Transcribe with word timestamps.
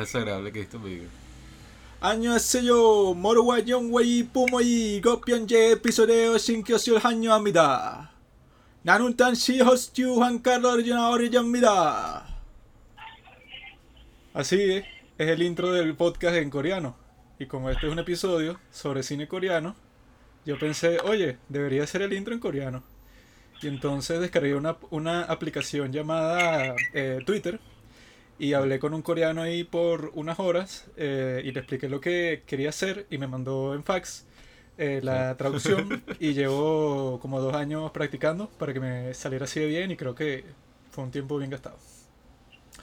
más 0.00 0.12
desagradable 0.12 0.52
que 0.52 0.60
he 0.60 0.62
visto 0.62 0.80
Así 14.32 14.56
es, 14.62 14.84
es 15.18 15.28
el 15.28 15.42
intro 15.42 15.72
del 15.72 15.94
podcast 15.94 16.36
en 16.36 16.48
coreano. 16.48 16.96
Y 17.38 17.46
como 17.46 17.68
este 17.68 17.86
es 17.86 17.92
un 17.92 17.98
episodio 17.98 18.58
sobre 18.70 19.02
cine 19.02 19.28
coreano, 19.28 19.74
yo 20.46 20.58
pensé, 20.58 20.98
oye, 21.04 21.38
debería 21.48 21.86
ser 21.86 22.02
el 22.02 22.12
intro 22.14 22.32
en 22.32 22.40
coreano. 22.40 22.82
Y 23.60 23.68
entonces 23.68 24.20
descargué 24.20 24.54
una, 24.54 24.76
una 24.90 25.24
aplicación 25.24 25.92
llamada 25.92 26.74
eh, 26.94 27.18
Twitter, 27.26 27.60
y 28.40 28.54
hablé 28.54 28.78
con 28.78 28.94
un 28.94 29.02
coreano 29.02 29.42
ahí 29.42 29.64
por 29.64 30.10
unas 30.14 30.40
horas 30.40 30.86
eh, 30.96 31.42
y 31.44 31.52
le 31.52 31.60
expliqué 31.60 31.90
lo 31.90 32.00
que 32.00 32.42
quería 32.46 32.70
hacer 32.70 33.06
y 33.10 33.18
me 33.18 33.26
mandó 33.26 33.74
en 33.74 33.84
fax 33.84 34.24
eh, 34.78 35.00
la 35.02 35.36
traducción 35.36 36.02
y 36.18 36.32
llevo 36.32 37.20
como 37.20 37.38
dos 37.38 37.54
años 37.54 37.90
practicando 37.90 38.48
para 38.48 38.72
que 38.72 38.80
me 38.80 39.12
saliera 39.12 39.44
así 39.44 39.60
de 39.60 39.66
bien 39.66 39.90
y 39.90 39.96
creo 39.96 40.14
que 40.14 40.46
fue 40.90 41.04
un 41.04 41.10
tiempo 41.10 41.36
bien 41.36 41.50
gastado. 41.50 41.76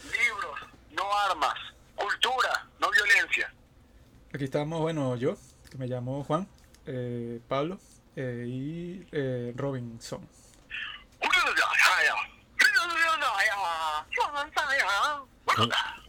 Libros, 0.03 0.59
no 0.91 1.03
armas, 1.29 1.55
cultura, 1.95 2.69
no 2.79 2.91
violencia. 2.91 3.51
Aquí 4.31 4.43
estamos, 4.43 4.79
bueno, 4.79 5.15
yo, 5.15 5.37
que 5.71 5.77
me 5.79 5.87
llamo 5.87 6.23
Juan, 6.23 6.47
eh, 6.85 7.39
Pablo 7.47 7.79
eh, 8.15 8.45
y 8.47 9.07
eh, 9.11 9.53
Robinson. 9.55 10.21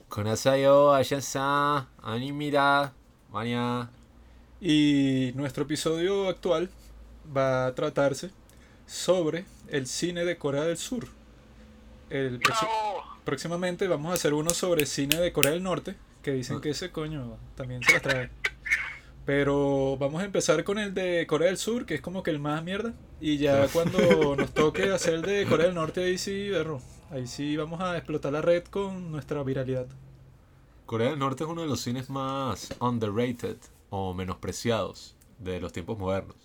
Konasayo, 0.09 0.95
Ayasa, 0.95 1.89
Animira, 2.03 2.93
Mania. 3.31 3.91
Y 4.61 5.33
nuestro 5.35 5.65
episodio 5.65 6.29
actual 6.29 6.71
va 7.35 7.67
a 7.67 7.75
tratarse 7.75 8.31
sobre 8.87 9.45
el 9.69 9.87
cine 9.87 10.25
de 10.25 10.37
Corea 10.37 10.65
del 10.65 10.77
Sur. 10.77 11.07
El 12.11 12.41
próximamente 13.25 13.87
vamos 13.87 14.11
a 14.11 14.15
hacer 14.15 14.33
uno 14.33 14.51
sobre 14.51 14.87
cine 14.87 15.21
de 15.21 15.33
Corea 15.33 15.53
del 15.53 15.63
Norte, 15.63 15.95
que 16.23 16.33
dicen 16.33 16.61
que 16.61 16.71
ese 16.71 16.91
coño 16.91 17.37
también 17.55 17.83
se 17.83 17.93
las 17.93 18.03
trae. 18.03 18.31
Pero 19.27 19.99
vamos 19.99 20.23
a 20.23 20.25
empezar 20.25 20.65
con 20.65 20.79
el 20.79 20.95
de 20.95 21.27
Corea 21.27 21.49
del 21.49 21.59
Sur, 21.59 21.85
que 21.85 21.95
es 21.95 22.01
como 22.01 22.23
que 22.23 22.31
el 22.31 22.39
más 22.39 22.65
mierda. 22.65 22.95
Y 23.21 23.37
ya 23.37 23.69
cuando 23.69 24.35
nos 24.37 24.53
toque 24.55 24.91
hacer 24.91 25.15
el 25.15 25.23
de 25.23 25.47
Corea 25.47 25.67
del 25.67 25.75
Norte, 25.75 26.03
ahí 26.03 26.17
sí, 26.17 26.49
berro. 26.49 26.81
Ahí 27.11 27.27
sí 27.27 27.57
vamos 27.57 27.81
a 27.81 27.97
explotar 27.97 28.33
la 28.33 28.43
red 28.43 28.65
con 28.65 29.11
nuestra 29.11 29.43
viralidad. 29.43 29.87
Corea 30.87 31.11
del 31.11 31.19
Norte 31.19 31.45
es 31.45 31.51
uno 31.51 31.63
de 31.63 31.69
los 31.69 31.81
cines 31.81 32.11
más 32.11 32.75
underrated 32.81 33.57
o 33.91 34.15
menospreciados 34.15 35.17
de 35.39 35.61
los 35.61 35.73
tiempos 35.73 35.99
modernos. 35.99 36.37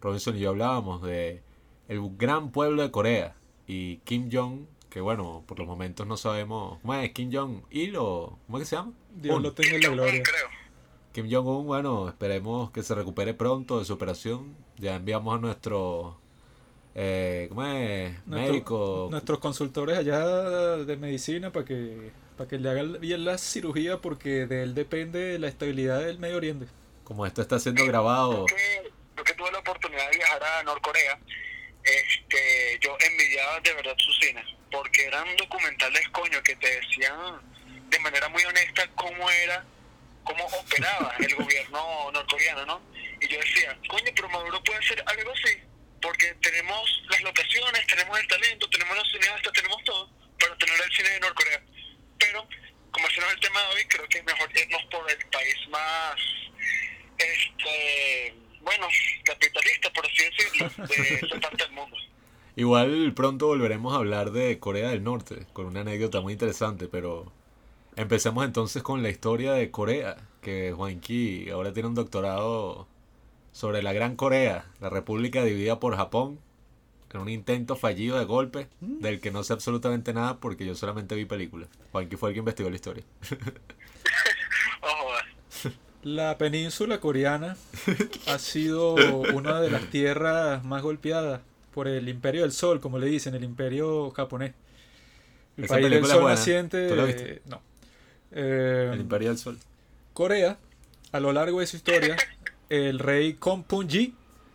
Robinson 0.00 0.36
y 0.36 0.40
yo 0.40 0.50
hablábamos 0.50 1.02
de 1.02 1.42
el 1.88 2.00
gran 2.16 2.50
pueblo 2.50 2.82
de 2.82 2.90
Corea 2.90 3.36
y 3.66 3.98
Kim 3.98 4.28
Jong, 4.32 4.66
que 4.90 5.00
bueno, 5.00 5.42
por 5.46 5.58
los 5.58 5.66
momentos 5.66 6.06
no 6.06 6.16
sabemos, 6.16 6.78
¿cómo 6.80 6.94
es? 6.94 7.12
Kim 7.12 7.30
Jong 7.32 7.62
Il 7.70 7.96
o 7.96 8.38
¿cómo 8.46 8.58
es 8.58 8.62
que 8.62 8.66
se 8.70 8.76
llama? 8.76 8.92
Dios 9.14 9.36
Un. 9.36 9.42
lo 9.42 9.52
tenga 9.52 9.76
en 9.76 9.82
la 9.82 9.88
gloria. 9.90 10.22
creo. 10.22 10.48
Kim 11.12 11.28
Jong-un, 11.30 11.66
bueno, 11.66 12.08
esperemos 12.08 12.70
que 12.72 12.82
se 12.82 12.94
recupere 12.94 13.34
pronto 13.34 13.78
de 13.78 13.84
su 13.84 13.92
operación. 13.92 14.56
Ya 14.78 14.96
enviamos 14.96 15.36
a 15.36 15.40
nuestro, 15.40 16.18
eh, 16.94 17.46
¿cómo 17.48 17.64
es? 17.66 18.12
Nuestro- 18.26 18.52
Médico. 18.52 19.08
Nuestros 19.10 19.38
consultores 19.38 19.98
allá 19.98 20.24
de 20.78 20.96
medicina 20.96 21.50
para 21.52 21.64
que, 21.64 22.10
para 22.36 22.48
que 22.48 22.58
le 22.58 22.70
hagan 22.70 23.00
bien 23.00 23.24
la 23.24 23.38
cirugía 23.38 23.98
porque 23.98 24.46
de 24.46 24.62
él 24.62 24.74
depende 24.74 25.38
la 25.38 25.48
estabilidad 25.48 26.00
del 26.00 26.18
Medio 26.18 26.36
Oriente. 26.36 26.66
Como 27.04 27.26
esto 27.26 27.42
está 27.42 27.58
siendo 27.58 27.84
grabado, 27.84 28.46
Yo 28.46 28.56
que, 28.56 28.92
yo 29.16 29.24
que 29.24 29.34
tuve 29.34 29.52
la 29.52 29.58
oportunidad 29.58 30.10
de 30.10 30.16
viajar 30.16 30.42
a 30.42 30.62
Norcorea, 30.62 31.18
este, 31.82 32.78
yo 32.80 32.96
envidiaba 32.98 33.60
de 33.60 33.74
verdad 33.74 33.94
sus 33.98 34.18
cines, 34.18 34.46
porque 34.70 35.04
eran 35.04 35.26
documentales, 35.36 36.08
coño, 36.10 36.42
que 36.42 36.56
te 36.56 36.66
decían 36.80 37.14
de 37.90 37.98
manera 38.00 38.28
muy 38.30 38.42
honesta 38.44 38.88
cómo 38.94 39.30
era, 39.30 39.64
cómo 40.24 40.44
operaba 40.46 41.14
el 41.18 41.34
gobierno 41.36 42.10
norcoreano, 42.12 42.64
¿no? 42.66 42.80
Y 43.20 43.28
yo 43.28 43.38
decía, 43.38 43.76
coño, 43.88 44.10
pero 44.16 44.28
Maduro 44.30 44.62
puede 44.64 44.78
hacer 44.78 45.02
algo 45.06 45.30
así, 45.32 45.58
porque 46.04 46.34
tenemos 46.42 47.02
las 47.08 47.22
locaciones, 47.22 47.86
tenemos 47.86 48.20
el 48.20 48.28
talento, 48.28 48.68
tenemos 48.68 48.96
los 48.96 49.10
cineastas, 49.10 49.52
tenemos 49.54 49.82
todo 49.84 50.10
para 50.38 50.54
tener 50.58 50.76
el 50.84 50.92
cine 50.92 51.08
de 51.08 51.20
Norcorea. 51.20 51.62
Pero, 52.18 52.46
como 52.90 53.08
ese 53.08 53.20
no 53.20 53.26
es 53.28 53.32
el 53.34 53.40
tema 53.40 53.60
de 53.60 53.66
hoy, 53.74 53.84
creo 53.88 54.08
que 54.08 54.18
es 54.18 54.24
mejor 54.24 54.50
irnos 54.54 54.82
por 54.90 55.10
el 55.10 55.26
país 55.30 55.56
más 55.70 56.16
este 57.16 58.34
bueno 58.60 58.88
capitalista 59.24 59.92
por 59.92 60.04
así 60.04 60.24
decirlo 60.24 60.86
de 60.86 61.14
esa 61.22 61.40
parte 61.40 61.62
del 61.62 61.72
mundo 61.72 61.96
igual 62.56 63.12
pronto 63.14 63.46
volveremos 63.46 63.92
a 63.92 63.98
hablar 63.98 64.32
de 64.32 64.58
Corea 64.58 64.88
del 64.88 65.04
Norte, 65.04 65.46
con 65.52 65.66
una 65.66 65.82
anécdota 65.82 66.20
muy 66.20 66.32
interesante, 66.32 66.88
pero 66.88 67.32
empecemos 67.96 68.44
entonces 68.44 68.82
con 68.82 69.02
la 69.02 69.10
historia 69.10 69.52
de 69.52 69.70
Corea, 69.70 70.16
que 70.42 70.72
Juanqui 70.72 71.50
ahora 71.50 71.72
tiene 71.72 71.88
un 71.88 71.94
doctorado 71.94 72.88
sobre 73.54 73.82
la 73.84 73.92
Gran 73.92 74.16
Corea, 74.16 74.66
la 74.80 74.90
república 74.90 75.44
dividida 75.44 75.78
por 75.78 75.96
Japón, 75.96 76.40
en 77.12 77.20
un 77.20 77.28
intento 77.28 77.76
fallido 77.76 78.18
de 78.18 78.24
golpe, 78.24 78.66
del 78.80 79.20
que 79.20 79.30
no 79.30 79.44
sé 79.44 79.52
absolutamente 79.52 80.12
nada 80.12 80.38
porque 80.40 80.66
yo 80.66 80.74
solamente 80.74 81.14
vi 81.14 81.24
películas. 81.24 81.68
Juanqui 81.92 82.16
fue 82.16 82.30
el 82.30 82.34
que 82.34 82.40
investigó 82.40 82.68
la 82.68 82.74
historia. 82.74 83.04
La 86.02 86.36
península 86.36 87.00
coreana 87.00 87.56
ha 88.26 88.38
sido 88.38 88.94
una 88.94 89.62
de 89.62 89.70
las 89.70 89.88
tierras 89.88 90.62
más 90.62 90.82
golpeadas 90.82 91.40
por 91.72 91.88
el 91.88 92.10
imperio 92.10 92.42
del 92.42 92.52
sol, 92.52 92.78
como 92.80 92.98
le 92.98 93.06
dicen, 93.06 93.34
el 93.34 93.42
imperio 93.42 94.10
japonés. 94.10 94.52
El 95.56 95.64
Esa 95.64 95.74
país 95.74 95.88
del 95.88 96.04
sol 96.04 96.20
buena. 96.20 96.36
naciente. 96.36 96.88
¿Tú 96.88 96.96
la 96.96 97.04
viste? 97.04 97.40
No. 97.46 97.62
Eh, 98.32 98.90
El 98.92 99.00
Imperio 99.00 99.28
del 99.28 99.38
Sol. 99.38 99.56
Corea, 100.12 100.58
a 101.12 101.20
lo 101.20 101.32
largo 101.32 101.60
de 101.60 101.66
su 101.66 101.76
historia, 101.76 102.16
el 102.68 102.98
rey 102.98 103.34
Kompung-ji 103.34 104.14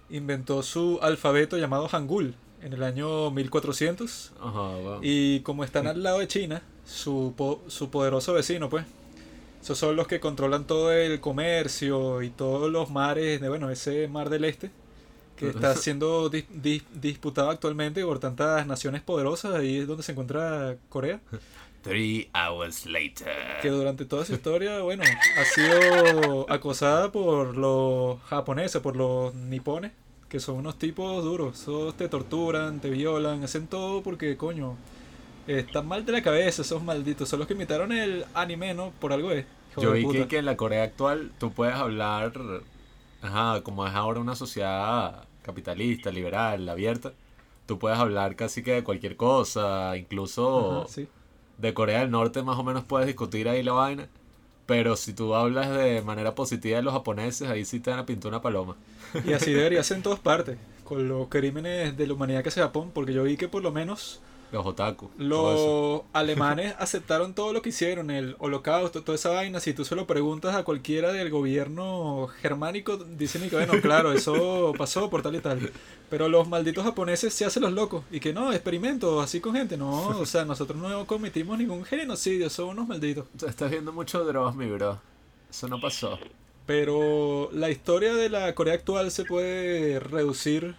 inventó 0.10 0.64
su 0.64 1.00
alfabeto 1.02 1.58
llamado 1.58 1.88
Hangul 1.88 2.36
en 2.62 2.74
el 2.74 2.84
año 2.84 3.32
1400 3.32 4.32
Ajá, 4.42 4.72
y 5.02 5.40
como 5.42 5.64
están 5.64 5.88
al 5.88 6.02
lado 6.04 6.20
de 6.20 6.28
China, 6.28 6.62
su, 6.86 7.34
po- 7.38 7.62
su 7.68 7.90
poderoso 7.90 8.34
vecino, 8.34 8.70
pues, 8.70 8.86
esos 9.62 9.78
son 9.78 9.96
los 9.96 10.08
que 10.08 10.20
controlan 10.20 10.66
todo 10.66 10.92
el 10.92 11.20
comercio 11.20 12.22
y 12.22 12.30
todos 12.30 12.72
los 12.72 12.90
mares, 12.90 13.40
de, 13.42 13.50
bueno, 13.50 13.70
ese 13.70 14.08
mar 14.08 14.30
del 14.30 14.46
este, 14.46 14.72
que 15.38 15.50
está 15.52 15.76
siendo 15.76 16.30
dis- 16.32 16.48
dis- 16.50 16.84
disputado 16.94 17.50
actualmente 17.50 18.04
por 18.04 18.20
tantas 18.20 18.66
naciones 18.68 19.02
poderosas, 19.02 19.56
ahí 19.56 19.78
es 19.80 19.88
donde 19.88 20.04
se 20.04 20.12
encuentra 20.14 20.76
Corea, 20.90 21.22
Three 21.82 22.30
hours 22.34 22.86
later. 22.86 23.28
que 23.62 23.70
durante 23.70 24.06
toda 24.06 24.26
su 24.26 24.34
historia, 24.34 24.82
bueno, 24.82 25.04
ha 25.38 25.46
sido 25.46 26.50
acosada 26.50 27.12
por 27.12 27.56
los 27.56 28.22
japoneses, 28.24 28.82
por 28.82 28.96
los 28.96 29.34
nipones, 29.34 29.94
que 30.28 30.40
son 30.40 30.58
unos 30.58 30.78
tipos 30.78 31.24
duros, 31.24 31.60
esos 31.60 31.96
te 31.96 32.10
torturan, 32.10 32.80
te 32.80 32.90
violan, 32.90 33.44
hacen 33.44 33.68
todo 33.68 34.04
porque, 34.04 34.36
coño, 34.36 34.76
están 35.48 35.88
mal 35.88 36.06
de 36.06 36.12
la 36.12 36.22
cabeza 36.22 36.62
esos 36.62 36.84
malditos, 36.84 37.30
son 37.30 37.40
los 37.40 37.48
que 37.48 37.54
imitaron 37.54 37.92
el 37.92 38.26
anime, 38.34 38.74
¿no? 38.74 38.92
Por 39.00 39.14
algo 39.14 39.32
es. 39.32 39.46
Yo 39.78 39.94
vi 39.94 40.06
que, 40.08 40.28
que 40.28 40.38
en 40.38 40.46
la 40.46 40.58
Corea 40.58 40.84
actual 40.84 41.32
tú 41.40 41.52
puedes 41.54 41.76
hablar, 41.76 42.34
ajá, 43.22 43.62
como 43.62 43.88
es 43.88 43.94
ahora 43.94 44.20
una 44.20 44.36
sociedad 44.36 45.24
capitalista, 45.44 46.12
liberal, 46.12 46.68
abierta, 46.68 47.14
tú 47.66 47.80
puedes 47.80 47.98
hablar 47.98 48.36
casi 48.36 48.64
que 48.64 48.74
de 48.74 48.84
cualquier 48.84 49.16
cosa, 49.16 49.96
incluso 49.96 50.82
Ajá, 50.82 50.88
sí. 50.90 51.08
De 51.60 51.74
Corea 51.74 52.00
del 52.00 52.12
Norte 52.12 52.42
más 52.44 52.58
o 52.58 52.64
menos 52.64 52.84
puedes 52.84 53.08
discutir 53.08 53.50
ahí 53.50 53.64
la 53.64 53.74
vaina, 53.74 54.08
pero 54.66 54.96
si 54.96 55.14
tú 55.14 55.36
hablas 55.36 55.70
de 55.70 56.02
manera 56.02 56.36
positiva 56.36 56.78
de 56.78 56.84
los 56.84 56.94
japoneses, 56.94 57.50
ahí 57.50 57.66
sí 57.66 57.80
te 57.80 57.90
van 57.90 58.00
a 58.00 58.06
pintar 58.06 58.30
una 58.30 58.42
paloma. 58.42 58.76
Y 59.26 59.34
así 59.34 59.52
debería 59.52 59.84
ser 59.84 59.98
en 59.98 60.04
todas 60.04 60.20
partes, 60.20 60.58
con 60.84 61.08
los 61.08 61.28
crímenes 61.28 61.98
de 61.98 62.08
la 62.08 62.14
humanidad 62.14 62.44
que 62.44 62.50
hace 62.50 62.62
Japón, 62.62 62.92
porque 62.94 63.14
yo 63.14 63.24
vi 63.24 63.38
que 63.38 63.48
por 63.48 63.64
lo 63.64 63.72
menos 63.72 64.22
Los 64.52 64.66
otaku. 64.66 65.10
Los 65.18 66.02
alemanes 66.14 66.76
aceptaron 66.80 67.34
todo 67.34 67.54
lo 67.54 67.62
que 67.62 67.70
hicieron, 67.70 68.10
el 68.10 68.36
holocausto, 68.40 69.04
toda 69.04 69.16
esa 69.16 69.30
vaina. 69.30 69.60
Si 69.60 69.74
tú 69.74 69.86
se 69.86 69.96
lo 69.96 70.08
preguntas 70.08 70.56
a 70.56 70.64
cualquiera 70.64 71.12
del 71.12 71.30
gobierno 71.30 72.28
germánico, 72.42 72.98
dicen 72.98 73.48
que 73.50 73.56
bueno, 73.56 73.74
claro, 73.82 74.12
eso 74.14 74.74
pasó 74.78 75.10
por 75.10 75.22
tal 75.22 75.36
y 75.36 75.40
tal. 75.40 75.72
Pero 76.10 76.28
los 76.28 76.48
malditos 76.48 76.84
japoneses 76.84 77.34
se 77.34 77.46
hacen 77.46 77.64
los 77.64 77.74
locos. 77.74 78.04
Y 78.12 78.20
que 78.20 78.34
no, 78.34 78.52
experimento 78.52 79.22
así 79.22 79.40
con 79.40 79.54
gente. 79.54 79.78
No, 79.78 80.08
o 80.08 80.26
sea, 80.26 80.46
nosotros 80.46 80.78
no 80.78 81.06
cometimos 81.06 81.58
ningún 81.58 81.86
genocidio, 81.86 82.50
son 82.50 82.70
unos 82.70 82.88
malditos. 82.88 83.28
Estás 83.48 83.70
viendo 83.70 83.94
mucho 83.94 84.24
Dross, 84.26 84.56
mi 84.56 84.68
bro. 84.68 85.00
Eso 85.50 85.68
no 85.68 85.80
pasó. 85.80 86.20
Pero 86.66 87.50
la 87.52 87.70
historia 87.70 88.14
de 88.14 88.30
la 88.30 88.54
Corea 88.54 88.76
actual 88.76 89.10
se 89.10 89.26
puede 89.26 90.00
reducir 90.00 90.76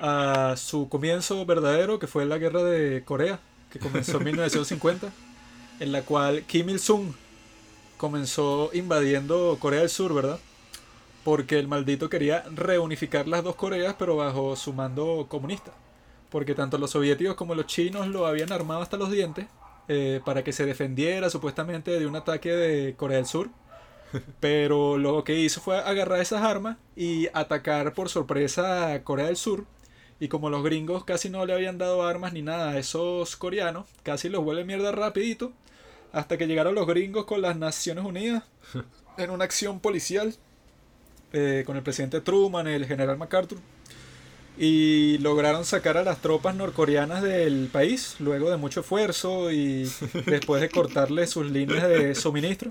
a 0.00 0.54
su 0.56 0.88
comienzo 0.88 1.44
verdadero, 1.46 1.98
que 1.98 2.06
fue 2.06 2.26
la 2.26 2.38
guerra 2.38 2.62
de 2.62 3.04
Corea, 3.04 3.40
que 3.70 3.78
comenzó 3.78 4.18
en 4.18 4.24
1950, 4.24 5.12
en 5.80 5.92
la 5.92 6.02
cual 6.02 6.44
Kim 6.44 6.68
Il-sung 6.70 7.14
comenzó 7.96 8.70
invadiendo 8.72 9.56
Corea 9.60 9.80
del 9.80 9.88
Sur, 9.88 10.14
¿verdad? 10.14 10.38
Porque 11.24 11.58
el 11.58 11.68
maldito 11.68 12.08
quería 12.10 12.44
reunificar 12.54 13.26
las 13.28 13.42
dos 13.44 13.56
Coreas, 13.56 13.96
pero 13.98 14.16
bajo 14.16 14.56
su 14.56 14.72
mando 14.72 15.26
comunista. 15.28 15.72
Porque 16.30 16.54
tanto 16.54 16.78
los 16.78 16.90
soviéticos 16.90 17.34
como 17.36 17.54
los 17.54 17.66
chinos 17.66 18.08
lo 18.08 18.26
habían 18.26 18.52
armado 18.52 18.82
hasta 18.82 18.96
los 18.96 19.10
dientes 19.10 19.46
eh, 19.88 20.20
para 20.24 20.44
que 20.44 20.52
se 20.52 20.66
defendiera 20.66 21.30
supuestamente 21.30 21.98
de 21.98 22.06
un 22.06 22.16
ataque 22.16 22.50
de 22.52 22.94
Corea 22.96 23.18
del 23.18 23.26
Sur. 23.26 23.50
Pero 24.40 24.98
lo 24.98 25.24
que 25.24 25.38
hizo 25.38 25.60
fue 25.60 25.78
agarrar 25.78 26.20
esas 26.20 26.42
armas 26.42 26.76
y 26.96 27.28
atacar 27.34 27.94
por 27.94 28.08
sorpresa 28.08 28.92
a 28.92 29.02
Corea 29.04 29.26
del 29.26 29.36
Sur. 29.36 29.64
Y 30.24 30.28
como 30.28 30.48
los 30.48 30.64
gringos 30.64 31.04
casi 31.04 31.28
no 31.28 31.44
le 31.44 31.52
habían 31.52 31.76
dado 31.76 32.02
armas 32.02 32.32
ni 32.32 32.40
nada 32.40 32.70
a 32.70 32.78
esos 32.78 33.36
coreanos, 33.36 33.84
casi 34.02 34.30
los 34.30 34.42
vuelve 34.42 34.64
mierda 34.64 34.90
rapidito. 34.90 35.52
Hasta 36.12 36.38
que 36.38 36.46
llegaron 36.46 36.74
los 36.74 36.86
gringos 36.86 37.26
con 37.26 37.42
las 37.42 37.58
Naciones 37.58 38.06
Unidas 38.06 38.42
en 39.18 39.28
una 39.28 39.44
acción 39.44 39.80
policial 39.80 40.34
eh, 41.34 41.64
con 41.66 41.76
el 41.76 41.82
presidente 41.82 42.22
Truman, 42.22 42.66
el 42.66 42.86
general 42.86 43.18
MacArthur. 43.18 43.58
Y 44.56 45.18
lograron 45.18 45.66
sacar 45.66 45.98
a 45.98 46.04
las 46.04 46.22
tropas 46.22 46.56
norcoreanas 46.56 47.22
del 47.22 47.68
país 47.70 48.16
luego 48.18 48.48
de 48.48 48.56
mucho 48.56 48.80
esfuerzo 48.80 49.52
y 49.52 49.82
después 50.24 50.62
de 50.62 50.70
cortarle 50.70 51.26
sus 51.26 51.50
líneas 51.50 51.86
de 51.86 52.14
suministro. 52.14 52.70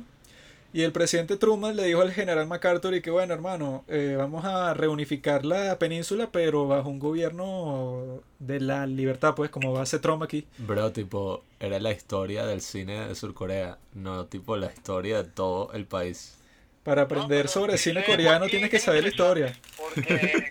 Y 0.74 0.81
el 0.81 0.92
presidente 0.92 1.38
Truman 1.38 1.75
le 1.75 1.84
dijo 1.84 2.02
al 2.02 2.12
general 2.12 2.48
MacArthur 2.48 2.96
y 2.96 3.02
que 3.02 3.12
bueno 3.12 3.31
hermano, 3.31 3.86
eh, 3.88 4.16
vamos 4.18 4.44
a 4.44 4.74
reunificar 4.74 5.46
la 5.46 5.78
península 5.78 6.31
pero 6.31 6.68
bajo 6.68 6.90
un 6.90 6.98
gobierno 6.98 8.24
de 8.40 8.60
la 8.60 8.88
libertad, 8.88 9.36
pues 9.36 9.52
como 9.52 9.72
va 9.72 9.81
a 9.81 9.84
hacer 9.84 10.02
Trump 10.02 10.24
aquí. 10.24 10.48
Bro, 10.58 10.92
tipo, 10.92 11.44
era 11.60 11.80
la 11.80 11.92
historia 11.92 12.48
del 12.48 12.62
cine 12.62 13.08
de 13.08 13.14
Surcorea, 13.14 13.78
no 13.94 14.25
tipo 14.25 14.58
la 14.58 14.74
historia 14.74 15.22
de 15.22 15.30
todo 15.30 15.72
el 15.74 15.86
país. 15.86 16.40
Para 16.81 17.04
aprender 17.04 17.48
sobre 17.50 17.78
cine 17.78 18.04
coreano 18.04 18.48
tienes 18.48 18.72
que 18.72 18.80
saber 18.80 19.04
la 19.04 19.10
historia. 19.10 19.56
Porque, 19.78 20.48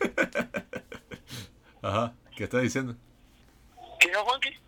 Ajá, 1.83 2.15
¿qué 2.37 2.45
estás 2.45 2.63
diciendo? 2.63 2.95
¿qué 3.99 4.09
dijo 4.09 4.21
Juanqui? 4.25 4.62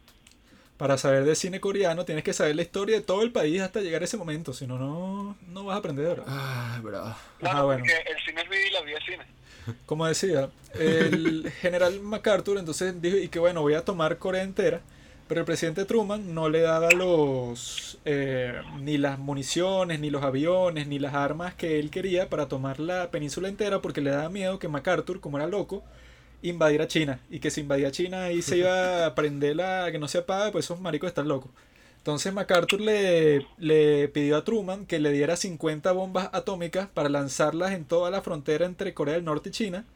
Para 0.76 0.99
saber 0.99 1.25
de 1.25 1.37
cine 1.37 1.61
coreano 1.61 2.05
tienes 2.05 2.25
que 2.25 2.32
saber 2.32 2.56
la 2.56 2.62
historia 2.62 2.97
de 2.97 3.03
todo 3.03 3.23
el 3.23 3.31
país 3.31 3.61
hasta 3.62 3.81
llegar 3.81 4.03
a 4.03 4.06
ese 4.06 4.17
momento, 4.17 4.53
si 4.53 4.67
no, 4.67 4.76
no, 4.79 5.37
no 5.49 5.65
vas 5.65 5.76
a 5.76 5.79
aprender. 5.79 6.17
bro. 6.17 6.25
Ay, 6.26 6.81
bro. 6.81 7.15
Claro, 7.38 7.56
Ajá, 7.56 7.62
bueno. 7.62 7.85
porque 7.85 8.11
el 8.11 8.25
cine 8.25 8.43
es 8.43 8.49
vivir 8.49 8.67
y 8.67 8.73
la 8.73 8.81
vida 8.82 8.99
es 8.99 9.05
cine. 9.05 9.25
Como 9.87 10.06
decía, 10.06 10.50
el 10.79 11.50
general 11.61 12.00
MacArthur 12.00 12.59
entonces 12.59 13.00
dijo 13.00 13.17
y 13.17 13.29
que 13.29 13.38
bueno, 13.38 13.62
voy 13.62 13.75
a 13.75 13.85
tomar 13.85 14.19
Corea 14.19 14.43
entera, 14.43 14.81
pero 15.29 15.41
el 15.41 15.47
presidente 15.47 15.85
Truman 15.85 16.35
no 16.35 16.49
le 16.49 16.61
daba 16.61 16.91
los 16.91 17.99
eh, 18.05 18.61
ni 18.81 18.99
las 18.99 19.19
municiones, 19.19 20.00
ni 20.00 20.11
los 20.11 20.23
aviones, 20.25 20.87
ni 20.88 20.99
las 20.99 21.15
armas 21.15 21.55
que 21.55 21.79
él 21.79 21.91
quería 21.91 22.29
para 22.29 22.49
tomar 22.49 22.81
la 22.81 23.11
península 23.11 23.49
entera 23.49 23.81
porque 23.81 24.00
le 24.00 24.11
daba 24.11 24.29
miedo 24.29 24.59
que 24.59 24.69
MacArthur, 24.69 25.20
como 25.20 25.38
era 25.38 25.47
loco, 25.47 25.82
invadiera 26.50 26.87
China 26.88 27.20
y 27.31 27.41
que 27.41 27.50
si 27.50 27.61
invadía 27.62 27.91
China 27.91 28.25
ahí 28.25 28.43
se 28.43 28.58
iba 28.58 29.06
a 29.06 29.14
prender 29.17 29.56
la 29.56 29.88
que 29.93 29.99
no 29.99 30.08
se 30.08 30.19
apaga, 30.19 30.52
pues 30.52 30.67
esos 30.67 30.81
maricos 30.81 31.08
están 31.08 31.29
locos. 31.29 31.50
Entonces 31.99 32.32
MacArthur 32.35 32.81
le, 32.82 33.46
le 33.58 34.08
pidió 34.08 34.37
a 34.37 34.44
Truman 34.44 34.87
que 34.87 34.99
le 34.99 35.11
diera 35.12 35.37
50 35.37 35.93
bombas 35.93 36.29
atómicas 36.32 36.88
para 36.88 37.08
lanzarlas 37.08 37.73
en 37.73 37.85
toda 37.87 38.11
la 38.11 38.20
frontera 38.23 38.67
entre 38.67 38.93
Corea 38.94 39.14
del 39.14 39.25
Norte 39.25 39.49
y 39.49 39.52
China, 39.52 39.87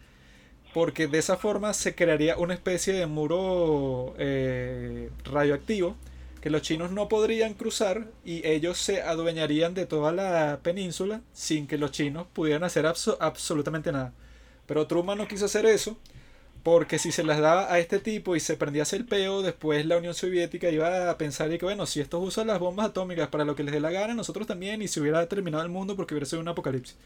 porque 0.75 1.06
de 1.06 1.19
esa 1.19 1.37
forma 1.37 1.73
se 1.75 1.95
crearía 1.95 2.37
una 2.37 2.55
especie 2.55 2.93
de 2.93 3.06
muro 3.06 4.15
eh, 4.19 5.11
radioactivo 5.25 5.97
que 6.43 6.50
los 6.50 6.62
chinos 6.62 6.93
no 6.93 7.09
podrían 7.09 7.55
cruzar 7.55 8.06
y 8.25 8.47
ellos 8.47 8.79
se 8.79 9.03
adueñarían 9.03 9.75
de 9.75 9.87
toda 9.87 10.12
la 10.12 10.61
península 10.62 11.21
sin 11.33 11.67
que 11.67 11.79
los 11.79 11.91
chinos 11.91 12.27
pudieran 12.33 12.62
hacer 12.65 12.85
abso- 12.87 13.17
absolutamente 13.21 13.91
nada. 13.93 14.12
Pero 14.67 14.87
Truman 14.87 15.19
no 15.19 15.27
quiso 15.27 15.47
hacer 15.47 15.67
eso 15.67 15.97
porque 16.63 16.99
si 16.99 17.13
se 17.13 17.25
las 17.25 17.41
daba 17.41 17.73
a 17.73 17.79
este 17.79 17.99
tipo 17.99 18.37
y 18.37 18.41
se 18.41 18.57
prendiese 18.57 18.97
el 18.97 19.05
peo, 19.05 19.43
después 19.43 19.87
la 19.87 19.97
Unión 19.97 20.15
Soviética 20.15 20.71
iba 20.71 21.11
a 21.11 21.19
pensar 21.19 21.53
y 21.53 21.59
que 21.59 21.65
bueno, 21.65 21.87
si 21.87 22.01
estos 22.01 22.23
usan 22.27 22.49
las 22.49 22.59
bombas 22.59 22.87
atómicas 22.87 23.29
para 23.29 23.45
lo 23.45 23.55
que 23.55 23.63
les 23.63 23.73
dé 23.73 23.81
la 23.81 23.91
gana, 23.91 24.15
nosotros 24.15 24.47
también, 24.47 24.83
y 24.83 24.89
se 24.89 25.01
hubiera 25.01 25.27
terminado 25.29 25.63
el 25.63 25.71
mundo 25.71 25.97
porque 25.97 26.15
hubiera 26.15 26.27
sido 26.27 26.41
un 26.43 26.49
apocalipsis. 26.49 26.97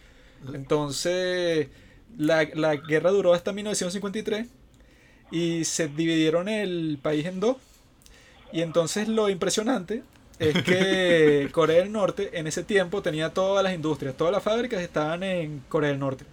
Entonces, 0.52 1.68
la, 2.16 2.48
la 2.54 2.76
guerra 2.76 3.10
duró 3.10 3.34
hasta 3.34 3.52
1953 3.52 4.48
y 5.30 5.64
se 5.64 5.88
dividieron 5.88 6.48
el 6.48 6.98
país 7.00 7.26
en 7.26 7.40
dos. 7.40 7.56
Y 8.52 8.60
entonces 8.60 9.08
lo 9.08 9.30
impresionante 9.30 10.02
es 10.38 10.62
que 10.62 11.48
Corea 11.52 11.78
del 11.78 11.92
Norte 11.92 12.38
en 12.38 12.46
ese 12.46 12.62
tiempo 12.64 13.02
tenía 13.02 13.30
todas 13.30 13.64
las 13.64 13.74
industrias, 13.74 14.16
todas 14.16 14.32
las 14.32 14.42
fábricas 14.42 14.80
estaban 14.82 15.22
en 15.22 15.60
Corea 15.68 15.90
del 15.90 15.98
Norte. 15.98 16.24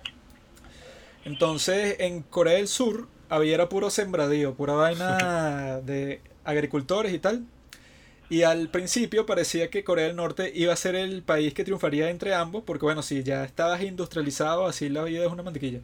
Entonces 1.25 1.97
en 1.99 2.21
Corea 2.23 2.55
del 2.55 2.67
Sur 2.67 3.07
había 3.29 3.55
era 3.55 3.69
puro 3.69 3.89
sembradío, 3.89 4.55
pura 4.55 4.73
vaina 4.73 5.79
de 5.85 6.21
agricultores 6.43 7.13
y 7.13 7.19
tal. 7.19 7.45
Y 8.29 8.43
al 8.43 8.69
principio 8.69 9.25
parecía 9.25 9.69
que 9.71 9.83
Corea 9.83 10.05
del 10.05 10.15
Norte 10.15 10.51
iba 10.53 10.71
a 10.71 10.75
ser 10.75 10.95
el 10.95 11.23
país 11.23 11.53
que 11.53 11.63
triunfaría 11.63 12.11
entre 12.11 12.35
ambos, 12.35 12.63
porque 12.63 12.85
bueno, 12.85 13.01
si 13.01 13.23
ya 13.23 13.43
estabas 13.43 13.81
industrializado, 13.81 14.67
así 14.67 14.87
la 14.87 15.03
vida 15.03 15.25
es 15.25 15.31
una 15.31 15.41
mantequilla. 15.41 15.79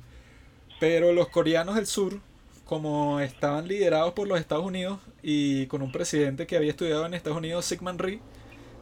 Pero 0.79 1.11
los 1.11 1.29
coreanos 1.29 1.75
del 1.75 1.87
sur, 1.87 2.19
como 2.65 3.19
estaban 3.19 3.67
liderados 3.67 4.13
por 4.13 4.27
los 4.27 4.39
Estados 4.39 4.65
Unidos 4.65 4.99
y 5.23 5.65
con 5.67 5.81
un 5.81 5.91
presidente 5.91 6.45
que 6.45 6.55
había 6.55 6.69
estudiado 6.69 7.05
en 7.05 7.15
Estados 7.15 7.37
Unidos, 7.37 7.65
Sigmund 7.65 7.99
Rhee, 7.99 8.19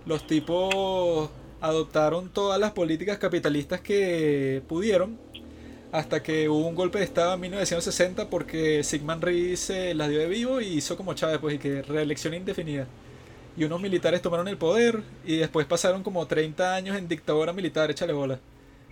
los 0.06 0.28
tipos 0.28 1.30
adoptaron 1.62 2.30
todas 2.30 2.60
las 2.60 2.74
políticas 2.74 3.18
capitalistas 3.18 3.80
que 3.80 4.62
pudieron 4.68 5.18
hasta 5.94 6.24
que 6.24 6.50
hubo 6.50 6.68
un 6.68 6.74
golpe 6.74 6.98
de 6.98 7.06
estado 7.06 7.36
en 7.36 7.40
1960 7.42 8.28
porque 8.30 8.84
Sigmund 8.84 9.24
Rhee 9.24 9.56
se 9.56 9.94
las 9.94 10.10
dio 10.10 10.20
de 10.20 10.28
vivo 10.28 10.60
y 10.60 10.66
hizo 10.80 10.98
como 10.98 11.14
Chávez, 11.14 11.38
pues, 11.40 11.56
y 11.56 11.60
que 11.60 11.84
reelección 11.84 12.34
indefinida. 12.34 12.88
Y 13.56 13.64
unos 13.66 13.80
militares 13.80 14.20
tomaron 14.24 14.48
el 14.48 14.58
poder 14.58 15.04
y 15.24 15.38
después 15.38 15.68
pasaron 15.68 16.02
como 16.02 16.26
30 16.26 16.74
años 16.74 16.98
en 16.98 17.08
dictadura 17.08 17.54
militar, 17.54 17.92
échale 17.92 18.12
bola. 18.12 18.40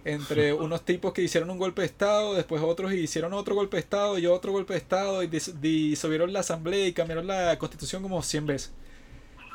Entre 0.05 0.53
unos 0.67 0.85
tipos 0.85 1.11
que 1.11 1.23
hicieron 1.23 1.49
un 1.49 1.57
golpe 1.57 1.81
de 1.81 1.87
estado, 1.87 2.35
después 2.35 2.61
otros 2.61 2.93
hicieron 2.93 3.33
otro 3.33 3.55
golpe 3.55 3.77
de 3.77 3.81
estado 3.81 4.19
y 4.19 4.27
otro 4.27 4.51
golpe 4.51 4.73
de 4.73 4.79
estado 4.79 5.23
y 5.23 5.27
dis- 5.27 5.53
disolvieron 5.59 6.31
la 6.31 6.41
asamblea 6.41 6.85
y 6.85 6.93
cambiaron 6.93 7.25
la 7.25 7.57
constitución 7.57 8.03
como 8.03 8.21
100 8.21 8.45
veces. 8.45 8.71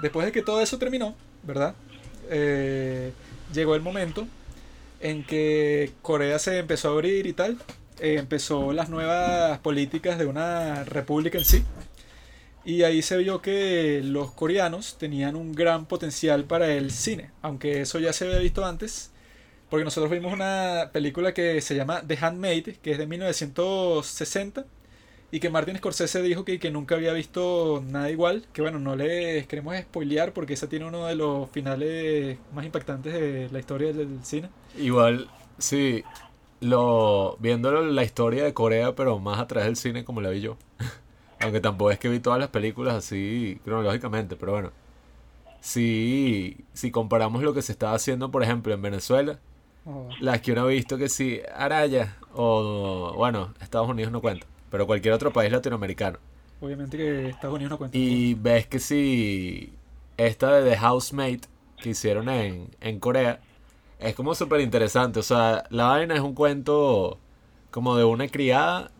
Después 0.03 0.27
de 0.27 0.33
que 0.33 0.43
todo 0.43 0.61
eso 0.61 0.79
terminó, 0.79 1.15
¿verdad? 1.45 1.77
Eh, 2.29 3.13
llegó 3.55 3.77
el 3.77 3.83
momento 3.83 4.27
en 5.01 5.25
que 5.25 5.93
Corea 6.03 6.39
se 6.39 6.59
empezó 6.59 6.89
a 6.89 6.93
abrir 6.93 7.27
y 7.27 7.33
tal, 7.33 7.59
eh, 8.01 8.17
empezó 8.19 8.73
las 8.73 8.89
nuevas 8.91 9.59
políticas 9.61 10.19
de 10.19 10.27
una 10.27 10.85
república 10.85 11.39
en 11.39 11.45
sí. 11.45 11.65
Y 12.65 12.83
ahí 12.83 13.01
se 13.03 13.17
vio 13.17 13.41
que 13.41 14.01
los 14.05 14.33
coreanos 14.33 14.99
tenían 14.99 15.37
un 15.37 15.53
gran 15.53 15.87
potencial 15.87 16.45
para 16.45 16.73
el 16.73 16.91
cine, 16.91 17.31
aunque 17.41 17.83
eso 17.83 18.01
ya 18.01 18.13
se 18.13 18.27
había 18.27 18.41
visto 18.41 18.67
antes, 18.67 19.13
porque 19.71 19.85
nosotros 19.85 20.11
vimos 20.11 20.33
una 20.33 20.91
película 20.93 21.33
que 21.33 21.61
se 21.61 21.77
llama 21.77 22.03
The 22.07 22.19
Handmaid, 22.21 22.77
que 22.83 22.93
es 22.93 22.99
de 22.99 23.07
1960, 23.07 24.65
y 25.31 25.41
que 25.41 25.51
Martin 25.51 25.77
Scorsese 25.77 26.23
dijo 26.23 26.45
que, 26.45 26.59
que 26.59 26.71
nunca 26.71 26.95
había 26.95 27.13
visto 27.13 27.83
nada 27.87 28.11
igual, 28.11 28.47
que 28.53 28.63
bueno, 28.63 28.79
no 28.79 28.97
les 28.97 29.47
queremos 29.47 29.77
spoilear 29.77 30.33
porque 30.33 30.55
esa 30.55 30.69
tiene 30.69 30.87
uno 30.87 31.07
de 31.07 31.17
los 31.17 31.51
finales 31.51 32.39
más 32.53 32.65
impactantes 32.65 33.13
de 33.13 33.49
la 33.51 33.59
historia 33.59 33.93
del 33.93 34.25
cine. 34.25 34.51
Igual, 34.77 35.29
sí, 35.59 36.05
lo 36.61 37.37
viéndolo 37.41 37.83
la 37.83 38.05
historia 38.05 38.45
de 38.45 38.55
Corea, 38.55 38.95
pero 38.95 39.19
más 39.19 39.39
a 39.41 39.47
través 39.47 39.67
del 39.67 39.77
cine 39.77 40.05
como 40.05 40.21
la 40.21 40.31
vi 40.31 40.41
yo. 40.41 40.57
Aunque 41.41 41.61
tampoco 41.61 41.91
es 41.91 41.99
que 41.99 42.09
vi 42.09 42.21
todas 42.21 42.39
las 42.39 42.49
películas 42.49 42.95
así 42.95 43.61
cronológicamente, 43.65 44.37
pero 44.37 44.53
bueno. 44.53 44.73
Sí, 45.61 46.65
si 46.75 46.91
comparamos 46.91 47.43
lo 47.43 47.53
que 47.55 47.63
se 47.63 47.73
estaba 47.73 47.95
haciendo, 47.95 48.31
por 48.31 48.43
ejemplo, 48.43 48.73
en 48.73 48.83
Venezuela, 48.83 49.41
Oh, 49.89 50.09
las 50.19 50.41
que 50.41 50.51
uno 50.53 50.63
ha 50.63 50.67
visto 50.67 50.99
que 50.99 51.09
sí, 51.09 51.41
Araya, 51.55 52.17
o 52.35 53.13
bueno, 53.17 53.55
Estados 53.61 53.89
Unidos 53.89 54.11
no 54.11 54.21
cuenta, 54.21 54.45
pero 54.71 54.87
cualquier 54.87 55.15
otro 55.15 55.33
país 55.33 55.53
latinoamericano. 55.53 56.19
obviamente 56.61 56.97
que 56.97 57.29
Estados 57.29 57.55
Unidos 57.55 57.71
no 57.71 57.79
cuenta. 57.79 57.99
Y 57.99 58.35
ves 58.35 58.67
que 58.67 58.79
si 58.79 59.73
esta 60.17 60.53
de 60.57 60.71
The 60.71 60.77
Housemaid 60.79 61.45
que 61.81 61.91
hicieron 61.91 62.29
en, 62.29 62.71
en 62.81 63.01
Corea 63.01 63.41
es 63.99 64.15
como 64.15 64.35
súper 64.35 64.61
interesante. 64.61 65.21
O 65.21 65.23
sea, 65.23 65.65
la 65.71 65.87
vaina 65.87 66.15
es 66.15 66.21
un 66.21 66.35
cuento 66.35 67.19
como 67.71 67.97
de 67.97 68.05
una 68.05 68.29
criada 68.29 68.91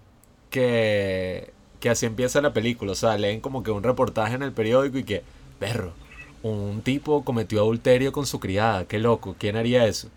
que, 0.51 1.53
que 1.81 1.91
así 1.91 2.07
empieza 2.07 2.41
la 2.41 2.53
película. 2.53 2.93
O 2.93 2.95
sea, 2.95 3.19
leen 3.19 3.41
como 3.41 3.63
que 3.63 3.71
un 3.71 3.83
reportaje 3.83 4.35
en 4.35 4.43
el 4.43 4.53
periódico 4.53 4.99
y 4.99 5.05
que, 5.05 5.25
perro, 5.59 5.99
un 6.43 6.83
tipo 6.83 7.25
cometió 7.25 7.61
adulterio 7.61 8.13
con 8.13 8.27
su 8.27 8.41
criada. 8.41 8.87
Qué 8.87 8.99
loco, 8.99 9.37
¿quién 9.39 9.57
haría 9.57 9.87
eso? 9.87 10.11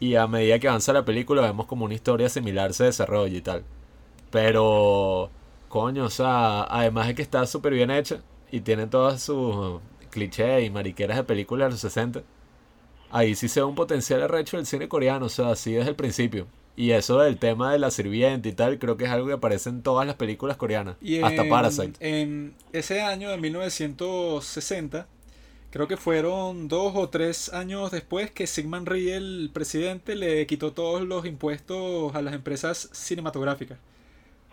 Y 0.00 0.16
a 0.16 0.26
medida 0.26 0.58
que 0.58 0.68
avanza 0.68 0.92
la 0.92 1.04
película 1.04 1.42
vemos 1.42 1.66
como 1.66 1.84
una 1.84 1.94
historia 1.94 2.28
similar 2.28 2.74
se 2.74 2.84
desarrolla 2.84 3.36
y 3.38 3.42
tal. 3.42 3.64
Pero, 4.32 5.30
coño, 5.68 6.06
o 6.06 6.10
sea, 6.10 6.64
además 6.64 7.06
de 7.06 7.14
que 7.14 7.22
está 7.22 7.46
súper 7.46 7.74
bien 7.74 7.90
hecha 7.90 8.22
y 8.50 8.60
tiene 8.62 8.86
todas 8.86 9.22
sus 9.22 9.80
clichés 10.10 10.64
y 10.64 10.70
mariqueras 10.70 11.18
de 11.18 11.24
películas 11.24 11.66
de 11.68 11.70
los 11.72 11.80
60, 11.80 12.22
ahí 13.10 13.34
sí 13.34 13.48
se 13.48 13.60
ve 13.60 13.66
un 13.66 13.74
potencial 13.74 14.22
arrecho 14.22 14.56
del 14.56 14.66
cine 14.66 14.88
coreano, 14.88 15.26
o 15.26 15.28
sea, 15.28 15.50
así 15.50 15.72
desde 15.72 15.90
el 15.90 15.96
principio. 15.96 16.46
Y 16.74 16.92
eso 16.92 17.18
del 17.20 17.36
tema 17.36 17.72
de 17.72 17.78
la 17.78 17.90
sirvienta 17.90 18.48
y 18.48 18.52
tal, 18.52 18.78
creo 18.78 18.96
que 18.96 19.04
es 19.04 19.10
algo 19.10 19.26
que 19.26 19.34
aparece 19.34 19.68
en 19.68 19.82
todas 19.82 20.06
las 20.06 20.16
películas 20.16 20.56
coreanas, 20.56 20.96
Y 21.02 21.20
hasta 21.20 21.46
Parasite. 21.46 21.98
En 22.00 22.54
ese 22.72 23.02
año 23.02 23.30
de 23.30 23.36
1960, 23.36 25.06
creo 25.70 25.86
que 25.86 25.98
fueron 25.98 26.68
dos 26.68 26.92
o 26.96 27.10
tres 27.10 27.52
años 27.52 27.90
después 27.90 28.30
que 28.30 28.46
Sigmund 28.46 28.88
Rhee, 28.88 29.14
el 29.14 29.50
presidente, 29.52 30.14
le 30.14 30.46
quitó 30.46 30.72
todos 30.72 31.02
los 31.02 31.26
impuestos 31.26 32.14
a 32.14 32.22
las 32.22 32.32
empresas 32.32 32.88
cinematográficas. 32.92 33.78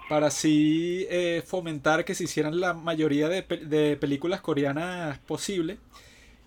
Para 0.09 0.27
así 0.27 1.05
eh, 1.09 1.43
fomentar 1.45 2.03
que 2.03 2.15
se 2.15 2.23
hicieran 2.23 2.59
la 2.59 2.73
mayoría 2.73 3.29
de, 3.29 3.43
de 3.43 3.95
películas 3.95 4.41
coreanas 4.41 5.19
posible. 5.19 5.77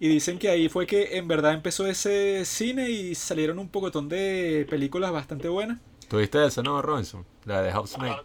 Y 0.00 0.08
dicen 0.08 0.38
que 0.38 0.48
ahí 0.48 0.68
fue 0.68 0.84
que 0.84 1.16
en 1.16 1.28
verdad 1.28 1.54
empezó 1.54 1.86
ese 1.86 2.44
cine 2.44 2.90
y 2.90 3.14
salieron 3.14 3.60
un 3.60 3.68
pocotón 3.68 4.08
de 4.08 4.66
películas 4.68 5.12
bastante 5.12 5.48
buenas. 5.48 5.78
¿Tuviste 6.08 6.44
esa, 6.44 6.60
no, 6.62 6.82
Robinson? 6.82 7.24
La 7.44 7.62
de 7.62 7.70
papá. 7.70 8.22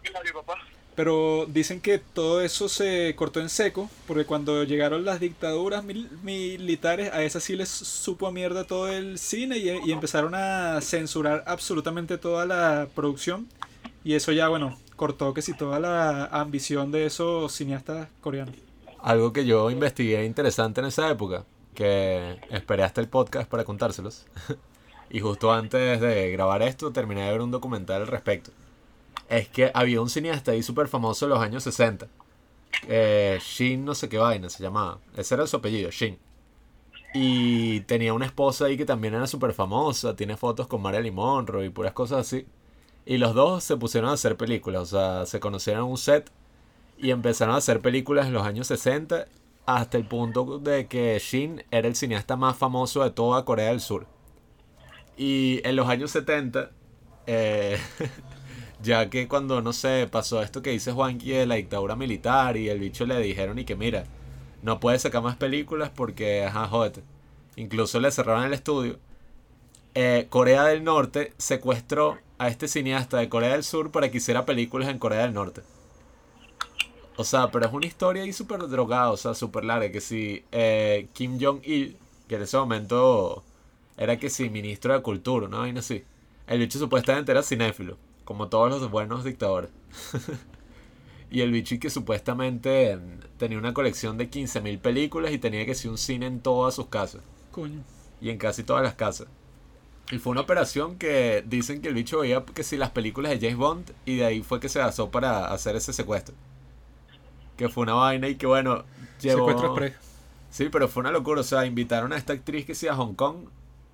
Pero 0.96 1.46
dicen 1.46 1.80
que 1.80 1.98
todo 1.98 2.42
eso 2.42 2.68
se 2.68 3.14
cortó 3.14 3.40
en 3.40 3.48
seco, 3.48 3.88
porque 4.08 4.24
cuando 4.24 4.64
llegaron 4.64 5.04
las 5.04 5.20
dictaduras 5.20 5.84
mil- 5.84 6.10
militares, 6.24 7.12
a 7.12 7.22
esas 7.22 7.44
sí 7.44 7.54
les 7.54 7.68
supo 7.68 8.26
a 8.26 8.32
mierda 8.32 8.64
todo 8.64 8.88
el 8.88 9.16
cine 9.16 9.58
y, 9.58 9.70
y 9.86 9.92
empezaron 9.92 10.34
a 10.34 10.80
censurar 10.80 11.44
absolutamente 11.46 12.18
toda 12.18 12.44
la 12.44 12.88
producción. 12.92 13.46
Y 14.02 14.14
eso 14.14 14.32
ya, 14.32 14.48
bueno, 14.48 14.76
cortó 14.98 15.32
que 15.32 15.40
si 15.40 15.54
toda 15.54 15.80
la 15.80 16.26
ambición 16.26 16.92
de 16.92 17.06
esos 17.06 17.52
cineastas 17.52 18.08
coreanos. 18.20 18.54
Algo 19.00 19.32
que 19.32 19.46
yo 19.46 19.70
investigué 19.70 20.24
interesante 20.26 20.80
en 20.80 20.88
esa 20.88 21.08
época, 21.08 21.46
que 21.74 22.38
esperé 22.50 22.82
hasta 22.82 23.00
el 23.00 23.08
podcast 23.08 23.48
para 23.48 23.64
contárselos. 23.64 24.26
y 25.10 25.20
justo 25.20 25.52
antes 25.52 26.00
de 26.00 26.30
grabar 26.32 26.60
esto 26.62 26.92
terminé 26.92 27.22
de 27.22 27.32
ver 27.32 27.40
un 27.40 27.52
documental 27.52 28.02
al 28.02 28.08
respecto. 28.08 28.50
Es 29.30 29.48
que 29.48 29.70
había 29.72 30.02
un 30.02 30.10
cineasta 30.10 30.50
ahí 30.50 30.62
súper 30.62 30.88
famoso 30.88 31.26
en 31.26 31.30
los 31.30 31.40
años 31.40 31.62
60. 31.62 32.08
Eh, 32.88 33.38
Shin 33.40 33.84
no 33.84 33.94
sé 33.94 34.08
qué 34.08 34.18
vaina 34.18 34.50
se 34.50 34.62
llamaba. 34.62 34.98
Ese 35.16 35.34
era 35.34 35.46
su 35.46 35.56
apellido, 35.56 35.90
Shin. 35.90 36.18
Y 37.14 37.80
tenía 37.82 38.12
una 38.12 38.26
esposa 38.26 38.66
ahí 38.66 38.76
que 38.76 38.84
también 38.84 39.14
era 39.14 39.26
súper 39.26 39.52
famosa. 39.52 40.16
Tiene 40.16 40.36
fotos 40.36 40.66
con 40.66 40.82
Marilyn 40.82 41.14
Monroe 41.14 41.66
y 41.66 41.70
puras 41.70 41.92
cosas 41.92 42.20
así. 42.26 42.46
Y 43.08 43.16
los 43.16 43.34
dos 43.34 43.64
se 43.64 43.78
pusieron 43.78 44.10
a 44.10 44.12
hacer 44.12 44.36
películas. 44.36 44.82
O 44.82 44.98
sea, 44.98 45.24
se 45.24 45.40
conocieron 45.40 45.84
en 45.84 45.90
un 45.92 45.96
set 45.96 46.30
y 46.98 47.10
empezaron 47.10 47.54
a 47.54 47.58
hacer 47.58 47.80
películas 47.80 48.26
en 48.26 48.34
los 48.34 48.46
años 48.46 48.66
60 48.66 49.26
hasta 49.64 49.96
el 49.96 50.04
punto 50.06 50.58
de 50.58 50.88
que 50.88 51.18
Shin 51.18 51.64
era 51.70 51.88
el 51.88 51.96
cineasta 51.96 52.36
más 52.36 52.58
famoso 52.58 53.02
de 53.02 53.10
toda 53.10 53.46
Corea 53.46 53.70
del 53.70 53.80
Sur. 53.80 54.06
Y 55.16 55.62
en 55.64 55.76
los 55.76 55.88
años 55.88 56.10
70, 56.10 56.70
eh, 57.26 57.78
ya 58.82 59.08
que 59.08 59.26
cuando, 59.26 59.62
no 59.62 59.72
sé, 59.72 60.06
pasó 60.12 60.42
esto 60.42 60.60
que 60.60 60.68
dice 60.68 60.92
Juanqui 60.92 61.30
de 61.30 61.46
la 61.46 61.54
dictadura 61.54 61.96
militar 61.96 62.58
y 62.58 62.68
el 62.68 62.78
bicho 62.78 63.06
le 63.06 63.18
dijeron 63.20 63.58
y 63.58 63.64
que 63.64 63.74
mira, 63.74 64.04
no 64.60 64.80
puede 64.80 64.98
sacar 64.98 65.22
más 65.22 65.36
películas 65.36 65.90
porque, 65.94 66.44
ajá, 66.44 66.68
jódete. 66.68 67.02
Incluso 67.56 68.00
le 68.00 68.10
cerraron 68.10 68.44
el 68.44 68.52
estudio. 68.52 68.98
Eh, 69.94 70.26
Corea 70.28 70.64
del 70.64 70.84
Norte 70.84 71.32
secuestró 71.38 72.18
a 72.38 72.48
este 72.48 72.68
cineasta 72.68 73.18
de 73.18 73.28
Corea 73.28 73.52
del 73.52 73.64
Sur 73.64 73.90
para 73.90 74.10
que 74.10 74.18
hiciera 74.18 74.46
películas 74.46 74.88
en 74.88 74.98
Corea 74.98 75.22
del 75.22 75.34
Norte. 75.34 75.62
O 77.16 77.24
sea, 77.24 77.50
pero 77.50 77.66
es 77.66 77.72
una 77.72 77.86
historia 77.86 78.22
ahí 78.22 78.32
súper 78.32 78.60
drogada, 78.68 79.10
o 79.10 79.16
sea, 79.16 79.34
súper 79.34 79.64
larga. 79.64 79.90
Que 79.90 80.00
si 80.00 80.44
eh, 80.52 81.08
Kim 81.12 81.38
Jong-il, 81.40 81.96
que 82.28 82.36
en 82.36 82.42
ese 82.42 82.56
momento 82.56 83.42
era 83.96 84.16
que 84.18 84.30
si 84.30 84.48
ministro 84.48 84.94
de 84.94 85.02
Cultura, 85.02 85.48
¿no? 85.48 85.66
Y 85.66 85.76
así. 85.76 86.04
El 86.46 86.60
bicho 86.60 86.78
supuestamente 86.78 87.32
era 87.32 87.42
cinéfilo, 87.42 87.98
como 88.24 88.48
todos 88.48 88.70
los 88.70 88.88
buenos 88.90 89.24
dictadores. 89.24 89.70
y 91.30 91.40
el 91.40 91.50
bicho 91.50 91.76
que 91.80 91.90
supuestamente 91.90 92.98
tenía 93.36 93.58
una 93.58 93.74
colección 93.74 94.16
de 94.16 94.30
15.000 94.30 94.78
películas 94.78 95.32
y 95.32 95.38
tenía 95.38 95.66
que 95.66 95.74
ser 95.74 95.90
un 95.90 95.98
cine 95.98 96.26
en 96.26 96.40
todas 96.40 96.74
sus 96.74 96.86
casas. 96.86 97.22
Coño. 97.50 97.82
Y 98.20 98.30
en 98.30 98.38
casi 98.38 98.62
todas 98.62 98.84
las 98.84 98.94
casas. 98.94 99.26
Y 100.10 100.18
fue 100.18 100.30
una 100.30 100.40
operación 100.40 100.96
que 100.96 101.44
dicen 101.46 101.82
que 101.82 101.88
el 101.88 101.94
bicho 101.94 102.20
veía 102.20 102.42
que 102.44 102.62
si 102.62 102.76
las 102.76 102.90
películas 102.90 103.30
de 103.32 103.38
James 103.40 103.56
Bond 103.56 103.92
y 104.06 104.16
de 104.16 104.24
ahí 104.24 104.42
fue 104.42 104.58
que 104.58 104.68
se 104.70 104.78
basó 104.78 105.10
para 105.10 105.52
hacer 105.52 105.76
ese 105.76 105.92
secuestro. 105.92 106.34
Que 107.56 107.68
fue 107.68 107.82
una 107.82 107.94
vaina 107.94 108.28
y 108.28 108.36
que 108.36 108.46
bueno, 108.46 108.84
llevó... 109.20 109.48
Secuestro 109.48 109.68
express. 109.68 110.08
Sí, 110.50 110.68
pero 110.70 110.88
fue 110.88 111.02
una 111.02 111.10
locura. 111.10 111.42
O 111.42 111.44
sea, 111.44 111.66
invitaron 111.66 112.12
a 112.12 112.16
esta 112.16 112.32
actriz 112.32 112.64
que 112.64 112.74
sea 112.74 112.92
a 112.92 112.96
Hong 112.96 113.14
Kong. 113.14 113.48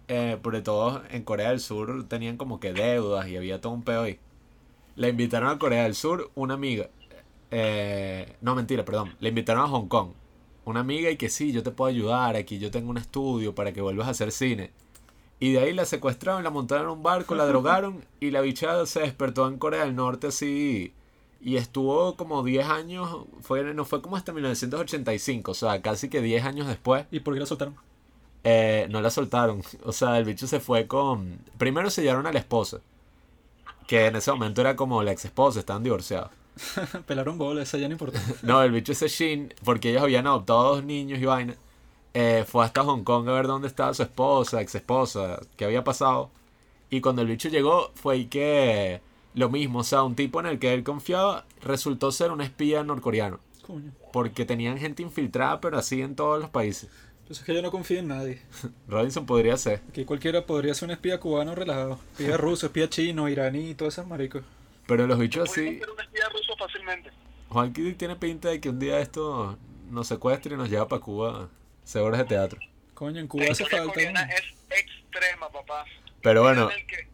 Eh, 0.07 0.39
porque 0.43 0.61
todos 0.61 1.01
en 1.11 1.23
Corea 1.23 1.49
del 1.49 1.61
Sur 1.61 2.07
tenían 2.07 2.37
como 2.37 2.61
que 2.61 2.75
deudas 2.75 3.27
y 3.27 3.37
había 3.37 3.61
todo 3.61 3.73
un 3.73 3.83
peo 3.83 4.03
ahí. 4.03 4.19
La 4.97 5.09
invitaron 5.09 5.49
a 5.49 5.59
Corea 5.59 5.85
del 5.85 5.95
Sur 5.95 6.31
una 6.35 6.55
amiga. 6.55 6.91
Eh, 7.51 8.37
no, 8.41 8.55
mentira, 8.55 8.85
perdón. 8.85 9.17
Le 9.19 9.31
invitaron 9.31 9.65
a 9.65 9.69
Hong 9.69 9.89
Kong. 9.89 10.11
Una 10.65 10.81
amiga 10.81 11.11
y 11.11 11.17
que 11.17 11.29
sí, 11.29 11.53
yo 11.53 11.63
te 11.63 11.71
puedo 11.71 11.91
ayudar. 11.91 12.37
Aquí 12.37 12.59
yo 12.59 12.71
tengo 12.71 12.91
un 12.91 12.99
estudio 12.99 13.55
para 13.55 13.73
que 13.73 13.81
vuelvas 13.81 14.07
a 14.07 14.11
hacer 14.11 14.31
cine. 14.31 14.71
Y 15.45 15.53
de 15.53 15.59
ahí 15.59 15.73
la 15.75 15.85
secuestraron, 15.85 16.43
la 16.43 16.49
montaron 16.49 16.85
en 16.87 16.93
un 16.93 17.03
barco, 17.03 17.35
la 17.35 17.45
drogaron 17.45 18.03
y 18.19 18.31
la 18.31 18.41
bichada 18.41 18.87
se 18.87 19.01
despertó 19.01 19.47
en 19.47 19.59
Corea 19.59 19.85
del 19.85 19.95
Norte 19.95 20.29
así. 20.29 20.95
Y 21.43 21.57
estuvo 21.57 22.17
como 22.17 22.43
10 22.43 22.67
años, 22.67 23.27
fue, 23.43 23.75
no 23.75 23.85
fue 23.85 24.01
como 24.01 24.17
hasta 24.17 24.33
1985, 24.33 25.51
o 25.51 25.55
sea, 25.55 25.83
casi 25.83 26.09
que 26.09 26.23
10 26.23 26.47
años 26.47 26.67
después, 26.67 27.05
¿Y 27.11 27.21
por 27.21 27.35
qué 27.35 27.41
la 27.41 27.47
soltaron? 27.47 27.75
eh, 28.43 28.87
no 28.89 29.03
la 29.03 29.11
soltaron. 29.11 29.63
O 29.85 29.93
sea, 29.93 30.17
el 30.17 30.25
bicho 30.25 30.47
se 30.47 30.61
fue 30.61 30.87
con... 30.87 31.39
Primero 31.59 31.91
se 31.91 32.01
llevaron 32.01 32.27
a 32.27 32.33
la 32.33 32.39
esposa, 32.39 32.79
que 33.87 34.07
en 34.07 34.17
ese 34.17 34.31
momento 34.33 34.63
era 34.63 34.77
como 34.77 35.03
la 35.03 35.13
ex 35.13 35.27
esposa, 35.27 35.61
estaban 35.61 35.83
divorciados. 35.83 36.31
Pelaron 37.07 37.37
bola, 37.37 37.63
esa 37.63 37.77
ya 37.77 37.89
no 37.89 37.93
importa. 37.93 38.19
No, 38.43 38.63
el 38.63 38.73
bicho 38.73 38.93
ese 38.93 39.09
Shin, 39.09 39.53
porque 39.63 39.91
ellos 39.91 40.03
habían 40.03 40.27
adoptado 40.27 40.77
dos 40.77 40.85
niños 40.85 41.21
y 41.21 41.27
vaina, 41.27 41.55
eh, 42.15 42.45
fue 42.47 42.65
hasta 42.65 42.85
Hong 42.85 43.03
Kong 43.03 43.29
a 43.29 43.33
ver 43.33 43.47
dónde 43.47 43.69
estaba 43.69 43.93
su 43.93 44.03
esposa, 44.03 44.63
ex 44.63 44.75
esposa, 44.77 45.41
qué 45.57 45.65
había 45.65 45.83
pasado. 45.85 46.31
Y 46.89 47.01
cuando 47.01 47.23
el 47.23 47.29
bicho 47.29 47.49
llegó, 47.49 47.91
fue 47.95 48.15
ahí 48.15 48.27
que 48.27 49.01
lo 49.35 49.51
mismo, 49.51 49.81
o 49.81 49.85
sea, 49.85 50.05
un 50.05 50.15
tipo 50.15 50.39
en 50.39 50.47
el 50.47 50.61
que 50.61 50.73
él 50.73 50.85
confiaba 50.85 51.45
resultó 51.61 52.13
ser 52.13 52.31
un 52.31 52.41
espía 52.41 52.85
norcoreano. 52.85 53.41
Coño. 53.67 53.91
Porque 54.13 54.45
tenían 54.45 54.79
gente 54.79 55.03
infiltrada, 55.03 55.61
pero 55.61 55.77
así 55.77 56.03
en 56.03 56.15
todos 56.15 56.41
los 56.41 56.51
países. 56.51 56.89
Pues 57.27 57.41
es 57.41 57.45
que 57.45 57.55
yo 57.55 57.63
no 57.63 57.71
confío 57.71 57.99
en 57.99 58.09
nadie. 58.09 58.43
Robinson 58.89 59.27
podría 59.27 59.57
ser. 59.57 59.81
Aquí 59.89 60.05
cualquiera 60.05 60.47
podría 60.47 60.75
ser 60.75 60.87
un 60.87 60.93
espía 60.93 61.19
cubano 61.19 61.55
relajado. 61.55 61.99
Espía 62.13 62.37
ruso, 62.37 62.67
espía 62.67 62.89
chino, 62.89 63.29
iraní 63.29 63.71
y 63.71 63.75
todos 63.75 63.95
esos 63.95 64.07
maricos. 64.07 64.45
Pero 64.87 65.07
los 65.07 65.19
bichos 65.19 65.51
así. 65.51 65.79
ser 65.79 65.91
un 65.91 66.01
espía 66.01 66.29
ruso 66.29 66.55
fácilmente. 66.57 67.11
Juanqui 67.49 67.95
tiene 67.95 68.15
pinta 68.17 68.51
de 68.51 68.61
que 68.61 68.69
un 68.69 68.79
día 68.79 69.01
esto 69.01 69.59
nos 69.91 70.07
secuestre 70.07 70.55
y 70.55 70.59
nos 70.59 70.69
lleva 70.69 70.87
para 70.87 71.01
Cuba. 71.01 71.49
Hacer 71.85 72.03
obras 72.03 72.19
de 72.21 72.25
teatro. 72.27 72.61
Coño, 72.95 73.21
en 73.21 73.29
Cuba 73.29 73.45
La 73.47 73.53
hace 73.53 73.65
falta. 73.67 73.87
coreana 73.93 74.27
¿no? 74.27 74.33
es 74.33 74.43
extrema, 74.71 75.49
papá. 75.51 75.85
Pero 76.23 76.43
bueno, 76.43 76.69
que- 76.69 77.09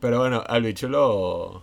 pero 0.00 0.18
bueno, 0.18 0.42
al 0.46 0.62
bicho 0.64 0.88
lo. 0.88 1.62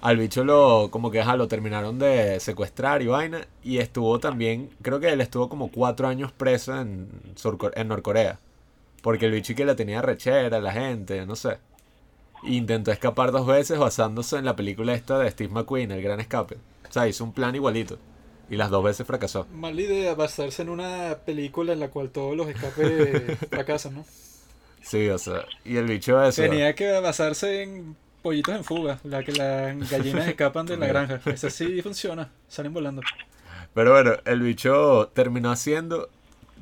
Al 0.00 0.16
bicho 0.16 0.42
lo. 0.44 0.88
Como 0.90 1.10
que 1.10 1.20
ajá, 1.20 1.36
lo 1.36 1.48
terminaron 1.48 1.98
de 1.98 2.40
secuestrar 2.40 3.02
y 3.02 3.06
vaina. 3.06 3.46
Y 3.62 3.78
estuvo 3.78 4.18
también. 4.18 4.70
Creo 4.82 4.98
que 5.00 5.10
él 5.10 5.20
estuvo 5.20 5.48
como 5.48 5.70
cuatro 5.70 6.08
años 6.08 6.32
preso 6.32 6.80
en, 6.80 7.08
en 7.74 7.88
Norcorea. 7.88 8.38
Porque 9.02 9.26
el 9.26 9.32
bicho 9.32 9.54
que 9.54 9.64
la 9.64 9.76
tenía 9.76 10.00
rechera, 10.00 10.60
la 10.60 10.72
gente, 10.72 11.26
no 11.26 11.36
sé. 11.36 11.58
Intentó 12.44 12.90
escapar 12.90 13.30
dos 13.32 13.46
veces 13.46 13.78
basándose 13.78 14.36
en 14.38 14.44
la 14.44 14.56
película 14.56 14.94
esta 14.94 15.18
de 15.18 15.30
Steve 15.30 15.52
McQueen, 15.52 15.90
El 15.92 16.02
Gran 16.02 16.20
Escape. 16.20 16.56
O 16.92 16.94
sea, 16.94 17.08
hizo 17.08 17.24
un 17.24 17.32
plan 17.32 17.54
igualito. 17.54 17.98
Y 18.50 18.56
las 18.56 18.68
dos 18.68 18.84
veces 18.84 19.06
fracasó. 19.06 19.46
Mala 19.50 19.80
idea 19.80 20.14
basarse 20.14 20.60
en 20.60 20.68
una 20.68 21.16
película 21.24 21.72
en 21.72 21.80
la 21.80 21.88
cual 21.88 22.10
todos 22.10 22.36
los 22.36 22.48
escapes 22.48 23.38
fracasan, 23.50 23.94
¿no? 23.94 24.04
Sí, 24.82 25.08
o 25.08 25.16
sea. 25.16 25.46
Y 25.64 25.78
el 25.78 25.86
bicho 25.86 26.22
eso. 26.22 26.42
Tenía 26.42 26.74
que 26.74 27.00
basarse 27.00 27.62
en 27.62 27.96
pollitos 28.20 28.54
en 28.54 28.62
fuga, 28.62 29.00
la 29.04 29.24
que 29.24 29.32
las 29.32 29.90
gallinas 29.90 30.28
escapan 30.28 30.66
de 30.66 30.76
la 30.76 30.86
granja. 30.86 31.22
Esa 31.24 31.48
sí 31.48 31.80
funciona, 31.80 32.30
salen 32.46 32.74
volando. 32.74 33.00
Pero 33.72 33.92
bueno, 33.92 34.12
el 34.26 34.42
bicho 34.42 35.10
terminó 35.14 35.50
haciendo 35.50 36.10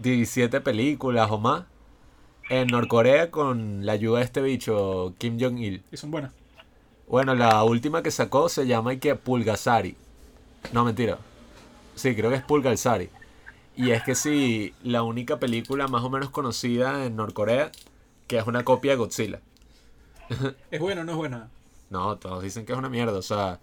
17 0.01 0.61
películas 0.61 1.29
o 1.33 1.39
más 1.39 1.65
en 2.51 2.69
Norcorea 2.69 3.33
con 3.33 3.85
la 3.85 3.95
ayuda 3.95 4.21
de 4.21 4.27
este 4.27 4.43
bicho, 4.43 5.13
Kim 5.19 5.41
Jong-il. 5.41 5.83
Y 5.91 5.97
son 5.97 6.13
buenas. 6.13 6.33
Bueno, 7.09 7.35
la 7.35 7.65
última 7.65 8.05
que 8.05 8.13
sacó 8.13 8.49
se 8.49 8.69
llama 8.69 8.95
que 8.95 9.17
Pulgasari. 9.17 9.97
No, 10.69 10.85
mentira. 10.85 11.27
Sí, 11.95 12.15
creo 12.17 12.31
que 12.31 12.37
es 12.37 12.43
Pulgasari. 12.45 13.11
Y 13.77 13.93
es 13.93 14.03
que 14.05 14.15
sí, 14.15 14.77
la 14.83 15.03
única 15.03 15.39
película 15.41 15.89
más 15.89 16.03
o 16.05 16.11
menos 16.11 16.31
conocida 16.31 17.07
en 17.07 17.17
Norcorea, 17.17 17.73
que 18.29 18.39
es 18.39 18.47
una 18.47 18.65
copia 18.65 18.93
de 18.93 18.99
Godzilla. 18.99 19.43
¿Es 20.71 20.81
buena 20.81 21.03
o 21.03 21.05
no 21.05 21.13
es 21.13 21.19
buena? 21.19 21.51
No, 21.91 22.19
todos 22.19 22.43
dicen 22.43 22.65
que 22.67 22.73
es 22.73 22.79
una 22.79 22.89
mierda. 22.89 23.19
O 23.19 23.23
sea, 23.23 23.61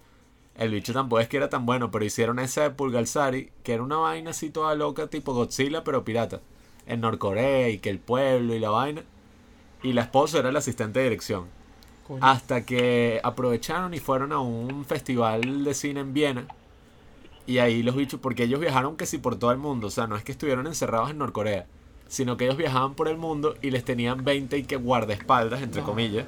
El 0.54 0.72
bicho 0.72 0.92
tampoco 0.94 1.20
es 1.20 1.28
que 1.28 1.38
era 1.38 1.50
tan 1.50 1.66
bueno, 1.66 1.90
pero 1.92 2.04
hicieron 2.04 2.38
esa 2.40 2.62
de 2.64 2.70
Pulgalzari, 2.72 3.52
que 3.64 3.74
era 3.74 3.82
una 3.84 3.98
vaina 3.98 4.30
así 4.32 4.50
toda 4.50 4.74
loca, 4.76 5.08
tipo 5.08 5.34
Godzilla, 5.34 5.84
pero 5.84 6.04
pirata. 6.04 6.42
En 6.86 7.02
Norcorea, 7.02 7.70
y 7.70 7.80
que 7.80 7.90
el 7.90 8.00
pueblo 8.00 8.54
y 8.54 8.60
la 8.60 8.70
vaina. 8.70 9.04
Y 9.82 9.92
la 9.94 10.02
esposa 10.02 10.38
era 10.40 10.50
el 10.50 10.56
asistente 10.56 11.00
de 11.00 11.04
dirección. 11.06 11.52
Coño. 12.02 12.26
Hasta 12.26 12.64
que 12.66 13.20
aprovecharon 13.24 13.94
y 13.94 14.00
fueron 14.00 14.32
a 14.32 14.40
un 14.40 14.84
festival 14.86 15.64
de 15.64 15.74
cine 15.74 16.00
en 16.00 16.14
Viena. 16.14 16.50
Y 17.48 17.60
ahí 17.60 17.82
los 17.82 17.96
bichos, 17.96 18.20
porque 18.20 18.42
ellos 18.42 18.60
viajaron 18.60 18.98
que 18.98 19.06
sí 19.06 19.16
por 19.16 19.38
todo 19.38 19.52
el 19.52 19.56
mundo. 19.56 19.86
O 19.86 19.90
sea, 19.90 20.06
no 20.06 20.16
es 20.16 20.22
que 20.22 20.32
estuvieron 20.32 20.66
encerrados 20.66 21.10
en 21.10 21.16
Norcorea. 21.16 21.66
Sino 22.06 22.36
que 22.36 22.44
ellos 22.44 22.58
viajaban 22.58 22.92
por 22.92 23.08
el 23.08 23.16
mundo 23.16 23.54
y 23.62 23.70
les 23.70 23.84
tenían 23.84 24.22
20 24.22 24.58
y 24.58 24.64
que 24.64 24.76
guardaespaldas, 24.76 25.62
entre 25.62 25.80
comillas. 25.80 26.26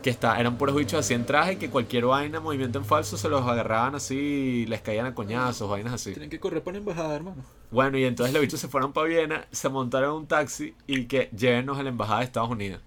Que 0.00 0.10
está, 0.10 0.38
eran 0.38 0.56
puros 0.56 0.76
bichos 0.76 1.00
así 1.00 1.12
en 1.12 1.26
traje 1.26 1.54
y 1.54 1.56
que 1.56 1.70
cualquier 1.70 2.04
vaina, 2.04 2.38
movimiento 2.38 2.78
en 2.78 2.84
falso, 2.84 3.16
se 3.16 3.28
los 3.28 3.44
agarraban 3.44 3.96
así 3.96 4.14
y 4.14 4.66
les 4.66 4.80
caían 4.80 5.06
a 5.06 5.14
coñazos, 5.14 5.68
vainas 5.68 5.94
así. 5.94 6.12
Tienen 6.12 6.30
que 6.30 6.38
correr 6.38 6.62
para 6.62 6.74
la 6.74 6.78
embajada, 6.78 7.16
hermano. 7.16 7.42
Bueno, 7.72 7.98
y 7.98 8.04
entonces 8.04 8.32
los 8.32 8.40
bichos 8.40 8.60
se 8.60 8.68
fueron 8.68 8.92
para 8.92 9.08
Viena, 9.08 9.48
se 9.50 9.68
montaron 9.68 10.10
en 10.10 10.16
un 10.18 10.26
taxi 10.28 10.76
y 10.86 11.06
que 11.06 11.30
llévenos 11.36 11.78
a 11.78 11.82
la 11.82 11.88
embajada 11.88 12.20
de 12.20 12.26
Estados 12.26 12.50
Unidos. 12.50 12.80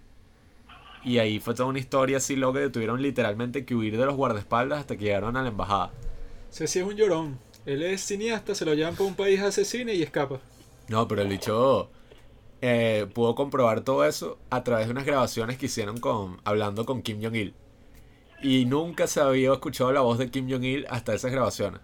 Y 1.04 1.18
ahí 1.18 1.42
fue 1.42 1.54
toda 1.54 1.68
una 1.68 1.80
historia 1.80 2.18
así 2.18 2.38
loca 2.38 2.62
que 2.62 2.70
tuvieron 2.70 3.02
literalmente 3.02 3.66
que 3.66 3.76
huir 3.76 3.98
de 3.98 4.06
los 4.06 4.16
guardaespaldas 4.16 4.80
hasta 4.80 4.96
que 4.96 5.04
llegaron 5.04 5.36
a 5.36 5.42
la 5.42 5.50
embajada. 5.50 5.92
Ceci 6.50 6.80
es 6.80 6.86
un 6.86 6.96
llorón. 6.96 7.38
Él 7.68 7.84
es 7.84 8.00
cineasta, 8.00 8.56
se 8.56 8.64
lo 8.64 8.74
llevan 8.74 8.96
para 8.96 9.10
un 9.10 9.16
país 9.16 9.42
a 9.42 9.48
hacer 9.48 9.66
cine 9.66 9.94
y 9.94 10.02
escapa. 10.02 10.40
No, 10.88 11.06
pero 11.06 11.22
el 11.22 11.28
bicho 11.28 11.90
eh, 12.62 13.08
pudo 13.14 13.36
comprobar 13.36 13.82
todo 13.82 14.06
eso 14.06 14.40
a 14.50 14.64
través 14.64 14.88
de 14.88 14.94
unas 14.94 15.06
grabaciones 15.06 15.58
que 15.58 15.66
hicieron 15.66 15.98
con 15.98 16.40
hablando 16.46 16.86
con 16.86 17.02
Kim 17.02 17.22
Jong-il. 17.22 17.54
Y 18.42 18.64
nunca 18.64 19.06
se 19.06 19.20
había 19.20 19.52
escuchado 19.52 19.92
la 19.92 20.00
voz 20.00 20.18
de 20.18 20.32
Kim 20.32 20.50
Jong-il 20.50 20.86
hasta 20.90 21.14
esas 21.14 21.30
grabaciones. 21.30 21.82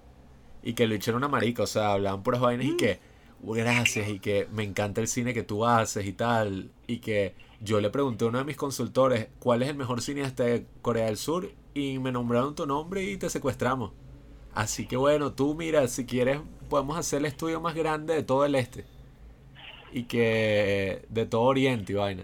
Y 0.64 0.74
que 0.74 0.84
el 0.84 0.92
bicho 0.92 1.12
era 1.12 1.18
una 1.18 1.28
marica, 1.28 1.64
o 1.64 1.68
sea, 1.68 1.92
hablaban 1.92 2.24
puras 2.24 2.40
vainas 2.40 2.66
y 2.66 2.78
que 2.78 3.02
gracias 3.42 4.08
y 4.08 4.20
que 4.20 4.48
me 4.54 4.64
encanta 4.64 5.02
el 5.02 5.10
cine 5.10 5.34
que 5.34 5.44
tú 5.44 5.66
haces 5.66 6.06
y 6.06 6.14
tal. 6.14 6.72
Y 6.88 7.00
que 7.00 7.36
yo 7.60 7.82
le 7.82 7.90
pregunté 7.90 8.24
a 8.24 8.30
uno 8.30 8.38
de 8.38 8.46
mis 8.46 8.56
consultores 8.56 9.28
cuál 9.40 9.62
es 9.64 9.68
el 9.68 9.76
mejor 9.76 10.02
cineasta 10.02 10.46
de 10.46 10.66
Corea 10.82 11.08
del 11.08 11.18
Sur 11.18 11.52
y 11.74 12.00
me 12.00 12.14
nombraron 12.14 12.56
tu 12.56 12.66
nombre 12.66 13.04
y 13.04 13.18
te 13.18 13.30
secuestramos. 13.30 13.92
Así 14.56 14.86
que 14.86 14.98
bueno, 14.98 15.34
tú 15.34 15.56
mira, 15.56 15.88
si 15.88 16.06
quieres 16.06 16.40
podemos 16.70 16.98
hacer 16.98 17.20
el 17.20 17.26
estudio 17.26 17.62
más 17.62 17.76
grande 17.76 18.16
de 18.16 18.24
todo 18.24 18.46
el 18.46 18.56
este. 18.56 18.86
Y 19.92 20.04
que 20.04 21.06
de 21.10 21.26
todo 21.26 21.42
Oriente 21.42 21.94
y 21.94 21.96
vaina. 21.96 22.24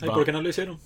Ay, 0.00 0.10
¿por 0.10 0.24
qué 0.24 0.32
no 0.32 0.42
lo 0.42 0.48
hicieron? 0.48 0.78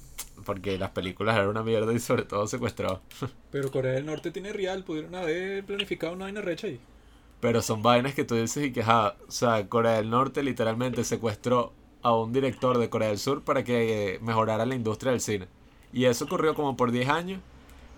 Porque 0.45 0.79
las 0.79 0.91
películas 0.91 1.37
eran 1.37 1.49
una 1.49 1.63
mierda 1.63 1.93
y 1.93 1.99
sobre 1.99 2.23
todo 2.23 2.47
secuestrados. 2.47 3.01
Pero 3.51 3.71
Corea 3.71 3.93
del 3.93 4.07
Norte 4.07 4.31
tiene 4.31 4.53
real, 4.53 4.85
pudieron 4.85 5.15
haber 5.15 5.65
planificado 5.65 6.13
una 6.13 6.27
vaina 6.27 6.41
recha 6.41 6.67
ahí. 6.67 6.81
Pero 7.41 7.63
son 7.63 7.83
vainas 7.83 8.15
que 8.15 8.25
tú 8.25 8.37
dices 8.37 8.65
y 8.65 8.73
que, 8.73 8.83
o 8.83 9.13
sea, 9.29 9.69
Corea 9.69 9.93
del 9.93 10.11
Norte 10.11 10.43
literalmente 10.43 11.05
secuestró 11.05 11.73
a 12.03 12.15
un 12.15 12.33
director 12.33 12.79
de 12.79 12.89
Corea 12.91 13.09
del 13.09 13.19
Sur 13.19 13.43
para 13.43 13.65
que 13.65 14.19
mejorara 14.23 14.67
la 14.67 14.75
industria 14.75 15.13
del 15.13 15.21
cine. 15.21 15.49
Y 15.93 16.05
eso 16.05 16.27
ocurrió 16.27 16.55
como 16.55 16.77
por 16.77 16.91
10 16.91 17.09
años. 17.09 17.41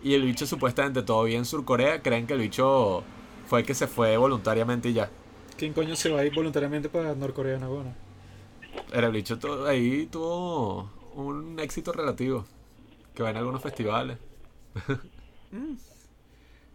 Y 0.02 0.14
el 0.14 0.22
bicho 0.22 0.46
supuestamente 0.46 1.02
todavía 1.02 1.38
en 1.38 1.44
Surcorea 1.44 2.02
creen 2.02 2.26
que 2.26 2.35
el 2.35 2.40
bicho 2.40 3.02
fue 3.46 3.61
el 3.61 3.66
que 3.66 3.74
se 3.74 3.87
fue 3.87 4.16
voluntariamente 4.16 4.88
y 4.90 4.92
ya. 4.94 5.11
¿Quién 5.56 5.72
coño 5.72 5.96
se 5.96 6.11
va 6.11 6.20
a 6.20 6.24
ir 6.24 6.35
voluntariamente 6.35 6.88
para 6.88 7.14
Norcorea, 7.14 7.59
no? 7.59 7.70
Bueno, 7.70 7.94
Era 8.92 9.06
el 9.06 9.12
bicho 9.12 9.38
todo, 9.38 9.66
ahí 9.66 10.06
tuvo 10.06 10.90
un 11.14 11.59
éxito 11.59 11.92
relativo. 11.92 12.44
Que 13.14 13.22
va 13.22 13.30
en 13.30 13.38
algunos 13.38 13.62
festivales. 13.62 14.18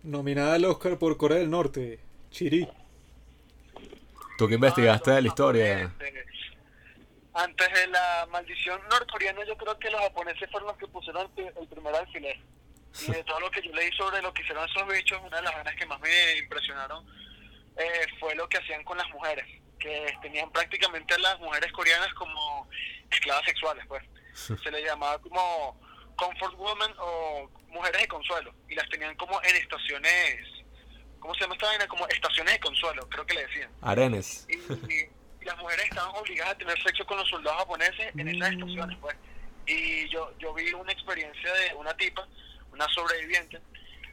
Nominada 0.03 0.55
al 0.55 0.65
Oscar 0.65 0.97
por 0.97 1.15
Corea 1.15 1.37
del 1.37 1.51
Norte, 1.51 1.99
Chiri. 2.31 2.67
Tú 4.37 4.47
que 4.47 4.55
investigaste 4.55 5.11
de 5.11 5.21
la 5.21 5.27
historia. 5.27 5.93
Antes 7.33 7.67
de 7.73 7.87
la 7.87 8.27
maldición 8.31 8.81
norcoreana, 8.89 9.45
yo 9.45 9.55
creo 9.55 9.77
que 9.77 9.91
los 9.91 10.01
japoneses 10.01 10.49
fueron 10.49 10.69
los 10.69 10.77
que 10.77 10.87
pusieron 10.87 11.29
el 11.37 11.67
primer 11.67 11.95
alfiler. 11.95 12.37
Y 13.07 13.11
de 13.11 13.23
todo 13.23 13.39
lo 13.39 13.49
que 13.51 13.61
yo 13.61 13.71
leí 13.73 13.91
sobre 13.93 14.21
lo 14.21 14.33
que 14.33 14.41
hicieron 14.41 14.67
esos 14.69 14.87
bichos, 14.87 15.19
una 15.25 15.37
de 15.37 15.43
las 15.43 15.53
vainas 15.53 15.75
que 15.75 15.85
más 15.85 15.99
me 16.01 16.37
impresionaron 16.37 17.05
eh, 17.77 18.05
fue 18.19 18.35
lo 18.35 18.47
que 18.49 18.57
hacían 18.57 18.83
con 18.83 18.97
las 18.97 19.09
mujeres, 19.09 19.45
que 19.79 20.13
tenían 20.21 20.51
prácticamente 20.51 21.13
a 21.13 21.17
las 21.19 21.39
mujeres 21.39 21.71
coreanas 21.71 22.13
como 22.15 22.69
esclavas 23.09 23.45
sexuales, 23.45 23.85
pues. 23.87 24.03
Se 24.61 24.71
les 24.71 24.83
llamaba 24.85 25.19
como 25.19 25.79
comfort 26.17 26.55
woman 26.55 26.93
o 26.99 27.49
mujeres 27.69 28.01
de 28.01 28.07
consuelo, 28.07 28.53
y 28.67 28.75
las 28.75 28.87
tenían 28.89 29.15
como 29.15 29.41
en 29.43 29.55
estaciones, 29.55 30.47
¿cómo 31.19 31.33
se 31.35 31.41
llama 31.41 31.55
esta 31.55 31.67
vaina? 31.67 31.87
Como 31.87 32.07
estaciones 32.09 32.53
de 32.53 32.59
consuelo, 32.59 33.07
creo 33.09 33.25
que 33.25 33.33
le 33.35 33.47
decían 33.47 33.71
Arenes. 33.81 34.45
y, 34.49 34.55
y- 34.93 35.09
y 35.41 35.45
las 35.45 35.57
mujeres 35.57 35.85
estaban 35.85 36.15
obligadas 36.15 36.53
a 36.53 36.57
tener 36.57 36.79
sexo 36.83 37.03
con 37.05 37.17
los 37.17 37.27
soldados 37.27 37.59
japoneses 37.61 38.13
en 38.15 38.27
esas 38.27 38.51
estaciones, 38.51 38.97
pues. 39.01 39.15
Y 39.65 40.07
yo, 40.09 40.31
yo 40.37 40.53
vi 40.53 40.71
una 40.73 40.91
experiencia 40.91 41.51
de 41.53 41.73
una 41.75 41.95
tipa, 41.97 42.27
una 42.71 42.87
sobreviviente, 42.89 43.59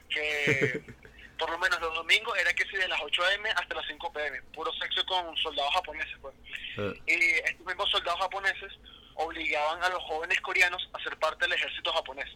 que 0.09 0.83
por 1.39 1.51
lo 1.51 1.59
menos 1.59 1.81
los 1.81 1.95
domingos 1.95 2.37
era 2.39 2.53
que 2.53 2.65
sí 2.65 2.77
de 2.77 2.89
las 2.89 3.01
8 3.01 3.23
am 3.35 3.47
hasta 3.57 3.75
las 3.75 3.87
5 3.87 4.13
pm, 4.13 4.43
puro 4.55 4.73
sexo 4.75 5.05
con 5.07 5.37
soldados 5.37 5.73
japoneses, 5.75 6.17
pues. 6.21 6.35
Eh, 6.79 7.03
Y 7.07 7.49
estos 7.49 7.67
mismos 7.67 7.91
soldados 7.91 8.21
japoneses 8.21 8.73
obligaban 9.15 9.83
a 9.83 9.89
los 9.89 10.03
jóvenes 10.05 10.41
coreanos 10.41 10.89
a 10.93 11.03
ser 11.03 11.17
parte 11.19 11.45
del 11.45 11.55
ejército 11.55 11.93
japonés. 11.93 12.29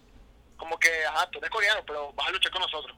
Como 0.56 0.78
que, 0.78 1.04
ajá, 1.06 1.28
tú 1.30 1.38
eres 1.38 1.50
coreano, 1.50 1.82
pero 1.86 2.12
vas 2.12 2.28
a 2.28 2.30
luchar 2.30 2.52
con 2.52 2.62
nosotros. 2.62 2.96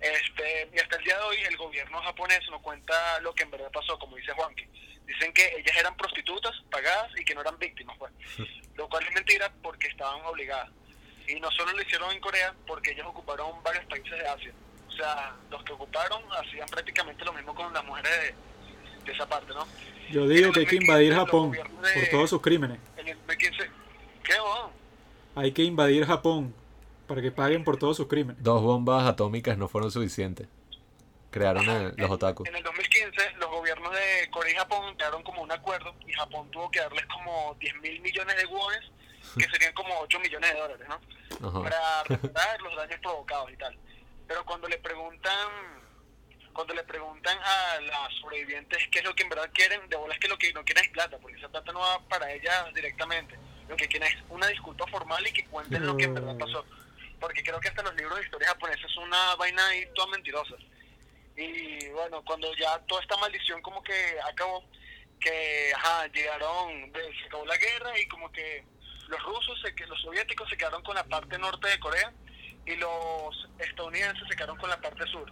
Este, 0.00 0.68
y 0.72 0.78
hasta 0.78 0.96
el 0.96 1.04
día 1.04 1.16
de 1.16 1.24
hoy 1.24 1.36
el 1.48 1.56
gobierno 1.56 2.02
japonés 2.02 2.40
no 2.50 2.60
cuenta 2.60 3.20
lo 3.20 3.34
que 3.34 3.44
en 3.44 3.50
verdad 3.50 3.70
pasó, 3.72 3.98
como 3.98 4.16
dice 4.16 4.32
Juanqui. 4.32 4.64
Dicen 5.06 5.32
que 5.32 5.46
ellas 5.58 5.76
eran 5.76 5.96
prostitutas 5.96 6.52
pagadas 6.70 7.10
y 7.18 7.24
que 7.24 7.34
no 7.34 7.42
eran 7.42 7.58
víctimas, 7.58 7.96
pues. 7.98 8.12
Lo 8.76 8.88
cual 8.88 9.06
es 9.06 9.14
mentira 9.14 9.52
porque 9.62 9.86
estaban 9.86 10.20
obligadas. 10.24 10.70
Y 11.28 11.40
no 11.40 11.50
solo 11.52 11.72
lo 11.72 11.82
hicieron 11.82 12.12
en 12.12 12.20
Corea, 12.20 12.54
porque 12.66 12.92
ellos 12.92 13.06
ocuparon 13.06 13.62
varios 13.62 13.84
países 13.86 14.10
de 14.10 14.26
Asia. 14.28 14.52
O 14.88 14.92
sea, 14.92 15.34
los 15.50 15.62
que 15.64 15.72
ocuparon 15.72 16.22
hacían 16.38 16.68
prácticamente 16.68 17.24
lo 17.24 17.32
mismo 17.32 17.54
con 17.54 17.72
las 17.72 17.84
mujeres 17.84 18.10
de, 18.12 19.04
de 19.06 19.12
esa 19.12 19.26
parte, 19.28 19.52
¿no? 19.54 19.66
Yo 20.10 20.28
digo 20.28 20.52
que 20.52 20.60
hay 20.60 20.66
que 20.66 20.76
invadir 20.76 21.14
Japón 21.14 21.50
de- 21.52 21.58
por 21.62 22.08
todos 22.10 22.30
sus 22.30 22.42
crímenes. 22.42 22.78
En 22.96 23.08
el 23.08 23.16
2015, 23.16 23.70
¿qué 24.22 24.32
oh? 24.40 24.70
Hay 25.34 25.52
que 25.52 25.62
invadir 25.62 26.04
Japón 26.06 26.54
para 27.08 27.20
que 27.22 27.32
paguen 27.32 27.64
por 27.64 27.76
todos 27.78 27.96
sus 27.96 28.06
crímenes. 28.06 28.42
Dos 28.42 28.62
bombas 28.62 29.06
atómicas 29.06 29.56
no 29.58 29.66
fueron 29.68 29.90
suficientes. 29.90 30.46
Crearon 31.30 31.68
el- 31.68 31.94
los 31.96 32.10
otakus. 32.10 32.46
En 32.48 32.54
el 32.54 32.62
2015, 32.62 33.32
los 33.40 33.50
gobiernos 33.50 33.90
de 33.92 34.30
Corea 34.30 34.52
y 34.52 34.56
Japón 34.56 34.92
llegaron 34.96 35.22
como 35.24 35.42
un 35.42 35.50
acuerdo 35.50 35.92
y 36.06 36.12
Japón 36.12 36.48
tuvo 36.52 36.70
que 36.70 36.78
darles 36.78 37.04
como 37.06 37.56
10 37.58 37.74
mil 37.80 38.00
millones 38.00 38.36
de 38.36 38.46
wones, 38.46 38.80
que 39.34 39.48
serían 39.48 39.74
como 39.74 39.98
8 40.00 40.20
millones 40.20 40.52
de 40.52 40.58
dólares, 40.58 40.88
¿no? 40.88 41.48
Ajá. 41.48 41.62
Para 41.62 42.04
reparar 42.20 42.60
los 42.62 42.76
daños 42.76 43.00
provocados 43.00 43.52
y 43.52 43.56
tal. 43.56 43.78
Pero 44.26 44.44
cuando 44.44 44.68
le 44.68 44.78
preguntan 44.78 45.82
cuando 46.54 46.72
le 46.72 46.84
preguntan 46.84 47.36
a 47.42 47.80
las 47.80 48.14
sobrevivientes 48.20 48.78
qué 48.90 49.00
es 49.00 49.04
lo 49.04 49.14
que 49.14 49.24
en 49.24 49.28
verdad 49.28 49.50
quieren, 49.52 49.86
de 49.88 49.96
bolas 49.96 50.18
que 50.18 50.28
lo 50.28 50.38
que 50.38 50.52
no 50.52 50.64
quieren 50.64 50.84
es 50.84 50.90
plata, 50.90 51.18
porque 51.18 51.36
esa 51.36 51.48
plata 51.48 51.72
no 51.72 51.80
va 51.80 51.98
para 52.08 52.32
ellas 52.32 52.72
directamente. 52.72 53.36
Lo 53.68 53.76
que 53.76 53.88
quieren 53.88 54.08
es 54.08 54.16
una 54.28 54.46
disculpa 54.46 54.86
formal 54.86 55.26
y 55.26 55.32
que 55.32 55.44
cuenten 55.46 55.84
lo 55.84 55.96
que 55.96 56.04
en 56.04 56.14
verdad 56.14 56.38
pasó. 56.38 56.64
Porque 57.20 57.42
creo 57.42 57.60
que 57.60 57.68
hasta 57.68 57.82
los 57.82 57.94
libros 57.96 58.18
de 58.18 58.24
historia 58.24 58.48
japoneses 58.48 58.90
son 58.92 59.04
una 59.04 59.34
vaina 59.34 59.66
ahí 59.66 59.84
toda 59.94 60.08
mentirosa. 60.08 60.54
Y 61.36 61.88
bueno, 61.88 62.22
cuando 62.24 62.54
ya 62.54 62.78
toda 62.86 63.02
esta 63.02 63.16
maldición 63.16 63.60
como 63.60 63.82
que 63.82 64.16
acabó, 64.30 64.64
que 65.18 65.72
ajá, 65.74 66.06
llegaron, 66.08 66.92
se 66.92 67.26
acabó 67.26 67.44
la 67.46 67.56
guerra 67.56 67.98
y 67.98 68.06
como 68.06 68.30
que 68.30 68.64
los 69.14 69.22
rusos, 69.22 69.60
se, 69.60 69.86
los 69.86 70.00
soviéticos 70.00 70.48
se 70.48 70.56
quedaron 70.56 70.82
con 70.82 70.94
la 70.94 71.04
parte 71.04 71.38
norte 71.38 71.68
de 71.68 71.78
Corea 71.78 72.12
y 72.66 72.76
los 72.76 73.48
estadounidenses 73.58 74.26
se 74.28 74.34
quedaron 74.34 74.56
con 74.58 74.70
la 74.70 74.80
parte 74.80 75.06
sur. 75.06 75.30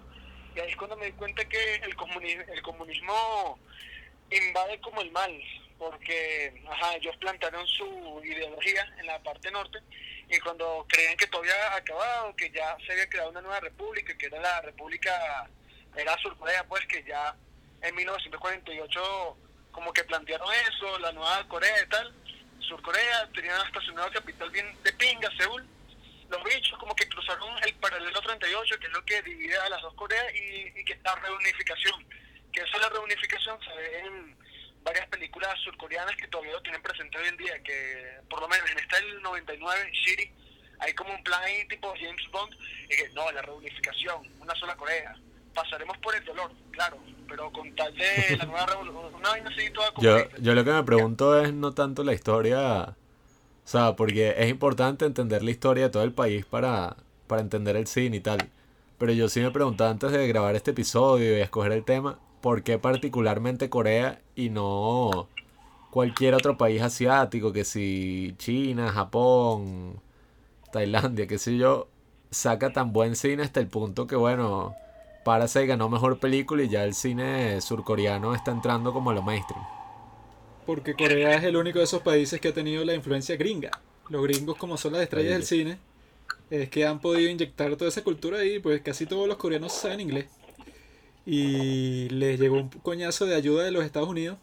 Y 0.54 0.60
ahí 0.60 0.70
es 0.70 0.76
cuando 0.76 0.96
me 0.96 1.06
di 1.06 1.12
cuenta 1.12 1.44
que 1.46 1.74
el 1.76 1.96
comunismo 1.96 3.58
invade 4.30 4.80
como 4.80 5.00
el 5.00 5.10
mal, 5.10 5.32
porque 5.78 6.62
ajá, 6.70 6.94
ellos 6.96 7.16
plantaron 7.16 7.66
su 7.66 8.20
ideología 8.24 8.86
en 8.98 9.06
la 9.06 9.22
parte 9.22 9.50
norte 9.50 9.78
y 10.28 10.38
cuando 10.40 10.86
creían 10.88 11.16
que 11.16 11.26
todo 11.26 11.42
había 11.42 11.74
acabado, 11.74 12.34
que 12.36 12.50
ya 12.50 12.76
se 12.86 12.92
había 12.92 13.08
creado 13.08 13.30
una 13.30 13.40
nueva 13.40 13.60
república, 13.60 14.16
que 14.16 14.26
era 14.26 14.40
la 14.40 14.60
república, 14.60 15.50
era 15.96 16.16
Surcorea, 16.18 16.64
pues 16.64 16.86
que 16.86 17.02
ya 17.04 17.34
en 17.82 17.94
1948 17.94 19.36
como 19.72 19.92
que 19.92 20.04
plantearon 20.04 20.48
eso, 20.52 20.98
la 20.98 21.12
nueva 21.12 21.48
Corea 21.48 21.82
y 21.82 21.88
tal, 21.88 22.21
Surcorea 22.62 23.28
tenía 23.34 23.56
hasta 23.56 23.80
su 23.80 23.92
nueva 23.92 24.10
capital 24.10 24.50
bien 24.50 24.76
de 24.82 24.92
pinga, 24.92 25.30
Seúl, 25.36 25.64
los 26.28 26.44
bichos 26.44 26.78
como 26.78 26.94
que 26.94 27.08
cruzaron 27.08 27.56
el 27.62 27.74
paralelo 27.74 28.20
38, 28.20 28.78
que 28.78 28.86
es 28.86 28.92
lo 28.92 29.04
que 29.04 29.22
divide 29.22 29.56
a 29.56 29.68
las 29.68 29.82
dos 29.82 29.94
Coreas, 29.94 30.24
y, 30.34 30.84
que 30.84 30.98
la 31.04 31.14
reunificación, 31.16 32.06
que 32.52 32.62
eso 32.62 32.72
de 32.72 32.80
la 32.80 32.88
reunificación 32.88 33.58
se 33.62 33.74
ve 33.74 33.98
en 34.00 34.36
varias 34.82 35.06
películas 35.08 35.58
surcoreanas 35.60 36.16
que 36.16 36.28
todavía 36.28 36.52
lo 36.52 36.62
tienen 36.62 36.82
presente 36.82 37.18
hoy 37.18 37.28
en 37.28 37.36
día, 37.36 37.62
que 37.62 38.20
por 38.30 38.40
lo 38.40 38.48
menos 38.48 38.70
en 38.70 38.78
esta 38.78 38.96
del 38.96 39.22
99, 39.22 39.90
Shiri, 39.92 40.32
hay 40.80 40.94
como 40.94 41.14
un 41.14 41.22
plan 41.22 41.42
ahí 41.42 41.66
tipo 41.68 41.94
James 42.00 42.30
Bond, 42.30 42.54
y 42.84 42.96
que 42.96 43.08
no, 43.10 43.30
la 43.30 43.42
reunificación, 43.42 44.26
una 44.40 44.54
sola 44.54 44.76
claro, 46.72 46.98
pero 47.32 47.50
con 47.50 47.74
tal 47.74 47.94
de 47.94 48.36
la 48.36 48.44
nueva 48.44 48.66
revolución, 48.66 49.14
una 49.14 49.30
vaina 49.30 49.50
así 49.50 49.70
toda 49.72 49.90
Yo, 49.98 50.18
yo 50.38 50.54
lo 50.54 50.64
que 50.64 50.70
me 50.70 50.82
pregunto 50.84 51.40
es 51.40 51.54
no 51.54 51.72
tanto 51.72 52.04
la 52.04 52.12
historia, 52.12 52.82
o 52.90 52.94
sea, 53.64 53.96
porque 53.96 54.34
es 54.36 54.50
importante 54.50 55.06
entender 55.06 55.42
la 55.42 55.50
historia 55.50 55.84
de 55.84 55.90
todo 55.90 56.02
el 56.02 56.12
país 56.12 56.44
para, 56.44 56.96
para 57.26 57.40
entender 57.40 57.76
el 57.76 57.86
cine 57.86 58.18
y 58.18 58.20
tal. 58.20 58.50
Pero 58.98 59.12
yo 59.12 59.30
sí 59.30 59.40
me 59.40 59.50
preguntaba 59.50 59.90
antes 59.90 60.12
de 60.12 60.28
grabar 60.28 60.54
este 60.56 60.72
episodio 60.72 61.38
y 61.38 61.40
escoger 61.40 61.72
el 61.72 61.84
tema, 61.84 62.18
¿por 62.42 62.62
qué 62.62 62.78
particularmente 62.78 63.70
Corea 63.70 64.20
y 64.36 64.50
no 64.50 65.28
cualquier 65.90 66.34
otro 66.34 66.58
país 66.58 66.82
asiático, 66.82 67.52
que 67.52 67.64
si 67.64 68.34
China, 68.36 68.92
Japón, 68.92 70.00
Tailandia, 70.70 71.26
qué 71.26 71.38
sé 71.38 71.56
yo, 71.56 71.88
saca 72.30 72.72
tan 72.72 72.92
buen 72.92 73.16
cine 73.16 73.42
hasta 73.42 73.60
el 73.60 73.68
punto 73.68 74.06
que, 74.06 74.16
bueno, 74.16 74.74
Parasite 75.24 75.66
ganó 75.66 75.88
mejor 75.88 76.18
película 76.18 76.62
y 76.62 76.68
ya 76.68 76.84
el 76.84 76.94
cine 76.94 77.60
surcoreano 77.60 78.34
está 78.34 78.50
entrando 78.50 78.92
como 78.92 79.10
a 79.10 79.14
lo 79.14 79.22
mainstream. 79.22 79.64
Porque 80.66 80.94
Corea 80.94 81.36
es 81.36 81.44
el 81.44 81.56
único 81.56 81.78
de 81.78 81.84
esos 81.84 82.02
países 82.02 82.40
que 82.40 82.48
ha 82.48 82.54
tenido 82.54 82.84
la 82.84 82.94
influencia 82.94 83.36
gringa. 83.36 83.70
Los 84.08 84.22
gringos, 84.22 84.56
como 84.56 84.76
son 84.76 84.92
las 84.92 85.02
estrellas 85.02 85.32
del 85.32 85.44
cine, 85.44 85.78
es 86.50 86.68
que 86.68 86.86
han 86.86 87.00
podido 87.00 87.30
inyectar 87.30 87.74
toda 87.76 87.88
esa 87.88 88.04
cultura 88.04 88.38
ahí, 88.38 88.58
pues 88.58 88.80
casi 88.82 89.06
todos 89.06 89.26
los 89.26 89.36
coreanos 89.36 89.72
saben 89.72 90.00
inglés. 90.00 90.26
Y 91.24 92.08
les 92.10 92.38
llegó 92.38 92.56
un 92.56 92.68
coñazo 92.68 93.26
de 93.26 93.34
ayuda 93.34 93.64
de 93.64 93.70
los 93.70 93.84
Estados 93.84 94.08
Unidos. 94.08 94.38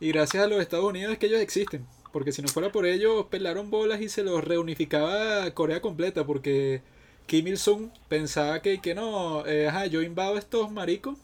Y 0.00 0.08
gracias 0.08 0.44
a 0.44 0.46
los 0.46 0.60
Estados 0.60 0.84
Unidos 0.84 1.12
es 1.12 1.18
que 1.18 1.26
ellos 1.26 1.40
existen. 1.40 1.86
Porque 2.12 2.32
si 2.32 2.42
no 2.42 2.48
fuera 2.48 2.72
por 2.72 2.86
ellos, 2.86 3.26
pelaron 3.30 3.70
bolas 3.70 4.00
y 4.00 4.08
se 4.08 4.22
los 4.22 4.44
reunificaba 4.44 5.50
Corea 5.52 5.80
completa. 5.80 6.24
Porque 6.24 6.82
Kim 7.28 7.46
Il-sung 7.48 7.90
pensaba 8.08 8.62
que, 8.62 8.80
que 8.80 8.94
no, 8.96 9.46
eh, 9.46 9.68
ajá, 9.68 9.86
yo 9.86 10.02
invado 10.02 10.38
estos 10.38 10.72
maricos. 10.72 11.18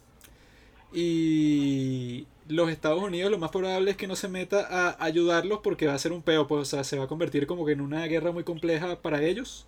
Y 0.92 2.26
los 2.48 2.70
Estados 2.70 3.02
Unidos 3.02 3.30
lo 3.30 3.38
más 3.38 3.50
probable 3.50 3.90
es 3.90 3.96
que 3.96 4.06
no 4.06 4.16
se 4.16 4.28
meta 4.28 4.66
a 4.70 5.04
ayudarlos 5.04 5.60
porque 5.62 5.86
va 5.86 5.94
a 5.94 5.98
ser 5.98 6.12
un 6.12 6.22
peo, 6.22 6.46
pues, 6.46 6.62
o 6.62 6.64
sea, 6.64 6.84
se 6.84 6.98
va 6.98 7.04
a 7.04 7.08
convertir 7.08 7.46
como 7.46 7.66
que 7.66 7.72
en 7.72 7.80
una 7.80 8.06
guerra 8.06 8.32
muy 8.32 8.44
compleja 8.44 9.00
para 9.02 9.22
ellos. 9.22 9.66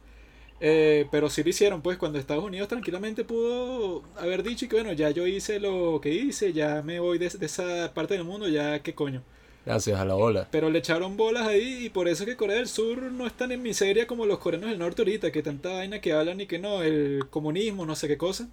Eh, 0.60 1.06
pero 1.10 1.30
sí 1.30 1.42
lo 1.44 1.50
hicieron, 1.50 1.82
pues, 1.82 1.98
cuando 1.98 2.18
Estados 2.18 2.44
Unidos 2.44 2.68
tranquilamente 2.68 3.24
pudo 3.24 4.04
haber 4.16 4.42
dicho 4.42 4.68
que, 4.68 4.76
bueno, 4.76 4.92
ya 4.94 5.10
yo 5.10 5.26
hice 5.26 5.60
lo 5.60 6.00
que 6.02 6.14
hice, 6.14 6.52
ya 6.52 6.82
me 6.82 7.00
voy 7.00 7.18
de, 7.18 7.28
de 7.30 7.46
esa 7.46 7.92
parte 7.94 8.14
del 8.14 8.24
mundo, 8.24 8.48
ya 8.48 8.80
qué 8.82 8.94
coño. 8.94 9.22
Gracias 9.66 9.98
a 9.98 10.04
la 10.04 10.14
ola. 10.14 10.46
Pero 10.52 10.70
le 10.70 10.78
echaron 10.78 11.16
bolas 11.16 11.46
ahí 11.46 11.86
y 11.86 11.88
por 11.90 12.06
eso 12.08 12.22
es 12.22 12.28
que 12.30 12.36
Corea 12.36 12.56
del 12.56 12.68
Sur 12.68 13.02
no 13.02 13.26
es 13.26 13.32
tan 13.34 13.50
en 13.52 13.60
miseria 13.62 14.06
como 14.06 14.24
los 14.24 14.38
coreanos 14.38 14.70
del 14.70 14.78
norte 14.78 15.02
ahorita, 15.02 15.32
que 15.32 15.42
tanta 15.42 15.70
vaina 15.74 16.00
que 16.00 16.12
hablan 16.12 16.40
y 16.40 16.46
que 16.46 16.58
no, 16.60 16.82
el 16.82 17.24
comunismo, 17.30 17.84
no 17.84 17.96
sé 17.96 18.06
qué 18.06 18.16
cosa. 18.16 18.48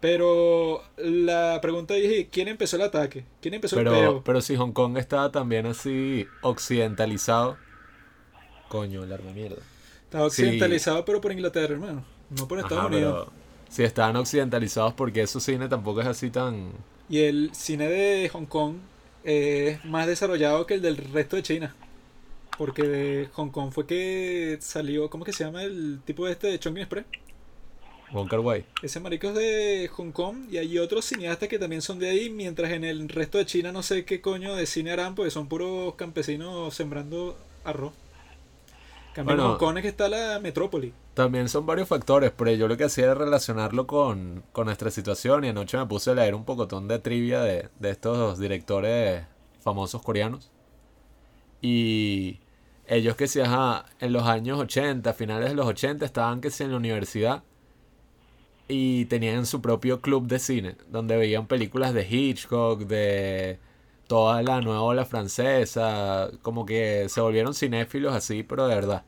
Pero 0.00 0.82
la 0.98 1.58
pregunta 1.62 1.96
es, 1.96 2.26
¿quién 2.30 2.48
empezó 2.48 2.76
el 2.76 2.82
ataque? 2.82 3.24
¿Quién 3.40 3.54
empezó 3.54 3.78
el 3.78 3.84
Pero, 3.86 3.96
peo? 3.96 4.22
pero 4.22 4.42
si 4.42 4.54
Hong 4.54 4.72
Kong 4.72 4.98
estaba 4.98 5.32
también 5.32 5.64
así 5.64 6.26
occidentalizado. 6.42 7.56
Coño, 8.68 9.02
el 9.04 9.12
arma 9.12 9.32
mierda. 9.32 9.56
Está 10.04 10.18
Sí. 10.18 10.24
occidentalizado, 10.42 11.04
pero 11.06 11.20
por 11.22 11.32
Inglaterra, 11.32 11.72
hermano. 11.72 12.04
No 12.38 12.46
por 12.46 12.58
Estados 12.58 12.84
Ajá, 12.84 12.94
Unidos. 12.94 13.28
si 13.70 13.82
estaban 13.82 14.16
occidentalizados, 14.16 14.92
porque 14.92 15.26
su 15.26 15.40
cine 15.40 15.68
tampoco 15.68 16.02
es 16.02 16.06
así 16.06 16.28
tan. 16.30 16.72
Y 17.08 17.20
el 17.20 17.50
cine 17.54 17.88
de 17.88 18.28
Hong 18.28 18.44
Kong 18.46 18.76
es 19.24 19.84
más 19.84 20.06
desarrollado 20.06 20.66
que 20.66 20.74
el 20.74 20.82
del 20.82 20.96
resto 20.96 21.36
de 21.36 21.42
China. 21.42 21.74
Porque 22.56 22.82
de 22.82 23.28
Hong 23.32 23.50
Kong 23.50 23.72
fue 23.72 23.86
que 23.86 24.58
salió, 24.60 25.10
¿cómo 25.10 25.24
que 25.24 25.32
se 25.32 25.44
llama 25.44 25.64
el 25.64 26.00
tipo 26.04 26.28
este 26.28 26.46
de 26.46 26.58
Chongqing 26.58 26.82
Express? 26.82 27.06
Wong 28.12 28.28
Kar 28.28 28.40
Wai. 28.40 28.64
Ese 28.80 29.00
marico 29.00 29.28
es 29.28 29.34
de 29.34 29.90
Hong 29.92 30.12
Kong 30.12 30.46
y 30.50 30.58
hay 30.58 30.78
otros 30.78 31.04
cineastas 31.04 31.48
que 31.48 31.58
también 31.58 31.82
son 31.82 31.98
de 31.98 32.10
ahí, 32.10 32.30
mientras 32.30 32.70
en 32.70 32.84
el 32.84 33.08
resto 33.08 33.38
de 33.38 33.46
China 33.46 33.72
no 33.72 33.82
sé 33.82 34.04
qué 34.04 34.20
coño 34.20 34.54
de 34.54 34.66
cine 34.66 34.92
harán, 34.92 35.16
porque 35.16 35.32
son 35.32 35.48
puros 35.48 35.96
campesinos 35.96 36.72
sembrando 36.74 37.36
arroz. 37.64 37.92
En 39.08 39.14
Cambio, 39.14 39.32
en 39.32 39.38
Bueno. 39.38 39.50
Hong 39.54 39.58
Kong 39.58 39.76
es 39.78 39.82
que 39.82 39.88
está 39.88 40.08
la 40.08 40.38
metrópoli. 40.38 40.92
También 41.14 41.48
son 41.48 41.64
varios 41.64 41.88
factores, 41.88 42.32
pero 42.36 42.50
yo 42.52 42.66
lo 42.66 42.76
que 42.76 42.84
hacía 42.84 43.04
era 43.04 43.14
relacionarlo 43.14 43.86
con, 43.86 44.42
con 44.52 44.66
nuestra 44.66 44.90
situación 44.90 45.44
y 45.44 45.48
anoche 45.48 45.78
me 45.78 45.86
puse 45.86 46.10
a 46.10 46.14
leer 46.14 46.34
un 46.34 46.44
pocotón 46.44 46.88
de 46.88 46.98
trivia 46.98 47.40
de, 47.40 47.68
de 47.78 47.90
estos 47.90 48.38
directores 48.40 49.24
famosos 49.60 50.02
coreanos. 50.02 50.50
Y 51.62 52.40
ellos 52.86 53.16
que 53.16 53.28
si, 53.28 53.40
ajá, 53.40 53.86
en 54.00 54.12
los 54.12 54.24
años 54.24 54.58
80, 54.60 55.14
finales 55.14 55.50
de 55.50 55.54
los 55.54 55.66
80, 55.66 56.04
estaban 56.04 56.40
que 56.40 56.50
si 56.50 56.64
en 56.64 56.72
la 56.72 56.78
universidad 56.78 57.44
y 58.68 59.04
tenían 59.06 59.46
su 59.46 59.60
propio 59.62 60.00
club 60.00 60.26
de 60.26 60.38
cine, 60.38 60.76
donde 60.88 61.16
veían 61.16 61.46
películas 61.46 61.94
de 61.94 62.08
Hitchcock, 62.08 62.80
de 62.80 63.58
toda 64.08 64.42
la 64.42 64.60
nueva 64.60 64.82
ola 64.82 65.04
francesa, 65.04 66.30
como 66.42 66.66
que 66.66 67.08
se 67.08 67.20
volvieron 67.20 67.54
cinéfilos 67.54 68.14
así, 68.14 68.42
pero 68.42 68.66
de 68.66 68.74
verdad 68.74 69.04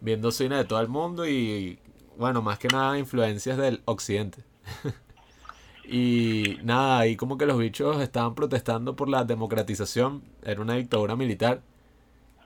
viendo 0.00 0.30
cine 0.30 0.56
de 0.56 0.64
todo 0.64 0.80
el 0.80 0.88
mundo 0.88 1.26
y 1.26 1.78
bueno, 2.16 2.42
más 2.42 2.58
que 2.58 2.68
nada 2.68 2.98
influencias 2.98 3.56
del 3.56 3.80
occidente. 3.84 4.42
y 5.88 6.58
nada, 6.62 6.98
ahí 6.98 7.16
como 7.16 7.38
que 7.38 7.46
los 7.46 7.58
bichos 7.58 8.00
estaban 8.02 8.34
protestando 8.34 8.96
por 8.96 9.08
la 9.08 9.24
democratización, 9.24 10.22
era 10.42 10.60
una 10.60 10.74
dictadura 10.74 11.16
militar. 11.16 11.62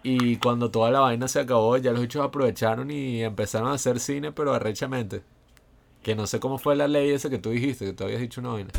Y 0.04 0.36
cuando 0.38 0.70
toda 0.70 0.90
la 0.90 1.00
vaina 1.00 1.28
se 1.28 1.40
acabó, 1.40 1.76
ya 1.76 1.92
los 1.92 2.00
bichos 2.02 2.24
aprovecharon 2.24 2.90
y 2.90 3.22
empezaron 3.22 3.68
a 3.68 3.74
hacer 3.74 4.00
cine, 4.00 4.32
pero 4.32 4.52
arrechamente. 4.52 5.22
Que 6.02 6.16
no 6.16 6.26
sé 6.26 6.40
cómo 6.40 6.58
fue 6.58 6.74
la 6.74 6.88
ley 6.88 7.10
esa 7.10 7.30
que 7.30 7.38
tú 7.38 7.50
dijiste, 7.50 7.84
que 7.86 7.92
tú 7.92 8.04
habías 8.04 8.20
dicho 8.20 8.40
una 8.40 8.50
vaina. 8.50 8.70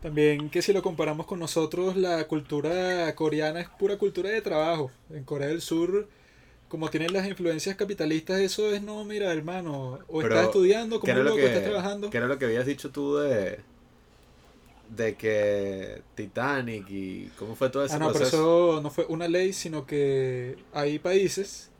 También 0.00 0.48
que 0.48 0.62
si 0.62 0.72
lo 0.72 0.82
comparamos 0.82 1.26
con 1.26 1.38
nosotros, 1.38 1.96
la 1.96 2.26
cultura 2.26 3.14
coreana 3.14 3.60
es 3.60 3.68
pura 3.68 3.98
cultura 3.98 4.30
de 4.30 4.40
trabajo. 4.40 4.90
En 5.10 5.24
Corea 5.24 5.48
del 5.48 5.60
Sur, 5.60 6.08
como 6.68 6.90
tienen 6.90 7.12
las 7.12 7.26
influencias 7.26 7.76
capitalistas, 7.76 8.40
eso 8.40 8.72
es 8.72 8.82
no, 8.82 9.04
mira, 9.04 9.32
hermano, 9.32 10.00
o 10.08 10.20
Pero, 10.20 10.34
estás 10.34 10.44
estudiando, 10.44 11.00
como 11.00 11.06
¿Qué 11.06 11.10
era, 11.12 11.20
un 11.20 11.24
lo 11.24 11.30
loco, 11.30 11.46
que, 11.46 11.46
estás 11.46 11.62
trabajando. 11.62 12.08
qué 12.10 12.18
era 12.18 12.26
lo 12.26 12.38
que 12.38 12.44
habías 12.46 12.66
dicho 12.66 12.90
tú 12.90 13.16
de, 13.16 13.64
de 14.88 15.16
que 15.16 16.02
Titanic 16.14 16.86
y 16.90 17.30
cómo 17.32 17.54
fue 17.54 17.70
todo 17.70 17.84
ese 17.84 17.94
Ah, 17.94 17.98
no, 17.98 18.12
pero 18.12 18.24
proceso? 18.24 18.26
eso 18.26 18.80
no 18.82 18.90
fue 18.90 19.06
una 19.08 19.28
ley, 19.28 19.52
sino 19.52 19.86
que 19.86 20.58
hay 20.72 20.98
países 20.98 21.70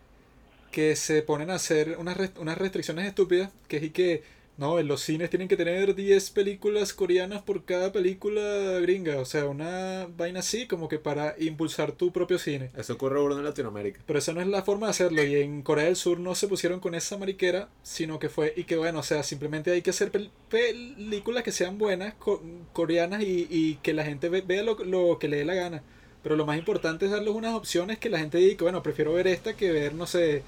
que 0.72 0.96
se 0.96 1.22
ponen 1.22 1.50
a 1.50 1.56
hacer 1.56 1.96
unas, 1.98 2.16
rest- 2.18 2.38
unas 2.40 2.58
restricciones 2.58 3.06
estúpidas, 3.06 3.52
que 3.68 3.78
es 3.78 3.84
y 3.84 3.90
que, 3.90 4.24
no, 4.58 4.78
en 4.80 4.88
los 4.88 5.00
cines 5.02 5.30
tienen 5.30 5.48
que 5.48 5.56
tener 5.56 5.94
10 5.94 6.30
películas 6.30 6.92
coreanas 6.92 7.42
por 7.42 7.64
cada 7.64 7.92
película 7.92 8.42
gringa, 8.80 9.18
o 9.20 9.24
sea, 9.24 9.46
una 9.46 10.08
vaina 10.16 10.40
así 10.40 10.66
como 10.66 10.88
que 10.88 10.98
para 10.98 11.34
impulsar 11.38 11.92
tu 11.92 12.12
propio 12.12 12.38
cine. 12.38 12.70
Eso 12.76 12.94
ocurre 12.94 13.20
burdo 13.20 13.38
en 13.38 13.44
Latinoamérica. 13.44 14.00
Pero 14.04 14.18
esa 14.18 14.32
no 14.32 14.40
es 14.40 14.48
la 14.48 14.62
forma 14.64 14.88
de 14.88 14.90
hacerlo. 14.90 15.22
Y 15.22 15.36
en 15.36 15.62
Corea 15.62 15.84
del 15.84 15.94
Sur 15.96 16.18
no 16.18 16.34
se 16.34 16.48
pusieron 16.48 16.80
con 16.80 16.96
esa 16.96 17.16
mariquera, 17.16 17.68
sino 17.84 18.18
que 18.18 18.28
fue, 18.28 18.52
y 18.56 18.64
que 18.64 18.76
bueno, 18.76 18.98
o 18.98 19.02
sea, 19.04 19.22
simplemente 19.22 19.70
hay 19.70 19.82
que 19.82 19.90
hacer 19.90 20.10
pel- 20.12 20.30
películas 20.48 21.44
que 21.44 21.52
sean 21.52 21.78
buenas, 21.78 22.14
co- 22.14 22.42
coreanas, 22.72 23.22
y, 23.22 23.46
y 23.48 23.76
que 23.76 23.94
la 23.94 24.04
gente 24.04 24.28
ve- 24.28 24.42
vea 24.46 24.62
lo, 24.64 24.74
lo 24.84 25.18
que 25.20 25.28
le 25.28 25.36
dé 25.38 25.44
la 25.44 25.54
gana. 25.54 25.82
Pero 26.22 26.36
lo 26.36 26.46
más 26.46 26.58
importante 26.58 27.04
es 27.06 27.12
darles 27.12 27.32
unas 27.34 27.54
opciones 27.54 27.98
que 27.98 28.08
la 28.10 28.18
gente 28.18 28.38
diga, 28.38 28.56
bueno, 28.62 28.82
prefiero 28.82 29.12
ver 29.14 29.28
esta 29.28 29.54
que 29.56 29.70
ver, 29.70 29.94
no 29.94 30.06
sé, 30.06 30.42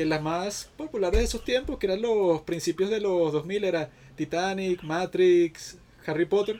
que 0.00 0.06
las 0.06 0.22
más 0.22 0.70
populares 0.78 1.18
de 1.18 1.24
esos 1.26 1.44
tiempos, 1.44 1.78
que 1.78 1.86
eran 1.86 2.00
los 2.00 2.40
principios 2.42 2.88
de 2.88 3.00
los 3.00 3.32
2000, 3.34 3.64
era 3.64 3.90
Titanic, 4.16 4.82
Matrix, 4.82 5.76
Harry 6.06 6.24
Potter. 6.24 6.58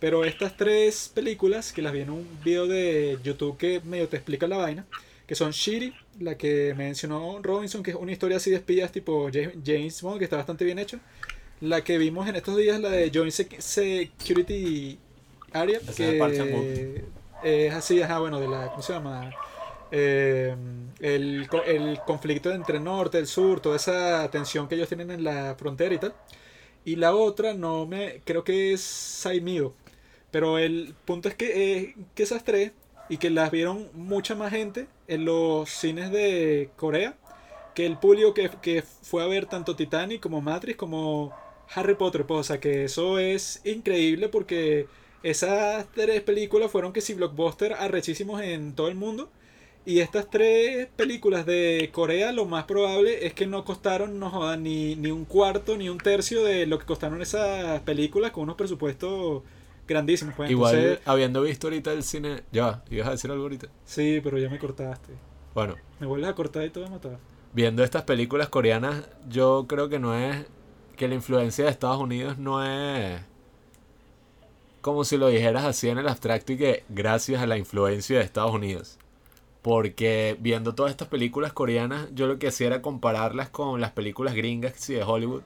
Pero 0.00 0.24
estas 0.24 0.56
tres 0.56 1.08
películas, 1.14 1.72
que 1.72 1.80
las 1.80 1.92
vi 1.92 2.00
en 2.00 2.10
un 2.10 2.26
video 2.44 2.66
de 2.66 3.18
YouTube 3.22 3.56
que 3.56 3.80
medio 3.84 4.08
te 4.08 4.16
explica 4.16 4.48
la 4.48 4.56
vaina, 4.56 4.84
que 5.28 5.36
son 5.36 5.52
Shiri, 5.52 5.94
la 6.18 6.36
que 6.36 6.74
mencionó 6.76 7.38
Robinson, 7.40 7.84
que 7.84 7.92
es 7.92 7.96
una 7.96 8.10
historia 8.10 8.38
así 8.38 8.50
de 8.50 8.56
espías 8.56 8.90
tipo 8.90 9.30
Ja- 9.32 9.52
James 9.64 10.02
Bond, 10.02 10.18
que 10.18 10.24
está 10.24 10.36
bastante 10.38 10.64
bien 10.64 10.80
hecha. 10.80 10.98
La 11.60 11.84
que 11.84 11.98
vimos 11.98 12.28
en 12.28 12.34
estos 12.34 12.56
días, 12.56 12.80
la 12.80 12.90
de 12.90 13.12
Joint 13.14 13.30
Sec- 13.32 13.60
Security 13.60 14.98
Area, 15.52 15.78
que 16.10 16.18
es 17.44 17.72
así, 17.74 18.02
ajá, 18.02 18.18
bueno, 18.18 18.40
de 18.40 18.48
la, 18.48 18.66
¿cómo 18.70 18.82
se 18.82 18.92
llama? 18.92 19.30
Eh, 19.92 20.56
el, 21.00 21.48
el 21.66 22.00
conflicto 22.06 22.50
entre 22.52 22.78
el 22.78 22.84
norte, 22.84 23.18
el 23.18 23.26
sur, 23.28 23.60
toda 23.60 23.76
esa 23.76 24.30
tensión 24.30 24.68
que 24.68 24.76
ellos 24.76 24.88
tienen 24.88 25.10
en 25.12 25.24
la 25.24 25.54
frontera 25.56 25.94
y 25.94 25.98
tal. 25.98 26.14
Y 26.84 26.96
la 26.96 27.14
otra, 27.14 27.54
no 27.54 27.86
me, 27.86 28.20
creo 28.24 28.44
que 28.44 28.72
es 28.72 28.80
Saimido. 28.82 29.74
Pero 30.30 30.58
el 30.58 30.94
punto 31.04 31.28
es 31.28 31.34
que, 31.36 31.80
eh, 31.80 31.96
que 32.14 32.22
esas 32.24 32.44
tres, 32.44 32.72
y 33.08 33.18
que 33.18 33.30
las 33.30 33.50
vieron 33.50 33.90
mucha 33.94 34.34
más 34.34 34.52
gente 34.52 34.86
en 35.08 35.24
los 35.26 35.70
cines 35.70 36.10
de 36.10 36.70
Corea, 36.76 37.16
que 37.74 37.86
el 37.86 37.98
público 37.98 38.34
que, 38.34 38.50
que 38.62 38.82
fue 38.82 39.22
a 39.22 39.26
ver 39.26 39.46
tanto 39.46 39.76
Titanic 39.76 40.20
como 40.20 40.40
Matrix 40.40 40.76
como 40.78 41.34
Harry 41.74 41.94
Potter. 41.94 42.26
Pues, 42.26 42.40
o 42.40 42.44
sea 42.44 42.60
que 42.60 42.84
eso 42.84 43.18
es 43.18 43.60
increíble 43.64 44.28
porque 44.28 44.86
esas 45.22 45.86
tres 45.94 46.20
películas 46.22 46.70
fueron 46.70 46.92
que 46.92 47.00
si 47.00 47.14
blockbuster 47.14 47.74
arrechísimos 47.74 48.40
en 48.42 48.74
todo 48.74 48.88
el 48.88 48.94
mundo. 48.96 49.30
Y 49.84 49.98
estas 49.98 50.30
tres 50.30 50.86
películas 50.96 51.44
de 51.44 51.90
Corea, 51.92 52.30
lo 52.30 52.44
más 52.44 52.64
probable 52.64 53.26
es 53.26 53.34
que 53.34 53.46
no 53.46 53.64
costaron, 53.64 54.18
no 54.20 54.30
jodan, 54.30 54.62
ni, 54.62 54.94
ni 54.94 55.10
un 55.10 55.24
cuarto 55.24 55.76
ni 55.76 55.88
un 55.88 55.98
tercio 55.98 56.44
de 56.44 56.66
lo 56.66 56.78
que 56.78 56.86
costaron 56.86 57.20
esas 57.20 57.80
películas 57.80 58.30
con 58.30 58.44
unos 58.44 58.54
presupuestos 58.56 59.42
grandísimos. 59.88 60.34
Pues. 60.36 60.50
Igual, 60.50 60.76
Entonces, 60.76 61.06
habiendo 61.06 61.42
visto 61.42 61.66
ahorita 61.66 61.92
el 61.92 62.04
cine. 62.04 62.42
Ya, 62.52 62.84
ibas 62.90 63.08
a 63.08 63.10
decir 63.12 63.30
algo 63.32 63.42
ahorita. 63.42 63.66
sí, 63.84 64.20
pero 64.22 64.38
ya 64.38 64.48
me 64.48 64.58
cortaste. 64.58 65.14
Bueno, 65.54 65.74
Me 65.98 66.06
vuelves 66.06 66.30
a 66.30 66.34
cortar 66.34 66.64
y 66.64 66.70
te 66.70 66.78
voy 66.78 66.88
a 66.88 66.92
matar. 66.92 67.18
viendo 67.52 67.82
estas 67.82 68.04
películas 68.04 68.48
coreanas, 68.48 69.04
yo 69.28 69.66
creo 69.68 69.88
que 69.88 69.98
no 69.98 70.14
es. 70.16 70.46
Que 70.96 71.08
la 71.08 71.14
influencia 71.16 71.64
de 71.64 71.70
Estados 71.72 71.98
Unidos 72.00 72.38
no 72.38 72.62
es. 72.64 73.20
Como 74.80 75.04
si 75.04 75.16
lo 75.16 75.28
dijeras 75.28 75.64
así 75.64 75.88
en 75.88 75.98
el 75.98 76.06
abstracto 76.08 76.52
y 76.52 76.56
que 76.58 76.84
gracias 76.88 77.40
a 77.42 77.46
la 77.46 77.56
influencia 77.56 78.18
de 78.18 78.24
Estados 78.24 78.52
Unidos. 78.52 78.98
Porque 79.62 80.36
viendo 80.40 80.74
todas 80.74 80.90
estas 80.90 81.08
películas 81.08 81.52
coreanas, 81.52 82.08
yo 82.12 82.26
lo 82.26 82.38
que 82.38 82.48
hacía 82.48 82.66
era 82.66 82.82
compararlas 82.82 83.48
con 83.48 83.80
las 83.80 83.92
películas 83.92 84.34
gringas 84.34 84.74
sí, 84.76 84.94
de 84.94 85.04
Hollywood. 85.04 85.42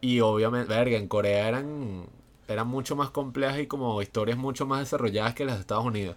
Y 0.00 0.20
obviamente, 0.20 0.68
verga, 0.68 0.98
en 0.98 1.06
Corea 1.08 1.48
eran, 1.48 2.06
eran 2.48 2.66
mucho 2.66 2.96
más 2.96 3.10
complejas 3.10 3.60
y 3.60 3.66
como 3.66 4.02
historias 4.02 4.36
mucho 4.36 4.66
más 4.66 4.80
desarrolladas 4.80 5.34
que 5.34 5.44
las 5.44 5.54
de 5.56 5.60
Estados 5.60 5.84
Unidos. 5.84 6.16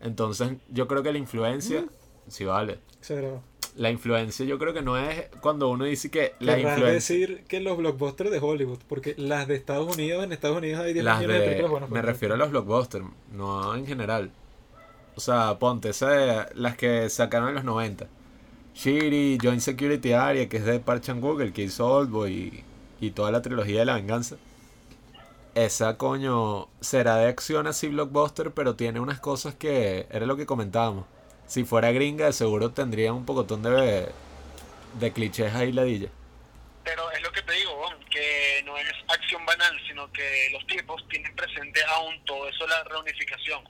Entonces, 0.00 0.52
yo 0.70 0.86
creo 0.88 1.02
que 1.02 1.12
la 1.12 1.18
influencia. 1.18 1.84
Sí, 2.28 2.44
vale. 2.44 2.78
Exagerado. 2.98 3.42
La 3.76 3.90
influencia 3.90 4.44
yo 4.44 4.58
creo 4.58 4.74
que 4.74 4.82
no 4.82 4.96
es 4.98 5.28
cuando 5.40 5.68
uno 5.68 5.84
dice 5.84 6.10
que 6.10 6.34
la 6.40 6.58
influencia... 6.58 6.92
decir 6.92 7.44
que 7.46 7.60
los 7.60 7.76
blockbusters 7.76 8.30
de 8.30 8.38
Hollywood, 8.40 8.80
porque 8.88 9.14
las 9.16 9.46
de 9.46 9.54
Estados 9.54 9.94
Unidos, 9.94 10.24
en 10.24 10.32
Estados 10.32 10.56
Unidos 10.58 10.80
hay 10.80 10.92
10 10.92 11.04
Las 11.04 11.18
millones 11.20 11.36
de 11.36 11.40
de, 11.40 11.46
películas 11.46 11.70
buenas. 11.70 11.90
me 11.90 12.00
pues. 12.00 12.04
refiero 12.04 12.34
a 12.34 12.36
los 12.36 12.50
blockbusters, 12.50 13.04
no 13.32 13.74
en 13.76 13.86
general. 13.86 14.32
O 15.16 15.20
sea, 15.20 15.58
ponte, 15.58 15.90
de- 15.92 16.46
las 16.54 16.76
que 16.76 17.08
sacaron 17.10 17.48
en 17.50 17.54
los 17.56 17.64
90. 17.64 18.06
Shiri, 18.74 19.38
Joint 19.42 19.60
Security 19.60 20.12
Area, 20.12 20.48
que 20.48 20.58
es 20.58 20.64
de 20.64 20.80
Park 20.80 21.02
Chan-wook, 21.02 21.40
el 21.40 21.52
que 21.52 21.62
hizo 21.62 21.86
Oldboy 21.86 22.32
y, 23.00 23.06
y 23.06 23.10
toda 23.10 23.30
la 23.30 23.42
trilogía 23.42 23.80
de 23.80 23.84
la 23.86 23.94
venganza. 23.94 24.36
Esa, 25.54 25.96
coño, 25.98 26.68
será 26.80 27.16
de 27.16 27.28
acción 27.28 27.66
así 27.66 27.88
blockbuster, 27.88 28.52
pero 28.52 28.76
tiene 28.76 29.00
unas 29.00 29.18
cosas 29.20 29.54
que 29.54 30.06
era 30.10 30.24
lo 30.24 30.36
que 30.36 30.46
comentábamos. 30.46 31.06
Si 31.46 31.64
fuera 31.64 31.90
gringa, 31.90 32.32
seguro 32.32 32.70
tendría 32.70 33.12
un 33.12 33.26
pocotón 33.26 33.62
de, 33.62 34.08
de 35.00 35.12
clichés 35.12 35.52
ahí 35.54 35.72
ladilla. 35.72 36.08
Pero 36.84 37.10
es 37.10 37.20
lo 37.22 37.32
que 37.32 37.42
te 37.42 37.52
digo, 37.52 37.74
Bon, 37.76 37.92
que 38.10 38.62
no 38.64 38.76
es 38.76 38.86
acción 39.08 39.44
banal, 39.44 39.76
sino 39.88 40.10
que 40.12 40.48
los 40.52 40.64
tipos 40.66 41.06
tienen 41.08 41.34
presente 41.34 41.80
aún 41.96 42.14
todo 42.24 42.48
eso, 42.48 42.66
la 42.68 42.84
reunificación. 42.84 43.64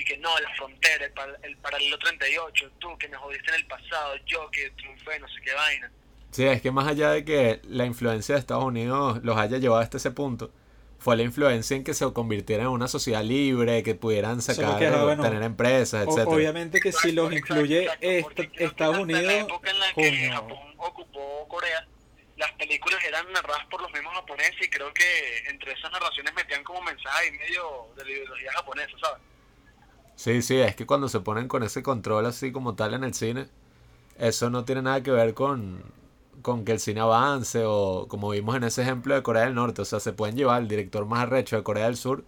Y 0.00 0.04
que 0.04 0.16
no, 0.18 0.30
la 0.38 0.48
frontera, 0.56 1.04
el, 1.04 1.12
par- 1.12 1.38
el 1.42 1.56
paralelo 1.58 1.98
38, 1.98 2.70
tú 2.78 2.96
que 2.98 3.06
me 3.08 3.16
jodiste 3.18 3.48
en 3.50 3.56
el 3.56 3.66
pasado, 3.66 4.14
yo 4.24 4.50
que 4.50 4.70
triunfé, 4.70 5.18
no 5.18 5.28
sé 5.28 5.34
qué 5.44 5.52
vaina. 5.52 5.90
Sí, 6.30 6.44
es 6.46 6.62
que 6.62 6.70
más 6.70 6.86
allá 6.86 7.10
de 7.10 7.24
que 7.24 7.60
la 7.64 7.84
influencia 7.84 8.34
de 8.34 8.38
Estados 8.40 8.64
Unidos 8.64 9.20
los 9.22 9.36
haya 9.36 9.58
llevado 9.58 9.82
hasta 9.82 9.98
ese 9.98 10.10
punto, 10.12 10.50
fue 10.98 11.16
la 11.16 11.22
influencia 11.22 11.76
en 11.76 11.84
que 11.84 11.92
se 11.92 12.10
convirtiera 12.12 12.62
en 12.62 12.68
una 12.70 12.88
sociedad 12.88 13.22
libre, 13.22 13.82
que 13.82 13.94
pudieran 13.94 14.40
sacar, 14.40 14.78
que, 14.78 14.86
ah, 14.86 15.02
bueno, 15.04 15.22
tener 15.22 15.42
empresas, 15.42 16.06
etcétera. 16.06 16.30
obviamente 16.36 16.80
que 16.80 16.92
si 16.92 17.12
los 17.12 17.30
Exacto, 17.32 17.54
incluye 17.54 17.84
exacto, 17.84 18.42
est- 18.42 18.60
Estados 18.60 18.98
Unidos, 18.98 19.22
En 19.22 19.26
la 19.26 19.40
época 19.40 19.70
en 19.70 19.78
la 19.80 19.86
que 19.88 19.94
coño. 19.94 20.32
Japón 20.32 20.74
ocupó 20.78 21.48
Corea, 21.48 21.86
las 22.36 22.52
películas 22.52 23.02
eran 23.04 23.30
narradas 23.32 23.66
por 23.66 23.82
los 23.82 23.92
mismos 23.92 24.14
japoneses 24.14 24.56
y 24.62 24.70
creo 24.70 24.92
que 24.94 25.38
entre 25.48 25.72
esas 25.72 25.90
narraciones 25.92 26.32
metían 26.34 26.62
como 26.64 26.80
mensaje 26.82 27.28
y 27.28 27.32
medio 27.32 27.86
de 27.96 28.04
la 28.04 28.10
ideología 28.10 28.52
japonesa, 28.52 28.92
¿sabes? 29.02 29.22
Sí, 30.20 30.42
sí, 30.42 30.56
es 30.58 30.76
que 30.76 30.84
cuando 30.84 31.08
se 31.08 31.20
ponen 31.20 31.48
con 31.48 31.62
ese 31.62 31.82
control 31.82 32.26
así 32.26 32.52
como 32.52 32.74
tal 32.74 32.92
en 32.92 33.04
el 33.04 33.14
cine, 33.14 33.46
eso 34.18 34.50
no 34.50 34.64
tiene 34.66 34.82
nada 34.82 35.02
que 35.02 35.10
ver 35.12 35.34
con, 35.34 35.82
con 36.42 36.64
que 36.64 36.72
el 36.72 36.80
cine 36.80 37.00
avance 37.00 37.62
o 37.64 38.06
como 38.08 38.30
vimos 38.30 38.56
en 38.56 38.64
ese 38.64 38.82
ejemplo 38.82 39.14
de 39.14 39.22
Corea 39.22 39.44
del 39.44 39.54
Norte. 39.54 39.82
O 39.82 39.86
sea, 39.86 40.00
se 40.00 40.12
pueden 40.12 40.36
llevar 40.36 40.58
al 40.58 40.68
director 40.68 41.06
más 41.06 41.20
arrecho 41.22 41.56
de 41.56 41.62
Corea 41.64 41.86
del 41.86 41.96
Sur, 41.96 42.24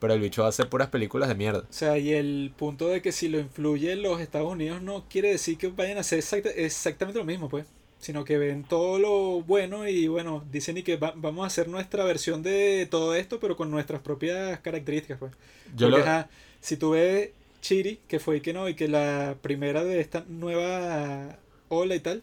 pero 0.00 0.14
el 0.14 0.20
bicho 0.20 0.42
va 0.42 0.48
a 0.48 0.50
hacer 0.50 0.70
puras 0.70 0.88
películas 0.88 1.28
de 1.28 1.34
mierda. 1.36 1.64
O 1.70 1.72
sea, 1.72 1.98
y 1.98 2.12
el 2.12 2.52
punto 2.56 2.88
de 2.88 3.02
que 3.02 3.12
si 3.12 3.28
lo 3.28 3.38
influye 3.40 3.96
los 3.96 4.20
Estados 4.20 4.52
Unidos 4.52 4.80
no 4.80 5.04
quiere 5.08 5.30
decir 5.30 5.58
que 5.58 5.68
vayan 5.68 5.98
a 5.98 6.00
hacer 6.00 6.20
exacta- 6.20 6.50
exactamente 6.50 7.18
lo 7.18 7.24
mismo, 7.26 7.48
pues. 7.48 7.66
Sino 7.98 8.24
que 8.24 8.38
ven 8.38 8.64
todo 8.64 8.98
lo 8.98 9.42
bueno 9.42 9.88
y 9.88 10.08
bueno, 10.08 10.44
dicen 10.50 10.76
y 10.78 10.82
que 10.82 10.96
va- 10.96 11.14
vamos 11.16 11.44
a 11.44 11.46
hacer 11.48 11.68
nuestra 11.68 12.04
versión 12.04 12.42
de 12.42 12.86
todo 12.90 13.14
esto, 13.14 13.40
pero 13.40 13.56
con 13.56 13.70
nuestras 13.70 14.00
propias 14.02 14.60
características, 14.60 15.18
pues. 15.18 15.32
Yo 15.74 15.90
Porque, 15.90 16.04
lo, 16.10 16.14
si 16.64 16.78
tú 16.78 16.92
ves 16.92 17.30
Chiri, 17.60 18.00
que 18.08 18.18
fue 18.18 18.38
y 18.38 18.40
que 18.40 18.54
no, 18.54 18.68
y 18.70 18.74
que 18.74 18.88
la 18.88 19.36
primera 19.42 19.84
de 19.84 20.00
esta 20.00 20.24
nueva 20.28 21.38
ola 21.68 21.94
y 21.94 22.00
tal, 22.00 22.22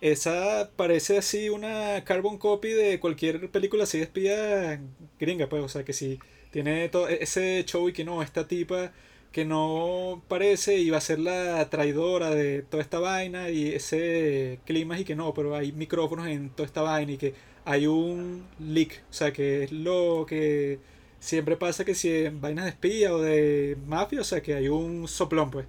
esa 0.00 0.70
parece 0.76 1.18
así 1.18 1.50
una 1.50 2.02
carbon 2.04 2.38
copy 2.38 2.70
de 2.72 2.98
cualquier 3.00 3.50
película 3.50 3.84
así 3.84 3.98
de 3.98 4.04
espía 4.04 4.80
gringa, 5.20 5.46
pues, 5.48 5.62
o 5.62 5.68
sea, 5.68 5.84
que 5.84 5.92
si 5.92 6.18
tiene 6.50 6.88
todo 6.88 7.06
ese 7.08 7.64
show 7.66 7.86
y 7.88 7.92
que 7.92 8.04
no, 8.04 8.22
esta 8.22 8.48
tipa 8.48 8.92
que 9.30 9.44
no 9.44 10.22
parece 10.28 10.78
y 10.78 10.90
va 10.90 10.98
a 10.98 11.00
ser 11.02 11.18
la 11.18 11.68
traidora 11.70 12.30
de 12.30 12.62
toda 12.62 12.82
esta 12.82 12.98
vaina 12.98 13.50
y 13.50 13.68
ese 13.74 14.60
clima 14.66 14.98
y 14.98 15.04
que 15.04 15.16
no, 15.16 15.34
pero 15.34 15.54
hay 15.54 15.72
micrófonos 15.72 16.28
en 16.28 16.50
toda 16.50 16.66
esta 16.66 16.82
vaina 16.82 17.12
y 17.12 17.18
que 17.18 17.34
hay 17.66 17.86
un 17.86 18.46
leak, 18.58 19.02
o 19.10 19.12
sea, 19.12 19.32
que 19.34 19.64
es 19.64 19.72
lo 19.72 20.24
que 20.28 20.78
siempre 21.22 21.56
pasa 21.56 21.84
que 21.84 21.94
si 21.94 22.10
en 22.26 22.40
vainas 22.40 22.64
de 22.64 22.70
espía 22.72 23.14
o 23.14 23.20
de 23.20 23.78
mafia, 23.86 24.20
o 24.20 24.24
sea, 24.24 24.42
que 24.42 24.54
hay 24.54 24.68
un 24.68 25.06
soplón, 25.08 25.50
pues. 25.50 25.66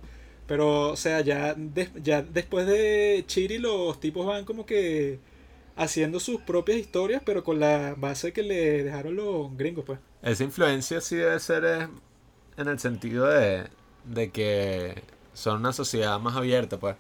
Pero, 0.47 0.89
o 0.89 0.95
sea, 0.97 1.21
ya, 1.21 1.55
ya 2.01 2.21
después 2.23 2.67
de 2.67 3.23
Chiri 3.27 3.59
los 3.59 3.99
tipos 3.99 4.25
van 4.25 4.45
como 4.45 4.65
que 4.65 5.19
haciendo 5.75 6.19
sus 6.19 6.41
propias 6.41 6.79
historias, 6.79 7.21
pero 7.25 7.43
con 7.43 7.59
la 7.59 7.95
base 7.95 8.33
que 8.33 8.43
le 8.43 8.83
dejaron 8.83 9.15
los 9.15 9.55
gringos, 9.55 9.85
pues. 9.85 9.99
Esa 10.23 10.43
influencia 10.43 10.99
sí 11.01 11.17
debe 11.17 11.39
ser 11.39 11.65
eh, 11.65 11.87
en 12.57 12.67
el 12.67 12.79
sentido 12.79 13.27
de, 13.27 13.65
de 14.05 14.31
que 14.31 15.03
son 15.33 15.59
una 15.59 15.71
sociedad 15.71 16.19
más 16.19 16.35
abierta, 16.35 16.79
pues. 16.79 16.95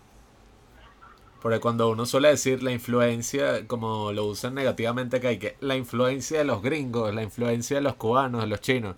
Porque 1.43 1.59
cuando 1.59 1.89
uno 1.89 2.05
suele 2.05 2.29
decir 2.29 2.63
la 2.63 2.71
influencia, 2.71 3.67
como 3.67 4.13
lo 4.13 4.25
usan 4.27 4.55
negativamente 4.55 5.17
acá, 5.17 5.29
y 5.33 5.39
que 5.39 5.57
la 5.59 5.75
influencia 5.75 6.37
de 6.37 6.45
los 6.45 6.61
gringos, 6.61 7.13
la 7.13 7.21
influencia 7.21 7.75
de 7.75 7.81
los 7.81 7.95
cubanos, 7.95 8.43
de 8.43 8.47
los 8.47 8.61
chinos, 8.61 8.95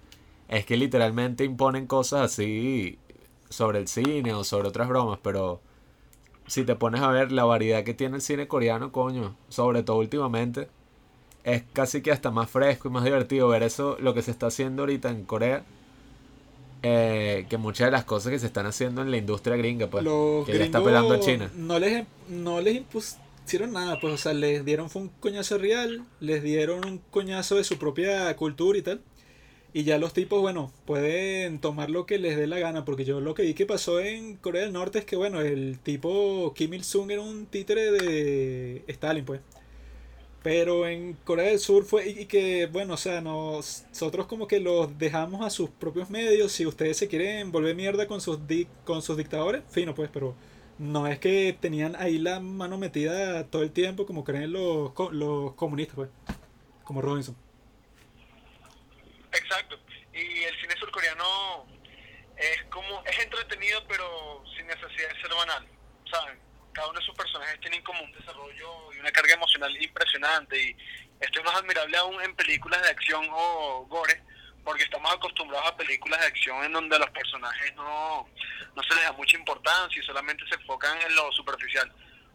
es 0.48 0.64
que 0.64 0.78
literalmente 0.78 1.44
imponen 1.44 1.88
cosas 1.88 2.22
así 2.22 3.00
sobre 3.50 3.80
el 3.80 3.88
cine 3.88 4.32
o 4.36 4.44
sobre 4.44 4.68
otras 4.68 4.88
bromas, 4.88 5.18
pero 5.24 5.60
si 6.46 6.64
te 6.64 6.76
pones 6.76 7.02
a 7.02 7.10
ver 7.10 7.32
la 7.32 7.46
variedad 7.46 7.84
que 7.84 7.96
tiene 7.96 8.18
el 8.18 8.22
cine 8.22 8.48
coreano, 8.48 8.92
coño, 8.92 9.36
sobre 9.50 9.82
todo 9.82 9.98
últimamente, 9.98 10.70
es 11.44 11.64
casi 11.74 12.04
que 12.04 12.12
hasta 12.12 12.30
más 12.30 12.48
fresco 12.48 12.90
y 12.90 12.92
más 12.92 13.04
divertido 13.04 13.48
ver 13.48 13.64
eso, 13.64 13.98
lo 14.00 14.14
que 14.14 14.22
se 14.22 14.30
está 14.30 14.48
haciendo 14.48 14.84
ahorita 14.84 15.10
en 15.10 15.26
Corea, 15.26 15.66
eh, 16.88 17.48
que 17.50 17.58
muchas 17.58 17.88
de 17.88 17.91
las 17.91 18.06
cosas 18.06 18.32
que 18.32 18.38
se 18.38 18.45
están 18.45 18.67
haciendo 18.67 19.02
en 19.02 19.10
la 19.10 19.17
industria 19.17 19.58
gringa, 19.58 19.88
pues, 19.88 20.04
los 20.04 20.45
que 20.45 20.56
ya 20.56 20.65
está 20.65 20.84
pelando 20.84 21.15
a 21.15 21.19
China. 21.19 21.50
no 21.56 21.80
les 21.80 22.06
no 22.30 22.62
les 22.62 22.76
impusieron 22.76 23.74
nada 23.74 24.00
pues 24.00 24.13
o 24.13 24.17
sea 24.17 24.34
les 24.34 24.63
dieron 24.63 24.91
fue 24.91 25.02
un 25.02 25.10
coñazo 25.10 25.58
real 25.58 26.06
les 26.19 26.43
dieron 26.43 26.86
un 26.86 27.00
coñazo 27.10 27.56
de 27.56 27.63
su 27.63 27.80
propia 27.80 28.36
cultura 28.36 28.78
y 28.78 28.84
tal 28.84 29.02
y 29.74 29.84
ya 29.84 29.98
los 29.98 30.13
tipos 30.13 30.41
bueno 30.41 30.71
pueden 30.86 31.60
tomar 31.60 31.89
lo 31.89 32.06
que 32.06 32.19
les 32.19 32.38
dé 32.38 32.45
la 32.45 32.60
gana 32.60 32.86
porque 32.86 33.04
yo 33.04 33.19
lo 33.19 33.34
que 33.34 33.41
vi 33.41 33.56
que 33.56 33.65
pasó 33.65 34.00
en 34.00 34.36
Corea 34.36 34.62
del 34.62 34.74
Norte 34.74 35.00
es 35.00 35.06
que 35.06 35.15
bueno 35.15 35.41
el 35.41 35.80
tipo 35.80 36.54
Kim 36.56 36.71
Il 36.76 36.84
Sung 36.84 37.10
era 37.10 37.21
un 37.24 37.48
títere 37.48 37.91
de 37.91 38.84
Stalin 38.88 39.26
pues 39.26 39.41
pero 40.46 40.88
en 40.88 41.14
Corea 41.24 41.48
del 41.48 41.58
Sur 41.58 41.86
fue 41.86 42.08
y 42.08 42.28
que, 42.28 42.68
bueno, 42.68 42.94
o 42.94 42.98
sea, 42.98 43.20
nos- 43.20 43.84
nosotros 43.90 44.28
como 44.28 44.48
que 44.48 44.60
los 44.60 44.96
dejamos 45.00 45.44
a 45.44 45.50
sus 45.50 45.72
propios 45.72 46.12
medios. 46.12 46.52
Si 46.52 46.68
ustedes 46.68 46.98
se 46.98 47.08
quieren 47.08 47.52
volver 47.52 47.76
mierda 47.76 48.06
con 48.06 48.22
sus, 48.22 48.48
di- 48.48 48.68
con 48.86 49.02
sus 49.02 49.18
dictadores, 49.18 49.64
fino 49.72 49.96
pues, 49.96 50.08
pero 50.14 50.36
no 50.78 51.08
es 51.08 51.18
que 51.18 51.58
tenían 51.60 51.96
ahí 51.96 52.20
la 52.20 52.40
mano 52.40 52.78
metida 52.78 53.48
todo 53.48 53.64
el 53.64 53.72
tiempo 53.72 54.06
como 54.06 54.24
creen 54.24 54.54
los, 54.54 54.92
los 55.14 55.56
comunistas, 55.56 55.96
pues, 55.96 56.10
como 56.84 57.02
Robinson. 57.02 57.36
Exacto. 59.34 59.80
Y 60.14 60.44
el 60.44 60.56
cine 60.62 60.76
surcoreano 60.80 61.66
es 62.38 62.64
como, 62.70 63.04
es 63.04 63.18
entretenido 63.20 63.82
pero 63.88 64.44
sin 64.56 64.68
necesidad 64.68 65.10
de 65.10 65.22
ser 65.22 65.32
banal, 65.36 65.66
¿saben? 66.12 66.45
Cada 66.76 66.90
uno 66.90 67.00
de 67.00 67.06
sus 67.06 67.16
personajes 67.16 67.60
tienen 67.62 67.82
como 67.84 68.02
un 68.04 68.12
desarrollo 68.12 68.94
y 68.94 69.00
una 69.00 69.12
carga 69.12 69.34
emocional 69.34 69.76
impresionante 69.82 70.62
y 70.62 70.76
esto 71.22 71.40
es 71.40 71.46
más 71.46 71.56
admirable 71.56 71.96
aún 71.98 72.22
en 72.22 72.36
películas 72.36 72.82
de 72.84 72.90
acción 72.90 73.26
o 73.32 73.86
gore 73.88 74.22
porque 74.64 74.84
estamos 74.84 75.10
acostumbrados 75.14 75.68
a 75.72 75.78
películas 75.78 76.20
de 76.20 76.26
acción 76.28 76.64
en 76.66 76.74
donde 76.74 76.96
a 76.96 77.00
los 77.00 77.10
personajes 77.12 77.74
no, 77.76 78.28
no 78.76 78.84
se 78.84 78.96
les 78.96 79.04
da 79.06 79.12
mucha 79.14 79.38
importancia 79.38 80.02
y 80.02 80.06
solamente 80.06 80.44
se 80.50 80.56
enfocan 80.56 81.00
en 81.02 81.16
lo 81.16 81.32
superficial. 81.32 81.90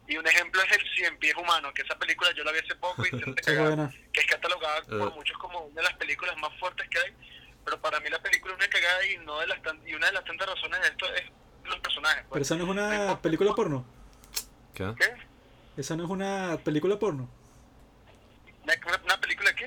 Y 0.08 0.16
un 0.16 0.26
ejemplo 0.26 0.62
es 0.62 0.72
el 0.72 0.88
Cien 0.96 1.18
Pies 1.18 1.34
Humano, 1.36 1.72
que 1.74 1.82
esa 1.82 1.96
película 1.98 2.30
yo 2.32 2.42
la 2.44 2.52
vi 2.52 2.58
hace 2.60 2.74
poco 2.76 3.04
y 3.06 3.10
cagar 3.44 3.66
buena. 3.66 3.92
que 4.12 4.20
es 4.20 4.26
catalogada 4.26 4.80
por 4.82 5.08
Eh. 5.08 5.14
muchos 5.16 5.36
como 5.38 5.58
una 5.66 5.82
de 5.82 5.88
las 5.88 5.94
películas 5.98 6.36
más 6.38 6.50
fuertes 6.58 6.88
que 6.88 6.98
hay, 6.98 7.12
pero 7.64 7.80
para 7.80 8.00
mí 8.00 8.08
la 8.08 8.20
película 8.22 8.54
es 8.54 8.58
una 8.58 8.68
cagada 8.68 9.04
y, 9.06 9.18
no 9.18 9.38
de 9.40 9.46
las 9.48 9.60
tan- 9.62 9.86
y 9.86 9.94
una 9.94 10.06
de 10.06 10.12
las 10.12 10.24
tantas 10.24 10.48
razones 10.48 10.80
de 10.80 10.86
esto 10.88 11.14
es 11.14 11.22
los 11.64 11.78
personajes. 11.80 12.18
Pero 12.22 12.28
pues. 12.30 12.42
esa 12.42 12.56
no 12.56 12.64
es 12.64 12.70
una 12.70 13.20
película 13.20 13.52
porno. 13.54 13.84
¿Qué? 14.94 14.94
¿Qué? 15.04 15.80
Esa 15.80 15.96
no 15.96 16.04
es 16.04 16.10
una 16.10 16.58
película 16.64 16.98
porno. 16.98 17.28
¿Una, 18.64 18.74
una- 19.04 19.20
película 19.20 19.54
qué? 19.54 19.66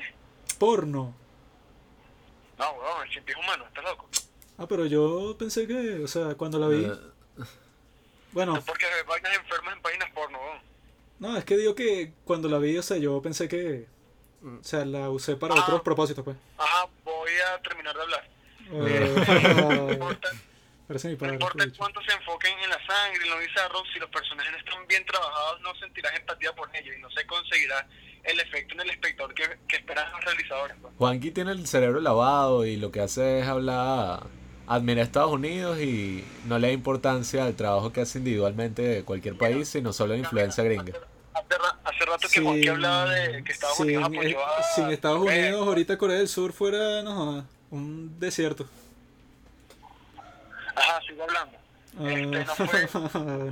Porno. 0.59 1.13
No, 2.57 2.71
weón, 2.73 3.07
el 3.15 3.23
pies 3.23 3.37
humano, 3.37 3.65
estás 3.67 3.83
loco. 3.83 4.07
Ah, 4.57 4.67
pero 4.67 4.85
yo 4.85 5.35
pensé 5.37 5.67
que, 5.67 6.03
o 6.03 6.07
sea, 6.07 6.35
cuando 6.35 6.59
la 6.59 6.67
vi... 6.67 6.85
Eh, 6.85 6.91
Bueno, 8.31 8.59
Porque 8.65 8.85
vainas 9.07 9.35
enfermas 9.35 9.75
en 9.75 9.81
páginas 9.81 10.09
porno, 10.11 10.39
weón. 10.39 10.57
no, 11.19 11.37
es 11.37 11.45
que 11.45 11.57
digo 11.57 11.75
que 11.75 12.13
cuando 12.25 12.47
la 12.49 12.57
vi, 12.59 12.77
o 12.77 12.83
sea, 12.83 12.97
yo 12.97 13.21
pensé 13.21 13.47
que... 13.47 13.87
O 14.43 14.63
sea, 14.63 14.83
la 14.85 15.09
usé 15.09 15.35
para 15.35 15.55
Ah. 15.55 15.61
otros 15.63 15.81
propósitos, 15.81 16.23
pues. 16.23 16.35
Ajá, 16.57 16.87
voy 17.05 17.31
a 17.55 17.61
terminar 17.61 17.95
de 17.95 18.01
hablar. 18.01 18.29
No 18.69 18.87
Eh, 18.87 19.93
importa, 19.93 20.29
parece 20.87 21.07
mi 21.09 21.15
no 21.15 21.33
importa 21.33 21.65
cuánto 21.77 22.01
se 22.01 22.13
enfoquen 22.13 22.53
en 22.59 22.69
la 22.69 22.77
sangre, 22.85 23.23
en 23.23 23.29
lo 23.29 23.39
bizarro, 23.39 23.83
si 23.93 23.99
los 23.99 24.09
personajes 24.09 24.53
están 24.57 24.85
bien 24.87 25.05
trabajados, 25.05 25.61
no 25.61 25.73
sentirás 25.75 26.13
empatía 26.15 26.53
por 26.53 26.69
ellos 26.75 26.95
y 26.97 27.01
no 27.01 27.09
se 27.11 27.25
conseguirá 27.25 27.87
el 28.23 28.39
efecto 28.39 28.73
en 28.75 28.81
el 28.81 28.89
espectador 28.91 29.33
que, 29.33 29.43
que 29.67 29.75
esperan 29.77 30.11
los 30.11 30.23
realizadores. 30.23 30.77
pues. 30.81 30.93
Juanqui 30.97 31.31
tiene 31.31 31.51
el 31.51 31.67
cerebro 31.67 31.99
lavado 31.99 32.65
y 32.65 32.77
lo 32.77 32.91
que 32.91 33.01
hace 33.01 33.39
es 33.39 33.47
hablar, 33.47 34.23
admira 34.67 35.01
a 35.01 35.03
Estados 35.03 35.31
Unidos 35.31 35.79
y 35.79 36.23
no 36.45 36.57
le 36.59 36.67
da 36.67 36.73
importancia 36.73 37.43
al 37.45 37.55
trabajo 37.55 37.91
que 37.91 38.01
hace 38.01 38.19
individualmente 38.19 38.81
de 38.81 39.03
cualquier 39.03 39.37
país, 39.37 39.67
sino 39.69 39.91
solo 39.93 40.13
la 40.13 40.19
influencia 40.19 40.63
gringa. 40.63 40.93
Hace, 41.33 41.57
ra- 41.57 41.79
hace 41.83 42.05
rato 42.05 42.27
que 42.31 42.41
Juanqui 42.41 42.67
hablaba 42.67 43.09
de 43.09 43.43
que 43.43 43.51
Estados 43.51 43.75
sin, 43.77 43.85
Unidos 43.87 44.03
apoyó 44.05 44.45
a... 44.45 44.63
sin 44.75 44.89
Estados. 44.91 45.19
Unidos, 45.21 45.67
ahorita 45.67 45.97
Corea 45.97 46.17
del 46.17 46.27
Sur 46.29 46.53
fuera, 46.53 47.01
no 47.01 47.45
un 47.71 48.19
desierto. 48.19 48.67
Ajá, 50.75 51.01
sigo 51.07 51.23
hablando. 51.23 51.57
Este, 51.93 52.25
no 52.25 52.55
fue, 52.55 52.87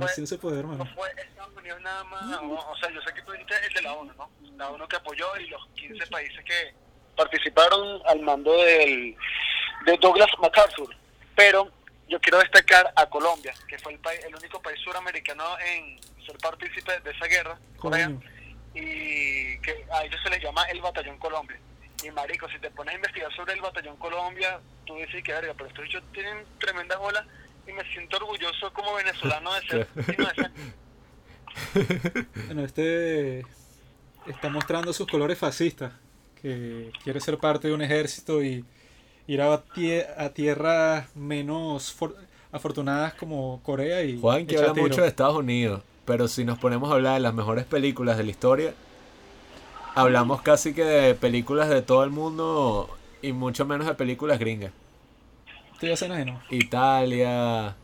Ah, 0.00 0.08
sin 0.08 0.24
ese 0.24 0.38
poder, 0.38 0.64
no 0.64 0.84
fue 0.86 1.08
Estados 1.16 1.56
Unidos 1.56 1.80
nada 1.80 2.02
más, 2.04 2.38
o, 2.42 2.70
o 2.70 2.76
sea, 2.76 2.90
yo 2.90 3.00
sé 3.02 3.14
que 3.14 3.22
tú 3.22 3.32
dijiste 3.32 3.54
el 3.68 3.74
de 3.74 3.82
la 3.82 3.92
ONU, 3.94 4.12
¿no? 4.14 4.30
La 4.56 4.70
ONU 4.70 4.88
que 4.88 4.96
apoyó 4.96 5.36
y 5.36 5.48
los 5.48 5.64
15 5.76 6.06
países 6.08 6.44
que 6.44 6.74
participaron 7.16 8.02
al 8.06 8.20
mando 8.20 8.52
del, 8.52 9.16
de 9.86 9.96
Douglas 10.00 10.30
MacArthur. 10.40 10.94
Pero 11.36 11.70
yo 12.08 12.20
quiero 12.20 12.38
destacar 12.38 12.92
a 12.96 13.06
Colombia, 13.06 13.54
que 13.68 13.78
fue 13.78 13.92
el, 13.92 13.98
país, 14.00 14.20
el 14.24 14.34
único 14.34 14.60
país 14.60 14.78
suramericano 14.80 15.44
en 15.60 16.00
ser 16.26 16.36
partícipe 16.38 16.98
de 17.00 17.10
esa 17.10 17.26
guerra, 17.26 17.58
Corea, 17.78 18.10
y 18.74 19.58
que 19.60 19.86
a 19.92 20.04
ellos 20.04 20.20
se 20.22 20.30
les 20.30 20.42
llama 20.42 20.64
el 20.64 20.80
Batallón 20.80 21.18
Colombia. 21.18 21.58
Y 22.04 22.10
marico, 22.10 22.48
si 22.48 22.58
te 22.58 22.70
pones 22.70 22.92
a 22.94 22.96
investigar 22.96 23.32
sobre 23.34 23.52
el 23.54 23.60
Batallón 23.60 23.96
Colombia, 23.96 24.58
tú 24.86 24.96
dices 24.96 25.22
que 25.22 25.32
verga, 25.32 25.52
pero 25.56 25.68
estos 25.68 25.84
bichos 25.84 26.02
tienen 26.12 26.38
tremenda 26.58 26.96
bola 26.98 27.24
y 27.66 27.72
me 27.72 27.84
siento 27.92 28.16
orgulloso 28.16 28.72
como 28.72 28.94
venezolano 28.94 29.52
de 29.54 29.60
ser. 29.62 29.88
Bueno, 32.46 32.64
este 32.64 33.40
está 34.26 34.48
mostrando 34.48 34.92
sus 34.92 35.06
colores 35.06 35.38
fascistas, 35.38 35.92
que 36.40 36.90
quiere 37.04 37.20
ser 37.20 37.38
parte 37.38 37.68
de 37.68 37.74
un 37.74 37.82
ejército 37.82 38.42
y 38.42 38.64
ir 39.26 39.42
a, 39.42 39.62
tie- 39.64 40.06
a 40.16 40.30
tierras 40.30 41.14
menos 41.14 41.92
for- 41.92 42.16
afortunadas 42.50 43.14
como 43.14 43.60
Corea 43.62 44.02
y 44.02 44.18
Juanqui 44.20 44.54
echar 44.54 44.64
habla 44.64 44.74
tiro. 44.74 44.86
mucho 44.88 45.02
de 45.02 45.08
Estados 45.08 45.36
Unidos, 45.36 45.82
pero 46.04 46.26
si 46.28 46.44
nos 46.44 46.58
ponemos 46.58 46.90
a 46.90 46.94
hablar 46.94 47.14
de 47.14 47.20
las 47.20 47.34
mejores 47.34 47.64
películas 47.64 48.16
de 48.16 48.24
la 48.24 48.30
historia, 48.30 48.74
hablamos 49.94 50.42
casi 50.42 50.74
que 50.74 50.84
de 50.84 51.14
películas 51.14 51.68
de 51.68 51.82
todo 51.82 52.04
el 52.04 52.10
mundo 52.10 52.88
y 53.22 53.32
mucho 53.32 53.64
menos 53.66 53.86
de 53.86 53.94
películas 53.94 54.38
gringas. 54.38 54.72
Estoy 55.74 55.90
ya 55.90 55.96
se 55.96 56.06
ajeno. 56.06 56.40
Italia. 56.50 57.76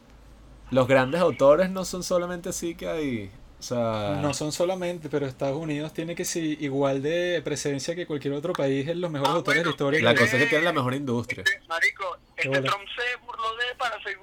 Los 0.71 0.87
grandes 0.87 1.21
autores 1.21 1.71
no 1.71 1.85
son 1.85 2.03
solamente 2.03 2.51
así 2.51 2.75
que 2.75 2.89
hay. 2.89 3.31
O 3.59 3.63
sea. 3.63 4.19
No 4.23 4.35
son 4.35 4.53
solamente, 4.53 5.09
pero 5.09 5.27
Estados 5.27 5.57
Unidos 5.57 5.93
tiene 5.93 6.15
que 6.15 6.25
ser 6.25 6.45
igual 6.45 7.03
de 7.03 7.41
presencia 7.45 7.95
que 7.97 8.07
cualquier 8.07 8.35
otro 8.35 8.53
país 8.53 8.87
en 8.87 9.01
los 9.01 9.11
mejores 9.11 9.33
Ah, 9.33 9.37
autores 9.37 9.65
de 9.65 9.71
historia. 9.71 10.03
la 10.03 10.15
cosa 10.15 10.37
es 10.37 10.43
que 10.45 10.47
tienen 10.49 10.65
la 10.65 10.73
mejor 10.73 10.95
industria. 10.95 11.43
Este, 11.45 11.67
marico, 11.67 12.05
este. 12.37 12.61
Trump 12.61 12.85
se 12.97 13.27
burló 13.27 13.57
de 13.57 13.75
Parasite. 13.77 14.19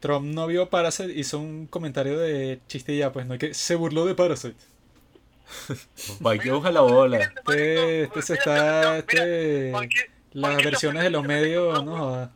Trump 0.00 0.26
no 0.26 0.46
vio 0.46 0.68
Parasite, 0.68 1.12
hizo 1.18 1.38
un 1.38 1.66
comentario 1.66 2.18
de 2.18 2.60
ya, 2.68 3.12
pues 3.12 3.26
no 3.26 3.34
hay 3.34 3.38
que 3.38 3.54
se 3.54 3.74
burló 3.74 4.04
de 4.04 4.14
Parasite. 4.14 4.56
Busca 6.20 6.70
la 6.70 6.80
bola. 6.80 7.18
Este, 7.18 8.02
este 8.04 8.22
se 8.22 8.34
está, 8.34 8.98
este, 8.98 9.72
las 10.32 10.56
versiones 10.56 11.02
de 11.02 11.10
los 11.10 11.24
medios, 11.24 11.84
no 11.84 11.96
jodas. 11.96 12.30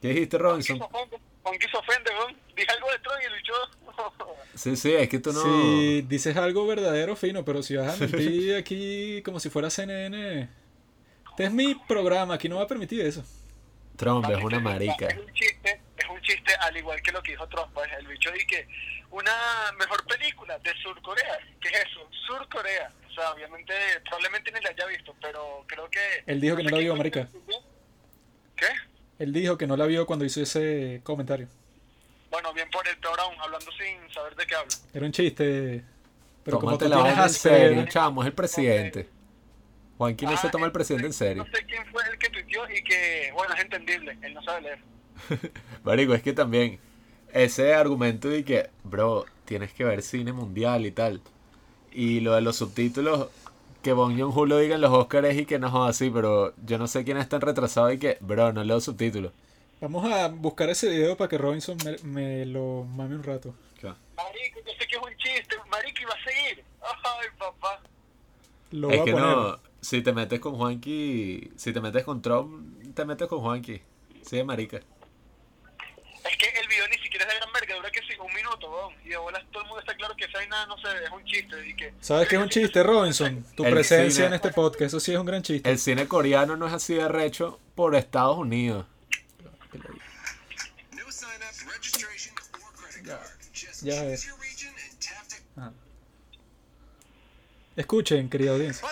¿Qué 0.00 0.08
dijiste, 0.08 0.38
Robinson? 0.38 0.78
Juanqui 0.78 1.66
se 1.68 1.76
ofende, 1.76 2.10
weón. 2.18 2.36
Dije 2.56 2.70
algo 2.70 2.90
de 2.90 2.98
Trump 2.98 3.18
y 3.22 3.26
el 3.26 3.34
bicho... 3.36 3.54
Sí, 4.54 4.76
sí, 4.76 4.92
es 4.92 5.08
que 5.08 5.18
tú 5.18 5.32
no. 5.32 5.42
Si 5.42 6.02
dices 6.02 6.36
algo 6.36 6.64
verdadero, 6.66 7.16
fino, 7.16 7.44
pero 7.44 7.62
si 7.62 7.74
vas 7.74 7.94
a 7.94 7.96
mentir 7.96 8.54
aquí 8.58 9.20
como 9.22 9.40
si 9.40 9.50
fuera 9.50 9.68
CNN, 9.68 10.48
este 11.30 11.44
es 11.44 11.52
mi 11.52 11.74
programa, 11.74 12.34
aquí 12.34 12.48
no 12.48 12.56
va 12.56 12.62
a 12.62 12.66
permitir 12.68 13.00
eso. 13.00 13.24
Trump 13.96 14.24
es 14.30 14.42
una 14.42 14.60
marica. 14.60 15.08
Es 15.08 15.18
un 15.18 15.32
chiste, 15.32 15.80
es 15.96 16.08
un 16.08 16.20
chiste 16.20 16.54
al 16.60 16.76
igual 16.76 17.02
que 17.02 17.10
lo 17.10 17.20
que 17.22 17.32
dijo 17.32 17.48
Trump, 17.48 17.68
pues 17.74 17.90
el 17.98 18.06
bicho 18.06 18.30
dice 18.30 18.46
que 18.46 18.68
una 19.14 19.72
mejor 19.78 20.04
película 20.06 20.58
de 20.58 20.74
Surcorea, 20.82 21.38
¿qué 21.60 21.68
es 21.68 21.84
eso? 21.86 22.08
Surcorea. 22.26 22.92
O 23.08 23.14
sea, 23.14 23.30
obviamente, 23.30 23.72
probablemente 24.04 24.50
ni 24.50 24.60
la 24.60 24.70
haya 24.70 24.86
visto, 24.86 25.14
pero 25.20 25.64
creo 25.68 25.88
que... 25.88 26.00
Él 26.26 26.40
dijo 26.40 26.56
que 26.56 26.64
no 26.64 26.70
la 26.70 26.78
vio, 26.78 26.96
marica. 26.96 27.28
¿Qué? 28.56 28.66
Él 29.20 29.32
dijo 29.32 29.56
que 29.56 29.68
no 29.68 29.76
la 29.76 29.86
vio 29.86 30.04
cuando 30.04 30.24
hizo 30.24 30.42
ese 30.42 31.00
comentario. 31.04 31.46
Bueno, 32.28 32.52
bien 32.52 32.68
por 32.70 32.86
el 32.88 32.98
peor 32.98 33.20
aún, 33.20 33.36
hablando 33.40 33.70
sin 33.72 34.12
saber 34.12 34.34
de 34.34 34.46
qué 34.46 34.56
hablo. 34.56 34.72
Era 34.92 35.06
un 35.06 35.12
chiste. 35.12 35.84
Pero 36.42 36.58
como 36.58 36.76
tú 36.76 36.88
la 36.88 37.24
en 37.24 37.30
serio, 37.30 37.86
chamo, 37.86 38.22
es 38.22 38.26
el 38.26 38.34
presidente. 38.34 39.08
Juanqui 39.96 40.26
no 40.26 40.32
Ah, 40.32 40.36
se 40.36 40.48
toma 40.48 40.66
el 40.66 40.70
eh, 40.70 40.72
presidente 40.72 41.06
en 41.06 41.12
serio. 41.12 41.44
No 41.44 41.56
sé 41.56 41.64
quién 41.64 41.86
fue 41.92 42.02
el 42.10 42.18
que 42.18 42.28
tuiteó 42.30 42.68
y 42.68 42.82
que, 42.82 43.30
bueno, 43.32 43.54
es 43.54 43.60
entendible, 43.60 44.18
él 44.22 44.34
no 44.34 44.42
sabe 44.42 44.62
leer. 44.62 44.78
Marico, 45.84 46.14
es 46.14 46.22
que 46.22 46.32
también 46.32 46.80
ese 47.34 47.74
argumento 47.74 48.28
de 48.28 48.44
que, 48.44 48.70
bro, 48.84 49.26
tienes 49.44 49.72
que 49.74 49.84
ver 49.84 50.00
cine 50.02 50.32
mundial 50.32 50.86
y 50.86 50.92
tal. 50.92 51.20
Y 51.92 52.20
lo 52.20 52.32
de 52.34 52.40
los 52.40 52.56
subtítulos, 52.56 53.28
que 53.82 53.92
Bong 53.92 54.18
Joon-ho 54.18 54.46
lo 54.46 54.58
diga 54.58 54.76
en 54.76 54.80
los 54.80 54.92
Oscars 54.92 55.36
y 55.36 55.44
que 55.44 55.58
no 55.58 55.70
joda 55.70 55.90
así, 55.90 56.10
pero 56.10 56.54
yo 56.64 56.78
no 56.78 56.86
sé 56.86 57.04
quién 57.04 57.18
es 57.18 57.28
tan 57.28 57.42
retrasado 57.42 57.92
y 57.92 57.98
que, 57.98 58.16
bro, 58.20 58.52
no 58.52 58.64
leo 58.64 58.80
subtítulos. 58.80 59.32
Vamos 59.80 60.10
a 60.10 60.28
buscar 60.28 60.70
ese 60.70 60.88
video 60.88 61.16
para 61.16 61.28
que 61.28 61.36
Robinson 61.36 61.76
me, 61.84 61.96
me 62.08 62.46
lo 62.46 62.84
mame 62.84 63.16
un 63.16 63.22
rato. 63.22 63.54
Marico, 64.16 64.60
yo 64.64 64.72
sé 64.78 64.86
que 64.86 64.96
es 64.96 65.02
un 65.02 65.16
chiste, 65.18 65.56
Marico, 65.70 66.00
iba 66.02 66.12
a 66.14 66.24
seguir. 66.24 66.64
Ay, 66.80 67.28
papá. 67.38 67.80
Lo 68.70 68.90
es 68.90 68.96
voy 68.98 69.04
que 69.04 69.10
a 69.10 69.14
poner. 69.14 69.36
no, 69.36 69.58
si 69.80 70.02
te 70.02 70.12
metes 70.12 70.40
con 70.40 70.54
Juanqui, 70.54 71.50
si 71.56 71.72
te 71.72 71.80
metes 71.80 72.04
con 72.04 72.22
Trump, 72.22 72.94
te 72.94 73.04
metes 73.04 73.28
con 73.28 73.40
Juanqui. 73.40 73.82
Sí, 74.22 74.42
marica. 74.42 74.78
Es 74.78 76.36
que 76.38 76.46
el 76.58 76.68
video 76.68 76.88
ni 76.88 76.96
siquiera 76.96 77.13
es 77.24 77.32
de 77.32 77.36
gran 77.38 77.52
verga, 77.52 77.74
dura 77.76 77.90
que 77.90 78.00
sí, 78.00 78.14
un 78.18 78.32
minuto, 78.32 78.70
weón. 78.70 78.94
Y 79.04 79.08
de 79.10 79.16
bolas 79.16 79.42
todo 79.50 79.62
el 79.62 79.68
mundo 79.68 79.80
está 79.80 79.94
claro 79.96 80.14
que 80.16 80.24
esa 80.24 80.38
vaina 80.38 80.66
no 80.66 80.76
se 80.78 81.04
es 81.04 81.10
un 81.10 81.24
chiste. 81.24 81.68
Y 81.68 81.74
que, 81.74 81.94
¿Sabes 82.00 82.28
qué 82.28 82.36
es 82.36 82.42
un 82.42 82.48
chiste, 82.48 82.82
Robinson? 82.82 83.44
Tu 83.56 83.64
El 83.64 83.72
presencia 83.72 84.14
cine. 84.14 84.26
en 84.26 84.34
este 84.34 84.50
podcast, 84.50 84.82
eso 84.82 85.00
sí 85.00 85.12
es 85.12 85.18
un 85.18 85.26
gran 85.26 85.42
chiste. 85.42 85.68
El 85.68 85.78
cine 85.78 86.06
coreano 86.06 86.56
no 86.56 86.66
es 86.66 86.72
así 86.72 86.94
de 86.94 87.08
recho 87.08 87.60
por 87.74 87.94
Estados 87.94 88.38
Unidos. 88.38 88.86
Ya 93.02 93.20
choose 93.52 93.84
ves. 93.84 94.28
Ajá. 95.56 95.72
Escuchen, 97.76 98.30
querida 98.30 98.52
audiencia. 98.52 98.86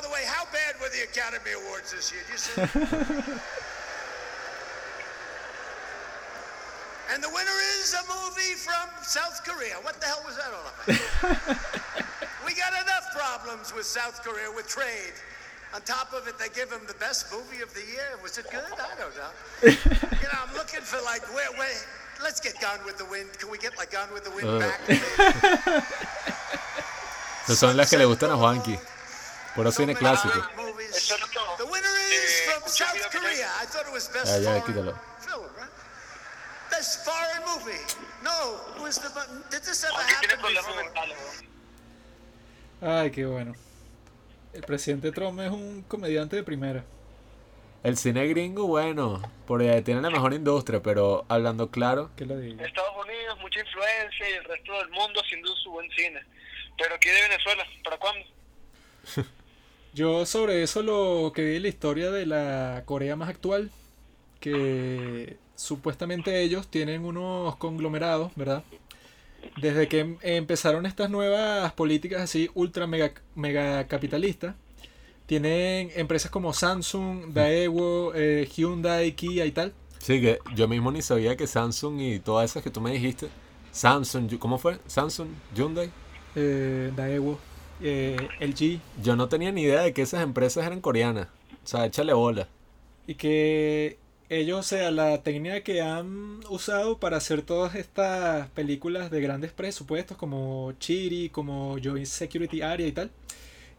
and 7.12 7.22
the 7.22 7.28
winner 7.28 7.58
is 7.80 7.94
a 7.94 8.02
movie 8.08 8.54
from 8.56 8.88
South 9.02 9.44
Korea. 9.44 9.74
What 9.82 10.00
the 10.00 10.06
hell 10.06 10.22
was 10.26 10.36
that 10.36 10.50
all 10.52 10.66
about? 10.72 10.86
we 12.46 12.54
got 12.54 12.72
enough 12.72 13.06
problems 13.14 13.72
with 13.74 13.84
South 13.86 14.22
Korea 14.22 14.50
with 14.54 14.66
trade. 14.68 15.12
On 15.74 15.80
top 15.82 16.12
of 16.12 16.28
it, 16.28 16.38
they 16.38 16.48
give 16.48 16.70
him 16.70 16.80
the 16.86 16.94
best 16.94 17.32
movie 17.32 17.62
of 17.62 17.72
the 17.74 17.80
year. 17.80 18.16
Was 18.22 18.36
it 18.38 18.46
good? 18.50 18.60
I 18.60 18.94
don't 19.00 19.14
know. 19.16 19.32
you 19.64 20.28
know, 20.28 20.38
I'm 20.46 20.54
looking 20.54 20.80
for 20.80 21.00
like 21.04 21.22
where, 21.34 21.50
where. 21.52 21.72
Let's 22.22 22.40
get 22.40 22.60
Gone 22.60 22.78
with 22.84 22.98
the 22.98 23.06
Wind. 23.06 23.30
Can 23.38 23.50
we 23.50 23.58
get 23.58 23.76
like 23.78 23.90
Gone 23.90 24.12
with 24.12 24.24
the 24.24 24.30
Wind 24.30 24.48
Uh. 24.48 24.58
back? 24.60 24.80
Esas 27.44 27.58
son 27.58 27.76
las 27.76 27.90
que 27.90 27.98
le 27.98 28.04
gustan 28.04 28.30
a 28.30 28.36
Juanqui. 28.36 28.78
Puro 29.56 29.72
cine 29.72 29.94
clásico. 29.96 30.40
Movies. 30.56 30.90
Eso 30.96 31.16
es 31.16 31.30
todo. 31.32 31.56
The 31.58 31.64
winner 31.64 31.88
is 32.12 32.22
Eh, 32.22 32.50
from 32.52 32.62
escucha 32.62 32.84
el 32.84 33.00
South 33.00 33.12
video 33.12 33.20
Korea. 33.20 33.48
I 33.60 33.66
thought 33.66 33.86
it 33.86 33.92
was 33.92 34.08
best 34.08 34.30
Ah, 34.32 34.38
ya, 34.38 34.44
foreign 34.60 34.62
quítalo. 34.62 34.94
Best 36.82 37.04
foreign 37.04 37.44
movie. 37.46 37.78
No, 38.24 38.56
who 38.74 38.82
was 38.82 38.98
the? 38.98 39.08
Did 39.52 39.62
this 39.62 39.84
ever 39.84 40.02
happen 40.02 40.36
before? 40.42 40.82
Ay, 42.80 43.12
qué 43.12 43.24
bueno. 43.24 43.54
El 44.52 44.62
presidente 44.62 45.12
Trump 45.12 45.38
es 45.38 45.52
un 45.52 45.82
comediante 45.82 46.34
de 46.34 46.42
primera. 46.42 46.84
El 47.84 47.96
cine 47.96 48.26
gringo, 48.26 48.66
bueno, 48.66 49.22
porque 49.46 49.80
tiene 49.82 50.00
la 50.00 50.10
mejor 50.10 50.34
industria, 50.34 50.82
pero 50.82 51.24
hablando 51.28 51.70
claro, 51.70 52.10
¿Qué 52.16 52.26
le 52.26 52.36
digo? 52.36 52.60
Estados 52.60 52.96
Unidos, 52.96 53.38
mucha 53.40 53.60
influencia 53.60 54.30
y 54.30 54.32
el 54.32 54.44
resto 54.44 54.72
del 54.78 54.88
mundo 54.88 55.20
haciendo 55.20 55.54
su 55.54 55.70
buen 55.70 55.88
cine. 55.92 56.20
Pero 56.76 56.96
aquí 56.96 57.10
de 57.10 57.22
Venezuela, 57.22 57.64
¿para 57.84 57.96
cuándo? 57.98 58.26
Yo 59.94 60.26
sobre 60.26 60.64
eso 60.64 60.82
lo 60.82 61.32
que 61.32 61.44
vi 61.44 61.56
en 61.58 61.62
la 61.62 61.68
historia 61.68 62.10
de 62.10 62.26
la 62.26 62.82
Corea 62.86 63.14
más 63.14 63.28
actual, 63.28 63.70
que 64.40 65.36
supuestamente 65.54 66.42
ellos 66.42 66.68
tienen 66.68 67.04
unos 67.04 67.56
conglomerados, 67.56 68.32
¿verdad? 68.36 68.64
Desde 69.60 69.88
que 69.88 70.00
em- 70.00 70.18
empezaron 70.22 70.86
estas 70.86 71.10
nuevas 71.10 71.72
políticas 71.72 72.22
así 72.22 72.50
ultra 72.54 72.86
mega, 72.86 73.12
mega 73.34 73.86
capitalistas, 73.86 74.54
tienen 75.26 75.90
empresas 75.94 76.30
como 76.30 76.52
Samsung, 76.52 77.32
Daewoo, 77.32 78.12
eh, 78.14 78.48
Hyundai, 78.54 79.12
Kia 79.12 79.46
y 79.46 79.52
tal. 79.52 79.72
Sí, 79.98 80.20
que 80.20 80.38
yo 80.54 80.66
mismo 80.68 80.90
ni 80.90 81.00
sabía 81.02 81.36
que 81.36 81.46
Samsung 81.46 82.00
y 82.00 82.18
todas 82.18 82.50
esas 82.50 82.62
que 82.62 82.70
tú 82.70 82.80
me 82.80 82.92
dijiste. 82.92 83.28
Samsung, 83.72 84.36
¿cómo 84.38 84.58
fue? 84.58 84.78
Samsung, 84.86 85.28
Hyundai. 85.54 85.90
eh, 86.34 86.92
Daewoo, 86.96 87.38
eh, 87.80 88.16
LG, 88.40 88.80
Yo 89.02 89.16
no 89.16 89.28
tenía 89.28 89.52
ni 89.52 89.62
idea 89.62 89.82
de 89.82 89.92
que 89.92 90.02
esas 90.02 90.22
empresas 90.22 90.66
eran 90.66 90.80
coreanas. 90.80 91.28
O 91.64 91.66
sea, 91.66 91.86
échale 91.86 92.12
bola. 92.12 92.48
y 93.06 93.14
que 93.16 93.98
ellos, 94.32 94.60
o 94.60 94.62
sea, 94.62 94.90
la 94.90 95.22
técnica 95.22 95.60
que 95.62 95.82
han 95.82 96.40
usado 96.48 96.98
para 96.98 97.18
hacer 97.18 97.42
todas 97.42 97.74
estas 97.74 98.48
películas 98.50 99.10
de 99.10 99.20
grandes 99.20 99.52
presupuestos 99.52 100.16
como 100.16 100.72
Chiri, 100.78 101.28
como 101.28 101.76
Joint 101.82 102.06
Security 102.06 102.62
Area 102.62 102.86
y 102.86 102.92
tal, 102.92 103.10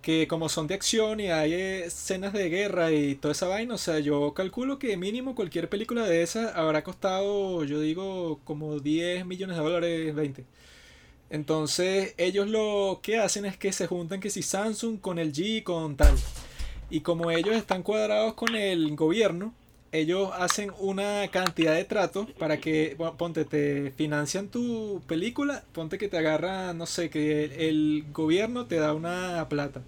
que 0.03 0.27
como 0.27 0.49
son 0.49 0.67
de 0.67 0.75
acción 0.75 1.19
y 1.19 1.31
hay 1.31 1.53
escenas 1.53 2.33
de 2.33 2.49
guerra 2.49 2.91
y 2.91 3.15
toda 3.15 3.31
esa 3.31 3.47
vaina, 3.47 3.73
o 3.75 3.77
sea, 3.79 3.99
yo 3.99 4.33
calculo 4.35 4.77
que 4.77 4.95
mínimo 4.95 5.33
cualquier 5.35 5.69
película 5.69 6.05
de 6.05 6.21
esas 6.21 6.55
habrá 6.55 6.83
costado, 6.83 7.63
yo 7.63 7.79
digo, 7.79 8.39
como 8.43 8.79
10 8.79 9.25
millones 9.25 9.57
de 9.57 9.63
dólares, 9.63 10.15
20. 10.15 10.45
Entonces, 11.31 12.13
ellos 12.17 12.47
lo 12.47 12.99
que 13.01 13.17
hacen 13.17 13.45
es 13.45 13.57
que 13.57 13.73
se 13.73 13.87
juntan 13.87 14.19
que 14.19 14.29
si 14.29 14.43
Samsung 14.43 14.99
con 14.99 15.17
el 15.19 15.33
G 15.33 15.63
con 15.63 15.95
tal. 15.97 16.15
Y 16.91 17.01
como 17.01 17.31
ellos 17.31 17.55
están 17.55 17.81
cuadrados 17.83 18.35
con 18.35 18.55
el 18.55 18.95
gobierno, 18.95 19.53
ellos 19.93 20.31
hacen 20.33 20.71
una 20.79 21.27
cantidad 21.29 21.75
de 21.75 21.85
tratos 21.85 22.27
para 22.31 22.57
que, 22.57 22.97
ponte, 23.17 23.45
te 23.45 23.91
financian 23.91 24.47
tu 24.47 25.01
película, 25.07 25.63
ponte 25.71 25.99
que 25.99 26.07
te 26.07 26.17
agarra, 26.17 26.73
no 26.73 26.87
sé, 26.87 27.11
que 27.11 27.69
el, 27.69 28.03
gobierno 28.11 28.65
te 28.65 28.77
da 28.77 28.93
una 28.93 29.47
plata. 29.49 29.81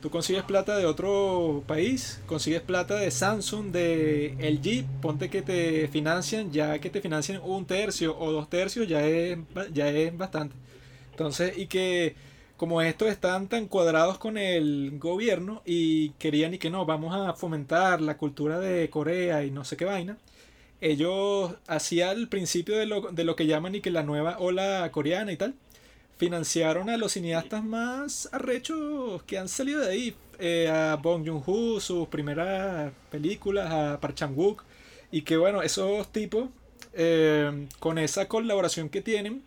Tú 0.00 0.08
consigues 0.08 0.44
plata 0.44 0.78
de 0.78 0.86
otro 0.86 1.62
país, 1.66 2.20
consigues 2.26 2.62
plata 2.62 2.94
de 2.94 3.10
Samsung, 3.10 3.70
de 3.70 4.34
LG, 4.40 5.02
ponte 5.02 5.28
que 5.28 5.42
te 5.42 5.88
financian, 5.88 6.50
ya 6.52 6.78
que 6.78 6.88
te 6.88 7.02
financian 7.02 7.42
un 7.44 7.66
tercio 7.66 8.18
o 8.18 8.32
dos 8.32 8.48
tercios, 8.48 8.88
ya 8.88 9.06
es, 9.06 9.38
ya 9.74 9.90
es 9.90 10.16
bastante. 10.16 10.56
Entonces, 11.10 11.58
y 11.58 11.66
que 11.66 12.14
como 12.60 12.82
estos 12.82 13.08
están 13.08 13.48
tan 13.48 13.68
cuadrados 13.68 14.18
con 14.18 14.36
el 14.36 14.98
gobierno 14.98 15.62
y 15.64 16.10
querían 16.18 16.52
y 16.52 16.58
que 16.58 16.68
no, 16.68 16.84
vamos 16.84 17.16
a 17.16 17.32
fomentar 17.32 18.02
la 18.02 18.18
cultura 18.18 18.60
de 18.60 18.90
Corea 18.90 19.42
y 19.46 19.50
no 19.50 19.64
sé 19.64 19.78
qué 19.78 19.86
vaina, 19.86 20.18
ellos 20.82 21.54
hacía 21.66 22.12
el 22.12 22.28
principio 22.28 22.76
de 22.76 22.84
lo, 22.84 23.00
de 23.12 23.24
lo 23.24 23.34
que 23.34 23.46
llaman 23.46 23.76
y 23.76 23.80
que 23.80 23.90
la 23.90 24.02
nueva 24.02 24.36
ola 24.40 24.90
coreana 24.92 25.32
y 25.32 25.38
tal, 25.38 25.54
financiaron 26.18 26.90
a 26.90 26.98
los 26.98 27.12
cineastas 27.12 27.64
más 27.64 28.28
arrechos 28.30 29.22
que 29.22 29.38
han 29.38 29.48
salido 29.48 29.80
de 29.80 29.90
ahí, 29.90 30.14
eh, 30.38 30.68
a 30.68 30.96
Bong 30.96 31.26
Joon-ho, 31.26 31.80
sus 31.80 32.08
primeras 32.08 32.92
películas, 33.10 33.72
a 33.72 34.00
Park 34.02 34.16
Chan-wook, 34.16 34.64
y 35.10 35.22
que 35.22 35.38
bueno, 35.38 35.62
esos 35.62 36.12
tipos, 36.12 36.50
eh, 36.92 37.68
con 37.78 37.96
esa 37.96 38.28
colaboración 38.28 38.90
que 38.90 39.00
tienen, 39.00 39.44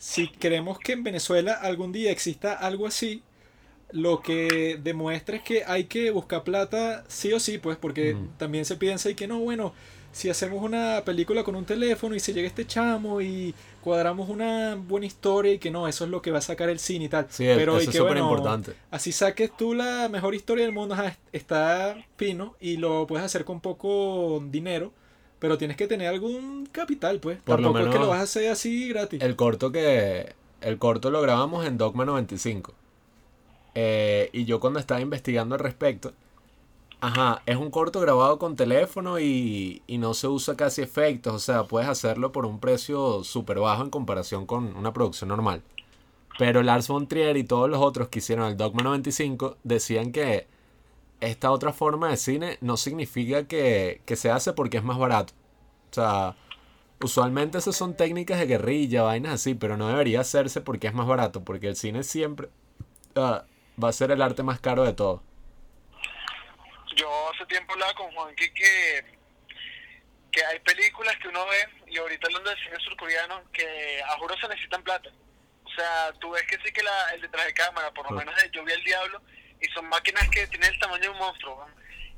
si 0.00 0.28
queremos 0.30 0.80
que 0.80 0.94
en 0.94 1.04
Venezuela 1.04 1.54
algún 1.54 1.92
día 1.92 2.10
exista 2.12 2.54
algo 2.54 2.88
así, 2.88 3.22
lo 3.92 4.22
que 4.22 4.78
demuestra 4.82 5.36
es 5.36 5.42
que 5.42 5.64
hay 5.66 5.84
que 5.84 6.10
buscar 6.10 6.44
plata 6.44 7.04
sí 7.08 7.32
o 7.32 7.40
sí, 7.40 7.58
pues, 7.58 7.76
porque 7.76 8.12
Ujú. 8.12 8.28
también 8.38 8.64
se 8.64 8.76
piensa 8.76 9.10
y 9.10 9.14
que 9.16 9.26
no, 9.26 9.40
bueno, 9.40 9.74
si 10.12 10.30
hacemos 10.30 10.62
una 10.62 11.02
película 11.04 11.44
con 11.44 11.56
un 11.56 11.64
teléfono 11.66 12.14
y 12.14 12.20
se 12.20 12.32
llega 12.32 12.46
este 12.48 12.66
chamo 12.66 13.20
y 13.20 13.54
cuadramos 13.80 14.28
una 14.28 14.76
buena 14.76 15.06
historia 15.06 15.52
y 15.54 15.58
que 15.58 15.70
no, 15.70 15.88
eso 15.88 16.04
es 16.04 16.10
lo 16.10 16.22
que 16.22 16.30
va 16.30 16.38
a 16.38 16.42
sacar 16.42 16.68
el 16.70 16.78
cine 16.78 17.06
y 17.06 17.08
tal. 17.08 17.28
Sí, 17.28 17.46
Pero 17.54 17.76
eso 17.78 17.82
y 17.82 17.88
es 17.90 17.96
que 17.96 17.98
súper 17.98 18.16
bueno, 18.16 18.24
importante. 18.24 18.76
así 18.90 19.12
saques 19.12 19.56
tú 19.56 19.74
la 19.74 20.08
mejor 20.08 20.34
historia 20.34 20.64
del 20.64 20.74
mundo, 20.74 20.96
está 21.32 21.96
fino 22.16 22.56
y 22.60 22.76
lo 22.76 23.06
puedes 23.06 23.24
hacer 23.26 23.44
con 23.44 23.60
poco 23.60 24.42
dinero, 24.50 24.92
pero 25.40 25.58
tienes 25.58 25.76
que 25.76 25.88
tener 25.88 26.06
algún 26.06 26.66
capital, 26.70 27.18
pues. 27.18 27.38
Por 27.38 27.58
lo 27.58 27.72
Tampoco 27.72 27.78
es 27.78 27.84
que 27.86 27.90
menos 27.90 28.06
lo 28.06 28.10
vas 28.10 28.20
a 28.20 28.24
hacer 28.24 28.50
así 28.50 28.88
gratis. 28.88 29.20
El 29.20 29.34
corto 29.34 29.72
que. 29.72 30.34
El 30.60 30.78
corto 30.78 31.10
lo 31.10 31.22
grabamos 31.22 31.66
en 31.66 31.78
Dogma 31.78 32.04
95. 32.04 32.74
Eh, 33.74 34.28
y 34.32 34.44
yo 34.44 34.60
cuando 34.60 34.78
estaba 34.78 35.00
investigando 35.00 35.54
al 35.54 35.60
respecto. 35.60 36.12
Ajá, 37.00 37.42
es 37.46 37.56
un 37.56 37.70
corto 37.70 37.98
grabado 38.00 38.38
con 38.38 38.56
teléfono 38.56 39.18
y, 39.18 39.82
y 39.86 39.96
no 39.96 40.12
se 40.12 40.28
usa 40.28 40.54
casi 40.54 40.82
efectos. 40.82 41.32
O 41.34 41.38
sea, 41.38 41.64
puedes 41.64 41.88
hacerlo 41.88 42.30
por 42.30 42.44
un 42.44 42.60
precio 42.60 43.24
súper 43.24 43.58
bajo 43.58 43.82
en 43.82 43.88
comparación 43.88 44.44
con 44.44 44.76
una 44.76 44.92
producción 44.92 45.28
normal. 45.28 45.62
Pero 46.38 46.62
Lars 46.62 46.88
von 46.88 47.06
Trier 47.06 47.38
y 47.38 47.44
todos 47.44 47.70
los 47.70 47.80
otros 47.80 48.08
que 48.08 48.18
hicieron 48.18 48.48
el 48.48 48.58
Dogma 48.58 48.82
95 48.82 49.56
decían 49.62 50.12
que 50.12 50.46
esta 51.20 51.50
otra 51.50 51.72
forma 51.72 52.08
de 52.08 52.16
cine 52.16 52.58
no 52.60 52.76
significa 52.76 53.46
que, 53.46 54.02
que 54.06 54.16
se 54.16 54.30
hace 54.30 54.52
porque 54.52 54.78
es 54.78 54.82
más 54.82 54.98
barato. 54.98 55.34
O 55.90 55.94
sea, 55.94 56.36
usualmente 57.00 57.58
esas 57.58 57.76
son 57.76 57.96
técnicas 57.96 58.38
de 58.38 58.46
guerrilla, 58.46 59.02
vainas 59.02 59.34
así, 59.34 59.54
pero 59.54 59.76
no 59.76 59.88
debería 59.88 60.20
hacerse 60.20 60.60
porque 60.60 60.86
es 60.86 60.94
más 60.94 61.06
barato, 61.06 61.44
porque 61.44 61.68
el 61.68 61.76
cine 61.76 62.02
siempre 62.02 62.48
ah, 63.16 63.44
va 63.82 63.88
a 63.88 63.92
ser 63.92 64.10
el 64.10 64.22
arte 64.22 64.42
más 64.42 64.60
caro 64.60 64.84
de 64.84 64.92
todo. 64.92 65.22
Yo 66.96 67.08
hace 67.32 67.46
tiempo 67.46 67.72
hablaba 67.72 67.94
con 67.94 68.10
Juanqui 68.12 68.50
que, 68.52 69.04
que 70.32 70.44
hay 70.44 70.58
películas 70.60 71.16
que 71.22 71.28
uno 71.28 71.44
ve, 71.46 71.90
y 71.92 71.98
ahorita 71.98 72.26
hablando 72.26 72.50
de 72.50 72.56
cine 72.56 72.76
surcoreano, 72.84 73.42
que 73.52 74.02
a 74.02 74.18
juro 74.18 74.34
se 74.38 74.48
necesitan 74.48 74.82
plata. 74.82 75.10
O 75.64 75.70
sea, 75.70 76.12
tú 76.20 76.30
ves 76.30 76.42
que 76.48 76.56
sí 76.64 76.72
que 76.72 76.82
la, 76.82 77.14
el 77.14 77.22
detrás 77.22 77.46
de 77.46 77.54
cámara, 77.54 77.90
por 77.92 78.10
lo 78.10 78.16
menos 78.16 78.34
de 78.36 78.50
Yo 78.52 78.64
vi 78.64 78.72
el 78.72 78.84
Diablo, 78.84 79.22
y 79.60 79.66
son 79.72 79.88
máquinas 79.88 80.28
que 80.28 80.46
tienen 80.46 80.72
el 80.72 80.78
tamaño 80.78 81.02
de 81.02 81.08
un 81.10 81.18
monstruo. 81.18 81.66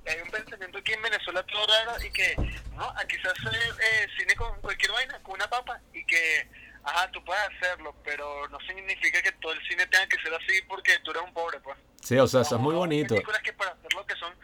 Y 0.04 0.10
hay 0.10 0.20
un 0.20 0.30
pensamiento 0.30 0.78
aquí 0.78 0.92
en 0.92 1.02
Venezuela 1.02 1.42
todo 1.44 1.66
raro 1.66 2.04
y 2.04 2.10
que, 2.10 2.34
no, 2.76 2.92
aquí 2.96 3.16
se 3.22 3.28
hace 3.28 3.56
eh, 3.56 4.06
cine 4.18 4.34
con 4.34 4.60
cualquier 4.60 4.90
vaina, 4.92 5.18
con 5.22 5.34
una 5.34 5.48
papa, 5.48 5.80
y 5.92 6.04
que, 6.04 6.48
ajá, 6.82 7.10
tú 7.12 7.24
puedes 7.24 7.42
hacerlo, 7.56 7.94
pero 8.04 8.48
no 8.48 8.58
significa 8.60 9.22
que 9.22 9.32
todo 9.32 9.52
el 9.52 9.62
cine 9.68 9.86
tenga 9.86 10.06
que 10.08 10.20
ser 10.20 10.34
así 10.34 10.60
porque 10.68 10.98
tú 11.04 11.12
eres 11.12 11.22
un 11.22 11.32
pobre, 11.32 11.60
pues. 11.60 11.78
Sí, 12.02 12.16
o 12.18 12.26
sea, 12.26 12.40
eso 12.40 12.56
es 12.56 12.60
muy 12.60 12.74
bonito. 12.74 13.14
películas 13.14 13.42
que 13.42 13.52
para 13.52 13.70
hacer 13.70 13.94
lo 13.94 14.04
que 14.04 14.16
son 14.16 14.34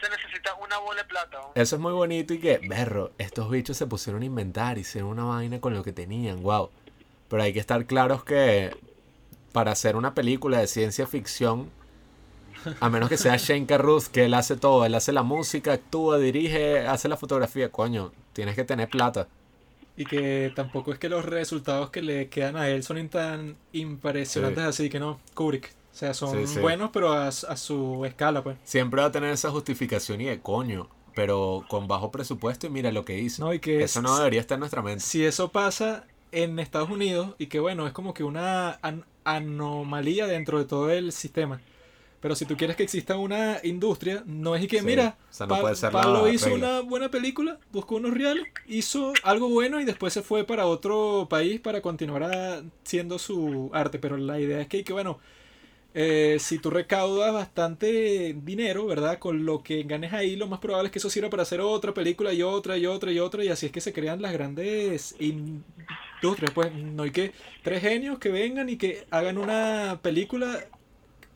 se 0.00 0.08
necesita 0.08 0.54
una 0.54 0.78
bola 0.78 1.02
de 1.02 1.08
plata. 1.08 1.38
¿no? 1.38 1.52
Eso 1.54 1.76
es 1.76 1.80
muy 1.80 1.92
bonito 1.92 2.34
y 2.34 2.38
que, 2.38 2.58
berro, 2.58 3.12
estos 3.18 3.50
bichos 3.50 3.76
se 3.76 3.86
pusieron 3.86 4.22
a 4.22 4.24
inventar, 4.24 4.78
hicieron 4.78 5.10
una 5.10 5.24
vaina 5.24 5.60
con 5.60 5.74
lo 5.74 5.82
que 5.82 5.92
tenían, 5.92 6.42
wow. 6.42 6.70
Pero 7.28 7.42
hay 7.42 7.52
que 7.52 7.60
estar 7.60 7.84
claros 7.86 8.24
que 8.24 8.70
para 9.52 9.72
hacer 9.72 9.96
una 9.96 10.14
película 10.14 10.58
de 10.58 10.66
ciencia 10.66 11.06
ficción, 11.06 11.70
a 12.80 12.88
menos 12.88 13.08
que 13.08 13.16
sea 13.16 13.36
Shane 13.36 13.66
Carruth, 13.66 14.04
que 14.06 14.24
él 14.24 14.34
hace 14.34 14.56
todo, 14.56 14.84
él 14.84 14.94
hace 14.94 15.12
la 15.12 15.22
música, 15.22 15.72
actúa, 15.72 16.18
dirige, 16.18 16.86
hace 16.86 17.08
la 17.08 17.16
fotografía, 17.16 17.70
coño, 17.70 18.12
tienes 18.32 18.54
que 18.54 18.64
tener 18.64 18.88
plata. 18.88 19.28
Y 19.96 20.04
que 20.04 20.52
tampoco 20.54 20.92
es 20.92 20.98
que 20.98 21.08
los 21.08 21.24
resultados 21.24 21.90
que 21.90 22.02
le 22.02 22.28
quedan 22.28 22.56
a 22.56 22.68
él 22.68 22.82
son 22.84 23.08
tan 23.08 23.56
impresionantes 23.72 24.64
así 24.64 24.88
que 24.88 25.00
no, 25.00 25.18
Kubrick. 25.34 25.72
O 25.92 25.96
sea, 25.98 26.14
son 26.14 26.46
Sí, 26.46 26.54
sí. 26.54 26.60
buenos, 26.60 26.90
pero 26.92 27.12
a, 27.12 27.26
a 27.28 27.32
su 27.32 28.04
escala, 28.04 28.44
pues. 28.44 28.56
Siempre 28.62 29.00
va 29.00 29.08
a 29.08 29.12
tener 29.12 29.30
esa 29.32 29.50
justificación 29.50 30.20
y 30.20 30.26
de 30.26 30.38
coño, 30.40 30.88
pero 31.16 31.64
con 31.68 31.88
bajo 31.88 32.12
presupuesto 32.12 32.68
y 32.68 32.70
mira 32.70 32.92
lo 32.92 33.04
que 33.04 33.18
hizo. 33.18 33.44
No, 33.44 33.52
y 33.52 33.58
que 33.58 33.82
Eso 33.82 33.98
es- 33.98 34.02
no 34.04 34.16
debería 34.16 34.40
estar 34.40 34.54
en 34.54 34.60
nuestra 34.60 34.82
mente. 34.82 35.00
Si 35.02 35.24
eso 35.24 35.48
pasa 35.50 36.04
en 36.30 36.60
Estados 36.60 36.90
Unidos, 36.90 37.34
y 37.38 37.46
que 37.46 37.58
bueno, 37.58 37.86
es 37.88 37.92
como 37.92 38.14
que 38.14 38.22
una 38.22 38.78
an- 38.82 39.04
anomalía 39.24 40.28
dentro 40.28 40.58
de 40.58 40.66
todo 40.66 40.90
el 40.92 41.10
sistema. 41.10 41.60
Pero 42.20 42.34
si 42.34 42.46
tú 42.46 42.56
quieres 42.56 42.76
que 42.76 42.82
exista 42.82 43.16
una 43.16 43.58
industria, 43.62 44.22
no 44.26 44.54
es 44.56 44.62
y 44.64 44.68
que, 44.68 44.78
Sí, 44.78 44.86
mira, 44.86 45.16
o 45.30 45.32
sea, 45.32 45.46
no 45.46 45.54
Pa- 45.54 45.60
puede 45.60 45.74
ser 45.76 45.92
Pablo 45.92 46.28
hizo 46.28 46.46
regla. 46.46 46.66
una 46.66 46.80
buena 46.80 47.10
película, 47.10 47.58
buscó 47.72 47.96
unos 47.96 48.14
reales, 48.14 48.46
hizo 48.66 49.12
algo 49.22 49.48
bueno 49.48 49.80
y 49.80 49.84
después 49.84 50.12
se 50.12 50.22
fue 50.22 50.44
para 50.44 50.66
otro 50.66 51.26
país 51.30 51.60
para 51.60 51.80
continuar 51.80 52.24
haciendo 52.84 53.18
su 53.18 53.70
arte. 53.72 53.98
Pero 53.98 54.16
la 54.16 54.40
idea 54.40 54.60
es 54.60 54.68
que, 54.68 54.84
que 54.84 54.92
bueno, 54.92 55.18
eh, 55.94 56.36
si 56.40 56.58
tú 56.58 56.70
recaudas 56.70 57.32
bastante 57.32 58.34
dinero, 58.44 58.86
¿verdad? 58.86 59.18
Con 59.18 59.44
lo 59.46 59.62
que 59.62 59.82
ganes 59.84 60.12
ahí, 60.12 60.36
lo 60.36 60.46
más 60.46 60.60
probable 60.60 60.88
es 60.88 60.92
que 60.92 60.98
eso 60.98 61.10
sirva 61.10 61.30
para 61.30 61.42
hacer 61.44 61.60
otra 61.60 61.94
película 61.94 62.32
y 62.32 62.42
otra 62.42 62.76
y 62.78 62.86
otra 62.86 63.10
y 63.12 63.18
otra. 63.18 63.44
Y 63.44 63.48
así 63.48 63.66
es 63.66 63.72
que 63.72 63.80
se 63.80 63.92
crean 63.92 64.22
las 64.22 64.32
grandes 64.32 65.16
industrias. 65.18 66.52
Pues 66.54 66.72
no 66.74 67.02
hay 67.04 67.10
que 67.12 67.32
tres 67.62 67.82
genios 67.82 68.18
que 68.18 68.30
vengan 68.30 68.68
y 68.68 68.76
que 68.76 69.06
hagan 69.10 69.38
una 69.38 70.00
película 70.02 70.64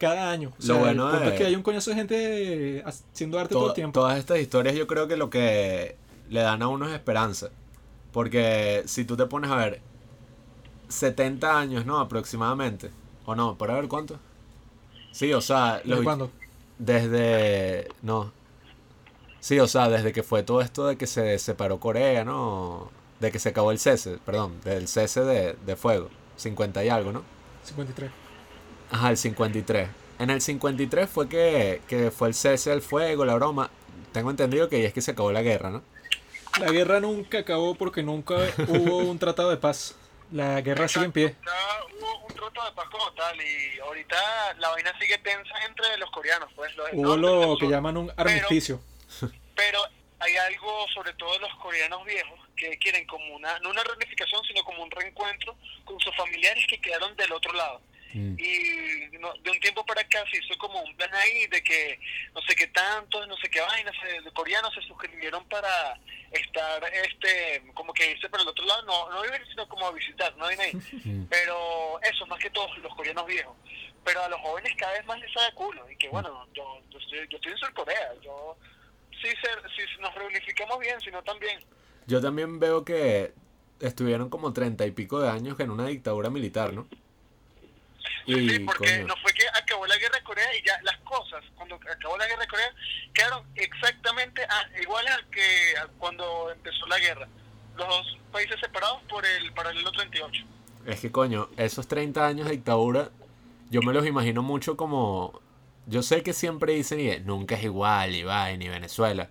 cada 0.03 0.31
año. 0.31 0.49
O 0.61 0.65
Lo 0.67 0.77
bueno 0.79 1.05
el 1.05 1.11
punto 1.11 1.25
de- 1.25 1.31
es 1.35 1.37
que 1.41 1.45
hay 1.47 1.55
un 1.55 1.63
coñazo 1.63 1.89
de 1.91 1.95
gente 1.95 2.83
haciendo 2.85 3.39
arte 3.39 3.53
todo 3.53 3.63
To- 3.63 3.69
el 3.69 3.73
tiempo. 3.75 3.99
Todas 3.99 4.17
estas 4.19 4.39
historias 4.39 4.75
yo 4.75 4.85
creo 4.87 5.07
que 5.07 5.17
lo 5.17 5.29
que 5.29 5.95
le 6.29 6.41
dan 6.41 6.61
a 6.61 6.67
uno 6.67 6.87
es 6.87 6.93
esperanza. 6.93 7.49
Porque 8.11 8.83
si 8.85 9.05
tú 9.05 9.17
te 9.17 9.25
pones 9.25 9.49
a 9.49 9.55
ver 9.55 9.81
70 10.87 11.57
años, 11.59 11.85
¿no? 11.85 11.99
Aproximadamente. 11.99 12.91
O 13.25 13.35
no, 13.35 13.57
por 13.57 13.71
a 13.71 13.75
ver 13.75 13.87
cuánto. 13.87 14.19
Sí, 15.11 15.33
o 15.33 15.41
sea, 15.41 15.77
¿Desde 15.77 15.89
los, 15.89 16.03
cuándo? 16.03 16.31
desde... 16.77 17.87
No. 18.01 18.31
Sí, 19.39 19.59
o 19.59 19.67
sea, 19.67 19.89
desde 19.89 20.13
que 20.13 20.23
fue 20.23 20.43
todo 20.43 20.61
esto 20.61 20.87
de 20.87 20.97
que 20.97 21.07
se 21.07 21.37
separó 21.39 21.79
Corea, 21.79 22.23
¿no? 22.23 22.89
De 23.19 23.31
que 23.31 23.39
se 23.39 23.49
acabó 23.49 23.71
el 23.71 23.79
cese, 23.79 24.17
perdón, 24.25 24.53
del 24.63 24.87
cese 24.87 25.21
de, 25.21 25.53
de 25.65 25.75
fuego. 25.75 26.09
50 26.37 26.83
y 26.83 26.89
algo, 26.89 27.11
¿no? 27.11 27.23
53. 27.63 28.11
Ajá, 28.93 29.09
el 29.09 29.17
53. 29.17 29.89
En 30.19 30.29
el 30.29 30.39
53 30.39 31.09
fue 31.09 31.27
que, 31.27 31.81
que 31.87 32.11
fue 32.11 32.27
el 32.27 32.35
cese 32.35 32.69
del 32.69 32.81
fuego, 32.83 33.25
la 33.25 33.33
broma. 33.35 33.69
Tengo 34.11 34.29
entendido 34.29 34.69
que 34.69 34.75
ahí 34.77 34.85
es 34.85 34.93
que 34.93 35.01
se 35.01 35.11
acabó 35.11 35.31
la 35.31 35.41
guerra, 35.41 35.71
¿no? 35.71 35.83
La 36.59 36.71
guerra 36.71 36.99
nunca 36.99 37.39
acabó 37.39 37.73
porque 37.73 38.03
nunca 38.03 38.35
hubo 38.67 38.97
un 38.97 39.17
tratado 39.17 39.49
de 39.49 39.57
paz. 39.57 39.95
La 40.31 40.61
guerra 40.61 40.87
sigue 40.87 41.05
en 41.05 41.11
pie. 41.11 41.35
Hubo 41.99 42.27
un 42.27 42.33
trato 42.35 42.63
de 42.63 42.71
paz 42.73 42.87
como 42.91 43.11
tal 43.13 43.35
y 43.41 43.79
ahorita 43.79 44.15
la 44.59 44.69
vaina 44.69 44.93
sigue 44.99 45.17
tensa 45.17 45.55
entre 45.67 45.97
los 45.97 46.11
coreanos, 46.11 46.49
pues. 46.55 46.75
Los 46.75 46.89
Hubo 46.93 47.17
norte, 47.17 47.47
lo 47.47 47.57
que 47.57 47.65
sur. 47.65 47.71
llaman 47.71 47.97
un 47.97 48.11
armisticio. 48.15 48.79
Pero 49.55 49.79
hay 50.19 50.35
algo, 50.37 50.85
sobre 50.93 51.13
todo 51.13 51.33
de 51.33 51.39
los 51.39 51.55
coreanos 51.55 52.05
viejos, 52.05 52.39
que 52.55 52.77
quieren 52.77 53.05
como 53.07 53.35
una, 53.35 53.57
no 53.59 53.71
una 53.71 53.83
reunificación, 53.83 54.41
sino 54.47 54.63
como 54.63 54.83
un 54.83 54.91
reencuentro 54.91 55.55
con 55.83 55.99
sus 55.99 56.15
familiares 56.15 56.63
que 56.69 56.79
quedaron 56.79 57.15
del 57.15 57.31
otro 57.33 57.51
lado. 57.53 57.81
Mm. 58.13 58.35
Y 58.39 59.17
no- 59.19 59.33
de 59.41 59.51
un 59.51 59.59
tiempo 59.59 59.85
para 59.85 60.01
acá 60.01 60.23
se 60.31 60.37
hizo 60.37 60.57
como 60.59 60.81
un 60.81 60.95
plan 60.95 61.13
ahí 61.15 61.47
de 61.47 61.63
que 61.63 61.99
no 62.33 62.41
sé 62.43 62.55
qué 62.55 62.67
tantos, 62.67 63.27
no 63.27 63.35
sé 63.37 63.49
qué 63.49 63.59
vainas, 63.61 63.93
de 64.23 64.31
coreanos 64.31 64.73
se 64.73 64.81
suscribieron 64.81 65.43
para 65.49 65.99
estar, 66.31 66.83
este 66.93 67.63
como 67.73 67.93
que 67.93 68.11
irse 68.11 68.29
para 68.29 68.43
el 68.43 68.49
otro 68.49 68.65
lado, 68.65 68.83
no, 68.83 69.09
no 69.11 69.21
vivir, 69.23 69.41
sino 69.49 69.67
como 69.67 69.87
a 69.87 69.91
visitar, 69.91 70.35
no 70.37 70.45
Vaina 70.45 70.63
ahí. 70.63 70.73
Pero 71.29 71.99
eso, 72.03 72.25
más 72.27 72.39
que 72.39 72.49
todos 72.51 72.77
los 72.79 72.93
coreanos 72.95 73.25
viejos. 73.25 73.55
Pero 74.05 74.21
a 74.23 74.29
los 74.29 74.39
jóvenes 74.41 74.73
cada 74.77 74.93
vez 74.93 75.05
más 75.05 75.19
les 75.19 75.31
sabe 75.31 75.53
culo. 75.55 75.89
Y 75.89 75.95
que 75.95 76.09
bueno, 76.09 76.45
yo, 76.53 76.81
yo, 76.89 76.99
estoy, 76.99 77.19
yo 77.29 77.37
estoy 77.37 77.51
en 77.53 77.57
Sur 77.57 77.73
Corea, 77.73 78.13
yo 78.21 78.57
si, 79.21 79.29
si 79.29 80.01
nos 80.01 80.13
reunificamos 80.15 80.77
bien, 80.79 80.99
si 80.99 81.09
no 81.09 81.23
también. 81.23 81.59
Yo 82.07 82.21
también 82.21 82.59
veo 82.59 82.83
que 82.83 83.33
estuvieron 83.79 84.29
como 84.29 84.51
treinta 84.51 84.85
y 84.85 84.91
pico 84.91 85.21
de 85.21 85.29
años 85.29 85.57
en 85.59 85.71
una 85.71 85.87
dictadura 85.87 86.29
militar, 86.29 86.73
¿no? 86.73 86.87
Y, 88.25 88.49
sí, 88.49 88.59
porque 88.59 88.95
coño, 88.97 89.07
no 89.07 89.15
fue 89.21 89.33
que 89.33 89.43
acabó 89.53 89.85
la 89.85 89.97
guerra 89.97 90.17
de 90.17 90.23
Corea 90.23 90.47
y 90.57 90.65
ya 90.65 90.79
las 90.83 90.97
cosas, 90.99 91.43
cuando 91.55 91.75
acabó 91.75 92.17
la 92.17 92.25
guerra 92.27 92.41
de 92.41 92.47
Corea, 92.47 92.73
quedaron 93.13 93.45
exactamente 93.55 94.41
a- 94.43 94.81
iguales 94.81 95.11
a 95.13 95.29
que 95.31 95.77
a 95.81 95.87
cuando 95.97 96.51
empezó 96.51 96.85
la 96.87 96.99
guerra. 96.99 97.27
Los 97.75 97.87
dos 97.87 98.17
países 98.31 98.59
separados 98.59 99.01
por 99.09 99.25
el 99.25 99.51
paralelo 99.53 99.91
38. 99.91 100.45
es 100.85 100.99
que 100.99 101.11
coño, 101.11 101.49
esos 101.57 101.87
30 101.87 102.25
años 102.27 102.45
de 102.47 102.53
dictadura, 102.53 103.09
yo 103.69 103.81
me 103.81 103.93
los 103.93 104.05
imagino 104.05 104.41
mucho 104.43 104.77
como... 104.77 105.41
Yo 105.85 106.01
sé 106.03 106.23
que 106.23 106.31
siempre 106.33 106.73
dicen, 106.73 106.99
y 106.99 107.19
nunca 107.21 107.55
es 107.55 107.63
igual, 107.63 108.15
y 108.15 108.23
va, 108.23 108.49
ni 108.51 108.69
Venezuela. 108.69 109.29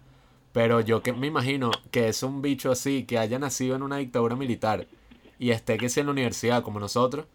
Pero 0.53 0.81
yo 0.81 1.03
que 1.03 1.13
me 1.15 1.27
imagino 1.29 1.71
que 1.91 2.09
es 2.09 2.23
un 2.23 2.43
bicho 2.43 2.71
así, 2.71 3.05
que 3.05 3.19
haya 3.19 3.39
nacido 3.39 3.75
en 3.77 3.83
una 3.83 3.97
dictadura 3.97 4.37
militar 4.37 4.87
y 5.39 5.51
esté 5.51 5.79
que 5.79 5.89
sea 5.89 6.03
en 6.03 6.09
la 6.09 6.13
universidad 6.13 6.63
como 6.63 6.79
nosotros, 6.79 7.27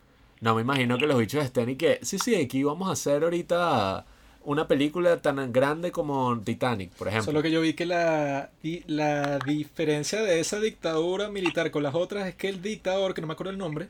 no 0.41 0.55
me 0.55 0.61
imagino 0.61 0.97
que 0.97 1.07
los 1.07 1.17
bichos 1.17 1.43
estén 1.43 1.69
y 1.69 1.75
que, 1.75 1.99
sí, 2.01 2.19
sí, 2.19 2.35
aquí 2.35 2.63
vamos 2.63 2.89
a 2.89 2.91
hacer 2.91 3.23
ahorita 3.23 4.05
una 4.43 4.67
película 4.67 5.21
tan 5.21 5.51
grande 5.51 5.91
como 5.91 6.39
Titanic, 6.39 6.91
por 6.91 7.07
ejemplo. 7.09 7.25
Solo 7.25 7.41
que 7.41 7.51
yo 7.51 7.59
vi 7.61 7.73
que 7.73 7.85
la, 7.85 8.49
la 8.85 9.39
diferencia 9.39 10.21
de 10.21 10.39
esa 10.39 10.59
dictadura 10.59 11.29
militar 11.29 11.69
con 11.69 11.83
las 11.83 11.95
otras 11.95 12.27
es 12.27 12.35
que 12.35 12.47
el 12.47 12.61
dictador, 12.61 13.13
que 13.13 13.21
no 13.21 13.27
me 13.27 13.33
acuerdo 13.33 13.51
el 13.51 13.57
nombre, 13.57 13.89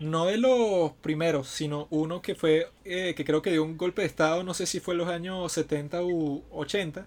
no 0.00 0.26
de 0.26 0.38
los 0.38 0.92
primeros, 1.00 1.48
sino 1.48 1.86
uno 1.90 2.22
que 2.22 2.34
fue, 2.34 2.68
eh, 2.84 3.14
que 3.16 3.24
creo 3.24 3.42
que 3.42 3.50
dio 3.50 3.62
un 3.62 3.76
golpe 3.76 4.02
de 4.02 4.08
estado, 4.08 4.42
no 4.42 4.54
sé 4.54 4.66
si 4.66 4.80
fue 4.80 4.94
en 4.94 4.98
los 4.98 5.08
años 5.08 5.52
70 5.52 6.02
u 6.02 6.42
80. 6.50 7.06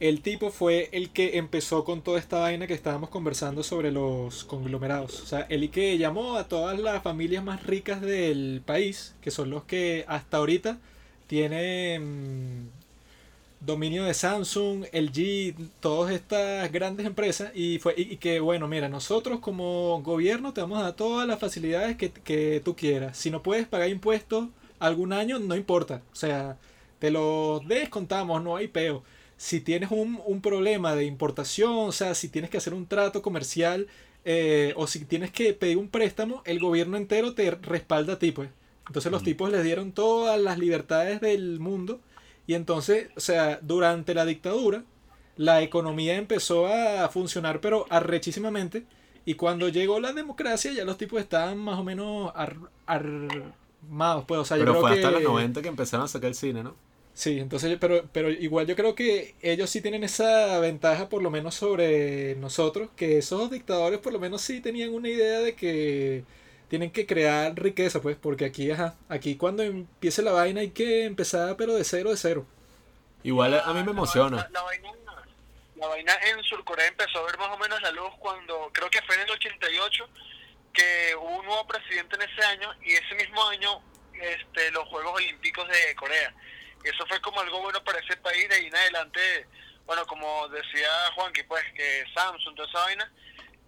El 0.00 0.22
tipo 0.22 0.50
fue 0.50 0.88
el 0.92 1.10
que 1.10 1.36
empezó 1.36 1.84
con 1.84 2.00
toda 2.02 2.18
esta 2.18 2.38
vaina 2.40 2.66
que 2.66 2.72
estábamos 2.74 3.10
conversando 3.10 3.62
sobre 3.62 3.92
los 3.92 4.44
conglomerados. 4.44 5.20
O 5.20 5.26
sea, 5.26 5.46
el 5.50 5.70
que 5.70 5.98
llamó 5.98 6.36
a 6.36 6.48
todas 6.48 6.78
las 6.80 7.02
familias 7.02 7.44
más 7.44 7.64
ricas 7.64 8.00
del 8.00 8.62
país, 8.64 9.14
que 9.20 9.30
son 9.30 9.50
los 9.50 9.64
que 9.64 10.06
hasta 10.08 10.38
ahorita 10.38 10.78
tienen 11.26 12.70
dominio 13.60 14.04
de 14.04 14.14
Samsung, 14.14 14.86
LG, 14.92 15.54
todas 15.80 16.12
estas 16.14 16.72
grandes 16.72 17.06
empresas 17.06 17.52
y 17.54 17.78
fue 17.78 17.94
y, 17.96 18.16
que 18.16 18.40
bueno, 18.40 18.68
mira, 18.68 18.88
nosotros 18.88 19.40
como 19.40 20.00
gobierno 20.02 20.54
te 20.54 20.62
vamos 20.62 20.78
a 20.78 20.84
dar 20.84 20.96
todas 20.96 21.28
las 21.28 21.38
facilidades 21.38 21.96
que, 21.96 22.10
que 22.10 22.62
tú 22.64 22.74
quieras. 22.74 23.18
Si 23.18 23.30
no 23.30 23.42
puedes 23.42 23.66
pagar 23.68 23.90
impuestos 23.90 24.48
algún 24.78 25.12
año, 25.12 25.38
no 25.38 25.56
importa. 25.56 26.02
O 26.12 26.16
sea, 26.16 26.56
te 26.98 27.10
los 27.10 27.66
descontamos, 27.68 28.42
no 28.42 28.56
hay 28.56 28.68
peo. 28.68 29.02
Si 29.48 29.60
tienes 29.62 29.90
un, 29.90 30.20
un 30.26 30.42
problema 30.42 30.94
de 30.94 31.04
importación, 31.06 31.72
o 31.88 31.92
sea, 31.92 32.14
si 32.14 32.28
tienes 32.28 32.50
que 32.50 32.58
hacer 32.58 32.74
un 32.74 32.86
trato 32.86 33.22
comercial 33.22 33.86
eh, 34.26 34.74
o 34.76 34.86
si 34.86 35.06
tienes 35.06 35.30
que 35.30 35.54
pedir 35.54 35.78
un 35.78 35.88
préstamo, 35.88 36.42
el 36.44 36.58
gobierno 36.60 36.98
entero 36.98 37.32
te 37.32 37.50
respalda 37.50 38.12
a 38.14 38.18
ti, 38.18 38.32
pues. 38.32 38.50
Entonces 38.86 39.10
los 39.10 39.22
tipos 39.22 39.50
les 39.50 39.64
dieron 39.64 39.92
todas 39.92 40.38
las 40.38 40.58
libertades 40.58 41.20
del 41.22 41.58
mundo 41.58 42.00
y 42.46 42.52
entonces, 42.52 43.08
o 43.16 43.20
sea, 43.20 43.58
durante 43.62 44.12
la 44.12 44.26
dictadura, 44.26 44.84
la 45.36 45.62
economía 45.62 46.16
empezó 46.16 46.66
a 46.66 47.08
funcionar, 47.08 47.60
pero 47.62 47.86
arrechísimamente. 47.88 48.84
Y 49.24 49.34
cuando 49.34 49.68
llegó 49.70 50.00
la 50.00 50.12
democracia, 50.12 50.70
ya 50.72 50.84
los 50.84 50.98
tipos 50.98 51.18
estaban 51.20 51.56
más 51.56 51.78
o 51.78 51.84
menos 51.84 52.30
ar- 52.34 52.56
armados, 52.86 54.24
pues. 54.26 54.40
O 54.40 54.44
sea, 54.44 54.56
yo 54.56 54.62
Pero 54.64 54.72
creo 54.72 54.82
fue 54.82 54.90
hasta 54.92 55.08
que- 55.08 55.14
los 55.14 55.22
90 55.22 55.62
que 55.62 55.68
empezaron 55.68 56.04
a 56.04 56.08
sacar 56.08 56.28
el 56.28 56.34
cine, 56.34 56.62
¿no? 56.62 56.74
Sí, 57.20 57.38
entonces, 57.38 57.76
pero, 57.78 58.08
pero 58.14 58.30
igual 58.30 58.66
yo 58.66 58.74
creo 58.76 58.94
que 58.94 59.34
ellos 59.42 59.68
sí 59.68 59.82
tienen 59.82 60.04
esa 60.04 60.58
ventaja, 60.58 61.10
por 61.10 61.22
lo 61.22 61.30
menos 61.30 61.54
sobre 61.54 62.34
nosotros, 62.36 62.88
que 62.96 63.18
esos 63.18 63.50
dictadores 63.50 63.98
por 63.98 64.14
lo 64.14 64.18
menos 64.18 64.40
sí 64.40 64.62
tenían 64.62 64.94
una 64.94 65.10
idea 65.10 65.40
de 65.40 65.54
que 65.54 66.24
tienen 66.68 66.90
que 66.90 67.04
crear 67.06 67.54
riqueza, 67.60 68.00
pues, 68.00 68.16
porque 68.16 68.46
aquí, 68.46 68.70
ajá, 68.70 68.94
aquí 69.10 69.36
cuando 69.36 69.62
empiece 69.62 70.22
la 70.22 70.32
vaina 70.32 70.62
hay 70.62 70.70
que 70.70 71.04
empezar, 71.04 71.56
pero 71.58 71.74
de 71.74 71.84
cero, 71.84 72.08
de 72.10 72.16
cero. 72.16 72.46
Igual 73.22 73.52
a 73.60 73.66
mí 73.74 73.80
me 73.80 73.84
La- 73.86 73.90
emociona. 73.90 74.36
La, 74.38 74.48
la 74.50 74.62
vaina, 74.62 74.90
la 75.76 75.86
vaina 75.88 76.14
en 76.30 76.42
Surcorea 76.44 76.86
empezó 76.86 77.18
a 77.18 77.26
ver 77.26 77.36
más 77.38 77.50
o 77.50 77.58
menos 77.58 77.82
la 77.82 77.90
luz 77.90 78.12
cuando, 78.18 78.70
creo 78.72 78.88
que 78.88 79.02
fue 79.02 79.16
en 79.16 79.22
el 79.22 79.30
88, 79.30 80.08
que 80.72 81.14
hubo 81.16 81.38
un 81.40 81.44
nuevo 81.44 81.66
presidente 81.66 82.16
en 82.16 82.22
ese 82.22 82.42
año 82.46 82.70
y 82.82 82.92
ese 82.94 83.14
mismo 83.14 83.46
año 83.48 83.82
este, 84.14 84.70
los 84.70 84.88
Juegos 84.88 85.12
Olímpicos 85.16 85.68
de 85.68 85.94
Corea. 85.96 86.34
Y 86.84 86.88
eso 86.88 87.04
fue 87.06 87.20
como 87.20 87.40
algo 87.40 87.60
bueno 87.62 87.82
para 87.84 87.98
ese 87.98 88.16
país. 88.18 88.48
De 88.48 88.54
ahí 88.56 88.66
en 88.66 88.74
adelante, 88.76 89.20
bueno, 89.86 90.04
como 90.06 90.48
decía 90.48 90.88
Juanqui, 91.14 91.42
pues 91.44 91.62
que 91.74 92.04
Samsung, 92.14 92.54
toda 92.56 92.68
esa 92.68 92.78
vaina, 92.80 93.12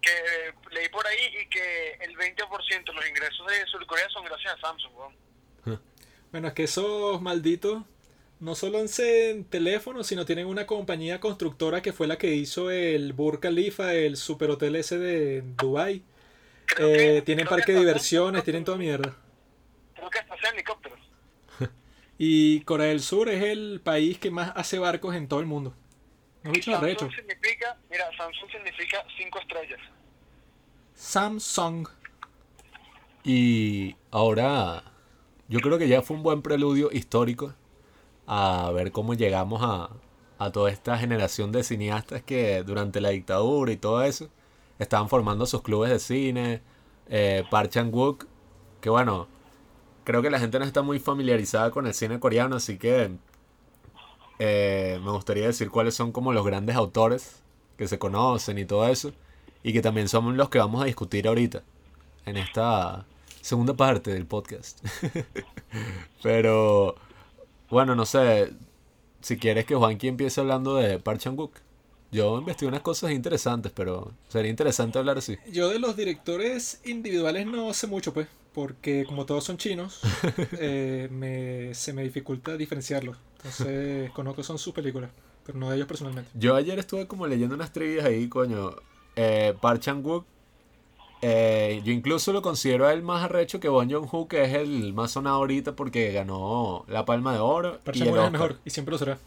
que 0.01 0.53
leí 0.71 0.89
por 0.89 1.05
ahí 1.07 1.37
y 1.41 1.49
que 1.49 1.93
el 2.01 2.15
20% 2.17 2.85
de 2.85 2.93
los 2.93 3.07
ingresos 3.07 3.47
de 3.47 3.65
Surcorea 3.67 4.09
son 4.09 4.25
gracias 4.25 4.53
a 4.55 4.59
Samsung. 4.67 4.93
weón. 4.95 5.23
Bueno, 6.31 6.47
es 6.47 6.53
que 6.55 6.63
esos 6.63 7.21
malditos 7.21 7.83
no 8.39 8.55
solo 8.55 8.79
hacen 8.79 9.45
teléfonos, 9.45 10.07
sino 10.07 10.25
tienen 10.25 10.47
una 10.47 10.65
compañía 10.65 11.19
constructora 11.19 11.81
que 11.81 11.93
fue 11.93 12.07
la 12.07 12.17
que 12.17 12.33
hizo 12.33 12.71
el 12.71 13.13
Burj 13.13 13.39
Khalifa, 13.39 13.93
el 13.93 14.17
superhotel 14.17 14.75
ese 14.75 14.97
de 14.97 15.43
Dubai. 15.43 16.01
Eh, 16.79 16.95
que- 17.17 17.21
tienen 17.23 17.45
parque 17.47 17.73
de 17.73 17.79
diversiones, 17.79 18.43
tienen 18.43 18.63
toda 18.65 18.77
mierda. 18.77 19.15
Creo 19.93 20.09
que 20.09 20.19
hasta 20.19 20.49
helicópteros. 20.49 20.99
Y 22.17 22.61
Corea 22.61 22.87
del 22.87 23.01
Sur 23.01 23.29
es 23.29 23.43
el 23.43 23.81
país 23.83 24.17
que 24.19 24.31
más 24.31 24.53
hace 24.55 24.79
barcos 24.79 25.15
en 25.15 25.27
todo 25.27 25.39
el 25.39 25.45
mundo. 25.45 25.73
No 26.43 26.51
arrechos. 26.51 27.09
Samsung 27.09 27.15
significa, 27.15 27.77
mira, 27.89 28.05
Samsung 28.17 28.51
significa 28.51 29.03
cinco 29.17 29.39
estrellas. 29.39 29.79
Samsung. 30.93 31.87
Y 33.23 33.95
ahora 34.11 34.83
yo 35.47 35.59
creo 35.59 35.77
que 35.77 35.87
ya 35.87 36.01
fue 36.01 36.17
un 36.17 36.23
buen 36.23 36.41
preludio 36.41 36.89
histórico 36.91 37.53
a 38.27 38.71
ver 38.73 38.91
cómo 38.91 39.13
llegamos 39.13 39.61
a, 39.63 39.89
a 40.37 40.51
toda 40.51 40.69
esta 40.71 40.97
generación 40.97 41.51
de 41.51 41.63
cineastas 41.63 42.23
que 42.23 42.63
durante 42.63 42.99
la 42.99 43.09
dictadura 43.09 43.71
y 43.71 43.77
todo 43.77 44.03
eso 44.03 44.29
estaban 44.79 45.09
formando 45.09 45.45
sus 45.45 45.61
clubes 45.61 45.91
de 45.91 45.99
cine, 45.99 46.61
eh, 47.07 47.43
Park 47.49 47.69
Chan-wook, 47.69 48.25
que 48.81 48.89
bueno, 48.89 49.27
creo 50.03 50.21
que 50.21 50.29
la 50.29 50.39
gente 50.39 50.59
no 50.59 50.65
está 50.65 50.81
muy 50.81 50.99
familiarizada 50.99 51.71
con 51.71 51.87
el 51.87 51.93
cine 51.93 52.19
coreano, 52.19 52.55
así 52.55 52.77
que 52.77 53.11
eh, 54.39 54.99
me 55.03 55.11
gustaría 55.11 55.47
decir 55.47 55.69
cuáles 55.69 55.95
son 55.95 56.11
como 56.11 56.33
los 56.33 56.45
grandes 56.45 56.75
autores 56.75 57.41
que 57.77 57.87
se 57.87 57.99
conocen 57.99 58.57
y 58.57 58.65
todo 58.65 58.87
eso, 58.87 59.11
y 59.63 59.73
que 59.73 59.81
también 59.81 60.07
son 60.07 60.37
los 60.37 60.49
que 60.49 60.59
vamos 60.59 60.81
a 60.81 60.85
discutir 60.85 61.27
ahorita 61.27 61.63
en 62.25 62.37
esta 62.37 63.05
segunda 63.41 63.73
parte 63.73 64.13
del 64.13 64.25
podcast. 64.25 64.79
Pero 66.23 66.95
bueno, 67.69 67.95
no 67.95 68.05
sé 68.05 68.53
si 69.21 69.37
quieres 69.37 69.65
que 69.65 69.75
Juanqui 69.75 70.07
empiece 70.07 70.41
hablando 70.41 70.75
de 70.75 70.99
Park 70.99 71.19
Chan-wook. 71.19 71.51
Yo 72.11 72.37
investigué 72.37 72.69
unas 72.69 72.81
cosas 72.81 73.09
interesantes, 73.11 73.71
pero 73.73 74.11
sería 74.29 74.51
interesante 74.51 74.99
hablar 74.99 75.17
así. 75.17 75.35
Yo 75.51 75.69
de 75.69 75.79
los 75.79 75.97
directores 75.97 76.79
individuales 76.85 77.47
no 77.47 77.73
sé 77.73 77.87
mucho, 77.87 78.13
pues. 78.13 78.27
Porque 78.53 79.05
como 79.05 79.25
todos 79.25 79.43
son 79.43 79.57
chinos, 79.57 80.01
eh, 80.59 81.07
me, 81.11 81.73
se 81.73 81.93
me 81.93 82.03
dificulta 82.03 82.55
diferenciarlos. 82.55 83.17
Entonces, 83.37 84.11
conozco 84.15 84.43
son 84.43 84.57
sus 84.57 84.73
películas, 84.73 85.11
pero 85.45 85.57
no 85.57 85.69
de 85.69 85.75
ellos 85.77 85.87
personalmente. 85.87 86.29
Yo 86.33 86.55
ayer 86.55 86.77
estuve 86.79 87.07
como 87.07 87.27
leyendo 87.27 87.55
unas 87.55 87.71
trivias 87.73 88.05
ahí, 88.05 88.27
coño. 88.27 88.75
Eh, 89.15 89.53
Park 89.61 89.81
Chan-wook, 89.81 90.25
eh, 91.21 91.81
yo 91.85 91.91
incluso 91.91 92.33
lo 92.33 92.41
considero 92.41 92.89
él 92.89 93.01
más 93.01 93.23
arrecho 93.23 93.59
que 93.59 93.69
Bon 93.69 93.89
Joon-ho, 93.89 94.27
que 94.27 94.43
es 94.43 94.53
el 94.53 94.93
más 94.93 95.11
sonado 95.11 95.37
ahorita 95.37 95.75
porque 95.75 96.11
ganó 96.11 96.83
la 96.87 97.05
Palma 97.05 97.31
de 97.33 97.39
Oro 97.39 97.79
Park 97.83 97.97
Chan-wook 97.97 98.15
el 98.15 98.19
es 98.21 98.25
el 98.25 98.31
mejor 98.31 98.59
y 98.65 98.69
siempre 98.71 98.91
lo 98.91 98.97
será. 98.97 99.17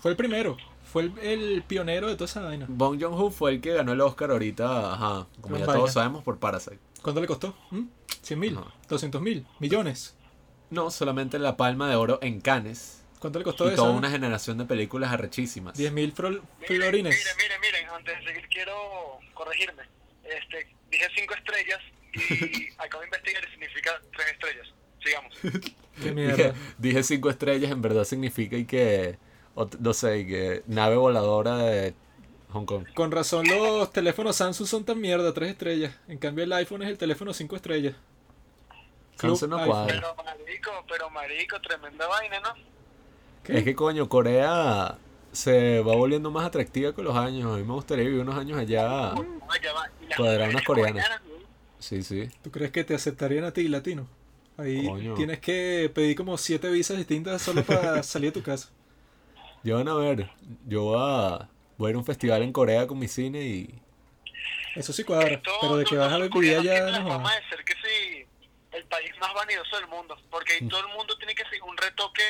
Fue 0.00 0.10
el 0.10 0.16
primero, 0.16 0.56
fue 0.84 1.02
el, 1.02 1.18
el 1.20 1.62
pionero 1.62 2.08
de 2.08 2.14
toda 2.14 2.26
esa 2.26 2.40
vaina. 2.42 2.66
Bong 2.68 3.00
Joon-ho 3.00 3.30
fue 3.30 3.52
el 3.52 3.60
que 3.60 3.72
ganó 3.74 3.92
el 3.92 4.00
Oscar 4.00 4.30
ahorita, 4.32 4.92
ajá, 4.94 5.26
como 5.40 5.54
Gran 5.54 5.60
ya 5.60 5.66
vaina. 5.66 5.80
todos 5.80 5.92
sabemos, 5.92 6.22
por 6.24 6.38
Parasite. 6.38 6.78
¿Cuánto 7.02 7.20
le 7.20 7.26
costó? 7.26 7.54
¿Mm? 7.70 7.82
¿100 8.28 8.36
mil? 8.38 8.58
Ajá. 8.58 8.72
¿200 8.88 9.20
mil? 9.20 9.46
¿Millones? 9.58 10.16
No, 10.70 10.90
solamente 10.90 11.38
la 11.38 11.56
Palma 11.56 11.88
de 11.88 11.96
Oro 11.96 12.18
en 12.22 12.40
Cannes 12.40 13.02
¿Cuánto 13.18 13.38
le 13.38 13.44
costó 13.44 13.64
y 13.68 13.72
eso? 13.74 13.82
toda 13.82 13.94
una 13.96 14.10
generación 14.10 14.58
de 14.58 14.64
películas 14.64 15.12
arrechísimas. 15.12 15.76
10 15.76 15.92
mil 15.92 16.12
florines. 16.12 16.44
miren, 16.68 17.00
miren, 17.36 17.60
miren, 17.60 17.88
antes 17.90 18.18
de 18.18 18.24
seguir 18.26 18.48
quiero 18.48 19.18
corregirme. 19.34 19.82
Este, 20.22 20.68
dije 20.90 21.06
cinco 21.16 21.34
estrellas 21.34 21.80
y 22.14 22.68
acabo 22.78 23.00
de 23.00 23.06
investigar 23.06 23.42
y 23.44 23.50
significa 23.50 24.00
tres 24.16 24.28
estrellas. 24.32 24.68
Sigamos. 25.02 25.34
Qué 25.96 26.10
Dije, 26.10 26.12
mierda. 26.14 26.54
dije 26.78 27.02
cinco 27.02 27.28
estrellas, 27.30 27.72
en 27.72 27.82
verdad 27.82 28.04
significa 28.04 28.56
y 28.56 28.66
que, 28.66 29.18
no 29.80 29.92
sé, 29.92 30.20
y 30.20 30.26
que 30.28 30.62
nave 30.68 30.94
voladora 30.94 31.56
de 31.58 31.94
Hong 32.50 32.66
Kong. 32.66 32.86
Con 32.94 33.10
razón 33.10 33.46
los 33.48 33.92
teléfonos 33.92 34.36
Samsung 34.36 34.66
son 34.68 34.84
tan 34.84 35.00
mierda, 35.00 35.34
3 35.34 35.50
estrellas. 35.50 35.94
En 36.06 36.18
cambio 36.18 36.44
el 36.44 36.52
iPhone 36.52 36.82
es 36.82 36.88
el 36.88 36.98
teléfono 36.98 37.34
5 37.34 37.56
estrellas. 37.56 37.96
Samsung 39.18 39.50
no 39.50 39.66
cuadra. 39.66 39.94
Pero 39.94 40.14
marico, 40.24 40.70
pero 40.88 41.10
marico, 41.10 41.60
tremenda 41.60 42.06
vaina, 42.06 42.40
¿no? 42.40 42.54
¿Qué? 43.42 43.58
Es 43.58 43.64
que 43.64 43.74
coño, 43.74 44.08
Corea 44.08 44.98
se 45.32 45.80
va 45.80 45.94
volviendo 45.94 46.30
más 46.30 46.46
atractiva 46.46 46.92
con 46.92 47.04
los 47.04 47.16
años. 47.16 47.52
A 47.52 47.56
mí 47.56 47.64
me 47.64 47.72
gustaría 47.72 48.04
vivir 48.04 48.20
unos 48.20 48.36
años 48.36 48.58
allá. 48.58 49.12
Ay, 49.12 49.60
ya 49.62 49.72
va. 49.72 49.90
Y 50.00 50.06
las 50.06 50.16
Cuadrar 50.16 50.48
unas 50.50 50.64
coreanas. 50.64 51.20
Sí, 51.78 52.02
sí. 52.02 52.28
¿Tú 52.42 52.50
crees 52.50 52.72
que 52.72 52.84
te 52.84 52.94
aceptarían 52.94 53.44
a 53.44 53.52
ti, 53.52 53.68
latino? 53.68 54.06
Ahí 54.56 54.84
Coño. 54.86 55.14
tienes 55.14 55.38
que 55.38 55.90
pedir 55.94 56.16
como 56.16 56.36
7 56.36 56.68
visas 56.70 56.96
distintas 56.96 57.40
solo 57.40 57.62
para 57.62 58.02
salir 58.02 58.32
de 58.32 58.40
tu 58.40 58.44
casa. 58.44 58.70
Yo 59.62 59.76
van 59.76 59.88
a 59.88 59.94
ver, 59.94 60.30
yo 60.66 60.82
voy 60.84 60.98
a, 61.00 61.48
voy 61.76 61.88
a 61.88 61.90
ir 61.90 61.96
a 61.96 61.98
un 61.98 62.04
festival 62.04 62.42
en 62.42 62.52
Corea 62.52 62.86
con 62.86 62.98
mi 62.98 63.06
cine 63.06 63.40
y 63.42 63.74
Eso 64.74 64.92
sí 64.92 65.04
cuadra. 65.04 65.40
Pero 65.60 65.76
de 65.76 65.84
que 65.84 65.96
vas 65.96 66.12
a 66.12 66.28
coreanos 66.28 66.66
allá 66.66 67.00
no 67.00 67.22
que 67.64 67.74
el 68.78 68.84
país 68.84 69.10
más 69.20 69.34
vanidoso 69.34 69.76
del 69.76 69.88
mundo. 69.88 70.16
Porque 70.30 70.54
ahí 70.54 70.68
todo 70.68 70.80
el 70.80 70.88
mundo 70.96 71.16
tiene 71.18 71.34
que 71.34 71.44
ser 71.44 71.62
un 71.62 71.76
retoque 71.76 72.22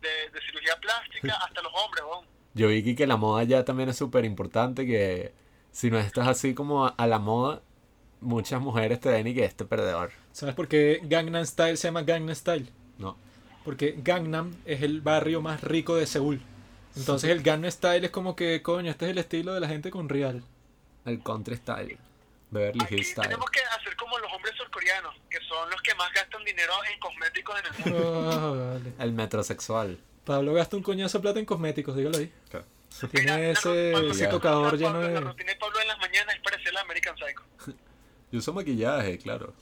de, 0.00 0.30
de 0.30 0.46
cirugía 0.46 0.76
plástica, 0.80 1.34
hasta 1.34 1.62
los 1.62 1.72
hombres, 1.74 2.04
weón. 2.04 2.26
yo 2.54 2.68
vi 2.68 2.94
que, 2.94 3.06
la 3.06 3.16
moda 3.16 3.44
ya 3.44 3.64
también 3.64 3.88
es 3.88 3.96
súper 3.96 4.24
importante, 4.24 4.86
que 4.86 5.32
si 5.72 5.90
no 5.90 5.98
estás 5.98 6.28
así 6.28 6.54
como 6.54 6.86
a, 6.86 6.88
a 6.90 7.06
la 7.06 7.18
moda, 7.18 7.62
muchas 8.20 8.60
mujeres 8.60 9.00
te 9.00 9.08
ven 9.08 9.26
y 9.26 9.34
que 9.34 9.44
este 9.44 9.64
perdedor. 9.64 10.12
¿Sabes 10.32 10.54
por 10.54 10.68
qué 10.68 11.00
Gangnam 11.04 11.44
Style 11.44 11.76
se 11.76 11.88
llama 11.88 12.02
Gangnam 12.02 12.34
Style? 12.34 12.68
No, 12.98 13.16
Porque 13.64 13.94
Gangnam 13.98 14.54
es 14.64 14.82
el 14.82 15.00
barrio 15.00 15.40
más 15.40 15.62
rico 15.62 15.96
de 15.96 16.06
Seúl. 16.06 16.40
Entonces 16.96 17.30
el 17.30 17.42
Gangnam 17.42 17.70
Style 17.70 18.04
es 18.04 18.10
como 18.10 18.36
que, 18.36 18.62
coño, 18.62 18.90
este 18.90 19.06
es 19.06 19.10
el 19.12 19.18
estilo 19.18 19.54
de 19.54 19.60
la 19.60 19.68
gente 19.68 19.90
con 19.90 20.08
real. 20.08 20.42
el 21.06 21.22
country 21.22 21.56
style, 21.56 21.98
Beverly 22.50 22.84
Aquí 22.84 22.94
Hills 22.96 23.08
style. 23.10 23.28
tenemos 23.28 23.50
que 23.50 23.60
hacer 23.60 23.96
como 23.96 24.18
los 24.18 24.32
hombres 24.32 24.54
surcoreanos, 24.56 25.14
que 25.30 25.38
son 25.48 25.70
los 25.70 25.80
que 25.82 25.94
más 25.94 26.12
gastan 26.12 26.44
dinero 26.44 26.72
en 26.92 26.98
cosméticos 27.00 27.56
en 27.60 27.66
el 27.66 27.92
mundo. 27.92 28.30
Ah, 28.32 28.72
vale. 28.78 28.92
El 28.98 29.12
metrosexual. 29.12 29.98
Pablo 30.24 30.52
gasta 30.54 30.76
un 30.76 30.82
coñazo 30.82 31.18
de 31.18 31.22
plata 31.22 31.38
en 31.38 31.44
cosméticos, 31.46 31.96
dígalo 31.96 32.18
ahí. 32.18 32.32
Tiene 32.50 33.20
Mira, 33.20 33.38
la 33.38 33.48
ese, 33.50 33.92
ese 34.10 34.26
tocador 34.26 34.72
la- 34.74 34.78
lleno 34.78 35.00
La 35.00 35.08
de... 35.08 35.20
rutina 35.20 35.52
de 35.52 35.58
Pablo 35.58 35.80
en 35.80 35.88
las 35.88 35.98
mañanas 35.98 36.34
es 36.34 36.40
parecer 36.42 36.72
la 36.74 36.80
American 36.82 37.16
Psycho. 37.16 37.42
Yo 38.32 38.38
uso 38.38 38.52
maquillaje, 38.52 39.16
claro. 39.18 39.54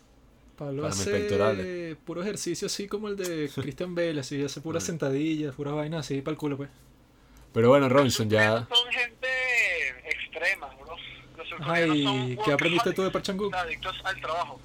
Pablo 0.57 0.83
para 0.83 0.93
hace 0.95 1.97
puro 2.05 2.21
ejercicio 2.23 2.67
así 2.67 2.89
como 2.89 3.09
el 3.09 3.17
de 3.17 3.49
Christian 3.55 3.95
Bale, 3.95 4.21
así 4.21 4.43
hace 4.43 4.61
puras 4.61 4.83
sentadillas, 4.83 5.55
puras 5.55 5.75
vainas 5.75 6.01
así 6.07 6.21
para 6.23 6.33
el 6.33 6.39
culo, 6.39 6.57
pues. 6.57 6.71
Pero 7.53 7.69
bueno, 7.69 7.89
Robinson, 7.89 8.29
ya... 8.29 8.67
Son 8.69 8.91
gente. 8.93 9.18
Surcoreanos 11.59 11.97
Ay, 11.97 12.05
son 12.05 12.37
¿qué 12.45 12.53
aprendiste 12.53 12.93
tú 12.93 13.03
de 13.11 13.23
Chan-wook? 13.23 13.55
Adictos 13.55 14.01
al 14.05 14.21
trabajo. 14.21 14.61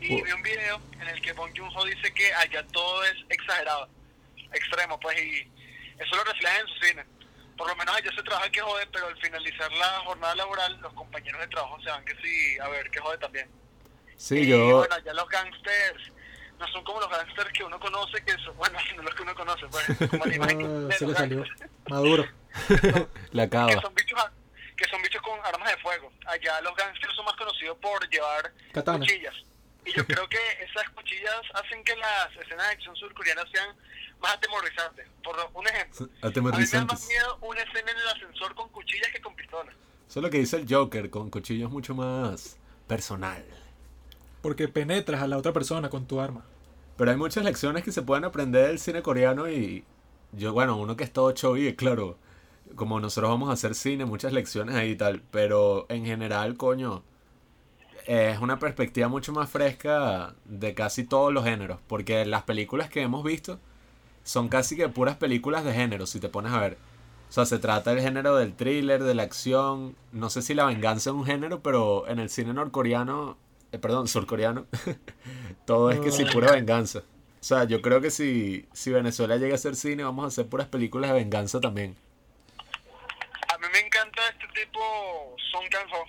Y 0.00 0.20
Oh. 0.20 0.24
vi 0.24 0.32
un 0.32 0.42
video 0.42 0.80
en 1.00 1.08
el 1.08 1.20
que 1.22 1.32
Bong 1.32 1.50
Joon-ho 1.56 1.84
dice 1.86 2.12
que 2.12 2.32
allá 2.34 2.66
todo 2.72 3.02
es 3.04 3.14
exagerado, 3.30 3.88
extremo, 4.52 5.00
pues, 5.00 5.16
y 5.22 5.50
eso 5.98 6.16
lo 6.16 6.24
refleja 6.24 6.60
en 6.60 6.66
su 6.66 6.74
cine. 6.86 7.04
Por 7.56 7.68
lo 7.68 7.76
menos 7.76 7.96
allá 7.96 8.10
se 8.14 8.22
trabaja 8.22 8.50
que 8.50 8.60
jode, 8.60 8.86
pero 8.92 9.06
al 9.06 9.16
finalizar 9.18 9.72
la 9.72 10.00
jornada 10.04 10.34
laboral, 10.34 10.78
los 10.82 10.92
compañeros 10.92 11.40
de 11.40 11.46
trabajo 11.48 11.80
se 11.82 11.88
van 11.90 12.04
que 12.04 12.14
sí, 12.22 12.58
a 12.58 12.68
ver, 12.68 12.90
que 12.90 13.00
jode 13.00 13.16
también. 13.18 13.48
Sí, 14.16 14.38
y 14.40 14.46
yo... 14.48 14.78
bueno, 14.78 14.94
allá 14.94 15.14
los 15.14 15.28
gangsters 15.28 16.12
no 16.58 16.68
son 16.68 16.84
como 16.84 17.00
los 17.00 17.08
gangsters 17.10 17.50
que 17.52 17.64
uno 17.64 17.80
conoce, 17.80 18.22
que 18.24 18.32
son, 18.38 18.56
bueno, 18.56 18.78
no 18.96 19.02
los 19.04 19.14
que 19.14 19.22
uno 19.22 19.34
conoce, 19.34 19.66
pues, 19.68 20.10
como 20.10 20.24
la 20.26 20.34
imagen 20.34 20.88
de 20.88 20.94
se 20.96 21.06
le 21.06 21.14
salió. 21.14 21.44
Maduro. 21.88 22.24
La 23.32 23.44
que 23.44 23.50
cava. 23.50 23.80
son 23.80 23.94
bichos 23.94 24.20
que 24.76 24.84
son 24.88 25.00
bichos 25.02 25.22
con 25.22 25.38
armas 25.44 25.70
de 25.70 25.76
fuego. 25.78 26.12
Allá 26.26 26.60
los 26.62 26.74
gangsters 26.76 27.14
son 27.14 27.24
más 27.24 27.36
conocidos 27.36 27.76
por 27.78 28.08
llevar 28.10 28.52
Katana. 28.72 28.98
cuchillas. 28.98 29.34
Y 29.86 29.92
yo 29.92 30.06
creo 30.06 30.26
que 30.28 30.38
esas 30.60 30.88
cuchillas 30.94 31.40
hacen 31.54 31.84
que 31.84 31.94
las 31.96 32.30
escenas 32.42 32.66
de 32.68 32.72
acción 32.72 32.96
surcoreanas 32.96 33.44
sean 33.52 33.68
más 34.20 34.34
atemorizantes. 34.34 35.06
Por 35.22 35.36
un 35.52 35.66
ejemplo, 35.68 35.98
a 35.98 36.02
mí 36.02 36.08
me 36.10 36.20
da 36.20 36.22
más 36.22 36.30
Atemorizantes. 36.30 37.08
miedo 37.08 37.38
una 37.42 37.60
escena 37.60 37.90
en 37.90 37.98
el 37.98 38.08
ascensor 38.08 38.54
con 38.54 38.68
cuchillas 38.70 39.10
que 39.12 39.20
con 39.20 39.34
pistolas. 39.36 39.74
Eso 40.08 40.20
es 40.20 40.22
lo 40.22 40.30
que 40.30 40.38
dice 40.38 40.56
el 40.56 40.66
Joker, 40.68 41.10
con 41.10 41.28
cuchillos 41.30 41.70
mucho 41.70 41.94
más 41.94 42.56
personal. 42.86 43.44
Porque 44.42 44.68
penetras 44.68 45.22
a 45.22 45.26
la 45.26 45.36
otra 45.38 45.52
persona 45.52 45.90
con 45.90 46.06
tu 46.06 46.20
arma. 46.20 46.44
Pero 46.96 47.10
hay 47.10 47.16
muchas 47.16 47.44
lecciones 47.44 47.82
que 47.84 47.92
se 47.92 48.02
pueden 48.02 48.24
aprender 48.24 48.68
del 48.68 48.78
cine 48.78 49.02
coreano 49.02 49.50
y 49.50 49.84
yo, 50.32 50.52
bueno, 50.52 50.76
uno 50.76 50.96
que 50.96 51.04
es 51.04 51.12
todo 51.12 51.32
chovy, 51.32 51.74
claro, 51.76 52.18
como 52.76 53.00
nosotros 53.00 53.30
vamos 53.30 53.50
a 53.50 53.52
hacer 53.52 53.74
cine, 53.74 54.04
muchas 54.04 54.32
lecciones 54.32 54.74
ahí 54.74 54.90
y 54.90 54.96
tal, 54.96 55.22
pero 55.30 55.86
en 55.88 56.04
general, 56.04 56.56
coño, 56.56 57.02
es 58.06 58.38
una 58.38 58.58
perspectiva 58.58 59.08
mucho 59.08 59.32
más 59.32 59.48
fresca 59.48 60.34
de 60.44 60.74
casi 60.74 61.04
todos 61.04 61.32
los 61.32 61.44
géneros, 61.44 61.78
porque 61.86 62.24
las 62.26 62.42
películas 62.42 62.88
que 62.88 63.02
hemos 63.02 63.24
visto 63.24 63.58
son 64.24 64.48
casi 64.48 64.76
que 64.76 64.88
puras 64.88 65.16
películas 65.16 65.64
de 65.64 65.72
género, 65.72 66.06
si 66.06 66.20
te 66.20 66.28
pones 66.28 66.52
a 66.52 66.60
ver. 66.60 66.78
O 67.28 67.32
sea, 67.32 67.46
se 67.46 67.58
trata 67.58 67.94
del 67.94 68.02
género 68.02 68.36
del 68.36 68.54
thriller, 68.54 69.02
de 69.02 69.14
la 69.14 69.22
acción, 69.22 69.96
no 70.12 70.30
sé 70.30 70.42
si 70.42 70.54
la 70.54 70.64
venganza 70.66 71.10
es 71.10 71.16
un 71.16 71.24
género, 71.24 71.62
pero 71.62 72.06
en 72.08 72.18
el 72.18 72.30
cine 72.30 72.52
norcoreano, 72.52 73.36
eh, 73.72 73.78
perdón, 73.78 74.08
surcoreano, 74.08 74.66
todo 75.66 75.90
es 75.90 76.00
que 76.00 76.12
sí, 76.12 76.24
pura 76.26 76.52
venganza. 76.52 77.00
O 77.00 77.46
sea, 77.46 77.64
yo 77.64 77.82
creo 77.82 78.00
que 78.00 78.10
si, 78.10 78.66
si 78.72 78.90
Venezuela 78.90 79.36
llega 79.36 79.52
a 79.52 79.56
hacer 79.56 79.76
cine, 79.76 80.04
vamos 80.04 80.24
a 80.24 80.28
hacer 80.28 80.46
puras 80.46 80.68
películas 80.68 81.10
de 81.10 81.16
venganza 81.16 81.60
también. 81.60 81.96
A 83.52 83.58
mí 83.58 83.66
me 83.72 83.80
encanta 83.80 84.22
este 84.30 84.46
tipo 84.66 85.36
Song 85.50 85.68
Kang-ho. 85.70 86.04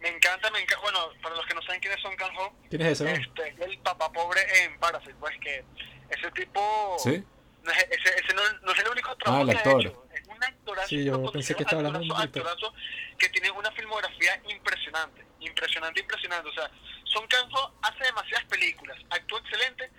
Me 0.00 0.08
encanta, 0.08 0.50
me 0.50 0.60
encanta. 0.60 0.82
Bueno, 0.82 1.08
para 1.22 1.34
los 1.34 1.46
que 1.46 1.54
no 1.54 1.62
saben 1.62 1.80
quién 1.80 1.92
es 1.92 2.00
Song 2.02 2.16
Kang-ho, 2.16 2.52
¿Quién 2.68 2.82
es 2.82 3.00
ese? 3.00 3.12
este, 3.12 3.48
es 3.48 3.60
el 3.60 3.78
papá 3.78 4.10
pobre 4.12 4.40
en 4.62 4.78
Parasite. 4.78 5.14
Pues 5.20 5.34
que 5.40 5.64
ese 6.10 6.30
tipo. 6.32 6.96
¿Sí? 6.98 7.24
No 7.62 7.72
es, 7.72 7.78
ese, 7.90 8.14
ese 8.24 8.34
no, 8.34 8.42
no 8.62 8.72
es 8.72 8.78
el 8.78 8.88
único 8.88 9.16
trabajo 9.16 9.40
Ah, 9.40 9.42
el 9.42 9.48
que 9.50 9.56
ha 9.56 9.58
actor. 9.72 9.80
hecho. 9.80 10.06
Es 10.14 10.28
un 10.28 10.44
actorazo. 10.44 10.88
Sí, 10.88 11.04
yo 11.04 11.32
pensé 11.32 11.54
que 11.54 11.62
estaba 11.64 11.80
hablando 11.80 11.98
de 12.00 12.04
un 12.06 12.20
actorazo, 12.20 12.72
que 13.18 13.28
tiene 13.30 13.50
una 13.50 13.70
filmografía 13.72 14.40
impresionante. 14.48 15.24
Impresionante, 15.40 16.00
impresionante. 16.00 16.48
O 16.48 16.52
sea, 16.52 16.70
Song 17.04 17.26
Kang-ho 17.28 17.74
hace 17.82 18.04
demasiadas 18.04 18.44
películas. 18.46 18.98
Actúa 19.10 19.40
excelente 19.40 19.90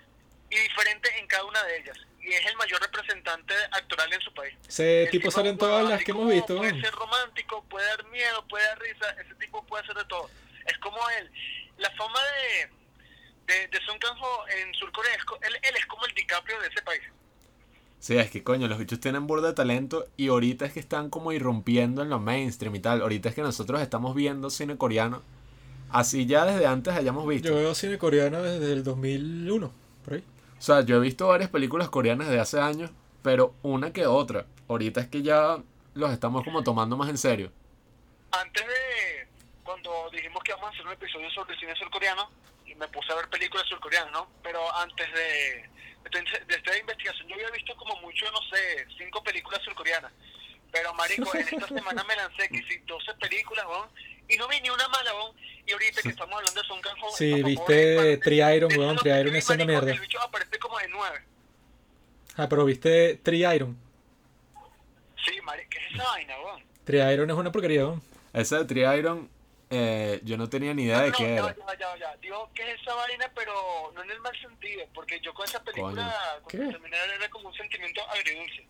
y 0.49 0.55
diferente 0.57 1.19
en 1.19 1.27
cada 1.27 1.43
una 1.43 1.61
de 1.63 1.77
ellas. 1.79 1.97
Y 2.27 2.33
es 2.33 2.45
el 2.45 2.55
mayor 2.57 2.81
representante 2.81 3.53
actoral 3.71 4.11
en 4.11 4.19
su 4.21 4.33
país. 4.33 4.53
Ese 4.67 5.03
El 5.03 5.09
tipo 5.11 5.31
sale 5.31 5.49
en 5.49 5.57
todas 5.57 5.87
las 5.87 6.03
que 6.03 6.11
hemos 6.11 6.29
visto. 6.29 6.57
Puede 6.57 6.81
ser 6.81 6.91
romántico, 6.93 7.63
puede 7.69 7.85
dar 7.87 8.05
miedo, 8.07 8.45
puede 8.49 8.65
dar 8.65 8.79
risa, 8.79 9.09
ese 9.23 9.33
tipo 9.35 9.63
puede 9.65 9.83
hacer 9.83 9.95
de 9.95 10.05
todo. 10.05 10.29
Es 10.65 10.77
como 10.79 10.97
él. 11.19 11.31
La 11.77 11.89
fama 11.91 12.19
de, 13.47 13.53
de, 13.53 13.67
de 13.67 13.85
Song 13.85 13.97
Kang-ho 13.99 14.47
en 14.49 14.73
Surcorea, 14.73 15.13
es 15.15 15.23
co- 15.23 15.39
él, 15.41 15.53
él 15.61 15.75
es 15.77 15.85
como 15.85 16.05
el 16.05 16.13
DiCaprio 16.13 16.59
de 16.59 16.67
ese 16.67 16.81
país. 16.81 17.01
Sí, 17.99 18.17
es 18.17 18.29
que 18.29 18.43
coño, 18.43 18.67
los 18.67 18.77
bichos 18.77 18.99
tienen 18.99 19.25
burda 19.25 19.47
de 19.47 19.53
talento 19.53 20.05
y 20.17 20.27
ahorita 20.27 20.65
es 20.65 20.73
que 20.73 20.79
están 20.79 21.09
como 21.09 21.31
irrumpiendo 21.31 22.01
en 22.03 22.09
lo 22.09 22.19
mainstream 22.19 22.75
y 22.75 22.79
tal. 22.79 23.01
Ahorita 23.01 23.29
es 23.29 23.35
que 23.35 23.41
nosotros 23.41 23.81
estamos 23.81 24.13
viendo 24.15 24.49
cine 24.49 24.77
coreano. 24.77 25.23
Así 25.89 26.25
ya 26.25 26.45
desde 26.45 26.67
antes 26.67 26.93
hayamos 26.93 27.25
visto. 27.27 27.47
Yo 27.49 27.55
veo 27.55 27.73
cine 27.73 27.97
coreano 27.97 28.41
desde 28.43 28.73
el 28.73 28.83
2001, 28.83 29.71
por 30.03 30.13
ahí. 30.13 30.23
O 30.57 30.61
sea, 30.61 30.81
yo 30.81 30.97
he 30.97 30.99
visto 30.99 31.27
varias 31.27 31.49
películas 31.49 31.89
coreanas 31.89 32.29
de 32.29 32.39
hace 32.39 32.59
años, 32.59 32.91
pero 33.23 33.53
una 33.61 33.93
que 33.93 34.07
otra. 34.07 34.45
Ahorita 34.67 35.01
es 35.01 35.07
que 35.07 35.21
ya 35.21 35.57
los 35.93 36.11
estamos 36.11 36.43
como 36.43 36.63
tomando 36.63 36.97
más 36.97 37.09
en 37.09 37.17
serio. 37.17 37.51
Antes 38.31 38.65
de 38.65 39.27
cuando 39.63 40.09
dijimos 40.11 40.43
que 40.43 40.51
íbamos 40.51 40.69
a 40.69 40.73
hacer 40.73 40.85
un 40.85 40.93
episodio 40.93 41.29
sobre 41.31 41.53
el 41.53 41.59
cine 41.59 41.75
surcoreano, 41.75 42.29
me 42.77 42.87
puse 42.89 43.11
a 43.11 43.15
ver 43.15 43.29
películas 43.29 43.67
surcoreanas, 43.67 44.11
¿no? 44.11 44.27
Pero 44.43 44.59
antes 44.77 45.07
de, 45.13 45.69
de, 46.11 46.45
de 46.45 46.55
esta 46.55 46.77
investigación 46.77 47.27
yo 47.27 47.35
había 47.35 47.49
visto 47.51 47.75
como 47.75 47.99
mucho, 48.01 48.25
no 48.31 48.39
sé, 48.51 48.85
cinco 48.97 49.23
películas 49.23 49.61
surcoreanas. 49.63 50.11
Pero, 50.71 50.93
marico, 50.93 51.33
en 51.35 51.47
esta 51.47 51.67
semana 51.75 52.03
me 52.03 52.15
lancé 52.15 52.49
que 52.49 52.61
sí, 52.63 52.77
12 52.85 53.13
películas, 53.15 53.65
weón, 53.65 53.89
y 54.29 54.37
no 54.37 54.47
vi 54.47 54.59
ni 54.61 54.69
una 54.69 54.87
mala, 54.87 55.13
weón. 55.15 55.35
Y 55.65 55.71
ahorita 55.73 56.01
que 56.01 56.09
estamos 56.09 56.35
hablando 56.35 56.61
de 56.61 56.67
Son 56.67 56.79
Ho, 56.79 57.11
Sí, 57.15 57.43
viste 57.43 58.15
vi- 58.15 58.17
Tri-Iron, 58.21 58.77
weón, 58.77 58.95
Tri-Iron 58.97 59.35
es 59.35 59.49
una 59.49 59.65
mierda. 59.65 59.91
El 59.91 59.99
bicho 59.99 60.21
aparece 60.21 60.57
como 60.59 60.77
de 60.79 60.87
9. 60.87 61.21
Ah, 62.37 62.47
pero 62.49 62.63
viste 62.65 63.15
Tri-Iron. 63.17 63.77
Sí, 65.25 65.41
marico, 65.41 65.69
¿qué 65.71 65.77
es 65.79 65.93
esa 65.93 66.03
vaina, 66.03 66.33
weón? 66.41 66.63
Tri-Iron 66.85 67.29
es 67.29 67.35
una 67.35 67.51
porquería, 67.51 67.85
weón. 67.87 68.01
Esa 68.33 68.59
de 68.59 68.65
Tri-Iron, 68.65 69.29
eh, 69.69 70.21
yo 70.23 70.37
no 70.37 70.47
tenía 70.47 70.73
ni 70.73 70.83
idea 70.83 71.01
de 71.01 71.09
No, 71.11 71.17
qué 71.17 71.23
ya, 71.23 71.29
era. 71.29 71.55
ya, 71.55 71.77
ya, 71.79 71.97
ya. 71.97 72.15
Digo, 72.21 72.49
¿qué 72.53 72.71
es 72.73 72.79
esa 72.81 72.93
vaina? 72.93 73.29
Pero 73.35 73.91
no 73.93 74.03
en 74.03 74.11
el 74.11 74.19
mal 74.21 74.33
sentido, 74.39 74.85
porque 74.93 75.19
yo 75.21 75.33
con 75.33 75.45
esa 75.45 75.61
película, 75.63 76.13
cuando 76.43 76.47
¿Qué? 76.47 76.57
terminé 76.71 76.97
era 77.17 77.29
como 77.29 77.49
un 77.49 77.55
sentimiento 77.55 78.01
agridulce. 78.09 78.65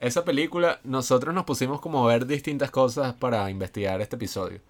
Esa 0.00 0.24
película, 0.24 0.80
nosotros 0.82 1.32
nos 1.32 1.44
pusimos 1.44 1.80
como 1.80 2.06
a 2.08 2.12
ver 2.12 2.26
distintas 2.26 2.70
cosas 2.70 3.14
para 3.14 3.48
investigar 3.48 4.00
este 4.00 4.16
episodio. 4.16 4.60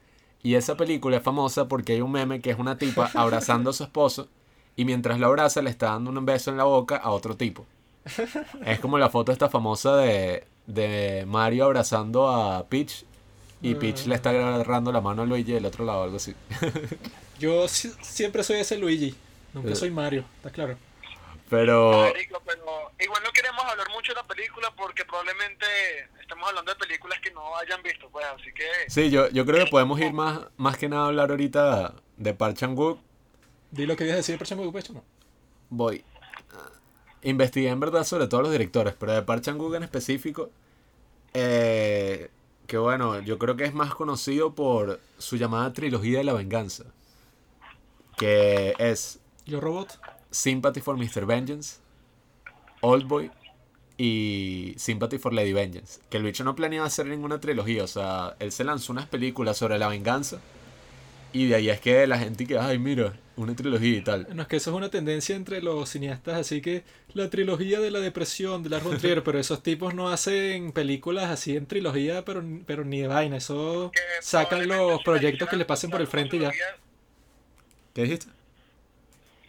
Y 0.42 0.54
esa 0.56 0.76
película 0.76 1.16
es 1.18 1.22
famosa 1.22 1.68
porque 1.68 1.92
hay 1.92 2.00
un 2.00 2.10
meme 2.12 2.40
que 2.40 2.50
es 2.50 2.58
una 2.58 2.76
tipa 2.78 3.10
abrazando 3.14 3.70
a 3.70 3.72
su 3.72 3.84
esposo 3.84 4.28
y 4.76 4.84
mientras 4.84 5.18
lo 5.20 5.26
abraza 5.26 5.62
le 5.62 5.70
está 5.70 5.86
dando 5.86 6.10
un 6.10 6.24
beso 6.24 6.50
en 6.50 6.56
la 6.56 6.64
boca 6.64 6.96
a 6.96 7.10
otro 7.10 7.36
tipo. 7.36 7.64
Es 8.66 8.80
como 8.80 8.98
la 8.98 9.08
foto 9.10 9.30
esta 9.30 9.48
famosa 9.48 9.96
de, 9.96 10.44
de 10.66 11.24
Mario 11.26 11.66
abrazando 11.66 12.28
a 12.28 12.64
Peach 12.64 13.04
y 13.60 13.76
Peach 13.76 14.06
le 14.06 14.16
está 14.16 14.30
agarrando 14.30 14.90
la 14.90 15.00
mano 15.00 15.22
a 15.22 15.26
Luigi 15.26 15.52
del 15.52 15.66
otro 15.66 15.84
lado, 15.84 16.02
algo 16.02 16.16
así. 16.16 16.34
Yo 17.38 17.68
si- 17.68 17.92
siempre 18.00 18.42
soy 18.42 18.56
ese 18.58 18.76
Luigi. 18.76 19.14
Nunca 19.54 19.70
Eh. 19.70 19.76
soy 19.76 19.90
Mario, 19.92 20.24
¿está 20.38 20.50
claro? 20.50 20.76
Pero 21.52 21.90
Marico, 21.90 22.40
pero 22.46 22.90
igual 22.98 23.22
no 23.22 23.30
queremos 23.30 23.62
hablar 23.62 23.86
mucho 23.90 24.12
de 24.12 24.22
la 24.22 24.26
película 24.26 24.74
porque 24.74 25.04
probablemente 25.04 25.66
estamos 26.18 26.48
hablando 26.48 26.72
de 26.72 26.78
películas 26.78 27.20
que 27.20 27.30
no 27.30 27.54
hayan 27.58 27.82
visto, 27.82 28.08
pues, 28.10 28.24
así 28.24 28.50
que... 28.54 28.64
sí, 28.88 29.10
yo, 29.10 29.28
yo 29.28 29.44
creo 29.44 29.66
que 29.66 29.70
podemos 29.70 30.00
ir 30.00 30.14
más, 30.14 30.40
más 30.56 30.78
que 30.78 30.88
nada 30.88 31.02
a 31.02 31.06
hablar 31.08 31.28
ahorita 31.28 31.94
de 32.16 32.32
Park 32.32 32.56
Chan-wook 32.56 32.98
Di 33.70 33.84
lo 33.84 33.96
que 33.96 34.04
ibas 34.04 34.14
a 34.14 34.16
decir, 34.16 34.38
por 34.38 34.46
ejemplo, 34.46 34.72
pues, 34.72 34.84
chamo. 34.84 35.04
voy. 35.68 36.02
Investigué 37.20 37.68
en 37.68 37.80
verdad 37.80 38.04
sobre 38.04 38.28
todos 38.28 38.44
los 38.44 38.52
directores, 38.52 38.94
pero 38.98 39.12
de 39.12 39.20
Park 39.20 39.42
Chan-wook 39.42 39.74
en 39.74 39.82
específico, 39.82 40.48
eh, 41.34 42.30
que 42.66 42.78
bueno, 42.78 43.20
yo 43.20 43.38
creo 43.38 43.56
que 43.56 43.64
es 43.64 43.74
más 43.74 43.94
conocido 43.94 44.54
por 44.54 45.00
su 45.18 45.36
llamada 45.36 45.70
trilogía 45.74 46.16
de 46.16 46.24
la 46.24 46.32
venganza, 46.32 46.84
que 48.16 48.74
es 48.78 49.20
Yo 49.44 49.60
Robot. 49.60 50.00
Sympathy 50.32 50.80
for 50.80 50.96
Mr. 50.96 51.24
Vengeance, 51.26 51.76
Oldboy 52.80 53.30
y 53.96 54.74
Sympathy 54.76 55.18
for 55.18 55.32
Lady 55.32 55.52
Vengeance. 55.52 56.00
Que 56.10 56.16
el 56.16 56.24
bicho 56.24 56.42
no 56.42 56.56
planeaba 56.56 56.86
hacer 56.86 57.06
ninguna 57.06 57.38
trilogía, 57.38 57.84
o 57.84 57.86
sea, 57.86 58.34
él 58.40 58.50
se 58.50 58.64
lanzó 58.64 58.92
unas 58.92 59.06
películas 59.06 59.56
sobre 59.56 59.78
la 59.78 59.88
venganza 59.88 60.40
y 61.32 61.46
de 61.46 61.54
ahí 61.54 61.70
es 61.70 61.80
que 61.80 62.06
la 62.06 62.18
gente 62.18 62.46
que, 62.46 62.58
ay, 62.58 62.78
mira, 62.78 63.14
una 63.36 63.56
trilogía 63.56 63.98
y 63.98 64.02
tal. 64.02 64.26
No, 64.34 64.42
es 64.42 64.48
que 64.48 64.56
eso 64.56 64.70
es 64.70 64.76
una 64.76 64.90
tendencia 64.90 65.34
entre 65.34 65.62
los 65.62 65.88
cineastas, 65.88 66.34
así 66.38 66.60
que 66.60 66.84
la 67.14 67.30
trilogía 67.30 67.80
de 67.80 67.90
la 67.90 68.00
depresión 68.00 68.62
de 68.62 68.68
Lars 68.70 68.84
von 68.84 68.98
Trier, 68.98 69.22
pero 69.24 69.38
esos 69.38 69.62
tipos 69.62 69.94
no 69.94 70.10
hacen 70.10 70.72
películas 70.72 71.30
así 71.30 71.56
en 71.56 71.66
trilogía, 71.66 72.24
pero, 72.24 72.44
pero 72.66 72.84
ni 72.84 73.00
de 73.00 73.08
vaina, 73.08 73.38
eso 73.38 73.90
sacan 74.20 74.68
los 74.68 75.02
proyectos 75.02 75.48
que 75.48 75.56
le 75.56 75.64
pasen 75.64 75.90
por 75.90 76.00
el 76.00 76.06
frente 76.06 76.36
y 76.36 76.40
ya. 76.40 76.52
¿Qué 77.94 78.02
dijiste? 78.02 78.26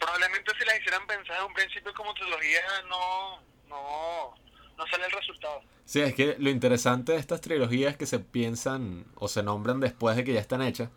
Probablemente 0.04 0.52
si 0.58 0.64
las 0.66 0.78
hicieran 0.80 1.06
pensar 1.06 1.38
en 1.38 1.44
un 1.46 1.54
principio 1.54 1.92
como 1.94 2.12
trilogía, 2.14 2.60
no, 2.90 3.40
no, 3.68 4.34
no 4.76 4.86
sale 4.90 5.06
el 5.06 5.10
resultado. 5.12 5.62
Sí, 5.86 6.00
es 6.00 6.14
que 6.14 6.36
lo 6.38 6.50
interesante 6.50 7.12
de 7.12 7.18
estas 7.18 7.40
trilogías 7.40 7.96
que 7.96 8.04
se 8.06 8.18
piensan 8.18 9.06
o 9.14 9.28
se 9.28 9.42
nombran 9.42 9.80
después 9.80 10.16
de 10.16 10.24
que 10.24 10.34
ya 10.34 10.40
están 10.40 10.60
hechas, 10.62 10.90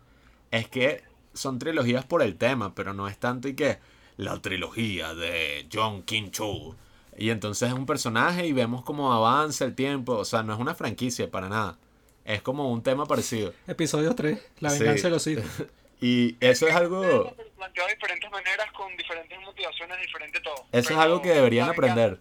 es 0.50 0.68
que 0.68 1.02
son 1.32 1.58
trilogías 1.58 2.04
por 2.04 2.22
el 2.22 2.36
tema, 2.36 2.74
pero 2.74 2.92
no 2.92 3.08
es 3.08 3.16
tanto 3.18 3.48
y 3.48 3.54
que 3.54 3.78
la 4.18 4.40
trilogía 4.42 5.14
de 5.14 5.66
John 5.72 6.02
Kim 6.02 6.30
Chu. 6.30 6.74
Y 7.16 7.30
entonces 7.30 7.68
es 7.68 7.74
un 7.74 7.86
personaje 7.86 8.46
y 8.46 8.52
vemos 8.52 8.82
cómo 8.84 9.12
avanza 9.12 9.64
el 9.64 9.74
tiempo, 9.74 10.14
o 10.16 10.24
sea, 10.24 10.42
no 10.42 10.52
es 10.52 10.58
una 10.60 10.74
franquicia 10.74 11.30
para 11.30 11.48
nada. 11.48 11.78
Es 12.24 12.42
como 12.42 12.70
un 12.70 12.82
tema 12.82 13.06
parecido. 13.06 13.54
Episodio 13.66 14.14
3, 14.14 14.38
la 14.60 14.70
Sí. 14.70 14.78
venganza 14.80 15.04
de 15.08 15.10
los 15.10 15.22
Sith. 15.22 15.38
Y 16.00 16.36
eso 16.40 16.66
es 16.68 16.74
algo... 16.74 17.00
Planteado 17.56 17.88
de 17.88 17.94
diferentes 17.94 18.30
maneras, 18.30 18.70
con 18.72 18.96
diferentes 18.96 19.40
motivaciones, 19.40 20.00
diferente 20.00 20.40
todo. 20.40 20.54
Eso 20.70 20.92
es 20.92 20.98
algo 20.98 21.20
que 21.20 21.30
deberían 21.30 21.68
aprender. 21.68 22.20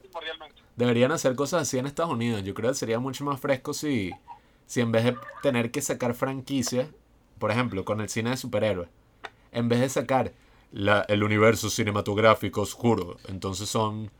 Deberían 0.76 1.12
hacer 1.12 1.36
cosas 1.36 1.64
así 1.64 1.78
en 1.78 1.86
Estados 1.86 2.12
Unidos. 2.12 2.44
Yo 2.44 2.54
creo 2.54 2.72
que 2.72 2.76
sería 2.76 3.00
mucho 3.00 3.24
más 3.24 3.40
fresco 3.40 3.74
si, 3.74 4.12
si 4.66 4.82
en 4.82 4.92
vez 4.92 5.04
de 5.04 5.16
tener 5.44 5.72
que 5.72 5.82
sacar 5.82 6.14
franquicias, 6.16 6.88
por 7.40 7.52
ejemplo, 7.52 7.86
con 7.86 8.02
el 8.02 8.10
cine 8.10 8.32
de 8.32 8.38
superhéroes, 8.38 8.90
en 9.52 9.70
vez 9.70 9.80
de 9.80 9.90
sacar 9.90 10.32
la, 10.72 11.06
el 11.08 11.24
universo 11.24 11.70
cinematográfico 11.70 12.62
oscuro, 12.62 13.18
entonces 13.28 13.70
son 13.70 14.12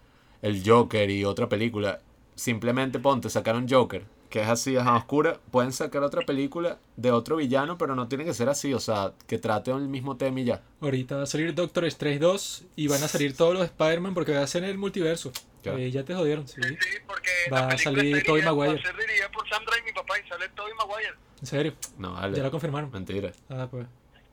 el 0.42 0.62
Joker 0.68 1.10
y 1.10 1.26
otra 1.26 1.50
película, 1.50 2.00
simplemente 2.36 3.00
ponte, 3.00 3.30
sacaron 3.30 3.68
Joker, 3.68 4.06
que 4.30 4.42
es 4.42 4.48
así, 4.48 4.76
ajá, 4.78 4.96
oscura, 4.96 5.40
pueden 5.52 5.72
sacar 5.72 6.04
otra 6.04 6.22
película 6.24 6.80
de 6.96 7.12
otro 7.12 7.38
villano, 7.38 7.78
pero 7.78 7.96
no 7.96 8.08
tiene 8.08 8.26
que 8.26 8.34
ser 8.34 8.50
así, 8.50 8.74
o 8.74 8.80
sea, 8.80 9.14
que 9.28 9.38
trate 9.38 9.72
el 9.72 9.88
mismo 9.88 10.18
tema 10.18 10.40
y 10.42 10.46
ya. 10.46 10.62
Ahorita 10.82 11.16
va 11.18 11.24
a 11.24 11.26
salir 11.26 11.54
Doctor 11.56 11.86
Strange 11.86 12.20
2 12.20 12.66
y 12.76 12.88
van 12.88 13.04
a 13.04 13.08
salir 13.08 13.36
todos 13.36 13.54
los 13.54 13.64
Spider-Man 13.66 14.14
porque 14.14 14.34
va 14.34 14.42
a 14.44 14.48
ser 14.48 14.64
en 14.64 14.72
el 14.72 14.78
multiverso. 14.78 15.32
Claro. 15.64 15.78
Ahí 15.80 15.92
ya 15.92 16.04
te 16.04 16.14
jodieron, 16.14 16.48
sí. 16.48 16.62
Sí, 16.64 16.76
porque 17.06 17.30
Va 17.52 17.62
la 17.62 17.68
a 17.70 17.78
salir 17.78 18.24
Tobey 18.26 18.44
Maguire. 18.44 18.74
Va 18.76 18.80
a 18.80 18.84
ser 18.84 18.96
dirigida 18.98 19.32
por 19.32 19.48
Sam 19.50 19.64
Raimi, 19.66 19.92
papá, 19.94 20.20
y 20.20 20.28
sale 20.30 20.50
Tobey 20.50 20.74
Maguire. 20.76 21.14
En 21.42 21.48
serio, 21.48 21.74
No, 21.98 22.14
vale. 22.14 22.38
ya 22.38 22.44
lo 22.44 22.52
confirmaron. 22.52 22.92
Mentira. 22.92 23.32
Ah, 23.50 23.68
pues. 23.70 23.86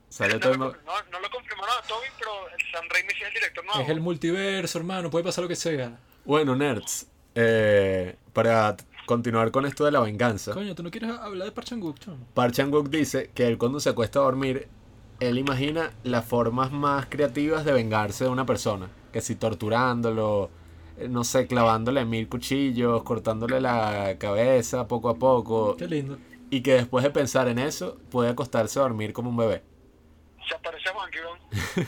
Sale 0.08 0.38
No, 0.38 0.50
el- 0.52 0.58
no, 0.58 0.66
no 0.68 1.20
lo 1.20 1.30
confirmaron 1.30 1.74
a 1.82 1.86
Tobey, 1.88 2.08
pero 2.18 2.30
el 2.56 2.64
Sam 2.72 2.84
Raimi 2.88 3.10
sí 3.14 3.20
es 3.22 3.28
el 3.28 3.34
director 3.34 3.64
nuevo. 3.64 3.80
Es 3.80 3.88
el 3.88 4.00
multiverso, 4.00 4.78
hermano, 4.78 5.10
puede 5.10 5.24
pasar 5.24 5.42
lo 5.42 5.48
que 5.48 5.56
sea. 5.56 5.98
Bueno, 6.24 6.54
nerds, 6.54 7.06
eh, 7.34 8.14
para 8.32 8.76
continuar 9.06 9.50
con 9.50 9.66
esto 9.66 9.84
de 9.84 9.90
la 9.92 10.00
venganza, 10.00 10.52
Coño, 10.52 10.74
¿tú 10.74 10.82
no 10.82 10.90
quieres 10.90 11.10
hablar 11.10 11.46
de 11.46 11.52
Park 11.52 11.66
Chan-wook, 11.68 11.98
chamo? 11.98 12.18
Park 12.34 12.52
Chan-wook 12.54 12.88
dice 12.88 13.30
que 13.34 13.46
él 13.46 13.58
cuando 13.58 13.80
se 13.80 13.90
acuesta 13.90 14.18
a 14.18 14.22
dormir, 14.22 14.68
él 15.20 15.38
imagina 15.38 15.92
las 16.02 16.24
formas 16.24 16.72
más 16.72 17.06
creativas 17.06 17.64
de 17.64 17.72
vengarse 17.72 18.24
de 18.24 18.30
una 18.30 18.46
persona, 18.46 18.88
que 19.12 19.20
si 19.20 19.34
torturándolo, 19.36 20.50
eh, 20.98 21.08
no 21.08 21.24
sé, 21.24 21.46
clavándole 21.46 22.04
mil 22.04 22.28
cuchillos, 22.28 23.02
cortándole 23.02 23.60
la 23.60 24.16
cabeza 24.18 24.88
poco 24.88 25.08
a 25.08 25.16
poco, 25.16 25.76
Qué 25.76 25.86
lindo. 25.86 26.18
y 26.50 26.62
que 26.62 26.74
después 26.74 27.04
de 27.04 27.10
pensar 27.10 27.48
en 27.48 27.58
eso, 27.58 27.98
puede 28.10 28.30
acostarse 28.30 28.78
a 28.78 28.82
dormir 28.82 29.12
como 29.12 29.30
un 29.30 29.36
bebé. 29.36 29.62
Se 30.48 30.54
aparece 30.54 30.88
a. 30.90 30.94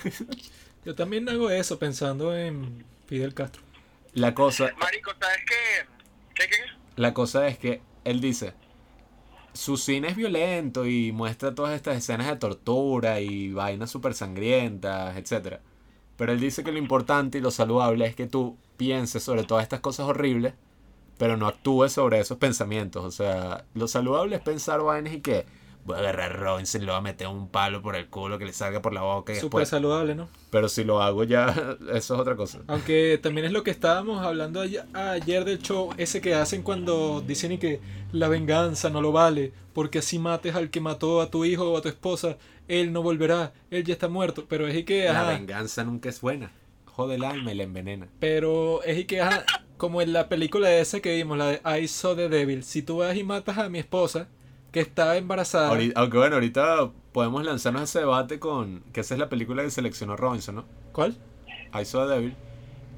Yo 0.84 0.94
también 0.94 1.28
hago 1.28 1.50
eso 1.50 1.78
pensando 1.78 2.36
en 2.36 2.84
Fidel 3.06 3.34
Castro. 3.34 3.62
La 4.14 4.34
cosa, 4.34 4.70
Marico, 4.78 5.12
¿sabes 5.20 5.38
qué? 5.46 5.86
¿Qué, 6.34 6.48
qué? 6.48 6.56
La 6.96 7.12
cosa 7.12 7.46
es 7.46 7.58
que 7.58 7.82
él 8.04 8.20
dice, 8.20 8.54
su 9.52 9.76
cine 9.76 10.08
es 10.08 10.16
violento 10.16 10.86
y 10.86 11.12
muestra 11.12 11.54
todas 11.54 11.74
estas 11.74 11.96
escenas 11.98 12.26
de 12.26 12.36
tortura 12.36 13.20
y 13.20 13.52
vainas 13.52 13.90
súper 13.90 14.14
sangrientas, 14.14 15.16
etc. 15.16 15.58
Pero 16.16 16.32
él 16.32 16.40
dice 16.40 16.64
que 16.64 16.72
lo 16.72 16.78
importante 16.78 17.38
y 17.38 17.40
lo 17.40 17.50
saludable 17.50 18.06
es 18.06 18.14
que 18.14 18.26
tú 18.26 18.56
pienses 18.76 19.22
sobre 19.22 19.44
todas 19.44 19.62
estas 19.62 19.80
cosas 19.80 20.06
horribles, 20.06 20.54
pero 21.18 21.36
no 21.36 21.46
actúes 21.46 21.92
sobre 21.92 22.20
esos 22.20 22.38
pensamientos. 22.38 23.04
O 23.04 23.10
sea, 23.10 23.64
lo 23.74 23.88
saludable 23.88 24.36
es 24.36 24.42
pensar 24.42 24.82
vainas 24.82 25.14
y 25.14 25.20
que 25.20 25.46
voy 25.86 25.96
a 25.96 26.00
agarrar 26.00 26.32
a 26.32 26.34
Robinson 26.34 26.82
y 26.82 26.84
le 26.84 26.90
voy 26.90 26.98
a 26.98 27.02
meter 27.02 27.28
un 27.28 27.48
palo 27.48 27.80
por 27.80 27.96
el 27.96 28.08
culo 28.08 28.38
que 28.38 28.44
le 28.44 28.52
salga 28.52 28.82
por 28.82 28.92
la 28.92 29.02
boca 29.02 29.32
y 29.32 29.36
Súper 29.36 29.60
después... 29.60 29.68
saludable, 29.68 30.14
¿no? 30.14 30.28
Pero 30.50 30.68
si 30.68 30.84
lo 30.84 31.00
hago 31.02 31.24
ya, 31.24 31.46
eso 31.92 32.14
es 32.14 32.20
otra 32.20 32.36
cosa. 32.36 32.60
Aunque 32.66 33.18
también 33.22 33.46
es 33.46 33.52
lo 33.52 33.62
que 33.62 33.70
estábamos 33.70 34.24
hablando 34.24 34.60
ay- 34.60 34.78
ayer 34.94 35.44
del 35.44 35.60
show, 35.60 35.90
ese 35.96 36.20
que 36.20 36.34
hacen 36.34 36.62
cuando 36.62 37.20
dicen 37.20 37.52
y 37.52 37.58
que 37.58 37.80
la 38.12 38.28
venganza 38.28 38.90
no 38.90 39.00
lo 39.00 39.12
vale, 39.12 39.52
porque 39.72 39.98
así 39.98 40.18
mates 40.18 40.54
al 40.54 40.70
que 40.70 40.80
mató 40.80 41.20
a 41.20 41.30
tu 41.30 41.44
hijo 41.44 41.70
o 41.72 41.76
a 41.76 41.82
tu 41.82 41.88
esposa, 41.88 42.36
él 42.68 42.92
no 42.92 43.02
volverá, 43.02 43.52
él 43.70 43.84
ya 43.84 43.92
está 43.94 44.08
muerto. 44.08 44.44
Pero 44.48 44.66
es 44.66 44.74
y 44.76 44.84
que, 44.84 45.04
La 45.04 45.20
ajá, 45.22 45.30
venganza 45.38 45.84
nunca 45.84 46.08
es 46.08 46.20
buena. 46.20 46.50
Jode 46.86 47.16
el 47.16 47.24
alma 47.24 47.52
y 47.52 47.56
la 47.56 47.62
envenena. 47.64 48.08
pero 48.20 48.82
es 48.82 48.98
y 48.98 49.04
que, 49.04 49.20
ajá, 49.20 49.44
como 49.76 50.00
en 50.00 50.14
la 50.14 50.28
película 50.30 50.72
esa 50.74 51.00
que 51.00 51.14
vimos, 51.14 51.36
la 51.36 51.46
de 51.48 51.80
I 51.82 51.86
Saw 51.88 52.16
the 52.16 52.30
Devil, 52.30 52.64
si 52.64 52.80
tú 52.82 52.96
vas 52.98 53.14
y 53.16 53.22
matas 53.22 53.58
a 53.58 53.68
mi 53.68 53.78
esposa, 53.78 54.28
que 54.76 54.82
estaba 54.82 55.16
embarazada, 55.16 55.68
Ahorita- 55.70 55.98
aunque 55.98 56.18
bueno, 56.18 56.34
ahorita 56.34 56.90
podemos 57.12 57.42
lanzarnos 57.42 57.80
a 57.80 57.84
ese 57.84 58.00
debate 58.00 58.38
con 58.38 58.82
que 58.92 59.00
esa 59.00 59.14
es 59.14 59.20
la 59.20 59.30
película 59.30 59.62
que 59.62 59.70
seleccionó 59.70 60.16
Robinson, 60.18 60.56
¿no? 60.56 60.64
¿cuál? 60.92 61.16
I 61.72 61.82
Saw 61.86 62.02
a 62.02 62.06
Devil. 62.08 62.34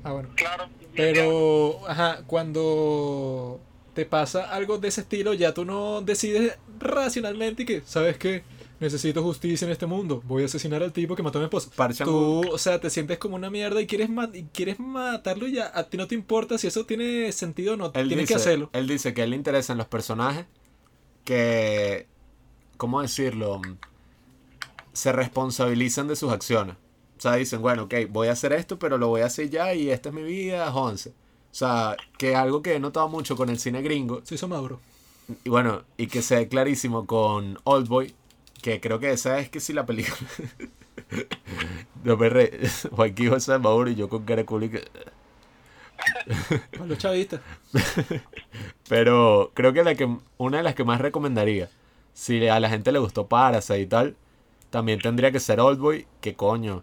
Ah, 0.03 0.11
bueno. 0.11 0.29
Claro. 0.35 0.64
Pero, 0.97 1.79
ajá, 1.89 2.22
cuando 2.26 3.61
te 3.95 4.07
pasa 4.07 4.53
algo 4.53 4.79
de 4.79 4.89
ese 4.89 5.03
estilo, 5.03 5.35
ya 5.35 5.55
tú 5.55 5.64
no 5.64 6.01
decides 6.03 6.59
racionalmente 6.81 7.62
y 7.62 7.66
que, 7.66 7.83
¿sabes 7.87 8.16
qué? 8.18 8.43
necesito 8.81 9.22
justicia 9.24 9.64
en 9.64 9.72
este 9.72 9.87
mundo, 9.87 10.22
voy 10.24 10.43
a 10.45 10.47
asesinar 10.47 10.83
al 10.85 10.93
tipo 10.93 11.16
que 11.16 11.22
mató 11.22 11.39
a 11.39 11.41
mi 11.41 11.45
esposa. 11.47 11.68
Park 11.74 11.95
Chan 11.95 12.07
Tú, 12.07 12.43
o 12.49 12.59
sea, 12.59 12.81
te 12.81 12.91
sientes 12.91 13.18
como 13.18 13.35
una 13.35 13.51
mierda 13.51 13.81
y 13.81 13.87
quieres, 13.89 14.09
ma- 14.09 14.31
y 14.33 14.45
quieres 14.53 14.79
matarlo 14.79 15.49
y 15.49 15.55
ya, 15.55 15.70
a 15.74 15.83
ti 15.85 15.97
no 15.97 16.07
te 16.07 16.14
importa 16.14 16.59
si 16.59 16.68
eso 16.68 16.87
tiene 16.87 17.33
sentido 17.33 17.74
o 17.74 17.76
no, 17.76 17.87
Él 17.87 17.93
tienes 18.07 18.18
dice, 18.18 18.26
que 18.26 18.35
hacerlo. 18.35 18.70
Él 18.72 18.87
dice 18.87 19.14
que 19.14 19.20
a 19.22 19.24
él 19.24 19.31
le 19.31 19.37
interesan 19.37 19.79
los 19.79 19.89
personajes 19.89 20.47
que, 21.29 22.07
¿cómo 22.79 23.03
decirlo? 23.03 23.61
Se 24.95 25.12
responsabilizan 25.12 26.09
de 26.09 26.16
sus 26.16 26.33
acciones. 26.33 26.76
O 27.18 27.20
sea, 27.20 27.35
dicen, 27.35 27.61
bueno, 27.61 27.83
ok, 27.83 27.95
voy 28.09 28.29
a 28.29 28.33
hacer 28.33 28.55
esto, 28.55 28.79
pero 28.79 28.97
lo 28.97 29.09
voy 29.09 29.20
a 29.20 29.26
hacer 29.26 29.51
ya 29.51 29.74
y 29.74 29.91
esta 29.91 30.09
es 30.09 30.14
mi 30.14 30.22
vida, 30.22 30.74
once. 30.74 31.11
O 31.11 31.55
sea, 31.55 31.99
que 32.16 32.35
algo 32.35 32.62
que 32.62 32.76
he 32.76 32.81
notado 32.81 33.11
mucho 33.11 33.37
con 33.37 33.51
el 33.51 33.59
cine 33.59 33.83
gringo, 33.83 34.22
Se 34.24 34.37
hizo 34.37 34.49
Mauro. 34.49 34.81
y 35.45 35.51
bueno, 35.51 35.83
y 35.99 36.07
que 36.07 36.22
se 36.22 36.37
ve 36.37 36.49
clarísimo 36.49 37.05
con 37.07 37.59
Oldboy, 37.64 38.14
que 38.62 38.81
creo 38.81 38.99
que 38.99 39.12
esa 39.12 39.39
es 39.39 39.51
que 39.51 39.61
si 39.61 39.74
la 39.74 39.85
película... 39.85 40.16
no 42.05 42.16
me 42.16 42.31
re... 42.31 42.59
Joaquín 42.91 43.29
José 43.29 43.59
Mauro 43.59 43.91
y 43.91 43.97
yo 43.97 44.09
con 44.09 44.24
cara 44.24 44.47
Para 46.73 46.87
los 46.87 46.99
chavistas. 46.99 47.41
Pero 48.89 49.53
creo 49.55 49.73
que, 49.73 49.85
la 49.85 49.95
que 49.95 50.09
una 50.37 50.59
de 50.59 50.63
las 50.63 50.75
que 50.75 50.85
más 50.85 51.01
recomendaría, 51.01 51.69
si 52.13 52.47
a 52.49 52.61
la 52.61 52.69
gente 52.69 52.93
le 52.93 52.99
gustó 52.99 53.29
Parasite 53.29 53.81
y 53.81 53.87
tal, 53.87 54.17
también 54.71 55.01
tendría 55.01 55.31
que 55.31 55.41
ser 55.41 55.61
Oldboy, 55.61 56.07
que 56.21 56.35
coño. 56.35 56.83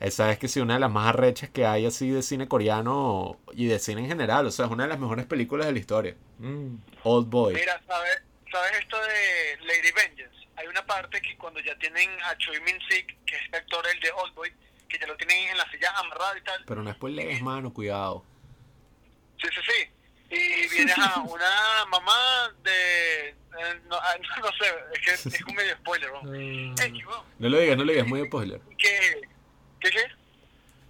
Esa 0.00 0.30
es 0.30 0.38
que 0.38 0.46
sí, 0.46 0.60
una 0.60 0.74
de 0.74 0.80
las 0.80 0.90
más 0.90 1.08
arrechas 1.08 1.50
que 1.50 1.66
hay 1.66 1.84
así 1.84 2.08
de 2.10 2.22
cine 2.22 2.46
coreano 2.46 3.36
y 3.52 3.66
de 3.66 3.78
cine 3.80 4.02
en 4.02 4.08
general. 4.08 4.46
O 4.46 4.50
sea, 4.50 4.66
es 4.66 4.70
una 4.70 4.84
de 4.84 4.90
las 4.90 4.98
mejores 4.98 5.26
películas 5.26 5.66
de 5.66 5.72
la 5.72 5.78
historia. 5.78 6.16
Mm, 6.38 6.76
Oldboy. 7.02 7.54
Mira, 7.54 7.80
¿sabes, 7.86 8.22
¿sabes 8.50 8.72
esto 8.78 8.96
de 8.96 9.66
Lady 9.66 9.90
Vengeance? 9.92 10.48
Hay 10.56 10.66
una 10.68 10.86
parte 10.86 11.20
que 11.20 11.36
cuando 11.36 11.60
ya 11.60 11.76
tienen 11.78 12.10
a 12.24 12.36
Choi 12.38 12.60
Min 12.60 12.78
Sik, 12.88 13.24
que 13.24 13.36
es 13.36 13.42
el 13.48 13.54
actor 13.56 13.84
el 13.92 14.00
de 14.00 14.10
Oldboy, 14.12 14.52
que 14.88 14.98
ya 14.98 15.06
lo 15.06 15.16
tienen 15.16 15.48
en 15.48 15.56
la 15.56 15.68
silla 15.70 15.90
amarrado 15.96 16.36
y 16.36 16.42
tal. 16.42 16.64
Pero 16.64 16.82
no 16.82 16.92
spoilees, 16.92 17.42
mano, 17.42 17.72
cuidado. 17.72 18.24
Sí, 19.40 19.48
sí, 19.54 19.60
sí. 19.66 19.90
Y 20.30 20.68
viene 20.68 20.92
a 20.92 21.20
una 21.20 21.86
mamá 21.90 22.54
de... 22.62 23.28
eh, 23.30 23.34
no, 23.88 23.96
ah, 23.96 24.14
no, 24.36 24.42
no 24.42 24.52
sé, 24.52 24.66
es 24.94 25.00
que 25.22 25.28
es 25.28 25.42
un 25.44 25.54
medio 25.54 25.74
spoiler, 25.76 26.10
weón, 26.12 26.74
No 27.38 27.48
lo 27.48 27.58
digas, 27.58 27.76
no 27.78 27.84
lo 27.84 27.92
digas, 27.92 28.04
es 28.04 28.10
muy 28.10 28.26
spoiler. 28.26 28.60
que... 28.76 29.20
¿Qué 29.80 29.90
qué? 29.90 30.04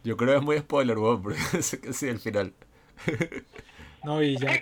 Yo 0.03 0.17
creo 0.17 0.31
que 0.31 0.37
es 0.39 0.43
muy 0.43 0.59
spoiler, 0.59 0.99
weón, 0.99 1.23
porque 1.23 1.39
sé 1.63 1.81
que 1.81 1.93
sí, 1.93 2.09
el 2.09 2.19
final. 2.21 2.53
No, 4.05 4.23
y 4.23 4.39
ya. 4.39 4.47
No 4.47 4.53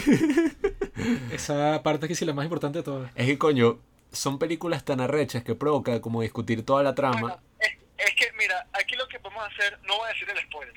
sé, 0.00 0.08
weón. 0.08 1.30
Esa 1.30 1.82
parte 1.82 2.08
que 2.08 2.14
sí 2.14 2.24
la 2.24 2.32
más 2.32 2.44
importante 2.44 2.78
de 2.78 2.82
todas. 2.82 3.12
Es 3.14 3.26
que 3.26 3.36
coño, 3.36 3.78
son 4.10 4.38
películas 4.38 4.84
tan 4.86 5.00
arrechas 5.02 5.44
que 5.44 5.54
provoca 5.54 6.00
como 6.00 6.22
discutir 6.22 6.64
toda 6.64 6.82
la 6.82 6.94
trama. 6.94 7.20
Bueno, 7.20 7.40
es, 7.60 7.72
es 7.98 8.14
que, 8.14 8.32
mira, 8.38 8.66
aquí 8.72 8.96
lo 8.96 9.06
que 9.06 9.20
podemos 9.20 9.44
hacer, 9.52 9.78
no 9.86 9.98
voy 9.98 10.06
a 10.08 10.12
decir 10.14 10.28
el 10.30 10.38
spoiler, 10.44 10.74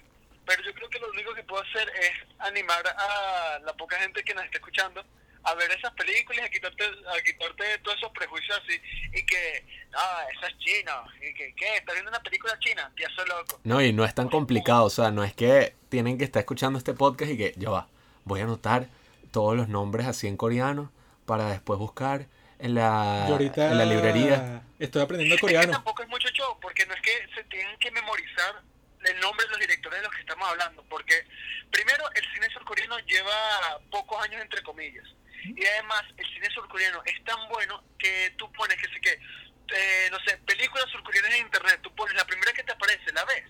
pero 0.47 0.63
yo 0.63 0.73
creo 0.73 0.89
que 0.89 0.99
lo 0.99 1.09
único 1.11 1.33
que 1.35 1.43
puedo 1.43 1.61
hacer 1.61 1.87
es 2.01 2.11
animar 2.39 2.81
a 2.87 3.59
la 3.59 3.73
poca 3.73 3.99
gente 3.99 4.23
que 4.23 4.33
nos 4.33 4.45
está 4.45 4.57
escuchando 4.57 5.05
a 5.43 5.53
ver 5.53 5.71
esas 5.71 5.91
películas, 5.93 6.45
a 6.45 6.49
quitarte, 6.49 6.83
a 6.83 7.23
quitarte 7.23 7.77
todos 7.83 7.97
esos 7.97 8.11
prejuicios 8.11 8.59
así, 8.63 8.81
y 9.13 9.25
que, 9.25 9.65
no, 9.91 9.99
eso 10.33 10.47
es 10.47 10.57
chino, 10.57 10.91
y 11.21 11.33
que, 11.33 11.53
¿qué? 11.55 11.75
¿Estás 11.77 11.93
viendo 11.95 12.09
una 12.11 12.19
película 12.21 12.57
china? 12.59 12.91
Piazo 12.95 13.25
loco. 13.25 13.59
No, 13.63 13.81
y 13.81 13.93
no 13.93 14.03
es 14.03 14.13
tan 14.13 14.27
complicado, 14.27 14.83
o 14.85 14.89
sea, 14.89 15.09
no 15.11 15.23
es 15.23 15.33
que 15.33 15.73
tienen 15.87 16.17
que 16.17 16.25
estar 16.25 16.41
escuchando 16.41 16.77
este 16.77 16.93
podcast 16.93 17.31
y 17.31 17.37
que, 17.37 17.53
ya 17.55 17.69
va, 17.69 17.87
voy 18.25 18.41
a 18.41 18.43
anotar 18.43 18.87
todos 19.31 19.55
los 19.55 19.69
nombres 19.69 20.07
así 20.07 20.27
en 20.27 20.35
coreano 20.35 20.91
para 21.25 21.49
después 21.49 21.79
buscar 21.79 22.25
en 22.59 22.73
la, 22.75 23.25
Yo 23.27 23.33
ahorita 23.35 23.71
en 23.71 23.77
la 23.77 23.85
librería. 23.85 24.63
estoy 24.79 25.01
aprendiendo 25.01 25.35
Es 25.35 25.39
que 25.41 25.47
coreano. 25.47 25.71
tampoco 25.71 26.03
es 26.03 26.09
mucho 26.09 26.27
show, 26.29 26.57
porque 26.61 26.85
no 26.87 26.93
es 26.93 27.01
que 27.01 27.11
se 27.35 27.43
tienen 27.45 27.77
que 27.79 27.91
memorizar 27.91 28.61
el 29.09 29.19
nombre 29.19 29.45
de 29.45 29.51
los 29.51 29.59
directores 29.59 29.99
de 29.99 30.05
los 30.05 30.13
que 30.13 30.21
estamos 30.21 30.47
hablando, 30.47 30.83
porque 30.89 31.25
primero 31.71 32.03
el 32.15 32.23
cine 32.33 32.49
surcoreano 32.51 32.99
lleva 32.99 33.79
pocos 33.89 34.21
años 34.23 34.41
entre 34.41 34.61
comillas, 34.63 35.05
y 35.43 35.65
además 35.65 36.03
el 36.17 36.25
cine 36.27 36.49
surcoreano 36.53 37.01
es 37.05 37.23
tan 37.23 37.47
bueno 37.49 37.83
que 37.97 38.33
tú 38.37 38.51
pones 38.53 38.77
que 38.77 38.87
sé 38.89 39.01
que, 39.01 39.13
eh, 39.13 40.09
no 40.11 40.19
sé, 40.19 40.37
películas 40.45 40.85
surcoreanas 40.91 41.31
en 41.31 41.45
internet, 41.45 41.79
tú 41.81 41.93
pones 41.95 42.15
la 42.15 42.25
primera 42.25 42.51
que 42.53 42.63
te 42.63 42.71
aparece, 42.71 43.11
la 43.13 43.25
ves, 43.25 43.43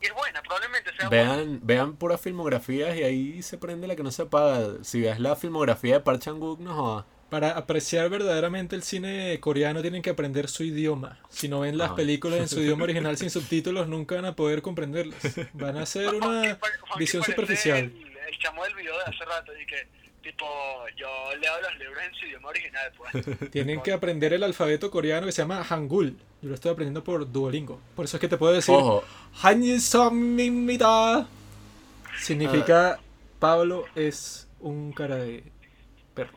y 0.00 0.06
es 0.06 0.12
buena, 0.12 0.42
probablemente 0.42 0.94
sea 0.96 1.08
buena. 1.08 1.36
Vean, 1.36 1.60
vean 1.62 1.96
puras 1.96 2.20
filmografías 2.20 2.96
y 2.96 3.02
ahí 3.04 3.42
se 3.42 3.58
prende 3.58 3.86
la 3.86 3.96
que 3.96 4.02
no 4.02 4.10
se 4.10 4.22
apaga. 4.22 4.84
Si 4.84 5.00
ves 5.00 5.18
la 5.18 5.36
filmografía 5.36 5.94
de 5.94 6.00
Park 6.00 6.20
Chan-wook, 6.20 6.58
no 6.60 6.74
jodas. 6.74 7.06
Para 7.34 7.50
apreciar 7.58 8.08
verdaderamente 8.10 8.76
el 8.76 8.84
cine 8.84 9.40
coreano 9.40 9.82
tienen 9.82 10.02
que 10.02 10.10
aprender 10.10 10.48
su 10.48 10.62
idioma. 10.62 11.18
Si 11.30 11.48
no 11.48 11.58
ven 11.58 11.76
las 11.76 11.90
Ah. 11.90 11.96
películas 11.96 12.38
en 12.38 12.48
su 12.48 12.60
idioma 12.60 12.84
original 12.84 13.16
sin 13.16 13.28
subtítulos, 13.28 13.88
nunca 13.88 14.14
van 14.14 14.26
a 14.26 14.36
poder 14.36 14.62
comprenderlas. 14.62 15.18
Van 15.52 15.76
a 15.76 15.84
ser 15.84 16.14
una 16.14 16.60
visión 16.96 17.24
superficial. 17.24 17.78
El, 17.78 17.90
el 17.90 18.38
chamo 18.38 18.62
del 18.62 18.76
video 18.76 18.96
de 18.98 19.02
hace 19.06 19.24
rato, 19.24 19.50
y 19.60 19.66
que, 19.66 19.84
tipo, 20.22 20.46
yo 20.96 21.08
leo 21.40 21.60
los 21.60 21.76
libros 21.76 21.98
en 22.06 22.14
su 22.14 22.24
idioma 22.26 22.48
original, 22.50 22.92
pues. 22.96 23.50
Tienen 23.50 23.82
que 23.82 23.92
aprender 23.92 24.32
el 24.32 24.44
alfabeto 24.44 24.88
coreano 24.92 25.26
que 25.26 25.32
se 25.32 25.42
llama 25.42 25.64
Hangul. 25.64 26.16
Yo 26.40 26.48
lo 26.50 26.54
estoy 26.54 26.70
aprendiendo 26.70 27.02
por 27.02 27.32
Duolingo. 27.32 27.80
Por 27.96 28.04
eso 28.04 28.16
es 28.16 28.20
que 28.20 28.28
te 28.28 28.36
puedo 28.36 28.52
decir 28.52 28.76
Ojo, 28.76 29.02
Hanjisomimita. 29.42 31.26
Significa 32.20 33.00
Pablo 33.40 33.86
es 33.96 34.46
un 34.60 34.92
cara 34.92 35.16
de 35.16 35.42
perro. 36.14 36.30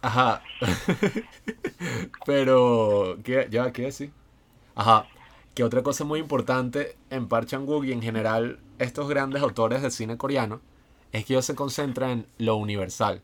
Ajá. 0.00 0.42
Pero, 2.26 3.18
¿qué, 3.24 3.48
ya, 3.50 3.72
¿qué 3.72 3.82
decir? 3.82 4.12
Ajá. 4.74 5.06
Que 5.54 5.64
otra 5.64 5.82
cosa 5.82 6.04
muy 6.04 6.20
importante 6.20 6.96
en 7.10 7.28
Park 7.28 7.48
Chan-wook 7.48 7.84
y 7.84 7.92
en 7.92 8.02
general 8.02 8.60
estos 8.78 9.08
grandes 9.08 9.42
autores 9.42 9.82
de 9.82 9.90
cine 9.90 10.16
coreano 10.16 10.60
es 11.12 11.24
que 11.24 11.34
ellos 11.34 11.44
se 11.46 11.54
concentran 11.56 12.10
en 12.10 12.26
lo 12.38 12.56
universal. 12.56 13.22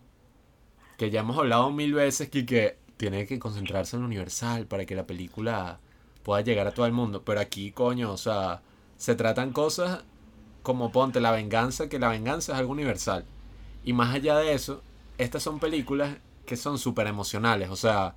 Que 0.99 1.11
ya 1.11 1.21
hemos 1.21 1.39
hablado 1.39 1.71
mil 1.71 1.95
veces 1.95 2.29
que, 2.29 2.45
que 2.45 2.77
tiene 2.97 3.27
que 3.27 3.39
concentrarse 3.39 3.97
en 3.97 4.03
lo 4.03 4.09
universal 4.09 4.67
para 4.67 4.85
que 4.85 4.97
la 4.97 5.07
película 5.07 5.79
pueda 6.23 6.41
llegar 6.43 6.67
a 6.67 6.75
todo 6.75 6.87
el 6.87 6.93
mundo. 6.93 7.23
Pero 7.25 7.41
aquí, 7.41 7.71
coño, 7.71 8.13
o 8.13 8.17
sea, 8.17 8.63
se 8.97 9.15
tratan 9.15 9.53
cosas 9.53 10.05
como 10.63 10.91
ponte 10.91 11.21
la 11.21 11.31
venganza, 11.31 11.89
que 11.89 11.99
la 11.99 12.09
venganza 12.09 12.53
es 12.53 12.59
algo 12.59 12.73
universal. 12.73 13.25
Y 13.85 13.93
más 13.93 14.15
allá 14.15 14.37
de 14.39 14.55
eso, 14.55 14.83
estas 15.19 15.43
son 15.43 15.61
películas 15.61 16.17
que 16.45 16.57
son 16.57 16.79
súper 16.79 17.07
emocionales. 17.07 17.71
O 17.71 17.77
sea, 17.77 18.17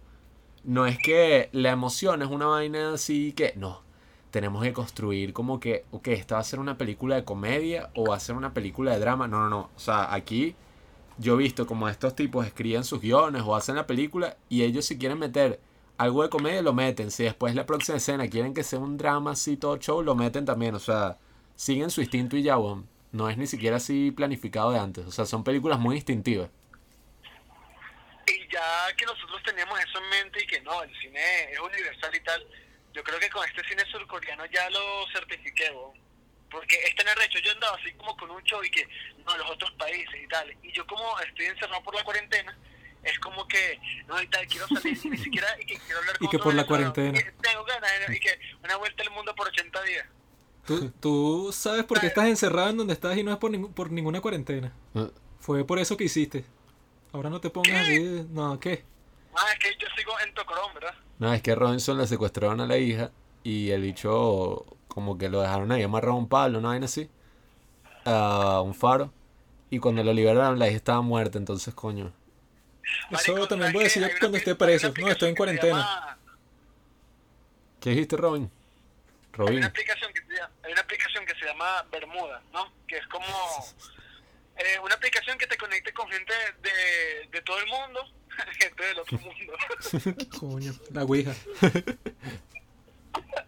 no 0.64 0.86
es 0.86 0.98
que 1.00 1.50
la 1.54 1.72
emoción 1.72 2.22
es 2.22 2.30
una 2.30 2.48
vaina 2.48 2.94
así 2.94 3.34
que, 3.34 3.54
no, 3.56 3.82
tenemos 4.32 4.64
que 4.64 4.74
construir 4.74 5.34
como 5.34 5.60
que, 5.60 5.86
ok, 5.92 6.10
esta 6.10 6.36
va 6.36 6.42
a 6.42 6.44
ser 6.44 6.60
una 6.60 6.78
película 6.78 7.16
de 7.16 7.24
comedia 7.24 7.90
o 7.96 8.10
va 8.10 8.16
a 8.18 8.20
ser 8.20 8.36
una 8.36 8.54
película 8.54 8.94
de 8.94 9.00
drama. 9.00 9.28
No, 9.28 9.40
no, 9.40 9.50
no. 9.50 9.70
O 9.76 9.80
sea, 9.80 10.14
aquí 10.14 10.56
yo 11.18 11.36
he 11.36 11.38
visto 11.38 11.66
como 11.66 11.90
estos 11.90 12.16
tipos 12.16 12.46
escriben 12.46 12.84
sus 12.84 13.02
guiones 13.02 13.44
o 13.46 13.56
hacen 13.56 13.76
la 13.76 13.88
película 13.88 14.38
y 14.50 14.64
ellos 14.64 14.86
si 14.86 14.98
quieren 14.98 15.20
meter 15.20 15.60
algo 15.98 16.24
de 16.24 16.30
comedia 16.30 16.62
lo 16.62 16.74
meten. 16.74 17.12
Si 17.12 17.24
después 17.24 17.56
la 17.56 17.66
próxima 17.66 17.98
escena 17.98 18.28
quieren 18.28 18.54
que 18.54 18.64
sea 18.64 18.80
un 18.80 18.98
drama 18.98 19.32
así 19.32 19.58
todo 19.58 19.78
show, 19.78 20.04
lo 20.04 20.16
meten 20.16 20.46
también. 20.46 20.76
O 20.76 20.80
sea, 20.80 21.18
siguen 21.56 21.90
su 21.90 22.02
instinto 22.02 22.38
y 22.38 22.44
ya, 22.44 22.58
weón. 22.58 22.88
No 23.12 23.30
es 23.30 23.38
ni 23.38 23.48
siquiera 23.48 23.78
así 23.78 24.12
planificado 24.12 24.72
de 24.72 24.80
antes. 24.80 25.08
O 25.08 25.12
sea, 25.12 25.26
son 25.26 25.44
películas 25.44 25.80
muy 25.80 25.96
instintivas. 25.96 26.50
Y 28.28 28.52
ya 28.52 28.94
que 28.98 29.06
nosotros 29.06 29.42
teníamos 29.44 29.80
eso 29.80 30.00
en 30.00 30.10
mente 30.10 30.44
y 30.44 30.48
que 30.48 30.62
no, 30.62 30.84
el 30.84 30.92
cine 31.00 31.52
es 31.52 31.60
universal 31.60 32.14
y 32.16 32.20
tal, 32.22 32.46
yo 32.94 33.04
creo 33.04 33.20
que 33.20 33.30
con 33.30 33.48
este 33.48 33.64
cine 33.68 33.84
surcoreano 33.92 34.46
ya 34.48 34.70
lo 34.70 35.06
certifiqué, 35.14 35.70
weón. 35.72 35.98
Porque 36.50 36.76
es 36.86 36.96
tan 36.96 37.08
arrecho. 37.10 37.40
Yo 37.40 37.52
andaba 37.52 37.76
así 37.78 37.92
como 37.94 38.16
con 38.18 38.32
un 38.32 38.42
show 38.44 38.64
y 38.64 38.70
que, 38.72 38.88
no, 39.26 39.38
los 39.38 39.50
otros 39.52 39.72
países 39.74 40.16
y 40.24 40.28
tal. 40.28 40.50
Y 40.64 40.72
yo 40.72 40.86
como 40.88 41.20
estoy 41.20 41.46
encerrado 41.46 41.84
por 41.84 41.94
la 41.96 42.04
cuarentena, 42.04 42.58
es 43.04 43.20
como 43.20 43.48
que, 43.48 43.80
no, 44.08 44.22
y 44.22 44.28
tal, 44.28 44.48
quiero 44.48 44.68
salir 44.68 44.98
y 45.04 45.10
ni 45.10 45.18
siquiera, 45.18 45.48
y 45.62 45.66
que 45.66 45.78
quiero 45.78 46.00
hablar 46.00 46.16
Y 46.20 46.20
con 46.20 46.30
que 46.30 46.38
otro 46.38 46.44
por 46.46 46.54
la 46.56 46.66
cuarentena. 46.66 47.20
y 47.20 47.24
que 47.24 47.32
tengo 47.34 47.64
ganas, 47.66 47.92
y 48.10 48.20
que 48.20 48.40
una 48.64 48.76
vuelta 48.78 49.04
al 49.04 49.12
mundo 49.12 49.36
por 49.36 49.48
80 49.48 49.84
días. 49.84 50.08
¿Tú, 50.66 50.92
tú 51.00 51.52
sabes 51.54 51.86
por 51.86 52.00
qué 52.02 52.08
estás 52.08 52.26
encerrado 52.26 52.70
en 52.70 52.78
donde 52.78 52.94
estás 52.94 53.16
y 53.18 53.24
no 53.24 53.32
es 53.32 53.38
por, 53.38 53.52
ningún- 53.52 53.74
por 53.74 53.90
ninguna 53.92 54.20
cuarentena. 54.20 54.74
Fue 55.40 55.66
por 55.66 55.80
eso 55.80 55.96
que 55.96 56.04
hiciste. 56.06 56.44
Ahora 57.14 57.30
no 57.30 57.40
te 57.42 57.50
pongas 57.50 57.82
así. 57.82 58.26
No, 58.30 58.60
¿qué? 58.60 58.84
Ah, 59.36 59.46
es 59.54 59.60
que 59.60 59.70
yo 59.80 59.88
sigo 59.96 60.12
en 60.26 60.34
Tocorón, 60.34 60.74
¿verdad? 60.74 60.94
No, 61.20 61.34
es 61.34 61.42
que 61.42 61.56
Robinson 61.56 61.98
le 61.98 62.08
secuestraron 62.08 62.60
a 62.62 62.68
la 62.68 62.78
hija 62.78 63.12
y 63.44 63.70
el 63.72 63.82
bicho 63.82 64.66
como 64.88 65.18
que 65.18 65.30
lo 65.30 65.42
dejaron 65.42 65.72
ahí 65.72 65.84
amarrado 65.84 66.14
a 66.14 66.18
un 66.18 66.28
palo, 66.28 66.60
una 66.60 66.70
vaina 66.70 66.86
así, 66.86 67.10
a 68.06 68.62
un 68.62 68.74
faro. 68.74 69.14
Y 69.70 69.80
cuando 69.80 70.04
lo 70.04 70.14
liberaron 70.14 70.58
la 70.60 70.68
hija 70.68 70.78
estaba 70.78 71.02
muerta, 71.02 71.38
entonces 71.38 71.74
coño. 71.74 72.12
Eso 73.12 73.32
Marico, 73.34 73.48
también 73.48 73.72
¿sabes 73.72 73.74
voy 73.74 73.82
a 73.82 73.84
decir 73.84 74.20
cuando 74.20 74.38
esté 74.38 74.56
preso. 74.56 74.94
No, 75.00 75.08
estoy 75.10 75.30
en 75.30 75.36
cuarentena. 75.36 75.78
llama- 75.80 76.18
¿Qué 77.82 77.90
dijiste, 77.92 78.18
Robin? 78.18 78.44
Hay 78.44 79.32
Robin. 79.34 79.58
una 79.58 79.68
aplicación 79.68 80.12
que 80.14 80.22
se 80.26 80.34
llama, 80.34 80.52
hay 80.64 80.72
una 80.72 80.82
aplicación 80.82 81.26
que 81.26 81.36
se 81.36 81.46
llama 81.46 81.86
Bermuda, 81.92 82.42
¿no? 82.54 82.72
Que 82.88 82.98
es 82.98 83.08
como 83.08 83.26
eh, 84.60 84.80
una 84.80 84.96
aplicación 84.96 85.38
que 85.38 85.48
te 85.48 85.58
conecte 85.58 85.94
con 85.94 86.10
gente 86.10 86.34
de, 86.62 87.28
de 87.32 87.42
todo 87.42 87.60
el 87.60 87.68
mundo 87.68 88.14
gente 88.60 88.84
del 88.86 89.00
otro 89.00 89.18
mundo. 89.20 89.54
Coño, 90.40 90.74
la 90.92 91.04
ouija. 91.04 91.34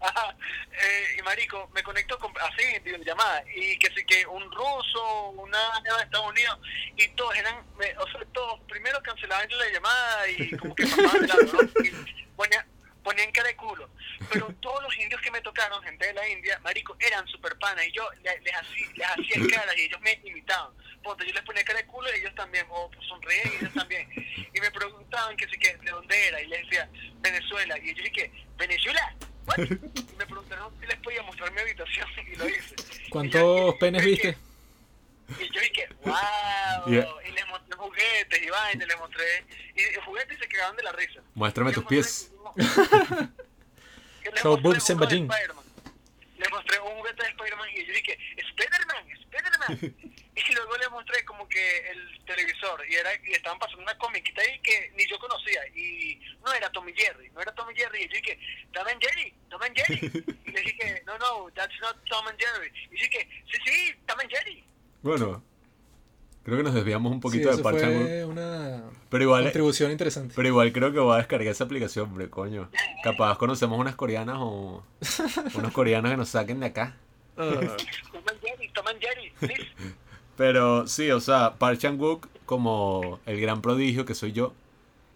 Ajá. 0.01 0.35
Eh, 0.81 1.15
y 1.19 1.21
marico, 1.23 1.69
me 1.73 1.83
conecto 1.83 2.17
con, 2.17 2.31
así 2.39 2.63
en 2.63 2.83
videollamada 2.83 3.43
y 3.53 3.77
que 3.77 3.89
sí 3.93 4.03
que 4.05 4.25
un 4.25 4.49
ruso, 4.51 5.29
una 5.31 5.59
de 5.81 6.03
Estados 6.03 6.27
Unidos 6.27 6.57
y 6.95 7.07
todos 7.09 7.35
eran, 7.35 7.65
me- 7.77 7.95
o 7.97 8.07
sea, 8.09 8.21
todos 8.33 8.59
primero 8.61 9.01
cancelaban 9.03 9.47
la 9.49 9.69
llamada 9.69 10.29
y 10.29 10.51
como 10.57 10.73
que 10.75 10.83
pasaban 10.87 11.21
de 11.21 11.27
lado, 11.27 11.41
¿no? 11.43 11.61
Y 11.83 11.91
ponía- 12.35 12.65
ponían 13.03 13.31
cara 13.31 13.49
de 13.49 13.55
culo. 13.57 13.89
Pero 14.31 14.47
todos 14.61 14.81
los 14.83 14.97
indios 14.97 15.21
que 15.21 15.31
me 15.31 15.41
tocaron, 15.41 15.83
gente 15.83 16.05
de 16.07 16.13
la 16.13 16.27
India, 16.29 16.59
marico, 16.59 16.95
eran 16.99 17.27
super 17.27 17.57
panas 17.59 17.85
y 17.85 17.91
yo 17.91 18.07
le- 18.23 18.39
les, 18.41 18.53
hacía, 18.55 18.87
les 18.95 19.07
hacía 19.07 19.57
caras 19.57 19.77
y 19.77 19.81
ellos 19.81 19.99
me 20.01 20.13
imitaban. 20.23 20.71
Ponte, 21.03 21.25
yo 21.25 21.33
les 21.33 21.43
ponía 21.43 21.63
cara 21.63 21.79
de 21.79 21.85
culo 21.85 22.07
y 22.13 22.19
ellos 22.19 22.35
también, 22.35 22.65
o 22.69 22.89
pues, 22.91 23.07
sonreían 23.07 23.47
y 23.53 23.55
ellos 23.57 23.73
también. 23.73 24.09
Y 24.53 24.59
me 24.59 24.71
preguntaban 24.71 25.37
que 25.37 25.47
que 25.47 25.77
de 25.77 25.91
dónde 25.91 26.27
era 26.27 26.41
y 26.41 26.47
les 26.47 26.61
decía 26.63 26.89
Venezuela 27.21 27.77
y 27.79 27.89
ellos 27.89 28.03
dije, 28.03 28.31
¿Venezuela? 28.57 29.15
¿What? 29.45 29.57
Y 29.59 30.15
me 30.17 30.25
preguntaron 30.25 30.73
si 30.79 30.85
les 30.87 30.97
podía 30.97 31.23
mostrar 31.23 31.51
mi 31.51 31.61
habitación 31.61 32.07
y 32.31 32.35
lo 32.35 32.47
hice. 32.47 32.75
¿Cuántos 33.09 33.75
penes 33.75 34.03
viste? 34.03 34.37
Y 35.39 35.53
yo 35.53 35.61
dije, 35.61 35.87
wow, 36.03 36.15
Yeah. 36.87 37.07
y 37.27 37.31
les 37.31 37.47
mostré 37.47 37.75
juguetes 37.77 38.41
y 38.41 38.49
vainas, 38.49 38.87
les 38.87 38.97
mostré, 38.97 39.45
y, 39.75 39.99
juguetes 40.05 40.37
y 40.37 40.41
se 40.41 40.47
cagaban 40.47 40.75
de 40.75 40.83
la 40.83 40.91
risa. 40.91 41.21
Muéstrame 41.35 41.71
tus 41.71 41.85
pies. 41.85 42.31
mostré 44.25 44.61
boobs 44.61 44.89
and 44.89 44.97
uno 44.97 45.05
de 45.05 45.15
vagin. 45.15 45.31
Spider-Man. 45.31 45.65
Les 46.37 46.49
mostré 46.51 46.79
un 46.79 46.97
juguete 46.97 47.23
de 47.23 47.29
Spider-Man 47.29 47.69
y 47.75 47.85
yo 47.85 47.93
dije, 47.93 48.19
Spider-Man, 48.37 49.05
Spider-Man. 49.11 49.95
y 50.47 50.53
luego 50.53 50.77
les 50.77 50.89
mostré 50.91 51.25
como 51.25 51.47
que 51.49 51.89
el 51.91 52.23
televisor 52.25 52.81
y 52.89 52.95
era 52.95 53.09
y 53.27 53.31
estaban 53.33 53.59
pasando 53.59 53.83
una 53.83 53.97
comiquita 53.97 54.41
ahí 54.41 54.59
que 54.61 54.91
ni 54.95 55.05
yo 55.07 55.17
conocía 55.19 55.61
y 55.75 56.19
no 56.45 56.53
era 56.53 56.69
Tommy 56.71 56.93
Jerry, 56.95 57.29
no 57.31 57.41
era 57.41 57.53
Tommy 57.55 57.73
Jerry 57.75 58.03
y 58.03 58.07
yo 58.07 58.13
dije, 58.15 58.39
Tom 58.73 58.87
and 58.87 59.01
Jerry, 59.01 59.33
Tom 59.49 59.61
and 59.63 59.75
Jerry. 59.75 60.23
y 60.45 60.51
les 60.51 60.63
dije, 60.65 61.03
no, 61.05 61.17
no, 61.17 61.49
that's 61.53 61.73
not 61.81 61.95
Tom 62.09 62.27
and 62.27 62.37
Jerry. 62.39 62.71
Y 62.91 62.95
dije, 62.95 63.27
sí, 63.51 63.57
sí, 63.65 63.95
Tom 64.07 64.19
and 64.19 64.29
Jerry. 64.29 64.63
Bueno, 65.01 65.43
creo 66.43 66.57
que 66.57 66.63
nos 66.63 66.73
desviamos 66.73 67.11
un 67.11 67.17
Sí, 67.19 67.21
poquito 67.21 67.47
de 67.49 67.53
eso 67.55 67.63
Park 67.63 67.79
Chan-wook. 67.79 68.01
fue 68.07 68.25
una 68.25 68.83
Pero 69.09 69.23
igual, 69.23 69.43
contribución 69.43 69.91
interesante. 69.91 70.33
pero 70.35 70.47
igual 70.47 70.71
creo 70.71 70.91
que 70.91 70.99
voy 70.99 71.15
a 71.15 71.17
descargar 71.17 71.47
esa 71.47 71.63
aplicación, 71.63 72.05
hombre, 72.09 72.29
coño. 72.29 72.69
Capaz 73.03 73.37
conocemos 73.37 73.79
unas 73.79 73.95
coreanas 73.95 74.37
o 74.39 74.83
unos 75.55 75.71
coreanos 75.73 76.11
que 76.11 76.17
nos 76.17 76.29
saquen 76.29 76.59
de 76.59 76.67
acá. 76.67 76.95
Tom 77.35 77.47
and 77.57 78.41
Jerry, 78.41 78.69
Tom 78.73 78.87
and 78.87 78.99
Jerry, 79.01 79.31
please. 79.39 79.67
Pero 80.39 80.87
sí, 80.87 81.11
o 81.11 81.19
sea, 81.19 81.55
Park 81.55 81.79
Chan-wook, 81.79 82.29
como 82.45 83.19
el 83.25 83.41
gran 83.41 83.61
prodigio 83.61 84.05
que 84.05 84.15
soy 84.15 84.31
yo, 84.31 84.53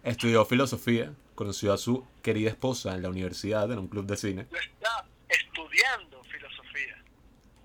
estudió 0.02 0.44
filosofía, 0.44 1.14
conoció 1.34 1.72
a 1.72 1.78
su 1.78 2.04
querida 2.20 2.50
esposa 2.50 2.94
en 2.94 3.00
la 3.00 3.08
universidad, 3.08 3.72
en 3.72 3.78
un 3.78 3.88
club 3.88 4.04
de 4.04 4.18
cine, 4.18 4.42
estaba 4.42 5.06
estudiando 5.26 6.22
filosofía. 6.24 7.02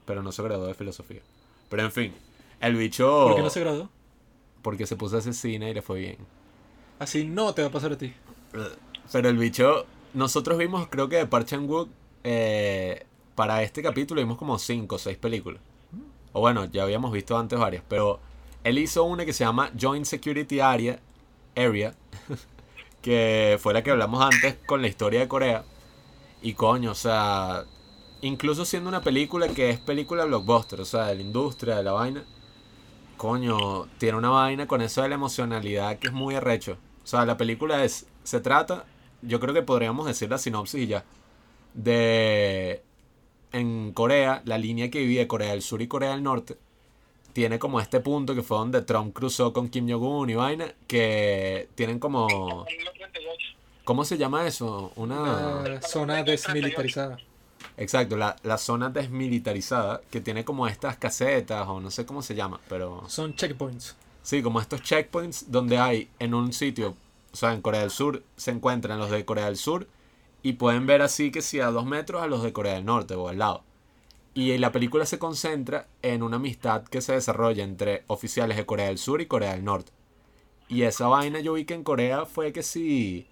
pero 0.05 0.23
no 0.23 0.31
se 0.31 0.41
graduó 0.41 0.67
de 0.67 0.73
filosofía. 0.73 1.19
Pero 1.69 1.83
en 1.83 1.91
fin, 1.91 2.13
el 2.61 2.77
bicho... 2.77 3.25
¿Por 3.25 3.35
qué 3.35 3.41
no 3.41 3.49
se 3.49 3.59
graduó? 3.59 3.89
Porque 4.61 4.87
se 4.87 4.95
puso 4.95 5.17
a 5.17 5.19
hacer 5.19 5.33
cine 5.33 5.71
y 5.71 5.73
le 5.73 5.81
fue 5.81 5.99
bien. 5.99 6.17
Así 6.97 7.25
no 7.25 7.53
te 7.53 7.61
va 7.61 7.67
a 7.67 7.71
pasar 7.71 7.91
a 7.91 7.97
ti. 7.97 8.13
Pero 9.11 9.27
el 9.27 9.37
bicho, 9.37 9.85
nosotros 10.13 10.57
vimos, 10.57 10.87
creo 10.87 11.09
que 11.09 11.17
de 11.17 11.25
Park 11.25 11.47
Chan-wook, 11.47 11.89
eh, 12.23 13.05
para 13.35 13.63
este 13.63 13.83
capítulo 13.83 14.21
vimos 14.21 14.37
como 14.37 14.57
5 14.57 14.95
o 14.95 14.97
6 14.97 15.17
películas. 15.17 15.61
O 16.33 16.41
bueno, 16.41 16.65
ya 16.65 16.83
habíamos 16.83 17.11
visto 17.11 17.37
antes 17.37 17.59
varias, 17.59 17.83
pero 17.87 18.19
él 18.63 18.77
hizo 18.77 19.03
una 19.03 19.25
que 19.25 19.33
se 19.33 19.43
llama 19.43 19.71
Joint 19.79 20.05
Security 20.05 20.59
Area, 20.59 20.99
que 23.01 23.57
fue 23.61 23.73
la 23.73 23.83
que 23.83 23.91
hablamos 23.91 24.21
antes 24.21 24.55
con 24.65 24.81
la 24.81 24.87
historia 24.87 25.21
de 25.21 25.27
Corea. 25.27 25.63
Y 26.41 26.53
coño, 26.53 26.91
o 26.91 26.95
sea, 26.95 27.65
incluso 28.21 28.65
siendo 28.65 28.89
una 28.89 29.01
película 29.01 29.47
que 29.49 29.69
es 29.69 29.79
película 29.79 30.25
blockbuster, 30.25 30.81
o 30.81 30.85
sea, 30.85 31.07
de 31.07 31.15
la 31.15 31.21
industria, 31.21 31.77
de 31.77 31.83
la 31.83 31.91
vaina, 31.93 32.23
coño, 33.17 33.87
tiene 33.97 34.17
una 34.17 34.29
vaina 34.29 34.67
con 34.67 34.81
eso 34.81 35.01
de 35.01 35.09
la 35.09 35.15
emocionalidad 35.15 35.99
que 35.99 36.07
es 36.07 36.13
muy 36.13 36.35
arrecho. 36.35 36.77
O 37.03 37.07
sea, 37.07 37.25
la 37.25 37.37
película 37.37 37.83
es, 37.83 38.07
se 38.23 38.39
trata, 38.39 38.85
yo 39.21 39.39
creo 39.39 39.53
que 39.53 39.63
podríamos 39.63 40.05
decir 40.07 40.29
la 40.29 40.37
sinopsis 40.37 40.81
y 40.81 40.87
ya, 40.87 41.03
de 41.73 42.83
en 43.51 43.91
Corea, 43.93 44.41
la 44.45 44.57
línea 44.57 44.89
que 44.89 44.99
divide 44.99 45.27
Corea 45.27 45.51
del 45.51 45.61
Sur 45.61 45.81
y 45.81 45.87
Corea 45.87 46.11
del 46.11 46.23
Norte, 46.23 46.57
tiene 47.33 47.59
como 47.59 47.79
este 47.79 47.99
punto 47.99 48.35
que 48.35 48.43
fue 48.43 48.57
donde 48.57 48.81
Trump 48.81 49.13
cruzó 49.13 49.53
con 49.53 49.69
Kim 49.69 49.89
Jong-un 49.89 50.29
y 50.29 50.35
vaina, 50.35 50.73
que 50.87 51.69
tienen 51.75 51.99
como... 51.99 52.65
En 52.67 52.85
los 52.85 52.93
38. 52.93 53.47
¿Cómo 53.83 54.05
se 54.05 54.17
llama 54.17 54.47
eso? 54.47 54.91
Una... 54.95 55.61
Una 55.61 55.81
zona 55.81 56.23
desmilitarizada. 56.23 57.17
Exacto, 57.77 58.17
la, 58.17 58.35
la 58.43 58.57
zona 58.57 58.89
desmilitarizada, 58.89 60.01
que 60.11 60.21
tiene 60.21 60.43
como 60.43 60.67
estas 60.67 60.97
casetas, 60.97 61.67
o 61.67 61.79
no 61.79 61.89
sé 61.91 62.05
cómo 62.05 62.21
se 62.21 62.35
llama, 62.35 62.59
pero... 62.67 63.03
Son 63.07 63.33
checkpoints. 63.35 63.95
Sí, 64.21 64.43
como 64.43 64.59
estos 64.59 64.81
checkpoints 64.81 65.49
donde 65.49 65.77
hay 65.77 66.09
en 66.19 66.33
un 66.33 66.51
sitio, 66.51 66.95
o 67.31 67.35
sea, 67.35 67.53
en 67.53 67.61
Corea 67.61 67.81
del 67.81 67.89
Sur 67.89 68.21
se 68.35 68.51
encuentran 68.51 68.99
los 68.99 69.09
de 69.09 69.23
Corea 69.23 69.45
del 69.45 69.57
Sur 69.57 69.87
y 70.41 70.53
pueden 70.53 70.85
ver 70.85 71.01
así 71.01 71.31
que 71.31 71.41
si 71.41 71.59
a 71.59 71.67
dos 71.67 71.85
metros 71.85 72.21
a 72.21 72.27
los 72.27 72.43
de 72.43 72.53
Corea 72.53 72.75
del 72.75 72.85
Norte 72.85 73.15
o 73.15 73.27
al 73.27 73.39
lado. 73.39 73.63
Y 74.33 74.57
la 74.57 74.71
película 74.71 75.05
se 75.05 75.19
concentra 75.19 75.87
en 76.01 76.23
una 76.23 76.37
amistad 76.37 76.83
que 76.83 77.01
se 77.01 77.13
desarrolla 77.13 77.63
entre 77.63 78.03
oficiales 78.07 78.57
de 78.57 78.65
Corea 78.65 78.87
del 78.87 78.97
Sur 78.97 79.21
y 79.21 79.25
Corea 79.25 79.51
del 79.51 79.65
Norte. 79.65 79.91
Y 80.67 80.83
esa 80.83 81.07
vaina 81.07 81.39
yo 81.39 81.53
vi 81.53 81.65
que 81.65 81.73
en 81.73 81.83
Corea 81.83 82.25
fue 82.25 82.53
que 82.53 82.63
sí, 82.63 83.27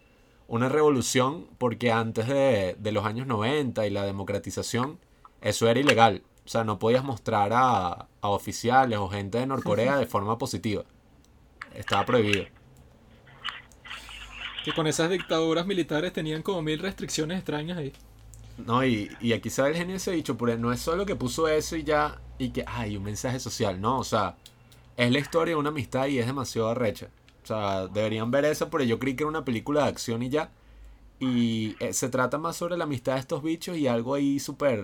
una 0.47 0.69
revolución, 0.69 1.47
porque 1.57 1.91
antes 1.91 2.27
de, 2.27 2.75
de 2.79 2.91
los 2.91 3.05
años 3.05 3.27
90 3.27 3.85
y 3.85 3.89
la 3.91 4.05
democratización, 4.05 4.99
eso 5.41 5.69
era 5.69 5.79
ilegal. 5.79 6.23
O 6.45 6.49
sea, 6.49 6.63
no 6.63 6.79
podías 6.79 7.03
mostrar 7.03 7.51
a, 7.53 8.07
a 8.21 8.29
oficiales 8.29 8.97
o 8.99 9.07
gente 9.07 9.37
de 9.37 9.45
Norcorea 9.47 9.97
de 9.99 10.07
forma 10.07 10.37
positiva. 10.37 10.83
Estaba 11.73 12.05
prohibido. 12.05 12.45
Que 14.67 14.73
con 14.73 14.85
esas 14.85 15.09
dictaduras 15.09 15.65
militares 15.65 16.11
tenían 16.11 16.41
como 16.41 16.61
mil 16.61 16.79
restricciones 16.79 17.37
extrañas 17.37 17.77
ahí. 17.77 17.93
No, 18.57 18.83
y, 18.83 19.09
y 19.21 19.31
aquí 19.31 19.49
sabe 19.49 19.69
el 19.69 19.77
genio 19.77 19.95
ese 19.95 20.11
dicho, 20.11 20.37
pero 20.37 20.57
no 20.57 20.73
es 20.73 20.81
solo 20.81 21.05
que 21.05 21.15
puso 21.15 21.47
eso 21.47 21.77
y 21.77 21.83
ya, 21.85 22.19
y 22.37 22.49
que, 22.49 22.65
ay, 22.67 22.97
un 22.97 23.03
mensaje 23.03 23.39
social, 23.39 23.79
no, 23.79 23.97
o 23.97 24.03
sea, 24.03 24.35
es 24.97 25.09
la 25.09 25.19
historia 25.19 25.53
de 25.53 25.59
una 25.59 25.69
amistad 25.69 26.07
y 26.07 26.19
es 26.19 26.25
demasiado 26.25 26.67
arrecha. 26.67 27.07
O 27.43 27.47
sea, 27.47 27.87
deberían 27.87 28.29
ver 28.29 28.43
esa, 28.43 28.69
pero 28.69 28.83
yo 28.83 28.99
creí 28.99 29.15
que 29.15 29.23
era 29.23 29.29
una 29.29 29.45
película 29.45 29.83
de 29.83 29.87
acción 29.87 30.21
y 30.21 30.27
ya. 30.29 30.51
Y 31.19 31.77
eh, 31.79 31.93
se 31.93 32.09
trata 32.09 32.37
más 32.37 32.57
sobre 32.57 32.75
la 32.77 32.83
amistad 32.83 33.13
de 33.13 33.21
estos 33.21 33.41
bichos 33.41 33.77
y 33.77 33.87
algo 33.87 34.15
ahí 34.15 34.37
súper 34.39 34.83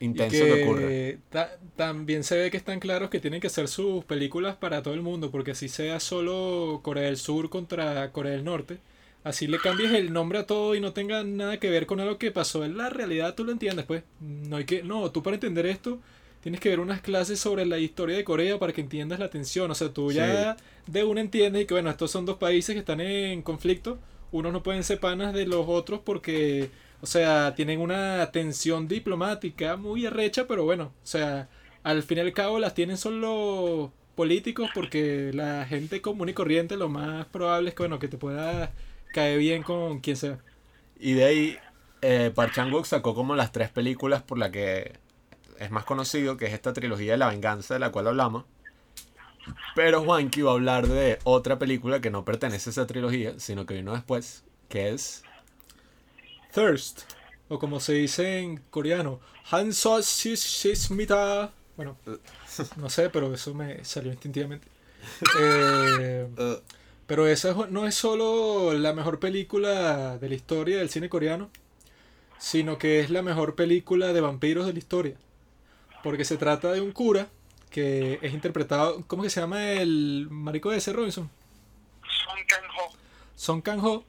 intenso 0.00 0.44
que, 0.44 0.64
ocurre. 0.64 1.18
ta- 1.30 1.56
también 1.76 2.24
se 2.24 2.36
ve 2.36 2.50
que 2.50 2.56
están 2.56 2.80
claros 2.80 3.10
que 3.10 3.20
tienen 3.20 3.40
que 3.40 3.46
hacer 3.46 3.68
sus 3.68 4.04
películas 4.04 4.56
para 4.56 4.82
todo 4.82 4.92
el 4.94 5.02
mundo, 5.02 5.30
porque 5.30 5.52
así 5.52 5.68
sea 5.68 6.00
solo 6.00 6.80
Corea 6.82 7.04
del 7.04 7.16
Sur 7.16 7.48
contra 7.48 8.10
Corea 8.12 8.32
del 8.32 8.44
Norte, 8.44 8.78
así 9.24 9.46
le 9.46 9.58
cambies 9.58 9.92
el 9.92 10.12
nombre 10.12 10.38
a 10.38 10.46
todo 10.46 10.74
y 10.74 10.80
no 10.80 10.92
tenga 10.92 11.24
nada 11.24 11.58
que 11.58 11.70
ver 11.70 11.86
con 11.86 12.00
algo 12.00 12.18
que 12.18 12.30
pasó 12.30 12.64
en 12.64 12.76
la 12.76 12.90
realidad, 12.90 13.34
tú 13.34 13.44
lo 13.44 13.52
entiendes, 13.52 13.86
pues. 13.86 14.02
No 14.20 14.56
hay 14.56 14.64
que, 14.64 14.82
no, 14.82 15.10
tú 15.10 15.22
para 15.22 15.36
entender 15.36 15.66
esto 15.66 15.98
tienes 16.42 16.60
que 16.60 16.70
ver 16.70 16.80
unas 16.80 17.02
clases 17.02 17.38
sobre 17.38 17.66
la 17.66 17.78
historia 17.78 18.16
de 18.16 18.24
Corea 18.24 18.58
para 18.58 18.72
que 18.72 18.80
entiendas 18.80 19.18
la 19.18 19.28
tensión, 19.28 19.70
o 19.70 19.74
sea, 19.74 19.92
tú 19.92 20.10
ya 20.10 20.56
de 20.86 21.04
una 21.04 21.20
entiendes 21.20 21.62
y 21.62 21.66
que 21.66 21.74
bueno, 21.74 21.90
estos 21.90 22.10
son 22.10 22.24
dos 22.24 22.38
países 22.38 22.74
que 22.74 22.80
están 22.80 23.00
en 23.00 23.42
conflicto, 23.42 23.98
unos 24.32 24.52
no 24.52 24.62
pueden 24.62 24.84
ser 24.84 25.00
panas 25.00 25.34
de 25.34 25.46
los 25.46 25.66
otros 25.68 26.00
porque 26.04 26.70
o 27.02 27.06
sea, 27.06 27.54
tienen 27.54 27.80
una 27.80 28.30
tensión 28.30 28.86
diplomática 28.86 29.76
muy 29.76 30.06
arrecha, 30.06 30.46
pero 30.46 30.64
bueno, 30.64 30.92
o 31.02 31.06
sea, 31.06 31.48
al 31.82 32.02
fin 32.02 32.18
y 32.18 32.20
al 32.20 32.32
cabo 32.32 32.58
las 32.58 32.74
tienen 32.74 32.98
solo 32.98 33.92
políticos 34.14 34.68
porque 34.74 35.30
la 35.32 35.64
gente 35.66 36.02
común 36.02 36.28
y 36.28 36.34
corriente 36.34 36.76
lo 36.76 36.88
más 36.88 37.26
probable 37.26 37.70
es 37.70 37.74
que, 37.74 37.82
bueno, 37.82 37.98
que 37.98 38.08
te 38.08 38.18
pueda 38.18 38.72
caer 39.12 39.38
bien 39.38 39.62
con 39.62 40.00
quien 40.00 40.16
sea. 40.16 40.38
Y 40.98 41.14
de 41.14 41.24
ahí, 41.24 41.58
eh, 42.02 42.30
Park 42.34 42.52
Chan-wook 42.54 42.86
sacó 42.86 43.14
como 43.14 43.34
las 43.34 43.52
tres 43.52 43.70
películas 43.70 44.22
por 44.22 44.38
la 44.38 44.50
que 44.50 44.98
es 45.58 45.70
más 45.70 45.84
conocido, 45.84 46.36
que 46.36 46.46
es 46.46 46.52
esta 46.52 46.72
trilogía 46.72 47.12
de 47.12 47.18
la 47.18 47.28
venganza 47.28 47.74
de 47.74 47.80
la 47.80 47.92
cual 47.92 48.08
hablamos. 48.08 48.44
Pero 49.74 50.02
Juanqui 50.04 50.42
va 50.42 50.52
a 50.52 50.54
hablar 50.54 50.86
de 50.86 51.18
otra 51.24 51.58
película 51.58 52.00
que 52.00 52.10
no 52.10 52.24
pertenece 52.24 52.70
a 52.70 52.72
esa 52.72 52.86
trilogía, 52.86 53.38
sino 53.38 53.66
que 53.66 53.74
vino 53.74 53.92
después, 53.92 54.44
que 54.68 54.90
es... 54.90 55.22
Thirst, 56.52 57.02
o 57.48 57.58
como 57.58 57.78
se 57.80 57.92
dice 57.94 58.38
en 58.38 58.58
coreano, 58.70 59.20
Hanso 59.50 60.00
Shismita. 60.00 61.52
Bueno, 61.76 61.96
no 62.76 62.90
sé, 62.90 63.10
pero 63.10 63.32
eso 63.32 63.54
me 63.54 63.84
salió 63.84 64.12
instintivamente. 64.12 64.66
Eh, 65.40 66.28
pero 67.10 67.26
esa 67.26 67.50
es- 67.50 67.70
no 67.70 67.88
es 67.88 67.96
solo 67.96 68.72
la 68.72 68.92
mejor 68.92 69.18
película 69.18 70.16
de 70.18 70.28
la 70.28 70.34
historia 70.36 70.78
del 70.78 70.90
cine 70.90 71.08
coreano, 71.08 71.50
sino 72.38 72.78
que 72.78 73.00
es 73.00 73.10
la 73.10 73.20
mejor 73.20 73.56
película 73.56 74.12
de 74.12 74.20
vampiros 74.20 74.64
de 74.64 74.74
la 74.74 74.78
historia. 74.78 75.16
Porque 76.04 76.24
se 76.24 76.36
trata 76.36 76.70
de 76.70 76.80
un 76.80 76.92
cura 76.92 77.26
que 77.68 78.20
es 78.22 78.32
interpretado, 78.32 79.02
¿cómo 79.08 79.24
que 79.24 79.30
se 79.30 79.40
llama 79.40 79.72
el 79.72 80.28
marico 80.30 80.70
de 80.70 80.76
ese 80.76 80.92
Robinson? 80.92 81.28
Son 82.04 82.38
Kang-ho. 82.46 82.96
Son 83.34 83.60
Kang-ho. 83.60 84.04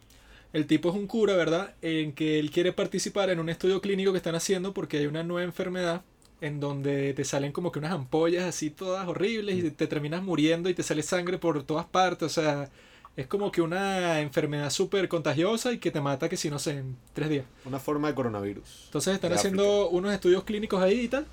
El 0.54 0.68
tipo 0.68 0.89
es 0.89 0.95
un 0.95 1.08
cura, 1.08 1.36
¿verdad? 1.36 1.74
En 1.82 2.14
que 2.14 2.38
él 2.38 2.52
quiere 2.52 2.72
participar 2.72 3.32
en 3.32 3.39
un 3.39 3.49
estudio 3.49 3.82
clínico 3.82 4.12
que 4.12 4.18
están 4.18 4.36
haciendo 4.36 4.76
porque 4.76 4.99
hay 4.99 5.08
una 5.08 5.24
nueva 5.24 5.43
enfermedad 5.43 6.04
en 6.39 6.60
donde 6.60 7.16
te 7.16 7.24
salen 7.24 7.52
como 7.52 7.72
que 7.72 7.80
unas 7.80 7.93
ampollas 7.93 8.43
así 8.43 8.70
todas 8.70 9.08
horribles 9.08 9.58
y 9.58 9.72
te 9.72 9.88
terminas 9.88 10.22
muriendo 10.22 10.70
y 10.70 10.76
te 10.76 10.84
sale 10.84 11.02
sangre 11.02 11.39
por 11.39 11.64
todas 11.64 11.88
partes. 11.88 12.28
O 12.38 12.41
sea, 12.41 12.70
es 13.18 13.28
como 13.28 13.51
que 13.51 13.62
una 13.62 14.20
enfermedad 14.22 14.70
súper 14.70 15.07
contagiosa 15.09 15.72
y 15.74 15.78
que 15.80 15.91
te 15.91 15.99
mata 16.01 16.30
que 16.30 16.38
si 16.38 16.49
no 16.49 16.59
sé, 16.59 16.78
en 16.78 16.95
tres 17.14 17.30
días. 17.30 17.45
Una 17.66 17.80
forma 17.80 18.07
de 18.07 18.16
coronavirus. 18.16 18.84
Entonces 18.86 19.14
están 19.16 19.32
haciendo 19.34 19.89
unos 19.89 20.14
estudios 20.14 20.43
clínicos 20.43 20.82
ahí 20.82 21.01
y 21.01 21.07
tal. 21.07 21.26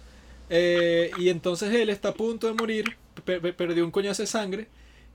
Eh, 0.51 1.11
y 1.19 1.29
entonces 1.29 1.73
él 1.75 1.91
está 1.91 2.09
a 2.11 2.15
punto 2.15 2.47
de 2.47 2.55
morir, 2.55 2.97
pe- 3.25 3.41
pe- 3.41 3.53
perdió 3.53 3.85
un 3.85 3.91
coñazo 3.91 4.23
de 4.23 4.27
sangre. 4.27 4.67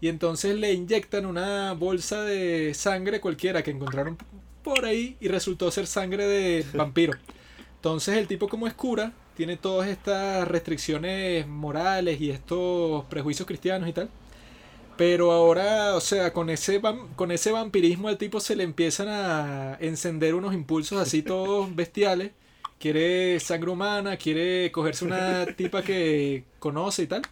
Y 0.02 0.08
entonces 0.08 0.56
le 0.56 0.74
inyectan 0.74 1.26
una 1.26 1.74
bolsa 1.74 2.22
de 2.24 2.74
sangre 2.74 3.20
cualquiera 3.22 3.64
que 3.64 3.72
encontraron 3.72 4.18
por 4.64 4.86
ahí 4.86 5.16
y 5.20 5.28
resultó 5.30 5.70
ser 5.72 5.88
sangre 5.88 6.28
de 6.28 6.66
vampiro. 6.74 7.14
Entonces 7.76 8.18
el 8.18 8.28
tipo 8.28 8.48
como 8.48 8.68
es 8.68 8.74
cura, 8.74 9.12
tiene 9.36 9.58
todas 9.58 9.90
estas 9.90 10.48
restricciones 10.48 11.48
morales 11.48 12.22
y 12.22 12.32
estos 12.32 13.04
prejuicios 13.06 13.48
cristianos 13.48 13.90
y 13.90 13.94
tal. 13.94 14.10
Pero 14.96 15.32
ahora, 15.32 15.96
o 15.96 16.02
sea, 16.02 16.34
con 16.34 16.50
ese, 16.50 16.80
con 17.16 17.32
ese 17.32 17.52
vampirismo 17.52 18.08
al 18.10 18.18
tipo 18.18 18.40
se 18.40 18.56
le 18.56 18.64
empiezan 18.64 19.08
a 19.10 19.78
encender 19.82 20.36
unos 20.36 20.54
impulsos 20.54 21.00
así 21.00 21.24
todos 21.24 21.74
bestiales. 21.76 22.32
Quiere 22.80 23.40
sangre 23.40 23.72
humana, 23.72 24.18
quiere 24.18 24.72
cogerse 24.72 25.06
una 25.06 25.56
tipa 25.56 25.84
que 25.84 26.46
conoce 26.60 27.04
y 27.04 27.08
tal. 27.08 27.28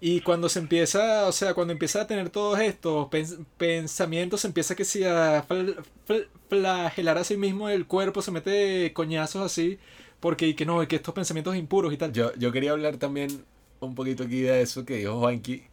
Y 0.00 0.22
cuando 0.22 0.48
se 0.48 0.60
empieza, 0.60 1.26
o 1.28 1.32
sea, 1.32 1.54
cuando 1.54 1.72
empieza 1.72 2.02
a 2.02 2.06
tener 2.06 2.30
todos 2.30 2.58
estos 2.60 3.08
pens- 3.08 3.44
pensamientos, 3.58 4.42
se 4.42 4.48
empieza 4.48 4.74
que 4.76 4.84
si 4.84 5.04
a 5.04 5.46
fl- 5.48 5.76
fl- 6.08 6.28
flagelar 6.48 7.18
a 7.18 7.24
sí 7.24 7.36
mismo 7.36 7.68
el 7.68 7.86
cuerpo, 7.86 8.22
se 8.22 8.30
mete 8.32 8.92
coñazos 8.94 9.42
así, 9.44 9.78
porque 10.20 10.48
y 10.48 10.54
que 10.54 10.66
no, 10.66 10.82
y 10.82 10.86
que 10.88 10.96
estos 10.96 11.14
pensamientos 11.14 11.56
impuros 11.56 11.92
y 11.92 11.96
tal. 11.98 12.12
Yo, 12.12 12.34
yo 12.36 12.52
quería 12.52 12.72
hablar 12.72 12.96
también 12.98 13.44
un 13.80 13.94
poquito 13.94 14.24
aquí 14.24 14.40
de 14.42 14.62
eso 14.62 14.84
que 14.86 14.96
dijo 14.98 15.18
Juanqui, 15.20 15.64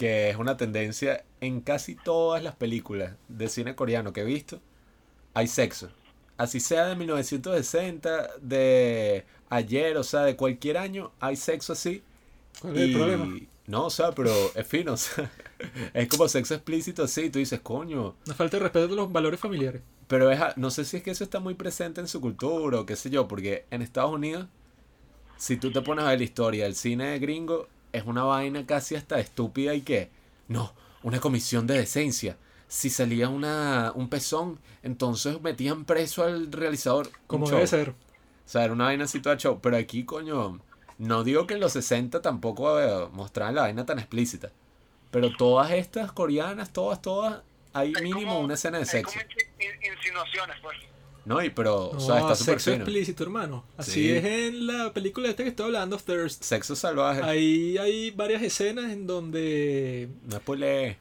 que 0.00 0.30
es 0.30 0.36
una 0.36 0.56
tendencia 0.56 1.24
en 1.42 1.60
casi 1.60 1.94
todas 1.94 2.42
las 2.42 2.56
películas 2.56 3.12
de 3.28 3.50
cine 3.50 3.74
coreano 3.74 4.14
que 4.14 4.22
he 4.22 4.24
visto, 4.24 4.58
hay 5.34 5.46
sexo. 5.46 5.90
Así 6.38 6.58
sea 6.58 6.86
de 6.86 6.96
1960, 6.96 8.30
de 8.40 9.26
ayer, 9.50 9.98
o 9.98 10.02
sea, 10.02 10.22
de 10.22 10.36
cualquier 10.36 10.78
año, 10.78 11.12
hay 11.20 11.36
sexo 11.36 11.74
así. 11.74 12.02
¿Cuál 12.62 12.76
es 12.78 12.82
el 12.82 12.90
Y- 12.90 12.94
problema? 12.94 13.38
No, 13.66 13.84
o 13.86 13.90
sea, 13.90 14.12
pero 14.12 14.32
es 14.54 14.66
fino, 14.66 14.92
o 14.94 14.96
sea, 14.96 15.30
es 15.92 16.08
como 16.08 16.26
sexo 16.28 16.54
explícito 16.54 17.04
así, 17.04 17.28
tú 17.28 17.38
dices, 17.38 17.60
coño, 17.60 18.16
Una 18.24 18.34
falta 18.34 18.56
de 18.56 18.62
respeto 18.64 18.92
a 18.94 18.96
los 18.96 19.12
valores 19.12 19.38
familiares. 19.38 19.82
pero 20.08 20.30
es, 20.30 20.40
no 20.56 20.70
sé 20.70 20.86
si 20.86 20.96
es 20.96 21.02
que 21.02 21.10
eso 21.10 21.24
está 21.24 21.40
muy 21.40 21.54
presente 21.54 22.00
en 22.00 22.08
su 22.08 22.22
cultura 22.22 22.80
o 22.80 22.86
qué 22.86 22.96
sé 22.96 23.10
yo, 23.10 23.28
porque 23.28 23.66
en 23.70 23.82
Estados 23.82 24.12
Unidos, 24.14 24.46
si 25.36 25.58
tú 25.58 25.70
te 25.72 25.82
pones 25.82 26.04
a 26.04 26.08
ver 26.08 26.18
la 26.18 26.24
historia 26.24 26.64
del 26.64 26.74
cine 26.74 27.18
gringo, 27.18 27.68
es 27.92 28.04
una 28.06 28.22
vaina 28.24 28.66
casi 28.66 28.94
hasta 28.94 29.18
estúpida 29.20 29.74
y 29.74 29.82
que, 29.82 30.10
no, 30.48 30.72
una 31.02 31.20
comisión 31.20 31.66
de 31.66 31.74
decencia. 31.78 32.36
Si 32.68 32.88
salía 32.90 33.28
una, 33.28 33.92
un 33.94 34.08
pezón, 34.08 34.58
entonces 34.82 35.40
metían 35.42 35.84
preso 35.84 36.22
al 36.24 36.52
realizador. 36.52 37.10
Como 37.26 37.48
debe 37.50 37.66
ser. 37.66 37.90
O 37.90 37.94
sea, 38.52 38.64
era 38.64 38.72
una 38.72 38.84
vaina 38.84 39.04
así 39.04 39.20
toda 39.20 39.36
show. 39.36 39.58
Pero 39.60 39.76
aquí, 39.76 40.04
coño, 40.04 40.60
no 40.98 41.24
digo 41.24 41.46
que 41.46 41.54
en 41.54 41.60
los 41.60 41.72
60 41.72 42.22
tampoco 42.22 42.80
eh, 42.80 43.08
mostraban 43.12 43.54
la 43.56 43.62
vaina 43.62 43.84
tan 43.86 43.98
explícita. 43.98 44.50
Pero 45.10 45.30
todas 45.36 45.72
estas 45.72 46.12
coreanas, 46.12 46.72
todas, 46.72 47.02
todas, 47.02 47.42
hay 47.72 47.92
Hay 47.96 48.02
mínimo 48.04 48.32
como- 48.34 48.40
una 48.40 48.54
escena 48.54 48.78
de 48.78 48.82
hay 48.84 48.88
sexo. 48.88 49.18
como 49.18 49.24
in- 49.58 49.92
insinuaciones, 49.96 50.56
pues. 50.62 50.76
No, 51.24 51.42
y 51.44 51.50
pero, 51.50 51.90
o 51.90 51.94
No, 51.94 52.00
sea, 52.00 52.18
está 52.20 52.34
súper 52.34 52.54
sexo 52.60 52.72
explícito, 52.72 53.22
hermano. 53.22 53.64
Así 53.76 53.92
Sí. 54.04 54.10
es 54.10 54.24
en 54.24 54.66
la 54.66 54.92
película 54.92 55.28
esta 55.28 55.42
que 55.42 55.50
estoy 55.50 55.66
hablando, 55.66 55.96
Thirst. 55.98 56.42
Sexo 56.42 56.74
salvaje. 56.74 57.22
Ahí 57.22 57.76
hay 57.78 58.10
varias 58.10 58.42
escenas 58.42 58.90
en 58.92 59.06
donde... 59.06 60.08
No 60.28 60.36
spoileé. 60.38 60.98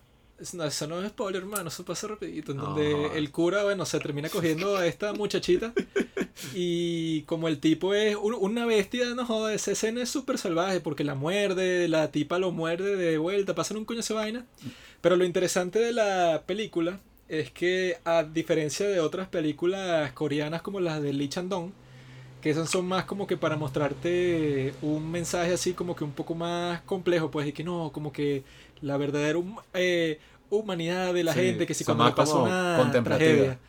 No, 0.53 0.63
eso 0.63 0.88
no 0.88 1.01
es 1.01 1.09
spoiler, 1.09 1.41
hermano, 1.41 1.67
eso 1.67 1.84
pasa 1.84 2.07
rapidito. 2.07 2.51
En 2.53 2.57
No. 2.59 2.63
donde 2.67 3.17
el 3.17 3.30
cura, 3.32 3.63
bueno, 3.65 3.86
se 3.86 3.99
termina 3.99 4.30
cogiendo 4.30 4.78
a 4.78 4.86
esta 4.88 5.13
muchachita. 5.13 5.74
Y 6.55 7.24
como 7.24 7.49
el 7.49 7.59
tipo 7.59 7.93
es 7.93 8.15
un- 8.15 8.34
una 8.34 8.65
bestia, 8.65 9.13
no 9.13 9.26
joda, 9.26 9.53
esa 9.53 9.72
escena 9.72 10.01
es 10.01 10.09
súper 10.09 10.38
salvaje 10.38 10.80
porque 10.80 11.03
la 11.03 11.13
muerde, 11.13 11.89
la 11.89 12.11
tipa 12.11 12.39
lo 12.39 12.51
muerde 12.51 12.95
de 12.95 13.17
vuelta, 13.17 13.53
pasan 13.55 13.76
un 13.78 13.84
coño 13.86 14.01
de 14.01 14.13
vaina. 14.13 14.45
Pero 15.01 15.17
lo 15.17 15.26
interesante 15.26 15.80
de 15.80 15.91
la 15.91 16.43
película 16.45 16.99
es 17.30 17.51
que 17.51 18.01
a 18.05 18.23
diferencia 18.23 18.88
de 18.88 18.99
otras 19.01 19.30
películas 19.30 20.11
coreanas 20.13 20.61
como 20.63 20.80
las 20.82 21.01
de 21.01 21.13
Lee 21.13 21.30
Chandong, 21.30 21.73
que 22.41 22.49
esas 22.51 22.69
son 22.69 22.88
más 22.88 23.05
como 23.05 23.27
que 23.27 23.38
para 23.38 23.57
mostrarte 23.57 24.77
un 24.82 25.09
mensaje 25.11 25.53
así 25.53 25.75
como 25.75 25.95
que 25.95 26.03
un 26.05 26.13
poco 26.13 26.36
más 26.36 26.82
complejo, 26.84 27.32
pues 27.32 27.47
y 27.47 27.53
que 27.53 27.63
no, 27.63 27.91
como 27.93 28.11
que 28.13 28.45
la 28.82 28.97
verdadera 28.97 29.39
hum- 29.39 29.61
eh, 29.73 30.19
humanidad 30.49 31.13
de 31.13 31.23
la 31.23 31.34
Sí, 31.34 31.36
gente, 31.36 31.65
que 31.67 31.73
si 31.73 31.86
cuando 31.86 32.03
le 32.03 32.13
como 32.13 32.38
una 32.38 32.99
tragedia. 33.03 33.59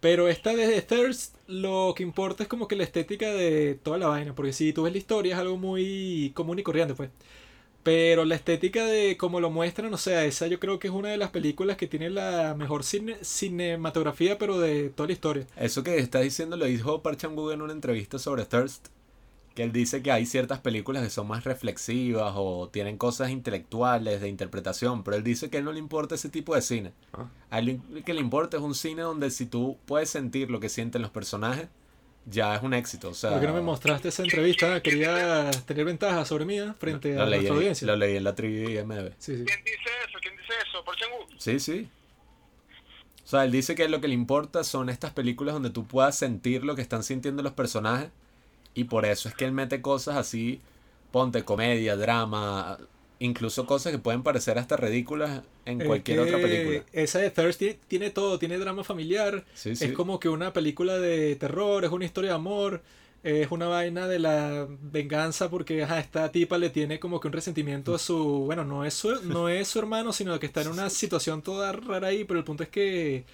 Pero 0.00 0.28
esta 0.28 0.54
de 0.54 0.80
Thirst 0.82 1.36
lo 1.46 1.92
que 1.96 2.02
importa 2.02 2.42
es 2.44 2.48
como 2.48 2.66
que 2.68 2.76
la 2.76 2.84
estética 2.84 3.32
de 3.32 3.74
toda 3.82 3.98
la 3.98 4.06
vaina, 4.08 4.34
porque 4.34 4.52
si 4.54 4.72
tú 4.72 4.84
ves 4.84 4.92
la 4.92 4.98
historia 4.98 5.34
es 5.34 5.40
algo 5.40 5.58
muy 5.58 6.32
común 6.34 6.58
y 6.58 6.62
corriente, 6.62 6.94
pues. 6.94 7.10
Pero 7.82 8.26
la 8.26 8.34
estética 8.34 8.84
de 8.84 9.16
cómo 9.16 9.40
lo 9.40 9.50
muestran, 9.50 9.92
o 9.94 9.96
sea, 9.96 10.24
esa 10.26 10.46
yo 10.46 10.60
creo 10.60 10.78
que 10.78 10.88
es 10.88 10.94
una 10.94 11.08
de 11.08 11.16
las 11.16 11.30
películas 11.30 11.78
que 11.78 11.86
tiene 11.86 12.10
la 12.10 12.54
mejor 12.54 12.82
cine- 12.84 13.16
cinematografía, 13.22 14.36
pero 14.38 14.58
de 14.58 14.90
toda 14.90 15.06
la 15.06 15.12
historia. 15.14 15.46
Eso 15.56 15.82
que 15.82 15.96
estás 15.98 16.22
diciendo 16.22 16.56
lo 16.56 16.66
dijo 16.66 17.02
Park 17.02 17.18
Chan-wook 17.18 17.52
en 17.52 17.62
una 17.62 17.72
entrevista 17.72 18.18
sobre 18.18 18.44
Thirst. 18.44 18.88
Que 19.54 19.64
él 19.64 19.72
dice 19.72 20.00
que 20.00 20.12
hay 20.12 20.26
ciertas 20.26 20.60
películas 20.60 21.02
que 21.02 21.10
son 21.10 21.26
más 21.26 21.42
reflexivas 21.42 22.34
o 22.36 22.68
tienen 22.68 22.96
cosas 22.96 23.30
intelectuales 23.30 24.20
de 24.20 24.28
interpretación. 24.28 25.02
Pero 25.02 25.16
él 25.16 25.24
dice 25.24 25.50
que 25.50 25.56
a 25.56 25.58
él 25.60 25.64
no 25.64 25.72
le 25.72 25.80
importa 25.80 26.14
ese 26.14 26.28
tipo 26.28 26.54
de 26.54 26.62
cine. 26.62 26.92
A 27.50 27.58
él 27.58 27.80
lo 27.90 28.04
que 28.04 28.14
le 28.14 28.20
importa 28.20 28.58
es 28.58 28.62
un 28.62 28.76
cine 28.76 29.02
donde 29.02 29.28
si 29.30 29.46
tú 29.46 29.76
puedes 29.86 30.08
sentir 30.08 30.50
lo 30.50 30.60
que 30.60 30.68
sienten 30.68 31.02
los 31.02 31.10
personajes, 31.10 31.66
ya 32.30 32.54
es 32.54 32.62
un 32.62 32.72
éxito. 32.74 33.08
O 33.10 33.14
sea, 33.14 33.30
¿Por 33.30 33.40
qué 33.40 33.46
no 33.46 33.54
me 33.54 33.60
mostraste 33.60 34.08
esa 34.08 34.22
entrevista? 34.22 34.80
Quería 34.82 35.50
tener 35.66 35.84
ventaja 35.84 36.24
sobre 36.24 36.44
mí 36.44 36.58
frente 36.78 37.14
lo 37.14 37.22
a 37.22 37.26
leí, 37.26 37.30
nuestra 37.40 37.48
en- 37.54 37.56
audiencia. 37.58 37.86
lo 37.86 37.96
leí 37.96 38.16
en 38.16 38.24
la 38.24 38.34
trivia 38.34 38.80
IMDb. 38.80 39.12
Sí, 39.18 39.36
sí. 39.38 39.44
¿Quién 39.44 39.64
dice 39.64 39.90
eso? 40.08 40.18
¿Quién 40.22 40.36
dice 40.36 40.52
eso? 40.68 40.84
¿Por 40.84 40.96
Changú? 40.96 41.16
Sí, 41.38 41.58
sí. 41.60 41.88
O 43.24 43.28
sea, 43.30 43.44
él 43.44 43.52
dice 43.52 43.74
que 43.74 43.88
lo 43.88 44.00
que 44.00 44.08
le 44.08 44.14
importa 44.14 44.64
son 44.64 44.88
estas 44.88 45.12
películas 45.12 45.54
donde 45.54 45.70
tú 45.70 45.86
puedas 45.86 46.16
sentir 46.16 46.64
lo 46.64 46.74
que 46.74 46.82
están 46.82 47.02
sintiendo 47.04 47.42
los 47.42 47.52
personajes. 47.52 48.10
Y 48.74 48.84
por 48.84 49.04
eso 49.04 49.28
es 49.28 49.34
que 49.34 49.44
él 49.44 49.52
mete 49.52 49.80
cosas 49.82 50.16
así, 50.16 50.60
ponte 51.12 51.44
comedia, 51.44 51.96
drama, 51.96 52.78
incluso 53.20 53.66
cosas 53.66 53.92
que 53.92 53.98
pueden 53.98 54.22
parecer 54.24 54.58
hasta 54.58 54.76
ridículas 54.76 55.42
en 55.66 55.78
cualquier 55.84 56.20
otra 56.20 56.38
película. 56.38 56.84
Esa 56.92 57.20
de 57.20 57.30
Thirsty 57.30 57.76
tiene 57.86 58.10
todo, 58.10 58.38
tiene 58.38 58.58
drama 58.58 58.82
familiar, 58.82 59.44
Sí, 59.54 59.76
sí. 59.76 59.84
es 59.84 59.92
como 59.92 60.18
que 60.18 60.28
una 60.28 60.52
película 60.52 60.98
de 60.98 61.36
terror, 61.36 61.84
es 61.84 61.92
una 61.92 62.04
historia 62.06 62.30
de 62.30 62.36
amor, 62.36 62.82
es 63.22 63.50
una 63.50 63.68
vaina 63.68 64.08
de 64.08 64.18
la 64.18 64.66
venganza 64.80 65.50
porque 65.50 65.82
ajá, 65.82 66.00
esta 66.00 66.32
tipa 66.32 66.56
le 66.56 66.70
tiene 66.70 66.98
como 66.98 67.20
que 67.20 67.28
un 67.28 67.34
resentimiento 67.34 67.94
a 67.94 67.98
su, 67.98 68.16
bueno, 68.46 68.64
no 68.64 68.84
es 68.86 68.94
su, 68.94 69.22
no 69.24 69.50
es 69.50 69.68
su 69.68 69.78
hermano, 69.78 70.12
sino 70.14 70.40
que 70.40 70.46
está 70.46 70.62
en 70.62 70.68
una 70.68 70.88
situación 70.90 71.42
toda 71.42 71.70
rara 71.72 72.08
ahí, 72.08 72.24
pero 72.24 72.38
el 72.40 72.44
punto 72.44 72.62
es 72.62 72.70
que 72.70 73.24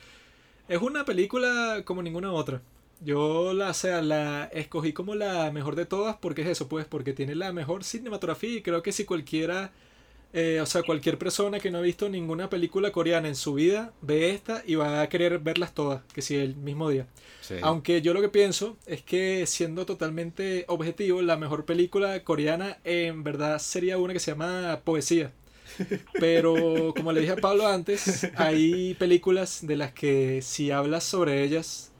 es 0.68 0.82
una 0.82 1.04
película 1.04 1.82
como 1.84 2.02
ninguna 2.02 2.32
otra. 2.32 2.60
Yo 3.00 3.52
la, 3.52 3.70
o 3.70 3.74
sea, 3.74 4.00
la 4.00 4.44
escogí 4.52 4.92
como 4.92 5.14
la 5.14 5.50
mejor 5.52 5.76
de 5.76 5.86
todas 5.86 6.16
porque 6.16 6.42
es 6.42 6.48
eso, 6.48 6.68
pues, 6.68 6.86
porque 6.86 7.12
tiene 7.12 7.34
la 7.34 7.52
mejor 7.52 7.84
cinematografía 7.84 8.50
y 8.50 8.62
creo 8.62 8.82
que 8.82 8.92
si 8.92 9.04
cualquiera, 9.04 9.70
eh, 10.32 10.60
o 10.62 10.66
sea, 10.66 10.82
cualquier 10.82 11.18
persona 11.18 11.60
que 11.60 11.70
no 11.70 11.78
ha 11.78 11.82
visto 11.82 12.08
ninguna 12.08 12.48
película 12.48 12.92
coreana 12.92 13.28
en 13.28 13.36
su 13.36 13.54
vida 13.54 13.92
ve 14.00 14.30
esta 14.30 14.62
y 14.66 14.76
va 14.76 15.02
a 15.02 15.08
querer 15.08 15.38
verlas 15.40 15.74
todas, 15.74 16.02
que 16.14 16.22
si 16.22 16.36
el 16.36 16.56
mismo 16.56 16.88
día. 16.88 17.06
Sí. 17.42 17.56
Aunque 17.60 18.00
yo 18.00 18.14
lo 18.14 18.22
que 18.22 18.30
pienso 18.30 18.78
es 18.86 19.02
que 19.02 19.44
siendo 19.46 19.84
totalmente 19.84 20.64
objetivo, 20.68 21.20
la 21.20 21.36
mejor 21.36 21.66
película 21.66 22.24
coreana 22.24 22.78
en 22.84 23.24
verdad 23.24 23.58
sería 23.58 23.98
una 23.98 24.14
que 24.14 24.20
se 24.20 24.30
llama 24.30 24.80
Poesía. 24.84 25.32
Pero 26.18 26.94
como 26.96 27.12
le 27.12 27.20
dije 27.20 27.32
a 27.32 27.36
Pablo 27.36 27.66
antes, 27.66 28.30
hay 28.36 28.94
películas 28.94 29.66
de 29.66 29.76
las 29.76 29.92
que 29.92 30.40
si 30.40 30.70
hablas 30.70 31.04
sobre 31.04 31.42
ellas 31.42 31.92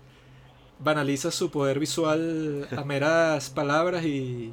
banalizas 0.78 1.34
su 1.34 1.50
poder 1.50 1.78
visual 1.78 2.68
a 2.76 2.84
meras 2.84 3.50
palabras 3.54 4.04
y 4.04 4.52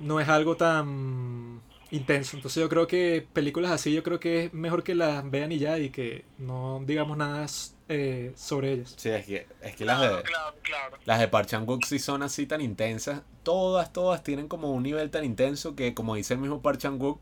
no 0.00 0.20
es 0.20 0.28
algo 0.28 0.56
tan 0.56 1.60
intenso. 1.90 2.36
Entonces 2.36 2.60
yo 2.60 2.68
creo 2.68 2.86
que 2.86 3.26
películas 3.32 3.70
así 3.70 3.92
yo 3.92 4.02
creo 4.02 4.20
que 4.20 4.44
es 4.44 4.54
mejor 4.54 4.82
que 4.82 4.94
las 4.94 5.28
vean 5.30 5.52
y 5.52 5.58
ya 5.58 5.78
y 5.78 5.90
que 5.90 6.24
no 6.38 6.82
digamos 6.86 7.16
nada 7.16 7.46
eh, 7.88 8.32
sobre 8.36 8.72
ellas. 8.72 8.94
Sí, 8.96 9.08
es 9.08 9.26
que, 9.26 9.46
es 9.62 9.74
que 9.74 9.84
las 9.84 10.00
de, 10.00 10.22
claro, 10.22 10.54
claro. 10.62 10.96
las 11.04 11.18
de 11.18 11.78
sí 11.86 11.98
son 11.98 12.22
así 12.22 12.46
tan 12.46 12.60
intensas. 12.60 13.22
Todas, 13.42 13.92
todas 13.92 14.22
tienen 14.22 14.48
como 14.48 14.70
un 14.70 14.82
nivel 14.82 15.10
tan 15.10 15.24
intenso 15.24 15.74
que, 15.74 15.94
como 15.94 16.14
dice 16.14 16.34
el 16.34 16.40
mismo 16.40 16.62
Park 16.62 16.78
Chan-wook, 16.78 17.20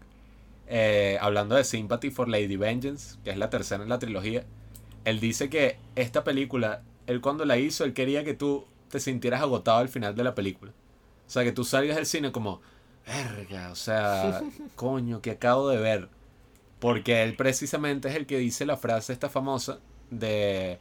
eh, 0.67 1.17
hablando 1.23 1.55
de 1.55 1.65
Sympathy 1.65 2.11
for 2.11 2.29
Lady 2.29 2.57
Vengeance, 2.57 3.17
que 3.25 3.31
es 3.31 3.39
la 3.39 3.49
tercera 3.49 3.83
en 3.83 3.89
la 3.89 3.99
trilogía, 3.99 4.45
él 5.07 5.21
dice 5.21 5.49
que 5.49 5.79
esta 5.97 6.23
película, 6.23 6.83
él 7.09 7.23
cuando 7.23 7.47
la 7.47 7.57
hizo, 7.57 7.85
él 7.85 7.95
quería 7.95 8.23
que 8.23 8.35
tú 8.35 8.67
te 8.91 9.01
sintieras 9.01 9.41
agotado 9.41 9.79
al 9.79 9.89
final 9.89 10.15
de 10.15 10.25
la 10.25 10.35
película. 10.35 10.73
O 11.27 11.31
sea, 11.31 11.43
que 11.43 11.53
tú 11.53 11.65
salgas 11.65 11.97
del 11.97 12.05
cine 12.05 12.33
como, 12.33 12.61
verga, 13.07 13.71
o 13.73 13.75
sea, 13.75 14.43
coño, 14.77 15.23
que 15.23 15.33
acabo 15.33 15.71
de 15.71 15.79
ver. 15.79 16.09
Porque 16.79 17.23
él 17.23 17.35
precisamente 17.35 18.09
es 18.09 18.15
el 18.15 18.27
que 18.27 18.39
dice 18.39 18.67
la 18.67 18.77
frase 18.77 19.15
esta 19.15 19.31
famosa 19.31 19.81
de 20.11 20.79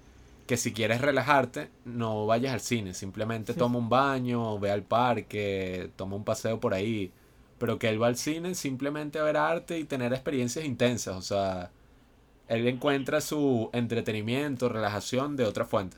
que 0.47 0.57
si 0.57 0.73
quieres 0.73 0.99
relajarte, 0.99 1.69
no 1.85 2.25
vayas 2.25 2.53
al 2.53 2.61
cine, 2.61 2.93
simplemente 2.93 3.53
toma 3.53 3.79
un 3.79 3.89
baño, 3.89 4.59
ve 4.59 4.69
al 4.71 4.83
parque, 4.83 5.91
toma 5.95 6.17
un 6.17 6.25
paseo 6.25 6.59
por 6.59 6.73
ahí. 6.73 7.11
Pero 7.57 7.79
que 7.79 7.87
él 7.87 8.01
va 8.01 8.07
al 8.07 8.17
cine 8.17 8.53
simplemente 8.53 9.17
a 9.17 9.23
ver 9.23 9.37
arte 9.37 9.79
y 9.79 9.85
tener 9.85 10.13
experiencias 10.13 10.65
intensas. 10.65 11.15
O 11.15 11.21
sea, 11.21 11.71
él 12.49 12.67
encuentra 12.67 13.21
su 13.21 13.69
entretenimiento, 13.73 14.69
relajación 14.69 15.37
de 15.37 15.45
otra 15.45 15.65
fuente. 15.65 15.97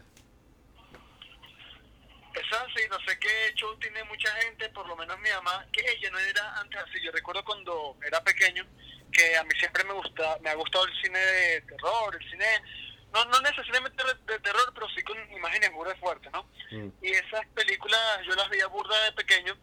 Sí, 2.49 2.81
no 2.89 2.97
sé 3.05 3.19
qué 3.19 3.53
show 3.53 3.77
tiene 3.77 4.03
mucha 4.05 4.31
gente, 4.41 4.69
por 4.69 4.87
lo 4.87 4.95
menos 4.95 5.19
mi 5.19 5.29
mamá, 5.29 5.67
que 5.71 5.81
ella 5.81 6.09
no 6.09 6.17
era 6.17 6.59
antes 6.59 6.81
así. 6.81 6.99
Yo 7.03 7.11
recuerdo 7.11 7.43
cuando 7.45 7.95
era 8.05 8.23
pequeño 8.23 8.65
que 9.11 9.37
a 9.37 9.43
mí 9.43 9.51
siempre 9.59 9.83
me 9.83 9.93
gusta, 9.93 10.37
me 10.41 10.49
ha 10.49 10.55
gustado 10.55 10.85
el 10.85 11.01
cine 11.01 11.19
de 11.19 11.61
terror, 11.61 12.17
el 12.19 12.29
cine, 12.29 12.45
no, 13.13 13.23
no 13.25 13.41
necesariamente 13.41 14.03
de, 14.03 14.39
terror, 14.39 14.71
pero 14.73 14.87
sí 14.89 15.03
con 15.03 15.17
imágenes 15.31 15.71
burdas 15.73 15.99
fuertes, 15.99 16.31
¿no? 16.31 16.43
Mm. 16.71 16.89
Y 17.03 17.11
esas 17.11 17.45
películas 17.53 17.99
yo 18.27 18.33
las 18.35 18.49
veía 18.49 18.67
burdas 18.67 18.97
de 19.05 19.11
pequeño 19.11 19.55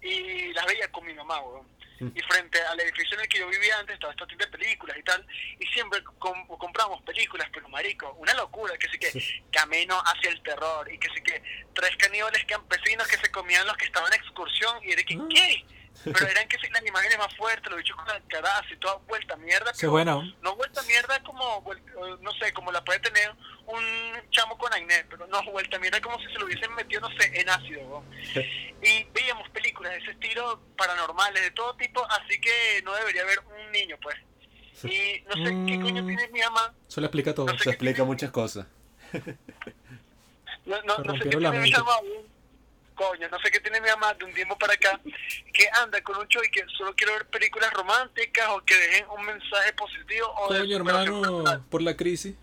y 0.00 0.52
las 0.54 0.64
veía 0.66 0.90
con 0.90 1.04
mi 1.04 1.12
mamá, 1.12 1.40
weón. 1.40 1.66
Y 2.00 2.20
frente 2.22 2.60
al 2.60 2.80
edificio 2.80 3.16
en 3.16 3.22
el 3.22 3.28
que 3.28 3.38
yo 3.38 3.48
vivía 3.48 3.78
antes 3.78 3.94
estaba 3.94 4.12
esta 4.12 4.26
tienda 4.26 4.46
de 4.46 4.52
películas 4.58 4.96
y 4.98 5.02
tal, 5.04 5.26
y 5.60 5.66
siempre 5.66 6.02
com- 6.18 6.46
compramos 6.48 7.00
películas, 7.02 7.48
pero 7.52 7.68
marico, 7.68 8.12
una 8.14 8.34
locura, 8.34 8.76
que 8.76 8.88
sí. 8.88 8.98
Que 8.98 9.44
Camino 9.52 10.00
hacia 10.04 10.30
el 10.30 10.42
terror, 10.42 10.90
y 10.92 10.98
que 10.98 11.08
sí 11.14 11.22
que 11.22 11.40
tres 11.72 11.96
caníbales 11.96 12.44
campesinos 12.46 13.06
que 13.06 13.16
se 13.18 13.30
comían 13.30 13.66
los 13.66 13.76
que 13.76 13.84
estaban 13.84 14.12
en 14.12 14.20
excursión, 14.20 14.82
y 14.82 14.92
era 14.92 15.02
que, 15.04 15.18
¿qué? 15.30 15.64
Pero 16.02 16.26
eran 16.28 16.48
que 16.48 16.56
las 16.74 16.86
imágenes 16.86 17.18
más 17.18 17.34
fuertes, 17.36 17.70
los 17.70 17.78
bichos 17.78 17.96
con 17.96 18.06
la 18.06 18.20
cara 18.28 18.58
así 18.58 18.76
toda 18.76 18.96
vuelta 19.06 19.34
a 19.34 19.36
mierda, 19.36 19.72
pero 19.78 19.92
buena, 19.92 20.16
¿no? 20.42 20.56
vuelta 20.56 20.82
mierda 20.82 21.22
como, 21.22 21.64
no 22.20 22.32
sé, 22.32 22.52
como 22.52 22.72
la 22.72 22.84
puede 22.84 22.98
tener 23.00 23.30
un 23.66 23.82
chamo 24.30 24.58
con 24.58 24.72
acné, 24.72 25.04
pero 25.08 25.26
no, 25.28 25.42
vuelta 25.52 25.78
mierda 25.78 26.00
como 26.00 26.18
si 26.18 26.26
se 26.26 26.38
lo 26.38 26.46
hubiesen 26.46 26.74
metido, 26.74 27.00
no 27.02 27.10
sé, 27.18 27.40
en 27.40 27.48
ácido. 27.48 27.82
¿no? 27.88 28.04
Y 28.82 29.04
veíamos 29.14 29.48
películas 29.50 29.92
de 29.92 29.98
ese 29.98 30.10
estilo, 30.10 30.60
paranormales, 30.76 31.42
de 31.42 31.50
todo 31.52 31.74
tipo, 31.76 32.04
así 32.10 32.40
que 32.40 32.82
no 32.84 32.94
debería 32.94 33.22
haber 33.22 33.38
un 33.40 33.72
niño, 33.72 33.96
pues. 34.02 34.16
Y 34.82 35.22
no 35.28 35.34
sé 35.34 35.54
qué 35.66 35.80
coño 35.80 36.02
Mm. 36.02 36.06
tiene 36.06 36.28
mi 36.28 36.40
mamá, 36.40 36.74
Eso 36.88 37.00
le 37.00 37.06
explica 37.06 37.34
todo. 37.34 37.46
No 37.46 37.52
sé 37.52 37.58
Eso 37.60 37.70
explica 37.70 38.04
muchas 38.04 38.30
cosas. 38.30 38.66
no, 40.66 40.82
no, 40.82 40.98
no 40.98 41.12
sé 41.14 41.20
qué 41.20 41.36
tiene 41.36 41.58
mi 41.60 41.70
mamá. 41.70 41.96
Coño, 42.94 43.28
no 43.28 43.38
sé 43.40 43.50
qué 43.50 43.60
tiene 43.60 43.80
mi 43.80 43.88
mamá 43.88 44.14
de 44.14 44.24
un 44.24 44.32
tiempo 44.32 44.56
para 44.58 44.74
acá, 44.74 45.00
que 45.52 45.68
anda 45.82 46.00
con 46.02 46.16
un 46.16 46.26
show 46.28 46.42
y 46.42 46.50
que 46.50 46.64
solo 46.76 46.94
quiere 46.94 47.12
ver 47.12 47.26
películas 47.26 47.72
románticas 47.72 48.48
o 48.50 48.60
que 48.64 48.74
dejen 48.76 49.06
un 49.16 49.24
mensaje 49.24 49.72
positivo 49.74 50.28
o 50.36 50.48
Coño, 50.48 50.76
hermano, 50.76 51.20
personal. 51.20 51.62
por 51.70 51.82
la 51.82 51.96
crisis. 51.96 52.34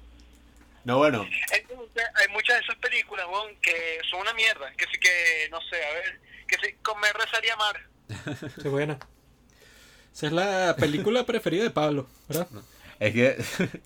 No, 0.84 0.98
bueno, 0.98 1.28
Entonces, 1.52 2.04
hay 2.16 2.28
muchas 2.30 2.58
de 2.58 2.64
esas 2.64 2.76
películas, 2.78 3.26
weón, 3.28 3.56
que 3.62 4.00
son 4.10 4.22
una 4.22 4.34
mierda. 4.34 4.72
Que 4.74 4.86
sí 4.86 5.00
que, 5.00 5.48
no 5.52 5.60
sé, 5.62 5.76
a 5.84 5.94
ver, 5.94 6.20
que 6.48 6.56
sí, 6.58 6.76
comer, 6.82 7.14
rezar 7.16 7.46
y 7.46 7.50
amar. 7.50 7.82
Qué 8.64 8.68
buena. 8.68 8.98
Esa 10.14 10.28
es 10.28 10.34
la 10.34 10.76
película 10.78 11.24
preferida 11.28 11.64
de 11.64 11.70
Pablo, 11.70 12.08
¿verdad? 12.28 12.48
es 13.00 13.14
que 13.14 13.44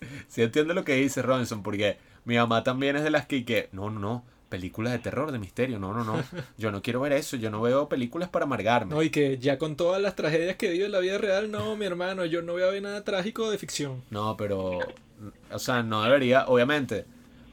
sí 0.28 0.42
entiendo 0.42 0.74
lo 0.74 0.84
que 0.84 0.94
dice 0.94 1.22
Robinson, 1.22 1.62
porque 1.62 1.98
mi 2.24 2.36
mamá 2.36 2.64
también 2.64 2.96
es 2.96 3.04
de 3.04 3.10
las 3.10 3.26
que, 3.26 3.44
que 3.44 3.68
no, 3.72 3.90
no, 3.90 4.00
no, 4.00 4.24
películas 4.48 4.92
de 4.92 4.98
terror, 4.98 5.32
de 5.32 5.38
misterio, 5.38 5.78
no, 5.78 5.92
no, 5.92 6.04
no, 6.04 6.22
yo 6.58 6.70
no 6.70 6.82
quiero 6.82 7.00
ver 7.00 7.12
eso, 7.12 7.36
yo 7.36 7.50
no 7.50 7.60
veo 7.60 7.88
películas 7.88 8.28
para 8.28 8.44
amargarme. 8.44 8.94
No, 8.94 9.02
y 9.02 9.10
que 9.10 9.38
ya 9.38 9.58
con 9.58 9.76
todas 9.76 10.00
las 10.00 10.14
tragedias 10.16 10.56
que 10.56 10.70
vive 10.70 10.86
en 10.86 10.92
la 10.92 11.00
vida 11.00 11.18
real, 11.18 11.50
no, 11.50 11.76
mi 11.76 11.86
hermano, 11.86 12.24
yo 12.24 12.42
no 12.42 12.52
voy 12.52 12.62
a 12.62 12.66
ver 12.66 12.82
nada 12.82 13.04
trágico 13.04 13.50
de 13.50 13.58
ficción. 13.58 14.02
No, 14.10 14.36
pero, 14.36 14.78
o 15.50 15.58
sea, 15.58 15.82
no 15.82 16.02
debería, 16.02 16.46
obviamente, 16.46 17.04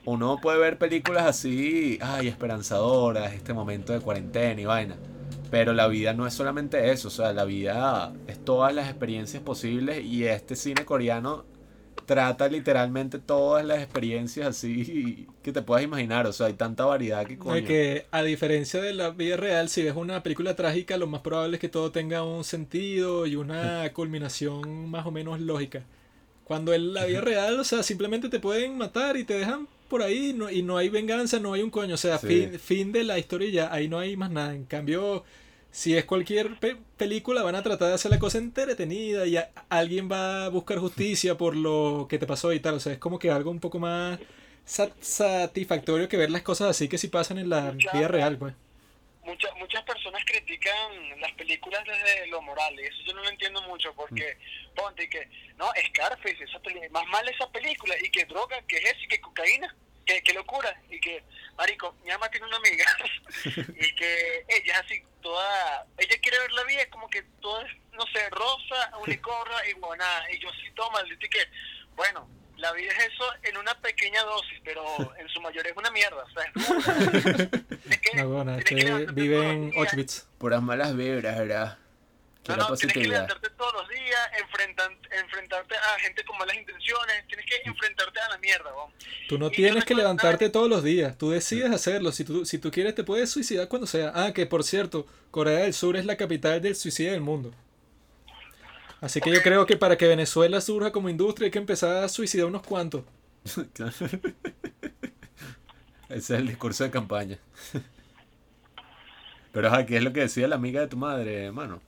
uno 0.05 0.37
puede 0.41 0.59
ver 0.59 0.77
películas 0.77 1.25
así, 1.25 1.97
ay, 2.01 2.27
esperanzadoras, 2.27 3.33
este 3.33 3.53
momento 3.53 3.93
de 3.93 3.99
cuarentena 3.99 4.59
y 4.59 4.65
vaina. 4.65 4.97
Pero 5.49 5.73
la 5.73 5.87
vida 5.87 6.13
no 6.13 6.25
es 6.25 6.33
solamente 6.33 6.91
eso, 6.91 7.09
o 7.09 7.11
sea, 7.11 7.31
la 7.31 7.45
vida 7.45 8.11
es 8.27 8.43
todas 8.43 8.73
las 8.73 8.89
experiencias 8.89 9.43
posibles 9.43 10.03
y 10.03 10.25
este 10.25 10.55
cine 10.55 10.83
coreano 10.83 11.45
trata 12.05 12.47
literalmente 12.47 13.19
todas 13.19 13.65
las 13.65 13.79
experiencias 13.81 14.47
así 14.47 15.27
que 15.41 15.51
te 15.51 15.61
puedas 15.61 15.83
imaginar, 15.83 16.27
o 16.27 16.33
sea, 16.33 16.47
hay 16.47 16.53
tanta 16.53 16.85
variedad 16.85 17.25
que 17.25 17.37
coño. 17.37 17.57
y 17.57 17.63
que 17.63 18.05
a 18.11 18.23
diferencia 18.23 18.81
de 18.81 18.93
la 18.93 19.09
vida 19.11 19.37
real, 19.37 19.69
si 19.69 19.83
ves 19.83 19.95
una 19.95 20.21
película 20.23 20.55
trágica, 20.55 20.97
lo 20.97 21.07
más 21.07 21.21
probable 21.21 21.57
es 21.57 21.61
que 21.61 21.69
todo 21.69 21.91
tenga 21.91 22.23
un 22.23 22.43
sentido 22.43 23.25
y 23.25 23.35
una 23.35 23.89
culminación 23.93 24.89
más 24.89 25.05
o 25.05 25.11
menos 25.11 25.39
lógica. 25.39 25.83
Cuando 26.43 26.73
en 26.73 26.93
la 26.93 27.05
vida 27.05 27.21
real, 27.21 27.59
o 27.59 27.63
sea, 27.63 27.83
simplemente 27.83 28.27
te 28.29 28.39
pueden 28.39 28.77
matar 28.77 29.15
y 29.15 29.23
te 29.23 29.35
dejan 29.35 29.67
por 29.87 30.01
ahí 30.03 30.33
no- 30.35 30.49
y 30.51 30.61
no 30.61 30.75
hay 30.77 30.89
venganza, 30.89 31.39
no 31.39 31.53
hay 31.53 31.61
un 31.61 31.69
coño. 31.69 31.93
O 31.95 31.97
sea, 31.97 32.17
Sí. 32.17 32.27
fin, 32.27 32.59
fin 32.59 32.91
de 32.91 33.03
la 33.05 33.17
historia 33.17 33.47
y 33.47 33.51
ya, 33.53 33.73
ahí 33.73 33.87
no 33.87 33.97
hay 33.99 34.17
más 34.17 34.29
nada. 34.29 34.53
En 34.53 34.65
cambio, 34.65 35.23
si 35.73 35.97
es 35.97 36.05
cualquier 36.05 36.55
pe- 36.59 36.77
película, 36.97 37.41
van 37.41 37.55
a 37.55 37.63
tratar 37.63 37.87
de 37.87 37.95
hacer 37.95 38.11
la 38.11 38.19
cosa 38.19 38.37
entretenida 38.37 39.25
y 39.25 39.37
alguien 39.69 40.07
va 40.09 40.45
a 40.45 40.49
buscar 40.49 40.77
justicia 40.77 41.35
por 41.35 41.55
lo 41.55 42.05
que 42.07 42.19
te 42.19 42.27
pasó 42.27 42.53
y 42.53 42.59
tal. 42.59 42.75
O 42.75 42.79
sea, 42.79 42.93
es 42.93 42.99
como 42.99 43.17
que 43.17 43.31
algo 43.31 43.49
un 43.49 43.59
poco 43.59 43.79
más 43.79 44.19
sat- 44.67 44.93
satisfactorio 45.01 46.07
que 46.07 46.15
ver 46.15 46.29
las 46.29 46.43
cosas 46.43 46.69
así 46.69 46.87
que 46.87 46.99
si 46.99 47.07
pasan 47.07 47.39
en 47.39 47.49
la 47.49 47.71
vida 47.71 48.07
real, 48.07 48.37
pues. 48.37 48.53
Muchas 49.25 49.51
muchas 49.57 49.81
personas 49.83 50.21
critican 50.25 51.19
las 51.19 51.31
películas 51.31 51.81
desde 51.85 52.27
lo 52.27 52.41
moral, 52.41 52.75
y 52.77 52.83
eso 52.83 52.97
yo 53.07 53.13
no 53.13 53.23
lo 53.23 53.29
entiendo 53.29 53.61
mucho, 53.63 53.91
porque 53.95 54.37
ponte 54.75 55.09
que, 55.09 55.27
no, 55.57 55.71
Scarface, 55.87 56.43
esa 56.43 56.59
más 56.91 57.07
mal 57.07 57.27
esa 57.29 57.49
película, 57.49 57.95
y 58.03 58.11
que 58.11 58.25
droga, 58.25 58.61
que 58.67 58.75
es 58.75 58.83
eso, 58.91 58.99
y 59.05 59.07
que 59.07 59.21
cocaína, 59.21 59.75
que, 60.05 60.21
que 60.21 60.33
locura, 60.33 60.79
y 60.89 60.99
que, 60.99 61.23
marico, 61.57 61.95
mi 62.03 62.09
mamá 62.11 62.29
tiene 62.29 62.45
una 62.47 62.57
amiga, 62.57 62.85
y 63.45 63.95
que 63.95 64.45
ella 64.47 64.73
es 64.79 64.85
así, 64.85 65.03
toda, 65.21 65.85
ella 65.97 66.17
quiere 66.21 66.39
ver 66.39 66.51
la 66.53 66.63
vida 66.63 66.89
como 66.89 67.09
que 67.09 67.23
todo 67.41 67.61
es, 67.61 67.71
no 67.93 68.05
sé, 68.13 68.29
rosa, 68.31 68.91
unicornio 68.99 69.55
y 69.69 69.73
guaná, 69.73 70.23
y 70.31 70.39
yo 70.39 70.49
sí 70.51 70.71
toma, 70.75 71.01
y 71.07 71.29
que, 71.29 71.47
bueno, 71.95 72.27
la 72.57 72.71
vida 72.73 72.91
es 72.93 73.13
eso 73.13 73.25
en 73.43 73.57
una 73.57 73.73
pequeña 73.81 74.21
dosis, 74.23 74.59
pero 74.63 74.85
en 75.17 75.27
su 75.29 75.41
mayoría 75.41 75.71
es 75.71 75.77
una 75.77 75.91
mierda, 75.91 76.23
o 76.23 76.29
sea, 76.29 76.43
es 76.43 77.99
que- 78.01 78.17
No, 78.17 78.29
bueno, 78.29 78.55
es 78.57 78.65
tienes 78.65 78.85
que 78.85 78.91
que 78.91 78.97
levantarte 79.07 79.21
vive 79.21 79.35
todos 79.37 79.45
en 79.53 79.61
los 79.65 79.71
días. 79.73 79.85
Auschwitz. 79.87 80.27
Puras 80.37 80.61
malas 80.61 80.95
vibras, 80.95 81.37
¿verdad? 81.39 81.77
No, 81.77 82.43
Quiero 82.43 82.69
no, 82.69 82.75
tienes 82.75 82.93
que 82.93 83.03
levantarte 83.07 83.49
todos 83.51 83.82
enfrentan- 84.31 84.97
enfrentarte 85.11 85.75
a 85.75 85.99
gente 85.99 86.23
con 86.25 86.37
malas 86.37 86.55
intenciones, 86.55 87.27
tienes 87.27 87.45
que 87.45 87.55
enfrentarte 87.69 88.19
a 88.19 88.29
la 88.29 88.37
mierda, 88.37 88.71
¿no? 88.71 88.91
Tú 89.27 89.37
no 89.37 89.47
Y 89.47 89.51
tienes 89.51 89.85
que 89.85 89.95
levantarte 89.95 90.49
todos 90.49 90.69
los 90.69 90.83
días, 90.83 91.17
tú 91.17 91.31
decides 91.31 91.71
hacerlo. 91.71 92.11
Si 92.11 92.23
tú, 92.23 92.45
si 92.45 92.57
tú 92.57 92.71
quieres, 92.71 92.95
te 92.95 93.03
puedes 93.03 93.29
suicidar 93.29 93.67
cuando 93.67 93.87
sea. 93.87 94.11
Ah, 94.15 94.33
que 94.33 94.45
por 94.45 94.63
cierto, 94.63 95.05
Corea 95.31 95.59
del 95.59 95.73
Sur 95.73 95.97
es 95.97 96.05
la 96.05 96.17
capital 96.17 96.61
del 96.61 96.75
suicidio 96.75 97.11
del 97.11 97.21
mundo. 97.21 97.53
Así 99.01 99.19
que 99.19 99.31
yo 99.31 99.41
creo 99.41 99.65
que 99.65 99.75
para 99.75 99.97
que 99.97 100.07
Venezuela 100.07 100.61
surja 100.61 100.91
como 100.91 101.09
industria 101.09 101.47
hay 101.47 101.51
que 101.51 101.59
empezar 101.59 102.03
a 102.03 102.07
suicidar 102.09 102.45
unos 102.47 102.63
cuantos. 102.63 103.03
Ese 106.09 106.17
es 106.17 106.29
el 106.29 106.47
discurso 106.47 106.83
de 106.83 106.91
campaña. 106.91 107.37
Pero 109.51 109.69
¿qué 109.85 109.97
es 109.97 110.03
lo 110.03 110.13
que 110.13 110.21
decía 110.21 110.47
la 110.47 110.55
amiga 110.55 110.81
de 110.81 110.87
tu 110.87 110.97
madre, 110.97 111.45
hermano? 111.45 111.81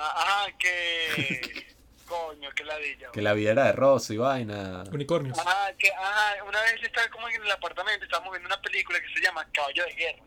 Ajá, 0.00 0.52
que... 0.58 1.66
Coño, 2.06 2.50
que 2.50 2.64
ladilla. 2.64 3.10
Que 3.12 3.22
la 3.22 3.34
vida 3.34 3.52
era 3.52 3.64
de 3.66 3.72
rosa 3.72 4.12
y 4.12 4.16
vaina. 4.16 4.82
Unicornios. 4.90 5.38
Ajá, 5.38 5.72
que 5.78 5.92
ajá, 5.92 6.42
una 6.42 6.60
vez 6.62 6.82
estaba 6.82 7.06
como 7.08 7.28
en 7.28 7.40
el 7.40 7.50
apartamento, 7.52 8.04
estábamos 8.04 8.32
viendo 8.32 8.48
una 8.48 8.60
película 8.60 9.00
que 9.00 9.08
se 9.14 9.20
llama 9.20 9.46
Caballo 9.52 9.84
de 9.84 9.92
Guerra. 9.94 10.22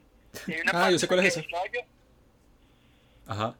Y 0.47 0.53
hay 0.53 0.61
una 0.61 0.71
Ah, 0.71 0.73
parte 0.75 0.91
yo 0.93 0.99
sé 0.99 1.07
cuál 1.09 1.19
es 1.25 1.37
esa. 1.37 1.41
caballo- 1.47 1.85
Ajá. 3.27 3.55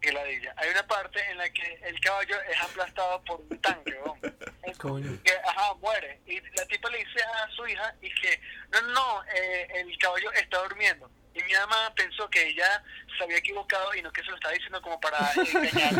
que 0.00 0.12
ladilla. 0.12 0.54
Hay 0.58 0.68
una 0.70 0.86
parte 0.86 1.20
en 1.30 1.38
la 1.38 1.48
que 1.50 1.80
el 1.84 1.98
caballo 2.00 2.36
es 2.42 2.60
aplastado 2.60 3.22
por 3.24 3.40
un 3.40 3.58
tanque, 3.60 3.98
¿no? 4.04 4.16
Coño. 4.78 5.18
que 5.24 5.32
ajá, 5.32 5.74
muere. 5.76 6.20
Y 6.26 6.40
la 6.54 6.66
tipa 6.66 6.90
le 6.90 6.98
dice 6.98 7.20
a 7.22 7.48
su 7.56 7.66
hija 7.66 7.94
y 8.02 8.10
que, 8.14 8.40
no, 8.72 8.80
no, 8.82 8.92
no, 8.92 9.24
eh, 9.34 9.68
el 9.76 9.98
caballo 9.98 10.30
está 10.32 10.58
durmiendo. 10.64 11.10
Y 11.34 11.42
mi 11.42 11.52
mamá 11.52 11.92
pensó 11.94 12.28
que 12.30 12.48
ella 12.48 12.82
se 13.16 13.24
había 13.24 13.38
equivocado 13.38 13.94
y 13.94 14.02
no 14.02 14.12
que 14.12 14.22
se 14.22 14.28
lo 14.30 14.36
estaba 14.36 14.54
diciendo 14.54 14.80
como 14.82 15.00
para 15.00 15.30
engañar 15.36 15.94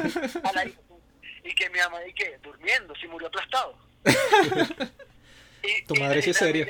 a 0.44 0.52
la 0.52 0.64
hija. 0.66 0.80
Y 1.44 1.54
que 1.54 1.70
mi 1.70 1.78
mamá, 1.78 1.98
y 2.06 2.12
que, 2.12 2.38
durmiendo, 2.42 2.94
si 2.96 3.06
murió 3.06 3.28
aplastado. 3.28 3.78
Y- 5.62 5.84
Tu 5.86 5.94
madre 5.96 6.22
sí 6.22 6.30
es 6.30 6.36
seria. 6.36 6.66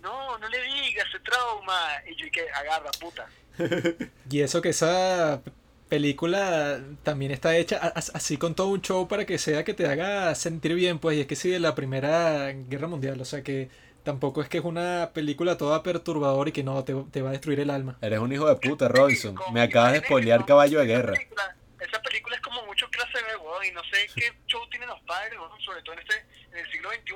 No, 0.00 0.38
no 0.38 0.48
le 0.48 0.62
digas, 0.62 1.06
se 1.12 1.18
trauma. 1.20 2.02
Y 2.10 2.14
yo, 2.16 2.26
y 2.26 2.30
que, 2.30 2.48
agarra, 2.50 2.90
puta. 3.00 3.26
Y 4.30 4.40
eso 4.40 4.62
que 4.62 4.70
esa 4.70 5.42
película 5.88 6.80
también 7.02 7.32
está 7.32 7.56
hecha 7.56 7.78
así 8.14 8.36
con 8.36 8.54
todo 8.54 8.68
un 8.68 8.80
show 8.80 9.08
para 9.08 9.26
que 9.26 9.38
sea 9.38 9.64
que 9.64 9.74
te 9.74 9.86
haga 9.88 10.32
sentir 10.36 10.74
bien, 10.74 11.00
pues, 11.00 11.16
y 11.16 11.22
es 11.22 11.26
que 11.26 11.34
sí 11.34 11.50
de 11.50 11.58
la 11.58 11.74
Primera 11.74 12.52
Guerra 12.52 12.86
Mundial, 12.86 13.20
o 13.20 13.24
sea 13.24 13.42
que 13.42 13.68
tampoco 14.02 14.42
es 14.42 14.48
que 14.48 14.58
es 14.58 14.64
una 14.64 15.10
película 15.14 15.56
toda 15.56 15.82
perturbadora 15.82 16.50
y 16.50 16.52
que 16.52 16.62
no, 16.62 16.82
te, 16.84 16.94
te 17.10 17.22
va 17.22 17.28
a 17.30 17.32
destruir 17.32 17.60
el 17.60 17.70
alma. 17.70 17.96
Eres 18.00 18.18
un 18.18 18.32
hijo 18.32 18.46
de 18.48 18.56
puta, 18.56 18.88
Robinson. 18.88 19.34
Me 19.52 19.60
acabas 19.62 19.92
de 19.92 20.00
spoilear 20.00 20.44
Caballo 20.46 20.78
de 20.80 20.86
Guerra. 20.86 21.12
película- 21.14 21.56
Esa 21.80 22.02
película 22.02 22.36
es 22.36 22.42
como 22.42 22.64
mucho 22.66 22.86
clase 22.90 23.12
B, 23.24 23.36
weón, 23.38 23.64
y 23.64 23.70
no 23.72 23.82
sé 23.84 24.06
qué 24.14 24.32
show 24.46 24.60
tienen 24.70 24.88
los 24.88 25.00
padres, 25.02 25.38
weón, 25.38 25.60
sobre 25.60 25.82
todo 25.82 25.94
en, 25.94 26.00
este, 26.00 26.14
en 26.52 26.58
el 26.58 26.70
siglo 26.70 26.90
XXI, 26.90 27.14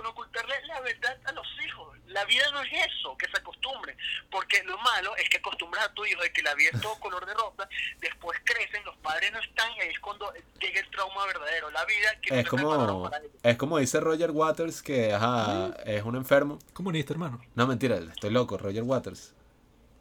con 0.00 0.10
ocultarle 0.10 0.54
la 0.66 0.80
verdad 0.80 1.16
a 1.26 1.32
los 1.32 1.46
hijos. 1.64 1.98
La 2.06 2.24
vida 2.24 2.44
no 2.52 2.62
es 2.62 2.70
eso, 2.72 3.16
que 3.18 3.26
se 3.26 3.38
acostumbren, 3.38 3.96
porque 4.30 4.62
lo 4.64 4.78
malo 4.78 5.14
es 5.16 5.28
que 5.28 5.36
acostumbras 5.36 5.84
a 5.84 5.92
tu 5.92 6.04
hijo 6.06 6.22
de 6.22 6.32
que 6.32 6.42
la 6.42 6.54
vida 6.54 6.70
es 6.72 6.80
todo 6.80 6.98
color 6.98 7.24
de 7.26 7.34
rosa, 7.34 7.68
después 8.00 8.38
crecen, 8.44 8.82
los 8.84 8.96
padres 8.96 9.30
no 9.30 9.38
están, 9.38 9.70
y 9.76 9.80
ahí 9.82 9.90
es 9.90 10.00
cuando 10.00 10.32
llega 10.58 10.80
el 10.80 10.90
trauma 10.90 11.26
verdadero. 11.26 11.70
La 11.70 11.84
vida 11.84 12.20
que 12.22 12.40
Es 12.40 12.48
como, 12.48 13.10
para 13.10 13.22
es 13.42 13.56
como 13.58 13.78
dice 13.78 14.00
Roger 14.00 14.30
Waters, 14.30 14.82
que 14.82 15.12
ajá, 15.12 15.74
es 15.84 16.02
un 16.02 16.16
enfermo. 16.16 16.58
Comunista, 16.72 17.12
hermano. 17.12 17.40
No, 17.54 17.66
mentira, 17.66 17.96
estoy 17.96 18.30
loco, 18.30 18.56
Roger 18.56 18.82
Waters. 18.82 19.34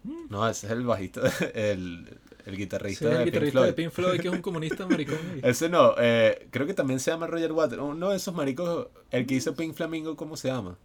Mm. 0.03 0.29
No, 0.29 0.47
ese 0.47 0.67
es 0.67 0.71
el 0.71 0.85
bajista, 0.85 1.21
el, 1.53 2.19
el 2.49 2.55
Sí, 2.55 2.61
guitarrista 2.61 3.05
el 3.05 3.11
de 3.11 3.17
Pink 3.17 3.25
guitarrista 3.25 3.59
Floyd. 3.59 3.67
de 3.67 3.73
Pink 3.73 3.91
Floyd, 3.91 4.19
que 4.21 4.27
es 4.27 4.33
un 4.33 4.41
comunista 4.43 4.87
maricón. 4.87 5.17
y- 5.43 5.47
Ese 5.47 5.69
no, 5.69 5.93
eh, 5.97 6.47
creo 6.51 6.67
que 6.67 6.73
también 6.73 6.99
se 6.99 7.11
llama 7.11 7.27
Roger 7.27 7.51
Waters. 7.51 7.81
Uno 7.81 8.09
de 8.09 8.17
esos 8.17 8.33
maricos, 8.33 8.87
el 9.11 9.25
que 9.25 9.35
hizo 9.35 9.55
Pink 9.55 9.73
Flamingo, 9.75 10.15
¿cómo 10.15 10.35
se 10.37 10.47
llama? 10.49 10.77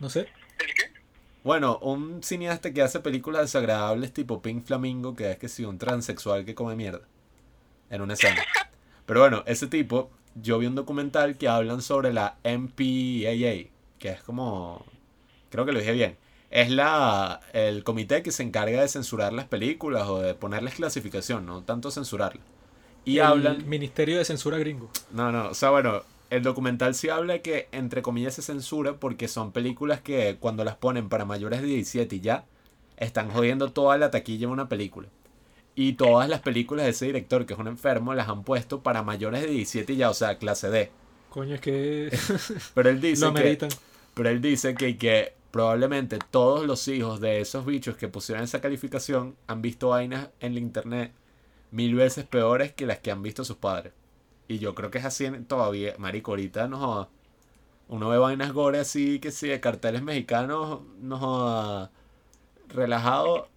No 0.00 0.10
sé. 0.10 0.20
¿El 0.20 0.26
qué? 0.74 0.92
Bueno, 1.42 1.78
un 1.82 2.22
cineasta 2.22 2.72
que 2.72 2.82
hace 2.82 3.00
películas 3.00 3.42
desagradables 3.42 4.12
tipo 4.12 4.40
Pink 4.42 4.64
Flamingo, 4.64 5.14
que 5.14 5.30
es 5.32 5.38
que 5.38 5.48
sí, 5.48 5.64
un 5.64 5.78
transexual 5.78 6.44
que 6.44 6.54
come 6.54 6.74
mierda. 6.74 7.02
En 7.90 8.00
una 8.00 8.14
escena. 8.14 8.42
Pero 9.06 9.20
bueno, 9.20 9.42
ese 9.46 9.66
tipo, 9.66 10.10
yo 10.34 10.58
vi 10.58 10.66
un 10.66 10.74
documental 10.74 11.36
que 11.36 11.48
hablan 11.48 11.82
sobre 11.82 12.12
la 12.12 12.38
MPAA, 12.44 13.70
que 13.98 14.08
es 14.08 14.22
como... 14.22 14.84
Creo 15.50 15.66
que 15.66 15.72
lo 15.72 15.78
dije 15.78 15.92
bien. 15.92 16.16
Es 16.54 16.70
la 16.70 17.40
el 17.52 17.82
comité 17.82 18.22
que 18.22 18.30
se 18.30 18.44
encarga 18.44 18.80
de 18.80 18.86
censurar 18.86 19.32
las 19.32 19.46
películas 19.46 20.06
o 20.06 20.20
de 20.20 20.34
ponerles 20.34 20.76
clasificación, 20.76 21.44
no 21.44 21.62
tanto 21.64 21.90
censurarlas. 21.90 22.46
Y 23.04 23.18
el 23.18 23.24
hablan... 23.24 23.68
Ministerio 23.68 24.18
de 24.18 24.24
Censura 24.24 24.56
Gringo. 24.56 24.88
No, 25.10 25.32
no, 25.32 25.48
o 25.48 25.54
sea, 25.54 25.70
bueno, 25.70 26.02
el 26.30 26.44
documental 26.44 26.94
sí 26.94 27.08
habla 27.08 27.40
que 27.40 27.66
entre 27.72 28.02
comillas 28.02 28.34
se 28.34 28.42
censura 28.42 28.94
porque 29.00 29.26
son 29.26 29.50
películas 29.50 30.00
que 30.00 30.36
cuando 30.38 30.62
las 30.62 30.76
ponen 30.76 31.08
para 31.08 31.24
mayores 31.24 31.60
de 31.60 31.66
17 31.66 32.14
y 32.14 32.20
ya, 32.20 32.44
están 32.98 33.30
jodiendo 33.30 33.72
toda 33.72 33.98
la 33.98 34.12
taquilla 34.12 34.46
de 34.46 34.52
una 34.52 34.68
película. 34.68 35.08
Y 35.74 35.94
todas 35.94 36.28
las 36.28 36.38
películas 36.38 36.84
de 36.84 36.92
ese 36.92 37.06
director, 37.06 37.46
que 37.46 37.54
es 37.54 37.58
un 37.58 37.66
enfermo, 37.66 38.14
las 38.14 38.28
han 38.28 38.44
puesto 38.44 38.80
para 38.80 39.02
mayores 39.02 39.40
de 39.40 39.48
17 39.48 39.92
y 39.92 39.96
ya, 39.96 40.08
o 40.08 40.14
sea, 40.14 40.38
clase 40.38 40.70
D. 40.70 40.92
Coño, 41.30 41.56
es 41.56 41.60
que 41.60 42.16
Pero 42.74 42.90
él 42.90 43.00
dice 43.00 43.24
lo 43.24 43.34
que, 43.34 43.58
pero 44.14 44.28
él 44.28 44.40
dice 44.40 44.76
que, 44.76 44.96
que 44.96 45.34
probablemente 45.54 46.18
todos 46.18 46.66
los 46.66 46.88
hijos 46.88 47.20
de 47.20 47.40
esos 47.40 47.64
bichos 47.64 47.96
que 47.96 48.08
pusieron 48.08 48.42
esa 48.42 48.60
calificación 48.60 49.36
han 49.46 49.62
visto 49.62 49.90
vainas 49.90 50.30
en 50.40 50.54
la 50.54 50.58
internet 50.58 51.12
mil 51.70 51.94
veces 51.94 52.24
peores 52.24 52.72
que 52.72 52.86
las 52.86 52.98
que 52.98 53.12
han 53.12 53.22
visto 53.22 53.44
sus 53.44 53.58
padres. 53.58 53.92
Y 54.48 54.58
yo 54.58 54.74
creo 54.74 54.90
que 54.90 54.98
es 54.98 55.04
así 55.04 55.26
en- 55.26 55.46
todavía, 55.46 55.94
marico, 55.96 56.32
ahorita 56.32 56.66
no 56.66 56.78
joda. 56.78 57.08
Uno 57.86 58.08
ve 58.08 58.18
vainas 58.18 58.50
gore 58.52 58.80
así, 58.80 59.20
que 59.20 59.30
sí, 59.30 59.46
de 59.46 59.60
carteles 59.60 60.02
mexicanos, 60.02 60.80
no 60.98 61.18
joda, 61.18 61.92
relajado, 62.66 63.48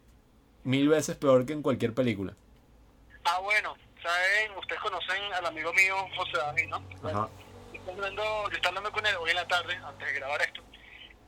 mil 0.63 0.89
veces 0.89 1.15
peor 1.15 1.47
que 1.47 1.53
en 1.53 1.63
cualquier 1.63 1.95
película. 1.95 2.35
Ah, 3.25 3.39
bueno, 3.41 3.73
saben, 4.03 4.55
ustedes 4.59 4.81
conocen 4.81 5.33
al 5.33 5.47
amigo 5.47 5.73
mío 5.73 5.95
José 6.15 6.37
David, 6.37 6.67
¿no? 6.69 6.75
Ajá. 7.09 7.27
Yo 7.73 7.79
estaba 7.79 7.97
hablando, 7.97 8.23
yo 8.51 8.55
estaba 8.55 8.67
hablando 8.77 8.91
con 8.91 9.03
él 9.03 9.15
hoy 9.19 9.31
en 9.31 9.35
la 9.37 9.47
tarde, 9.47 9.75
antes 9.77 10.07
de 10.07 10.13
grabar 10.13 10.41
esto, 10.43 10.61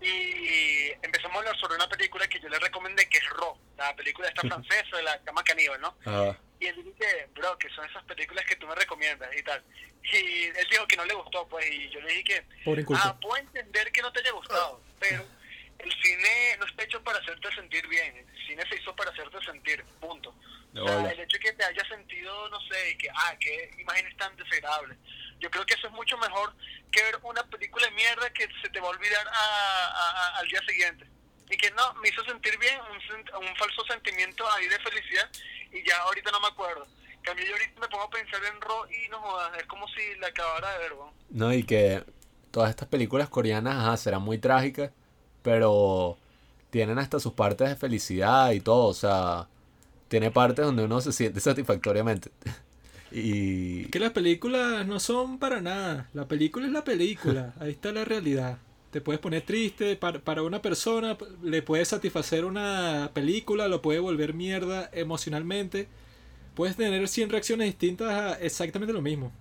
y 0.01 0.91
empezamos 1.01 1.35
a 1.35 1.39
hablar 1.39 1.57
sobre 1.57 1.75
una 1.75 1.89
película 1.89 2.27
que 2.27 2.39
yo 2.39 2.49
le 2.49 2.59
recomendé, 2.59 3.07
que 3.09 3.17
es 3.17 3.29
Ro, 3.29 3.57
la 3.77 3.95
película 3.95 4.27
esta 4.27 4.41
francesa 4.41 4.97
de 4.97 5.03
la 5.03 5.19
cama 5.21 5.43
caníbal, 5.43 5.81
¿no? 5.81 5.95
Y 6.59 6.67
él 6.67 6.75
dijo 6.75 6.93
que, 6.99 7.27
bro, 7.33 7.57
que 7.57 7.69
son 7.69 7.85
esas 7.89 8.03
películas 8.03 8.45
que 8.45 8.55
tú 8.57 8.67
me 8.67 8.75
recomiendas 8.75 9.29
y 9.37 9.43
tal. 9.43 9.63
Y 10.03 10.43
él 10.45 10.67
dijo 10.69 10.87
que 10.87 10.97
no 10.97 11.05
le 11.05 11.13
gustó, 11.13 11.47
pues, 11.47 11.65
y 11.71 11.89
yo 11.89 12.01
le 12.01 12.09
dije 12.09 12.23
que, 12.23 12.45
Pobre 12.65 12.85
ah, 12.95 13.17
puedo 13.21 13.37
entender 13.37 13.91
que 13.91 14.01
no 14.01 14.11
te 14.11 14.19
haya 14.21 14.31
gustado, 14.31 14.81
pero 14.99 15.25
el 15.79 15.91
cine 16.01 16.57
no 16.59 16.65
está 16.65 16.83
hecho 16.83 17.01
para 17.03 17.19
hacerte 17.19 17.53
sentir 17.53 17.87
bien, 17.87 18.17
el 18.17 18.47
cine 18.47 18.63
se 18.67 18.75
hizo 18.75 18.95
para 18.95 19.11
hacerte 19.11 19.37
sentir, 19.45 19.83
punto. 19.99 20.33
O 20.75 20.87
sea, 20.87 21.11
el 21.11 21.19
hecho 21.19 21.37
de 21.37 21.43
que 21.43 21.53
te 21.53 21.63
haya 21.63 21.85
sentido, 21.87 22.49
no 22.49 22.59
sé, 22.61 22.97
que, 22.97 23.09
ah, 23.09 23.35
qué 23.39 23.71
imágenes 23.79 24.15
tan 24.17 24.35
desagradables. 24.35 24.97
Yo 25.39 25.49
creo 25.49 25.65
que 25.65 25.73
eso 25.73 25.87
es 25.87 25.93
mucho 25.93 26.17
mejor 26.17 26.53
que 26.91 27.03
ver 27.03 27.19
una 27.23 27.43
película 27.43 27.85
de 27.87 27.91
mierda 27.93 28.29
que 28.31 28.47
se 28.61 28.69
te 28.69 28.79
va 28.79 28.87
a 28.87 28.91
olvidar 28.91 29.25
a- 29.27 30.37
al 30.39 30.47
día 30.47 30.61
siguiente. 30.67 31.05
Y 31.49 31.57
que 31.57 31.71
no, 31.71 31.93
me 31.95 32.09
hizo 32.09 32.23
sentir 32.25 32.57
bien, 32.59 32.79
un, 32.81 33.47
un 33.47 33.55
falso 33.55 33.83
sentimiento 33.87 34.49
ahí 34.51 34.67
de 34.67 34.77
felicidad 34.79 35.29
y 35.71 35.87
ya 35.87 35.97
ahorita 36.03 36.31
no 36.31 36.39
me 36.41 36.47
acuerdo. 36.47 36.87
Cambio 37.23 37.45
yo 37.45 37.53
ahorita 37.53 37.79
me 37.81 37.87
pongo 37.87 38.03
a 38.03 38.09
pensar 38.09 38.41
en 38.45 38.61
Ro 38.61 38.85
y 38.91 39.09
no 39.09 39.19
jodas, 39.19 39.57
es 39.57 39.65
como 39.65 39.87
si 39.87 40.15
la 40.19 40.27
acabara 40.27 40.71
de 40.73 40.77
ver, 40.79 40.93
weón. 40.93 41.13
No, 41.31 41.53
y 41.53 41.63
que 41.63 42.03
todas 42.51 42.69
estas 42.69 42.87
películas 42.87 43.29
coreanas, 43.29 43.75
ajá, 43.75 43.97
serán 43.97 44.21
muy 44.21 44.37
trágicas, 44.37 44.91
pero 45.43 46.17
tienen 46.69 46.99
hasta 46.99 47.19
sus 47.19 47.33
partes 47.33 47.67
de 47.69 47.75
felicidad 47.75 48.51
y 48.51 48.59
todo, 48.61 48.85
o 48.87 48.93
sea, 48.93 49.47
tiene 50.07 50.31
partes 50.31 50.65
donde 50.65 50.83
uno 50.83 51.01
se 51.01 51.11
siente 51.11 51.39
satisfactoriamente. 51.39 52.31
Y 53.11 53.85
Que 53.85 53.99
las 53.99 54.11
películas 54.11 54.85
no 54.87 54.99
son 54.99 55.39
para 55.39 55.61
nada. 55.61 56.09
La 56.13 56.27
película 56.27 56.67
es 56.67 56.71
la 56.71 56.83
película. 56.83 57.53
Ahí 57.59 57.71
está 57.71 57.91
la 57.91 58.05
realidad. 58.05 58.59
Te 58.91 59.01
puedes 59.01 59.19
poner 59.19 59.43
triste. 59.43 59.95
Para, 59.95 60.19
para 60.19 60.43
una 60.43 60.61
persona 60.61 61.17
le 61.43 61.61
puede 61.61 61.85
satisfacer 61.85 62.45
una 62.45 63.11
película, 63.13 63.67
lo 63.67 63.81
puede 63.81 63.99
volver 63.99 64.33
mierda 64.33 64.89
emocionalmente. 64.93 65.87
Puedes 66.55 66.75
tener 66.75 67.07
100 67.07 67.29
reacciones 67.29 67.67
distintas 67.67 68.09
a 68.09 68.33
exactamente 68.39 68.93
lo 68.93 69.01
mismo. 69.01 69.31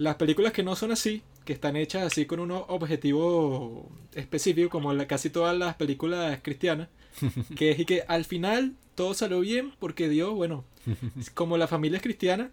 Las 0.00 0.16
películas 0.16 0.52
que 0.52 0.62
no 0.62 0.76
son 0.76 0.92
así, 0.92 1.22
que 1.44 1.52
están 1.52 1.76
hechas 1.76 2.04
así 2.04 2.24
con 2.24 2.40
un 2.40 2.50
objetivo 2.52 3.90
específico, 4.14 4.70
como 4.70 4.92
la, 4.94 5.06
casi 5.06 5.30
todas 5.30 5.56
las 5.56 5.74
películas 5.76 6.38
cristianas, 6.42 6.88
que 7.56 7.70
es 7.72 7.78
y 7.80 7.84
que 7.84 8.04
al 8.08 8.24
final 8.24 8.76
todo 8.94 9.14
salió 9.14 9.40
bien 9.40 9.72
porque 9.78 10.08
Dios, 10.08 10.32
bueno, 10.32 10.64
como 11.34 11.58
la 11.58 11.66
familia 11.66 11.96
es 11.96 12.02
cristiana, 12.02 12.50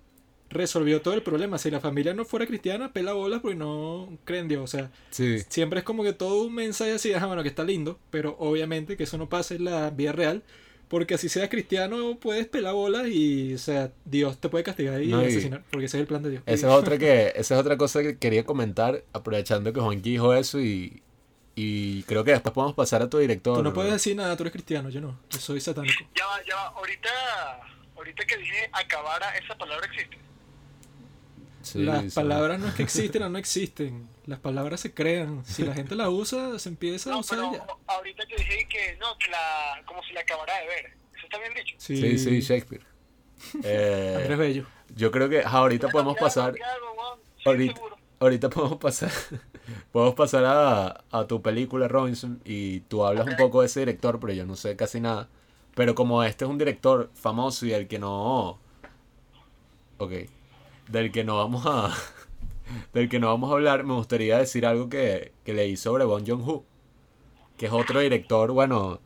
resolvió 0.50 1.02
todo 1.02 1.14
el 1.14 1.22
problema. 1.24 1.58
Si 1.58 1.70
la 1.72 1.80
familia 1.80 2.14
no 2.14 2.26
fuera 2.26 2.46
cristiana, 2.46 2.94
pela 2.94 3.14
bolas 3.14 3.42
porque 3.42 3.56
no 3.56 4.18
creen 4.26 4.44
en 4.44 4.48
Dios. 4.50 4.64
O 4.64 4.68
sea, 4.68 4.92
sí, 5.10 5.40
siempre 5.50 5.80
es 5.80 5.86
como 5.86 6.04
que 6.04 6.14
todo 6.14 6.44
un 6.44 6.56
mensaje 6.56 6.94
así, 6.94 7.14
ajá, 7.14 7.26
bueno, 7.28 7.44
que 7.44 7.50
está 7.50 7.64
lindo, 7.64 8.00
pero 8.10 8.36
obviamente 8.40 8.98
que 8.98 9.04
eso 9.04 9.18
no 9.18 9.28
pasa 9.30 9.56
en 9.56 9.66
la 9.66 9.90
vida 9.90 10.12
real. 10.12 10.44
Porque 10.88 11.16
así 11.16 11.28
seas 11.28 11.50
cristiano, 11.50 12.18
puedes 12.18 12.48
pelar 12.48 12.74
bolas 12.74 13.08
y, 13.10 13.54
o 13.54 13.58
sea, 13.58 13.92
Dios 14.06 14.38
te 14.38 14.48
puede 14.48 14.64
castigar 14.64 15.02
y 15.04 15.08
No, 15.08 15.22
y- 15.22 15.26
asesinar, 15.26 15.62
porque 15.70 15.88
ese 15.88 15.98
es 15.98 16.02
el 16.02 16.08
plan 16.08 16.24
de 16.24 16.30
Dios. 16.30 16.44
esa 16.46 16.68
es 16.68 16.74
otra 16.74 16.98
que 16.98 17.34
esa 17.36 17.56
es 17.56 17.60
otra 17.60 17.76
cosa 17.76 18.02
que 18.02 18.18
quería 18.18 18.46
comentar 18.46 19.04
aprovechando 19.12 19.74
que 19.74 19.82
Juanqui 19.82 20.12
dijo 20.12 20.34
eso 20.34 20.62
y 20.62 21.02
y 21.60 22.04
creo 22.04 22.24
que 22.24 22.32
después 22.32 22.54
podemos 22.54 22.76
pasar 22.76 23.02
a 23.02 23.10
tu 23.10 23.18
director. 23.18 23.58
Tú 23.58 23.64
no 23.64 23.74
puedes 23.74 23.92
decir 23.92 24.16
nada, 24.16 24.38
tú 24.38 24.44
eres 24.44 24.54
cristiano, 24.54 24.90
yo 24.90 25.02
no, 25.02 25.20
yo 25.30 25.40
soy 25.40 25.60
satánico. 25.60 26.06
Ya 26.16 26.26
va, 26.28 26.38
ya 26.48 26.56
va, 26.56 26.68
ahorita, 26.68 27.10
ahorita 27.96 28.26
que 28.26 28.38
dije 28.38 28.70
acabara, 28.72 29.36
esa 29.38 29.58
palabra 29.58 29.88
existe. 29.88 30.18
Sí, 31.68 31.80
las 31.84 32.04
sí. 32.06 32.10
palabras 32.16 32.60
no 32.60 32.68
es 32.68 32.74
que 32.76 32.84
existen 32.84 33.24
o 33.24 33.30
no 33.30 33.38
existen, 33.38 34.08
las 34.26 34.40
palabras 34.40 34.80
se 34.82 34.94
crean. 34.94 35.44
Si 35.46 35.64
la 35.64 35.74
gente 35.74 35.96
las 35.96 36.08
usa, 36.10 36.58
se 36.60 36.70
empieza 36.70 37.14
a 37.14 37.18
usar 37.18 37.40
pero 37.40 37.54
ya. 37.54 37.66
ahorita 37.88 38.26
que 38.26 38.36
dije 38.36 38.68
que 38.70 38.98
no, 38.98 39.18
que 39.18 39.30
la, 39.32 39.82
como 39.86 40.04
si 40.04 40.14
la 40.14 40.22
acabara 40.22 40.60
de 40.60 40.68
ver. 40.68 40.86
¿Eso 41.16 41.24
está 41.26 41.40
bien 41.40 41.54
dicho? 41.56 41.76
Sí, 41.80 41.98
Sí, 41.98 42.18
sí, 42.18 42.42
Shakespeare. 42.42 42.84
Eh, 43.64 44.16
Andrés 44.22 44.38
Bello. 44.38 44.66
yo 44.96 45.12
creo 45.12 45.30
que 45.30 45.42
ahorita 45.44 45.90
podemos 45.90 46.16
pasar 46.18 46.56
ahorita, 48.20 48.50
podemos 48.50 48.78
pasar 48.82 49.12
podemos 49.92 50.16
pasar 50.16 50.44
a, 50.46 51.04
a 51.12 51.28
tu 51.28 51.42
película 51.42 51.88
Robinson 51.88 52.42
y 52.46 52.80
tú 52.82 53.06
hablas 53.06 53.28
un 53.28 53.36
poco 53.36 53.62
de 53.62 53.68
ese 53.68 53.82
director 53.82 54.20
pero 54.20 54.34
yo 54.34 54.46
no 54.46 54.56
sé 54.56 54.76
casi 54.76 55.00
nada 55.00 55.30
pero 55.76 55.94
como 55.96 56.24
este 56.24 56.46
es 56.46 56.50
un 56.52 56.58
director 56.58 57.12
famoso 57.14 57.66
y 57.66 57.70
del 57.70 57.88
que 57.88 58.00
no 58.00 58.60
ok 60.00 60.12
del 60.88 61.12
que 61.12 61.24
no 61.24 61.38
vamos 61.38 61.66
a 61.66 61.92
del 62.94 63.10
que 63.10 63.20
no 63.20 63.28
vamos 63.28 63.52
a 63.52 63.54
hablar 63.56 63.84
me 63.84 63.94
gustaría 63.96 64.38
decir 64.40 64.66
algo 64.66 64.90
que, 64.90 65.34
que 65.46 65.54
leí 65.54 65.78
sobre 65.78 66.06
Bong 66.06 66.26
Joon-ho 66.28 66.66
que 67.58 67.68
es 67.68 67.72
otro 67.72 68.00
director 68.02 68.52
bueno 68.52 69.00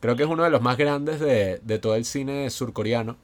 creo 0.00 0.16
que 0.16 0.24
es 0.24 0.28
uno 0.28 0.44
de 0.44 0.50
los 0.50 0.62
más 0.62 0.76
grandes 0.78 1.20
de, 1.20 1.60
de 1.62 1.78
todo 1.78 1.94
el 1.96 2.04
cine 2.04 2.50
surcoreano 2.50 3.18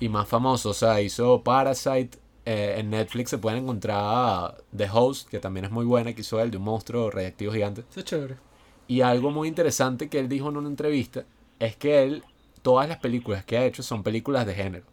y 0.00 0.08
más 0.08 0.28
famoso. 0.28 0.70
O 0.70 0.74
sea, 0.74 1.00
hizo 1.00 1.42
Parasite. 1.42 2.18
eh, 2.44 2.74
en 2.78 2.90
Netflix 2.90 3.30
se 3.30 3.38
pueden 3.38 3.62
encontrar 3.64 4.64
The 4.76 4.88
Host, 4.92 5.28
que 5.28 5.38
también 5.38 5.64
es 5.66 5.70
muy 5.70 5.84
buena, 5.84 6.12
que 6.14 6.22
hizo 6.22 6.40
él 6.40 6.50
de 6.50 6.56
un 6.58 6.64
monstruo 6.64 7.10
radiactivo 7.10 7.52
gigante. 7.52 7.82
Eso 7.88 8.00
es 8.00 8.06
chévere. 8.06 8.40
Y 8.88 9.00
algo 9.02 9.30
muy 9.30 9.48
interesante 9.48 10.08
que 10.08 10.18
él 10.18 10.28
dijo 10.28 10.48
en 10.48 10.56
una 10.56 10.68
entrevista 10.68 11.26
es 11.58 11.76
que 11.76 12.02
él 12.02 12.24
todas 12.62 12.88
las 12.88 12.98
películas 12.98 13.44
que 13.44 13.58
ha 13.58 13.64
hecho 13.66 13.82
son 13.82 14.02
películas 14.02 14.46
de 14.46 14.54
género. 14.54 14.86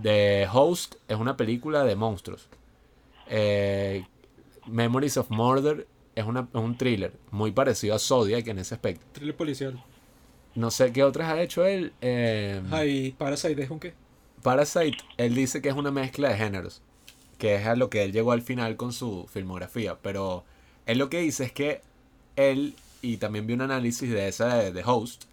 The 0.00 0.46
Host 0.50 0.94
es 1.08 1.16
una 1.18 1.36
película 1.36 1.84
de 1.84 1.96
monstruos. 1.96 2.48
Eh, 3.28 4.04
Memories 4.66 5.16
of 5.16 5.30
Murder 5.30 5.86
es, 6.14 6.24
una, 6.24 6.40
es 6.52 6.60
un 6.60 6.76
thriller 6.76 7.12
muy 7.30 7.52
parecido 7.52 7.94
a 7.94 7.98
Zodiac 7.98 8.46
en 8.48 8.58
ese 8.58 8.74
aspecto. 8.74 9.04
Thriller 9.12 9.36
policial. 9.36 9.82
No 10.54 10.70
sé 10.70 10.92
qué 10.92 11.02
otras 11.04 11.30
ha 11.30 11.40
hecho 11.42 11.64
él. 11.66 11.92
eh, 12.00 12.62
Ah, 12.70 12.84
y 12.84 13.12
Parasite 13.12 13.62
es 13.62 13.70
un 13.70 13.80
qué? 13.80 13.94
Parasite, 14.42 14.98
él 15.16 15.34
dice 15.34 15.62
que 15.62 15.68
es 15.68 15.74
una 15.74 15.90
mezcla 15.90 16.28
de 16.30 16.36
géneros, 16.36 16.82
que 17.38 17.54
es 17.56 17.66
a 17.66 17.76
lo 17.76 17.90
que 17.90 18.02
él 18.02 18.12
llegó 18.12 18.32
al 18.32 18.42
final 18.42 18.76
con 18.76 18.92
su 18.92 19.26
filmografía, 19.32 19.96
pero 20.02 20.44
él 20.86 20.98
lo 20.98 21.08
que 21.08 21.20
dice 21.20 21.44
es 21.44 21.52
que 21.52 21.80
él, 22.36 22.74
y 23.02 23.18
también 23.18 23.46
vi 23.46 23.54
un 23.54 23.60
análisis 23.62 24.10
de 24.10 24.26
esa 24.28 24.56
de 24.56 24.72
The 24.72 24.82
Host, 24.84 25.24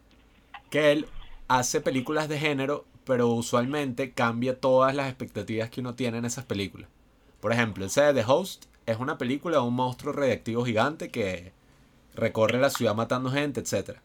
que 0.70 0.92
él 0.92 1.08
hace 1.48 1.82
películas 1.82 2.30
de 2.30 2.38
género, 2.38 2.86
pero 3.10 3.30
usualmente 3.30 4.12
cambia 4.12 4.60
todas 4.60 4.94
las 4.94 5.08
expectativas 5.08 5.72
que 5.72 5.82
uno 5.82 5.96
tiene 5.96 6.20
en 6.20 6.26
esas 6.26 6.46
películas. 6.46 6.88
Por 7.40 7.52
ejemplo, 7.52 7.84
esa 7.84 8.04
de 8.04 8.22
The 8.22 8.32
Host 8.32 8.66
es 8.86 9.00
una 9.00 9.18
película 9.18 9.58
de 9.58 9.64
un 9.64 9.74
monstruo 9.74 10.14
radiactivo 10.14 10.64
gigante 10.64 11.10
que 11.10 11.52
recorre 12.14 12.60
la 12.60 12.70
ciudad 12.70 12.94
matando 12.94 13.32
gente, 13.32 13.62
etcétera. 13.62 14.04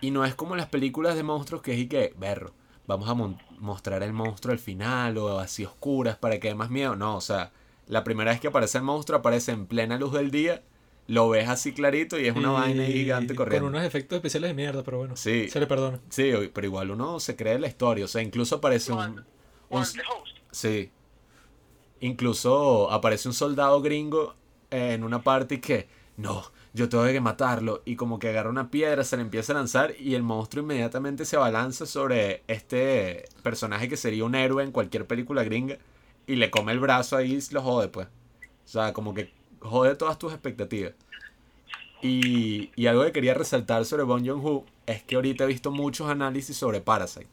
Y 0.00 0.12
no 0.12 0.24
es 0.24 0.36
como 0.36 0.54
las 0.54 0.68
películas 0.68 1.16
de 1.16 1.24
monstruos 1.24 1.60
que 1.60 1.72
es 1.72 1.80
y 1.80 1.88
que, 1.88 2.14
berro, 2.16 2.52
vamos 2.86 3.08
a 3.08 3.14
mostrar 3.58 4.04
el 4.04 4.12
monstruo 4.12 4.52
al 4.52 4.60
final 4.60 5.18
o 5.18 5.40
así 5.40 5.64
oscuras 5.64 6.16
para 6.16 6.38
que 6.38 6.46
dé 6.46 6.54
más 6.54 6.70
miedo. 6.70 6.94
No, 6.94 7.16
o 7.16 7.20
sea, 7.20 7.50
la 7.88 8.04
primera 8.04 8.30
vez 8.30 8.40
que 8.40 8.46
aparece 8.46 8.78
el 8.78 8.84
monstruo 8.84 9.18
aparece 9.18 9.50
en 9.50 9.66
plena 9.66 9.98
luz 9.98 10.12
del 10.12 10.30
día, 10.30 10.62
lo 11.08 11.28
ves 11.30 11.48
así 11.48 11.72
clarito 11.72 12.18
y 12.20 12.26
es 12.26 12.36
una 12.36 12.48
Y 12.48 12.52
vaina 12.52 12.82
ahí 12.84 12.92
gigante 12.92 13.34
corriendo. 13.34 13.66
Con 13.66 13.74
unos 13.74 13.86
efectos 13.86 14.16
especiales 14.16 14.50
de 14.50 14.54
mierda, 14.54 14.82
pero 14.84 14.98
bueno. 14.98 15.16
Sí. 15.16 15.48
Se 15.48 15.58
le 15.58 15.66
perdona. 15.66 16.00
Sí, 16.10 16.30
pero 16.54 16.66
igual 16.66 16.90
uno 16.90 17.18
se 17.18 17.34
cree 17.34 17.58
la 17.58 17.66
historia, 17.66 18.04
o 18.04 18.08
sea, 18.08 18.22
incluso 18.22 18.56
aparece 18.56 18.92
un... 18.92 19.00
un- 19.00 19.24
Con 19.70 19.82
The 19.84 20.00
Host. 20.00 20.36
Sí. 20.52 20.90
Incluso 22.00 22.90
aparece 22.92 23.28
un 23.28 23.34
soldado 23.34 23.80
gringo 23.82 24.34
en 24.70 25.02
una 25.02 25.22
parte 25.22 25.56
y 25.56 25.58
que, 25.58 25.88
no, 26.16 26.44
yo 26.72 26.88
tengo 26.88 27.04
que 27.06 27.20
matarlo. 27.20 27.82
Y 27.84 27.96
como 27.96 28.18
que 28.18 28.28
agarra 28.28 28.50
una 28.50 28.70
piedra, 28.70 29.02
se 29.02 29.16
le 29.16 29.22
empieza 29.22 29.52
a 29.52 29.56
lanzar 29.56 29.94
y 29.98 30.14
el 30.14 30.22
monstruo 30.22 30.62
inmediatamente 30.62 31.24
se 31.24 31.36
abalanza 31.36 31.86
sobre 31.86 32.44
este 32.46 33.24
personaje 33.42 33.88
que 33.88 33.96
sería 33.96 34.24
un 34.24 34.34
héroe 34.36 34.62
en 34.62 34.70
cualquier 34.72 35.06
película 35.06 35.42
gringa 35.42 35.78
y 36.26 36.36
le 36.36 36.50
come 36.50 36.72
el 36.72 36.78
brazo 36.80 37.16
ahí 37.16 37.34
y 37.50 37.54
lo 37.54 37.62
jode, 37.62 37.88
pues. 37.88 38.06
O 38.06 38.68
sea, 38.70 38.92
como 38.92 39.12
que 39.14 39.32
jode 39.60 39.94
todas 39.96 40.18
tus 40.18 40.32
expectativas. 40.32 40.92
Y, 42.00 42.70
y 42.76 42.86
algo 42.86 43.04
que 43.04 43.12
quería 43.12 43.34
resaltar 43.34 43.84
sobre 43.84 44.04
Bong 44.04 44.24
Joon-ho 44.26 44.64
es 44.86 45.02
que 45.02 45.16
ahorita 45.16 45.44
he 45.44 45.46
visto 45.48 45.70
muchos 45.70 46.08
análisis 46.08 46.56
sobre 46.56 46.80
Parasite 46.80 47.28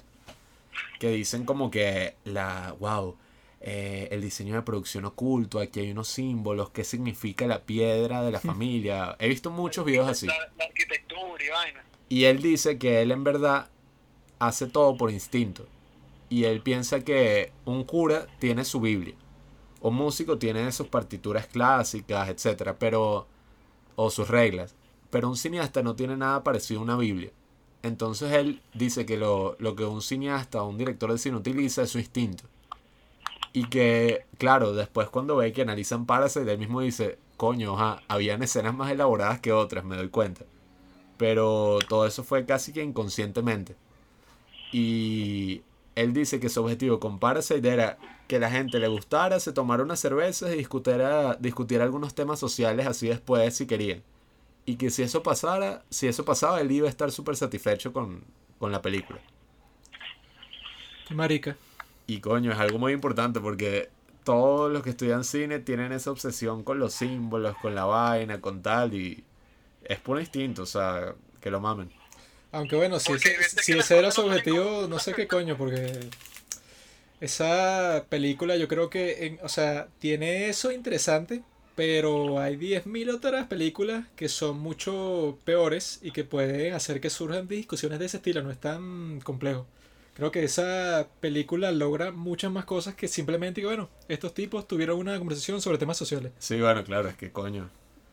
que 0.99 1.09
dicen 1.09 1.45
como 1.45 1.69
que 1.69 2.15
la 2.23 2.75
wow 2.79 3.15
eh, 3.61 4.07
el 4.11 4.21
diseño 4.21 4.55
de 4.55 4.61
producción 4.61 5.05
oculto 5.05 5.59
aquí 5.59 5.79
hay 5.79 5.91
unos 5.91 6.07
símbolos 6.07 6.69
qué 6.69 6.83
significa 6.83 7.47
la 7.47 7.61
piedra 7.63 8.23
de 8.23 8.31
la 8.31 8.39
familia 8.39 9.15
he 9.19 9.27
visto 9.27 9.51
muchos 9.51 9.85
videos 9.85 10.09
así. 10.09 10.27
La, 10.27 10.33
la 10.57 10.65
arquitectura 10.65 11.43
y 11.43 11.49
vaina. 11.49 11.83
y 12.09 12.23
él 12.25 12.41
dice 12.41 12.77
que 12.77 13.01
él 13.01 13.11
en 13.11 13.23
verdad 13.23 13.69
hace 14.39 14.67
todo 14.67 14.97
por 14.97 15.11
instinto. 15.11 15.67
Y 16.27 16.45
él 16.45 16.61
piensa 16.61 17.01
que 17.01 17.51
un 17.65 17.83
cura 17.83 18.27
tiene 18.39 18.65
su 18.65 18.81
Biblia 18.81 19.13
un 19.89 19.95
músico 19.95 20.37
tiene 20.37 20.71
sus 20.71 20.87
partituras 20.87 21.47
clásicas 21.47 22.29
etcétera 22.29 22.75
pero 22.77 23.27
o 23.95 24.09
sus 24.09 24.29
reglas 24.29 24.75
pero 25.09 25.29
un 25.29 25.37
cineasta 25.37 25.83
no 25.83 25.95
tiene 25.95 26.17
nada 26.17 26.43
parecido 26.43 26.79
a 26.79 26.83
una 26.83 26.97
Biblia 26.97 27.31
entonces 27.85 28.31
él 28.31 28.61
dice 28.73 29.05
que 29.05 29.15
lo, 29.15 29.55
lo 29.59 29.75
que 29.75 29.85
un 29.85 30.01
cineasta 30.01 30.63
o 30.63 30.67
un 30.67 30.77
director 30.79 31.11
de 31.11 31.19
cine 31.19 31.37
utiliza 31.37 31.83
es 31.83 31.91
su 31.91 31.99
instinto. 31.99 32.45
Y 33.53 33.65
que, 33.69 34.25
claro, 34.39 34.73
después 34.73 35.07
cuando 35.09 35.35
ve 35.35 35.53
que 35.53 35.61
analizan 35.61 36.07
Parasite, 36.07 36.51
él 36.51 36.57
mismo 36.57 36.81
dice, 36.81 37.19
coño, 37.37 37.75
ajá, 37.75 38.01
habían 38.07 38.41
escenas 38.41 38.73
más 38.73 38.91
elaboradas 38.91 39.39
que 39.39 39.53
otras, 39.53 39.85
me 39.85 39.97
doy 39.97 40.09
cuenta. 40.09 40.45
Pero 41.17 41.77
todo 41.87 42.07
eso 42.07 42.23
fue 42.23 42.47
casi 42.47 42.73
que 42.73 42.81
inconscientemente. 42.81 43.75
Y 44.71 45.61
él 45.93 46.11
dice 46.11 46.39
que 46.39 46.49
su 46.49 46.63
objetivo 46.63 46.99
con 46.99 47.19
Parasite 47.19 47.71
era 47.71 47.99
que 48.27 48.39
la 48.39 48.49
gente 48.49 48.79
le 48.79 48.87
gustara, 48.87 49.39
se 49.39 49.53
tomara 49.53 49.83
unas 49.83 49.99
cervezas 49.99 50.53
y 50.53 50.57
discutiera, 50.57 51.35
discutiera 51.35 51.83
algunos 51.83 52.15
temas 52.15 52.39
sociales 52.39 52.87
así 52.87 53.07
después 53.07 53.55
si 53.55 53.67
querían. 53.67 54.03
Y 54.65 54.77
que 54.77 54.89
si 54.89 55.03
eso 55.03 55.21
pasara, 55.21 55.83
si 55.89 56.07
eso 56.07 56.25
pasaba, 56.25 56.59
él 56.59 56.71
iba 56.71 56.87
a 56.87 56.89
estar 56.89 57.11
súper 57.11 57.35
satisfecho 57.35 57.93
con, 57.93 58.23
con 58.57 58.71
la 58.71 58.81
película. 58.81 59.19
Qué 61.07 61.13
marica. 61.13 61.55
Y 62.07 62.19
coño, 62.19 62.51
es 62.51 62.57
algo 62.57 62.79
muy 62.79 62.93
importante 62.93 63.39
porque 63.39 63.89
todos 64.23 64.71
los 64.71 64.81
que 64.81 64.89
estudian 64.89 65.23
cine 65.23 65.59
tienen 65.59 65.91
esa 65.91 66.09
obsesión 66.09 66.63
con 66.63 66.79
los 66.79 66.93
símbolos, 66.93 67.55
con 67.57 67.75
la 67.75 67.85
vaina, 67.85 68.41
con 68.41 68.63
tal, 68.63 68.95
y 68.95 69.23
es 69.83 69.99
por 69.99 70.19
instinto, 70.19 70.63
o 70.63 70.65
sea, 70.65 71.13
que 71.39 71.51
lo 71.51 71.59
mamen. 71.59 71.91
Aunque 72.51 72.75
bueno, 72.75 72.99
si, 72.99 73.13
si 73.19 73.73
ese 73.73 73.99
era 73.99 74.09
su 74.09 74.21
objetivo, 74.21 74.87
no 74.89 74.97
sé 74.97 75.13
qué 75.13 75.27
coño, 75.27 75.55
porque 75.57 76.09
esa 77.21 78.05
película 78.09 78.55
yo 78.57 78.67
creo 78.67 78.89
que, 78.89 79.25
en- 79.27 79.39
o 79.43 79.49
sea, 79.49 79.87
tiene 79.99 80.49
eso 80.49 80.71
interesante, 80.71 81.43
pero 81.75 82.39
hay 82.39 82.55
10.000 82.55 83.09
otras 83.09 83.47
películas 83.47 84.05
que 84.15 84.29
son 84.29 84.59
mucho 84.59 85.37
peores 85.45 85.99
y 86.01 86.11
que 86.11 86.23
pueden 86.23 86.73
hacer 86.73 87.01
que 87.01 87.09
surjan 87.09 87.47
discusiones 87.47 87.99
de 87.99 88.05
ese 88.05 88.17
estilo, 88.17 88.41
no 88.43 88.51
es 88.51 88.59
tan 88.59 89.19
complejo. 89.21 89.65
Creo 90.13 90.31
que 90.31 90.43
esa 90.45 91.07
película 91.19 91.71
logra 91.73 92.11
muchas 92.11 92.49
más 92.51 92.63
cosas 92.65 92.95
que 92.95 93.07
simplemente 93.09 93.59
que, 93.61 93.67
bueno, 93.67 93.89
estos 94.07 94.33
tipos 94.33 94.65
tuvieron 94.67 94.97
una 94.97 95.17
conversación 95.17 95.61
sobre 95.61 95.77
temas 95.77 95.97
sociales. 95.97 96.31
Sí, 96.39 96.59
bueno, 96.61 96.83
claro, 96.85 97.09
es 97.09 97.15
que 97.15 97.31
coño. 97.31 97.69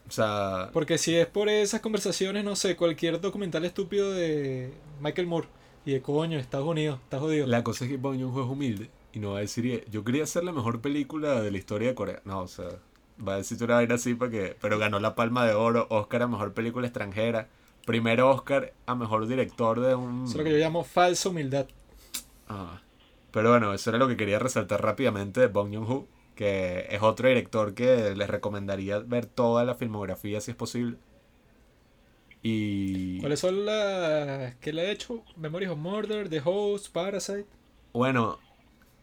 O 0.08 0.10
sea, 0.10 0.70
Porque 0.72 0.98
si 0.98 1.14
es 1.14 1.26
por 1.28 1.48
esas 1.48 1.80
conversaciones, 1.80 2.42
no 2.44 2.56
sé, 2.56 2.74
cualquier 2.76 3.20
documental 3.20 3.64
estúpido 3.64 4.10
de 4.12 4.72
Michael 5.00 5.28
Moore 5.28 5.46
y 5.84 5.92
de 5.92 6.02
coño, 6.02 6.38
Estados 6.38 6.66
Unidos, 6.66 6.98
está 7.02 7.18
jodido. 7.18 7.46
la 7.46 7.64
cosa 7.64 7.84
es 7.84 7.90
que 7.90 7.96
Bong 7.96 8.20
Joon-ho 8.20 8.44
es 8.44 8.48
humilde 8.48 8.90
y 9.12 9.18
no 9.18 9.32
va 9.32 9.38
a 9.38 9.40
decir, 9.40 9.84
yo 9.90 10.04
quería 10.04 10.24
hacer 10.24 10.44
la 10.44 10.52
mejor 10.52 10.80
película 10.80 11.42
de 11.42 11.50
la 11.50 11.58
historia 11.58 11.88
de 11.88 11.94
Corea. 11.94 12.20
No, 12.24 12.40
o 12.40 12.48
sea, 12.48 12.68
va 13.26 13.34
a 13.34 13.36
decir 13.36 13.62
una 13.62 13.74
vaina 13.74 13.96
así 13.96 14.14
para 14.14 14.30
que, 14.30 14.56
pero 14.60 14.78
ganó 14.78 15.00
la 15.00 15.14
Palma 15.14 15.46
de 15.46 15.54
Oro, 15.54 15.86
Oscar 15.90 16.22
a 16.22 16.28
mejor 16.28 16.54
película 16.54 16.86
extranjera, 16.86 17.48
primer 17.84 18.20
Oscar 18.22 18.72
a 18.86 18.94
mejor 18.94 19.26
director 19.26 19.80
de 19.80 19.94
un 19.94 20.24
Eso 20.24 20.32
es 20.32 20.38
lo 20.38 20.44
que 20.44 20.52
yo 20.52 20.58
llamo 20.58 20.84
falsa 20.84 21.28
humildad. 21.28 21.66
Ah, 22.48 22.80
pero 23.30 23.50
bueno, 23.50 23.74
eso 23.74 23.90
era 23.90 23.98
lo 23.98 24.08
que 24.08 24.16
quería 24.16 24.38
resaltar 24.38 24.82
rápidamente 24.82 25.40
de 25.40 25.46
Bong 25.48 25.74
Joon-ho, 25.74 26.06
que 26.34 26.86
es 26.90 27.02
otro 27.02 27.28
director 27.28 27.74
que 27.74 28.14
les 28.14 28.28
recomendaría 28.28 28.98
ver 28.98 29.26
toda 29.26 29.64
la 29.64 29.74
filmografía 29.74 30.40
si 30.40 30.52
es 30.52 30.56
posible. 30.56 30.96
Y 32.42 33.20
¿Cuáles 33.20 33.40
son 33.40 33.64
las 33.64 34.54
que 34.56 34.72
le 34.72 34.86
he 34.86 34.90
hecho? 34.92 35.22
Memories 35.36 35.70
of 35.70 35.78
Murder, 35.78 36.28
The 36.28 36.40
Host, 36.44 36.88
Parasite. 36.92 37.46
bueno, 37.92 38.38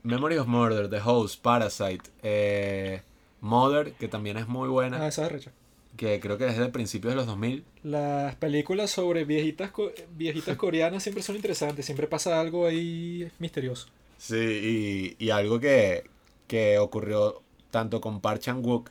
Memory 0.03 0.37
of 0.37 0.47
Murder, 0.47 0.89
The 0.89 0.99
Host, 1.03 1.41
Parasite, 1.41 2.09
eh, 2.23 3.01
Mother, 3.41 3.93
que 3.93 4.07
también 4.07 4.37
es 4.37 4.47
muy 4.47 4.67
Ah, 4.67 4.71
buena, 4.71 5.07
esa 5.07 5.25
es 5.25 5.31
recha. 5.31 5.51
que 5.95 6.19
creo 6.19 6.37
que 6.37 6.47
es 6.47 6.57
de 6.57 6.67
principios 6.69 7.11
de 7.13 7.15
los 7.17 7.27
2000. 7.27 7.63
Las 7.83 8.35
películas 8.35 8.91
sobre 8.91 9.23
viejitas, 9.25 9.71
co- 9.71 9.91
viejitas 10.17 10.57
coreanas 10.57 11.03
siempre 11.03 11.23
son 11.23 11.35
interesantes, 11.37 11.85
siempre 11.85 12.07
pasa 12.07 12.39
algo 12.41 12.65
ahí 12.67 13.29
misterioso. 13.39 13.87
Sí, 14.17 15.15
y, 15.17 15.23
y 15.25 15.29
algo 15.29 15.59
que, 15.61 16.03
que 16.47 16.77
ocurrió 16.77 17.41
tanto 17.71 18.01
con 18.01 18.19
Park 18.19 18.41
Chan-wook 18.41 18.89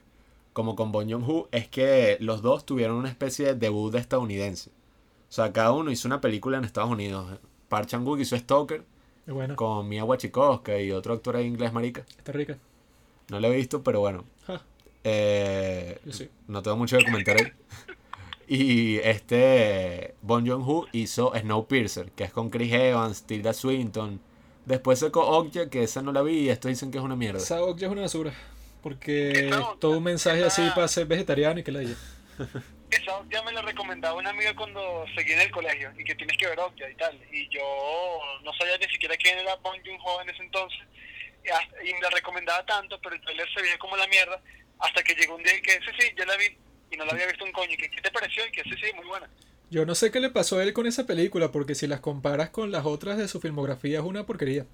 como 0.59 0.75
con 0.75 0.91
Bong 0.91 1.09
Joon-ho 1.09 1.49
es 1.53 1.69
que 1.69 2.17
los 2.19 2.43
dos 2.43 2.67
tuvieron 2.67 2.97
una 2.97 3.09
especie 3.09 3.47
de 3.47 3.55
debut 3.55 3.93
de 3.93 4.01
estadounidense. 4.01 4.71
O 4.71 5.33
sea, 5.33 5.53
cada 5.53 5.71
uno 5.71 5.93
hizo 5.93 6.09
una 6.09 6.21
película 6.21 6.59
en 6.59 6.65
Estados 6.65 6.91
Unidos. 6.91 7.39
Park 7.69 7.87
Chan-wook 7.87 8.19
hizo 8.19 8.37
Stoker 8.37 8.83
Es 9.25 9.33
buena, 9.33 9.55
con 9.55 9.89
Mia 9.89 10.03
Wasikowska 10.03 10.81
y 10.81 10.91
otro 10.91 11.15
actor 11.15 11.41
inglés 11.41 11.73
marica. 11.73 12.05
está 12.09 12.33
rica. 12.33 12.59
No 13.29 13.39
lo 13.39 13.53
he 13.53 13.57
visto, 13.57 13.85
pero 13.85 14.01
bueno. 14.01 14.25
Eh, 15.05 16.01
sí. 16.11 16.29
no 16.49 16.61
tengo 16.61 16.77
mucho 16.77 16.99
que 16.99 17.05
comentar 17.05 17.37
ahí. 17.37 17.53
Y 18.49 18.97
este 18.97 20.17
Bon 20.23 20.45
Joon-ho 20.45 20.87
hizo 20.91 21.33
Snowpiercer, 21.39 22.11
que 22.11 22.25
es 22.25 22.33
con 22.33 22.51
Chris 22.51 22.73
Evans, 22.73 23.23
Tilda 23.23 23.53
Swinton. 23.53 24.19
Después 24.67 24.99
sacó 24.99 25.25
Okja, 25.39 25.71
que 25.71 25.85
esa 25.85 26.03
no 26.03 26.11
la 26.11 26.23
vi 26.23 26.39
y 26.41 26.49
estos 26.49 26.69
dicen 26.71 26.91
que 26.91 26.99
es 26.99 27.05
una 27.05 27.15
mierda. 27.15 27.39
Esa 27.39 27.63
ok 27.63 27.79
ya 27.79 27.87
es 27.87 27.93
una 27.93 28.01
basura. 28.01 28.33
Porque 28.83 29.51
todo 29.81 29.99
un 29.99 30.05
mensaje 30.05 30.45
así 30.45 30.63
para 30.75 30.89
ser 30.89 31.07
vegetariano 31.07 31.61
y 31.61 31.65
que 31.65 31.73
la 31.73 31.81
haya. 31.81 31.95
Esa 32.91 33.23
ya 33.31 33.43
me 33.43 33.53
la 33.53 33.61
recomendaba 33.63 34.15
una 34.15 34.31
amiga 34.31 34.55
cuando 34.57 35.05
seguí 35.15 35.33
en 35.33 35.41
el 35.43 35.51
colegio 35.51 35.93
y 35.99 36.05
que 36.05 36.15
tienes 36.15 36.37
que 36.39 36.47
ver 36.49 36.59
Okja 36.59 36.89
y 36.89 36.95
tal. 36.95 37.21
Y 37.33 37.47
yo 37.51 37.61
no 38.43 38.53
sabía 38.55 38.79
ni 38.79 38.87
siquiera 38.87 39.15
quién 39.17 39.39
era 39.39 39.57
Bong 39.57 39.79
Joon-ho 39.85 40.23
en 40.23 40.31
ese 40.31 40.43
entonces. 40.43 40.79
Y, 41.45 41.51
hasta- 41.51 41.85
y 41.85 41.93
me 41.93 42.01
la 42.01 42.11
recomendaba 42.11 42.65
tanto, 42.65 42.99
pero 43.03 43.15
el 43.15 43.21
trailer 43.21 43.47
se 43.55 43.61
veía 43.61 43.79
como 43.79 43.97
la 43.97 44.07
mierda. 44.07 44.41
Hasta 44.79 45.03
que 45.03 45.15
llegó 45.15 45.35
un 45.37 45.43
día 45.43 45.55
y 45.57 45.61
que 45.61 45.73
sí, 45.73 45.91
sí, 45.99 46.07
ya 46.17 46.25
la 46.25 46.37
vi. 46.37 46.45
Y 46.91 46.97
no 46.97 47.05
la 47.05 47.13
había 47.13 47.27
visto 47.27 47.45
un 47.45 47.53
coño. 47.53 47.73
Y 47.73 47.77
que, 47.77 47.91
¿qué 47.91 48.01
te 48.01 48.11
pareció? 48.11 48.47
Y 48.47 48.53
que 48.53 48.63
sí, 48.63 48.71
sí, 48.83 48.91
muy 48.97 49.07
buena. 49.07 49.29
Yo 49.71 49.85
no 49.85 49.95
sé 49.95 50.11
qué 50.11 50.21
le 50.21 50.31
pasó 50.31 50.59
a 50.59 50.63
él 50.63 50.73
con 50.73 50.87
esa 50.87 51.05
película, 51.07 51.53
porque 51.53 51.75
si 51.75 51.87
las 51.87 52.01
comparas 52.01 52.49
con 52.49 52.71
las 52.73 52.87
otras 52.87 53.19
de 53.19 53.29
su 53.29 53.39
filmografía 53.39 53.99
es 53.99 54.05
una 54.05 54.25
porquería. 54.25 54.65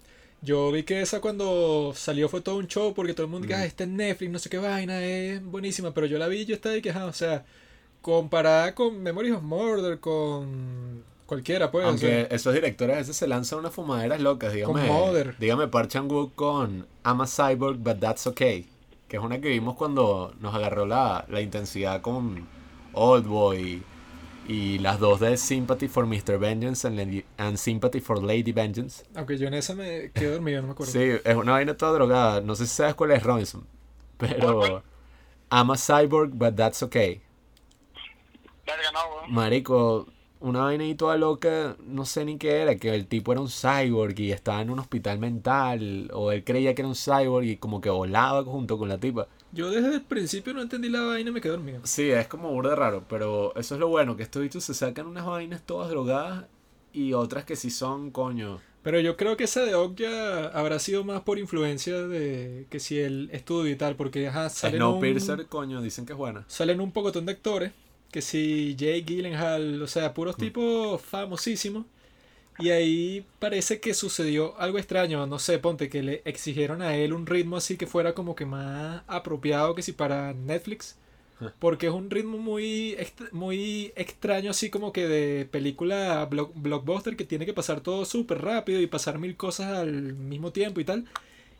Yo 0.44 0.70
vi 0.70 0.82
que 0.82 1.00
esa 1.00 1.20
cuando 1.20 1.92
salió 1.96 2.28
fue 2.28 2.40
todo 2.42 2.56
un 2.58 2.66
show, 2.68 2.92
porque 2.94 3.14
todo 3.14 3.24
el 3.26 3.32
mundo 3.32 3.46
dice, 3.46 3.58
Mm. 3.58 3.62
ah, 3.62 3.66
está 3.66 3.84
en 3.84 3.96
Netflix, 3.96 4.30
no 4.32 4.38
sé 4.38 4.50
qué 4.50 4.58
vaina, 4.58 5.02
es 5.02 5.42
buenísima, 5.44 5.92
pero 5.94 6.06
yo 6.06 6.18
la 6.18 6.28
vi 6.28 6.40
y 6.40 6.44
yo 6.44 6.54
estaba 6.54 6.74
de 6.74 6.82
que, 6.82 6.90
o 6.90 7.12
sea, 7.12 7.44
comparada 8.02 8.74
con 8.74 9.02
Memories 9.02 9.34
of 9.36 9.42
Murder, 9.42 9.98
con 10.00 11.02
cualquiera, 11.26 11.70
pues, 11.70 11.86
o 11.86 11.88
Aunque 11.88 12.06
sea, 12.06 12.22
esos 12.36 12.52
directores 12.52 12.94
a 12.94 12.98
veces 12.98 13.16
se 13.16 13.26
lanzan 13.26 13.60
unas 13.60 13.72
fumaderas 13.72 14.20
locas, 14.20 14.52
dígame. 14.52 14.86
Mother. 14.86 15.34
Dígame 15.38 15.68
Park 15.68 15.88
Chan-wook 15.88 16.34
con 16.34 16.86
I'm 17.06 17.20
a 17.22 17.26
Cyborg, 17.26 17.78
but 17.78 17.98
that's 17.98 18.26
okay. 18.26 18.68
Que 19.08 19.16
es 19.16 19.22
una 19.22 19.40
que 19.40 19.48
vimos 19.48 19.76
cuando 19.76 20.34
nos 20.40 20.54
agarró 20.54 20.84
la, 20.84 21.24
la 21.30 21.40
intensidad 21.40 22.02
con 22.02 22.46
Oldboy 22.92 23.82
y 24.46 24.78
las 24.78 24.98
dos 25.00 25.20
de 25.20 25.36
Sympathy 25.36 25.88
for 25.88 26.06
Mr. 26.06 26.38
Vengeance 26.38 26.86
and, 26.86 26.96
Lady- 26.96 27.24
and 27.38 27.56
Sympathy 27.56 28.00
for 28.00 28.22
Lady 28.22 28.52
Vengeance. 28.52 29.04
aunque 29.14 29.38
yo 29.38 29.46
en 29.48 29.54
esa 29.54 29.74
me 29.74 30.10
quedé 30.12 30.32
dormido, 30.32 30.60
no 30.60 30.68
me 30.68 30.72
acuerdo. 30.72 30.92
Sí, 30.92 31.00
es 31.24 31.36
una 31.36 31.52
vaina 31.52 31.76
toda 31.76 31.92
drogada. 31.92 32.40
No 32.40 32.54
sé 32.54 32.66
si 32.66 32.74
sabes 32.74 32.94
cuál 32.94 33.12
es 33.12 33.22
Robinson. 33.22 33.66
Pero 34.18 34.82
I'm 35.50 35.70
a 35.70 35.76
Cyborg, 35.76 36.30
but 36.34 36.54
that's 36.56 36.82
okay. 36.82 37.20
Verga, 38.66 38.90
no. 38.92 39.28
Marico, 39.32 40.06
una 40.40 40.60
vaina 40.60 40.84
ahí 40.84 40.94
toda 40.94 41.16
loca, 41.16 41.76
no 41.86 42.04
sé 42.04 42.24
ni 42.24 42.38
qué 42.38 42.62
era, 42.62 42.76
que 42.76 42.94
el 42.94 43.06
tipo 43.06 43.32
era 43.32 43.40
un 43.40 43.48
cyborg 43.48 44.18
y 44.20 44.32
estaba 44.32 44.62
en 44.62 44.70
un 44.70 44.78
hospital 44.78 45.18
mental, 45.18 46.10
o 46.14 46.32
él 46.32 46.44
creía 46.44 46.74
que 46.74 46.82
era 46.82 46.88
un 46.88 46.94
cyborg 46.94 47.44
y 47.46 47.56
como 47.56 47.80
que 47.80 47.90
volaba 47.90 48.42
junto 48.44 48.78
con 48.78 48.88
la 48.88 48.98
tipa. 48.98 49.26
Yo 49.54 49.70
desde 49.70 49.94
el 49.94 50.02
principio 50.02 50.52
no 50.52 50.62
entendí 50.62 50.88
la 50.88 51.02
vaina 51.02 51.30
y 51.30 51.32
me 51.32 51.40
quedé 51.40 51.52
dormido. 51.52 51.80
Sí, 51.84 52.10
es 52.10 52.26
como 52.26 52.50
burda 52.50 52.74
raro, 52.74 53.04
pero 53.08 53.54
eso 53.56 53.74
es 53.74 53.80
lo 53.80 53.88
bueno, 53.88 54.16
que 54.16 54.24
estos 54.24 54.42
bichos 54.42 54.64
se 54.64 54.74
sacan 54.74 55.06
unas 55.06 55.24
vainas 55.24 55.62
todas 55.64 55.88
drogadas 55.88 56.46
y 56.92 57.12
otras 57.12 57.44
que 57.44 57.54
sí 57.54 57.70
son, 57.70 58.10
coño. 58.10 58.60
Pero 58.82 59.00
yo 59.00 59.16
creo 59.16 59.36
que 59.36 59.44
esa 59.44 59.62
de 59.64 59.74
Okja 59.74 60.48
habrá 60.48 60.78
sido 60.78 61.04
más 61.04 61.22
por 61.22 61.38
influencia 61.38 62.02
de 62.06 62.66
que 62.68 62.80
si 62.80 62.98
el 62.98 63.30
estudio 63.32 63.72
y 63.72 63.76
tal, 63.76 63.96
porque 63.96 64.28
ajá, 64.28 64.50
salen 64.50 64.82
un, 64.82 64.90
Snowpiercer, 64.90 65.46
coño, 65.46 65.80
dicen 65.80 66.04
que 66.04 66.12
es 66.12 66.18
buena. 66.18 66.44
salen 66.48 66.80
un 66.80 66.92
pocotón 66.92 67.24
de 67.24 67.32
actores, 67.32 67.72
que 68.10 68.20
si 68.20 68.76
Jay 68.78 69.02
Gyllenhaal, 69.02 69.80
o 69.80 69.86
sea, 69.86 70.12
puros 70.12 70.36
tipos 70.36 71.00
famosísimos. 71.00 71.86
Y 72.58 72.70
ahí 72.70 73.26
parece 73.40 73.80
que 73.80 73.94
sucedió 73.94 74.58
algo 74.60 74.78
extraño, 74.78 75.26
no 75.26 75.38
sé, 75.38 75.58
ponte 75.58 75.88
que 75.88 76.02
le 76.02 76.22
exigieron 76.24 76.82
a 76.82 76.96
él 76.96 77.12
un 77.12 77.26
ritmo 77.26 77.56
así 77.56 77.76
que 77.76 77.86
fuera 77.86 78.14
como 78.14 78.36
que 78.36 78.46
más 78.46 79.02
apropiado 79.08 79.74
que 79.74 79.82
si 79.82 79.92
para 79.92 80.32
Netflix. 80.32 80.96
Porque 81.58 81.88
es 81.88 81.92
un 81.92 82.10
ritmo 82.10 82.38
muy, 82.38 82.96
muy 83.32 83.92
extraño, 83.96 84.52
así 84.52 84.70
como 84.70 84.92
que 84.92 85.06
de 85.08 85.44
película 85.46 86.26
block- 86.30 86.52
blockbuster 86.54 87.16
que 87.16 87.24
tiene 87.24 87.44
que 87.44 87.52
pasar 87.52 87.80
todo 87.80 88.04
súper 88.04 88.40
rápido 88.40 88.80
y 88.80 88.86
pasar 88.86 89.18
mil 89.18 89.36
cosas 89.36 89.72
al 89.76 90.14
mismo 90.14 90.52
tiempo 90.52 90.80
y 90.80 90.84
tal. 90.84 91.04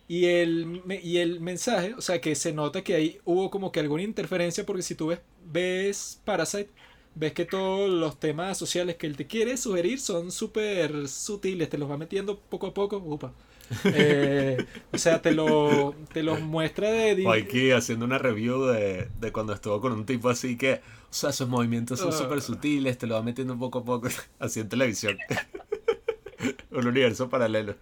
Y 0.06 0.26
el, 0.26 0.82
y 1.02 1.18
el 1.18 1.40
mensaje, 1.40 1.94
o 1.94 2.00
sea, 2.00 2.20
que 2.20 2.34
se 2.34 2.52
nota 2.52 2.82
que 2.82 2.94
ahí 2.94 3.20
hubo 3.24 3.50
como 3.50 3.72
que 3.72 3.80
alguna 3.80 4.02
interferencia, 4.04 4.64
porque 4.64 4.82
si 4.82 4.94
tú 4.94 5.08
ves, 5.08 5.20
ves 5.44 6.20
Parasite, 6.24 6.70
ves 7.14 7.32
que 7.32 7.44
todos 7.44 7.88
los 7.90 8.18
temas 8.20 8.58
sociales 8.58 8.96
que 8.96 9.06
él 9.06 9.16
te 9.16 9.26
quiere 9.26 9.56
sugerir 9.56 10.00
son 10.00 10.30
súper 10.32 11.08
sutiles, 11.08 11.68
te 11.68 11.78
los 11.78 11.90
va 11.90 11.96
metiendo 11.98 12.38
poco 12.40 12.68
a 12.68 12.74
poco. 12.74 12.98
Upa. 12.98 13.32
Eh, 13.94 14.58
o 14.92 14.98
sea, 14.98 15.22
te, 15.22 15.32
lo, 15.32 15.94
te 16.12 16.22
los 16.22 16.40
muestra 16.40 16.90
de... 16.90 17.26
aquí 17.30 17.70
haciendo 17.70 18.04
una 18.04 18.18
review 18.18 18.64
de, 18.66 19.08
de 19.18 19.32
cuando 19.32 19.54
estuvo 19.54 19.80
con 19.80 19.92
un 19.92 20.04
tipo 20.04 20.28
así 20.28 20.58
que, 20.58 20.74
o 20.74 20.80
sea, 21.14 21.32
sus 21.32 21.48
movimientos 21.48 21.98
son 22.00 22.12
Ah. 22.12 22.12
súper 22.12 22.42
sutiles, 22.42 22.98
te 22.98 23.06
lo 23.06 23.14
va 23.14 23.22
metiendo 23.22 23.58
poco 23.58 23.78
a 23.78 23.84
poco, 23.84 24.08
así 24.38 24.60
en 24.60 24.68
televisión. 24.68 25.16
un 26.70 26.86
universo 26.86 27.28
paralelo. 27.28 27.74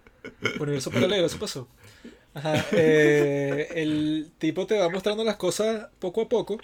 Universo 0.59 0.91
paralelo, 0.91 1.25
eso 1.25 1.37
pasó. 1.39 1.67
Ajá, 2.33 2.65
eh, 2.71 3.67
el 3.75 4.31
tipo 4.39 4.65
te 4.65 4.77
va 4.79 4.89
mostrando 4.89 5.23
las 5.23 5.35
cosas 5.37 5.89
poco 5.99 6.21
a 6.21 6.29
poco. 6.29 6.57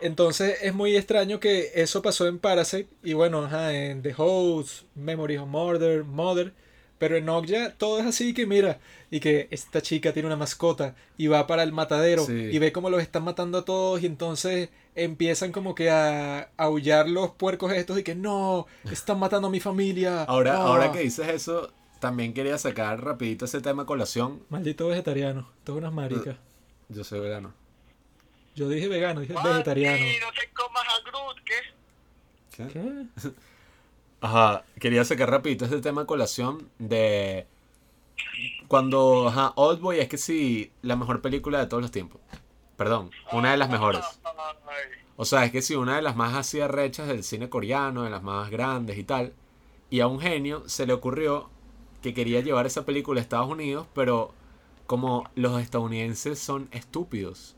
Entonces 0.00 0.58
es 0.62 0.74
muy 0.74 0.96
extraño 0.96 1.40
que 1.40 1.72
eso 1.74 2.02
pasó 2.02 2.26
en 2.26 2.38
Parasite 2.38 2.88
y 3.02 3.14
bueno, 3.14 3.44
ajá, 3.44 3.74
en 3.74 4.02
The 4.02 4.14
Host, 4.16 4.84
Memories 4.94 5.40
of 5.40 5.48
Murder, 5.48 6.04
Mother. 6.04 6.52
Pero 6.98 7.16
en 7.16 7.28
Okja 7.28 7.74
todo 7.78 8.00
es 8.00 8.06
así 8.06 8.34
que 8.34 8.44
mira, 8.44 8.80
y 9.10 9.20
que 9.20 9.46
esta 9.52 9.80
chica 9.80 10.12
tiene 10.12 10.26
una 10.26 10.36
mascota 10.36 10.96
y 11.16 11.28
va 11.28 11.46
para 11.46 11.62
el 11.62 11.72
matadero 11.72 12.24
Sí. 12.24 12.32
y 12.32 12.58
ve 12.58 12.72
cómo 12.72 12.90
los 12.90 13.00
están 13.00 13.22
matando 13.22 13.58
a 13.58 13.64
todos 13.64 14.02
y 14.02 14.06
entonces 14.06 14.70
empiezan 14.96 15.52
como 15.52 15.76
que 15.76 15.90
a 15.90 16.50
aullar 16.56 17.08
los 17.08 17.30
puercos 17.30 17.72
estos 17.72 17.98
y 18.00 18.02
que 18.02 18.16
no, 18.16 18.66
están 18.90 19.18
matando 19.20 19.46
a 19.46 19.50
mi 19.50 19.60
familia. 19.60 20.24
Ahora, 20.24 20.56
ah". 20.56 20.66
ahora 20.66 20.90
que 20.90 21.00
dices 21.00 21.28
eso, 21.28 21.70
también 22.00 22.34
quería 22.34 22.58
sacar 22.58 23.02
rapidito 23.02 23.44
ese 23.44 23.60
tema 23.60 23.86
colación. 23.86 24.42
Maldito 24.48 24.88
vegetariano, 24.88 25.48
todas 25.62 25.78
unas 25.78 25.92
maricas. 25.92 26.36
Yo 26.88 27.04
soy 27.04 27.20
vegano. 27.20 27.54
Yo 28.58 28.68
dije 28.68 28.88
vegano, 28.88 29.20
dije 29.20 29.34
Mati, 29.34 29.48
vegetariano. 29.50 30.04
no 30.04 30.32
te 30.32 30.50
comas 30.52 30.82
a 30.88 31.08
Groot, 31.08 31.38
¿qué? 31.44 32.66
¿Qué? 32.72 33.30
Ajá, 34.20 34.64
quería 34.80 35.04
sacar 35.04 35.30
rapidito 35.30 35.64
este 35.64 35.80
tema 35.80 36.02
a 36.02 36.06
colación 36.06 36.68
de 36.80 37.46
cuando, 38.66 39.28
ajá, 39.28 39.52
Oldboy 39.54 40.00
es 40.00 40.08
que 40.08 40.18
sí, 40.18 40.72
la 40.82 40.96
mejor 40.96 41.22
película 41.22 41.60
de 41.60 41.66
todos 41.66 41.80
los 41.80 41.92
tiempos. 41.92 42.20
Perdón, 42.76 43.12
una 43.30 43.52
de 43.52 43.58
las 43.58 43.70
mejores. 43.70 44.04
O 45.14 45.24
sea, 45.24 45.44
es 45.44 45.52
que 45.52 45.62
sí, 45.62 45.76
una 45.76 45.94
de 45.94 46.02
las 46.02 46.16
más 46.16 46.34
así 46.34 46.60
arrechas 46.60 47.06
del 47.06 47.22
cine 47.22 47.48
coreano, 47.48 48.02
de 48.02 48.10
las 48.10 48.24
más 48.24 48.50
grandes 48.50 48.98
y 48.98 49.04
tal. 49.04 49.34
Y 49.88 50.00
a 50.00 50.08
un 50.08 50.18
genio 50.18 50.68
se 50.68 50.84
le 50.84 50.94
ocurrió 50.94 51.48
que 52.02 52.12
quería 52.12 52.40
llevar 52.40 52.66
esa 52.66 52.84
película 52.84 53.20
a 53.20 53.22
Estados 53.22 53.48
Unidos, 53.48 53.86
pero 53.94 54.34
como 54.88 55.30
los 55.36 55.62
estadounidenses 55.62 56.40
son 56.40 56.68
estúpidos 56.72 57.54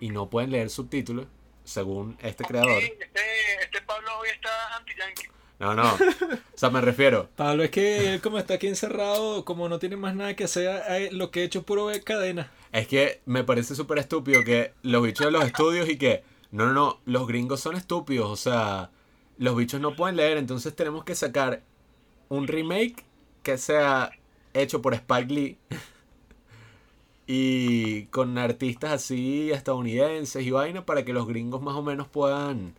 y 0.00 0.10
no 0.10 0.28
pueden 0.30 0.50
leer 0.50 0.70
subtítulos, 0.70 1.26
según 1.64 2.16
este 2.20 2.44
creador. 2.44 2.80
sí, 2.80 2.92
este, 3.00 3.20
este 3.62 3.80
Pablo 3.82 4.08
hoy 4.18 4.28
está 4.34 4.76
anti-yankee. 4.76 5.28
No, 5.58 5.74
no. 5.74 5.92
O 5.92 6.58
sea, 6.60 6.70
me 6.70 6.80
refiero. 6.80 7.28
Pablo, 7.36 7.62
es 7.62 7.70
que 7.70 8.14
él 8.14 8.20
como 8.22 8.38
está 8.38 8.54
aquí 8.54 8.66
encerrado, 8.66 9.44
como 9.44 9.68
no 9.68 9.78
tiene 9.78 9.96
más 9.96 10.14
nada 10.14 10.34
que 10.34 10.44
hacer, 10.44 11.12
lo 11.12 11.30
que 11.30 11.40
he 11.40 11.44
hecho 11.44 11.60
es 11.60 11.64
puro 11.66 11.86
ver 11.86 12.02
cadena. 12.02 12.50
Es 12.72 12.88
que 12.88 13.20
me 13.26 13.44
parece 13.44 13.74
súper 13.74 13.98
estúpido 13.98 14.42
que 14.42 14.72
los 14.82 15.02
bichos 15.02 15.26
de 15.26 15.32
los 15.32 15.44
estudios 15.44 15.88
y 15.88 15.98
que, 15.98 16.22
no, 16.50 16.66
no, 16.66 16.72
no, 16.72 17.00
los 17.04 17.26
gringos 17.26 17.60
son 17.60 17.76
estúpidos, 17.76 18.30
o 18.30 18.36
sea, 18.36 18.90
los 19.36 19.54
bichos 19.54 19.80
no 19.80 19.94
pueden 19.96 20.16
leer, 20.16 20.38
entonces 20.38 20.74
tenemos 20.74 21.04
que 21.04 21.14
sacar 21.14 21.62
un 22.28 22.46
remake 22.46 23.04
que 23.42 23.58
sea 23.58 24.12
hecho 24.54 24.80
por 24.80 24.94
Spike 24.94 25.32
Lee 25.32 25.58
y 27.32 28.06
con 28.06 28.36
artistas 28.38 28.90
así 28.90 29.52
estadounidenses 29.52 30.44
y 30.44 30.50
vaina 30.50 30.84
para 30.84 31.04
que 31.04 31.12
los 31.12 31.28
gringos 31.28 31.62
más 31.62 31.76
o 31.76 31.82
menos 31.82 32.08
puedan 32.08 32.74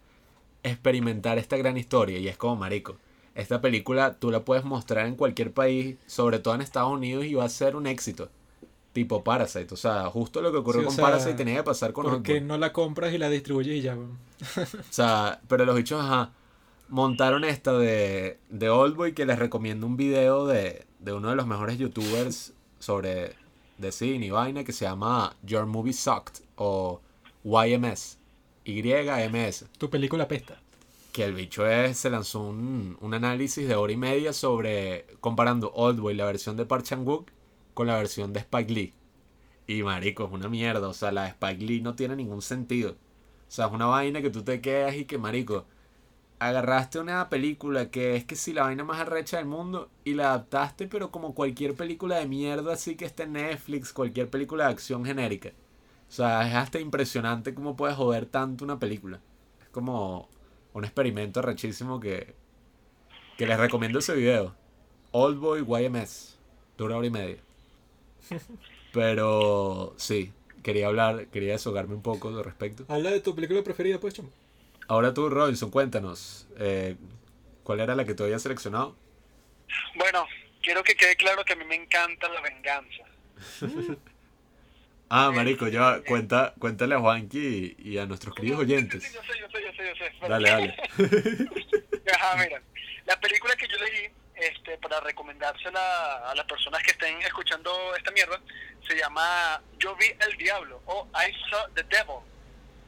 experimentar 0.61 1.37
esta 1.37 1.55
gran 1.55 1.77
historia. 1.77 2.19
Y 2.19 2.27
es 2.27 2.35
como, 2.35 2.57
marico, 2.57 2.97
esta 3.33 3.61
película 3.61 4.15
tú 4.15 4.29
la 4.29 4.43
puedes 4.43 4.65
mostrar 4.65 5.07
en 5.07 5.15
cualquier 5.15 5.53
país, 5.53 5.95
sobre 6.05 6.39
todo 6.39 6.53
en 6.53 6.59
Estados 6.59 6.91
Unidos, 6.91 7.23
y 7.23 7.33
va 7.33 7.45
a 7.45 7.49
ser 7.49 7.77
un 7.77 7.87
éxito. 7.87 8.27
Tipo 8.91 9.23
Parasite, 9.23 9.73
o 9.73 9.77
sea, 9.77 10.09
justo 10.09 10.41
lo 10.41 10.51
que 10.51 10.57
ocurrió 10.57 10.81
Sí, 10.81 10.87
con 10.87 10.95
sea, 10.97 11.05
Parasite 11.05 11.35
tenía 11.35 11.55
que 11.55 11.63
pasar 11.63 11.93
con 11.93 12.03
Porque 12.03 12.41
no 12.41 12.57
la 12.57 12.73
compras 12.73 13.13
y 13.13 13.17
la 13.17 13.29
distribuyes 13.29 13.77
y 13.77 13.81
ya. 13.81 13.95
O 14.57 14.67
sea, 14.89 15.39
pero 15.47 15.63
los 15.63 15.77
bichos, 15.77 16.01
ajá, 16.01 16.33
montaron 16.89 17.45
esta 17.45 17.71
de, 17.71 18.37
de 18.49 18.69
Oldboy 18.69 19.13
que 19.13 19.25
les 19.25 19.39
recomiendo 19.39 19.87
un 19.87 19.95
video 19.95 20.45
de, 20.45 20.85
de 20.99 21.13
uno 21.13 21.29
de 21.29 21.37
los 21.37 21.47
mejores 21.47 21.77
youtubers 21.77 22.51
sobre 22.79 23.39
de 23.81 23.91
cine 23.91 24.27
y 24.27 24.29
vaina 24.29 24.63
que 24.63 24.71
se 24.71 24.85
llama 24.85 25.35
Your 25.43 25.65
Movie 25.65 25.93
Sucked 25.93 26.45
o 26.55 27.01
YMS. 27.43 28.19
YMS. 28.63 29.65
Tu 29.77 29.89
película 29.89 30.27
pesta. 30.27 30.61
Que 31.11 31.25
el 31.25 31.33
bicho 31.33 31.67
es, 31.67 31.97
se 31.97 32.09
lanzó 32.09 32.41
un, 32.41 32.97
un 33.01 33.13
análisis 33.13 33.67
de 33.67 33.75
hora 33.75 33.91
y 33.91 33.97
media 33.97 34.31
sobre 34.31 35.05
comparando 35.19 35.71
Oldboy, 35.73 36.13
la 36.13 36.25
versión 36.25 36.55
de 36.55 36.65
Park 36.65 36.85
Chan-wook, 36.85 37.29
con 37.73 37.87
la 37.87 37.97
versión 37.97 38.31
de 38.31 38.39
Spike 38.39 38.73
Lee. 38.73 38.93
Y 39.67 39.83
marico, 39.83 40.25
es 40.25 40.31
una 40.31 40.47
mierda. 40.47 40.87
O 40.87 40.93
sea, 40.93 41.11
la 41.11 41.23
de 41.23 41.29
Spike 41.29 41.65
Lee 41.65 41.81
no 41.81 41.95
tiene 41.95 42.15
ningún 42.15 42.41
sentido. 42.41 42.91
O 42.91 43.53
sea, 43.53 43.65
es 43.65 43.71
una 43.73 43.87
vaina 43.87 44.21
que 44.21 44.29
tú 44.29 44.43
te 44.43 44.61
quedas 44.61 44.95
y 44.95 45.05
que, 45.05 45.17
marico, 45.17 45.65
agarraste 46.41 46.97
una 46.97 47.29
película 47.29 47.91
que 47.91 48.15
es 48.15 48.25
que 48.25 48.35
sí, 48.35 48.51
la 48.51 48.63
vaina 48.63 48.83
más 48.83 48.99
arrecha 48.99 49.37
del 49.37 49.45
mundo 49.45 49.91
y 50.03 50.15
la 50.15 50.29
adaptaste, 50.29 50.87
pero 50.87 51.11
como 51.11 51.35
cualquier 51.35 51.75
película 51.75 52.17
de 52.17 52.25
mierda 52.25 52.73
así 52.73 52.95
que 52.95 53.05
esté 53.05 53.23
en 53.23 53.33
Netflix, 53.33 53.93
cualquier 53.93 54.27
película 54.27 54.65
de 54.65 54.71
acción 54.71 55.05
genérica. 55.05 55.49
O 56.09 56.11
sea, 56.11 56.47
es 56.47 56.55
hasta 56.55 56.79
impresionante 56.79 57.53
cómo 57.53 57.75
puedes 57.75 57.95
joder 57.95 58.25
tanto 58.25 58.65
una 58.65 58.79
película. 58.79 59.21
Es 59.61 59.69
como 59.69 60.29
un 60.73 60.83
experimento 60.83 61.41
arrechísimo 61.41 61.99
que, 61.99 62.33
que 63.37 63.45
les 63.45 63.59
recomiendo 63.59 63.99
ese 63.99 64.15
video. 64.15 64.55
Oldboy 65.11 65.63
YMS. 65.63 66.39
Dura 66.75 66.97
hora 66.97 67.05
y 67.05 67.11
media. 67.11 67.37
Pero 68.93 69.93
sí, 69.97 70.33
quería 70.63 70.87
hablar, 70.87 71.27
quería 71.27 71.53
deshogarme 71.53 71.93
un 71.93 72.01
poco 72.01 72.29
al 72.29 72.43
respecto. 72.43 72.83
Habla 72.87 73.11
de 73.11 73.21
tu 73.21 73.35
película 73.35 73.61
preferida, 73.63 73.99
pues, 73.99 74.15
chamo. 74.15 74.29
Ahora 74.91 75.13
tú, 75.13 75.29
Robinson, 75.29 75.71
cuéntanos. 75.71 76.47
eh, 76.59 76.97
¿Cuál 77.63 77.79
era 77.79 77.95
la 77.95 78.03
que 78.03 78.13
tú 78.13 78.25
habías 78.25 78.41
seleccionado? 78.41 78.93
Bueno, 79.95 80.27
quiero 80.61 80.83
que 80.83 80.95
quede 80.95 81.15
claro 81.15 81.45
que 81.45 81.53
a 81.53 81.55
mí 81.55 81.63
me 81.63 81.75
encanta 81.75 82.27
la 82.27 82.41
venganza. 82.41 83.03
Ah, 85.13 85.29
marico, 85.29 85.67
ya, 85.67 86.01
cuenta, 86.07 86.53
cuéntale 86.57 86.95
a 86.95 86.99
Juanqui 86.99 87.75
y, 87.77 87.89
y 87.89 87.97
a 87.97 88.05
nuestros 88.05 88.33
queridos 88.33 88.59
Sí, 88.59 88.63
oyentes. 88.63 89.03
sí, 89.03 89.09
yo 89.13 89.21
sé, 89.21 89.39
yo 89.41 89.47
sé, 89.49 89.61
yo 89.65 89.71
sé, 89.73 89.87
yo 89.89 89.95
sé. 90.05 90.27
Dale, 90.29 90.49
dale. 90.49 90.75
Ajá, 92.15 92.37
mira. 92.37 92.61
La 93.05 93.19
película 93.19 93.53
que 93.57 93.67
yo 93.67 93.75
leí, 93.77 94.09
este, 94.35 94.77
para 94.77 95.01
recomendársela 95.01 96.29
a 96.31 96.33
las 96.33 96.45
personas 96.45 96.81
que 96.83 96.91
estén 96.91 97.21
escuchando 97.23 97.93
esta 97.97 98.09
mierda, 98.11 98.39
se 98.87 98.95
llama 98.95 99.61
Yo 99.79 99.93
vi 99.97 100.05
el 100.29 100.37
diablo 100.37 100.81
o 100.85 101.05
I 101.13 101.33
saw 101.49 101.67
the 101.75 101.83
devil. 101.83 102.23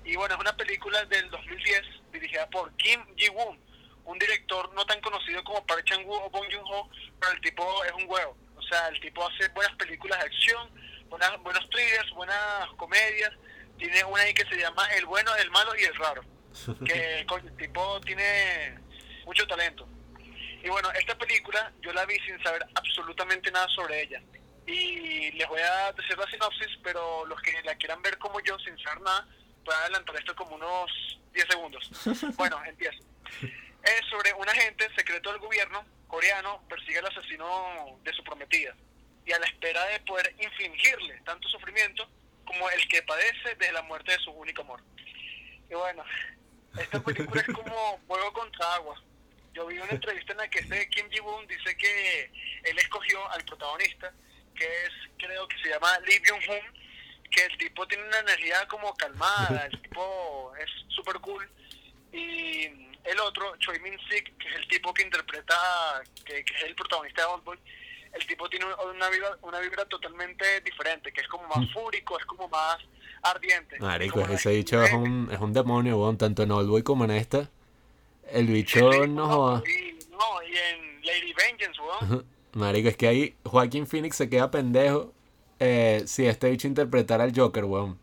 Y 0.05 0.15
bueno, 0.15 0.35
es 0.35 0.41
una 0.41 0.55
película 0.55 1.03
del 1.05 1.29
2010 1.29 1.81
dirigida 2.11 2.49
por 2.49 2.75
Kim 2.75 3.01
Ji-woon, 3.15 3.59
un 4.05 4.19
director 4.19 4.73
no 4.73 4.85
tan 4.85 4.99
conocido 5.01 5.43
como 5.43 5.65
Park 5.65 5.85
Chan-wook 5.85 6.25
o 6.25 6.29
Bong 6.29 6.47
Joon-ho, 6.51 6.89
pero 7.19 7.31
el 7.31 7.41
tipo 7.41 7.83
es 7.85 7.91
un 7.93 8.05
huevo. 8.07 8.37
O 8.55 8.61
sea, 8.61 8.87
el 8.89 8.99
tipo 8.99 9.25
hace 9.25 9.47
buenas 9.49 9.75
películas 9.75 10.19
de 10.19 10.25
acción, 10.25 10.69
buenas, 11.09 11.41
buenos 11.41 11.69
thrillers, 11.69 12.11
buenas 12.11 12.67
comedias. 12.77 13.31
Tiene 13.77 14.03
una 14.03 14.23
ahí 14.23 14.33
que 14.33 14.45
se 14.45 14.57
llama 14.57 14.85
El 14.95 15.05
bueno, 15.05 15.33
el 15.35 15.49
malo 15.51 15.71
y 15.75 15.83
el 15.83 15.95
raro. 15.95 16.23
Que 16.85 17.25
coño, 17.27 17.47
el 17.47 17.57
tipo 17.57 17.99
tiene 18.01 18.77
mucho 19.25 19.47
talento. 19.47 19.87
Y 20.63 20.69
bueno, 20.69 20.91
esta 20.91 21.17
película 21.17 21.73
yo 21.81 21.91
la 21.91 22.05
vi 22.05 22.15
sin 22.19 22.41
saber 22.43 22.65
absolutamente 22.75 23.51
nada 23.51 23.67
sobre 23.69 24.03
ella. 24.03 24.21
Y 24.65 25.31
les 25.31 25.47
voy 25.47 25.59
a 25.59 25.91
decir 25.91 26.17
la 26.17 26.25
sinopsis, 26.27 26.79
pero 26.81 27.25
los 27.25 27.41
que 27.41 27.61
la 27.63 27.75
quieran 27.75 28.01
ver 28.01 28.17
como 28.17 28.39
yo 28.41 28.57
sin 28.59 28.77
saber 28.79 29.01
nada, 29.01 29.27
voy 29.63 29.73
a 29.73 29.79
adelantar 29.79 30.15
esto 30.15 30.35
como 30.35 30.55
unos 30.55 31.19
10 31.33 31.47
segundos. 31.47 31.91
Bueno, 32.37 32.61
empiezo. 32.65 32.99
Es 33.83 34.05
sobre 34.09 34.33
un 34.33 34.47
agente 34.47 34.87
secreto 34.95 35.31
del 35.31 35.39
gobierno 35.39 35.83
coreano 36.13 36.63
persigue 36.69 36.99
al 36.99 37.07
asesino 37.07 37.99
de 38.03 38.13
su 38.13 38.23
prometida 38.23 38.75
y 39.25 39.31
a 39.31 39.39
la 39.39 39.47
espera 39.47 39.83
de 39.85 39.99
poder 40.01 40.35
infligirle 40.39 41.19
tanto 41.25 41.47
sufrimiento 41.49 42.07
como 42.45 42.69
el 42.69 42.87
que 42.87 43.01
padece 43.01 43.55
desde 43.57 43.73
la 43.73 43.81
muerte 43.81 44.11
de 44.11 44.19
su 44.19 44.29
único 44.29 44.61
amor. 44.61 44.79
Y 45.69 45.73
bueno, 45.73 46.03
esta 46.77 47.01
película 47.03 47.41
es 47.41 47.47
como 47.47 47.99
fuego 48.07 48.31
contra 48.31 48.75
agua. 48.75 49.01
Yo 49.53 49.65
vi 49.65 49.79
una 49.79 49.91
entrevista 49.91 50.33
en 50.33 50.37
la 50.37 50.47
que 50.49 50.59
este 50.59 50.87
Kim 50.89 51.09
Ji-woon 51.09 51.47
dice 51.47 51.75
que 51.77 52.31
él 52.63 52.77
escogió 52.77 53.27
al 53.31 53.43
protagonista, 53.45 54.13
que 54.55 54.65
es, 54.65 54.91
creo 55.17 55.47
que 55.47 55.57
se 55.63 55.69
llama 55.69 55.97
Lee 56.05 56.19
Byung-hun, 56.19 56.82
que 57.33 57.45
el 57.45 57.57
tipo 57.57 57.87
tiene 57.87 58.03
una 58.07 58.19
energía 58.19 58.67
como 58.67 58.93
calmada, 58.95 59.65
el 59.71 59.81
tipo 59.81 60.53
es 60.57 60.69
súper 60.95 61.15
cool. 61.19 61.49
Y 62.11 62.65
el 63.03 63.19
otro, 63.25 63.55
Choi 63.57 63.79
Min 63.79 63.97
Sik, 64.09 64.37
que 64.37 64.47
es 64.49 64.55
el 64.55 64.67
tipo 64.67 64.93
que 64.93 65.01
interpreta, 65.03 65.55
que, 66.25 66.45
que 66.45 66.53
es 66.55 66.63
el 66.63 66.75
protagonista 66.75 67.23
de 67.23 67.27
Oldboy, 67.29 67.57
el 68.13 68.27
tipo 68.27 68.47
tiene 68.49 68.65
una 68.65 69.09
vibra, 69.09 69.35
una 69.41 69.59
vibra 69.59 69.85
totalmente 69.85 70.61
diferente, 70.61 71.11
que 71.11 71.21
es 71.21 71.27
como 71.27 71.47
más 71.47 71.71
fúrico, 71.73 72.19
es 72.19 72.25
como 72.25 72.47
más 72.49 72.77
ardiente. 73.23 73.79
Marico, 73.79 74.21
Como 74.21 74.33
ese 74.33 74.49
más 74.49 74.55
bicho 74.57 74.83
es 74.83 74.93
un, 74.93 75.29
es 75.31 75.39
un 75.39 75.53
demonio, 75.53 75.97
weón, 75.97 76.17
tanto 76.19 76.43
en 76.43 76.51
Oldboy 76.51 76.83
como 76.83 77.05
en 77.05 77.11
esta. 77.11 77.49
El 78.29 78.45
bicho 78.47 78.91
Sí, 78.91 78.99
no 79.09 79.27
joda. 79.27 79.63
y, 79.67 79.93
no, 80.11 80.43
y 80.47 80.55
en 80.57 81.01
Lady 81.03 81.33
Vengeance, 81.33 81.81
weón. 81.81 82.25
Marico, 82.53 82.89
es 82.89 82.97
que 82.97 83.07
ahí 83.07 83.35
Joaquín 83.43 83.87
Phoenix 83.87 84.15
se 84.17 84.29
queda 84.29 84.51
pendejo 84.51 85.11
eh, 85.63 86.03
si 86.05 86.25
este 86.25 86.49
bicho 86.49 86.67
interpretara 86.67 87.23
al 87.23 87.33
Joker, 87.35 87.63
weón. 87.65 87.97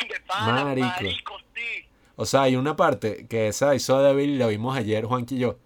De 0.00 0.20
pana, 0.26 0.64
Marico. 0.64 0.86
marico, 0.86 1.38
sí. 1.54 1.86
O 2.16 2.26
sea, 2.26 2.42
hay 2.42 2.56
una 2.56 2.76
parte 2.76 3.26
que 3.28 3.48
esa 3.48 3.74
hizo 3.74 4.02
Devil 4.02 4.30
y 4.30 4.38
la 4.38 4.46
vimos 4.48 4.76
ayer, 4.76 5.04
Juanqui 5.04 5.36
y 5.36 5.38
yo. 5.38 5.58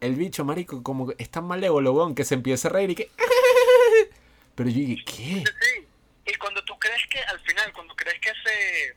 El 0.00 0.16
bicho, 0.16 0.44
marico, 0.44 0.82
como 0.82 1.08
que 1.08 1.16
es 1.18 1.30
tan 1.30 1.44
malévolo, 1.44 1.92
weón, 1.92 2.14
que 2.14 2.24
se 2.24 2.34
empieza 2.34 2.68
a 2.68 2.72
reír 2.72 2.90
y 2.90 2.94
que... 2.94 3.10
Pero 4.54 4.70
yo 4.70 4.76
dije, 4.76 5.04
¿qué? 5.04 5.44
Sí. 5.44 5.86
Y 6.26 6.34
cuando 6.34 6.62
tú 6.64 6.78
crees 6.78 7.02
que, 7.10 7.18
al 7.20 7.40
final, 7.40 7.72
cuando 7.72 7.94
crees 7.96 8.20
que 8.20 8.30
se 8.30 8.96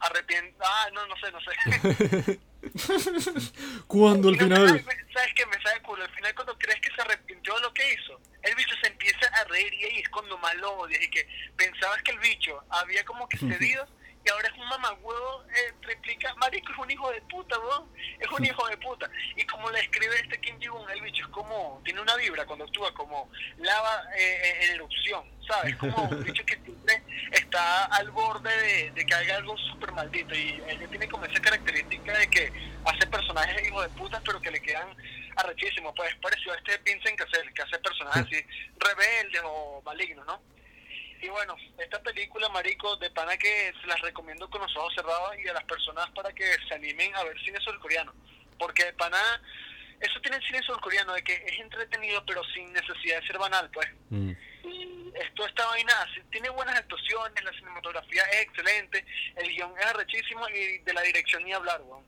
arrepiente... 0.00 0.54
Ah, 0.60 0.88
no, 0.92 1.06
no 1.06 1.14
sé, 1.16 1.32
no 1.32 1.38
sé. 1.40 2.40
Cuando 3.86 4.28
al 4.28 4.38
final. 4.38 4.68
¿Sabes 4.68 4.84
sabes 5.12 5.34
qué 5.34 5.46
me 5.46 5.62
sabe 5.62 5.80
culo? 5.82 6.04
Al 6.04 6.10
final, 6.10 6.34
cuando 6.34 6.58
crees 6.58 6.80
que 6.80 6.94
se 6.94 7.00
arrepintió 7.00 7.54
de 7.54 7.60
lo 7.60 7.74
que 7.74 7.92
hizo, 7.92 8.20
el 8.42 8.54
bicho 8.54 8.74
se 8.82 8.88
empieza 8.88 9.26
a 9.34 9.44
reír 9.44 9.72
y 9.74 9.84
ahí 9.84 9.98
es 10.00 10.08
cuando 10.08 10.36
más 10.38 10.54
lo 10.56 10.72
odias. 10.72 11.02
Y 11.02 11.10
que 11.10 11.26
pensabas 11.56 12.02
que 12.02 12.12
el 12.12 12.18
bicho 12.18 12.62
había 12.70 13.04
como 13.04 13.28
que 13.28 13.38
cedido 13.38 13.86
y 14.24 14.30
ahora 14.30 14.48
es 14.48 14.58
un 14.58 14.68
mamagüevo, 14.68 15.44
eh, 15.44 15.72
replica, 15.80 16.34
marico, 16.34 16.72
es 16.72 16.78
un 16.78 16.90
hijo 16.90 17.10
de 17.10 17.22
puta, 17.22 17.58
weón. 17.58 17.88
Es 18.18 18.28
un 18.30 18.44
hijo 18.44 18.68
de 18.68 18.76
puta. 18.76 19.10
Y 19.34 19.44
como 19.44 19.70
le 19.70 19.80
escribe 19.80 20.14
este 20.16 20.38
Kim 20.40 20.58
Ji-woon, 20.60 20.90
el 20.90 21.00
bicho 21.00 21.24
es 21.24 21.30
como, 21.30 21.80
tiene 21.84 22.00
una 22.00 22.16
vibra 22.16 22.44
cuando 22.44 22.66
actúa 22.66 22.92
como 22.92 23.30
lava 23.58 24.02
eh, 24.16 24.40
eh, 24.42 24.64
en 24.64 24.74
erupción, 24.74 25.24
¿sabes? 25.46 25.74
Como 25.76 25.96
un 26.02 26.22
bicho 26.24 26.44
que 26.44 26.56
siempre 26.56 27.02
está 27.32 27.86
al 27.86 28.10
borde 28.10 28.50
de, 28.50 28.90
de 28.90 29.06
que 29.06 29.14
haga 29.14 29.36
algo 29.36 29.56
súper 29.56 29.92
maldito. 29.92 30.34
Y 30.34 30.62
él 30.68 30.86
tiene 30.90 31.08
como 31.08 31.24
esa 31.24 31.40
característica 31.40 32.18
de 32.18 32.28
que 32.28 32.52
hace 32.84 33.06
personajes 33.06 33.66
hijos 33.66 33.82
de 33.84 33.98
putas, 33.98 34.20
pero 34.24 34.40
que 34.40 34.50
le 34.50 34.60
quedan 34.60 34.94
arrechísimos. 35.36 35.94
Pues 35.96 36.14
pareció 36.16 36.52
a 36.52 36.56
este 36.56 36.76
Vincent 36.78 37.16
Cassel, 37.16 37.54
que 37.54 37.62
hace 37.62 37.78
personajes 37.78 38.26
así 38.26 38.44
rebeldes 38.78 39.42
o 39.44 39.80
malignos, 39.82 40.26
¿no? 40.26 40.42
Y 41.22 41.28
bueno, 41.28 41.54
esta 41.78 42.00
película, 42.02 42.48
Marico, 42.48 42.96
de 42.96 43.10
pana 43.10 43.36
que 43.36 43.72
se 43.80 43.86
las 43.86 44.00
recomiendo 44.00 44.48
con 44.48 44.62
los 44.62 44.74
ojos 44.76 44.94
cerrados 44.94 45.32
y 45.44 45.48
a 45.48 45.52
las 45.52 45.64
personas 45.64 46.08
para 46.10 46.32
que 46.32 46.44
se 46.66 46.74
animen 46.74 47.14
a 47.14 47.24
ver 47.24 47.38
cine 47.40 47.58
surcoreano. 47.60 48.12
Porque 48.58 48.84
de 48.84 48.92
pana, 48.94 49.18
eso 50.00 50.18
tiene 50.20 50.38
el 50.38 50.42
cine 50.44 50.62
surcoreano, 50.62 51.12
de 51.12 51.22
que 51.22 51.34
es 51.34 51.60
entretenido, 51.60 52.24
pero 52.24 52.42
sin 52.54 52.72
necesidad 52.72 53.20
de 53.20 53.26
ser 53.26 53.38
banal, 53.38 53.70
pues. 53.70 53.88
Mm. 54.08 54.32
Y 54.64 55.12
esto, 55.14 55.46
esta 55.46 55.66
vaina, 55.66 55.92
tiene 56.30 56.48
buenas 56.50 56.76
actuaciones, 56.76 57.44
la 57.44 57.52
cinematografía 57.52 58.22
es 58.24 58.42
excelente, 58.42 59.04
el 59.36 59.48
guion 59.48 59.74
es 59.78 59.86
arrechísimo 59.86 60.48
y 60.48 60.78
de 60.78 60.92
la 60.94 61.02
dirección 61.02 61.44
ni 61.44 61.52
hablar, 61.52 61.82
weón. 61.82 62.04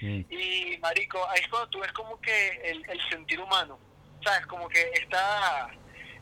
Mm. 0.00 0.24
Y 0.28 0.78
marico, 0.78 1.28
ahí 1.30 1.40
es 1.40 1.48
cuando 1.48 1.68
tú 1.70 1.80
ves 1.80 1.92
como 1.92 2.20
que 2.20 2.48
el, 2.64 2.90
el 2.90 3.08
sentir 3.08 3.40
humano, 3.40 3.78
¿sabes? 4.24 4.44
Como 4.46 4.68
que 4.68 4.90
esta, 4.94 5.70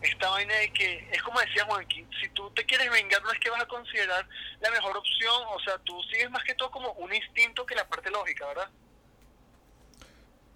esta 0.05 0.31
vaina 0.31 0.55
de 0.57 0.73
que, 0.73 1.09
es 1.13 1.23
como 1.23 1.41
decía 1.41 1.65
Juanqui, 1.67 2.07
si 2.21 2.29
tú 2.31 2.51
te 2.53 2.65
quieres 2.65 2.91
vengar 2.91 3.23
no 3.23 3.33
es 3.33 3.39
que 3.41 3.51
vas 3.51 3.63
a 3.63 3.67
considerar 3.69 4.27
la 4.61 4.71
mejor 4.71 4.97
opción, 4.97 5.43
o 5.49 5.61
sea, 5.61 5.79
tú 5.79 6.01
sigues 6.05 6.31
más 6.31 6.45
que 6.45 6.55
todo 6.55 6.71
como 6.71 6.93
un 6.95 7.15
instinto 7.15 7.67
que 7.67 7.75
la 7.75 7.89
parte 7.89 8.11
lógica, 8.11 8.47
¿verdad? 8.47 8.71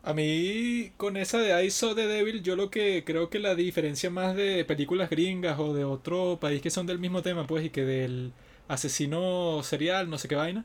A 0.03 0.15
mí, 0.15 0.93
con 0.97 1.16
esa 1.16 1.39
de 1.39 1.65
I 1.65 1.70
Saw 1.70 1.95
the 1.95 2.07
Devil, 2.07 2.43
yo 2.43 2.57
lo 2.57 2.70
que 2.70 3.05
creo 3.05 3.29
que 3.31 3.39
la 3.41 3.55
diferencia 3.55 4.11
más 4.11 4.35
de 4.37 4.65
películas 4.65 5.11
gringas 5.11 5.59
o 5.59 5.75
de 5.75 5.85
otro 5.85 6.39
país 6.41 6.62
que 6.62 6.70
son 6.70 6.87
del 6.87 6.99
mismo 6.99 7.23
tema, 7.23 7.47
pues, 7.47 7.65
y 7.65 7.70
que 7.70 7.85
del 7.85 8.33
asesino 8.69 9.62
serial, 9.62 10.09
no 10.09 10.16
sé 10.19 10.29
qué 10.29 10.37
vaina, 10.37 10.65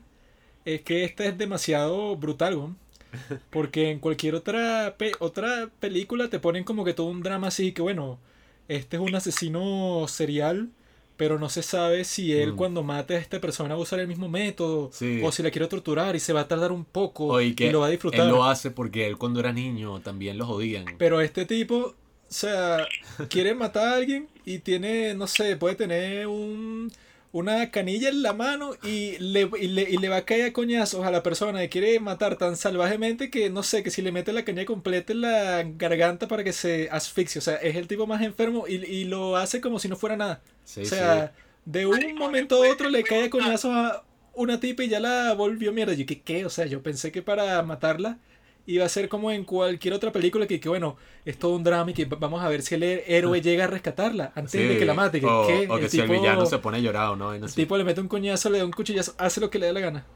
es 0.66 0.82
que 0.82 1.04
esta 1.04 1.24
es 1.26 1.38
demasiado 1.38 2.16
brutal, 2.16 2.56
weón. 2.56 2.78
Porque 3.50 3.90
en 3.90 4.00
cualquier 4.00 4.34
otra, 4.36 4.96
pe- 4.98 5.16
otra 5.20 5.70
película 5.80 6.30
te 6.30 6.40
ponen 6.40 6.64
como 6.64 6.84
que 6.84 6.94
todo 6.94 7.08
un 7.08 7.22
drama 7.22 7.48
así, 7.48 7.72
que 7.72 7.82
bueno, 7.82 8.18
este 8.68 8.96
es 8.96 9.02
un 9.02 9.14
asesino 9.14 10.06
serial, 10.08 10.70
pero 11.16 11.38
no 11.38 11.48
se 11.48 11.62
sabe 11.62 12.04
si 12.04 12.32
él 12.32 12.52
Mm. 12.52 12.56
cuando 12.56 12.82
mate 12.82 13.14
a 13.14 13.18
esta 13.18 13.40
persona 13.40 13.74
va 13.74 13.80
a 13.80 13.82
usar 13.82 14.00
el 14.00 14.08
mismo 14.08 14.28
método, 14.28 14.90
Sí. 14.92 15.20
o 15.22 15.30
si 15.30 15.42
la 15.42 15.50
quiere 15.50 15.68
torturar 15.68 16.16
y 16.16 16.20
se 16.20 16.32
va 16.32 16.40
a 16.40 16.48
tardar 16.48 16.72
un 16.72 16.84
poco 16.84 17.26
O 17.26 17.40
y 17.40 17.54
que 17.54 17.66
y 17.66 17.70
lo 17.70 17.80
va 17.80 17.86
a 17.86 17.90
disfrutar. 17.90 18.22
él 18.22 18.28
lo 18.28 18.44
hace 18.44 18.70
porque 18.70 19.06
él 19.06 19.16
cuando 19.16 19.40
era 19.40 19.52
niño 19.52 20.00
también 20.00 20.38
lo 20.38 20.46
jodían. 20.46 20.86
Pero 20.98 21.20
este 21.20 21.44
tipo, 21.46 21.76
o 21.76 21.94
sea, 22.28 22.86
quiere 23.28 23.54
matar 23.54 23.86
a 23.88 23.94
alguien 23.94 24.28
y 24.44 24.58
tiene, 24.58 25.14
no 25.14 25.26
sé, 25.28 25.56
puede 25.56 25.76
tener 25.76 26.26
un, 26.26 26.90
una 27.34 27.72
canilla 27.72 28.10
en 28.10 28.22
la 28.22 28.32
mano 28.32 28.76
y 28.84 29.18
le, 29.18 29.50
y 29.60 29.66
le, 29.66 29.82
y 29.82 29.96
le 29.96 30.08
va 30.08 30.18
a 30.18 30.24
caer 30.24 30.46
a 30.46 30.52
coñazos 30.52 31.04
a 31.04 31.10
la 31.10 31.24
persona 31.24 31.58
que 31.58 31.68
quiere 31.68 31.98
matar 31.98 32.38
tan 32.38 32.56
salvajemente 32.56 33.28
que, 33.28 33.50
no 33.50 33.64
sé, 33.64 33.82
que 33.82 33.90
si 33.90 34.02
le 34.02 34.12
mete 34.12 34.32
la 34.32 34.44
caña 34.44 34.64
completa 34.64 35.12
en 35.12 35.20
la 35.22 35.64
garganta 35.64 36.28
para 36.28 36.44
que 36.44 36.52
se 36.52 36.88
asfixie. 36.92 37.40
O 37.40 37.42
sea, 37.42 37.56
es 37.56 37.74
el 37.74 37.88
tipo 37.88 38.06
más 38.06 38.22
enfermo 38.22 38.66
y, 38.68 38.74
y 38.76 39.04
lo 39.06 39.36
hace 39.36 39.60
como 39.60 39.80
si 39.80 39.88
no 39.88 39.96
fuera 39.96 40.16
nada. 40.16 40.42
Sí, 40.62 40.82
o 40.82 40.84
sea, 40.84 41.32
de 41.64 41.86
un 41.86 42.14
momento 42.16 42.62
a 42.62 42.68
otro 42.68 42.88
le 42.88 43.02
cae 43.02 43.24
a 43.24 43.30
coñazos 43.30 43.72
a 43.74 44.04
una 44.34 44.60
tipa 44.60 44.84
y 44.84 44.88
ya 44.88 45.00
la 45.00 45.34
volvió 45.34 45.72
mierda. 45.72 45.92
Yo, 45.94 46.06
¿qué, 46.06 46.22
qué? 46.22 46.44
O 46.46 46.50
sea, 46.50 46.66
yo 46.66 46.84
pensé 46.84 47.10
que 47.10 47.20
para 47.22 47.60
matarla 47.64 48.18
iba 48.66 48.84
a 48.84 48.88
ser 48.88 49.08
como 49.08 49.30
en 49.30 49.44
cualquier 49.44 49.94
otra 49.94 50.10
película 50.12 50.46
que, 50.46 50.58
que 50.60 50.68
bueno, 50.68 50.96
es 51.24 51.38
todo 51.38 51.52
un 51.54 51.64
drama 51.64 51.90
y 51.90 51.94
que 51.94 52.04
vamos 52.06 52.42
a 52.42 52.48
ver 52.48 52.62
si 52.62 52.74
el 52.76 52.82
héroe 52.82 53.40
llega 53.40 53.64
a 53.64 53.66
rescatarla 53.66 54.32
antes 54.34 54.52
Sí, 54.52 54.58
de 54.62 54.78
que 54.78 54.84
la 54.84 54.94
mate. 54.94 55.20
Que, 55.20 55.26
o, 55.26 55.46
que 55.46 55.62
el, 55.64 55.90
si 55.90 56.00
el 56.00 56.06
tipo, 56.06 56.12
villano 56.20 56.46
se 56.46 56.58
pone 56.58 56.80
llorado, 56.80 57.16
¿no? 57.16 57.34
Y 57.34 57.38
no 57.40 57.46
el 57.46 57.54
tipo 57.54 57.76
le 57.76 57.84
mete 57.84 58.00
un 58.00 58.08
coñazo, 58.08 58.48
le 58.50 58.58
da 58.58 58.64
un 58.64 58.72
cuchillazo, 58.72 59.14
hace 59.18 59.40
lo 59.40 59.50
que 59.50 59.58
le 59.58 59.66
dé 59.66 59.72
la 59.72 59.80
gana. 59.80 60.06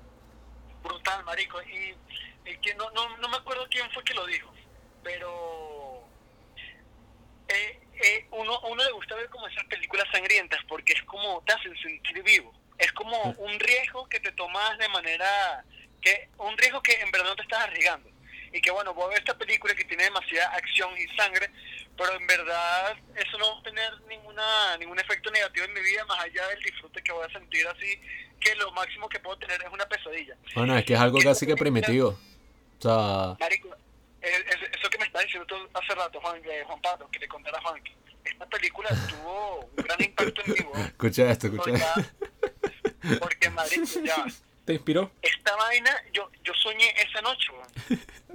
brutal, 0.83 1.25
marico. 1.25 1.59
Y, 1.63 1.95
y 2.51 2.57
que 2.59 2.75
no, 2.75 2.91
no, 2.93 3.17
no 3.19 3.29
me 3.29 3.37
acuerdo 3.37 3.67
quién 3.71 3.89
fue 3.93 4.03
que 4.05 4.15
lo 4.15 4.25
dijo, 4.27 4.51
pero 5.03 6.03
eh, 7.49 7.81
eh, 8.03 8.27
uno, 8.31 8.59
uno 8.71 8.85
le 8.85 8.93
gusta 8.93 9.15
ver 9.15 9.29
como 9.29 9.47
esas 9.49 9.65
películas 9.65 10.07
sangrientas 10.13 10.61
porque 10.69 10.93
es 10.95 11.03
como 11.05 11.43
te 11.47 11.53
hacen 11.53 11.77
sentir 11.83 12.23
vivo. 12.23 12.53
Es 12.79 12.93
como 12.93 13.21
un 13.39 13.59
riesgo 13.59 14.09
que 14.09 14.21
te 14.21 14.33
tomas 14.33 14.79
de 14.79 14.89
manera 14.89 15.65
que 16.01 16.29
un 16.39 16.57
riesgo 16.57 16.81
que 16.81 16.93
en 17.01 17.11
verdad 17.11 17.29
no 17.31 17.37
te 17.37 17.43
estás 17.43 17.61
arriesgando. 17.65 18.09
Y 18.53 18.61
que 18.61 18.71
bueno, 18.71 18.95
voy 18.95 19.05
a 19.05 19.09
ver 19.09 19.19
esta 19.19 19.37
película 19.37 19.75
que 19.75 19.85
tiene 19.85 20.05
demasiada 20.05 20.49
acción 20.55 20.91
y 20.99 21.07
sangre, 21.17 21.51
pero 21.97 22.13
en 22.15 22.27
verdad 22.27 22.97
eso 23.17 23.39
no 23.39 23.55
va 23.55 23.61
a 23.61 23.63
tener 23.63 24.01
ninguna 24.09 24.77
ningún 24.79 24.99
efecto 24.99 25.31
negativo 25.31 25.67
en 25.67 25.75
mi 25.75 25.81
vida, 25.83 26.05
más 26.07 26.21
allá 26.21 26.47
del 26.49 26.63
disfrute 26.63 27.03
que 27.03 27.13
voy 27.13 27.27
a 27.27 27.33
sentir 27.33 27.67
así, 27.69 28.01
que 28.41 28.55
lo 28.57 28.71
máximo 28.73 29.09
que 29.09 29.19
puedo 29.21 29.37
tener 29.39 29.61
es 29.63 29.69
una 29.73 29.87
pesadilla. 29.87 30.37
Bueno, 30.55 30.77
es 30.79 30.85
que 30.85 30.95
es 30.95 31.01
algo 31.01 31.19
casi 31.21 31.47
que 31.47 31.57
primitivo. 31.57 32.19
O 32.79 32.81
sea, 32.81 33.37
Marico, 33.41 33.69
es- 34.21 34.45
eso 34.79 34.89
que 34.91 34.99
me 34.99 35.05
estás 35.05 35.25
diciendo 35.25 35.47
tú 35.47 35.57
hace 35.75 35.95
rato, 35.95 36.21
Juan, 36.21 36.41
eh, 36.45 36.63
Juan 36.67 36.81
Pablo, 36.81 37.09
que 37.11 37.19
le 37.19 37.29
contara 37.29 37.59
a 37.59 37.63
Juan, 37.63 37.83
que 37.83 37.93
esta 38.25 38.47
película 38.47 38.89
tuvo 39.09 39.61
un 39.77 39.77
gran 39.85 40.01
impacto 40.03 40.43
en 40.45 40.53
mí, 40.53 40.59
weón. 40.73 40.87
escucha 40.87 41.31
esto, 41.31 41.47
escucha 41.49 41.65
Porque, 41.65 42.01
esto. 43.11 43.21
porque 43.21 43.51
marico, 43.51 43.85
ya, 44.05 44.25
¿Te 44.65 44.75
inspiró? 44.75 45.11
esta 45.23 45.57
vaina, 45.57 45.91
yo, 46.13 46.31
yo 46.45 46.53
soñé 46.55 46.89
esa 47.03 47.21
noche, 47.23 47.49
weón. 47.53 47.69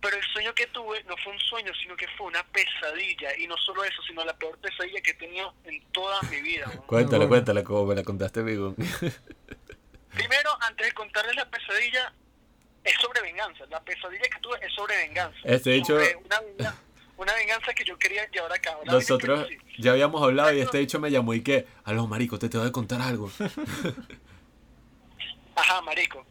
Pero 0.00 0.16
el 0.16 0.24
sueño 0.32 0.54
que 0.54 0.66
tuve 0.68 1.02
no 1.04 1.14
fue 1.18 1.32
un 1.32 1.38
sueño, 1.40 1.72
sino 1.82 1.94
que 1.94 2.06
fue 2.16 2.26
una 2.28 2.42
pesadilla. 2.44 3.36
Y 3.36 3.46
no 3.46 3.56
solo 3.58 3.84
eso, 3.84 4.00
sino 4.06 4.24
la 4.24 4.34
peor 4.34 4.56
pesadilla 4.58 5.00
que 5.02 5.10
he 5.10 5.14
tenido 5.14 5.52
en 5.64 5.82
toda 5.92 6.20
mi 6.22 6.40
vida. 6.40 6.66
weón. 6.68 6.82
Cuéntala, 6.86 7.28
cuéntala, 7.28 7.62
como 7.64 7.84
me 7.86 7.94
la 7.94 8.02
contaste, 8.02 8.40
amigo. 8.40 8.74
Primero, 10.14 10.50
antes 10.62 10.86
de 10.86 10.92
contarles 10.92 11.36
la 11.36 11.48
pesadilla, 11.50 12.12
es 12.82 12.94
sobre 13.00 13.20
venganza. 13.20 13.64
La 13.66 13.80
pesadilla 13.82 14.22
que 14.22 14.40
tuve 14.40 14.58
es 14.64 14.72
sobre 14.72 14.96
venganza. 14.96 15.38
Este 15.44 15.84
Sobre 15.84 16.16
Una, 16.16 16.40
venga- 16.40 16.74
una 17.18 17.34
venganza 17.34 17.74
que 17.74 17.84
yo 17.84 17.98
quería 17.98 18.26
llevar 18.30 18.52
a 18.52 18.58
cabo. 18.58 18.82
La 18.86 18.94
Nosotros 18.94 19.46
ya 19.78 19.92
habíamos 19.92 20.22
hablado 20.22 20.52
y 20.54 20.60
este 20.60 20.78
dicho 20.78 20.98
me 20.98 21.10
llamó 21.10 21.34
y 21.34 21.42
que, 21.42 21.66
aló, 21.84 22.06
marico, 22.06 22.38
te 22.38 22.48
tengo 22.48 22.64
que 22.64 22.72
contar 22.72 23.02
algo. 23.02 23.30
Ajá, 25.56 25.82
marico. 25.82 26.24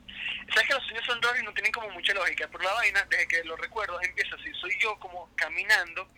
Sabes 0.54 0.68
que 0.68 0.74
los 0.74 0.84
sueños 0.84 1.06
son 1.06 1.22
raros 1.22 1.40
y 1.40 1.44
no 1.44 1.54
tienen 1.54 1.72
como 1.72 1.90
mucha 1.90 2.14
lógica, 2.14 2.48
pero 2.52 2.64
la 2.64 2.74
vaina, 2.74 3.06
desde 3.10 3.28
que 3.28 3.44
lo 3.44 3.56
recuerdo, 3.56 4.00
empieza 4.02 4.36
así. 4.36 4.52
Soy 4.54 4.72
yo 4.80 4.98
como 5.00 5.30
caminando 5.36 6.10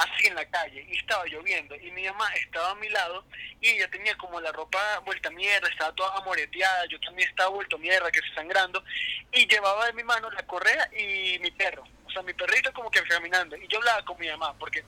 así 0.00 0.28
en 0.28 0.34
la 0.34 0.48
calle 0.48 0.86
y 0.88 0.96
estaba 0.96 1.26
lloviendo 1.26 1.74
y 1.76 1.90
mi 1.90 2.06
mamá 2.06 2.26
estaba 2.34 2.70
a 2.70 2.74
mi 2.76 2.88
lado 2.88 3.24
y 3.60 3.68
ella 3.68 3.90
tenía 3.90 4.16
como 4.16 4.40
la 4.40 4.50
ropa 4.50 4.78
vuelta 5.04 5.30
mierda, 5.30 5.68
estaba 5.68 5.94
toda 5.94 6.16
amoreteada, 6.16 6.86
yo 6.86 6.98
también 7.00 7.28
estaba 7.28 7.50
vuelto 7.50 7.76
mierda, 7.76 8.10
que 8.10 8.20
se 8.20 8.34
sangrando 8.34 8.82
y 9.30 9.46
llevaba 9.46 9.86
de 9.86 9.92
mi 9.92 10.02
mano 10.02 10.30
la 10.30 10.46
correa 10.46 10.88
y 10.96 11.38
mi 11.40 11.50
perro, 11.50 11.84
o 12.06 12.10
sea, 12.10 12.22
mi 12.22 12.32
perrito 12.32 12.72
como 12.72 12.90
que 12.90 13.02
caminando 13.02 13.56
y 13.56 13.68
yo 13.68 13.78
hablaba 13.78 14.02
con 14.06 14.18
mi 14.18 14.28
mamá, 14.28 14.54
porque 14.58 14.82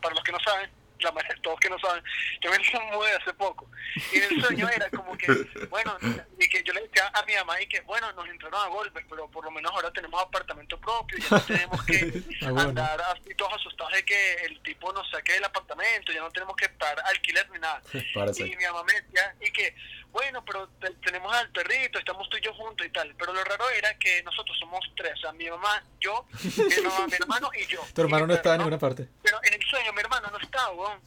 para 0.00 0.14
los 0.14 0.24
que 0.24 0.32
no 0.32 0.40
saben, 0.40 0.70
la 1.00 1.12
mayoría- 1.12 1.42
todos 1.42 1.60
que 1.60 1.68
no 1.70 1.78
saben, 1.78 2.02
yo 2.40 2.50
me 2.50 2.58
mudé 2.96 3.12
hace 3.12 3.32
poco 3.34 3.70
y 4.12 4.18
el 4.18 4.40
sueño 4.42 4.68
era 4.68 4.88
como 4.90 5.16
que, 5.16 5.26
bueno, 5.68 5.96
y 6.38 6.48
que 6.48 6.62
yo 6.62 6.72
le 6.72 6.82
decía 6.82 7.10
a 7.14 7.22
mi 7.24 7.34
mamá 7.34 7.60
y 7.60 7.66
que, 7.66 7.80
bueno, 7.82 8.10
nos 8.12 8.26
entraron 8.28 8.60
a 8.62 8.68
golpes, 8.68 9.04
pero 9.08 9.28
por 9.30 9.44
lo 9.44 9.50
menos 9.50 9.70
ahora 9.72 9.90
tenemos 9.92 10.20
apartamento 10.20 10.78
propio, 10.80 11.18
ya 11.18 11.28
no 11.30 11.40
tenemos 11.42 11.84
que 11.84 11.94
Ah, 12.42 12.50
bueno. 12.50 12.60
andar 12.70 13.00
así 13.02 13.34
todos 13.36 13.52
asustados 13.54 13.92
de 13.92 14.04
que 14.04 14.34
el 14.46 14.60
tipo 14.62 14.92
nos 14.92 15.08
saque 15.10 15.32
del 15.34 15.44
apartamento, 15.44 16.12
ya 16.12 16.20
no 16.20 16.30
tenemos 16.30 16.56
que 16.56 16.68
pagar 16.70 17.00
alquiler 17.06 17.48
ni 17.50 17.58
nada. 17.58 17.82
Párase. 18.14 18.46
Y 18.46 18.56
mi 18.56 18.64
mamá 18.64 18.82
me 18.84 18.92
decía, 19.00 19.34
y 19.40 19.50
que, 19.50 19.74
bueno, 20.14 20.42
pero 20.44 20.68
te- 20.80 20.94
tenemos 21.04 21.34
al 21.34 21.50
perrito, 21.50 21.98
estamos 21.98 22.28
tú 22.30 22.36
y 22.38 22.40
yo 22.40 22.54
juntos 22.54 22.86
y 22.86 22.90
tal. 22.90 23.14
Pero 23.18 23.32
lo 23.34 23.44
raro 23.44 23.68
era 23.70 23.92
que 23.98 24.22
nosotros 24.22 24.56
somos 24.58 24.80
tres, 24.96 25.12
o 25.14 25.16
sea, 25.18 25.32
mi 25.32 25.50
mamá, 25.50 25.84
yo, 26.00 26.24
mi, 26.56 26.82
mamá, 26.82 27.06
mi 27.06 27.14
hermano 27.14 27.50
y 27.54 27.66
yo. 27.66 27.80
Tu 27.94 28.00
Y 28.00 28.04
hermano 28.04 28.26
no 28.26 28.34
estaba 28.34 28.54
en 28.54 28.60
ninguna 28.60 28.78
parte. 28.78 29.08
pero 29.22 29.38
en 29.42 29.52
el 29.54 29.62
sueño 29.68 29.92
mi 29.92 30.00
hermano 30.00 30.30
no 30.30 30.38
estaba, 30.38 30.70
weón. 30.70 31.00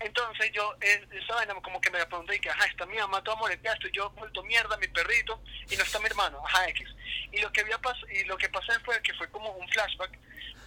Entonces 0.00 0.50
yo, 0.52 0.74
esa 0.80 1.34
vaina 1.34 1.54
como 1.62 1.80
que 1.80 1.90
me 1.90 1.98
la 1.98 2.08
pregunté 2.08 2.34
y 2.36 2.40
que, 2.40 2.50
ajá, 2.50 2.64
está 2.66 2.84
mi 2.86 2.96
mamá 2.96 3.22
toda 3.22 3.36
moleteada, 3.36 3.76
estoy 3.76 3.92
yo 3.92 4.10
vuelto 4.10 4.42
mierda, 4.42 4.76
mi 4.78 4.88
perrito, 4.88 5.40
y 5.70 5.76
no 5.76 5.84
está 5.84 6.00
mi 6.00 6.06
hermano, 6.06 6.42
ajá, 6.44 6.68
X. 6.70 6.88
Y 7.30 7.38
lo 7.40 7.52
que 7.52 7.60
había 7.60 7.78
pas 7.78 7.96
y 8.10 8.24
lo 8.24 8.36
que 8.38 8.48
pasó 8.48 8.72
fue 8.84 9.00
que 9.02 9.14
fue 9.14 9.30
como 9.30 9.50
un 9.52 9.68
flashback, 9.68 10.18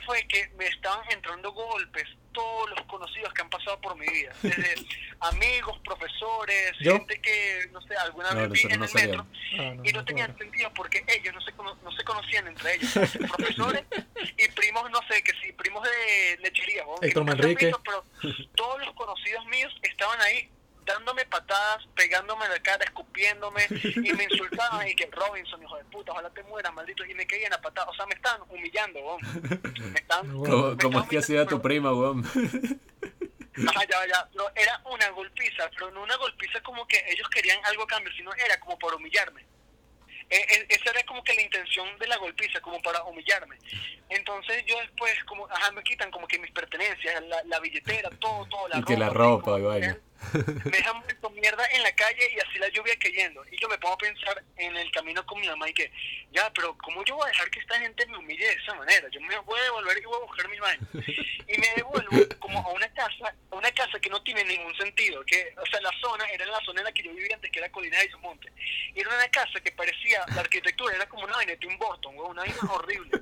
fue 0.05 0.25
que 0.27 0.47
me 0.57 0.67
estaban 0.67 1.03
entrando 1.11 1.51
golpes 1.51 2.07
todos 2.31 2.69
los 2.69 2.81
conocidos 2.83 3.33
que 3.33 3.41
han 3.41 3.49
pasado 3.49 3.79
por 3.81 3.97
mi 3.97 4.07
vida, 4.07 4.33
desde 4.41 4.75
amigos, 5.19 5.77
profesores, 5.83 6.73
¿Yo? 6.79 6.93
gente 6.97 7.21
que, 7.21 7.69
no 7.71 7.81
sé, 7.81 7.95
alguna 7.95 8.31
No, 8.31 8.41
vez 8.41 8.51
vi 8.51 8.63
nosotros 8.67 8.73
en 8.73 8.79
no 8.79 8.85
el 8.85 8.93
metro. 8.93 9.27
Ah, 9.53 9.73
no, 9.75 9.85
y 9.85 9.91
no 9.91 9.99
no 9.99 10.05
tenían 10.05 10.37
sentido 10.37 10.71
porque 10.73 11.03
ellos 11.07 11.33
no 11.33 11.41
se, 11.41 11.51
no 11.83 11.91
se 11.91 12.03
conocían 12.03 12.47
entre 12.47 12.75
ellos. 12.75 12.91
Profesores 13.35 13.83
y 14.37 14.47
primos, 14.49 14.89
no 14.91 14.99
sé, 15.09 15.21
que 15.23 15.33
sí, 15.41 15.51
primos 15.53 15.83
de 15.83 16.37
lechería. 16.41 16.83
¿no? 16.85 16.95
Héctor 17.01 17.23
Manrique. 17.25 17.65
visto, 17.67 17.81
Pero 17.83 18.03
todos 18.55 18.79
los 18.85 18.93
conocidos 18.95 19.45
míos 19.47 19.71
estaban 19.83 20.19
ahí 20.21 20.49
dándome 20.93 21.25
patadas, 21.25 21.87
pegándome 21.95 22.45
en 22.45 22.51
la 22.51 22.59
cara, 22.59 22.83
escupiéndome 22.85 23.67
y 23.69 24.13
me 24.13 24.23
insultaban 24.23 24.87
y 24.87 24.95
que 24.95 25.07
Robinson, 25.11 25.61
hijo 25.63 25.77
de 25.77 25.83
puta, 25.85 26.11
ojalá 26.11 26.29
te 26.29 26.43
mueras, 26.43 26.73
maldito, 26.73 27.05
y 27.05 27.13
me 27.13 27.25
caían 27.25 27.53
a 27.53 27.61
patadas, 27.61 27.89
o 27.89 27.95
sea, 27.95 28.05
me 28.05 28.15
estaban 28.15 28.41
humillando, 28.49 28.99
weón. 28.99 29.21
me 29.91 29.99
estaban, 29.99 30.37
Bueno. 30.37 30.55
¿Cómo, 30.55 30.71
me 30.71 30.77
cómo 30.77 30.99
es 31.01 31.07
que 31.07 31.17
hacía 31.17 31.45
tu 31.45 31.61
prima, 31.61 31.93
weón? 31.93 32.25
Ajá, 33.67 33.81
ya, 33.89 34.07
ya, 34.07 34.29
era 34.55 34.81
una 34.85 35.09
golpiza, 35.09 35.69
pero 35.71 35.91
no 35.91 36.03
una 36.03 36.15
golpiza 36.15 36.61
como 36.61 36.87
que 36.87 37.03
ellos 37.07 37.27
querían 37.29 37.59
algo 37.65 37.83
a 37.83 37.87
cambio, 37.87 38.11
sino 38.13 38.33
era 38.33 38.59
como 38.59 38.79
por 38.79 38.93
humillarme. 38.95 39.45
Eh, 40.29 40.45
eh, 40.49 40.65
esa 40.69 40.91
era 40.91 41.03
como 41.03 41.21
que 41.23 41.33
la 41.33 41.41
intención 41.41 41.85
de 41.99 42.07
la 42.07 42.15
golpiza, 42.17 42.61
como 42.61 42.81
para 42.81 43.03
humillarme. 43.03 43.57
Entonces 44.07 44.63
yo 44.65 44.79
después, 44.79 45.13
como, 45.25 45.45
ajá, 45.47 45.71
me 45.73 45.83
quitan 45.83 46.09
como 46.09 46.25
que 46.25 46.39
mis 46.39 46.51
pertenencias, 46.51 47.21
la, 47.23 47.43
la 47.43 47.59
billetera, 47.59 48.09
todo, 48.11 48.45
todo, 48.45 48.69
la 48.69 48.79
Y 48.79 48.83
que 48.83 48.95
la 48.95 49.09
ropa, 49.09 49.57
ropa, 49.57 49.79
como. 49.79 50.10
Me 50.33 50.71
dejan 50.71 51.01
vuelto 51.01 51.29
mierda 51.31 51.65
en 51.71 51.83
la 51.83 51.91
calle 51.93 52.29
y 52.33 52.39
así 52.39 52.59
la 52.59 52.69
lluvia 52.69 52.95
cayendo. 52.99 53.43
Y 53.51 53.59
yo 53.59 53.67
me 53.67 53.77
pongo 53.77 53.95
a 53.95 53.97
pensar 53.97 54.43
en 54.57 54.75
el 54.75 54.91
camino 54.91 55.25
con 55.25 55.39
mi 55.39 55.47
mamá 55.47 55.69
y 55.69 55.73
que, 55.73 55.91
ya, 56.31 56.51
pero 56.53 56.77
¿cómo 56.77 57.03
yo 57.05 57.15
voy 57.15 57.25
a 57.25 57.31
dejar 57.31 57.49
que 57.49 57.59
esta 57.59 57.79
gente 57.79 58.05
me 58.07 58.17
humille 58.17 58.45
de 58.45 58.53
esa 58.53 58.73
manera? 58.75 59.07
Yo 59.09 59.19
me 59.21 59.37
voy 59.39 59.59
a 59.59 59.63
devolver 59.63 59.97
y 59.97 60.05
voy 60.05 60.15
a 60.15 60.25
buscar 60.25 60.49
mi 60.49 60.59
vaina. 60.59 60.87
Y 61.47 61.57
me 61.57 61.67
devuelvo 61.75 62.17
como 62.39 62.59
a 62.59 62.71
una 62.71 62.87
casa, 62.93 63.35
a 63.51 63.55
una 63.55 63.71
casa 63.71 63.99
que 63.99 64.09
no 64.09 64.21
tiene 64.23 64.43
ningún 64.45 64.75
sentido. 64.77 65.23
que 65.25 65.53
O 65.57 65.65
sea, 65.65 65.81
la 65.81 65.91
zona 65.99 66.25
era 66.25 66.45
la 66.45 66.61
zona 66.61 66.81
en 66.81 66.85
la 66.85 66.91
que 66.91 67.03
yo 67.03 67.13
vivía 67.13 67.35
antes, 67.35 67.51
que 67.51 67.59
era 67.59 67.71
Colina 67.71 67.97
de 67.99 68.09
Monte. 68.21 68.51
Y 68.95 68.99
era 69.01 69.09
una 69.09 69.27
casa 69.29 69.59
que 69.59 69.71
parecía, 69.71 70.23
la 70.33 70.41
arquitectura 70.41 70.95
era 70.95 71.07
como 71.07 71.23
una 71.23 71.35
vaina 71.35 71.51
de 71.51 71.57
Tim 71.57 71.77
güey, 71.77 72.29
una 72.29 72.43
vaina 72.43 72.57
horrible. 72.71 73.21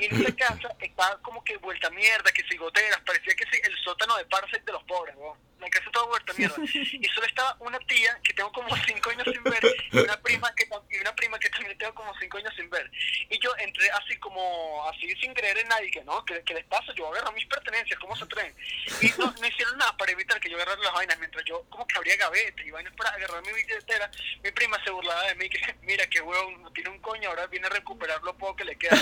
Y 0.00 0.04
en 0.06 0.22
esa 0.22 0.34
casa 0.34 0.76
estaba 0.80 1.20
como 1.22 1.42
que 1.44 1.56
vuelta 1.58 1.90
mierda, 1.90 2.32
que 2.32 2.42
si 2.44 2.56
goteras, 2.56 3.00
parecía 3.06 3.34
que 3.34 3.44
sí, 3.44 3.60
el 3.62 3.76
sótano 3.84 4.16
de 4.16 4.24
Parcel 4.26 4.64
de 4.64 4.72
los 4.72 4.82
pobres, 4.84 5.14
güey. 5.16 5.47
La 5.60 5.68
casa 5.70 5.90
toda 5.90 6.06
vuelta 6.06 6.32
mierda. 6.36 6.56
Y 6.64 7.04
solo 7.14 7.26
estaba 7.26 7.56
una 7.60 7.78
tía 7.80 8.18
que 8.22 8.32
tengo 8.32 8.50
como 8.52 8.68
cinco 8.86 9.10
años 9.10 9.26
sin 9.32 9.42
ver 9.42 9.62
y 9.92 9.98
una 9.98 10.16
prima 10.20 10.52
que 10.54 10.68
y 10.90 10.98
una 11.00 11.14
prima 11.16 11.38
que 11.38 11.50
también 11.50 11.76
tengo 11.78 11.94
como 11.94 12.12
cinco 12.18 12.38
años 12.38 12.52
sin 12.56 12.70
ver. 12.70 12.90
Y 13.28 13.38
yo 13.40 13.50
entré 13.58 13.90
así 13.90 14.16
como, 14.18 14.88
así 14.88 15.10
sin 15.20 15.34
creer 15.34 15.58
en 15.58 15.68
nadie, 15.68 15.90
que 15.90 16.02
no, 16.04 16.24
que, 16.24 16.42
que 16.44 16.54
les 16.54 16.64
pasa, 16.66 16.92
yo 16.94 17.08
agarro 17.08 17.32
mis 17.32 17.46
pertenencias, 17.46 17.98
¿cómo 17.98 18.14
se 18.16 18.24
atreven? 18.24 18.54
Y 19.00 19.08
no, 19.18 19.32
no 19.40 19.46
hicieron 19.46 19.76
nada 19.78 19.96
para 19.96 20.12
evitar 20.12 20.40
que 20.40 20.48
yo 20.50 20.56
agarrara 20.56 20.80
las 20.82 20.92
vainas, 20.94 21.18
mientras 21.18 21.44
yo 21.44 21.64
como 21.68 21.86
que 21.86 21.96
abría 21.98 22.16
gaveta 22.16 22.62
y 22.62 22.70
vainas 22.70 22.94
para 22.94 23.10
agarrar 23.10 23.42
mi 23.44 23.52
billetera, 23.52 24.10
mi 24.44 24.50
prima 24.52 24.82
se 24.84 24.90
burlaba 24.90 25.22
de 25.26 25.34
mí, 25.34 25.48
que 25.50 25.58
mira 25.82 26.06
que 26.06 26.20
huevón, 26.20 26.62
no 26.62 26.70
tiene 26.72 26.90
un 26.90 27.00
coño, 27.00 27.28
ahora 27.30 27.46
viene 27.48 27.66
a 27.66 27.70
recuperar 27.70 28.22
lo 28.22 28.36
poco 28.36 28.56
que 28.56 28.64
le 28.64 28.76
queda. 28.76 28.96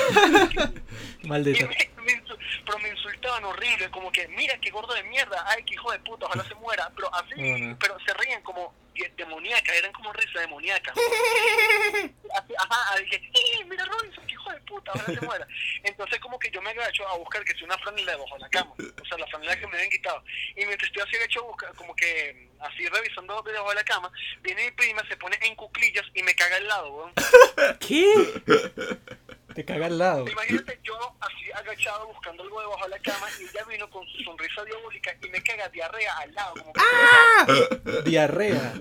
Y 1.22 1.26
Maldita. 1.26 1.66
me- 1.66 1.90
me 2.02 2.22
pero 2.64 2.78
me 2.78 2.88
insultaban 2.88 3.44
horrible, 3.44 3.90
como 3.90 4.10
que, 4.12 4.26
mira 4.28 4.58
qué 4.60 4.70
gordo 4.70 4.92
de 4.94 5.02
mierda, 5.04 5.44
ay, 5.48 5.62
qué 5.64 5.74
hijo 5.74 5.90
de 5.92 5.98
puta, 6.00 6.26
ojalá 6.26 6.44
se 6.48 6.54
muera. 6.56 6.90
Pero 6.94 7.14
así, 7.14 7.34
Bueno. 7.36 7.76
pero 7.80 7.96
se 8.06 8.14
rían 8.14 8.42
como 8.42 8.74
de- 8.94 9.12
demoníacas, 9.16 9.76
eran 9.76 9.92
como 9.92 10.12
risa 10.12 10.40
demoníaca. 10.40 10.92
Así, 12.36 12.52
ajá, 12.58 12.92
así 12.94 13.04
que, 13.06 13.16
"Eh, 13.16 13.64
mira 13.66 13.84
Robinson, 13.84 14.26
qué 14.26 14.32
hijo 14.34 14.50
de 14.52 14.60
puta, 14.62 14.92
ojalá 14.94 15.18
se 15.20 15.24
muera. 15.26 15.46
Entonces 15.84 16.18
como 16.20 16.38
que 16.38 16.50
yo 16.50 16.60
me 16.62 16.70
agacho 16.70 17.06
a 17.08 17.16
buscar 17.16 17.42
que 17.44 17.52
sea 17.54 17.64
una 17.64 17.78
franela 17.78 18.12
debajo 18.12 18.34
de 18.34 18.40
la 18.42 18.48
cama, 18.50 18.72
o 18.72 19.04
sea, 19.06 19.16
la 19.18 19.26
franela 19.28 19.58
que 19.58 19.66
me 19.66 19.76
habían 19.76 19.90
quitado. 19.90 20.22
Y 20.54 20.64
mientras 20.66 20.88
estoy 20.90 21.02
así 21.02 21.16
agacho 21.16 21.40
a 21.40 21.46
buscar, 21.46 21.74
como 21.74 21.94
que 21.96 22.48
así 22.60 22.86
revisando 22.88 23.40
debajo 23.42 23.68
de 23.70 23.74
la 23.74 23.84
cama, 23.84 24.10
viene 24.42 24.64
mi 24.66 24.70
prima, 24.72 25.02
se 25.08 25.16
pone 25.16 25.38
en 25.42 25.54
cuclillas 25.56 26.04
y 26.14 26.22
me 26.22 26.34
caga 26.34 26.56
al 26.56 26.66
lado, 26.68 26.92
weón. 26.92 27.12
¿Qué? 27.80 28.06
Te 29.56 29.64
caga 29.64 29.86
al 29.86 29.98
lado. 29.98 30.28
Imagínate 30.28 30.78
yo 30.84 30.94
así 31.20 31.50
agachado 31.52 32.06
buscando 32.08 32.42
algo 32.44 32.60
debajo 32.60 32.84
de 32.84 32.90
la 32.90 32.98
cama 32.98 33.26
y 33.40 33.44
ella 33.44 33.64
vino 33.64 33.88
con 33.90 34.06
su 34.06 34.18
sonrisa 34.22 34.62
diabólica 34.64 35.16
y 35.22 35.28
me 35.30 35.42
caga 35.42 35.68
diarrea 35.70 36.16
al 36.18 36.34
lado, 36.34 36.54
como 36.54 36.72
que 36.74 38.02
Diarrea. 38.10 38.74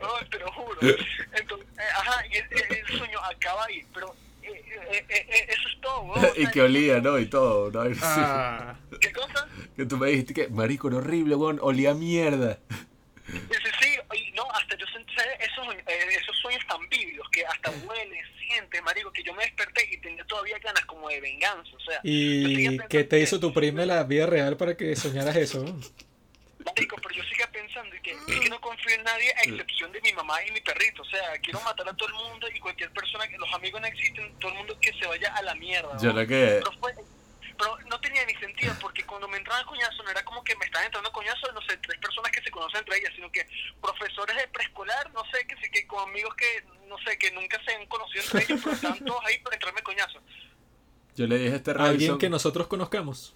no, 0.00 0.28
te 0.30 0.38
lo 0.38 0.52
juro. 0.52 0.78
Entonces, 1.32 1.68
eh, 1.78 1.82
ajá, 1.96 2.26
y 2.26 2.36
el, 2.36 2.44
el- 2.50 2.76
el 2.78 2.98
sueño 2.98 3.18
acaba 3.24 3.64
ahí, 3.64 3.84
pero 3.94 4.14
eh, 4.42 4.48
eh, 4.50 5.04
eh, 5.08 5.26
eh, 5.28 5.46
eso 5.48 5.68
es 5.68 5.80
todo, 5.80 6.00
weón. 6.02 6.24
O 6.24 6.32
y 6.36 6.46
que 6.50 6.62
olía, 6.62 7.00
¿no? 7.00 7.18
Y 7.18 7.26
todo, 7.26 7.70
¿no? 7.70 7.90
Ah. 8.02 8.76
¿Qué 9.00 9.12
cosa? 9.12 9.48
Que 9.76 9.86
tú 9.86 9.96
me 9.96 10.08
dijiste 10.08 10.34
que, 10.34 10.48
marico, 10.48 10.88
era 10.88 10.98
horrible, 10.98 11.34
weón, 11.34 11.58
olía 11.62 11.92
a 11.92 11.94
mierda. 11.94 12.58
Dice, 13.26 13.70
sí, 13.80 13.94
y 14.14 14.32
no, 14.32 14.44
hasta 14.52 14.76
yo 14.76 14.84
sentí 14.88 15.14
esos, 15.40 15.74
eh, 15.74 16.06
esos 16.20 16.36
sueños 16.42 16.62
tan 16.68 16.86
vívidos 16.90 17.26
que 17.30 17.46
hasta 17.46 17.70
huele, 17.70 18.20
siente, 18.46 18.82
marico, 18.82 19.10
que 19.12 19.22
yo 19.22 19.32
me 19.32 19.44
desperté 19.44 19.88
y 19.90 19.96
tenía 19.98 20.24
todavía 20.24 20.58
ganas 20.58 20.84
o 21.60 21.80
sea. 21.80 21.96
yo 21.96 22.00
¿Y 22.04 22.78
qué 22.88 23.04
te 23.04 23.16
que- 23.16 23.20
hizo 23.22 23.38
tu 23.40 23.52
prima 23.52 23.82
en 23.82 23.88
la 23.88 24.04
vida 24.04 24.26
real 24.26 24.56
para 24.56 24.76
que 24.76 24.94
soñaras 24.96 25.36
eso? 25.36 25.64
Marico, 26.64 26.96
pero 27.02 27.14
yo 27.14 27.24
siga 27.24 27.46
pensando 27.48 27.94
y 27.96 28.00
que 28.00 28.12
es 28.12 28.18
que 28.40 28.48
no 28.48 28.60
confío 28.60 28.94
en 28.94 29.02
nadie 29.02 29.32
a 29.36 29.42
excepción 29.42 29.90
de 29.90 30.00
mi 30.00 30.12
mamá 30.12 30.44
y 30.46 30.52
mi 30.52 30.60
perrito. 30.60 31.02
O 31.02 31.04
sea, 31.06 31.32
quiero 31.42 31.60
matar 31.62 31.88
a 31.88 31.94
todo 31.94 32.08
el 32.08 32.14
mundo 32.14 32.46
y 32.54 32.60
cualquier 32.60 32.90
persona, 32.92 33.26
que 33.26 33.36
los 33.36 33.52
amigos 33.52 33.80
no 33.80 33.86
existen, 33.88 34.32
todo 34.38 34.52
el 34.52 34.58
mundo 34.58 34.78
que 34.80 34.92
se 34.94 35.06
vaya 35.06 35.34
a 35.34 35.42
la 35.42 35.54
mierda. 35.56 35.96
Yo 36.00 36.12
¿no? 36.12 36.20
lo 36.20 36.26
que... 36.26 36.60
Pero, 36.62 36.72
fue- 36.78 36.94
pero 37.58 37.76
no 37.88 38.00
tenía 38.00 38.24
ni 38.26 38.34
sentido 38.36 38.74
porque 38.80 39.04
cuando 39.04 39.28
me 39.28 39.36
entraba 39.38 39.64
coñazo 39.66 40.02
no 40.04 40.10
era 40.10 40.24
como 40.24 40.42
que 40.44 40.54
me 40.56 40.64
estaban 40.64 40.86
entrando 40.86 41.12
coñazo 41.12 41.46
de, 41.48 41.52
no 41.52 41.60
sé, 41.62 41.76
tres 41.78 41.98
personas 41.98 42.30
que 42.32 42.42
se 42.42 42.50
conocen 42.50 42.78
entre 42.80 42.96
ellas, 42.98 43.12
sino 43.14 43.30
que 43.30 43.44
profesores 43.80 44.36
de 44.36 44.48
preescolar, 44.48 45.12
no 45.12 45.22
sé, 45.32 45.44
que 45.46 45.56
sí 45.56 45.70
que 45.70 45.86
con 45.86 46.08
amigos 46.08 46.34
que, 46.36 46.64
no 46.88 46.96
sé, 47.04 47.18
que 47.18 47.30
nunca 47.32 47.60
se 47.64 47.74
han 47.74 47.86
conocido 47.86 48.22
entre 48.24 48.44
ellos, 48.44 48.60
pero 48.62 48.74
están 48.76 49.04
todos 49.04 49.20
ahí 49.26 49.38
para 49.40 49.56
entrarme 49.56 49.82
coñazo. 49.82 50.20
Yo 51.16 51.26
le 51.26 51.38
dije 51.38 51.52
a 51.52 51.56
este 51.56 51.70
Alguien 51.72 52.18
que 52.18 52.28
nosotros 52.30 52.66
conozcamos. 52.66 53.34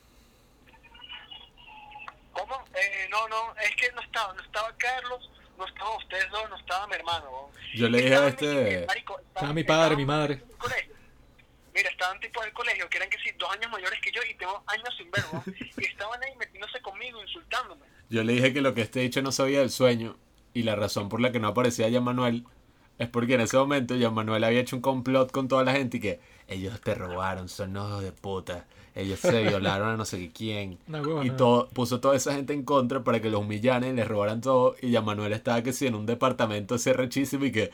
¿Cómo? 2.32 2.54
Eh, 2.74 3.08
no, 3.10 3.28
no, 3.28 3.54
es 3.60 3.74
que 3.76 3.90
no 3.92 4.00
estaba, 4.02 4.32
no 4.34 4.42
estaba 4.42 4.74
Carlos, 4.76 5.30
no 5.58 5.66
estaban 5.66 5.96
ustedes 5.96 6.30
dos, 6.30 6.48
no 6.50 6.56
estaba 6.56 6.86
mi 6.86 6.94
hermano. 6.94 7.24
¿no? 7.30 7.50
Yo 7.74 7.88
le 7.88 8.02
dije 8.02 8.14
a 8.16 8.28
este- 8.28 8.80
Estaba 8.84 9.52
mi 9.52 9.64
padre, 9.64 9.94
estaban 9.94 9.96
mi 9.96 10.04
madre. 10.06 10.42
Mira, 11.74 11.90
estaban 11.90 12.18
tipos 12.20 12.42
del 12.42 12.54
colegio 12.54 12.88
que 12.88 12.96
eran 12.96 13.10
que 13.10 13.18
sí, 13.18 13.30
dos 13.38 13.50
años 13.52 13.70
mayores 13.70 14.00
que 14.00 14.10
yo 14.10 14.22
y 14.30 14.34
tengo 14.36 14.64
años 14.66 14.88
sin 14.96 15.10
ver, 15.10 15.22
¿no? 15.30 15.44
Y 15.76 15.84
estaban 15.84 16.22
ahí 16.24 16.34
metiéndose 16.36 16.80
conmigo, 16.80 17.20
insultándome. 17.22 17.84
Yo 18.08 18.24
le 18.24 18.32
dije 18.32 18.54
que 18.54 18.62
lo 18.62 18.72
que 18.72 18.80
este 18.80 19.00
dicho 19.00 19.20
no 19.20 19.30
sabía 19.30 19.58
del 19.60 19.68
sueño 19.70 20.16
y 20.54 20.62
la 20.62 20.74
razón 20.74 21.10
por 21.10 21.20
la 21.20 21.32
que 21.32 21.38
no 21.38 21.48
aparecía 21.48 21.90
Jan 21.92 22.02
Manuel 22.04 22.44
es 22.98 23.08
porque 23.08 23.34
en 23.34 23.42
ese 23.42 23.56
momento 23.56 23.94
Jan 23.98 24.14
Manuel 24.14 24.44
había 24.44 24.60
hecho 24.60 24.76
un 24.76 24.82
complot 24.82 25.30
con 25.30 25.48
toda 25.48 25.64
la 25.64 25.72
gente 25.72 25.98
y 25.98 26.00
que 26.00 26.20
ellos 26.48 26.80
te 26.80 26.94
robaron, 26.94 27.48
son 27.48 27.76
hijos 27.76 28.02
de 28.02 28.12
puta, 28.12 28.66
ellos 28.94 29.20
se 29.20 29.42
violaron 29.42 29.88
a 29.88 29.96
no 29.96 30.04
sé 30.06 30.30
quién. 30.32 30.78
Y 31.22 31.30
todo, 31.30 31.68
puso 31.68 32.00
toda 32.00 32.16
esa 32.16 32.34
gente 32.34 32.54
en 32.54 32.62
contra 32.62 33.04
para 33.04 33.20
que 33.20 33.28
los 33.28 33.42
humillaran 33.42 33.84
y 33.84 33.92
les 33.92 34.08
robaran 34.08 34.40
todo. 34.40 34.74
Y 34.80 34.92
Jan 34.94 35.04
Manuel 35.04 35.34
estaba 35.34 35.62
que 35.62 35.74
sí 35.74 35.86
en 35.86 35.94
un 35.94 36.06
departamento 36.06 36.76
así 36.76 36.92
rechísimo 36.92 37.44
y 37.44 37.52
que. 37.52 37.70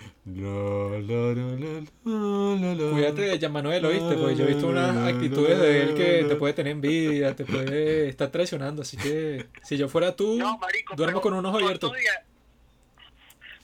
Cuídate 2.03 3.23
de 3.23 3.39
Jan 3.39 3.53
Manuel, 3.53 3.85
¿oíste? 3.85 4.17
Porque 4.17 4.35
yo 4.35 4.45
he 4.45 4.49
visto 4.49 4.67
unas 4.67 4.97
actitudes 5.15 5.61
de 5.61 5.83
él 5.83 5.95
que 5.95 6.25
te 6.25 6.35
puede 6.35 6.55
tener 6.55 6.73
envidia, 6.73 7.37
te 7.37 7.45
puede 7.45 8.09
estar 8.09 8.31
traicionando. 8.31 8.83
Así 8.83 8.97
que 8.97 9.47
si 9.63 9.77
yo 9.77 9.89
fuera 9.89 10.17
tú, 10.17 10.37
No, 10.37 10.59
marico, 10.59 10.97
duermo 10.97 11.21
con 11.21 11.35
un 11.35 11.47
ojo 11.47 11.59
abierto. 11.59 11.93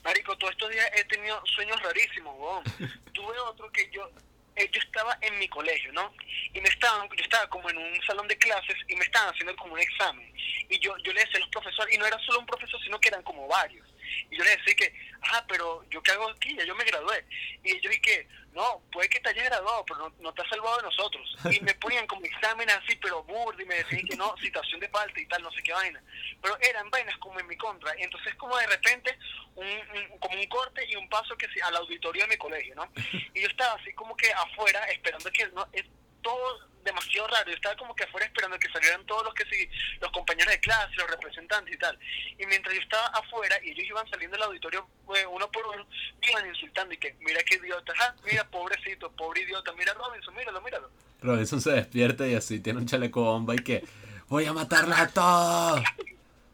Marico, 0.09 0.35
todos 0.37 0.53
estos 0.53 0.71
días 0.71 0.89
he 0.95 1.03
tenido 1.05 1.39
sueños 1.45 1.79
rarísimos, 1.83 2.35
weón. 2.39 2.63
Tuve 3.13 3.37
otro 3.41 3.71
que 3.71 3.87
yo, 3.91 4.09
eh, 4.55 4.67
yo 4.71 4.81
estaba 4.81 5.15
en 5.21 5.37
mi 5.37 5.47
colegio, 5.47 5.93
¿no? 5.93 6.11
Y 6.51 6.59
me 6.61 6.69
estaban, 6.69 7.07
yo 7.09 7.23
estaba 7.23 7.47
como 7.47 7.69
en 7.69 7.77
un 7.77 8.01
salón 8.07 8.27
de 8.27 8.35
clases 8.37 8.75
y 8.87 8.95
me 8.95 9.05
estaban 9.05 9.31
haciendo 9.31 9.55
como 9.55 9.73
un 9.73 9.79
examen. 9.79 10.33
Y 10.67 10.79
yo, 10.79 10.97
yo 11.03 11.13
le 11.13 11.21
decía 11.21 11.37
a 11.37 11.41
los 11.41 11.49
profesores, 11.49 11.93
y 11.93 11.99
no 11.99 12.07
era 12.07 12.17
solo 12.25 12.39
un 12.39 12.47
profesor, 12.47 12.81
sino 12.81 12.99
que 12.99 13.09
eran 13.09 13.21
como 13.21 13.47
varios. 13.47 13.87
Y 14.31 14.37
yo 14.37 14.43
les 14.43 14.57
decía 14.57 14.75
que, 14.75 14.93
ajá, 15.21 15.45
pero 15.47 15.85
yo 15.91 16.01
qué 16.01 16.11
hago 16.11 16.29
aquí, 16.29 16.55
ya 16.55 16.65
yo 16.65 16.75
me 16.75 16.85
gradué. 16.85 17.23
Y 17.63 17.71
ellos 17.75 17.91
dije, 17.91 18.27
no, 18.53 18.81
puede 18.91 19.07
que 19.09 19.19
te 19.19 19.29
hayas 19.29 19.45
graduado, 19.45 19.85
pero 19.85 19.99
no, 19.99 20.15
no 20.19 20.33
te 20.33 20.41
has 20.41 20.49
salvado 20.49 20.77
de 20.77 20.83
nosotros. 20.83 21.35
Y 21.51 21.59
me 21.61 21.73
ponían 21.75 22.07
como 22.07 22.25
exámenes 22.25 22.75
así, 22.77 22.95
pero 22.97 23.23
burdo, 23.23 23.61
y 23.61 23.65
me 23.65 23.75
decían 23.75 24.05
que 24.07 24.15
no, 24.15 24.35
citación 24.41 24.79
de 24.79 24.89
falta 24.89 25.19
y 25.19 25.25
tal, 25.27 25.41
no 25.43 25.51
sé 25.51 25.61
qué 25.63 25.71
vaina. 25.73 26.01
Pero 26.41 26.57
eran 26.61 26.89
vainas 26.89 27.15
como 27.17 27.39
en 27.39 27.47
mi 27.47 27.55
contra. 27.57 27.97
Y 27.99 28.03
entonces 28.03 28.33
como 28.35 28.57
de 28.57 28.67
repente, 28.67 29.17
un, 29.55 29.65
un- 29.67 30.19
como 30.19 30.35
un 30.39 30.47
corte 30.47 30.85
y 30.89 30.95
un 30.95 31.07
paso 31.09 31.35
que 31.37 31.47
al 31.63 31.75
auditorio 31.75 32.23
de 32.23 32.29
mi 32.29 32.37
colegio, 32.37 32.75
¿no? 32.75 32.91
Y 33.33 33.41
yo 33.41 33.47
estaba 33.47 33.73
así 33.79 33.93
como 33.93 34.15
que 34.17 34.31
afuera, 34.33 34.83
esperando 34.85 35.29
que, 35.31 35.47
no, 35.49 35.67
es 35.73 35.85
todo 36.21 36.67
demasiado 36.83 37.27
raro. 37.27 37.49
Yo 37.49 37.55
estaba 37.55 37.75
como 37.75 37.95
que 37.95 38.03
afuera 38.03 38.25
esperando 38.25 38.57
que 38.59 38.71
salieran 38.71 39.05
todos 39.05 39.23
los 39.23 39.33
que 39.33 39.45
sí, 39.45 39.69
los 40.01 40.11
compañeros 40.11 40.53
de 40.53 40.59
clase, 40.59 40.95
los 40.95 41.09
representantes 41.09 41.73
y 41.73 41.77
tal. 41.77 41.97
Y 42.37 42.45
mientras 42.45 42.75
yo 42.75 42.81
estaba 42.81 43.07
afuera 43.07 43.57
y 43.63 43.71
ellos 43.71 43.85
iban 43.87 44.09
saliendo 44.09 44.37
del 44.37 44.45
auditorio 44.45 44.87
eh, 45.15 45.25
uno 45.25 45.49
por 45.51 45.65
uno, 45.67 45.85
me 46.21 46.31
iban 46.31 46.47
insultando 46.47 46.93
y 46.93 46.97
que, 46.97 47.15
mira 47.21 47.41
qué 47.43 47.55
idiota, 47.55 47.93
ah, 48.01 48.15
mira 48.23 48.47
pobrecito, 48.49 49.11
pobre 49.11 49.41
idiota, 49.41 49.73
mira 49.73 49.93
Robinson, 49.93 50.35
míralo, 50.35 50.61
míralo. 50.61 50.89
Robinson 51.21 51.61
se 51.61 51.71
despierta 51.71 52.27
y 52.27 52.35
así 52.35 52.59
tiene 52.59 52.79
un 52.79 52.85
chaleco 52.85 53.23
bomba 53.23 53.55
y 53.55 53.59
que. 53.59 53.83
Voy 54.29 54.45
a 54.45 54.53
matarlos 54.53 54.97
a 54.97 55.07
todos. 55.07 55.81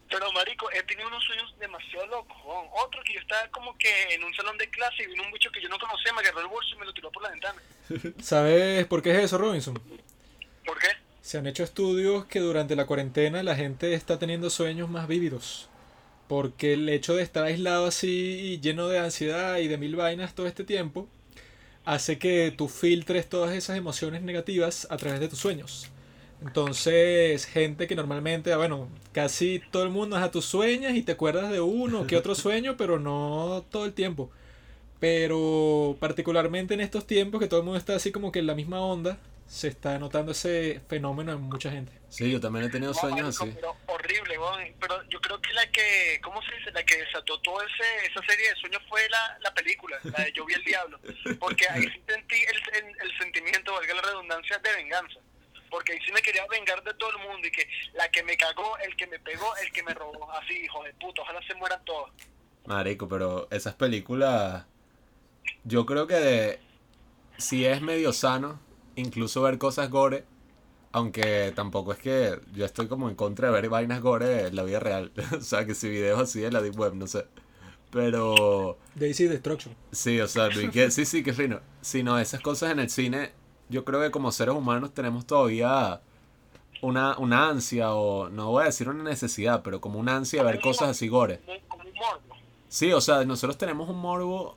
Pero 0.10 0.32
marico, 0.32 0.72
he 0.72 0.82
tenido 0.84 1.10
unos 1.10 1.22
sueños 1.26 1.54
demasiado 1.60 2.08
locos. 2.08 2.38
Otro 2.72 3.04
que 3.04 3.14
yo 3.14 3.20
estaba 3.20 3.46
como 3.50 3.78
que 3.78 4.14
en 4.14 4.24
un 4.24 4.34
salón 4.34 4.58
de 4.58 4.70
clase 4.70 5.04
y 5.04 5.08
vino 5.08 5.24
un 5.24 5.32
bicho 5.32 5.52
que 5.52 5.62
yo 5.62 5.68
no 5.68 5.78
conocía, 5.78 6.14
me 6.14 6.22
agarró 6.22 6.40
el 6.40 6.48
bolso 6.48 6.74
y 6.74 6.80
me 6.80 6.86
lo 6.86 6.94
tiró 6.94 7.12
por 7.12 7.22
la 7.22 7.32
ventana. 7.32 7.62
¿Sabes 8.22 8.86
por 8.86 9.02
qué 9.02 9.12
es 9.12 9.26
eso, 9.26 9.38
Robinson? 9.38 9.78
¿Por 10.66 10.80
qué? 10.80 10.88
Se 11.22 11.38
han 11.38 11.48
hecho 11.48 11.64
estudios 11.64 12.26
que 12.26 12.40
durante 12.40 12.76
la 12.76 12.86
cuarentena 12.86 13.44
la 13.44 13.56
gente 13.56 13.94
está 13.94 14.20
teniendo 14.20 14.50
sueños 14.50 14.90
más 14.90 15.08
vívidos. 15.08 15.70
Porque 16.28 16.74
el 16.74 16.90
hecho 16.90 17.16
de 17.16 17.24
estar 17.24 17.44
aislado 17.44 17.86
así 17.86 18.10
y 18.10 18.60
lleno 18.60 18.88
de 18.88 19.00
ansiedad 19.00 19.58
y 19.58 19.68
de 19.68 19.78
mil 19.78 19.96
vainas 19.96 20.34
todo 20.34 20.48
este 20.48 20.64
tiempo 20.64 21.08
hace 21.86 22.18
que 22.18 22.52
tú 22.56 22.68
filtres 22.68 23.30
todas 23.30 23.56
esas 23.56 23.78
emociones 23.78 24.24
negativas 24.24 24.88
a 24.90 24.98
través 24.98 25.20
de 25.20 25.28
tus 25.28 25.40
sueños. 25.40 25.92
Entonces, 26.42 27.46
gente 27.46 27.88
que 27.88 27.96
normalmente, 27.96 28.52
ah, 28.52 28.58
bueno, 28.58 28.90
casi 29.14 29.62
todo 29.72 29.84
el 29.84 29.90
mundo 29.90 30.18
a 30.18 30.32
tus 30.32 30.46
sueños 30.46 30.94
y 30.94 31.02
te 31.04 31.14
acuerdas 31.14 31.52
de 31.52 31.62
uno 31.62 32.08
que 32.08 32.18
otro 32.18 32.36
sueño, 32.36 32.76
pero 32.78 33.00
no 33.00 33.64
todo 33.70 33.86
el 33.86 33.94
tiempo. 33.94 34.30
Pero 35.00 35.96
particularmente 36.00 36.74
en 36.74 36.82
estos 36.82 37.06
tiempos 37.06 37.40
que 37.40 37.48
todo 37.48 37.60
el 37.60 37.66
mundo 37.66 37.78
está 37.78 37.96
así 37.96 38.12
como 38.12 38.32
que 38.32 38.40
en 38.40 38.48
la 38.48 38.56
misma 38.56 38.82
onda, 38.82 39.20
se 39.46 39.68
está 39.68 40.00
notando 40.00 40.32
ese 40.32 40.82
fenómeno 40.88 41.34
en 41.34 41.42
mucha 41.42 41.72
gente. 41.72 41.92
Sí, 42.10 42.32
yo 42.32 42.40
también 42.40 42.66
he 42.66 42.70
tenido 42.70 42.94
No, 42.94 43.00
sueños 43.00 43.28
así. 43.40 43.52
Pero 43.54 43.76
horrible. 43.88 44.36
Pero 44.80 45.04
yo 45.10 45.20
creo 45.22 45.42
que 45.42 45.54
la 45.54 45.70
que, 45.72 46.20
¿cómo 46.24 46.42
se 46.44 46.56
dice? 46.56 46.72
La 46.72 46.84
que 46.84 46.98
desató 46.98 47.40
toda 47.42 47.66
ese, 47.66 48.06
esa 48.12 48.26
serie 48.26 48.50
de 48.50 48.56
sueños 48.56 48.82
fue 48.88 49.02
la, 49.10 49.38
la 49.42 49.54
película, 49.54 49.98
la 50.04 50.24
de 50.24 50.32
Yo 50.34 50.46
vi 50.46 50.54
el 50.54 50.64
diablo. 50.64 51.00
Porque 51.40 51.68
ahí 51.70 51.84
sí 51.84 52.02
sentí 52.08 52.36
el, 52.36 52.86
el, 52.86 52.96
el 53.02 53.18
sentimiento, 53.18 53.74
valga 53.74 53.96
la 53.96 54.02
redundancia, 54.02 54.58
de 54.60 54.74
venganza. 54.76 55.20
Porque 55.70 55.94
ahí 55.94 56.00
sí 56.06 56.12
me 56.12 56.22
quería 56.22 56.46
vengar 56.48 56.84
de 56.84 56.94
todo 56.94 57.10
el 57.12 57.18
mundo 57.28 57.48
y 57.48 57.52
que 57.52 57.68
la 57.94 58.10
que 58.10 58.24
me 58.24 58.38
cagó, 58.38 58.78
el 58.80 58.96
que 58.96 59.08
me 59.08 59.20
pegó, 59.20 59.56
el 59.58 59.72
que 59.72 59.84
me 59.84 59.94
robó. 59.94 60.32
Así, 60.32 60.54
hijo 60.54 60.84
de 60.84 60.94
puta, 60.94 61.22
ojalá 61.22 61.42
se 61.48 61.56
mueran 61.56 61.84
todos. 61.86 62.12
Marico, 62.66 63.08
pero 63.08 63.48
esas 63.52 63.74
películas. 63.76 64.66
Yo 65.64 65.86
creo 65.86 66.08
que 66.08 66.60
si 67.38 67.66
es 67.66 67.82
medio 67.82 68.14
sano, 68.14 68.60
incluso 68.96 69.42
ver 69.42 69.58
cosas 69.58 69.90
gore. 69.90 70.26
Aunque 70.92 71.52
tampoco 71.54 71.92
es 71.92 72.00
que 72.00 72.40
yo 72.54 72.66
estoy 72.66 72.88
como 72.88 73.10
en 73.10 73.16
contra 73.16 73.50
de 73.50 73.54
ver 73.54 73.70
vainas 73.70 74.02
gore 74.02 74.48
en 74.48 74.56
la 74.56 74.64
vida 74.64 74.80
real. 74.80 75.12
o 75.38 75.42
sea, 75.42 75.66
que 75.66 75.76
si 75.76 75.90
videos 75.90 76.22
así 76.22 76.44
en 76.44 76.54
la 76.54 76.62
Deep 76.62 76.80
Web, 76.80 76.96
no 76.96 77.08
sé. 77.08 77.26
Pero. 77.92 78.78
Daisy 78.96 79.28
Destruction. 79.28 79.76
Sí, 79.92 80.20
o 80.20 80.28
sea, 80.28 80.50
que, 80.50 80.92
sí, 80.92 81.06
sí, 81.06 81.24
que 81.24 81.34
fino. 81.34 81.60
Si 81.82 82.04
no, 82.04 82.20
esas 82.20 82.42
cosas 82.42 82.72
en 82.72 82.80
el 82.80 82.90
cine, 82.90 83.32
yo 83.70 83.86
creo 83.86 84.02
que 84.02 84.12
como 84.12 84.32
seres 84.32 84.56
humanos 84.56 84.94
tenemos 84.94 85.26
todavía 85.26 86.02
una, 86.82 87.18
una 87.18 87.50
ansia, 87.50 87.94
o 87.94 88.30
no 88.30 88.52
voy 88.52 88.64
a 88.64 88.66
decir 88.66 88.90
una 88.90 89.04
necesidad, 89.04 89.64
pero 89.64 89.82
como 89.82 90.00
una 90.00 90.16
ansia 90.16 90.44
de 90.44 90.52
ver 90.52 90.62
cosas 90.62 90.90
así 90.90 91.08
gore. 91.08 91.42
Sí, 92.68 92.92
o 92.92 93.02
sea, 93.02 93.24
nosotros 93.26 93.58
tenemos 93.58 93.90
un 93.90 93.98
morbo 93.98 94.56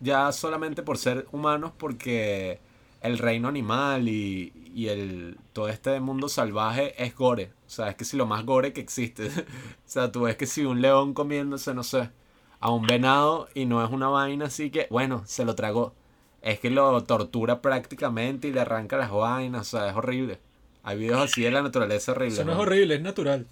ya 0.00 0.32
solamente 0.32 0.82
por 0.82 0.98
ser 0.98 1.26
humanos, 1.30 1.72
porque 1.78 2.60
el 3.02 3.18
reino 3.18 3.48
animal 3.48 4.08
y, 4.08 4.52
y 4.74 4.88
el 4.88 5.36
todo 5.52 5.68
este 5.68 5.98
mundo 6.00 6.28
salvaje 6.28 6.94
es 7.02 7.14
gore. 7.14 7.52
O 7.66 7.70
sea, 7.70 7.88
es 7.88 7.96
que 7.96 8.04
si 8.04 8.16
lo 8.16 8.26
más 8.26 8.44
gore 8.44 8.72
que 8.72 8.80
existe. 8.80 9.26
o 9.28 9.42
sea, 9.84 10.12
tú 10.12 10.22
ves 10.22 10.36
que 10.36 10.46
si 10.46 10.64
un 10.64 10.80
león 10.80 11.14
comiéndose, 11.14 11.74
no 11.74 11.82
sé, 11.82 12.10
a 12.60 12.70
un 12.70 12.86
venado 12.86 13.48
y 13.54 13.66
no 13.66 13.84
es 13.84 13.90
una 13.90 14.08
vaina 14.08 14.46
así 14.46 14.70
que, 14.70 14.86
bueno, 14.90 15.22
se 15.26 15.44
lo 15.44 15.54
tragó. 15.54 15.94
Es 16.40 16.58
que 16.60 16.70
lo 16.70 17.04
tortura 17.04 17.60
prácticamente 17.60 18.48
y 18.48 18.52
le 18.52 18.60
arranca 18.60 18.96
las 18.96 19.10
vainas, 19.10 19.62
o 19.62 19.78
sea, 19.78 19.90
es 19.90 19.96
horrible. 19.96 20.40
Hay 20.82 20.98
videos 20.98 21.22
así 21.22 21.42
de 21.42 21.50
la 21.50 21.62
naturaleza 21.62 22.12
horrible. 22.12 22.34
Eso 22.34 22.44
no 22.44 22.52
es 22.52 22.58
horrible, 22.58 22.94
es 22.96 23.00
natural. 23.00 23.46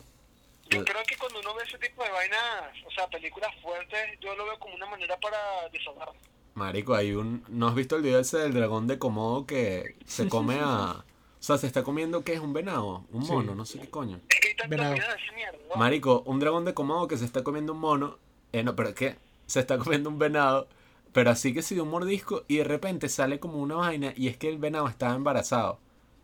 Yo 0.70 0.84
creo 0.84 1.02
que 1.06 1.16
cuando 1.16 1.40
uno 1.40 1.54
ve 1.54 1.64
ese 1.66 1.78
tipo 1.78 2.02
de 2.02 2.10
vainas, 2.10 2.72
o 2.86 2.90
sea, 2.90 3.08
películas 3.08 3.50
fuertes, 3.62 4.18
yo 4.20 4.34
lo 4.36 4.44
veo 4.44 4.58
como 4.58 4.74
una 4.74 4.86
manera 4.86 5.16
para 5.18 5.38
desahogarme. 5.72 6.18
Marico, 6.54 6.94
hay 6.94 7.12
un... 7.12 7.42
¿No 7.48 7.68
has 7.68 7.74
visto 7.74 7.96
el 7.96 8.02
video 8.02 8.18
ese 8.20 8.38
del 8.38 8.52
dragón 8.54 8.86
de 8.86 8.98
Komodo 8.98 9.46
que 9.46 9.96
se 10.04 10.28
come 10.28 10.58
a... 10.60 11.04
O 11.38 11.42
sea, 11.42 11.56
se 11.56 11.66
está 11.66 11.82
comiendo, 11.82 12.22
¿qué 12.22 12.34
es? 12.34 12.40
¿Un 12.40 12.52
venado? 12.52 13.04
¿Un 13.12 13.24
Sí. 13.24 13.32
mono? 13.32 13.54
No 13.54 13.64
sé 13.64 13.78
qué 13.80 13.88
coño. 13.88 14.20
Es 14.28 14.40
que 14.40 14.48
hay 14.48 14.56
tanta 14.56 14.68
Venado. 14.76 14.94
vida 14.94 15.08
de 15.08 15.22
esa 15.24 15.32
mierda, 15.34 15.58
¿no? 15.70 15.76
Marico, 15.76 16.22
un 16.26 16.38
dragón 16.38 16.64
de 16.66 16.74
Komodo 16.74 17.08
que 17.08 17.16
se 17.16 17.24
está 17.24 17.42
comiendo 17.42 17.72
un 17.72 17.78
mono... 17.80 18.18
Eh, 18.52 18.62
no, 18.62 18.76
pero 18.76 18.94
¿qué? 18.94 19.16
Se 19.46 19.60
está 19.60 19.78
comiendo 19.78 20.10
un 20.10 20.18
venado, 20.18 20.68
pero 21.12 21.30
así 21.30 21.54
que 21.54 21.62
sí 21.62 21.74
de 21.74 21.80
un 21.80 21.88
mordisco 21.90 22.44
y 22.48 22.56
de 22.58 22.64
repente 22.64 23.08
sale 23.08 23.38
como 23.40 23.58
una 23.58 23.76
vaina 23.76 24.12
y 24.16 24.28
es 24.28 24.36
que 24.36 24.48
el 24.48 24.58
venado 24.58 24.86
estaba 24.88 25.14
embarazado. 25.14 25.78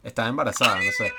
Estaba 0.06 0.28
embarazada, 0.28 0.76
no 0.76 0.90
sé. 0.92 1.12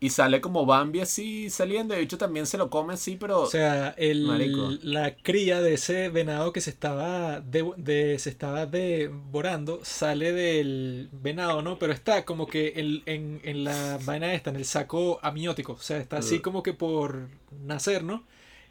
Y 0.00 0.10
sale 0.10 0.40
como 0.40 0.66
Bambi 0.66 1.00
así 1.00 1.48
saliendo 1.48 1.94
de 1.94 2.02
hecho 2.02 2.18
también 2.18 2.46
se 2.46 2.58
lo 2.58 2.68
come 2.68 2.94
así, 2.94 3.16
pero... 3.18 3.40
O 3.40 3.46
sea, 3.46 3.94
el, 3.96 4.26
Marico. 4.26 4.70
la 4.82 5.16
cría 5.16 5.62
de 5.62 5.74
ese 5.74 6.10
venado 6.10 6.52
que 6.52 6.60
se 6.60 6.70
estaba, 6.70 7.40
de, 7.40 7.64
de- 7.78 8.18
se 8.18 8.28
estaba 8.28 8.66
devorando 8.66 9.80
sale 9.82 10.32
del 10.32 11.08
venado, 11.12 11.62
¿no? 11.62 11.78
Pero 11.78 11.92
está 11.92 12.24
como 12.24 12.46
que 12.46 12.68
el- 12.76 13.02
en, 13.06 13.40
en 13.44 13.64
la 13.64 13.98
vaina 14.04 14.34
esta, 14.34 14.50
en 14.50 14.56
el 14.56 14.64
saco 14.64 15.18
amniótico. 15.22 15.72
O 15.72 15.78
sea, 15.82 15.96
está 15.98 16.18
así 16.18 16.40
como 16.40 16.62
que 16.62 16.74
por 16.74 17.28
nacer, 17.64 18.04
¿no? 18.04 18.24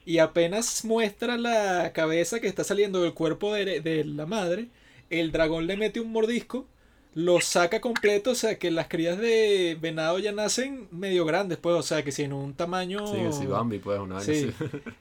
Y 0.06 0.20
apenas 0.20 0.84
muestra 0.86 1.38
la 1.38 1.94
cabeza 1.94 2.40
que 2.40 2.48
está 2.48 2.64
saliendo 2.64 3.02
del 3.02 3.14
cuerpo 3.14 3.54
de, 3.54 3.80
de 3.82 4.04
la 4.04 4.26
madre, 4.26 4.68
el 5.10 5.32
dragón 5.32 5.66
le 5.66 5.78
mete 5.78 6.00
un 6.00 6.12
mordisco, 6.12 6.68
lo 7.15 7.40
saca 7.41 7.80
completo, 7.80 8.31
o 8.31 8.35
sea 8.35 8.57
que 8.57 8.72
las 8.72 8.88
crías 8.88 9.18
de 9.19 9.77
venado 9.80 10.18
ya 10.19 10.31
nacen 10.31 10.88
medio 10.91 11.26
grandes, 11.26 11.57
pues, 11.60 11.76
o 11.76 11.84
sea 11.84 12.03
que 12.03 12.11
si 12.11 12.23
en 12.23 12.34
un 12.34 12.53
tamaño... 12.56 13.06
Sí, 13.07 13.18
que 13.22 13.31
si 13.31 13.45
Bambi, 13.45 13.77
pues, 13.80 13.99
una 13.99 14.15
vaina 14.15 14.34
Sí. 14.34 14.52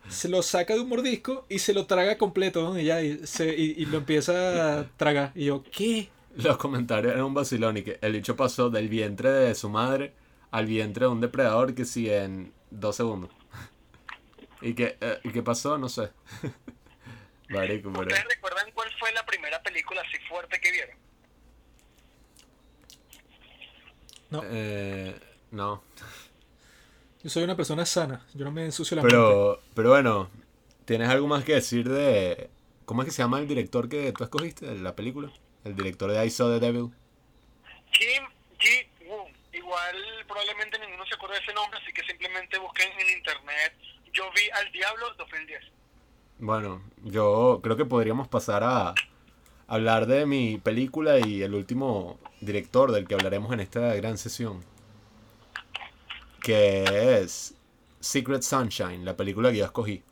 Se 0.09 0.29
lo 0.29 0.43
saca 0.43 0.75
de 0.75 0.81
un 0.81 0.89
mordisco 0.91 1.47
y 1.49 1.59
se 1.59 1.73
lo 1.73 1.87
traga 1.87 2.19
completo, 2.19 2.63
¿no? 2.63 2.79
Y 2.79 2.85
ya, 2.85 3.01
y, 3.03 3.27
se- 3.27 3.55
y- 3.57 3.75
y 3.79 3.87
lo 3.87 3.99
empieza 3.99 4.81
a 4.81 4.89
tragar. 4.97 5.33
Y 5.35 5.47
yo, 5.47 5.63
¿qué? 5.71 6.11
Los 6.37 6.57
comentarios 6.59 7.13
eran 7.13 7.25
un 7.25 7.35
vacilón 7.35 7.77
y 7.79 7.83
que 7.83 7.99
el 8.03 8.13
bicho 8.13 8.37
pasó 8.37 8.69
del 8.71 8.89
vientre 8.89 9.31
de 9.31 9.55
su 9.55 9.69
madre 9.69 10.13
al 10.51 10.67
vientre 10.67 11.07
de 11.07 11.13
un 11.13 11.21
depredador 11.21 11.75
que 11.75 11.85
sí 11.87 12.11
en 12.11 12.53
dos 12.71 12.97
segundos. 12.97 13.31
¿Y 14.63 14.75
qué, 14.75 14.97
eh, 15.01 15.19
¿y 15.25 15.31
qué 15.31 15.43
pasó? 15.43 15.79
No 15.79 15.89
sé. 15.89 16.11
Marico. 17.49 17.89
¿Ustedes 17.91 18.25
recuerdan 18.29 18.67
cuál 18.75 18.89
fue 18.99 19.13
la 19.13 19.25
primera 19.27 19.63
película 19.63 20.01
así 20.03 20.19
fuerte 20.29 20.59
que 20.61 20.71
vieron? 20.73 20.97
No, 24.33 24.43
Eh, 24.51 25.15
no. 25.51 25.83
yo 27.23 27.31
soy 27.31 27.43
una 27.45 27.55
persona 27.57 27.85
sana, 27.87 28.27
yo 28.35 28.45
no 28.45 28.51
me 28.51 28.65
ensucio 28.65 28.97
la 28.97 29.03
mente. 29.03 29.17
Pero, 29.17 29.61
pero 29.75 29.91
bueno, 29.91 30.31
¿tienes 30.85 31.09
algo 31.09 31.27
más 31.27 31.45
que 31.45 31.55
decir 31.55 31.89
de... 31.89 32.49
¿Cómo 32.85 33.03
es 33.03 33.07
que 33.07 33.13
se 33.13 33.23
llama 33.23 33.39
el 33.39 33.47
director 33.47 33.89
que 33.89 34.13
tú 34.13 34.25
escogiste 34.25 34.67
de 34.67 34.79
la 34.81 34.97
película? 34.97 35.31
El 35.65 35.77
director 35.77 36.11
de 36.11 36.25
I 36.27 36.31
Saw 36.31 36.49
the 36.59 36.61
Devil. 36.67 36.91
Kim 37.93 38.23
Ji-woon. 38.59 39.33
Igual 39.53 39.97
probablemente 40.27 40.79
ninguno 40.79 41.05
se 41.07 41.15
acuerda 41.15 41.37
de 41.37 41.43
ese 41.43 41.53
nombre, 41.53 41.79
así 41.83 41.93
que 41.93 42.03
simplemente 42.05 42.59
busquen 42.59 42.89
en 42.99 43.19
internet 43.19 43.75
Yo 44.13 44.25
vi 44.35 44.49
al 44.51 44.73
Diablo 44.73 45.07
2010. 45.19 45.63
Bueno, 46.39 46.83
yo 47.05 47.61
creo 47.63 47.77
que 47.77 47.85
podríamos 47.85 48.27
pasar 48.29 48.65
a 48.65 48.95
hablar 49.69 50.07
de 50.07 50.27
mi 50.27 50.59
película 50.59 51.19
y 51.21 51.43
el 51.43 51.55
último 51.55 52.19
director 52.43 52.93
del 52.93 53.07
que 53.07 53.15
hablaremos 53.15 53.53
en 53.53 53.61
esta 53.61 53.95
gran 53.95 54.19
sesión. 54.19 54.61
Que 56.43 57.21
es 57.21 57.55
Secret 58.01 58.43
Sunshine, 58.43 59.05
la 59.05 59.17
película 59.17 59.51
que 59.51 59.59
yo 59.59 59.65
escogí. 59.65 60.03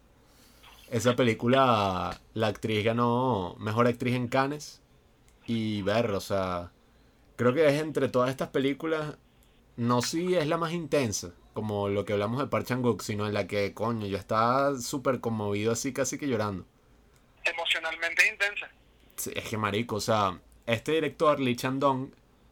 Esa 0.91 1.15
película, 1.17 2.21
la 2.35 2.47
actriz 2.47 2.85
ganó 2.85 3.57
Mejor 3.59 3.87
Actriz 3.87 4.15
en 4.15 4.29
Cannes. 4.29 4.81
Y 5.47 5.83
ver, 5.83 6.13
o 6.13 6.21
sea, 6.21 6.71
creo 7.37 7.53
que 7.53 7.67
es 7.67 7.81
entre 7.81 8.09
todas 8.09 8.31
estas 8.31 8.49
películas, 8.49 9.17
no 9.77 10.01
si 10.03 10.37
es 10.37 10.47
la 10.47 10.57
más 10.57 10.73
intensa, 10.73 11.33
como 11.55 11.89
lo 11.89 12.05
que 12.05 12.13
hablamos 12.13 12.39
de 12.39 12.47
Park 12.47 12.67
Chan-wook, 12.67 13.03
sino 13.03 13.27
en 13.27 13.35
la 13.35 13.49
que, 13.49 13.75
coño, 13.75 14.07
yo 14.07 14.17
estaba 14.17 14.79
súper 14.79 15.21
conmovido 15.21 15.73
así, 15.73 15.93
casi 15.93 16.19
que 16.19 16.29
llorando. 16.29 16.67
Emocionalmente 17.43 18.29
intensa. 18.29 18.69
Sí, 19.17 19.33
es 19.35 19.49
que 19.49 19.57
marico, 19.57 19.97
o 19.97 20.01
sea, 20.01 20.41
este 20.67 20.93
director, 20.93 21.41
Lee 21.41 21.57
Chan-dong, 21.57 22.11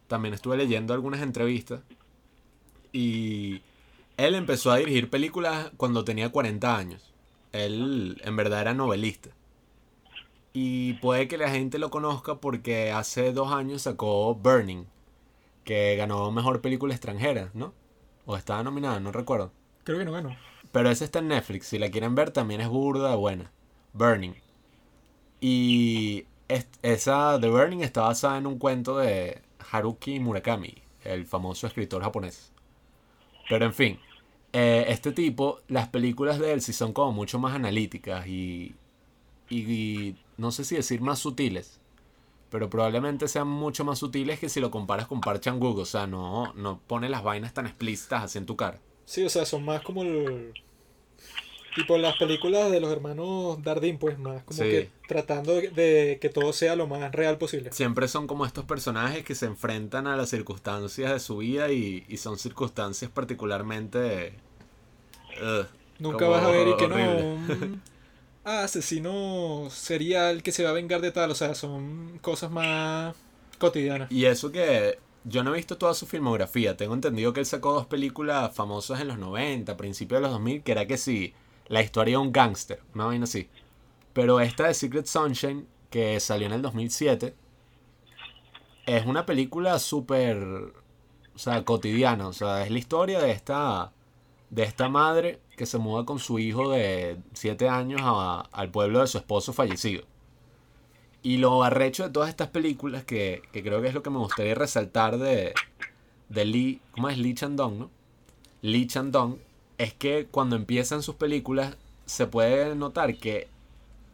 también 0.08 0.34
estuve 0.34 0.56
leyendo 0.56 0.94
algunas 0.94 1.22
entrevistas 1.22 1.80
y 2.92 3.62
él 4.16 4.34
empezó 4.34 4.70
a 4.72 4.78
dirigir 4.78 5.10
películas 5.10 5.70
cuando 5.76 6.04
tenía 6.04 6.30
40 6.30 6.76
años. 6.76 7.12
Él 7.52 8.20
en 8.24 8.36
verdad 8.36 8.62
era 8.62 8.74
novelista. 8.74 9.30
Y 10.52 10.94
puede 10.94 11.28
que 11.28 11.38
la 11.38 11.50
gente 11.50 11.78
lo 11.78 11.90
conozca 11.90 12.36
porque 12.36 12.90
hace 12.90 13.32
dos 13.32 13.52
años 13.52 13.82
sacó 13.82 14.34
Burning, 14.34 14.84
que 15.64 15.94
ganó 15.96 16.30
Mejor 16.32 16.60
Película 16.60 16.94
Extranjera, 16.94 17.50
¿no? 17.54 17.74
O 18.26 18.36
estaba 18.36 18.62
nominada, 18.62 18.98
no 19.00 19.12
recuerdo. 19.12 19.52
Creo 19.84 19.98
que 19.98 20.04
no 20.04 20.12
ganó. 20.12 20.36
Pero 20.72 20.90
esa 20.90 21.04
está 21.04 21.20
en 21.20 21.28
Netflix. 21.28 21.66
Si 21.68 21.78
la 21.78 21.90
quieren 21.90 22.14
ver, 22.14 22.30
también 22.30 22.60
es 22.60 22.68
burda 22.68 23.14
buena. 23.14 23.52
Burning. 23.92 24.34
Y 25.40 26.26
es- 26.48 26.68
esa 26.82 27.38
The 27.40 27.48
Burning 27.48 27.80
está 27.80 28.02
basada 28.02 28.38
en 28.38 28.46
un 28.46 28.58
cuento 28.58 28.98
de 28.98 29.42
Haruki 29.70 30.20
Murakami, 30.20 30.74
el 31.04 31.26
famoso 31.26 31.66
escritor 31.66 32.02
japonés. 32.02 32.52
Pero 33.48 33.64
en 33.64 33.74
fin, 33.74 33.98
eh, 34.52 34.86
este 34.88 35.12
tipo, 35.12 35.60
las 35.68 35.88
películas 35.88 36.38
de 36.38 36.52
él 36.52 36.60
sí 36.60 36.72
son 36.72 36.92
como 36.92 37.12
mucho 37.12 37.38
más 37.38 37.54
analíticas 37.54 38.26
y, 38.26 38.74
y, 39.50 40.16
no 40.36 40.52
sé 40.52 40.64
si 40.64 40.76
decir 40.76 41.00
más 41.00 41.18
sutiles. 41.18 41.80
Pero 42.50 42.70
probablemente 42.70 43.28
sean 43.28 43.48
mucho 43.48 43.84
más 43.84 43.98
sutiles 43.98 44.38
que 44.38 44.48
si 44.48 44.60
lo 44.60 44.70
comparas 44.70 45.06
con 45.06 45.20
Park 45.20 45.40
Chan-wook. 45.40 45.78
O 45.78 45.84
sea, 45.84 46.06
no, 46.06 46.54
no 46.54 46.80
pone 46.86 47.10
las 47.10 47.22
vainas 47.22 47.52
tan 47.52 47.66
explícitas 47.66 48.24
así 48.24 48.38
en 48.38 48.46
tu 48.46 48.56
cara. 48.56 48.80
Sí, 49.04 49.22
o 49.22 49.28
sea, 49.28 49.44
son 49.44 49.64
más 49.64 49.82
como 49.82 50.02
el... 50.02 50.54
Tipo 51.78 51.96
las 51.98 52.16
películas 52.16 52.70
de 52.70 52.80
los 52.80 52.90
hermanos 52.90 53.62
Dardín, 53.62 53.98
pues 53.98 54.18
más 54.18 54.42
como 54.42 54.56
Sí. 54.58 54.64
que 54.64 54.90
tratando 55.06 55.54
de, 55.54 55.70
de 55.70 56.18
que 56.20 56.28
todo 56.28 56.52
sea 56.52 56.74
lo 56.76 56.86
más 56.86 57.12
real 57.12 57.38
posible. 57.38 57.70
Siempre 57.72 58.08
son 58.08 58.26
como 58.26 58.44
estos 58.46 58.64
personajes 58.64 59.24
que 59.24 59.34
se 59.34 59.46
enfrentan 59.46 60.06
a 60.06 60.16
las 60.16 60.28
circunstancias 60.30 61.12
de 61.12 61.20
su 61.20 61.38
vida 61.38 61.70
y, 61.70 62.04
y 62.08 62.16
son 62.16 62.38
circunstancias 62.38 63.10
particularmente... 63.10 64.32
ugh, 65.40 65.66
Nunca 65.98 66.28
vas 66.28 66.44
a 66.44 66.50
ver 66.50 66.68
y 66.68 66.76
que 66.76 66.88
no, 66.88 66.96
ah, 68.44 68.62
asesino 68.64 69.68
serial 69.70 70.42
que 70.42 70.52
se 70.52 70.64
va 70.64 70.70
a 70.70 70.72
vengar 70.72 71.00
de 71.00 71.10
tal, 71.12 71.30
o 71.30 71.34
sea, 71.34 71.54
son 71.54 72.18
cosas 72.22 72.50
más 72.50 73.14
cotidianas. 73.58 74.10
Y 74.10 74.24
eso 74.26 74.52
que 74.52 74.98
yo 75.24 75.42
no 75.44 75.52
he 75.52 75.56
visto 75.56 75.76
toda 75.78 75.94
su 75.94 76.06
filmografía. 76.06 76.76
Tengo 76.76 76.94
entendido 76.94 77.32
que 77.32 77.40
él 77.40 77.46
sacó 77.46 77.72
dos 77.72 77.86
películas 77.86 78.54
famosas 78.54 79.00
en 79.00 79.08
los 79.08 79.18
90, 79.18 79.76
principios 79.76 80.18
de 80.18 80.22
los 80.22 80.30
2000, 80.32 80.62
que 80.62 80.72
era 80.72 80.86
que 80.86 80.96
sí, 80.96 81.34
la 81.68 81.82
historia 81.82 82.12
de 82.18 82.18
un 82.22 82.32
gángster, 82.32 82.80
una 82.94 83.06
vaina 83.06 83.24
así. 83.24 83.48
Pero 84.12 84.40
esta 84.40 84.66
de 84.68 84.74
Secret 84.74 85.06
Sunshine, 85.06 85.66
que 85.90 86.18
salió 86.20 86.46
en 86.46 86.52
el 86.54 86.62
2007, 86.62 87.34
es 88.86 89.06
una 89.06 89.26
película 89.26 89.78
súper, 89.78 90.38
o 91.34 91.38
sea, 91.38 91.64
cotidiana. 91.64 92.28
O 92.28 92.32
sea, 92.32 92.64
es 92.64 92.70
la 92.70 92.78
historia 92.78 93.20
de 93.20 93.30
esta, 93.30 93.92
de 94.50 94.62
esta 94.62 94.88
madre 94.88 95.40
que 95.56 95.66
se 95.66 95.78
muda 95.78 96.04
con 96.04 96.18
su 96.18 96.38
hijo 96.38 96.70
de 96.70 97.18
7 97.34 97.68
años 97.68 98.00
a- 98.04 98.40
al 98.52 98.70
pueblo 98.70 99.00
de 99.00 99.06
su 99.06 99.18
esposo 99.18 99.52
fallecido. 99.52 100.04
Y 101.22 101.38
lo 101.38 101.62
arrecho 101.64 102.04
de 102.04 102.10
todas 102.10 102.28
estas 102.30 102.48
películas, 102.48 103.04
que, 103.04 103.42
que 103.52 103.62
creo 103.62 103.82
que 103.82 103.88
es 103.88 103.94
lo 103.94 104.02
que 104.02 104.10
me 104.10 104.18
gustaría 104.18 104.54
resaltar 104.54 105.18
de, 105.18 105.52
de 106.28 106.44
Lee, 106.44 106.80
¿cómo 106.92 107.08
es 107.08 107.18
Lee 107.18 107.34
Chandong, 107.34 107.78
no? 107.78 107.90
Lee 108.62 108.86
Chandong, 108.86 109.36
es 109.78 109.94
que 109.94 110.26
cuando 110.30 110.56
empiezan 110.56 111.02
sus 111.02 111.14
películas 111.14 111.76
se 112.04 112.26
puede 112.26 112.74
notar 112.74 113.16
que 113.16 113.48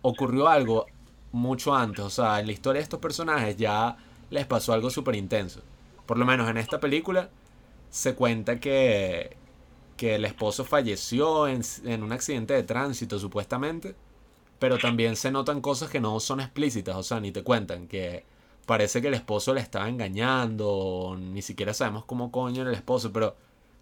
ocurrió 0.02 0.48
algo 0.48 0.86
mucho 1.32 1.74
antes, 1.74 2.04
o 2.04 2.10
sea, 2.10 2.38
en 2.40 2.46
la 2.46 2.52
historia 2.52 2.80
de 2.80 2.84
estos 2.84 3.00
personajes 3.00 3.56
ya 3.56 3.96
les 4.30 4.46
pasó 4.46 4.72
algo 4.72 4.90
súper 4.90 5.16
intenso. 5.16 5.60
Por 6.06 6.18
lo 6.18 6.26
menos 6.26 6.48
en 6.48 6.58
esta 6.58 6.78
película 6.80 7.30
se 7.90 8.14
cuenta 8.14 8.60
que, 8.60 9.36
que 9.96 10.16
el 10.16 10.24
esposo 10.24 10.64
falleció 10.64 11.48
en, 11.48 11.62
en 11.84 12.02
un 12.02 12.12
accidente 12.12 12.54
de 12.54 12.62
tránsito 12.62 13.18
supuestamente, 13.18 13.96
pero 14.58 14.78
también 14.78 15.16
se 15.16 15.30
notan 15.30 15.60
cosas 15.60 15.90
que 15.90 16.00
no 16.00 16.20
son 16.20 16.40
explícitas, 16.40 16.96
o 16.96 17.02
sea, 17.02 17.20
ni 17.20 17.32
te 17.32 17.42
cuentan 17.42 17.88
que 17.88 18.24
parece 18.66 19.00
que 19.00 19.08
el 19.08 19.14
esposo 19.14 19.54
le 19.54 19.60
estaba 19.60 19.88
engañando, 19.88 21.16
ni 21.18 21.42
siquiera 21.42 21.74
sabemos 21.74 22.04
cómo 22.04 22.30
coño 22.30 22.62
era 22.62 22.70
el 22.70 22.76
esposo, 22.76 23.12
pero 23.12 23.36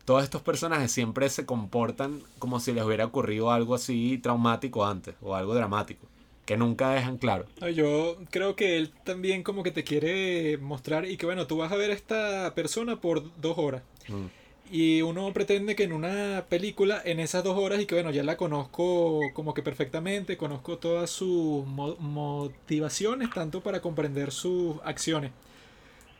todos 0.04 0.24
estos 0.24 0.42
personajes 0.42 0.90
siempre 0.92 1.28
se 1.28 1.46
comportan 1.46 2.20
como 2.38 2.60
si 2.60 2.72
les 2.72 2.84
hubiera 2.84 3.04
ocurrido 3.06 3.50
algo 3.50 3.74
así 3.74 4.18
traumático 4.18 4.84
antes, 4.84 5.14
o 5.22 5.34
algo 5.34 5.54
dramático, 5.54 6.06
que 6.44 6.56
nunca 6.56 6.90
dejan 6.90 7.18
claro. 7.18 7.46
Yo 7.74 8.16
creo 8.30 8.56
que 8.56 8.76
él 8.78 8.90
también 9.04 9.42
como 9.42 9.62
que 9.62 9.70
te 9.70 9.84
quiere 9.84 10.58
mostrar 10.58 11.06
y 11.06 11.16
que 11.16 11.26
bueno, 11.26 11.46
tú 11.46 11.56
vas 11.56 11.72
a 11.72 11.76
ver 11.76 11.90
a 11.90 11.94
esta 11.94 12.54
persona 12.54 13.00
por 13.00 13.22
dos 13.40 13.58
horas. 13.58 13.82
Mm. 14.08 14.26
Y 14.70 15.02
uno 15.02 15.32
pretende 15.34 15.76
que 15.76 15.82
en 15.84 15.92
una 15.92 16.46
película, 16.48 17.02
en 17.04 17.20
esas 17.20 17.44
dos 17.44 17.58
horas, 17.58 17.80
y 17.80 17.86
que 17.86 17.94
bueno, 17.94 18.10
ya 18.10 18.22
la 18.22 18.38
conozco 18.38 19.20
como 19.34 19.52
que 19.52 19.62
perfectamente, 19.62 20.38
conozco 20.38 20.78
todas 20.78 21.10
sus 21.10 21.66
mo- 21.66 21.96
motivaciones, 21.98 23.28
tanto 23.34 23.60
para 23.60 23.82
comprender 23.82 24.32
sus 24.32 24.76
acciones. 24.84 25.32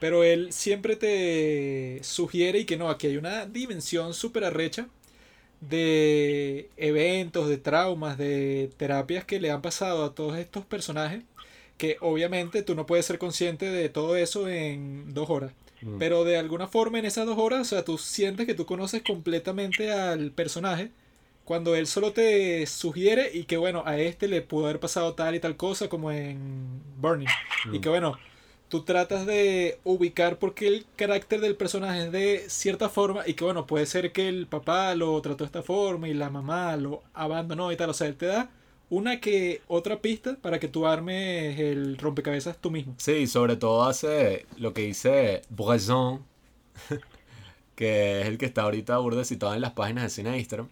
Pero 0.02 0.24
él 0.24 0.52
siempre 0.52 0.96
te 0.96 2.00
sugiere 2.02 2.58
y 2.58 2.64
que 2.64 2.76
no, 2.76 2.90
aquí 2.90 3.06
hay 3.06 3.16
una 3.18 3.46
dimensión 3.46 4.14
súper 4.14 4.42
arrecha 4.42 4.88
de 5.60 6.70
eventos, 6.76 7.48
de 7.48 7.56
traumas, 7.56 8.18
de 8.18 8.68
terapias 8.78 9.24
que 9.24 9.38
le 9.38 9.52
han 9.52 9.62
pasado 9.62 10.04
a 10.04 10.12
todos 10.12 10.36
estos 10.38 10.66
personajes, 10.66 11.22
que 11.78 11.98
obviamente 12.00 12.64
tú 12.64 12.74
no 12.74 12.84
puedes 12.84 13.06
ser 13.06 13.20
consciente 13.20 13.66
de 13.66 13.88
todo 13.90 14.16
eso 14.16 14.48
en 14.48 15.14
dos 15.14 15.30
horas. 15.30 15.52
Mm. 15.82 15.98
Pero 15.98 16.24
de 16.24 16.36
alguna 16.36 16.66
forma 16.66 16.98
en 16.98 17.04
esas 17.04 17.24
dos 17.24 17.38
horas, 17.38 17.60
o 17.60 17.64
sea, 17.64 17.84
tú 17.84 17.96
sientes 17.96 18.44
que 18.44 18.54
tú 18.54 18.66
conoces 18.66 19.02
completamente 19.02 19.92
al 19.92 20.32
personaje 20.32 20.90
cuando 21.44 21.76
él 21.76 21.86
solo 21.86 22.12
te 22.12 22.66
sugiere 22.66 23.30
y 23.32 23.44
que 23.44 23.56
bueno, 23.56 23.84
a 23.86 23.98
este 23.98 24.26
le 24.26 24.42
pudo 24.42 24.64
haber 24.64 24.80
pasado 24.80 25.14
tal 25.14 25.36
y 25.36 25.38
tal 25.38 25.56
cosa 25.56 25.88
como 25.88 26.10
en 26.10 26.82
Burning. 26.98 27.28
Y 27.72 27.78
que 27.78 27.88
bueno, 27.88 28.18
tú 28.72 28.84
tratas 28.84 29.26
de 29.26 29.78
ubicar 29.84 30.38
por 30.38 30.54
qué 30.54 30.66
el 30.66 30.86
carácter 30.96 31.42
del 31.42 31.56
personaje 31.56 32.06
es 32.06 32.10
de 32.10 32.44
cierta 32.48 32.88
forma 32.88 33.22
y 33.26 33.34
que 33.34 33.44
bueno, 33.44 33.66
puede 33.66 33.84
ser 33.84 34.12
que 34.12 34.30
el 34.30 34.46
papá 34.46 34.94
lo 34.94 35.20
trató 35.20 35.44
de 35.44 35.48
esta 35.48 35.62
forma 35.62 36.08
y 36.08 36.14
la 36.14 36.30
mamá 36.30 36.74
lo 36.78 37.02
abandonó 37.12 37.70
y 37.70 37.76
tal, 37.76 37.90
o 37.90 37.92
sea, 37.92 38.06
él 38.06 38.16
te 38.16 38.24
da 38.24 38.48
una 38.88 39.20
que 39.20 39.60
otra 39.68 40.00
pista 40.00 40.38
para 40.40 40.58
que 40.58 40.68
tú 40.68 40.86
armes 40.86 41.60
el 41.60 41.98
rompecabezas 41.98 42.56
tú 42.56 42.70
mismo. 42.70 42.94
Sí, 42.96 43.26
sobre 43.26 43.56
todo 43.56 43.84
hace 43.84 44.46
lo 44.56 44.72
que 44.72 44.80
dice 44.86 45.42
Bresson, 45.50 46.24
que 47.76 48.22
es 48.22 48.26
el 48.26 48.38
que 48.38 48.46
está 48.46 48.62
ahorita 48.62 48.96
burda 48.96 49.26
citado 49.26 49.52
en 49.52 49.60
las 49.60 49.72
páginas 49.72 50.04
de 50.04 50.08
cine 50.08 50.38
Instagram, 50.38 50.70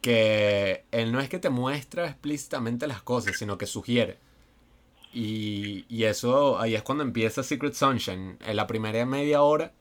que 0.00 0.84
él 0.92 1.10
no 1.10 1.18
es 1.18 1.28
que 1.28 1.40
te 1.40 1.50
muestra 1.50 2.06
explícitamente 2.06 2.86
las 2.86 3.02
cosas, 3.02 3.36
sino 3.36 3.58
que 3.58 3.66
sugiere. 3.66 4.29
Y, 5.12 5.84
y 5.88 6.04
eso, 6.04 6.58
ahí 6.60 6.74
es 6.74 6.82
cuando 6.82 7.02
empieza 7.02 7.42
Secret 7.42 7.74
Sunshine. 7.74 8.38
En 8.40 8.56
la 8.56 8.66
primera 8.66 9.04
media 9.06 9.42
hora 9.42 9.72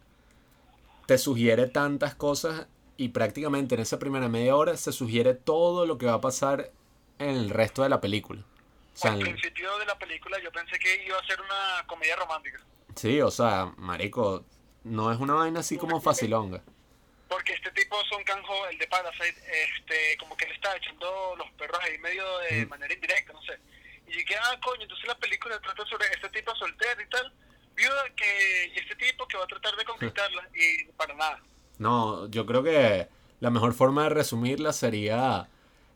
te 1.06 1.18
sugiere 1.18 1.68
tantas 1.68 2.16
cosas 2.16 2.68
y 2.98 3.10
prácticamente 3.10 3.76
en 3.76 3.82
esa 3.82 4.00
primera 4.00 4.28
media 4.28 4.56
hora 4.56 4.76
se 4.78 4.92
sugiere 4.92 5.34
todo 5.34 5.86
lo 5.86 5.98
que 5.98 6.06
va 6.08 6.14
a 6.16 6.22
pasar 6.22 6.72
en 7.20 7.30
el 7.30 7.50
resto 7.50 7.84
de 7.84 7.90
la 7.90 8.02
película. 8.02 8.42
O 8.42 8.98
sea, 8.98 9.14
Al 9.14 9.20
principio 9.20 9.78
de 9.78 9.86
la 9.86 9.98
película 9.98 10.38
yo 10.44 10.52
pensé 10.52 10.78
que 10.80 11.06
iba 11.06 11.18
a 11.18 11.26
ser 11.26 11.40
una 11.42 11.86
comedia 11.88 12.16
romántica. 12.16 12.60
sí, 12.96 13.22
o 13.22 13.32
sea, 13.32 13.72
marico, 13.78 14.44
no 14.84 15.12
es 15.12 15.20
una 15.20 15.36
vaina 15.36 15.60
así 15.62 15.78
como 15.78 16.02
facilonga. 16.02 16.62
Porque 17.30 17.54
este 17.54 17.70
tipo 17.72 17.96
Son 18.10 18.24
Kang-ho, 18.24 18.68
el 18.70 18.78
de 18.80 18.88
Parasite, 18.88 19.28
este, 19.78 20.18
como 20.20 20.36
que 20.36 20.48
le 20.48 20.56
estaba 20.56 20.76
echando 20.76 21.36
los 21.38 21.50
perros 21.52 21.80
ahí 21.84 21.98
medio 22.00 22.24
de 22.50 22.66
Mm. 22.66 22.70
manera 22.70 22.94
indirecta, 22.94 23.32
no 23.34 23.42
sé. 23.44 23.54
Y 24.10 24.18
dije, 24.18 24.36
ah, 24.44 24.60
coño, 24.64 24.84
entonces 24.84 25.08
la 25.08 25.18
película 25.18 25.60
trata 25.60 25.86
sobre 25.86 26.08
este 26.08 26.30
tipo 26.30 26.56
soltero 26.56 27.02
y 27.02 27.10
tal, 27.10 27.32
viuda 27.76 28.04
que, 28.16 28.74
este 28.76 28.96
tipo 28.96 29.28
que 29.28 29.38
va 29.38 29.44
a 29.44 29.48
tratar 29.48 29.76
de 29.76 29.86
conquistarla, 29.86 30.50
y 30.54 30.92
para 30.94 31.14
nada. 31.14 31.40
No, 31.78 32.28
yo 32.30 32.46
creo 32.46 32.64
que 32.64 33.08
la 33.40 33.52
mejor 33.52 33.74
forma 33.74 34.04
de 34.04 34.10
resumirla 34.10 34.74
sería 34.74 35.48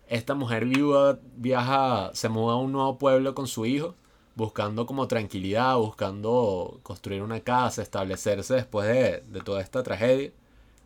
esta 0.07 0.35
mujer 0.35 0.65
viuda 0.65 1.19
viaja, 1.35 2.11
se 2.13 2.29
muda 2.29 2.53
a 2.53 2.57
un 2.57 2.71
nuevo 2.71 2.97
pueblo 2.99 3.33
con 3.33 3.47
su 3.47 3.65
hijo, 3.65 3.95
buscando 4.35 4.85
como 4.85 5.07
tranquilidad, 5.07 5.75
buscando 5.77 6.79
construir 6.83 7.23
una 7.23 7.39
casa, 7.39 7.81
establecerse 7.81 8.53
después 8.53 8.87
de, 8.87 9.21
de 9.21 9.41
toda 9.41 9.61
esta 9.61 9.81
tragedia, 9.81 10.31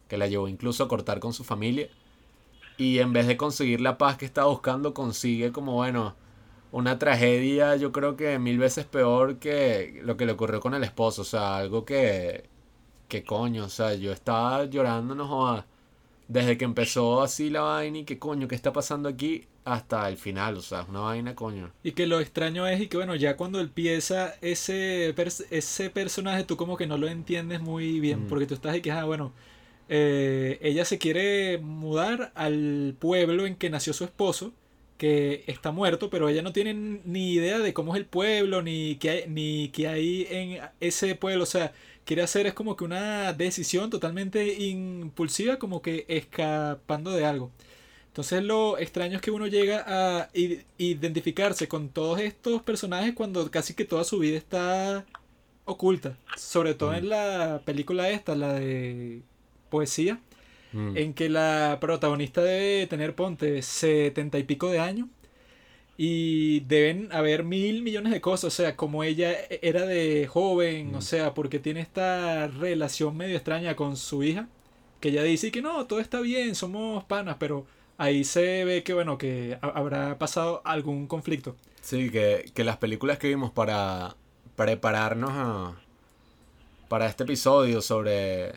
que 0.07 0.17
la 0.17 0.27
llevó 0.27 0.47
incluso 0.47 0.83
a 0.83 0.87
cortar 0.87 1.19
con 1.19 1.33
su 1.33 1.43
familia. 1.43 1.89
Y 2.77 2.99
en 2.99 3.11
vez 3.11 3.27
de 3.27 3.37
conseguir 3.37 3.81
la 3.81 3.97
paz 3.97 4.17
que 4.17 4.25
estaba 4.25 4.47
buscando, 4.47 4.93
consigue 4.93 5.51
como, 5.51 5.73
bueno, 5.73 6.15
una 6.71 6.99
tragedia 6.99 7.75
yo 7.77 7.91
creo 7.91 8.15
que 8.17 8.39
mil 8.39 8.57
veces 8.59 8.85
peor 8.85 9.37
que 9.39 10.01
lo 10.03 10.17
que 10.17 10.25
le 10.25 10.33
ocurrió 10.33 10.59
con 10.59 10.73
el 10.73 10.83
esposo. 10.83 11.21
O 11.23 11.25
sea, 11.25 11.57
algo 11.57 11.85
que, 11.85 12.45
que 13.07 13.23
coño, 13.23 13.65
o 13.65 13.69
sea, 13.69 13.93
yo 13.95 14.11
estaba 14.11 14.65
llorando, 14.65 15.15
no 15.15 15.27
jodas, 15.27 15.65
desde 16.27 16.57
que 16.57 16.65
empezó 16.65 17.21
así 17.21 17.49
la 17.49 17.61
vaina 17.61 17.99
y 17.99 18.03
que 18.05 18.19
coño, 18.19 18.47
¿qué 18.47 18.55
está 18.55 18.73
pasando 18.73 19.07
aquí? 19.09 19.45
Hasta 19.65 20.07
el 20.09 20.17
final, 20.17 20.55
o 20.57 20.61
sea, 20.61 20.81
es 20.81 20.87
una 20.89 21.01
vaina, 21.01 21.35
coño. 21.35 21.71
Y 21.83 21.91
que 21.91 22.07
lo 22.07 22.19
extraño 22.21 22.65
es 22.67 22.79
y 22.81 22.87
que 22.87 22.95
bueno, 22.97 23.15
ya 23.15 23.35
cuando 23.37 23.59
empieza 23.59 24.33
ese, 24.41 25.13
pers- 25.15 25.45
ese 25.51 25.89
personaje 25.89 26.43
tú 26.45 26.55
como 26.57 26.77
que 26.77 26.87
no 26.87 26.97
lo 26.97 27.07
entiendes 27.09 27.59
muy 27.61 27.99
bien, 27.99 28.25
Mm. 28.25 28.27
porque 28.27 28.45
tú 28.45 28.53
estás 28.53 28.73
ahí 28.73 28.81
que, 28.81 28.91
ah, 28.91 29.03
bueno, 29.05 29.33
eh, 29.89 30.57
ella 30.61 30.85
se 30.85 30.97
quiere 30.97 31.57
mudar 31.59 32.31
al 32.35 32.95
pueblo 32.99 33.45
en 33.45 33.55
que 33.55 33.69
nació 33.69 33.93
su 33.93 34.03
esposo, 34.05 34.53
que 34.97 35.43
está 35.47 35.71
muerto, 35.71 36.09
pero 36.09 36.29
ella 36.29 36.41
no 36.41 36.53
tiene 36.53 36.73
ni 36.73 37.33
idea 37.33 37.59
de 37.59 37.73
cómo 37.73 37.95
es 37.95 37.99
el 37.99 38.05
pueblo, 38.05 38.61
ni 38.61 38.95
qué 38.97 39.09
hay, 39.09 39.23
ni 39.27 39.69
qué 39.69 39.87
hay 39.87 40.27
en 40.29 40.59
ese 40.79 41.15
pueblo, 41.15 41.43
o 41.43 41.47
sea, 41.47 41.73
quiere 42.05 42.23
hacer 42.23 42.47
es 42.47 42.53
como 42.53 42.75
que 42.75 42.83
una 42.85 43.33
decisión 43.33 43.89
totalmente 43.89 44.61
impulsiva, 44.63 45.59
como 45.59 45.81
que 45.81 46.05
escapando 46.07 47.11
de 47.11 47.25
algo. 47.25 47.51
Entonces 48.07 48.43
lo 48.43 48.79
extraño 48.79 49.17
es 49.17 49.21
que 49.21 49.29
uno 49.29 49.45
llega 49.45 49.83
a 49.85 50.29
identificarse 50.33 51.67
con 51.67 51.89
todos 51.89 52.19
estos 52.19 52.63
personajes 52.63 53.13
cuando 53.13 53.51
casi 53.51 53.75
que 53.75 53.85
toda 53.85 54.03
su 54.03 54.17
vida 54.17 54.37
está 54.37 55.05
oculta. 55.65 56.17
Sobre 56.35 56.73
todo 56.73 56.95
en 56.95 57.09
la 57.09 57.61
película 57.65 58.09
esta, 58.09 58.35
la 58.35 58.53
de 58.53 59.21
poesía, 59.69 60.19
Mm. 60.77 60.95
en 60.97 61.13
que 61.15 61.27
la 61.27 61.77
protagonista 61.81 62.41
debe 62.43 62.85
tener, 62.87 63.15
ponte, 63.15 63.61
setenta 63.63 64.37
y 64.37 64.43
pico 64.43 64.69
de 64.69 64.79
años. 64.79 65.07
Y 65.99 66.59
deben 66.61 67.11
haber 67.11 67.43
mil 67.43 67.81
millones 67.81 68.13
de 68.13 68.21
cosas, 68.21 68.53
o 68.53 68.55
sea, 68.55 68.75
como 68.75 69.03
ella 69.03 69.33
era 69.63 69.87
de 69.87 70.27
joven, 70.27 70.93
o 70.93 71.01
sea, 71.01 71.33
porque 71.33 71.57
tiene 71.57 71.79
esta 71.79 72.47
relación 72.47 73.17
medio 73.17 73.35
extraña 73.35 73.75
con 73.75 73.97
su 73.97 74.21
hija, 74.21 74.47
que 74.99 75.09
ella 75.09 75.23
dice 75.23 75.49
que 75.51 75.63
no, 75.63 75.87
todo 75.87 75.99
está 75.99 76.19
bien, 76.21 76.53
somos 76.53 77.03
panas, 77.05 77.37
pero 77.39 77.65
ahí 77.97 78.23
se 78.23 78.63
ve 78.63 78.83
que, 78.83 78.93
bueno, 78.93 79.17
que 79.17 79.57
ha- 79.59 79.69
habrá 79.69 80.19
pasado 80.19 80.61
algún 80.65 81.07
conflicto. 81.07 81.55
Sí, 81.81 82.11
que, 82.11 82.51
que 82.53 82.63
las 82.63 82.77
películas 82.77 83.17
que 83.17 83.29
vimos 83.29 83.49
para 83.51 84.15
prepararnos 84.55 85.31
a- 85.33 85.75
para 86.89 87.07
este 87.07 87.23
episodio 87.23 87.81
sobre... 87.81 88.53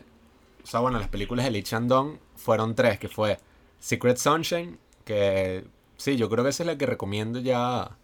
O 0.63 0.67
sea, 0.67 0.79
bueno, 0.79 0.99
las 0.99 1.09
películas 1.09 1.45
de 1.45 1.51
Lee 1.51 1.63
Chandong 1.63 2.17
fueron 2.35 2.75
tres, 2.75 2.99
que 2.99 3.07
fue 3.09 3.39
Secret 3.79 4.17
Sunshine, 4.17 4.77
que 5.05 5.65
sí, 5.97 6.17
yo 6.17 6.29
creo 6.29 6.43
que 6.43 6.51
esa 6.51 6.63
es 6.63 6.67
la 6.67 6.77
que 6.77 6.85
recomiendo 6.85 7.39
ya 7.39 7.97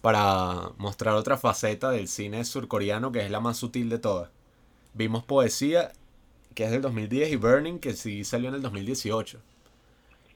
para 0.00 0.70
mostrar 0.76 1.14
otra 1.14 1.38
faceta 1.38 1.90
del 1.90 2.08
cine 2.08 2.44
surcoreano, 2.44 3.12
que 3.12 3.24
es 3.24 3.30
la 3.30 3.40
más 3.40 3.56
sutil 3.56 3.88
de 3.88 3.98
todas. 3.98 4.30
Vimos 4.92 5.24
Poesía, 5.24 5.92
que 6.54 6.64
es 6.64 6.70
del 6.70 6.82
2010, 6.82 7.32
y 7.32 7.36
Burning, 7.36 7.78
que 7.78 7.94
sí 7.94 8.24
salió 8.24 8.48
en 8.48 8.56
el 8.56 8.62
2018. 8.62 9.40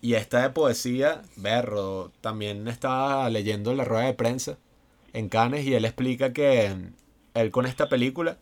Y 0.01 0.14
esta 0.14 0.43
de 0.43 0.51
poesía, 0.51 1.22
Berro, 1.36 2.12
también 2.20 2.68
estaba 2.68 3.28
leyendo 3.30 3.74
la 3.74 3.85
rueda 3.85 4.05
de 4.06 4.14
prensa 4.14 4.56
en 5.12 5.28
Cannes 5.28 5.66
y 5.66 5.74
él 5.74 5.85
explica 5.85 6.32
que 6.32 6.76
él 7.35 7.51
con 7.51 7.66
esta 7.66 7.89
película 7.89 8.39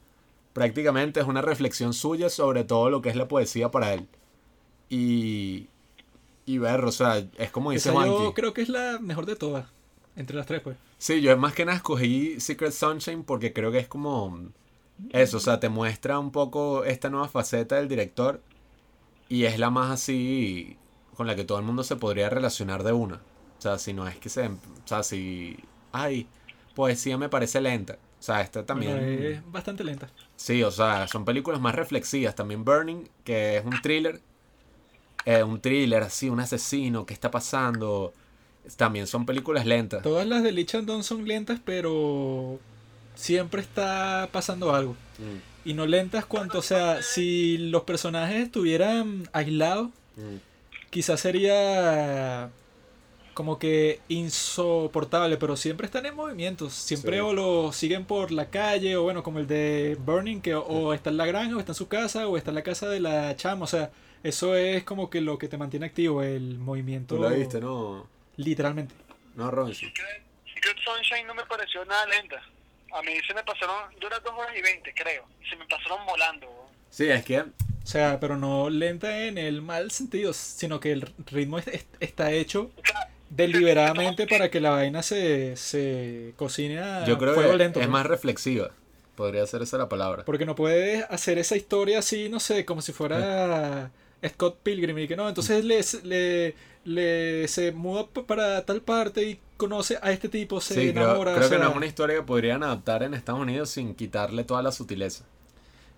prácticamente 0.56 1.20
es 1.20 1.26
una 1.26 1.42
reflexión 1.42 1.92
suya 1.92 2.30
sobre 2.30 2.64
todo 2.64 2.88
lo 2.88 3.02
que 3.02 3.10
es 3.10 3.16
la 3.16 3.28
poesía 3.28 3.70
para 3.70 3.92
él. 3.92 4.08
Y, 4.88 5.68
y 6.46 6.56
Berro, 6.56 6.88
o 6.88 6.92
sea, 6.92 7.18
es 7.36 7.50
como 7.50 7.72
dice 7.72 7.90
Esa 7.90 8.06
yo 8.06 8.32
creo 8.32 8.54
que 8.54 8.62
es 8.62 8.70
la 8.70 8.98
mejor 8.98 9.26
de 9.26 9.36
todas, 9.36 9.66
entre 10.16 10.34
las 10.34 10.46
tres, 10.46 10.62
pues. 10.62 10.78
Sí, 10.96 11.20
yo 11.20 11.36
más 11.36 11.52
que 11.52 11.66
nada 11.66 11.76
escogí 11.76 12.40
Secret 12.40 12.72
Sunshine 12.72 13.22
porque 13.22 13.52
creo 13.52 13.70
que 13.70 13.80
es 13.80 13.86
como 13.86 14.48
eso, 15.10 15.36
o 15.36 15.40
sea, 15.40 15.60
te 15.60 15.68
muestra 15.68 16.18
un 16.18 16.32
poco 16.32 16.84
esta 16.84 17.10
nueva 17.10 17.28
faceta 17.28 17.76
del 17.76 17.88
director 17.88 18.40
y 19.28 19.44
es 19.44 19.58
la 19.58 19.68
más 19.68 19.90
así 19.90 20.78
con 21.18 21.26
la 21.26 21.36
que 21.36 21.44
todo 21.44 21.58
el 21.58 21.66
mundo 21.66 21.84
se 21.84 21.96
podría 21.96 22.30
relacionar 22.30 22.82
de 22.82 22.92
una. 22.92 23.16
O 23.58 23.60
sea, 23.60 23.78
si 23.78 23.92
no 23.92 24.08
es 24.08 24.16
que 24.16 24.30
se, 24.30 24.46
o 24.46 24.58
sea, 24.86 25.02
si 25.02 25.58
ay, 25.92 26.26
poesía 26.74 27.18
me 27.18 27.28
parece 27.28 27.60
lenta. 27.60 27.98
O 28.18 28.22
sea, 28.22 28.40
esta 28.40 28.64
también 28.64 28.96
Bueno, 28.96 29.06
es 29.06 29.52
bastante 29.52 29.84
lenta. 29.84 30.08
Sí, 30.36 30.62
o 30.62 30.70
sea, 30.70 31.08
son 31.08 31.24
películas 31.24 31.60
más 31.60 31.74
reflexivas. 31.74 32.34
También 32.34 32.64
Burning, 32.64 33.08
que 33.24 33.56
es 33.58 33.64
un 33.64 33.80
thriller. 33.80 34.20
eh, 35.24 35.42
un 35.42 35.60
thriller 35.60 36.02
así, 36.02 36.28
un 36.28 36.40
asesino, 36.40 37.04
¿qué 37.06 37.14
está 37.14 37.30
pasando? 37.30 38.12
También 38.76 39.06
son 39.06 39.26
películas 39.26 39.66
lentas. 39.66 40.02
Todas 40.02 40.26
las 40.26 40.42
de 40.42 40.52
Lee 40.52 40.64
Chandon 40.66 41.02
son 41.04 41.26
lentas, 41.26 41.60
pero 41.64 42.60
siempre 43.14 43.60
está 43.62 44.28
pasando 44.32 44.74
algo. 44.74 44.96
Mm, 45.18 45.68
Y 45.68 45.74
no 45.74 45.86
lentas 45.86 46.26
cuanto, 46.26 46.58
o 46.58 46.62
sea, 46.62 47.02
si 47.02 47.58
los 47.58 47.82
personajes 47.84 48.44
estuvieran 48.44 49.28
aislados, 49.32 49.88
mm. 50.16 50.36
quizás 50.90 51.20
sería 51.20 52.50
como 53.36 53.58
que 53.58 54.00
insoportable, 54.08 55.36
pero 55.36 55.56
siempre 55.56 55.84
están 55.84 56.06
en 56.06 56.14
movimiento. 56.16 56.70
Siempre 56.70 57.16
Sí. 57.16 57.20
o 57.20 57.34
lo 57.34 57.70
siguen 57.72 58.06
por 58.06 58.32
la 58.32 58.48
calle, 58.48 58.96
o 58.96 59.02
bueno, 59.02 59.22
como 59.22 59.38
el 59.40 59.46
de 59.46 59.96
Burning, 60.00 60.40
que 60.40 60.54
o, 60.54 60.62
o 60.64 60.94
está 60.94 61.10
en 61.10 61.18
la 61.18 61.26
granja, 61.26 61.54
o 61.54 61.58
está 61.58 61.72
en 61.72 61.76
su 61.76 61.86
casa, 61.86 62.26
o 62.28 62.36
está 62.38 62.50
en 62.50 62.54
la 62.54 62.62
casa 62.62 62.88
de 62.88 62.98
la 63.00 63.36
chama. 63.36 63.64
O 63.64 63.66
sea, 63.66 63.90
eso 64.22 64.56
es 64.56 64.84
como 64.84 65.10
que 65.10 65.20
lo 65.20 65.36
que 65.36 65.48
te 65.48 65.58
mantiene 65.58 65.84
activo, 65.84 66.22
el 66.22 66.56
movimiento. 66.58 67.16
Tú 67.16 67.22
la 67.22 67.28
viste, 67.28 67.60
¿no? 67.60 68.06
Literalmente. 68.36 68.94
No, 69.34 69.50
Robinson. 69.50 69.88
Secret, 69.90 70.22
Secret 70.54 70.76
Sunshine 70.82 71.26
no 71.26 71.34
me 71.34 71.44
pareció 71.44 71.84
nada 71.84 72.06
lenta. 72.06 72.36
A 72.94 73.02
mí 73.02 73.12
se 73.28 73.34
me 73.34 73.44
pasaron, 73.44 73.76
dura 74.00 74.18
dos 74.20 74.32
horas 74.34 74.56
y 74.58 74.62
veinte, 74.62 74.94
creo. 74.96 75.24
y 75.44 75.48
Se 75.50 75.56
me 75.56 75.66
pasaron 75.66 76.06
volando. 76.06 76.46
Sí, 76.88 77.06
es 77.10 77.22
que 77.22 77.40
O 77.40 77.88
sea, 77.88 78.18
pero 78.18 78.36
no 78.36 78.68
lenta 78.70 79.24
en 79.26 79.38
el 79.38 79.60
mal 79.62 79.90
sentido, 79.92 80.32
sino 80.32 80.80
que 80.80 80.90
el 80.92 81.02
ritmo 81.26 81.58
es- 81.58 81.68
es- 81.68 81.86
está 82.00 82.32
hecho 82.32 82.70
O 82.76 82.82
sea, 82.84 83.08
deliberadamente 83.30 84.26
para 84.26 84.50
que 84.50 84.60
la 84.60 84.70
vaina 84.70 85.02
se, 85.02 85.56
se 85.56 86.32
cocine 86.36 86.78
a 86.80 87.04
yo 87.04 87.18
creo 87.18 87.34
fuego 87.34 87.52
que 87.52 87.58
lento. 87.58 87.80
es 87.80 87.88
más 87.88 88.06
reflexiva. 88.06 88.70
Podría 89.16 89.46
ser 89.46 89.62
esa 89.62 89.78
la 89.78 89.88
palabra. 89.88 90.24
Porque 90.24 90.44
no 90.44 90.54
puedes 90.54 91.04
hacer 91.10 91.38
esa 91.38 91.56
historia 91.56 92.00
así, 92.00 92.28
no 92.28 92.38
sé, 92.38 92.64
como 92.66 92.82
si 92.82 92.92
fuera 92.92 93.90
Scott 94.26 94.58
Pilgrim 94.62 94.98
y 94.98 95.08
que 95.08 95.16
no, 95.16 95.28
entonces 95.28 95.64
le, 95.64 95.80
le, 96.04 96.54
le 96.84 97.48
se 97.48 97.72
muda 97.72 98.06
para 98.26 98.64
tal 98.66 98.82
parte 98.82 99.22
y 99.28 99.40
conoce 99.56 99.98
a 100.02 100.12
este 100.12 100.28
tipo, 100.28 100.60
se 100.60 100.74
Sí, 100.74 100.88
enamora, 100.90 101.34
creo 101.34 101.46
o 101.46 101.50
que 101.50 101.58
no 101.58 101.70
es 101.70 101.76
una 101.76 101.86
historia 101.86 102.16
que 102.16 102.22
podrían 102.22 102.62
adaptar 102.62 103.02
en 103.02 103.14
Estados 103.14 103.40
Unidos 103.40 103.70
sin 103.70 103.94
quitarle 103.94 104.44
toda 104.44 104.62
la 104.62 104.70
sutileza. 104.72 105.24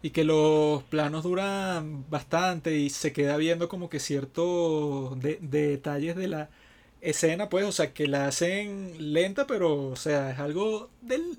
y 0.01 0.11
que 0.11 0.23
los 0.23 0.85
planos 0.85 1.25
duran 1.25 2.05
bastante 2.09 2.77
y 2.77 2.89
se 2.91 3.13
queda 3.13 3.37
viendo 3.37 3.69
como 3.69 3.89
que 3.91 3.99
ciertos 3.99 5.19
de- 5.21 5.39
detalles 5.43 6.15
de 6.15 6.29
la 6.29 6.51
escena, 7.01 7.49
pues, 7.49 7.65
o 7.65 7.73
sea, 7.73 7.93
que 7.93 8.07
la 8.07 8.27
hacen 8.27 9.13
lenta, 9.13 9.47
pero, 9.47 9.89
o 9.91 9.97
sea, 9.97 10.31
es 10.33 10.39
algo 10.39 10.91
del, 11.01 11.39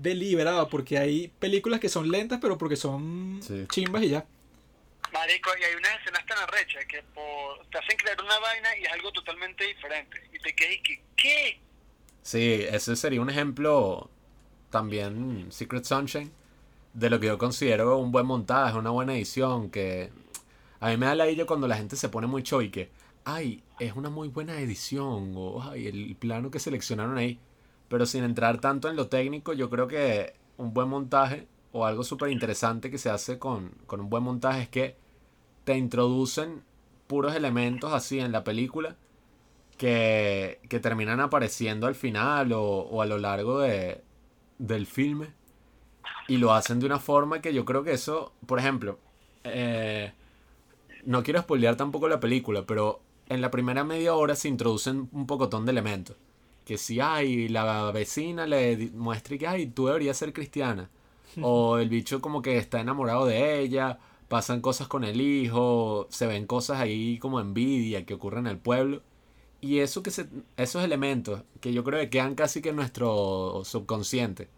deliberado, 0.00 0.68
porque 0.68 0.98
hay 0.98 1.28
películas 1.38 1.80
que 1.80 1.88
son 1.88 2.10
lentas, 2.10 2.38
pero 2.40 2.58
porque 2.58 2.76
son 2.76 3.40
Sí. 3.42 3.66
chimbas 3.70 4.02
y 4.02 4.08
ya. 4.10 4.26
Marico, 5.12 5.50
y 5.58 5.64
hay 5.64 5.74
unas 5.76 5.92
escenas 6.00 6.26
tan 6.26 6.38
arrechas 6.38 6.84
que 6.86 7.02
por, 7.14 7.64
te 7.70 7.78
hacen 7.78 7.96
creer 7.96 8.20
una 8.20 8.38
vaina 8.38 8.68
y 8.78 8.82
es 8.84 8.92
algo 8.92 9.12
totalmente 9.12 9.64
diferente. 9.64 10.20
Y 10.32 10.38
te 10.40 10.54
quedas 10.54 10.74
y 10.74 10.82
que, 10.82 11.02
¿qué? 11.16 11.60
Sí, 12.22 12.64
ese 12.70 12.96
sería 12.96 13.20
un 13.20 13.30
ejemplo 13.30 14.10
también, 14.70 15.46
Secret 15.50 15.84
Sunshine, 15.84 16.30
de 16.92 17.08
lo 17.08 17.20
que 17.20 17.26
yo 17.28 17.38
considero 17.38 17.96
un 17.98 18.10
buen 18.10 18.26
montaje, 18.26 18.76
una 18.76 18.90
buena 18.90 19.14
edición, 19.14 19.70
que 19.70 20.10
a 20.80 20.88
mí 20.90 20.96
me 20.96 21.06
da 21.06 21.14
la 21.14 21.30
idea 21.30 21.46
cuando 21.46 21.68
la 21.68 21.76
gente 21.76 21.96
se 21.96 22.08
pone 22.08 22.26
muy 22.26 22.42
show 22.42 22.60
y 22.60 22.70
que, 22.70 22.90
ay, 23.26 23.64
es 23.80 23.94
una 23.96 24.10
muy 24.10 24.28
buena 24.28 24.60
edición, 24.60 25.34
o 25.36 25.62
ay, 25.62 25.88
el 25.88 26.16
plano 26.16 26.50
que 26.50 26.60
seleccionaron 26.60 27.18
ahí, 27.18 27.40
pero 27.88 28.06
sin 28.06 28.24
entrar 28.24 28.60
tanto 28.60 28.88
en 28.90 28.96
lo 28.96 29.08
técnico, 29.08 29.52
yo 29.54 29.70
creo 29.70 29.88
que 29.88 30.34
un 30.58 30.74
buen 30.74 30.88
montaje 30.88 31.48
o 31.72 31.86
algo 31.86 32.04
súper 32.04 32.30
interesante 32.30 32.90
que 32.90 32.98
se 32.98 33.10
hace 33.10 33.38
con, 33.38 33.72
con 33.86 34.00
un 34.00 34.10
buen 34.10 34.22
montaje 34.24 34.62
es 34.62 34.68
que 34.70 34.96
te 35.64 35.76
introducen 35.78 36.64
puros 37.08 37.34
elementos 37.36 37.92
así 37.92 38.20
en 38.20 38.32
la 38.32 38.44
película 38.44 38.96
que, 39.78 40.60
que 40.68 40.80
terminan 40.80 41.20
apareciendo 41.20 41.86
al 41.86 41.94
final 41.94 42.52
o, 42.52 42.62
o 42.62 43.02
a 43.02 43.06
lo 43.06 43.18
largo 43.18 43.60
de, 43.60 44.02
del 44.58 44.86
filme 44.86 45.28
y 46.28 46.38
lo 46.38 46.52
hacen 46.52 46.80
de 46.80 46.86
una 46.86 46.98
forma 46.98 47.40
que 47.40 47.54
yo 47.54 47.64
creo 47.64 47.84
que 47.84 47.92
eso, 47.92 48.32
por 48.46 48.58
ejemplo, 48.58 48.98
eh, 49.44 50.12
no 51.04 51.22
quiero 51.22 51.40
spoilear 51.40 51.76
tampoco 51.76 52.08
la 52.08 52.20
película, 52.20 52.64
pero 52.66 53.00
en 53.28 53.40
la 53.40 53.50
primera 53.50 53.84
media 53.84 54.14
hora 54.14 54.36
se 54.36 54.48
introducen 54.48 55.08
un 55.12 55.26
pocotón 55.26 55.64
de 55.64 55.72
elementos. 55.72 56.16
Que 56.64 56.78
si 56.78 57.00
hay 57.00 57.48
la 57.48 57.90
vecina 57.92 58.46
le 58.46 58.90
muestra 58.94 59.38
que 59.38 59.46
ay, 59.46 59.66
tú 59.66 59.86
deberías 59.86 60.16
ser 60.16 60.32
cristiana. 60.32 60.90
O 61.40 61.78
el 61.78 61.88
bicho 61.88 62.20
como 62.20 62.42
que 62.42 62.58
está 62.58 62.80
enamorado 62.80 63.26
de 63.26 63.60
ella, 63.60 63.98
pasan 64.28 64.60
cosas 64.60 64.88
con 64.88 65.04
el 65.04 65.20
hijo, 65.20 66.06
se 66.10 66.26
ven 66.26 66.46
cosas 66.46 66.80
ahí 66.80 67.18
como 67.18 67.40
envidia 67.40 68.04
que 68.04 68.14
ocurren 68.14 68.46
en 68.46 68.52
el 68.52 68.58
pueblo. 68.58 69.02
Y 69.60 69.78
eso 69.78 70.02
que 70.02 70.10
se, 70.10 70.28
esos 70.56 70.84
elementos 70.84 71.42
que 71.60 71.72
yo 71.72 71.84
creo 71.84 72.00
que 72.00 72.10
quedan 72.10 72.34
casi 72.34 72.60
que 72.62 72.70
en 72.70 72.76
nuestro 72.76 73.62
subconsciente 73.64 74.48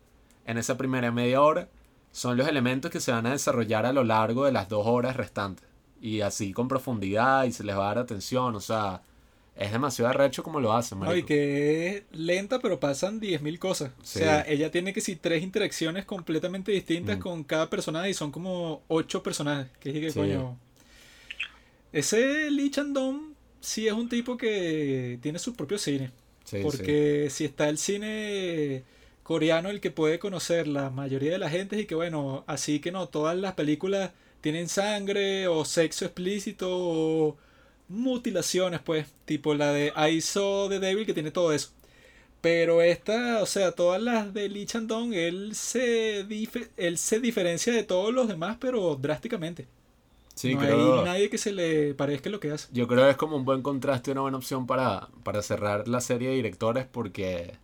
en 0.44 0.58
esa 0.58 0.76
primera 0.76 1.12
media 1.12 1.42
hora 1.42 1.68
son 2.10 2.36
los 2.36 2.48
elementos 2.48 2.90
que 2.90 3.00
se 3.00 3.12
van 3.12 3.26
a 3.26 3.32
desarrollar 3.32 3.86
a 3.86 3.92
lo 3.92 4.02
largo 4.02 4.44
de 4.44 4.52
las 4.52 4.68
dos 4.68 4.86
horas 4.86 5.16
restantes. 5.16 5.67
Y 6.00 6.20
así 6.20 6.52
con 6.52 6.68
profundidad 6.68 7.44
y 7.44 7.52
se 7.52 7.64
les 7.64 7.76
va 7.76 7.84
a 7.86 7.88
dar 7.94 7.98
atención. 7.98 8.54
O 8.54 8.60
sea, 8.60 9.02
es 9.56 9.72
demasiado 9.72 10.10
arrecho 10.10 10.42
como 10.44 10.60
lo 10.60 10.72
hacen, 10.72 10.98
No, 11.00 11.06
y 11.06 11.08
marico. 11.08 11.26
que 11.28 11.88
es 11.88 12.02
lenta, 12.12 12.60
pero 12.60 12.78
pasan 12.78 13.20
10.000 13.20 13.58
cosas. 13.58 13.90
Sí. 14.02 14.20
O 14.20 14.22
sea, 14.22 14.42
ella 14.48 14.70
tiene 14.70 14.92
que 14.92 15.00
si 15.00 15.16
tres 15.16 15.42
interacciones 15.42 16.04
completamente 16.04 16.70
distintas 16.70 17.18
Mm. 17.18 17.20
con 17.20 17.42
cada 17.44 17.68
personaje 17.68 18.10
y 18.10 18.14
son 18.14 18.30
como 18.30 18.82
ocho 18.88 19.22
personajes. 19.22 19.66
Que 19.80 19.88
dije 19.88 20.00
que 20.06 20.12
Sí. 20.12 20.18
coño. 20.20 20.56
Ese 21.92 22.50
Lee 22.50 22.70
Chandong 22.70 23.32
sí 23.60 23.86
es 23.86 23.92
un 23.94 24.08
tipo 24.08 24.36
que 24.36 25.18
tiene 25.22 25.38
su 25.38 25.54
propio 25.54 25.78
cine. 25.78 26.10
Sí. 26.44 26.58
Porque 26.62 27.28
si 27.30 27.44
está 27.44 27.68
el 27.68 27.78
cine 27.78 28.82
coreano 29.22 29.68
el 29.68 29.80
que 29.80 29.90
puede 29.90 30.18
conocer 30.18 30.66
la 30.68 30.90
mayoría 30.90 31.32
de 31.32 31.38
la 31.38 31.50
gente 31.50 31.78
y 31.80 31.86
que 31.86 31.94
bueno, 31.94 32.44
así 32.46 32.80
que 32.80 32.92
no, 32.92 33.08
todas 33.08 33.36
las 33.36 33.54
películas 33.54 34.12
tienen 34.40 34.68
sangre 34.68 35.48
o 35.48 35.64
sexo 35.64 36.04
explícito 36.06 36.68
o 36.70 37.36
mutilaciones, 37.88 38.80
pues, 38.80 39.06
tipo 39.24 39.54
la 39.54 39.72
de 39.72 39.92
I 40.12 40.20
Saw 40.20 40.68
the 40.68 40.78
Devil 40.80 41.06
que 41.06 41.14
tiene 41.14 41.30
todo 41.30 41.52
eso. 41.52 41.70
Pero 42.40 42.82
esta, 42.82 43.42
o 43.42 43.46
sea, 43.46 43.72
todas 43.72 44.00
las 44.00 44.32
de 44.32 44.48
Lee 44.48 44.66
Chandong, 44.66 45.12
él 45.14 45.54
se, 45.56 46.20
él 46.76 46.98
se 46.98 47.20
diferencia 47.20 47.72
de 47.72 47.82
todos 47.82 48.14
los 48.14 48.28
demás, 48.28 48.58
pero 48.60 48.94
drásticamente. 48.96 49.66
Sí, 50.34 50.54
no 50.54 50.60
creo- 50.60 50.98
hay 51.00 51.04
nadie 51.04 51.30
que 51.30 51.38
se 51.38 51.52
le 51.52 51.94
parezca 51.94 52.30
lo 52.30 52.38
que 52.40 52.52
hace. 52.52 52.68
Yo 52.72 52.86
creo 52.86 53.04
que 53.04 53.10
es 53.10 53.16
como 53.16 53.36
un 53.36 53.44
buen 53.44 53.62
contraste 53.62 54.10
y 54.10 54.12
una 54.12 54.20
buena 54.22 54.36
opción 54.38 54.66
para, 54.68 55.08
para 55.24 55.42
cerrar 55.42 55.88
la 55.88 56.00
serie 56.00 56.28
de 56.28 56.36
directores 56.36 56.86
porque, 56.86 57.54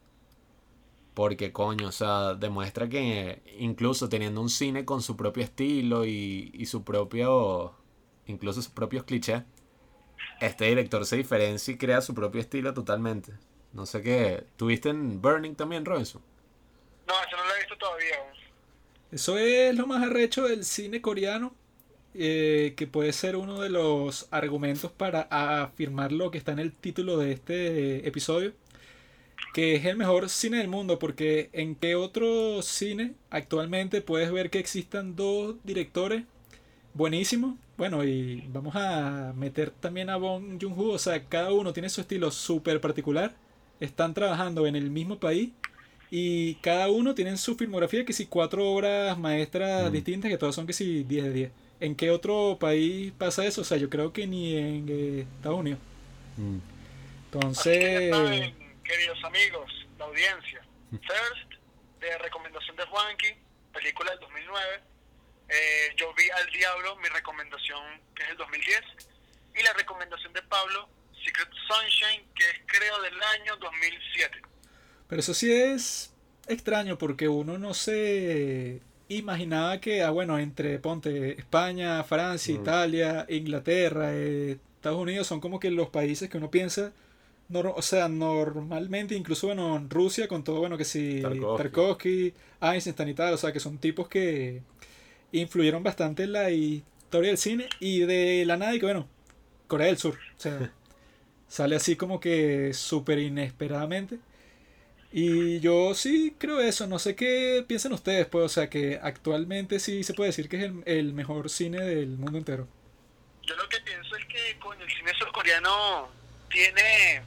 porque 1.15 1.53
coño, 1.53 1.89
o 1.89 1.93
sea, 1.93 2.35
demuestra 2.35 2.89
que 2.89 3.43
incluso 3.59 4.09
teniendo 4.09 4.41
un 4.41 4.51
cine 4.51 4.85
con 4.85 5.03
su 5.03 5.17
propio 5.17 5.45
estilo 5.45 6.05
y, 6.05 6.51
y 6.55 6.67
su 6.67 6.85
propio, 6.85 7.75
incluso 8.27 8.63
sus 8.63 8.73
propios 8.73 9.05
clichés, 9.05 9.43
este 10.41 10.67
director 10.67 11.07
se 11.07 11.17
diferencia 11.17 11.73
y 11.73 11.79
crea 11.79 12.01
su 12.01 12.15
propio 12.15 12.41
estilo 12.41 12.75
totalmente. 12.75 13.33
No 13.73 13.87
sé 13.87 14.03
qué, 14.03 14.45
¿tuviste 14.57 14.91
en 14.91 15.21
Burning 15.21 15.55
también, 15.55 15.85
Robinson? 15.85 16.23
No, 17.07 17.15
eso 17.15 17.37
no 17.37 17.45
lo 17.45 17.55
he 17.55 17.59
visto 17.59 17.77
todavía. 17.77 18.17
aún. 18.19 18.35
Eso 19.11 19.39
es 19.39 19.77
lo 19.77 19.87
más 19.87 20.03
arrecho 20.03 20.45
del 20.45 20.65
cine 20.65 21.01
coreano, 21.01 21.55
eh, 22.15 22.75
que 22.77 22.87
puede 22.87 23.13
ser 23.13 23.37
uno 23.37 23.61
de 23.61 23.71
los 23.71 24.29
argumentos 24.31 24.91
para 24.93 25.23
afirmar 25.63 26.13
lo 26.13 26.31
que 26.31 26.39
está 26.39 26.53
en 26.53 26.59
el 26.61 26.73
título 26.73 27.17
de 27.19 27.33
este 27.33 28.07
episodio, 28.09 28.53
que 29.53 29.77
es 29.77 29.85
el 29.85 29.97
mejor 29.97 30.29
cine 30.31 30.59
del 30.59 30.69
mundo, 30.69 30.99
porque 30.99 31.51
en 31.53 31.77
qué 31.77 31.95
otro 31.97 32.63
cine 32.63 33.15
actualmente 33.31 34.01
puedes 34.03 34.33
ver 34.33 34.51
que 34.51 34.59
existan 34.59 35.17
dos 35.17 35.57
directores 35.65 36.25
buenísimos. 36.95 37.57
Bueno, 37.77 38.05
y 38.05 38.43
vamos 38.49 38.77
a 38.77 39.33
meter 39.37 39.71
también 39.71 40.11
a 40.11 40.17
Bong 40.17 40.59
Joon-ho, 40.61 40.91
o 40.93 40.99
sea, 40.99 41.25
cada 41.29 41.53
uno 41.53 41.73
tiene 41.73 41.89
su 41.89 42.01
estilo 42.01 42.31
súper 42.31 42.81
particular, 42.81 43.35
están 43.81 44.15
trabajando 44.15 44.67
en 44.67 44.77
el 44.77 44.91
mismo 44.91 45.19
país 45.19 45.51
y 46.11 46.57
cada 46.57 46.91
uno 46.91 47.15
tiene 47.15 47.37
su 47.37 47.57
filmografía 47.57 48.05
que 48.05 48.13
si 48.13 48.27
cuatro 48.27 48.67
obras 48.71 49.19
maestras 49.19 49.91
Mm. 49.91 49.93
distintas 49.93 50.31
que 50.31 50.39
todas 50.39 50.55
son 50.55 50.67
que 50.67 50.73
si 50.73 51.05
10 51.05 51.25
de 51.25 51.33
10. 51.33 51.53
¿En 51.81 51.97
qué 51.97 52.11
otro 52.11 52.59
país 52.61 53.13
pasa 53.19 53.45
eso? 53.47 53.63
O 53.63 53.65
sea, 53.65 53.79
yo 53.79 53.91
creo 53.91 54.13
que 54.13 54.27
ni 54.27 54.55
en 54.57 54.87
eh, 54.89 55.29
Estados 55.37 55.59
Unidos. 55.61 55.81
Mm. 56.37 56.59
Así 57.59 57.79
que 57.79 57.91
ya 57.91 58.01
Entonces, 58.01 58.11
saben, 58.11 58.55
queridos 58.85 59.19
amigos, 59.25 59.71
la 59.99 60.05
audiencia. 60.07 60.63
First, 60.91 61.61
de 62.01 62.19
recomendación 62.19 62.77
de 62.77 62.85
Juanqui, 62.85 63.35
película 63.73 64.11
del 64.13 64.21
2009. 64.21 64.81
Eh, 65.49 65.95
yo 65.97 66.13
vi 66.15 66.29
Al 66.31 66.51
Diablo, 66.53 66.97
mi 66.97 67.09
recomendación, 67.09 68.01
que 68.15 68.23
es 68.23 68.31
el 68.31 68.37
2010. 68.37 68.81
Y 69.59 69.63
la 69.63 69.73
recomendación 69.75 70.33
de 70.33 70.43
Pablo, 70.43 70.89
Secret 71.25 71.49
Sunshine, 71.69 72.27
que 72.35 72.45
es 72.51 72.61
creo 72.67 73.01
del 73.03 73.23
año 73.23 73.57
2007. 73.57 74.43
pero 75.09 75.21
eso 75.21 75.35
sí 75.35 75.53
es 75.53 76.13
extraño 76.49 76.99
porque 76.99 77.29
uno 77.29 77.57
no 77.59 77.73
se 77.75 78.81
imaginaba 79.09 79.81
que, 79.81 80.03
ah, 80.03 80.11
bueno, 80.11 80.39
entre, 80.39 80.79
ponte, 80.79 81.39
España, 81.39 82.03
Francia, 82.05 82.55
Mm. 82.55 82.61
Italia, 82.61 83.27
Inglaterra, 83.29 84.09
eh, 84.13 84.59
Estados 84.77 84.99
Unidos 84.99 85.27
son 85.27 85.41
como 85.41 85.61
que 85.61 85.71
los 85.71 85.89
países 85.91 86.29
que 86.29 86.39
uno 86.39 86.51
piensa, 86.51 86.93
nor- 87.55 87.73
o 87.77 87.83
sea, 87.83 88.09
normalmente, 88.09 89.15
incluso, 89.15 89.47
bueno, 89.47 89.77
en 89.77 89.89
Rusia 89.89 90.29
con 90.29 90.45
todo, 90.45 90.59
bueno, 90.61 90.77
que 90.77 90.85
si 90.85 91.23
Tarkovsky. 91.23 91.63
Tarkovsky, 91.63 92.35
Eisenstein 92.61 93.09
y 93.11 93.15
tal, 93.15 93.35
o 93.35 93.39
sea, 93.39 93.53
que 93.53 93.61
son 93.61 93.79
tipos 93.79 94.09
que 94.09 94.63
influyeron 95.33 95.83
bastante 95.83 96.25
en 96.25 96.33
la 96.33 96.51
historia 96.51 97.29
del 97.31 97.39
cine 97.39 97.69
y 97.81 98.01
de 98.01 98.45
la 98.47 98.57
nada 98.57 98.75
y 98.75 98.79
que, 98.81 98.87
bueno, 98.87 99.09
Corea 99.69 99.87
del 99.87 99.99
Sur, 99.99 100.15
o 100.37 100.41
sea, 100.41 100.73
sale 101.49 101.77
así 101.77 101.97
como 101.97 102.21
que 102.21 102.73
súper 102.75 103.19
inesperadamente. 103.21 104.19
Y 105.17 105.61
yo 105.61 105.95
sí 105.95 106.35
creo 106.39 106.61
eso, 106.61 106.89
no 106.89 106.99
sé 106.99 107.15
qué 107.15 107.65
piensan 107.69 107.93
ustedes, 107.93 108.27
pues, 108.27 108.45
o 108.47 108.49
sea, 108.49 108.69
que 108.69 108.99
actualmente 109.01 109.79
sí 109.79 110.03
se 110.03 110.13
puede 110.13 110.31
decir 110.31 110.49
que 110.49 110.57
es 110.57 110.63
el, 110.65 110.83
el 110.87 111.13
mejor 111.13 111.49
cine 111.51 111.81
del 111.81 112.09
mundo 112.19 112.37
entero. 112.39 112.67
Yo 113.47 113.55
lo 113.55 113.69
que 113.69 113.79
pienso 113.85 114.17
es 114.17 114.25
que 114.27 114.59
coño, 114.59 114.83
el 114.83 114.91
cine 114.91 115.13
surcoreano 115.17 116.09
tiene. 116.51 117.23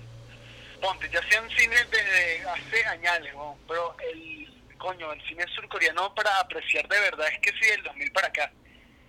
Ponte, 0.82 1.10
ya 1.12 1.22
sean 1.30 1.50
cines 1.50 1.88
desde 1.90 2.44
hace 2.44 2.86
años, 2.86 3.28
¿no? 3.34 3.58
pero 3.68 3.96
el 4.14 4.48
coño, 4.78 5.12
el 5.12 5.22
cine 5.24 5.46
surcoreano 5.56 6.14
para 6.14 6.40
apreciar 6.40 6.88
de 6.88 7.00
verdad 7.00 7.28
es 7.34 7.40
que 7.40 7.52
sí, 7.60 7.70
del 7.70 7.84
2000 7.84 8.12
para 8.12 8.28
acá. 8.28 8.52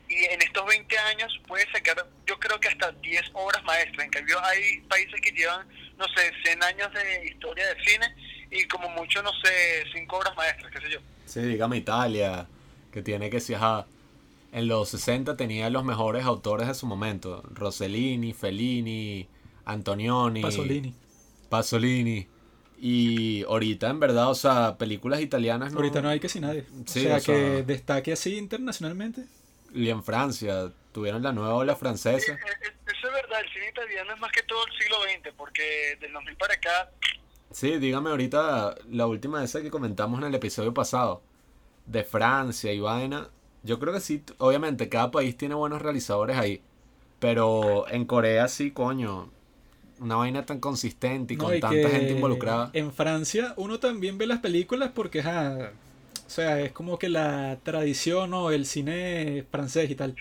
Y 0.09 0.25
en 0.25 0.41
estos 0.41 0.65
20 0.65 0.99
años 0.99 1.39
puede 1.47 1.71
sacar, 1.71 2.07
yo 2.27 2.39
creo 2.41 2.59
que 2.59 2.69
hasta 2.69 2.93
10 2.93 3.31
obras 3.35 3.63
maestras. 3.65 4.05
En 4.07 4.11
cambio, 4.11 4.43
hay 4.43 4.81
países 4.89 5.21
que 5.21 5.31
llevan, 5.33 5.69
no 5.99 6.07
sé, 6.17 6.33
100 6.45 6.63
años 6.63 6.89
de 6.95 7.27
historia 7.27 7.67
de 7.75 7.85
cine 7.85 8.15
y 8.51 8.65
como 8.65 8.89
mucho, 8.89 9.23
no 9.23 9.33
sé, 9.45 9.85
5 9.93 10.17
obras 10.17 10.35
maestras, 10.35 10.73
qué 10.73 10.81
sé 10.81 10.91
yo. 10.91 11.01
Sí, 11.27 11.41
dígame 11.43 11.77
Italia, 11.77 12.47
que 12.91 13.03
tiene 13.03 13.29
que 13.29 13.37
ajá, 13.55 13.87
en 14.53 14.67
los 14.67 14.89
60 14.89 15.37
tenía 15.37 15.69
los 15.69 15.85
mejores 15.85 16.25
autores 16.25 16.69
de 16.69 16.75
su 16.75 16.87
momento. 16.87 17.43
Rossellini, 17.51 18.33
Fellini, 18.33 19.29
Antonioni. 19.67 20.41
Pasolini. 20.41 20.95
Pasolini. 21.49 22.27
Y 22.81 23.43
ahorita, 23.45 23.89
en 23.91 23.99
verdad, 24.01 24.31
o 24.31 24.35
sea, 24.35 24.77
películas 24.79 25.21
italianas 25.21 25.73
no... 25.73 25.79
Ahorita 25.79 26.01
no 26.01 26.09
hay 26.09 26.21
casi 26.21 26.39
nadie. 26.41 26.65
Sí, 26.87 27.01
o 27.01 27.03
sea, 27.03 27.17
o 27.17 27.21
sea- 27.21 27.35
que 27.35 27.63
destaque 27.65 28.13
así 28.13 28.37
internacionalmente. 28.37 29.25
Y 29.75 29.89
en 29.91 30.03
Francia, 30.05 30.73
tuvieron 30.93 31.23
la 31.23 31.33
nueva 31.33 31.55
ola 31.55 31.75
francesa. 31.77 32.33
eh, 32.33 32.39
eh, 32.65 32.73
Eso 32.87 33.09
es 33.09 33.13
verdad, 33.15 33.41
el 33.45 33.53
cine 33.53 33.69
italiano 33.71 34.15
es 34.15 34.21
más 34.21 34.31
que 34.33 34.43
todo 34.45 34.61
el 34.67 34.73
siglo 34.79 34.97
XX, 35.03 35.35
porque 35.37 35.99
del 36.01 36.13
2000 36.13 36.37
para 36.37 36.55
acá, 36.55 36.91
Sí, 37.51 37.79
dígame 37.79 38.11
ahorita 38.11 38.75
la 38.91 39.07
última 39.07 39.43
esa 39.43 39.63
que 39.63 39.71
comentamos 39.71 40.21
en 40.21 40.27
el 40.27 40.35
episodio 40.35 40.75
pasado, 40.75 41.23
de 41.87 42.05
Francia 42.05 42.73
y 42.75 42.81
vaina. 42.81 43.29
Yo 43.63 43.79
creo 43.79 43.93
que 43.95 44.01
sí, 44.01 44.23
obviamente 44.37 44.89
cada 44.91 45.11
país 45.11 45.35
tiene 45.37 45.55
buenos 45.55 45.81
realizadores 45.81 46.37
ahí, 46.37 46.63
pero 47.19 47.89
en 47.89 48.05
Corea 48.05 48.49
sí, 48.49 48.71
coño, 48.71 49.31
una 50.01 50.17
vaina 50.17 50.45
tan 50.47 50.61
consistente 50.61 51.35
y 51.35 51.37
No, 51.37 51.45
con 51.45 51.57
y 51.57 51.61
tanta 51.61 51.89
gente 51.91 52.13
involucrada. 52.13 52.71
En 52.73 52.93
Francia 52.93 53.55
uno 53.57 53.79
también 53.81 54.19
ve 54.19 54.27
las 54.27 54.39
películas 54.41 54.91
porque, 54.95 55.21
ajá, 55.21 55.73
o 56.27 56.31
sea, 56.31 56.61
es 56.61 56.73
como 56.73 56.99
que 56.99 57.09
la 57.09 57.59
tradición 57.63 58.33
o 58.35 58.51
el 58.51 58.67
cine 58.67 59.45
francés 59.51 59.91
y 59.91 59.95
tal. 59.95 60.15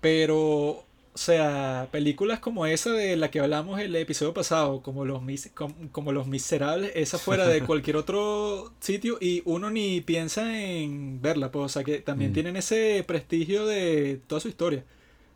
Pero, 0.00 0.38
o 0.38 0.84
sea, 1.14 1.88
películas 1.92 2.40
como 2.40 2.66
esa 2.66 2.90
de 2.90 3.16
la 3.16 3.30
que 3.30 3.40
hablamos 3.40 3.80
el 3.80 3.94
episodio 3.96 4.34
pasado, 4.34 4.82
como 4.82 5.04
los, 5.04 5.22
mis- 5.22 5.50
com- 5.54 5.74
como, 5.92 6.12
Los 6.12 6.26
Miserables, 6.26 6.90
esa 6.94 7.18
fuera 7.18 7.46
de 7.46 7.62
cualquier 7.66 7.96
otro 7.96 8.72
sitio 8.80 9.18
y 9.20 9.42
uno 9.44 9.70
ni 9.70 10.00
piensa 10.00 10.58
en 10.60 11.20
verla, 11.22 11.50
pues, 11.52 11.64
o 11.66 11.68
sea, 11.68 11.84
que 11.84 11.98
también 12.00 12.32
Mm. 12.32 12.34
tienen 12.34 12.56
ese 12.56 13.04
prestigio 13.06 13.66
de 13.66 14.20
toda 14.26 14.40
su 14.40 14.48
historia. 14.48 14.84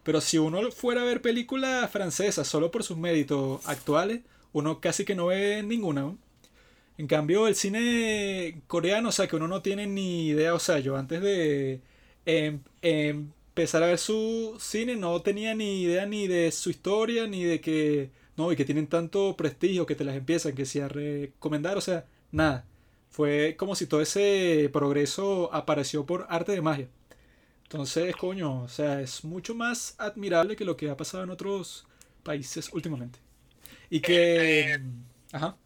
Pero 0.07 0.23
si 0.23 0.39
uno 0.39 0.73
fuera 0.73 1.03
a 1.03 1.05
ver 1.05 1.23
películas 1.23 1.91
francesas 1.93 2.49
solo 2.49 2.73
por 2.73 2.85
sus 2.85 2.99
méritos 2.99 3.67
actuales, 3.69 4.23
uno 4.55 4.81
casi 4.81 5.05
que 5.07 5.17
no 5.17 5.27
ve 5.29 5.63
ninguna. 5.65 6.17
En 6.99 7.07
cambio, 7.09 7.49
el 7.49 7.55
cine 7.57 8.63
coreano, 8.69 9.11
o 9.11 9.13
sea, 9.13 9.27
que 9.29 9.37
uno 9.37 9.49
no 9.49 9.63
tiene 9.63 9.87
ni 9.87 10.29
idea, 10.29 10.55
o 10.55 10.59
sea, 10.59 10.79
yo 10.81 10.97
antes 10.97 11.21
de 11.23 11.83
em- 12.27 12.61
empezar 12.83 13.83
a 13.83 13.87
ver 13.89 13.99
su 13.99 14.57
cine 14.61 14.97
no 14.97 15.21
tenía 15.23 15.55
ni 15.55 15.83
idea 15.83 16.07
ni 16.07 16.27
de 16.29 16.53
su 16.53 16.71
historia, 16.71 17.27
ni 17.27 17.45
de 17.45 17.61
que, 17.61 18.11
no, 18.37 18.53
y 18.53 18.57
que 18.57 18.65
tienen 18.65 18.87
tanto 18.89 19.37
prestigio 19.37 19.87
que 19.87 19.95
te 19.97 20.05
las 20.05 20.17
empiezan, 20.17 20.55
que 20.55 20.67
si 20.67 20.81
a 20.81 20.89
recomendar, 20.89 21.77
o 21.77 21.81
sea, 21.83 22.07
nada. 22.33 22.67
Fue 23.11 23.57
como 23.59 23.75
si 23.77 23.87
todo 23.87 24.01
ese 24.03 24.69
progreso 24.73 25.53
apareció 25.55 26.07
por 26.07 26.27
arte 26.31 26.53
de 26.53 26.63
magia. 26.63 26.89
Entonces, 27.67 28.15
coño, 28.17 28.63
o 28.63 28.69
sea, 28.69 29.01
es 29.01 29.25
mucho 29.25 29.55
más 29.55 29.95
admirable 29.99 30.57
que 30.57 30.65
lo 30.65 30.77
que 30.77 30.89
ha 30.91 30.97
pasado 30.97 31.25
en 31.25 31.31
otros 31.31 31.87
países 32.23 32.71
últimamente. 32.73 33.19
Y 33.91 34.01
que... 34.01 34.61
Este- 34.73 34.81
Ajá. 35.33 35.57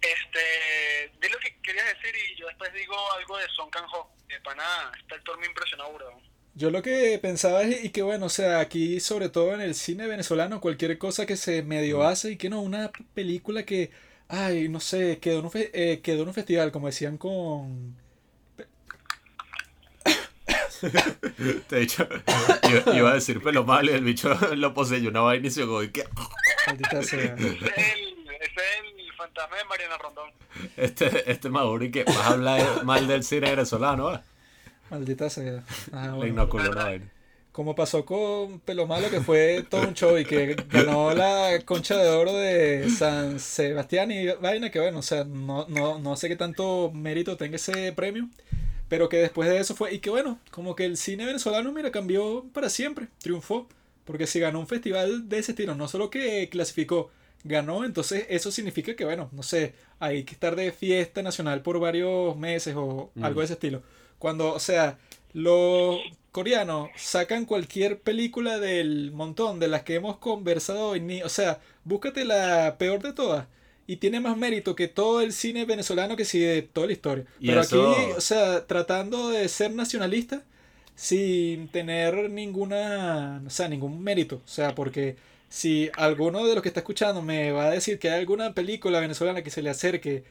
este, 0.00 1.12
di 1.20 1.28
lo 1.28 1.38
que 1.38 1.56
querías 1.62 1.86
decir 1.86 2.14
y 2.32 2.38
yo 2.40 2.46
después 2.46 2.72
digo 2.72 2.94
algo 3.16 3.36
de 3.38 3.46
Son 3.56 3.70
Kang-ho. 3.70 4.10
De 4.28 4.40
pana, 4.40 4.92
este 4.98 5.14
actor 5.14 5.38
me 5.38 5.46
impresionó, 5.46 5.90
bro. 5.92 6.20
Yo 6.54 6.70
lo 6.70 6.82
que 6.82 7.18
pensaba 7.22 7.62
es 7.62 7.84
y 7.84 7.90
que 7.90 8.02
bueno, 8.02 8.26
o 8.26 8.28
sea, 8.28 8.60
aquí 8.60 9.00
sobre 9.00 9.28
todo 9.28 9.54
en 9.54 9.60
el 9.60 9.74
cine 9.74 10.06
venezolano, 10.06 10.60
cualquier 10.60 10.98
cosa 10.98 11.24
que 11.24 11.36
se 11.36 11.62
medio 11.62 12.02
hace 12.02 12.32
y 12.32 12.36
que 12.36 12.50
no, 12.50 12.60
una 12.60 12.90
película 13.14 13.64
que, 13.64 13.90
ay, 14.28 14.68
no 14.68 14.80
sé, 14.80 15.18
quedó 15.20 15.38
en 15.38 15.44
un, 15.46 15.50
fe- 15.52 15.70
eh, 15.72 16.00
quedó 16.02 16.22
en 16.22 16.28
un 16.28 16.34
festival, 16.34 16.72
como 16.72 16.88
decían 16.88 17.16
con... 17.16 17.96
Te 21.68 21.76
he 21.76 21.80
dicho, 21.80 22.06
iba, 22.70 22.96
iba 22.96 23.10
a 23.10 23.14
decir 23.14 23.42
pelo 23.42 23.64
malo 23.64 23.90
y 23.90 23.94
el 23.94 24.04
bicho 24.04 24.34
lo 24.56 24.74
poseyó 24.74 25.10
una 25.10 25.20
vaina 25.20 25.46
y 25.46 25.50
se 25.50 25.62
ahogó 25.62 25.82
y 25.82 25.90
que 25.90 26.04
Maldita 26.66 27.02
sea. 27.02 27.34
Ese 27.34 27.48
es 27.48 27.60
el, 27.60 29.00
el 29.00 29.12
fantasma 29.16 29.56
de 29.56 29.64
Mariana 29.64 29.98
Rondón. 29.98 30.30
este, 30.76 31.30
este 31.30 31.48
Maduro 31.48 31.84
y 31.84 31.90
que 31.90 32.04
vas 32.04 32.16
a 32.16 32.28
hablar 32.28 32.84
mal 32.84 33.06
del 33.08 33.24
cine 33.24 33.50
venezolano, 33.50 34.04
¿va? 34.04 34.22
Maldita 34.90 35.28
sea. 35.30 35.64
Ah, 35.92 36.12
bueno. 36.14 36.26
inoculó 36.26 36.70
una 36.70 36.84
vaina. 36.84 37.06
Como 37.52 37.74
pasó 37.74 38.04
con 38.04 38.60
Pelo 38.60 38.86
Malo, 38.86 39.10
que 39.10 39.20
fue 39.20 39.64
todo 39.68 39.82
un 39.88 39.94
show 39.94 40.16
y 40.16 40.24
que 40.24 40.54
ganó 40.68 41.12
la 41.12 41.58
concha 41.64 41.96
de 41.96 42.08
oro 42.08 42.32
de 42.32 42.88
San 42.88 43.40
Sebastián 43.40 44.12
y 44.12 44.28
vaina, 44.28 44.70
que 44.70 44.78
bueno, 44.78 45.00
o 45.00 45.02
sea, 45.02 45.24
no, 45.24 45.66
no, 45.68 45.98
no 45.98 46.16
sé 46.16 46.28
qué 46.28 46.36
tanto 46.36 46.92
mérito 46.94 47.36
tenga 47.36 47.56
ese 47.56 47.92
premio, 47.92 48.28
pero 48.88 49.08
que 49.08 49.18
después 49.18 49.48
de 49.48 49.58
eso 49.58 49.74
fue, 49.74 49.94
y 49.94 49.98
que 50.00 50.10
bueno, 50.10 50.38
como 50.50 50.74
que 50.76 50.84
el 50.84 50.96
cine 50.96 51.26
venezolano, 51.26 51.72
mira, 51.72 51.90
cambió 51.92 52.44
para 52.52 52.68
siempre, 52.70 53.08
triunfó, 53.20 53.68
porque 54.04 54.26
si 54.26 54.40
ganó 54.40 54.60
un 54.60 54.66
festival 54.66 55.28
de 55.28 55.38
ese 55.38 55.52
estilo, 55.52 55.74
no 55.74 55.88
solo 55.88 56.10
que 56.10 56.48
clasificó, 56.50 57.10
ganó, 57.44 57.84
entonces 57.84 58.26
eso 58.30 58.50
significa 58.50 58.96
que 58.96 59.04
bueno, 59.04 59.28
no 59.32 59.42
sé, 59.42 59.74
hay 60.00 60.24
que 60.24 60.32
estar 60.34 60.56
de 60.56 60.72
fiesta 60.72 61.22
nacional 61.22 61.62
por 61.62 61.78
varios 61.80 62.36
meses 62.36 62.74
o 62.76 63.10
Mm. 63.14 63.24
algo 63.24 63.40
de 63.40 63.44
ese 63.44 63.54
estilo. 63.54 63.82
Cuando, 64.18 64.52
o 64.54 64.58
sea, 64.60 64.98
los 65.32 65.98
coreanos 66.32 66.88
sacan 66.96 67.44
cualquier 67.44 68.00
película 68.00 68.58
del 68.58 69.12
montón 69.12 69.58
de 69.60 69.68
las 69.68 69.82
que 69.82 69.94
hemos 69.96 70.16
conversado 70.18 70.88
hoy, 70.90 71.00
ni, 71.00 71.22
o 71.22 71.28
sea, 71.28 71.60
búscate 71.84 72.24
la 72.24 72.76
peor 72.78 73.02
de 73.02 73.12
todas 73.12 73.46
y 73.88 73.96
tiene 73.96 74.20
más 74.20 74.36
mérito 74.36 74.76
que 74.76 74.86
todo 74.86 75.20
el 75.22 75.32
cine 75.32 75.64
venezolano 75.64 76.14
que 76.14 76.24
sí 76.24 76.38
de 76.38 76.62
toda 76.62 76.86
la 76.86 76.92
historia. 76.92 77.24
Y 77.40 77.48
Pero 77.48 77.62
eso- 77.62 77.90
aquí, 77.92 78.12
o 78.16 78.20
sea, 78.20 78.66
tratando 78.68 79.30
de 79.30 79.48
ser 79.48 79.72
nacionalista 79.74 80.44
sin 80.94 81.68
tener 81.68 82.28
ninguna, 82.30 83.42
o 83.46 83.50
sea, 83.50 83.68
ningún 83.68 84.02
mérito, 84.02 84.36
o 84.44 84.48
sea, 84.48 84.74
porque 84.74 85.16
si 85.48 85.90
alguno 85.96 86.44
de 86.46 86.54
los 86.54 86.62
que 86.62 86.68
está 86.68 86.80
escuchando 86.80 87.22
me 87.22 87.52
va 87.52 87.66
a 87.66 87.70
decir 87.70 87.98
que 87.98 88.10
hay 88.10 88.20
alguna 88.20 88.52
película 88.54 89.00
venezolana 89.00 89.42
que 89.42 89.50
se 89.50 89.62
le 89.62 89.70
acerque 89.70 90.24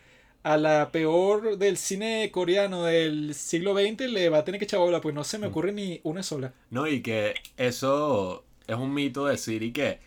a 0.44 0.58
la 0.58 0.92
peor 0.92 1.58
del 1.58 1.78
cine 1.78 2.30
coreano 2.32 2.84
del 2.84 3.34
siglo 3.34 3.74
XX, 3.74 4.08
le 4.08 4.30
va 4.30 4.40
a 4.40 4.46
tener 4.46 4.60
que 4.60 4.66
echar 4.66 4.80
bola, 4.80 5.02
pues 5.02 5.16
no 5.16 5.24
se 5.24 5.38
me 5.40 5.48
ocurre 5.48 5.72
ni 5.72 6.00
una 6.04 6.22
sola. 6.24 6.54
No, 6.70 6.88
y 6.88 7.02
que 7.02 7.34
eso 7.58 8.44
es 8.68 8.76
un 8.76 8.94
mito 8.94 9.26
decir 9.26 9.64
y 9.64 9.72
que 9.74 10.00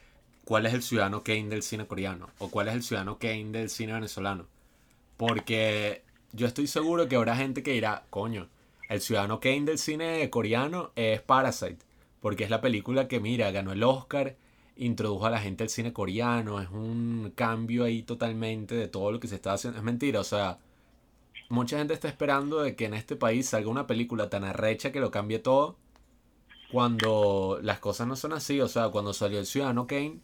cuál 0.51 0.67
es 0.67 0.75
el 0.75 0.83
ciudadano 0.83 1.23
Kane 1.23 1.49
del 1.49 1.63
cine 1.63 1.87
coreano 1.87 2.29
o 2.41 2.49
cuál 2.49 2.67
es 2.67 2.75
el 2.75 2.83
ciudadano 2.83 3.21
Kane 3.21 3.53
del 3.53 3.71
cine 3.71 3.93
venezolano. 3.93 4.49
Porque 5.17 6.03
yo 6.33 6.49
estoy 6.49 6.67
seguro 6.67 7.07
que 7.09 7.15
habrá 7.15 7.37
gente 7.37 7.63
que 7.63 7.75
dirá, 7.75 8.03
coño, 8.11 8.49
el 8.89 9.01
ciudadano 9.01 9.39
Kane 9.39 9.61
del 9.61 9.79
cine 9.79 10.29
coreano 10.29 10.91
es 10.97 11.21
Parasite. 11.21 11.79
Porque 12.21 12.43
es 12.43 12.51
la 12.51 12.61
película 12.61 13.07
que, 13.07 13.21
mira, 13.21 13.53
ganó 13.53 13.71
el 13.71 13.85
Oscar, 13.85 14.35
introdujo 14.75 15.25
a 15.25 15.31
la 15.31 15.39
gente 15.39 15.63
al 15.63 15.71
cine 15.71 15.93
coreano, 15.93 16.61
es 16.61 16.69
un 16.71 17.33
cambio 17.37 17.85
ahí 17.85 18.03
totalmente 18.03 18.75
de 18.75 18.89
todo 18.89 19.13
lo 19.13 19.21
que 19.21 19.29
se 19.29 19.37
está 19.37 19.53
haciendo. 19.53 19.79
Es 19.79 19.85
mentira, 19.85 20.19
o 20.19 20.25
sea, 20.25 20.59
mucha 21.49 21.79
gente 21.79 21.95
está 21.95 22.09
esperando 22.09 22.61
de 22.61 22.75
que 22.75 22.87
en 22.87 22.95
este 22.95 23.15
país 23.15 23.49
salga 23.49 23.71
una 23.71 23.87
película 23.87 24.29
tan 24.29 24.43
arrecha 24.43 24.91
que 24.91 24.99
lo 24.99 25.13
cambie 25.13 25.39
todo 25.39 25.77
cuando 26.73 27.61
las 27.63 27.79
cosas 27.79 28.09
no 28.09 28.17
son 28.17 28.33
así. 28.33 28.61
O 28.61 28.67
sea, 28.67 28.89
cuando 28.89 29.13
salió 29.13 29.39
El 29.39 29.47
Ciudadano 29.47 29.87
Kane, 29.87 30.19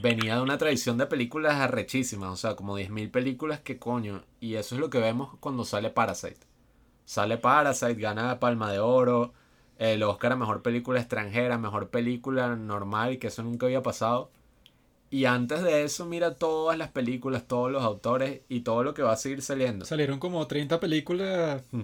venía 0.00 0.36
de 0.36 0.42
una 0.42 0.58
tradición 0.58 0.98
de 0.98 1.06
películas 1.06 1.54
arrechísimas. 1.56 2.30
O 2.32 2.36
sea, 2.36 2.56
como 2.56 2.78
10.000 2.78 3.10
películas 3.10 3.60
que 3.60 3.78
coño. 3.78 4.24
Y 4.40 4.54
eso 4.54 4.74
es 4.74 4.80
lo 4.80 4.90
que 4.90 4.98
vemos 4.98 5.36
cuando 5.40 5.64
sale 5.64 5.90
Parasite. 5.90 6.40
Sale 7.04 7.38
Parasite, 7.38 7.94
gana 7.94 8.38
Palma 8.40 8.72
de 8.72 8.78
Oro, 8.78 9.32
el 9.78 10.02
Oscar 10.02 10.32
a 10.32 10.36
Mejor 10.36 10.62
Película 10.62 11.00
Extranjera, 11.00 11.58
Mejor 11.58 11.90
Película 11.90 12.54
Normal, 12.56 13.18
que 13.18 13.28
eso 13.28 13.42
nunca 13.42 13.66
había 13.66 13.82
pasado. 13.82 14.30
Y 15.10 15.26
antes 15.26 15.62
de 15.62 15.84
eso, 15.84 16.06
mira 16.06 16.36
todas 16.36 16.78
las 16.78 16.90
películas, 16.90 17.46
todos 17.46 17.70
los 17.70 17.82
autores 17.84 18.40
y 18.48 18.60
todo 18.60 18.82
lo 18.82 18.94
que 18.94 19.02
va 19.02 19.12
a 19.12 19.16
seguir 19.16 19.42
saliendo. 19.42 19.84
Salieron 19.84 20.18
como 20.18 20.46
30 20.46 20.80
películas, 20.80 21.62
Hmm. 21.70 21.82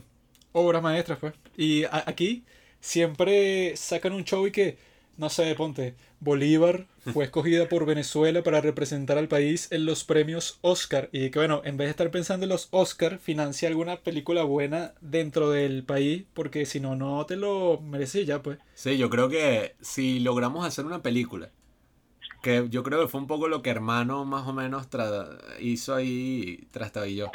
obras 0.52 0.82
maestras, 0.82 1.18
pues. 1.18 1.34
Y 1.56 1.84
aquí 1.84 2.44
siempre 2.80 3.76
sacan 3.76 4.12
un 4.14 4.24
show 4.24 4.46
y 4.46 4.52
que, 4.52 4.78
no 5.18 5.28
sé, 5.28 5.52
ponte, 5.56 5.96
Bolívar 6.20 6.86
fue 7.12 7.24
escogida 7.24 7.68
por 7.68 7.84
Venezuela 7.84 8.42
para 8.42 8.60
representar 8.60 9.18
al 9.18 9.28
país 9.28 9.70
en 9.72 9.84
los 9.84 10.04
premios 10.04 10.58
Oscar. 10.62 11.10
Y 11.12 11.30
que 11.30 11.40
bueno, 11.40 11.60
en 11.64 11.76
vez 11.76 11.88
de 11.88 11.90
estar 11.90 12.10
pensando 12.10 12.44
en 12.44 12.50
los 12.50 12.68
Oscar, 12.70 13.18
financia 13.18 13.68
alguna 13.68 13.96
película 13.96 14.44
buena 14.44 14.94
dentro 15.00 15.50
del 15.50 15.84
país, 15.84 16.24
porque 16.34 16.66
si 16.66 16.78
no, 16.78 16.94
no 16.94 17.26
te 17.26 17.36
lo 17.36 17.80
mereces 17.80 18.26
ya, 18.26 18.42
pues. 18.42 18.58
Sí, 18.74 18.96
yo 18.96 19.10
creo 19.10 19.28
que 19.28 19.74
si 19.80 20.20
logramos 20.20 20.64
hacer 20.64 20.86
una 20.86 21.02
película, 21.02 21.50
que 22.40 22.68
yo 22.70 22.84
creo 22.84 23.02
que 23.02 23.08
fue 23.08 23.20
un 23.20 23.26
poco 23.26 23.48
lo 23.48 23.60
que 23.60 23.70
Hermano 23.70 24.24
más 24.24 24.46
o 24.46 24.52
menos 24.52 24.86
hizo 25.60 25.96
ahí, 25.96 26.68
trastabilló. 26.70 27.30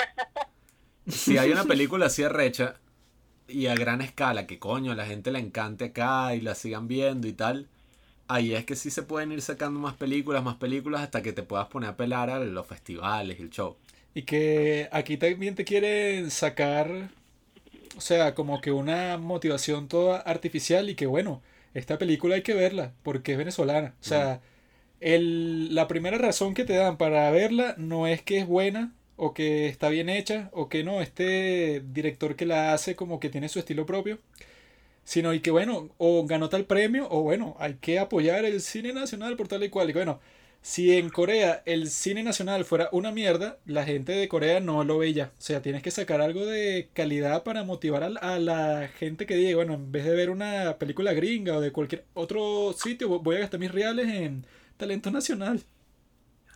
Si 1.06 1.38
hay 1.38 1.52
una 1.52 1.66
película 1.66 2.06
así 2.06 2.24
arrecha 2.24 2.80
y 3.46 3.68
a 3.68 3.76
gran 3.76 4.00
escala, 4.00 4.48
que 4.48 4.58
coño, 4.58 4.96
la 4.96 5.06
gente 5.06 5.32
le 5.32 5.40
encante 5.40 5.86
acá 5.86 6.34
y 6.34 6.40
la 6.40 6.56
sigan 6.56 6.88
viendo 6.88 7.28
y 7.28 7.34
tal, 7.34 7.68
ahí 8.28 8.54
es 8.54 8.66
que 8.66 8.76
sí 8.76 8.92
se 8.92 9.04
pueden 9.04 9.32
ir 9.32 9.42
sacando 9.42 9.80
más 9.80 9.96
películas, 9.96 10.44
más 10.44 10.56
películas 10.56 11.02
hasta 11.02 11.22
que 11.22 11.34
te 11.34 11.44
puedas 11.44 11.68
poner 11.68 11.90
a 11.90 11.98
pelar 11.98 12.30
a 12.30 12.40
los 12.40 12.68
festivales 12.68 13.40
y 13.40 13.44
el 13.44 13.50
show. 13.50 13.76
Y 14.16 14.24
que 14.24 14.90
aquí 14.92 15.18
también 15.18 15.56
te 15.56 15.66
quieren 15.66 16.30
sacar 16.32 17.10
o 17.98 18.02
sea, 18.02 18.36
como 18.36 18.62
que 18.62 18.72
una 18.72 19.18
motivación 19.18 19.88
toda 19.88 20.20
artificial 20.20 20.90
y 20.90 20.96
que 20.96 21.06
bueno, 21.06 21.42
esta 21.74 21.98
película 21.98 22.36
hay 22.36 22.42
que 22.44 22.54
verla 22.54 22.94
porque 23.04 23.34
es 23.34 23.38
venezolana. 23.38 23.96
O 24.02 24.04
sea, 24.04 24.42
el, 25.00 25.74
la 25.76 25.88
primera 25.88 26.18
razón 26.18 26.54
que 26.54 26.66
te 26.66 26.74
dan 26.74 26.98
para 26.98 27.30
verla 27.32 27.76
no 27.78 28.08
es 28.08 28.22
que 28.22 28.40
es 28.40 28.48
buena 28.48 28.94
o 29.16 29.34
que 29.34 29.68
está 29.68 29.90
bien 29.90 30.10
hecha 30.10 30.50
o 30.54 30.70
que 30.70 30.84
no, 30.84 31.02
este 31.02 31.84
director 31.92 32.36
que 32.36 32.46
la 32.46 32.74
hace 32.74 32.96
como 32.96 33.20
que 33.20 33.30
tiene 33.30 33.50
su 33.50 33.60
estilo 33.60 33.86
propio, 33.86 34.20
sino 35.04 35.34
y 35.34 35.40
que 35.42 35.52
bueno, 35.52 35.90
o 35.98 36.26
ganó 36.26 36.50
tal 36.50 36.66
premio 36.66 37.08
o 37.10 37.22
bueno, 37.24 37.56
hay 37.60 37.76
que 37.76 38.00
apoyar 38.00 38.46
el 38.46 38.62
cine 38.62 38.94
nacional 38.94 39.36
por 39.36 39.48
tal 39.48 39.64
y 39.64 39.70
cual. 39.70 39.90
Y 39.90 39.94
bueno, 39.94 40.20
si 40.62 40.94
en 40.98 41.10
Corea 41.10 41.62
el 41.66 41.90
cine 41.90 42.24
nacional 42.24 42.66
fuera 42.66 42.90
una 42.94 43.12
mierda, 43.12 43.60
la 43.66 43.84
gente 43.84 44.14
de 44.14 44.28
Corea 44.30 44.60
no 44.62 44.84
lo 44.86 44.98
veía. 44.98 45.34
O 45.38 45.42
sea, 45.42 45.62
tienes 45.62 45.84
que 45.84 45.92
sacar 45.92 46.22
algo 46.22 46.46
de 46.46 46.90
calidad 46.94 47.44
para 47.44 47.64
motivar 47.66 48.04
a, 48.04 48.40
la 48.40 48.88
gente 48.98 49.26
que 49.26 49.36
diga, 49.36 49.58
bueno, 49.58 49.74
en 49.74 49.92
vez 49.92 50.06
de 50.06 50.16
ver 50.16 50.30
una 50.30 50.78
película 50.80 51.14
gringa 51.14 51.58
o 51.58 51.62
de 51.62 51.72
cualquier 51.72 52.06
otro 52.14 52.74
sitio, 52.74 53.20
voy 53.20 53.36
a 53.36 53.40
gastar 53.40 53.60
mis 53.60 53.72
reales 53.72 54.08
en 54.08 54.46
talento 54.78 55.12
nacional. 55.12 55.62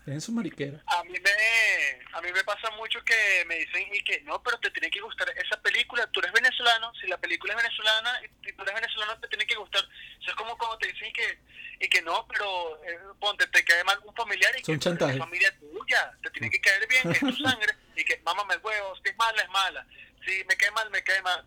En 0.07 0.21
su 0.21 0.31
mariquera. 0.31 0.81
A 0.87 1.03
mí 1.03 1.13
me 1.19 2.07
a 2.13 2.21
mí 2.21 2.31
me 2.31 2.43
pasa 2.43 2.69
mucho 2.71 3.03
que 3.03 3.43
me 3.45 3.55
dicen 3.59 3.93
y 3.93 4.01
que 4.03 4.21
no, 4.21 4.41
pero 4.41 4.57
te 4.59 4.71
tiene 4.71 4.89
que 4.89 5.01
gustar 5.01 5.29
esa 5.37 5.61
película. 5.61 6.07
Tú 6.07 6.19
eres 6.21 6.31
venezolano, 6.31 6.93
si 6.95 7.07
la 7.07 7.17
película 7.17 7.53
es 7.53 7.57
venezolana 7.63 8.21
y 8.23 8.53
tú 8.53 8.63
eres 8.63 8.73
venezolano 8.73 9.19
te 9.19 9.27
tiene 9.27 9.45
que 9.45 9.55
gustar. 9.55 9.83
Eso 10.21 10.31
es 10.31 10.35
como 10.35 10.57
cuando 10.57 10.77
te 10.77 10.87
dicen 10.87 11.09
y 11.09 11.13
que 11.13 11.39
y 11.79 11.89
que 11.89 12.01
no, 12.01 12.25
pero 12.27 12.83
eh, 12.85 12.97
ponte 13.19 13.45
te 13.47 13.63
cae 13.63 13.83
mal 13.83 13.99
un 14.03 14.15
familiar 14.15 14.51
y 14.57 14.63
Son 14.63 14.75
que 14.75 14.79
chantaje. 14.79 15.13
es 15.13 15.19
familia 15.19 15.55
tuya, 15.59 16.17
te 16.23 16.29
tiene 16.31 16.49
que 16.49 16.61
caer 16.61 16.87
bien, 16.87 17.11
es 17.11 17.19
tu 17.19 17.31
sangre 17.43 17.73
y 17.95 18.03
que 18.03 18.19
mámame 18.25 18.55
el 18.55 18.61
huevo, 18.61 18.95
si 19.03 19.09
es 19.09 19.17
mala 19.17 19.41
es 19.41 19.49
mala. 19.49 19.85
Si 20.25 20.43
me 20.45 20.55
cae 20.57 20.71
mal, 20.71 20.89
me 20.89 21.03
cae 21.03 21.21
mal. 21.21 21.45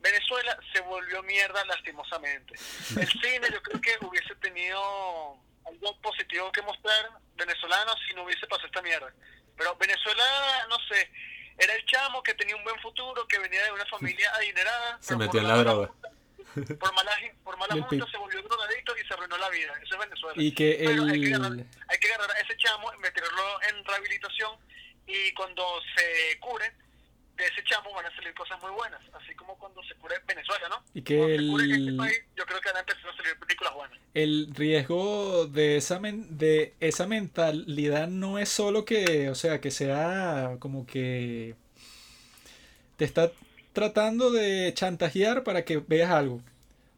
Venezuela 0.00 0.58
se 0.72 0.80
volvió 0.82 1.22
mierda 1.22 1.64
lastimosamente. 1.64 2.54
El 2.98 3.08
cine 3.08 3.48
yo 3.52 3.62
creo 3.62 3.80
que 3.80 4.06
hubiese 4.06 4.34
tenido 4.36 5.36
algo 5.66 6.00
positivo 6.00 6.50
que 6.52 6.62
mostrar 6.62 7.10
venezolano 7.46 7.92
si 8.06 8.14
no 8.14 8.24
hubiese 8.24 8.46
pasado 8.46 8.66
esta 8.66 8.82
mierda. 8.82 9.12
Pero 9.56 9.76
Venezuela, 9.76 10.66
no 10.68 10.76
sé, 10.88 11.10
era 11.58 11.74
el 11.74 11.84
chamo 11.86 12.22
que 12.22 12.34
tenía 12.34 12.56
un 12.56 12.64
buen 12.64 12.78
futuro, 12.80 13.26
que 13.28 13.38
venía 13.38 13.62
de 13.64 13.72
una 13.72 13.84
familia 13.86 14.30
adinerada. 14.36 14.98
Se 15.00 15.16
metió 15.16 15.40
por 15.40 15.40
en 15.42 15.48
la 15.48 15.56
droga. 15.58 15.86
junta- 15.88 16.08
Por 16.78 16.92
mala, 16.94 17.12
por 17.44 17.56
mala 17.58 17.82
junta 17.82 18.06
se 18.10 18.16
volvió 18.18 18.42
drogadicto 18.42 18.96
y 18.98 19.06
se 19.06 19.14
arruinó 19.14 19.36
la 19.38 19.48
vida. 19.50 19.72
Eso 19.82 19.94
es 19.94 20.00
Venezuela. 20.00 20.42
Y 20.42 20.52
que 20.54 20.76
Pero 20.84 21.04
hay 21.04 21.20
que, 21.20 21.34
agarrar, 21.34 21.52
hay 21.88 21.98
que 21.98 22.12
agarrar 22.12 22.36
a 22.36 22.40
ese 22.40 22.56
chamo, 22.58 22.92
meterlo 23.00 23.62
en 23.68 23.84
rehabilitación 23.84 24.56
y 25.06 25.32
cuando 25.34 25.80
se 25.96 26.38
cure, 26.40 26.72
de 27.42 27.48
ese 27.48 27.62
chamo 27.64 27.92
van 27.94 28.06
a 28.06 28.14
salir 28.16 28.32
cosas 28.34 28.60
muy 28.62 28.70
buenas. 28.72 29.00
Así 29.14 29.34
como 29.34 29.56
cuando 29.58 29.82
se 29.84 29.94
cure 29.96 30.16
Venezuela, 30.26 30.68
¿no? 30.68 30.82
Y 30.94 31.02
que 31.02 31.18
cuando 31.18 31.36
se 31.36 31.48
cure 31.48 31.64
el- 31.64 31.88
este 31.88 31.92
país, 31.98 32.18
yo 32.36 32.44
creo 32.46 32.60
que 32.60 32.68
van 32.68 32.76
a 32.76 32.80
empezar 32.80 33.10
a 33.10 33.16
salir 33.16 33.38
películas 33.38 33.74
buenas. 33.74 33.98
el 34.14 34.48
riesgo 34.54 35.46
de 35.46 35.76
esa, 35.78 35.98
men- 35.98 36.36
de 36.36 36.74
esa 36.80 37.06
mentalidad 37.06 38.08
no 38.08 38.38
es 38.38 38.48
solo 38.50 38.84
que, 38.84 39.30
o 39.30 39.34
sea, 39.34 39.60
que 39.60 39.70
sea 39.70 40.56
como 40.58 40.86
que 40.86 41.54
te 42.96 43.04
está 43.06 43.32
tratando 43.72 44.30
de 44.30 44.72
chantajear 44.74 45.44
para 45.44 45.64
que 45.64 45.78
veas 45.78 46.10
algo. 46.10 46.42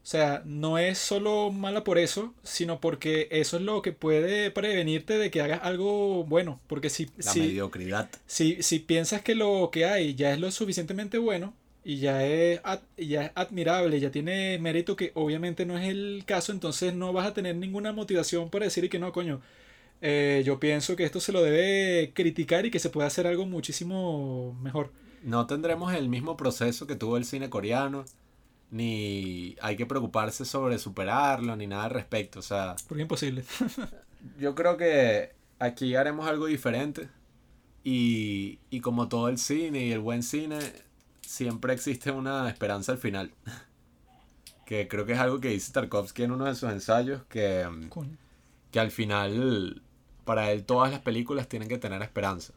O 0.05 0.07
sea, 0.07 0.43
no 0.45 0.77
es 0.77 0.99
solo 0.99 1.51
mala 1.51 1.83
por 1.83 1.97
eso, 1.97 2.35
sino 2.43 2.79
porque 2.79 3.27
eso 3.31 3.57
es 3.57 3.63
lo 3.63 3.81
que 3.81 3.91
puede 3.91 4.51
prevenirte 4.51 5.17
de 5.17 5.31
que 5.31 5.41
hagas 5.41 5.61
algo 5.63 6.23
bueno. 6.25 6.61
Porque 6.67 6.91
si, 6.91 7.09
La 7.17 7.33
si, 7.33 7.39
mediocridad. 7.39 8.09
si, 8.27 8.61
si 8.61 8.79
piensas 8.79 9.21
que 9.23 9.35
lo 9.35 9.69
que 9.71 9.85
hay 9.85 10.15
ya 10.15 10.33
es 10.33 10.39
lo 10.39 10.51
suficientemente 10.51 11.17
bueno 11.17 11.55
y 11.83 11.97
ya 11.99 12.25
es, 12.25 12.61
ya 12.97 13.25
es 13.25 13.31
admirable, 13.35 13.99
ya 13.99 14.11
tiene 14.11 14.59
mérito 14.59 14.95
que 14.95 15.11
obviamente 15.15 15.65
no 15.65 15.77
es 15.77 15.87
el 15.89 16.23
caso, 16.27 16.51
entonces 16.51 16.93
no 16.95 17.13
vas 17.13 17.27
a 17.27 17.33
tener 17.33 17.55
ninguna 17.55 17.91
motivación 17.93 18.49
para 18.51 18.65
decir 18.65 18.89
que 18.89 18.99
no, 18.99 19.11
coño. 19.11 19.41
eh, 20.01 20.43
yo 20.45 20.59
pienso 20.59 20.95
que 20.95 21.03
esto 21.05 21.19
se 21.19 21.31
lo 21.33 21.41
debe 21.43 22.13
criticar 22.13 22.65
y 22.65 22.71
que 22.71 22.79
se 22.79 22.89
puede 22.91 23.07
hacer 23.07 23.27
algo 23.27 23.45
muchísimo 23.47 24.53
mejor. 24.61 24.91
No 25.21 25.47
tendremos 25.47 25.93
el 25.93 26.07
mismo 26.09 26.37
proceso 26.37 26.87
que 26.87 26.95
tuvo 26.95 27.17
el 27.17 27.25
cine 27.25 27.49
coreano, 27.49 28.05
ni 28.71 29.55
hay 29.61 29.75
que 29.75 29.85
preocuparse 29.85 30.45
sobre 30.45 30.79
superarlo, 30.79 31.55
ni 31.55 31.67
nada 31.67 31.85
al 31.85 31.91
respecto. 31.91 32.39
O 32.39 32.43
sea, 32.43 32.75
Porque 32.87 33.03
imposible. 33.03 33.43
yo 34.39 34.55
creo 34.55 34.77
que 34.77 35.31
aquí 35.59 35.95
haremos 35.95 36.27
algo 36.27 36.45
diferente. 36.47 37.09
Y, 37.83 38.59
y 38.71 38.79
como 38.81 39.07
todo 39.07 39.29
el 39.29 39.37
cine 39.37 39.85
y 39.85 39.91
el 39.91 39.99
buen 39.99 40.23
cine, 40.23 40.59
siempre 41.21 41.73
existe 41.73 42.11
una 42.11 42.49
esperanza 42.49 42.91
al 42.91 42.97
final. 42.97 43.31
Que 44.65 44.87
creo 44.87 45.05
que 45.05 45.13
es 45.13 45.19
algo 45.19 45.39
que 45.39 45.49
dice 45.49 45.71
Tarkovsky 45.71 46.23
en 46.23 46.31
uno 46.31 46.45
de 46.45 46.55
sus 46.55 46.71
ensayos, 46.71 47.21
que, 47.29 47.67
Coño. 47.89 48.17
que 48.71 48.79
al 48.79 48.89
final, 48.89 49.83
para 50.23 50.49
él, 50.51 50.65
todas 50.65 50.89
las 50.89 51.01
películas 51.01 51.47
tienen 51.47 51.69
que 51.69 51.77
tener 51.77 52.01
esperanza. 52.01 52.53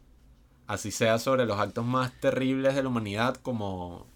Así 0.67 0.91
sea 0.91 1.19
sobre 1.19 1.45
los 1.45 1.59
actos 1.59 1.85
más 1.85 2.19
terribles 2.19 2.75
de 2.75 2.83
la 2.83 2.89
humanidad, 2.89 3.37
como 3.37 4.07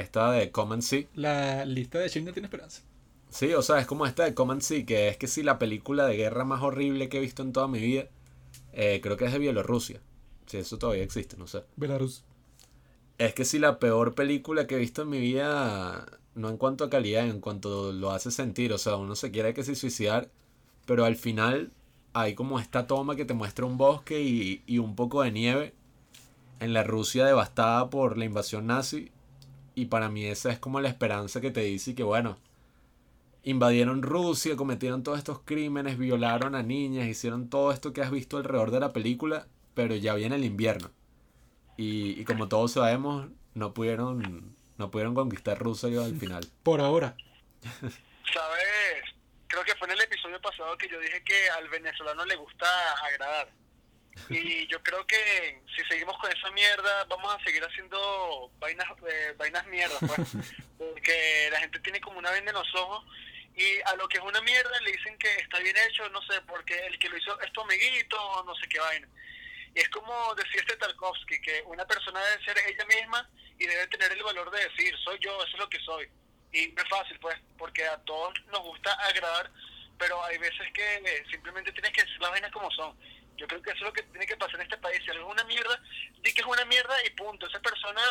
esta 0.00 0.32
de 0.32 0.50
Come 0.50 0.82
See. 0.82 1.08
La 1.14 1.64
lista 1.64 1.98
de 1.98 2.08
Schindler 2.08 2.34
tiene 2.34 2.46
esperanza. 2.46 2.82
Sí, 3.30 3.54
o 3.54 3.62
sea, 3.62 3.78
es 3.78 3.86
como 3.86 4.06
esta 4.06 4.24
de 4.24 4.34
Come 4.34 4.60
See, 4.60 4.84
que 4.84 5.08
es 5.08 5.16
que 5.16 5.28
si 5.28 5.42
la 5.42 5.58
película 5.58 6.06
de 6.06 6.16
guerra 6.16 6.44
más 6.44 6.62
horrible 6.62 7.08
que 7.08 7.18
he 7.18 7.20
visto 7.20 7.42
en 7.42 7.52
toda 7.52 7.68
mi 7.68 7.78
vida, 7.80 8.08
eh, 8.72 9.00
creo 9.02 9.16
que 9.16 9.26
es 9.26 9.32
de 9.32 9.38
Bielorrusia. 9.38 10.00
Si 10.46 10.56
eso 10.56 10.78
todavía 10.78 11.04
existe, 11.04 11.36
no 11.36 11.46
sé. 11.46 11.62
Belarus. 11.76 12.24
Es 13.18 13.34
que 13.34 13.44
si 13.44 13.58
la 13.58 13.78
peor 13.78 14.14
película 14.14 14.66
que 14.66 14.74
he 14.74 14.78
visto 14.78 15.02
en 15.02 15.10
mi 15.10 15.20
vida, 15.20 16.18
no 16.34 16.48
en 16.48 16.56
cuanto 16.56 16.84
a 16.84 16.90
calidad, 16.90 17.28
en 17.28 17.40
cuanto 17.40 17.92
lo 17.92 18.10
hace 18.10 18.30
sentir, 18.30 18.72
o 18.72 18.78
sea, 18.78 18.96
uno 18.96 19.14
se 19.14 19.30
quiere 19.30 19.54
que 19.54 19.62
se 19.62 19.74
suicidar, 19.74 20.30
pero 20.86 21.04
al 21.04 21.16
final 21.16 21.70
hay 22.14 22.34
como 22.34 22.58
esta 22.58 22.86
toma 22.86 23.14
que 23.14 23.24
te 23.24 23.34
muestra 23.34 23.64
un 23.66 23.78
bosque 23.78 24.22
y, 24.22 24.62
y 24.66 24.78
un 24.78 24.96
poco 24.96 25.22
de 25.22 25.30
nieve 25.30 25.74
en 26.58 26.72
la 26.72 26.82
Rusia 26.82 27.24
devastada 27.26 27.90
por 27.90 28.18
la 28.18 28.24
invasión 28.24 28.66
nazi, 28.66 29.10
y 29.74 29.86
para 29.86 30.08
mí 30.08 30.24
esa 30.24 30.50
es 30.50 30.58
como 30.58 30.80
la 30.80 30.88
esperanza 30.88 31.40
que 31.40 31.50
te 31.50 31.60
dice 31.60 31.94
que 31.94 32.02
bueno, 32.02 32.38
invadieron 33.42 34.02
Rusia, 34.02 34.56
cometieron 34.56 35.02
todos 35.02 35.18
estos 35.18 35.40
crímenes, 35.44 35.98
violaron 35.98 36.54
a 36.54 36.62
niñas, 36.62 37.06
hicieron 37.06 37.48
todo 37.48 37.72
esto 37.72 37.92
que 37.92 38.02
has 38.02 38.10
visto 38.10 38.36
alrededor 38.36 38.70
de 38.70 38.80
la 38.80 38.92
película, 38.92 39.46
pero 39.74 39.94
ya 39.94 40.14
viene 40.14 40.36
el 40.36 40.44
invierno. 40.44 40.90
Y, 41.76 42.20
y 42.20 42.24
como 42.24 42.48
todos 42.48 42.72
sabemos, 42.72 43.28
no 43.54 43.72
pudieron, 43.72 44.54
no 44.76 44.90
pudieron 44.90 45.14
conquistar 45.14 45.58
Rusia 45.58 45.88
al 46.04 46.16
final. 46.16 46.46
Por 46.62 46.80
ahora. 46.80 47.16
¿Sabes? 47.62 48.60
Creo 49.46 49.64
que 49.64 49.74
fue 49.76 49.88
en 49.88 49.94
el 49.94 50.00
episodio 50.02 50.40
pasado 50.40 50.76
que 50.76 50.88
yo 50.88 51.00
dije 51.00 51.22
que 51.24 51.50
al 51.50 51.68
venezolano 51.68 52.24
le 52.24 52.36
gusta 52.36 52.66
agradar. 53.04 53.48
Y 54.28 54.66
yo 54.66 54.82
creo 54.82 55.06
que 55.06 55.62
si 55.74 55.82
seguimos 55.84 56.16
con 56.18 56.30
esa 56.30 56.50
mierda, 56.50 57.04
vamos 57.04 57.34
a 57.34 57.44
seguir 57.44 57.64
haciendo 57.64 58.50
vainas, 58.58 58.86
eh, 59.08 59.34
vainas 59.36 59.66
mierdas, 59.66 59.98
pues. 60.00 60.28
Porque 60.78 61.48
la 61.50 61.60
gente 61.60 61.80
tiene 61.80 62.00
como 62.00 62.18
una 62.18 62.30
venda 62.30 62.50
en 62.50 62.56
los 62.56 62.74
ojos 62.74 63.04
y 63.60 63.80
a 63.84 63.94
lo 63.96 64.08
que 64.08 64.18
es 64.18 64.24
una 64.24 64.40
mierda 64.40 64.80
le 64.80 64.92
dicen 64.92 65.18
que 65.18 65.28
está 65.36 65.58
bien 65.58 65.76
hecho, 65.76 66.08
no 66.10 66.22
sé, 66.22 66.40
porque 66.42 66.78
el 66.86 66.98
que 66.98 67.08
lo 67.08 67.18
hizo 67.18 67.38
es 67.40 67.52
tu 67.52 67.60
amiguito, 67.60 68.44
no 68.46 68.54
sé 68.54 68.66
qué 68.68 68.78
vaina. 68.78 69.08
Y 69.74 69.80
es 69.80 69.88
como 69.90 70.34
decía 70.34 70.60
este 70.60 70.76
Tarkovsky, 70.76 71.40
que 71.40 71.62
una 71.66 71.86
persona 71.86 72.20
debe 72.24 72.44
ser 72.44 72.56
ella 72.66 72.84
misma 72.86 73.28
y 73.58 73.66
debe 73.66 73.86
tener 73.88 74.12
el 74.12 74.22
valor 74.22 74.50
de 74.50 74.68
decir, 74.68 74.96
soy 75.04 75.18
yo, 75.20 75.36
eso 75.42 75.52
es 75.52 75.58
lo 75.58 75.68
que 75.68 75.78
soy. 75.80 76.08
Y 76.52 76.68
no 76.68 76.82
es 76.82 76.88
fácil, 76.88 77.18
pues, 77.20 77.36
porque 77.58 77.86
a 77.86 77.98
todos 77.98 78.34
nos 78.46 78.60
gusta 78.60 78.92
agradar, 78.94 79.50
pero 79.98 80.24
hay 80.24 80.38
veces 80.38 80.66
que 80.72 80.94
eh, 80.94 81.24
simplemente 81.30 81.70
tienes 81.72 81.92
que 81.92 82.02
decir 82.02 82.20
las 82.20 82.30
vainas 82.30 82.52
como 82.52 82.70
son. 82.70 82.96
Yo 83.40 83.46
creo 83.48 83.62
que 83.62 83.70
eso 83.70 83.78
es 83.80 83.84
lo 83.86 83.92
que 83.94 84.02
tiene 84.02 84.26
que 84.26 84.36
pasar 84.36 84.56
en 84.56 84.62
este 84.62 84.76
país. 84.76 85.00
Si 85.02 85.10
algo 85.10 85.26
es 85.28 85.32
una 85.32 85.44
mierda, 85.44 85.80
di 86.22 86.32
que 86.34 86.42
es 86.42 86.46
una 86.46 86.64
mierda 86.66 86.94
y 87.06 87.10
punto. 87.10 87.46
Esa 87.46 87.58
persona, 87.60 88.02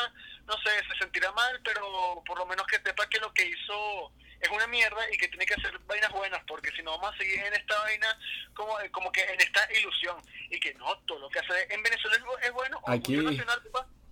no 0.48 0.54
sé, 0.58 0.72
se 0.92 0.98
sentirá 0.98 1.32
mal, 1.34 1.62
pero 1.64 2.24
por 2.26 2.40
lo 2.40 2.46
menos 2.48 2.66
que 2.66 2.78
sepa 2.82 3.08
que 3.08 3.20
lo 3.20 3.32
que 3.34 3.46
hizo 3.46 4.12
es 4.42 4.50
una 4.50 4.66
mierda 4.68 5.02
y 5.14 5.18
que 5.18 5.28
tiene 5.28 5.46
que 5.46 5.54
hacer 5.54 5.78
vainas 5.86 6.12
buenas, 6.12 6.42
porque 6.48 6.72
si 6.76 6.82
no 6.82 6.92
vamos 6.98 7.14
a 7.14 7.18
seguir 7.20 7.40
en 7.40 7.54
esta 7.54 7.78
vaina 7.82 8.18
como, 8.56 8.76
como 8.92 9.12
que 9.12 9.22
en 9.22 9.40
esta 9.40 9.62
ilusión. 9.80 10.18
Y 10.50 10.60
que 10.60 10.74
no, 10.76 10.98
todo 11.06 11.20
lo 11.20 11.30
que 11.30 11.40
hace 11.40 11.68
en 11.74 11.84
Venezuela 11.84 12.16
es, 12.18 12.24
bu- 12.24 12.40
es 12.42 12.52
bueno. 12.54 12.82
Aquí- 12.88 13.16
orgullo 13.18 13.32
nacional. 13.32 13.62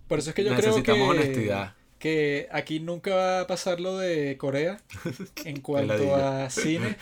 Por 0.06 0.18
eso 0.20 0.30
es 0.30 0.36
que 0.36 0.44
yo 0.44 0.50
creo 0.54 0.60
que, 0.60 0.66
Necesitamos 0.68 1.08
honestidad. 1.10 1.74
Que 1.98 2.48
aquí 2.52 2.80
nunca 2.80 3.14
va 3.14 3.40
a 3.40 3.46
pasar 3.46 3.80
lo 3.80 3.98
de 3.98 4.36
Corea 4.38 4.80
en 5.44 5.60
cuanto 5.60 6.14
a 6.14 6.48
cine. 6.50 6.96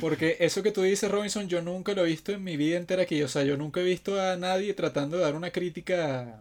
Porque 0.00 0.36
eso 0.40 0.62
que 0.62 0.72
tú 0.72 0.82
dices, 0.82 1.10
Robinson, 1.10 1.48
yo 1.48 1.62
nunca 1.62 1.92
lo 1.94 2.04
he 2.04 2.08
visto 2.08 2.32
en 2.32 2.44
mi 2.44 2.56
vida 2.56 2.76
entera 2.76 3.02
aquí. 3.02 3.22
O 3.22 3.28
sea, 3.28 3.42
yo 3.44 3.56
nunca 3.56 3.80
he 3.80 3.84
visto 3.84 4.20
a 4.20 4.36
nadie 4.36 4.74
tratando 4.74 5.16
de 5.16 5.24
dar 5.24 5.34
una 5.34 5.50
crítica 5.50 6.40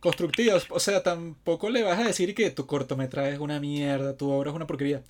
constructiva. 0.00 0.58
O 0.70 0.80
sea, 0.80 1.02
tampoco 1.02 1.70
le 1.70 1.82
vas 1.82 1.98
a 1.98 2.04
decir 2.04 2.34
que 2.34 2.50
tu 2.50 2.66
cortometraje 2.66 3.32
es 3.34 3.38
una 3.38 3.60
mierda, 3.60 4.16
tu 4.16 4.30
obra 4.30 4.50
es 4.50 4.56
una 4.56 4.66
porquería. 4.66 5.02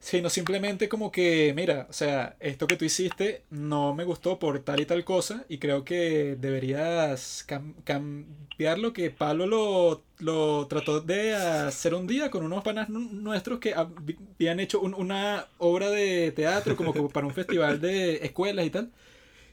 Sino 0.00 0.30
simplemente 0.30 0.88
como 0.88 1.12
que, 1.12 1.52
mira, 1.54 1.86
o 1.90 1.92
sea, 1.92 2.36
esto 2.40 2.66
que 2.66 2.76
tú 2.76 2.86
hiciste 2.86 3.44
no 3.50 3.94
me 3.94 4.04
gustó 4.04 4.38
por 4.38 4.60
tal 4.60 4.80
y 4.80 4.86
tal 4.86 5.04
cosa 5.04 5.44
y 5.48 5.58
creo 5.58 5.84
que 5.84 6.36
deberías 6.40 7.44
cam- 7.48 7.74
cambiarlo, 7.84 8.92
que 8.94 9.10
Pablo 9.10 9.46
lo, 9.46 10.04
lo 10.18 10.66
trató 10.68 11.00
de 11.02 11.34
hacer 11.34 11.94
un 11.94 12.06
día 12.06 12.30
con 12.30 12.44
unos 12.44 12.64
panas 12.64 12.88
nu- 12.88 13.00
nuestros 13.12 13.60
que 13.60 13.74
hab- 13.76 13.92
habían 14.36 14.60
hecho 14.60 14.80
un- 14.80 14.94
una 14.94 15.48
obra 15.58 15.90
de 15.90 16.32
teatro 16.32 16.76
como 16.76 17.10
para 17.10 17.26
un 17.26 17.34
festival 17.34 17.80
de 17.80 18.16
escuelas 18.24 18.66
y 18.66 18.70
tal. 18.70 18.90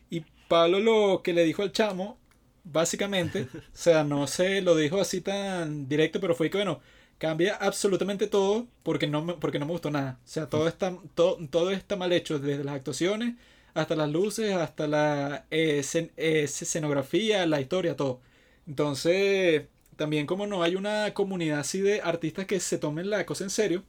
Y 0.09 0.23
Pablo 0.47 0.79
lo 0.79 1.21
que 1.23 1.33
le 1.33 1.43
dijo 1.43 1.63
al 1.63 1.71
chamo, 1.71 2.17
básicamente, 2.63 3.49
o 3.73 3.77
sea, 3.77 4.03
no 4.03 4.27
se 4.27 4.61
lo 4.61 4.75
dijo 4.75 4.99
así 5.01 5.21
tan 5.21 5.87
directo, 5.87 6.19
pero 6.19 6.35
fue 6.35 6.49
que, 6.49 6.57
bueno, 6.57 6.81
cambia 7.17 7.55
absolutamente 7.55 8.27
todo 8.27 8.67
porque 8.83 9.07
no 9.07 9.23
me, 9.23 9.33
porque 9.33 9.59
no 9.59 9.65
me 9.65 9.71
gustó 9.73 9.91
nada. 9.91 10.19
O 10.25 10.27
sea, 10.27 10.49
todo 10.49 10.67
está, 10.67 10.95
todo, 11.15 11.37
todo 11.49 11.71
está 11.71 11.95
mal 11.95 12.11
hecho, 12.13 12.39
desde 12.39 12.63
las 12.63 12.75
actuaciones 12.75 13.35
hasta 13.73 13.95
las 13.95 14.09
luces, 14.11 14.53
hasta 14.55 14.87
la 14.87 15.45
eh, 15.51 15.79
escen- 15.81 16.11
eh, 16.17 16.43
escenografía, 16.43 17.45
la 17.45 17.61
historia, 17.61 17.95
todo. 17.95 18.19
Entonces, 18.67 19.65
también 19.95 20.25
como 20.27 20.47
no 20.47 20.63
hay 20.63 20.75
una 20.75 21.13
comunidad 21.13 21.59
así 21.59 21.81
de 21.81 22.01
artistas 22.01 22.45
que 22.45 22.59
se 22.59 22.77
tomen 22.79 23.09
la 23.09 23.25
cosa 23.25 23.43
en 23.43 23.49
serio, 23.51 23.83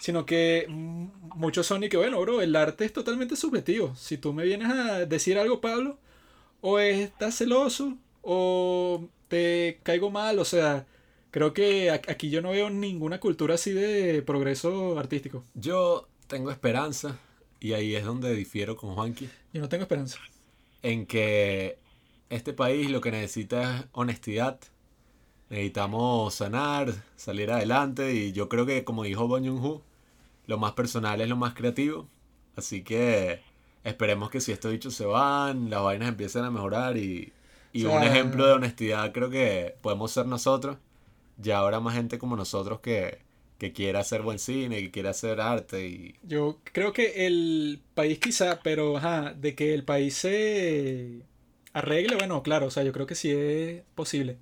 sino 0.00 0.26
que 0.26 0.66
mm, 0.68 1.06
muchos 1.36 1.66
son 1.66 1.84
y 1.84 1.88
que, 1.88 1.96
bueno, 1.96 2.20
bro, 2.20 2.42
el 2.42 2.54
arte 2.56 2.84
es 2.84 2.92
totalmente 2.92 3.36
subjetivo. 3.36 3.94
Si 3.96 4.18
tú 4.18 4.32
me 4.32 4.44
vienes 4.44 4.68
a 4.70 5.06
decir 5.06 5.38
algo, 5.38 5.60
Pablo, 5.60 5.98
o 6.60 6.78
estás 6.78 7.36
celoso, 7.38 7.96
o 8.22 9.08
te 9.28 9.80
caigo 9.84 10.10
mal, 10.10 10.38
o 10.38 10.44
sea, 10.46 10.86
creo 11.36 11.52
que 11.52 11.90
aquí 11.90 12.30
yo 12.30 12.40
no 12.40 12.52
veo 12.52 12.70
ninguna 12.70 13.20
cultura 13.20 13.56
así 13.56 13.70
de 13.72 14.22
progreso 14.22 14.98
artístico. 14.98 15.44
Yo 15.52 16.08
tengo 16.28 16.50
esperanza, 16.50 17.18
y 17.60 17.74
ahí 17.74 17.94
es 17.94 18.06
donde 18.06 18.34
difiero 18.34 18.74
con 18.74 18.94
Juanqui, 18.94 19.28
Yo 19.52 19.60
no 19.60 19.68
tengo 19.68 19.82
esperanza. 19.82 20.18
en 20.82 21.04
que 21.04 21.78
este 22.30 22.54
país 22.54 22.88
lo 22.90 23.02
que 23.02 23.10
necesita 23.10 23.76
es 23.80 23.84
honestidad. 23.92 24.58
Necesitamos 25.50 26.32
sanar, 26.34 26.94
salir 27.16 27.50
adelante, 27.50 28.14
y 28.14 28.32
yo 28.32 28.48
creo 28.48 28.64
que, 28.64 28.82
como 28.84 29.04
dijo 29.04 29.28
Bong 29.28 29.44
Joon-ho, 29.46 29.82
lo 30.46 30.56
más 30.58 30.72
personal 30.72 31.20
es 31.20 31.28
lo 31.28 31.36
más 31.36 31.52
creativo. 31.52 32.08
Así 32.56 32.82
que 32.82 33.40
esperemos 33.84 34.30
que 34.30 34.40
si 34.40 34.52
estos 34.52 34.72
dichos 34.72 34.94
se 34.94 35.04
van, 35.04 35.68
las 35.68 35.82
vainas 35.82 36.08
empiecen 36.08 36.44
a 36.44 36.50
mejorar 36.50 36.96
y, 36.96 37.30
y 37.74 37.84
O 37.84 37.90
sea- 37.90 37.98
un 37.98 38.04
ejemplo 38.04 38.46
de 38.46 38.52
honestidad 38.54 39.12
creo 39.12 39.28
que 39.28 39.74
podemos 39.82 40.10
ser 40.12 40.24
nosotros. 40.26 40.78
Ya 41.38 41.58
habrá 41.58 41.80
más 41.80 41.94
gente 41.94 42.18
como 42.18 42.36
nosotros 42.36 42.80
que, 42.80 43.18
que 43.58 43.72
quiera 43.72 44.00
hacer 44.00 44.22
buen 44.22 44.38
cine, 44.38 44.80
que 44.80 44.90
quiera 44.90 45.10
hacer 45.10 45.40
arte 45.40 45.86
y 45.88 46.14
Yo 46.22 46.58
creo 46.72 46.92
que 46.92 47.26
el 47.26 47.80
país 47.94 48.18
quizá, 48.18 48.60
pero 48.62 48.96
ajá, 48.96 49.32
de 49.34 49.54
que 49.54 49.74
el 49.74 49.84
país 49.84 50.14
se 50.16 51.22
arregle, 51.72 52.16
bueno, 52.16 52.42
claro, 52.42 52.66
o 52.66 52.70
sea, 52.70 52.82
yo 52.82 52.92
creo 52.92 53.06
que 53.06 53.14
sí 53.14 53.30
es 53.30 53.82
posible. 53.94 54.38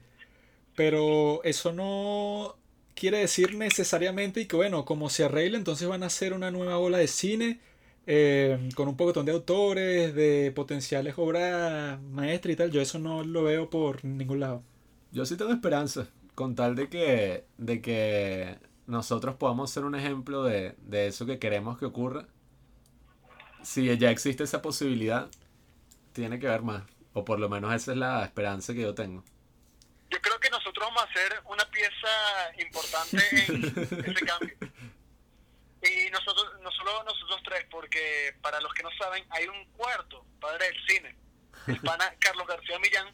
Pero 0.76 1.42
eso 1.44 1.72
no 1.72 2.56
quiere 2.94 3.18
decir 3.18 3.54
necesariamente 3.56 4.40
y 4.40 4.46
que 4.46 4.56
bueno, 4.56 4.84
como 4.84 5.10
se 5.10 5.24
arregle, 5.24 5.58
entonces 5.58 5.88
van 5.88 6.02
a 6.02 6.06
hacer 6.06 6.32
una 6.32 6.50
nueva 6.50 6.78
ola 6.78 6.98
de 6.98 7.08
cine 7.08 7.60
eh, 8.06 8.68
con 8.74 8.88
un 8.88 8.96
pocotón 8.96 9.26
de 9.26 9.32
autores, 9.32 10.14
de 10.14 10.52
potenciales 10.54 11.14
obras 11.16 12.00
maestras 12.02 12.52
y 12.54 12.56
tal. 12.56 12.70
Yo 12.70 12.80
eso 12.80 12.98
no 12.98 13.24
lo 13.24 13.44
veo 13.44 13.70
por 13.70 14.04
ningún 14.04 14.40
lado. 14.40 14.62
Yo 15.12 15.24
sí 15.26 15.36
tengo 15.36 15.52
esperanza, 15.52 16.08
con 16.34 16.54
tal 16.54 16.74
de 16.74 16.88
que, 16.88 17.46
de 17.58 17.80
que 17.80 18.58
nosotros 18.86 19.36
podamos 19.36 19.70
ser 19.70 19.84
un 19.84 19.94
ejemplo 19.94 20.42
de, 20.42 20.74
de 20.78 21.06
eso 21.06 21.26
que 21.26 21.38
queremos 21.38 21.78
que 21.78 21.86
ocurra. 21.86 22.26
Si 23.62 23.96
ya 23.96 24.10
existe 24.10 24.44
esa 24.44 24.60
posibilidad, 24.60 25.28
tiene 26.12 26.38
que 26.38 26.48
haber 26.48 26.62
más. 26.62 26.82
O 27.12 27.24
por 27.24 27.38
lo 27.38 27.48
menos 27.48 27.72
esa 27.72 27.92
es 27.92 27.98
la 27.98 28.24
esperanza 28.24 28.74
que 28.74 28.82
yo 28.82 28.94
tengo. 28.94 29.24
Yo 30.10 30.20
creo 30.20 30.38
que 30.38 30.50
nosotros 30.50 30.86
vamos 30.86 31.02
a 31.02 31.12
ser 31.12 31.42
una 31.46 31.64
pieza 31.70 32.08
importante 32.58 33.22
en 33.48 33.64
ese 34.10 34.26
cambio. 34.26 34.54
Y 35.82 36.10
nosotros, 36.10 36.46
no 36.62 36.70
solo 36.70 37.04
nosotros 37.04 37.40
tres, 37.44 37.66
porque 37.70 38.34
para 38.40 38.60
los 38.60 38.72
que 38.72 38.82
no 38.82 38.90
saben, 38.98 39.24
hay 39.30 39.46
un 39.46 39.64
cuarto 39.72 40.24
padre 40.40 40.66
del 40.66 40.86
cine, 40.86 41.16
el 41.66 41.80
pana 41.80 42.14
Carlos 42.18 42.46
García 42.46 42.78
Millán, 42.78 43.08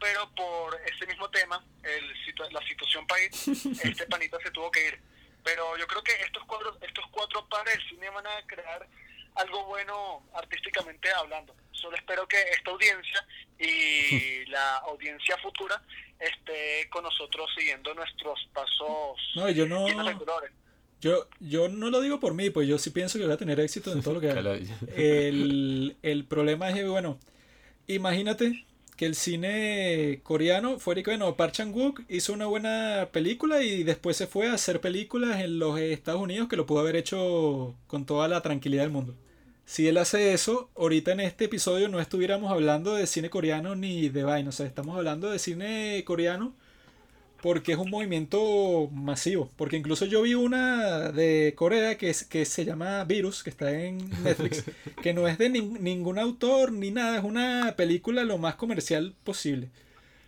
pero 0.00 0.30
por 0.34 0.78
ese 0.86 1.06
mismo 1.06 1.28
tema, 1.30 1.64
el, 1.82 2.52
la 2.52 2.66
situación 2.66 3.06
país, 3.06 3.48
este 3.82 4.06
panita 4.06 4.38
se 4.42 4.50
tuvo 4.50 4.70
que 4.70 4.86
ir. 4.88 5.00
Pero 5.44 5.76
yo 5.76 5.86
creo 5.86 6.02
que 6.02 6.12
estos 6.24 6.44
cuatro, 6.46 6.78
estos 6.80 7.04
cuatro 7.10 7.46
padres 7.48 7.76
del 7.76 7.88
cine 7.88 8.10
van 8.10 8.26
a 8.26 8.46
crear 8.46 8.88
algo 9.34 9.64
bueno 9.66 10.22
artísticamente 10.34 11.10
hablando. 11.12 11.54
Solo 11.72 11.96
espero 11.96 12.28
que 12.28 12.40
esta 12.40 12.70
audiencia 12.70 13.26
y 13.58 14.44
la 14.46 14.76
audiencia 14.78 15.36
futura 15.38 15.82
esté 16.20 16.88
con 16.90 17.02
nosotros 17.02 17.50
siguiendo 17.56 17.92
nuestros 17.94 18.38
pasos 18.52 19.18
No, 19.34 19.50
yo 19.50 19.66
no, 19.66 19.86
llenos 19.88 20.06
de 20.06 20.14
colores. 20.14 20.52
yo, 21.00 21.26
yo 21.40 21.68
no 21.68 21.90
lo 21.90 22.00
digo 22.00 22.20
por 22.20 22.34
mí, 22.34 22.50
pues 22.50 22.68
yo 22.68 22.78
sí 22.78 22.90
pienso 22.90 23.18
que 23.18 23.24
voy 23.24 23.34
a 23.34 23.38
tener 23.38 23.58
éxito 23.58 23.90
en 23.92 24.02
todo 24.02 24.14
lo 24.14 24.20
que 24.20 24.30
haga. 24.30 24.54
El, 24.94 25.96
el 26.02 26.24
problema 26.26 26.68
es 26.68 26.76
que, 26.76 26.84
bueno, 26.84 27.18
imagínate 27.86 28.64
que 28.96 29.06
el 29.06 29.14
cine 29.14 30.20
coreano 30.22 30.78
fuera 30.78 31.02
bueno, 31.04 31.34
Park 31.36 31.52
Chan-wook 31.52 32.02
hizo 32.08 32.32
una 32.32 32.46
buena 32.46 33.08
película 33.12 33.62
y 33.62 33.82
después 33.82 34.16
se 34.16 34.26
fue 34.26 34.48
a 34.48 34.54
hacer 34.54 34.80
películas 34.80 35.40
en 35.40 35.58
los 35.58 35.78
Estados 35.78 36.20
Unidos 36.20 36.48
que 36.48 36.56
lo 36.56 36.66
pudo 36.66 36.80
haber 36.80 36.96
hecho 36.96 37.74
con 37.86 38.06
toda 38.06 38.28
la 38.28 38.42
tranquilidad 38.42 38.82
del 38.82 38.92
mundo. 38.92 39.14
Si 39.64 39.88
él 39.88 39.96
hace 39.96 40.32
eso, 40.34 40.70
ahorita 40.76 41.12
en 41.12 41.20
este 41.20 41.46
episodio 41.46 41.88
no 41.88 42.00
estuviéramos 42.00 42.50
hablando 42.52 42.94
de 42.94 43.06
cine 43.06 43.30
coreano 43.30 43.74
ni 43.74 44.08
de 44.08 44.24
vaina, 44.24 44.50
o 44.50 44.52
sea, 44.52 44.66
estamos 44.66 44.96
hablando 44.96 45.30
de 45.30 45.38
cine 45.38 46.02
coreano 46.04 46.54
porque 47.42 47.72
es 47.72 47.78
un 47.78 47.90
movimiento 47.90 48.88
masivo. 48.92 49.50
Porque 49.56 49.76
incluso 49.76 50.06
yo 50.06 50.22
vi 50.22 50.34
una 50.34 51.12
de 51.12 51.54
Corea 51.56 51.98
que, 51.98 52.10
es, 52.10 52.24
que 52.24 52.44
se 52.46 52.64
llama 52.64 53.04
Virus, 53.04 53.42
que 53.42 53.50
está 53.50 53.72
en 53.72 53.98
Netflix, 54.22 54.64
que 55.02 55.12
no 55.14 55.28
es 55.28 55.38
de 55.38 55.50
nin- 55.50 55.80
ningún 55.80 56.18
autor 56.18 56.72
ni 56.72 56.90
nada, 56.92 57.18
es 57.18 57.24
una 57.24 57.74
película 57.76 58.24
lo 58.24 58.38
más 58.38 58.54
comercial 58.56 59.14
posible. 59.24 59.70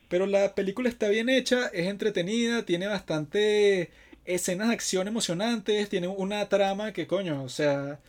Pero 0.09 0.27
la 0.27 0.55
película 0.55 0.89
está 0.89 1.09
bien 1.09 1.29
hecha, 1.29 1.69
es 1.69 1.87
entretenida, 1.89 2.65
tiene 2.65 2.87
bastante 2.87 3.91
escenas 4.25 4.69
de 4.69 4.75
acción 4.75 5.09
emocionantes, 5.09 5.89
tiene 5.89 6.09
una 6.09 6.49
trama 6.49 6.93
que 6.93 7.07
coño, 7.07 7.43
o 7.43 7.49
sea, 7.49 8.01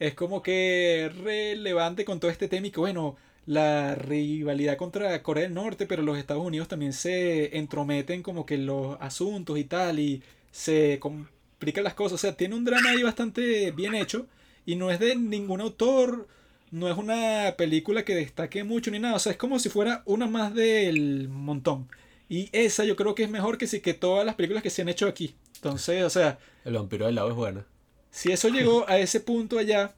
es 0.00 0.14
como 0.14 0.42
que 0.42 1.10
relevante 1.24 2.04
con 2.04 2.20
todo 2.20 2.30
este 2.30 2.48
tema 2.48 2.66
y 2.66 2.70
que 2.70 2.80
bueno, 2.80 3.16
la 3.46 3.94
rivalidad 3.94 4.76
contra 4.76 5.22
Corea 5.22 5.44
del 5.44 5.54
Norte, 5.54 5.86
pero 5.86 6.02
los 6.02 6.18
Estados 6.18 6.44
Unidos 6.44 6.68
también 6.68 6.92
se 6.92 7.56
entrometen 7.58 8.22
como 8.22 8.46
que 8.46 8.54
en 8.54 8.66
los 8.66 8.96
asuntos 9.00 9.58
y 9.58 9.64
tal 9.64 9.98
y 9.98 10.22
se 10.50 10.98
complican 11.00 11.84
las 11.84 11.94
cosas, 11.94 12.14
o 12.14 12.18
sea, 12.18 12.36
tiene 12.36 12.54
un 12.54 12.64
drama 12.64 12.90
ahí 12.90 13.02
bastante 13.02 13.70
bien 13.72 13.94
hecho 13.94 14.26
y 14.66 14.76
no 14.76 14.90
es 14.90 14.98
de 14.98 15.16
ningún 15.16 15.60
autor, 15.60 16.26
no 16.70 16.88
es 16.90 16.96
una 16.96 17.54
película 17.58 18.04
que 18.04 18.14
destaque 18.14 18.64
mucho 18.64 18.90
ni 18.90 18.98
nada, 18.98 19.16
o 19.16 19.18
sea, 19.18 19.32
es 19.32 19.38
como 19.38 19.58
si 19.58 19.68
fuera 19.68 20.02
una 20.06 20.26
más 20.26 20.54
del 20.54 21.28
montón. 21.28 21.88
Y 22.28 22.48
esa 22.52 22.84
yo 22.84 22.96
creo 22.96 23.14
que 23.14 23.24
es 23.24 23.30
mejor 23.30 23.58
que 23.58 23.66
sí 23.66 23.80
que 23.80 23.94
todas 23.94 24.24
las 24.24 24.34
películas 24.36 24.62
que 24.62 24.70
se 24.70 24.82
han 24.82 24.88
hecho 24.88 25.06
aquí. 25.06 25.34
Entonces, 25.56 26.02
o 26.04 26.10
sea, 26.10 26.38
El 26.64 26.74
vampiro 26.74 27.06
del 27.06 27.14
lado 27.16 27.28
es 27.30 27.36
bueno. 27.36 27.64
si 28.10 28.32
eso 28.32 28.48
llegó 28.48 28.88
a 28.88 28.98
ese 28.98 29.20
punto 29.20 29.58
allá, 29.58 29.94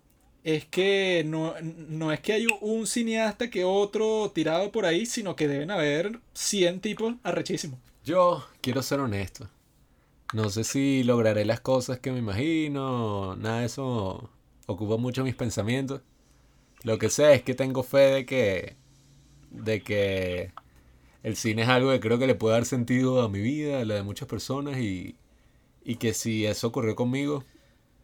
es 0.46 0.64
que 0.64 1.24
no, 1.26 1.54
no 1.60 2.12
es 2.12 2.20
que 2.20 2.32
hay 2.32 2.46
un 2.60 2.86
cineasta 2.86 3.50
que 3.50 3.64
otro 3.64 4.30
tirado 4.32 4.70
por 4.70 4.86
ahí, 4.86 5.04
sino 5.04 5.34
que 5.34 5.48
deben 5.48 5.72
haber 5.72 6.20
100 6.34 6.80
tipos 6.80 7.14
arrechísimos. 7.24 7.80
Yo 8.04 8.46
quiero 8.60 8.80
ser 8.82 9.00
honesto. 9.00 9.50
No 10.32 10.48
sé 10.50 10.62
si 10.62 11.02
lograré 11.02 11.44
las 11.44 11.58
cosas 11.58 11.98
que 11.98 12.12
me 12.12 12.20
imagino. 12.20 13.34
Nada 13.34 13.58
de 13.58 13.66
eso 13.66 14.30
ocupa 14.66 14.96
mucho 14.96 15.24
mis 15.24 15.34
pensamientos. 15.34 16.02
Lo 16.84 16.96
que 16.98 17.10
sé 17.10 17.34
es 17.34 17.42
que 17.42 17.54
tengo 17.56 17.82
fe 17.82 17.98
de 17.98 18.26
que. 18.26 18.76
de 19.50 19.82
que 19.82 20.52
el 21.24 21.34
cine 21.34 21.62
es 21.62 21.68
algo 21.68 21.90
que 21.90 21.98
creo 21.98 22.20
que 22.20 22.28
le 22.28 22.36
puede 22.36 22.54
dar 22.54 22.66
sentido 22.66 23.20
a 23.22 23.28
mi 23.28 23.40
vida, 23.40 23.80
a 23.80 23.84
la 23.84 23.96
de 23.96 24.04
muchas 24.04 24.28
personas, 24.28 24.78
y, 24.78 25.16
y 25.84 25.96
que 25.96 26.14
si 26.14 26.46
eso 26.46 26.68
ocurrió 26.68 26.94
conmigo, 26.94 27.42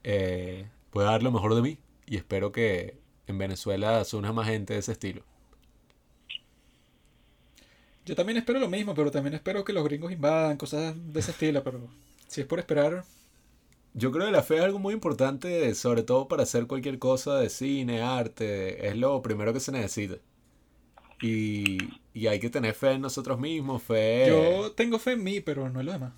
eh, 0.03 0.67
pueda 0.91 1.13
dar 1.13 1.23
lo 1.23 1.31
mejor 1.31 1.55
de 1.55 1.63
mí. 1.63 1.79
Y 2.13 2.17
espero 2.17 2.53
que 2.53 2.99
en 3.27 3.39
Venezuela 3.39 4.05
se 4.05 4.17
una 4.17 4.35
más 4.35 4.47
gente 4.47 4.75
de 4.75 4.81
ese 4.81 4.93
estilo. 4.93 5.25
Yo 8.05 8.15
también 8.15 8.37
espero 8.37 8.61
lo 8.61 8.69
mismo, 8.69 8.95
pero 8.95 9.11
también 9.11 9.35
espero 9.35 9.65
que 9.65 9.73
los 9.73 9.83
gringos 9.85 10.13
invadan, 10.13 10.59
cosas 10.59 10.95
de 10.95 11.21
ese 11.21 11.31
estilo, 11.31 11.65
pero 11.65 11.89
si 12.29 12.43
es 12.43 12.47
por 12.47 12.59
esperar, 12.59 13.07
Yo 13.95 14.11
creo 14.13 14.27
que 14.27 14.33
la 14.33 14.43
fe 14.43 14.57
es 14.57 14.63
algo 14.63 14.79
muy 14.79 14.95
importante, 14.95 15.75
sobre 15.75 16.03
todo 16.03 16.29
para 16.29 16.45
hacer 16.45 16.67
cualquier 16.67 16.99
cosa 16.99 17.37
de 17.39 17.51
cine, 17.51 18.03
arte, 18.03 18.89
es 18.89 18.97
lo 18.97 19.23
primero 19.23 19.53
que 19.55 19.61
se 19.61 19.73
necesita. 19.73 20.17
Y, 21.21 21.79
y 22.13 22.27
hay 22.27 22.41
que 22.41 22.51
tener 22.51 22.75
fe 22.75 22.93
en 22.93 23.03
nosotros 23.03 23.39
mismos, 23.39 23.83
fe... 23.83 24.27
yo 24.29 24.73
tengo 24.73 24.99
fe 24.99 25.13
en 25.13 25.23
mí, 25.25 25.41
pero 25.41 25.71
no 25.71 25.81
en 25.81 25.87
los 25.87 25.95
demás. 25.95 26.13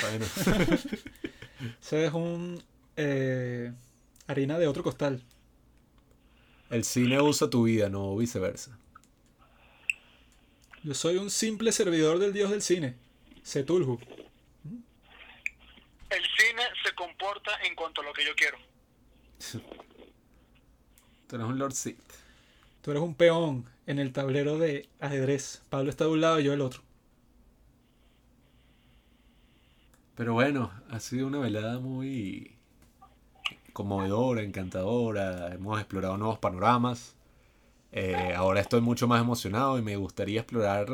Bueno, 0.00 0.26
Ese 1.80 2.06
es 2.06 2.12
un 2.12 2.62
eh, 2.96 3.72
harina 4.26 4.58
de 4.58 4.66
otro 4.66 4.82
costal. 4.82 5.22
El 6.70 6.84
cine 6.84 7.20
usa 7.20 7.50
tu 7.50 7.64
vida, 7.64 7.88
no 7.88 8.16
viceversa. 8.16 8.78
Yo 10.82 10.94
soy 10.94 11.16
un 11.16 11.30
simple 11.30 11.70
servidor 11.70 12.18
del 12.18 12.32
dios 12.32 12.50
del 12.50 12.62
cine, 12.62 12.96
Setulhu. 13.42 14.00
El 16.10 16.22
cine 16.36 16.62
se 16.84 16.94
comporta 16.94 17.52
en 17.64 17.74
cuanto 17.74 18.00
a 18.00 18.04
lo 18.04 18.12
que 18.12 18.24
yo 18.24 18.34
quiero. 18.34 18.58
Tú 21.28 21.36
eres 21.36 21.46
un 21.46 21.58
Lord 21.58 21.72
Sith. 21.72 21.98
Tú 22.82 22.90
eres 22.90 23.02
un 23.02 23.14
peón 23.14 23.64
en 23.86 23.98
el 23.98 24.12
tablero 24.12 24.58
de 24.58 24.88
ajedrez. 25.00 25.62
Pablo 25.70 25.90
está 25.90 26.04
de 26.04 26.10
un 26.10 26.20
lado 26.20 26.40
y 26.40 26.44
yo 26.44 26.50
del 26.50 26.60
otro. 26.60 26.82
Pero 30.16 30.34
bueno, 30.34 30.72
ha 30.90 31.00
sido 31.00 31.26
una 31.26 31.38
velada 31.38 31.78
muy 31.78 32.51
conmovedora, 33.72 34.42
encantadora. 34.42 35.52
Hemos 35.54 35.78
explorado 35.80 36.16
nuevos 36.16 36.38
panoramas. 36.38 37.14
Eh, 37.92 38.32
ahora 38.36 38.60
estoy 38.60 38.80
mucho 38.80 39.06
más 39.06 39.20
emocionado 39.20 39.78
y 39.78 39.82
me 39.82 39.96
gustaría 39.96 40.40
explorar 40.40 40.86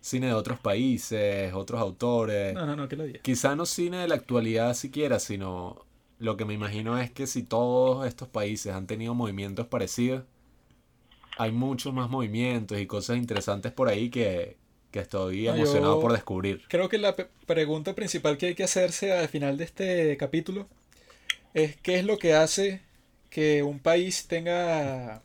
cine 0.00 0.28
de 0.28 0.32
otros 0.34 0.58
países, 0.58 1.52
otros 1.54 1.80
autores. 1.80 2.54
No, 2.54 2.66
no, 2.66 2.74
no, 2.76 2.88
que 2.88 2.96
lo 2.96 3.04
diga. 3.04 3.20
Quizá 3.20 3.54
no 3.54 3.66
cine 3.66 3.98
de 3.98 4.08
la 4.08 4.14
actualidad 4.16 4.74
siquiera, 4.74 5.18
sino 5.20 5.84
lo 6.18 6.36
que 6.36 6.44
me 6.44 6.54
imagino 6.54 6.98
es 6.98 7.10
que 7.10 7.26
si 7.26 7.42
todos 7.42 8.06
estos 8.06 8.28
países 8.28 8.72
han 8.74 8.86
tenido 8.86 9.14
movimientos 9.14 9.66
parecidos, 9.66 10.24
hay 11.38 11.52
muchos 11.52 11.94
más 11.94 12.10
movimientos 12.10 12.78
y 12.78 12.86
cosas 12.86 13.16
interesantes 13.16 13.72
por 13.72 13.88
ahí 13.88 14.10
que, 14.10 14.56
que 14.90 14.98
estoy 14.98 15.44
yo- 15.44 15.54
emocionado 15.54 16.00
por 16.00 16.12
descubrir. 16.12 16.62
Creo 16.68 16.88
que 16.88 16.98
la 16.98 17.14
pregunta 17.46 17.94
principal 17.94 18.36
que 18.36 18.46
hay 18.46 18.54
que 18.54 18.64
hacerse 18.64 19.12
al 19.12 19.28
final 19.28 19.56
de 19.56 19.64
este 19.64 20.16
capítulo 20.16 20.68
es 21.54 21.76
qué 21.76 21.98
es 21.98 22.04
lo 22.04 22.18
que 22.18 22.34
hace 22.34 22.82
que 23.28 23.62
un 23.62 23.78
país 23.78 24.26
tenga 24.26 25.22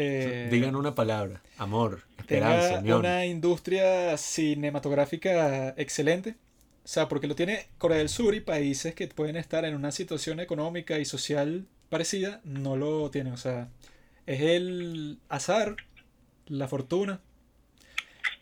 eh, 0.00 0.48
Digan 0.50 0.76
una 0.76 0.94
palabra, 0.94 1.42
amor, 1.56 2.02
esperanza, 2.18 2.68
tenga 2.68 2.80
unión. 2.80 3.00
una 3.00 3.26
industria 3.26 4.16
cinematográfica 4.16 5.74
excelente. 5.76 6.36
O 6.84 6.88
sea, 6.88 7.08
porque 7.08 7.26
lo 7.26 7.34
tiene 7.34 7.66
Corea 7.78 7.98
del 7.98 8.08
Sur 8.08 8.34
y 8.36 8.40
países 8.40 8.94
que 8.94 9.08
pueden 9.08 9.36
estar 9.36 9.64
en 9.64 9.74
una 9.74 9.90
situación 9.90 10.38
económica 10.38 11.00
y 11.00 11.04
social 11.04 11.66
parecida, 11.88 12.40
no 12.44 12.76
lo 12.76 13.10
tienen. 13.10 13.32
O 13.32 13.36
sea, 13.36 13.68
es 14.26 14.40
el 14.40 15.18
azar, 15.28 15.76
la 16.46 16.68
fortuna, 16.68 17.20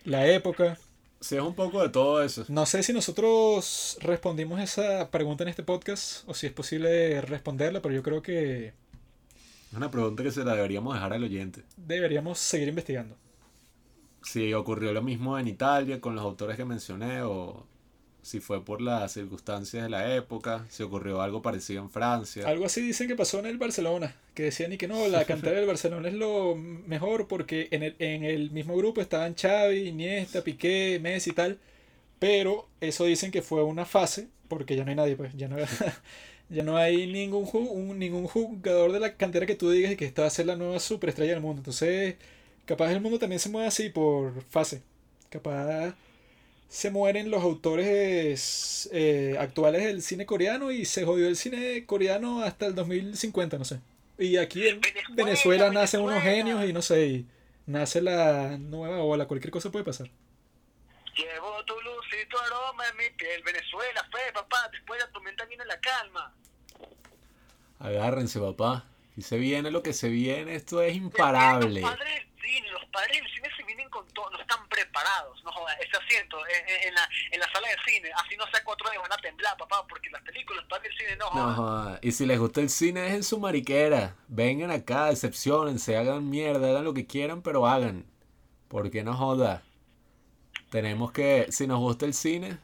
la 0.04 0.26
época. 0.26 0.78
Sí, 1.20 1.34
es 1.36 1.42
un 1.42 1.54
poco 1.54 1.82
de 1.82 1.88
todo 1.88 2.22
eso. 2.22 2.44
No 2.48 2.66
sé 2.66 2.82
si 2.82 2.92
nosotros 2.92 3.96
respondimos 4.00 4.60
esa 4.60 5.10
pregunta 5.10 5.44
en 5.44 5.48
este 5.48 5.62
podcast 5.62 6.28
o 6.28 6.34
si 6.34 6.46
es 6.46 6.52
posible 6.52 7.20
responderla, 7.22 7.80
pero 7.80 7.94
yo 7.94 8.02
creo 8.02 8.22
que 8.22 8.68
Es 9.70 9.72
una 9.76 9.90
pregunta 9.90 10.22
que 10.22 10.30
se 10.30 10.44
la 10.44 10.54
deberíamos 10.54 10.94
dejar 10.94 11.12
al 11.14 11.24
oyente. 11.24 11.62
deberíamos 11.76 12.38
seguir 12.38 12.68
investigando. 12.68 13.16
Si 14.22 14.52
ocurrió 14.54 14.92
lo 14.92 15.02
mismo 15.02 15.38
en 15.38 15.48
Italia 15.48 16.00
con 16.00 16.14
los 16.16 16.24
autores 16.24 16.56
que 16.56 16.64
mencioné 16.64 17.22
o 17.22 17.66
si 18.26 18.40
fue 18.40 18.64
por 18.64 18.80
las 18.82 19.12
circunstancias 19.12 19.84
de 19.84 19.88
la 19.90 20.14
época, 20.16 20.66
si 20.70 20.82
ocurrió 20.82 21.22
algo 21.22 21.42
parecido 21.42 21.82
en 21.82 21.90
Francia. 21.90 22.46
Algo 22.48 22.66
así 22.66 22.80
dicen 22.82 23.08
que 23.08 23.14
pasó 23.16 23.38
en 23.38 23.46
el 23.46 23.58
Barcelona, 23.58 24.16
que 24.34 24.44
decían 24.44 24.72
y 24.72 24.78
que 24.78 24.88
no, 24.88 25.06
la 25.08 25.24
cantera 25.30 25.56
del 25.58 25.66
Barcelona 25.66 26.08
es 26.08 26.14
lo 26.14 26.54
mejor 26.56 27.28
porque 27.28 27.68
en 27.70 27.82
el, 27.84 27.96
en 27.98 28.24
el 28.24 28.50
mismo 28.50 28.76
grupo 28.76 29.00
estaban 29.00 29.34
Xavi, 29.34 29.88
Iniesta, 29.88 30.42
Piqué, 30.42 30.98
Messi 31.00 31.30
y 31.30 31.34
tal, 31.34 31.58
pero 32.18 32.68
eso 32.80 33.04
dicen 33.04 33.30
que 33.30 33.42
fue 33.42 33.62
una 33.62 33.84
fase 33.86 34.28
porque 34.48 34.76
ya 34.76 34.84
no 34.84 34.90
hay 34.90 34.96
nadie, 34.96 35.16
pues 35.16 35.32
ya 35.36 35.48
no, 35.48 35.56
ya 36.48 36.62
no 36.62 36.76
hay 36.76 37.06
ningún, 37.06 37.48
un- 37.52 37.98
ningún 37.98 38.26
jugador 38.26 38.92
de 38.92 39.00
la 39.00 39.16
cantera 39.16 39.46
que 39.46 39.54
tú 39.56 39.70
digas 39.70 39.92
y 39.92 39.96
que 39.96 40.04
esta 40.06 40.22
va 40.22 40.28
a 40.28 40.30
ser 40.30 40.46
la 40.46 40.56
nueva 40.56 40.78
superestrella 40.80 41.32
del 41.32 41.42
mundo. 41.42 41.60
Entonces, 41.60 42.16
capaz 42.64 42.92
el 42.92 43.00
mundo 43.00 43.18
también 43.18 43.40
se 43.40 43.48
mueve 43.48 43.68
así 43.68 43.88
por 43.90 44.42
fase. 44.44 44.82
Capaz 45.30 45.94
se 46.68 46.90
mueren 46.90 47.30
los 47.30 47.42
autores 47.42 48.88
eh, 48.92 49.36
actuales 49.38 49.84
del 49.84 50.02
cine 50.02 50.26
coreano 50.26 50.70
y 50.70 50.84
se 50.84 51.04
jodió 51.04 51.28
el 51.28 51.36
cine 51.36 51.86
coreano 51.86 52.42
hasta 52.42 52.66
el 52.66 52.74
2050, 52.74 53.58
no 53.58 53.64
sé. 53.64 53.80
Y 54.18 54.36
aquí 54.36 54.66
en 54.66 54.80
Venezuela, 54.80 55.24
Venezuela 55.24 55.70
nacen 55.70 56.00
unos 56.00 56.22
genios 56.22 56.64
y 56.64 56.72
no 56.72 56.82
sé, 56.82 57.06
y 57.06 57.26
nace 57.66 58.00
la 58.00 58.56
nueva 58.58 59.02
ola, 59.02 59.26
cualquier 59.26 59.50
cosa 59.50 59.70
puede 59.70 59.84
pasar. 59.84 60.08
Llevo 61.16 61.64
tu 61.64 61.74
luz 61.80 62.06
y 62.22 62.28
tu 62.28 62.36
aroma 62.38 62.84
en 62.90 62.96
mi 62.98 63.10
piel. 63.16 63.42
Venezuela 63.42 64.06
fue, 64.10 64.20
papá. 64.34 64.68
Después 64.70 65.00
de 65.00 65.06
la 65.06 65.12
tormenta 65.12 65.44
viene 65.46 65.64
la 65.64 65.80
calma. 65.80 66.34
Agárrense, 67.78 68.38
papá. 68.38 68.84
Si 69.14 69.22
se 69.22 69.38
viene 69.38 69.70
lo 69.70 69.82
que 69.82 69.94
se 69.94 70.10
viene, 70.10 70.54
esto 70.54 70.82
es 70.82 70.94
imparable. 70.94 71.82
Los 72.72 72.84
padres 72.86 73.20
del 73.22 73.30
cine 73.32 73.48
se 73.56 73.62
vienen 73.64 73.88
con 73.90 74.06
todo, 74.08 74.30
no 74.30 74.40
están 74.40 74.68
preparados. 74.68 75.42
No 75.44 75.52
jodas, 75.52 75.76
ese 75.80 75.96
asiento 75.96 76.38
en, 76.46 76.68
en- 76.68 76.88
en 76.88 76.94
la, 76.94 77.08
en 77.32 77.40
la 77.40 77.50
sala 77.52 77.68
de 77.68 77.76
cine, 77.92 78.10
así 78.16 78.36
no 78.36 78.44
sea 78.48 78.62
cuatro 78.64 78.90
días 78.90 79.02
van 79.02 79.12
a 79.12 79.16
temblar, 79.22 79.56
papá, 79.56 79.86
porque 79.88 80.10
las 80.10 80.22
películas, 80.22 80.62
los 80.62 80.70
padres 80.70 80.90
del 80.90 80.98
cine 80.98 81.16
no 81.16 81.24
No, 81.26 81.30
jodas. 81.30 81.56
joda. 81.56 81.98
y 82.02 82.12
si 82.12 82.26
les 82.26 82.38
gusta 82.38 82.60
el 82.60 82.70
cine, 82.70 83.00
dejen 83.00 83.22
su 83.24 83.38
mariquera. 83.38 84.16
Vengan 84.28 84.70
acá, 84.70 85.06
decepcionense, 85.06 85.96
hagan 85.96 86.28
mierda, 86.30 86.68
hagan 86.70 86.84
lo 86.84 86.94
que 86.94 87.06
quieran, 87.06 87.42
pero 87.42 87.66
hagan. 87.66 88.04
Porque 88.68 89.02
no 89.04 89.14
joda. 89.16 89.62
Tenemos 90.70 91.12
que, 91.12 91.46
si 91.50 91.66
nos 91.66 91.78
gusta 91.78 92.04
el 92.06 92.14
cine, 92.14 92.58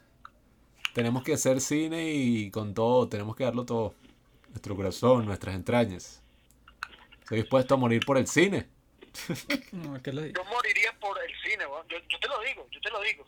tenemos 0.93 1.23
que 1.23 1.35
hacer 1.35 1.61
cine 1.61 2.11
y 2.13 2.51
con 2.51 2.75
todo, 2.75 3.09
tenemos 3.09 3.37
que 3.37 3.45
darlo 3.45 3.65
todo. 3.65 3.95
Nuestro 4.51 4.77
corazón, 4.77 5.25
nuestras 5.25 5.55
entrañas. 5.55 6.23
Estoy 7.21 7.39
dispuesto 7.41 7.75
a 7.75 7.77
morir 7.79 8.05
por 8.05 8.19
el 8.19 8.27
cine. 8.27 8.69
No, 9.73 10.01
¿qué 10.03 10.13
le 10.13 10.25
digo? 10.29 10.43
Yo 10.43 10.51
moriría 10.51 10.93
por 10.99 11.19
el 11.23 11.33
cine, 11.43 11.67
weón. 11.67 11.87
yo, 11.89 11.97
yo 12.09 12.19
te 12.19 12.29
lo 12.29 12.41
digo, 12.41 12.69
yo 12.71 12.81
te 12.81 12.91
lo 12.91 13.01
digo. 13.03 13.25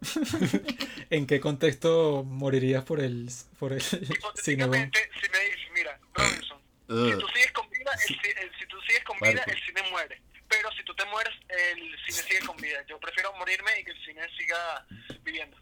¿En 1.10 1.26
qué 1.26 1.40
contexto 1.40 2.24
morirías 2.24 2.84
por 2.84 3.00
el, 3.00 3.30
por 3.58 3.72
el 3.72 3.80
cine? 3.82 4.02
weón? 4.06 4.18
Hipotéticamente, 4.18 5.10
si 5.22 5.30
me 5.30 5.38
dices, 5.40 5.70
mira, 5.74 5.98
Robinson, 6.14 6.58
si 6.88 7.18
tú 7.18 7.26
sigues 7.34 7.52
con 7.52 7.70
vida, 7.70 7.90
el, 8.08 8.14
el- 8.44 8.50
si 8.58 8.66
tú 8.66 8.76
sigues 8.86 9.04
con 9.04 9.18
vida, 9.20 9.42
el 9.46 9.62
cine 9.64 9.82
muere. 9.90 10.20
Pero 10.48 10.70
si 10.72 10.84
tú 10.84 10.94
te 10.94 11.04
mueres, 11.06 11.32
el 11.48 11.78
cine 12.06 12.28
sigue 12.28 12.40
con 12.46 12.56
vida. 12.58 12.84
Yo 12.86 13.00
prefiero 13.00 13.32
morirme 13.38 13.70
y 13.80 13.84
que 13.84 13.90
el 13.92 14.04
cine 14.04 14.22
siga 14.38 14.86
viviendo. 15.24 15.56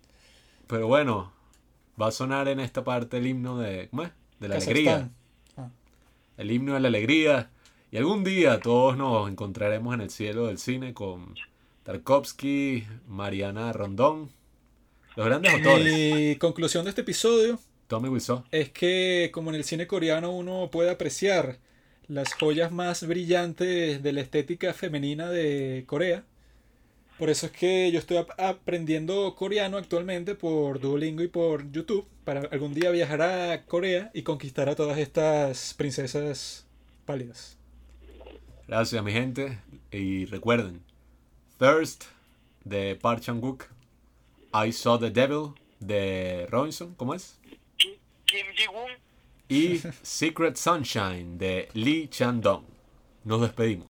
Pero 0.67 0.87
bueno, 0.89 1.33
va 2.01 2.09
a 2.09 2.11
sonar 2.11 2.49
en 2.49 2.61
esta 2.61 2.83
parte 2.85 3.19
el 3.19 3.27
himno 3.27 3.59
de, 3.59 3.89
¿cómo 3.91 4.03
es? 4.05 4.11
De 4.41 4.49
la 4.49 4.57
alegría. 4.57 5.09
Ah, 5.57 5.69
el 6.37 6.51
himno 6.51 6.75
de 6.75 6.81
la 6.81 6.89
alegría. 6.89 7.51
Y 7.93 7.99
algún 7.99 8.25
día 8.25 8.59
todos 8.59 8.97
nos 8.97 9.29
encontraremos 9.31 9.95
en 9.95 10.01
el 10.01 10.09
cielo 10.11 10.47
del 10.47 10.57
cine 10.59 10.95
con 10.95 11.35
Tarkovsky, 11.83 12.87
Mariana 13.07 13.71
Rondón, 13.73 14.31
los 15.15 15.27
grandes 15.27 15.53
autores. 15.53 15.93
Mi 15.93 16.37
conclusión 16.37 16.85
de 16.85 16.89
este 16.89 17.03
episodio 17.03 17.59
Tommy 17.89 18.09
Wiseau. 18.09 18.45
es 18.51 18.71
que 18.71 19.31
como 19.33 19.51
en 19.51 19.57
el 19.57 19.65
cine 19.65 19.87
coreano 19.87 20.33
uno 20.33 20.71
puede 20.73 20.89
apreciar 20.91 21.59
las 22.09 22.33
joyas 22.33 22.73
más 22.73 23.07
brillantes 23.07 24.03
de 24.03 24.13
la 24.13 24.23
estética 24.23 24.73
femenina 24.73 25.29
de 25.29 25.85
Corea. 25.87 26.25
Por 27.19 27.29
eso 27.29 27.45
es 27.45 27.53
que 27.53 27.93
yo 27.93 27.99
estoy 27.99 28.17
ap- 28.17 28.41
aprendiendo 28.41 29.35
coreano 29.35 29.77
actualmente 29.77 30.35
por 30.35 30.81
Duolingo 30.81 31.23
y 31.23 31.29
por 31.29 31.71
YouTube 31.71 32.07
para 32.25 32.41
algún 32.51 32.73
día 32.73 32.91
viajar 32.91 33.21
a 33.21 33.67
Corea 33.67 34.11
y 34.15 34.23
conquistar 34.23 34.71
a 34.71 34.77
todas 34.77 34.97
estas 34.97 35.75
princesas 35.75 36.67
pálidas. 37.05 37.59
Gracias, 38.73 39.05
mi 39.05 39.13
gente. 39.13 39.59
Y 39.91 40.25
recuerden, 40.25 40.83
Thirst 41.59 42.05
de 42.65 42.97
Park 42.97 43.21
Chan-wook, 43.21 43.65
I 44.55 44.73
Saw 44.73 44.99
the 44.99 45.11
Devil 45.11 45.53
de 45.79 46.47
Robinson, 46.51 46.95
¿cómo 46.95 47.13
es? 47.13 47.39
Kim, 47.77 48.47
Ji-woon 48.57 48.93
Y 49.51 49.79
Secret 50.01 50.57
Sunshine 50.57 51.37
de 51.37 51.69
Lee 51.75 52.09
Chan-dong. 52.09 52.65
Nos 53.25 53.43
despedimos. 53.43 53.81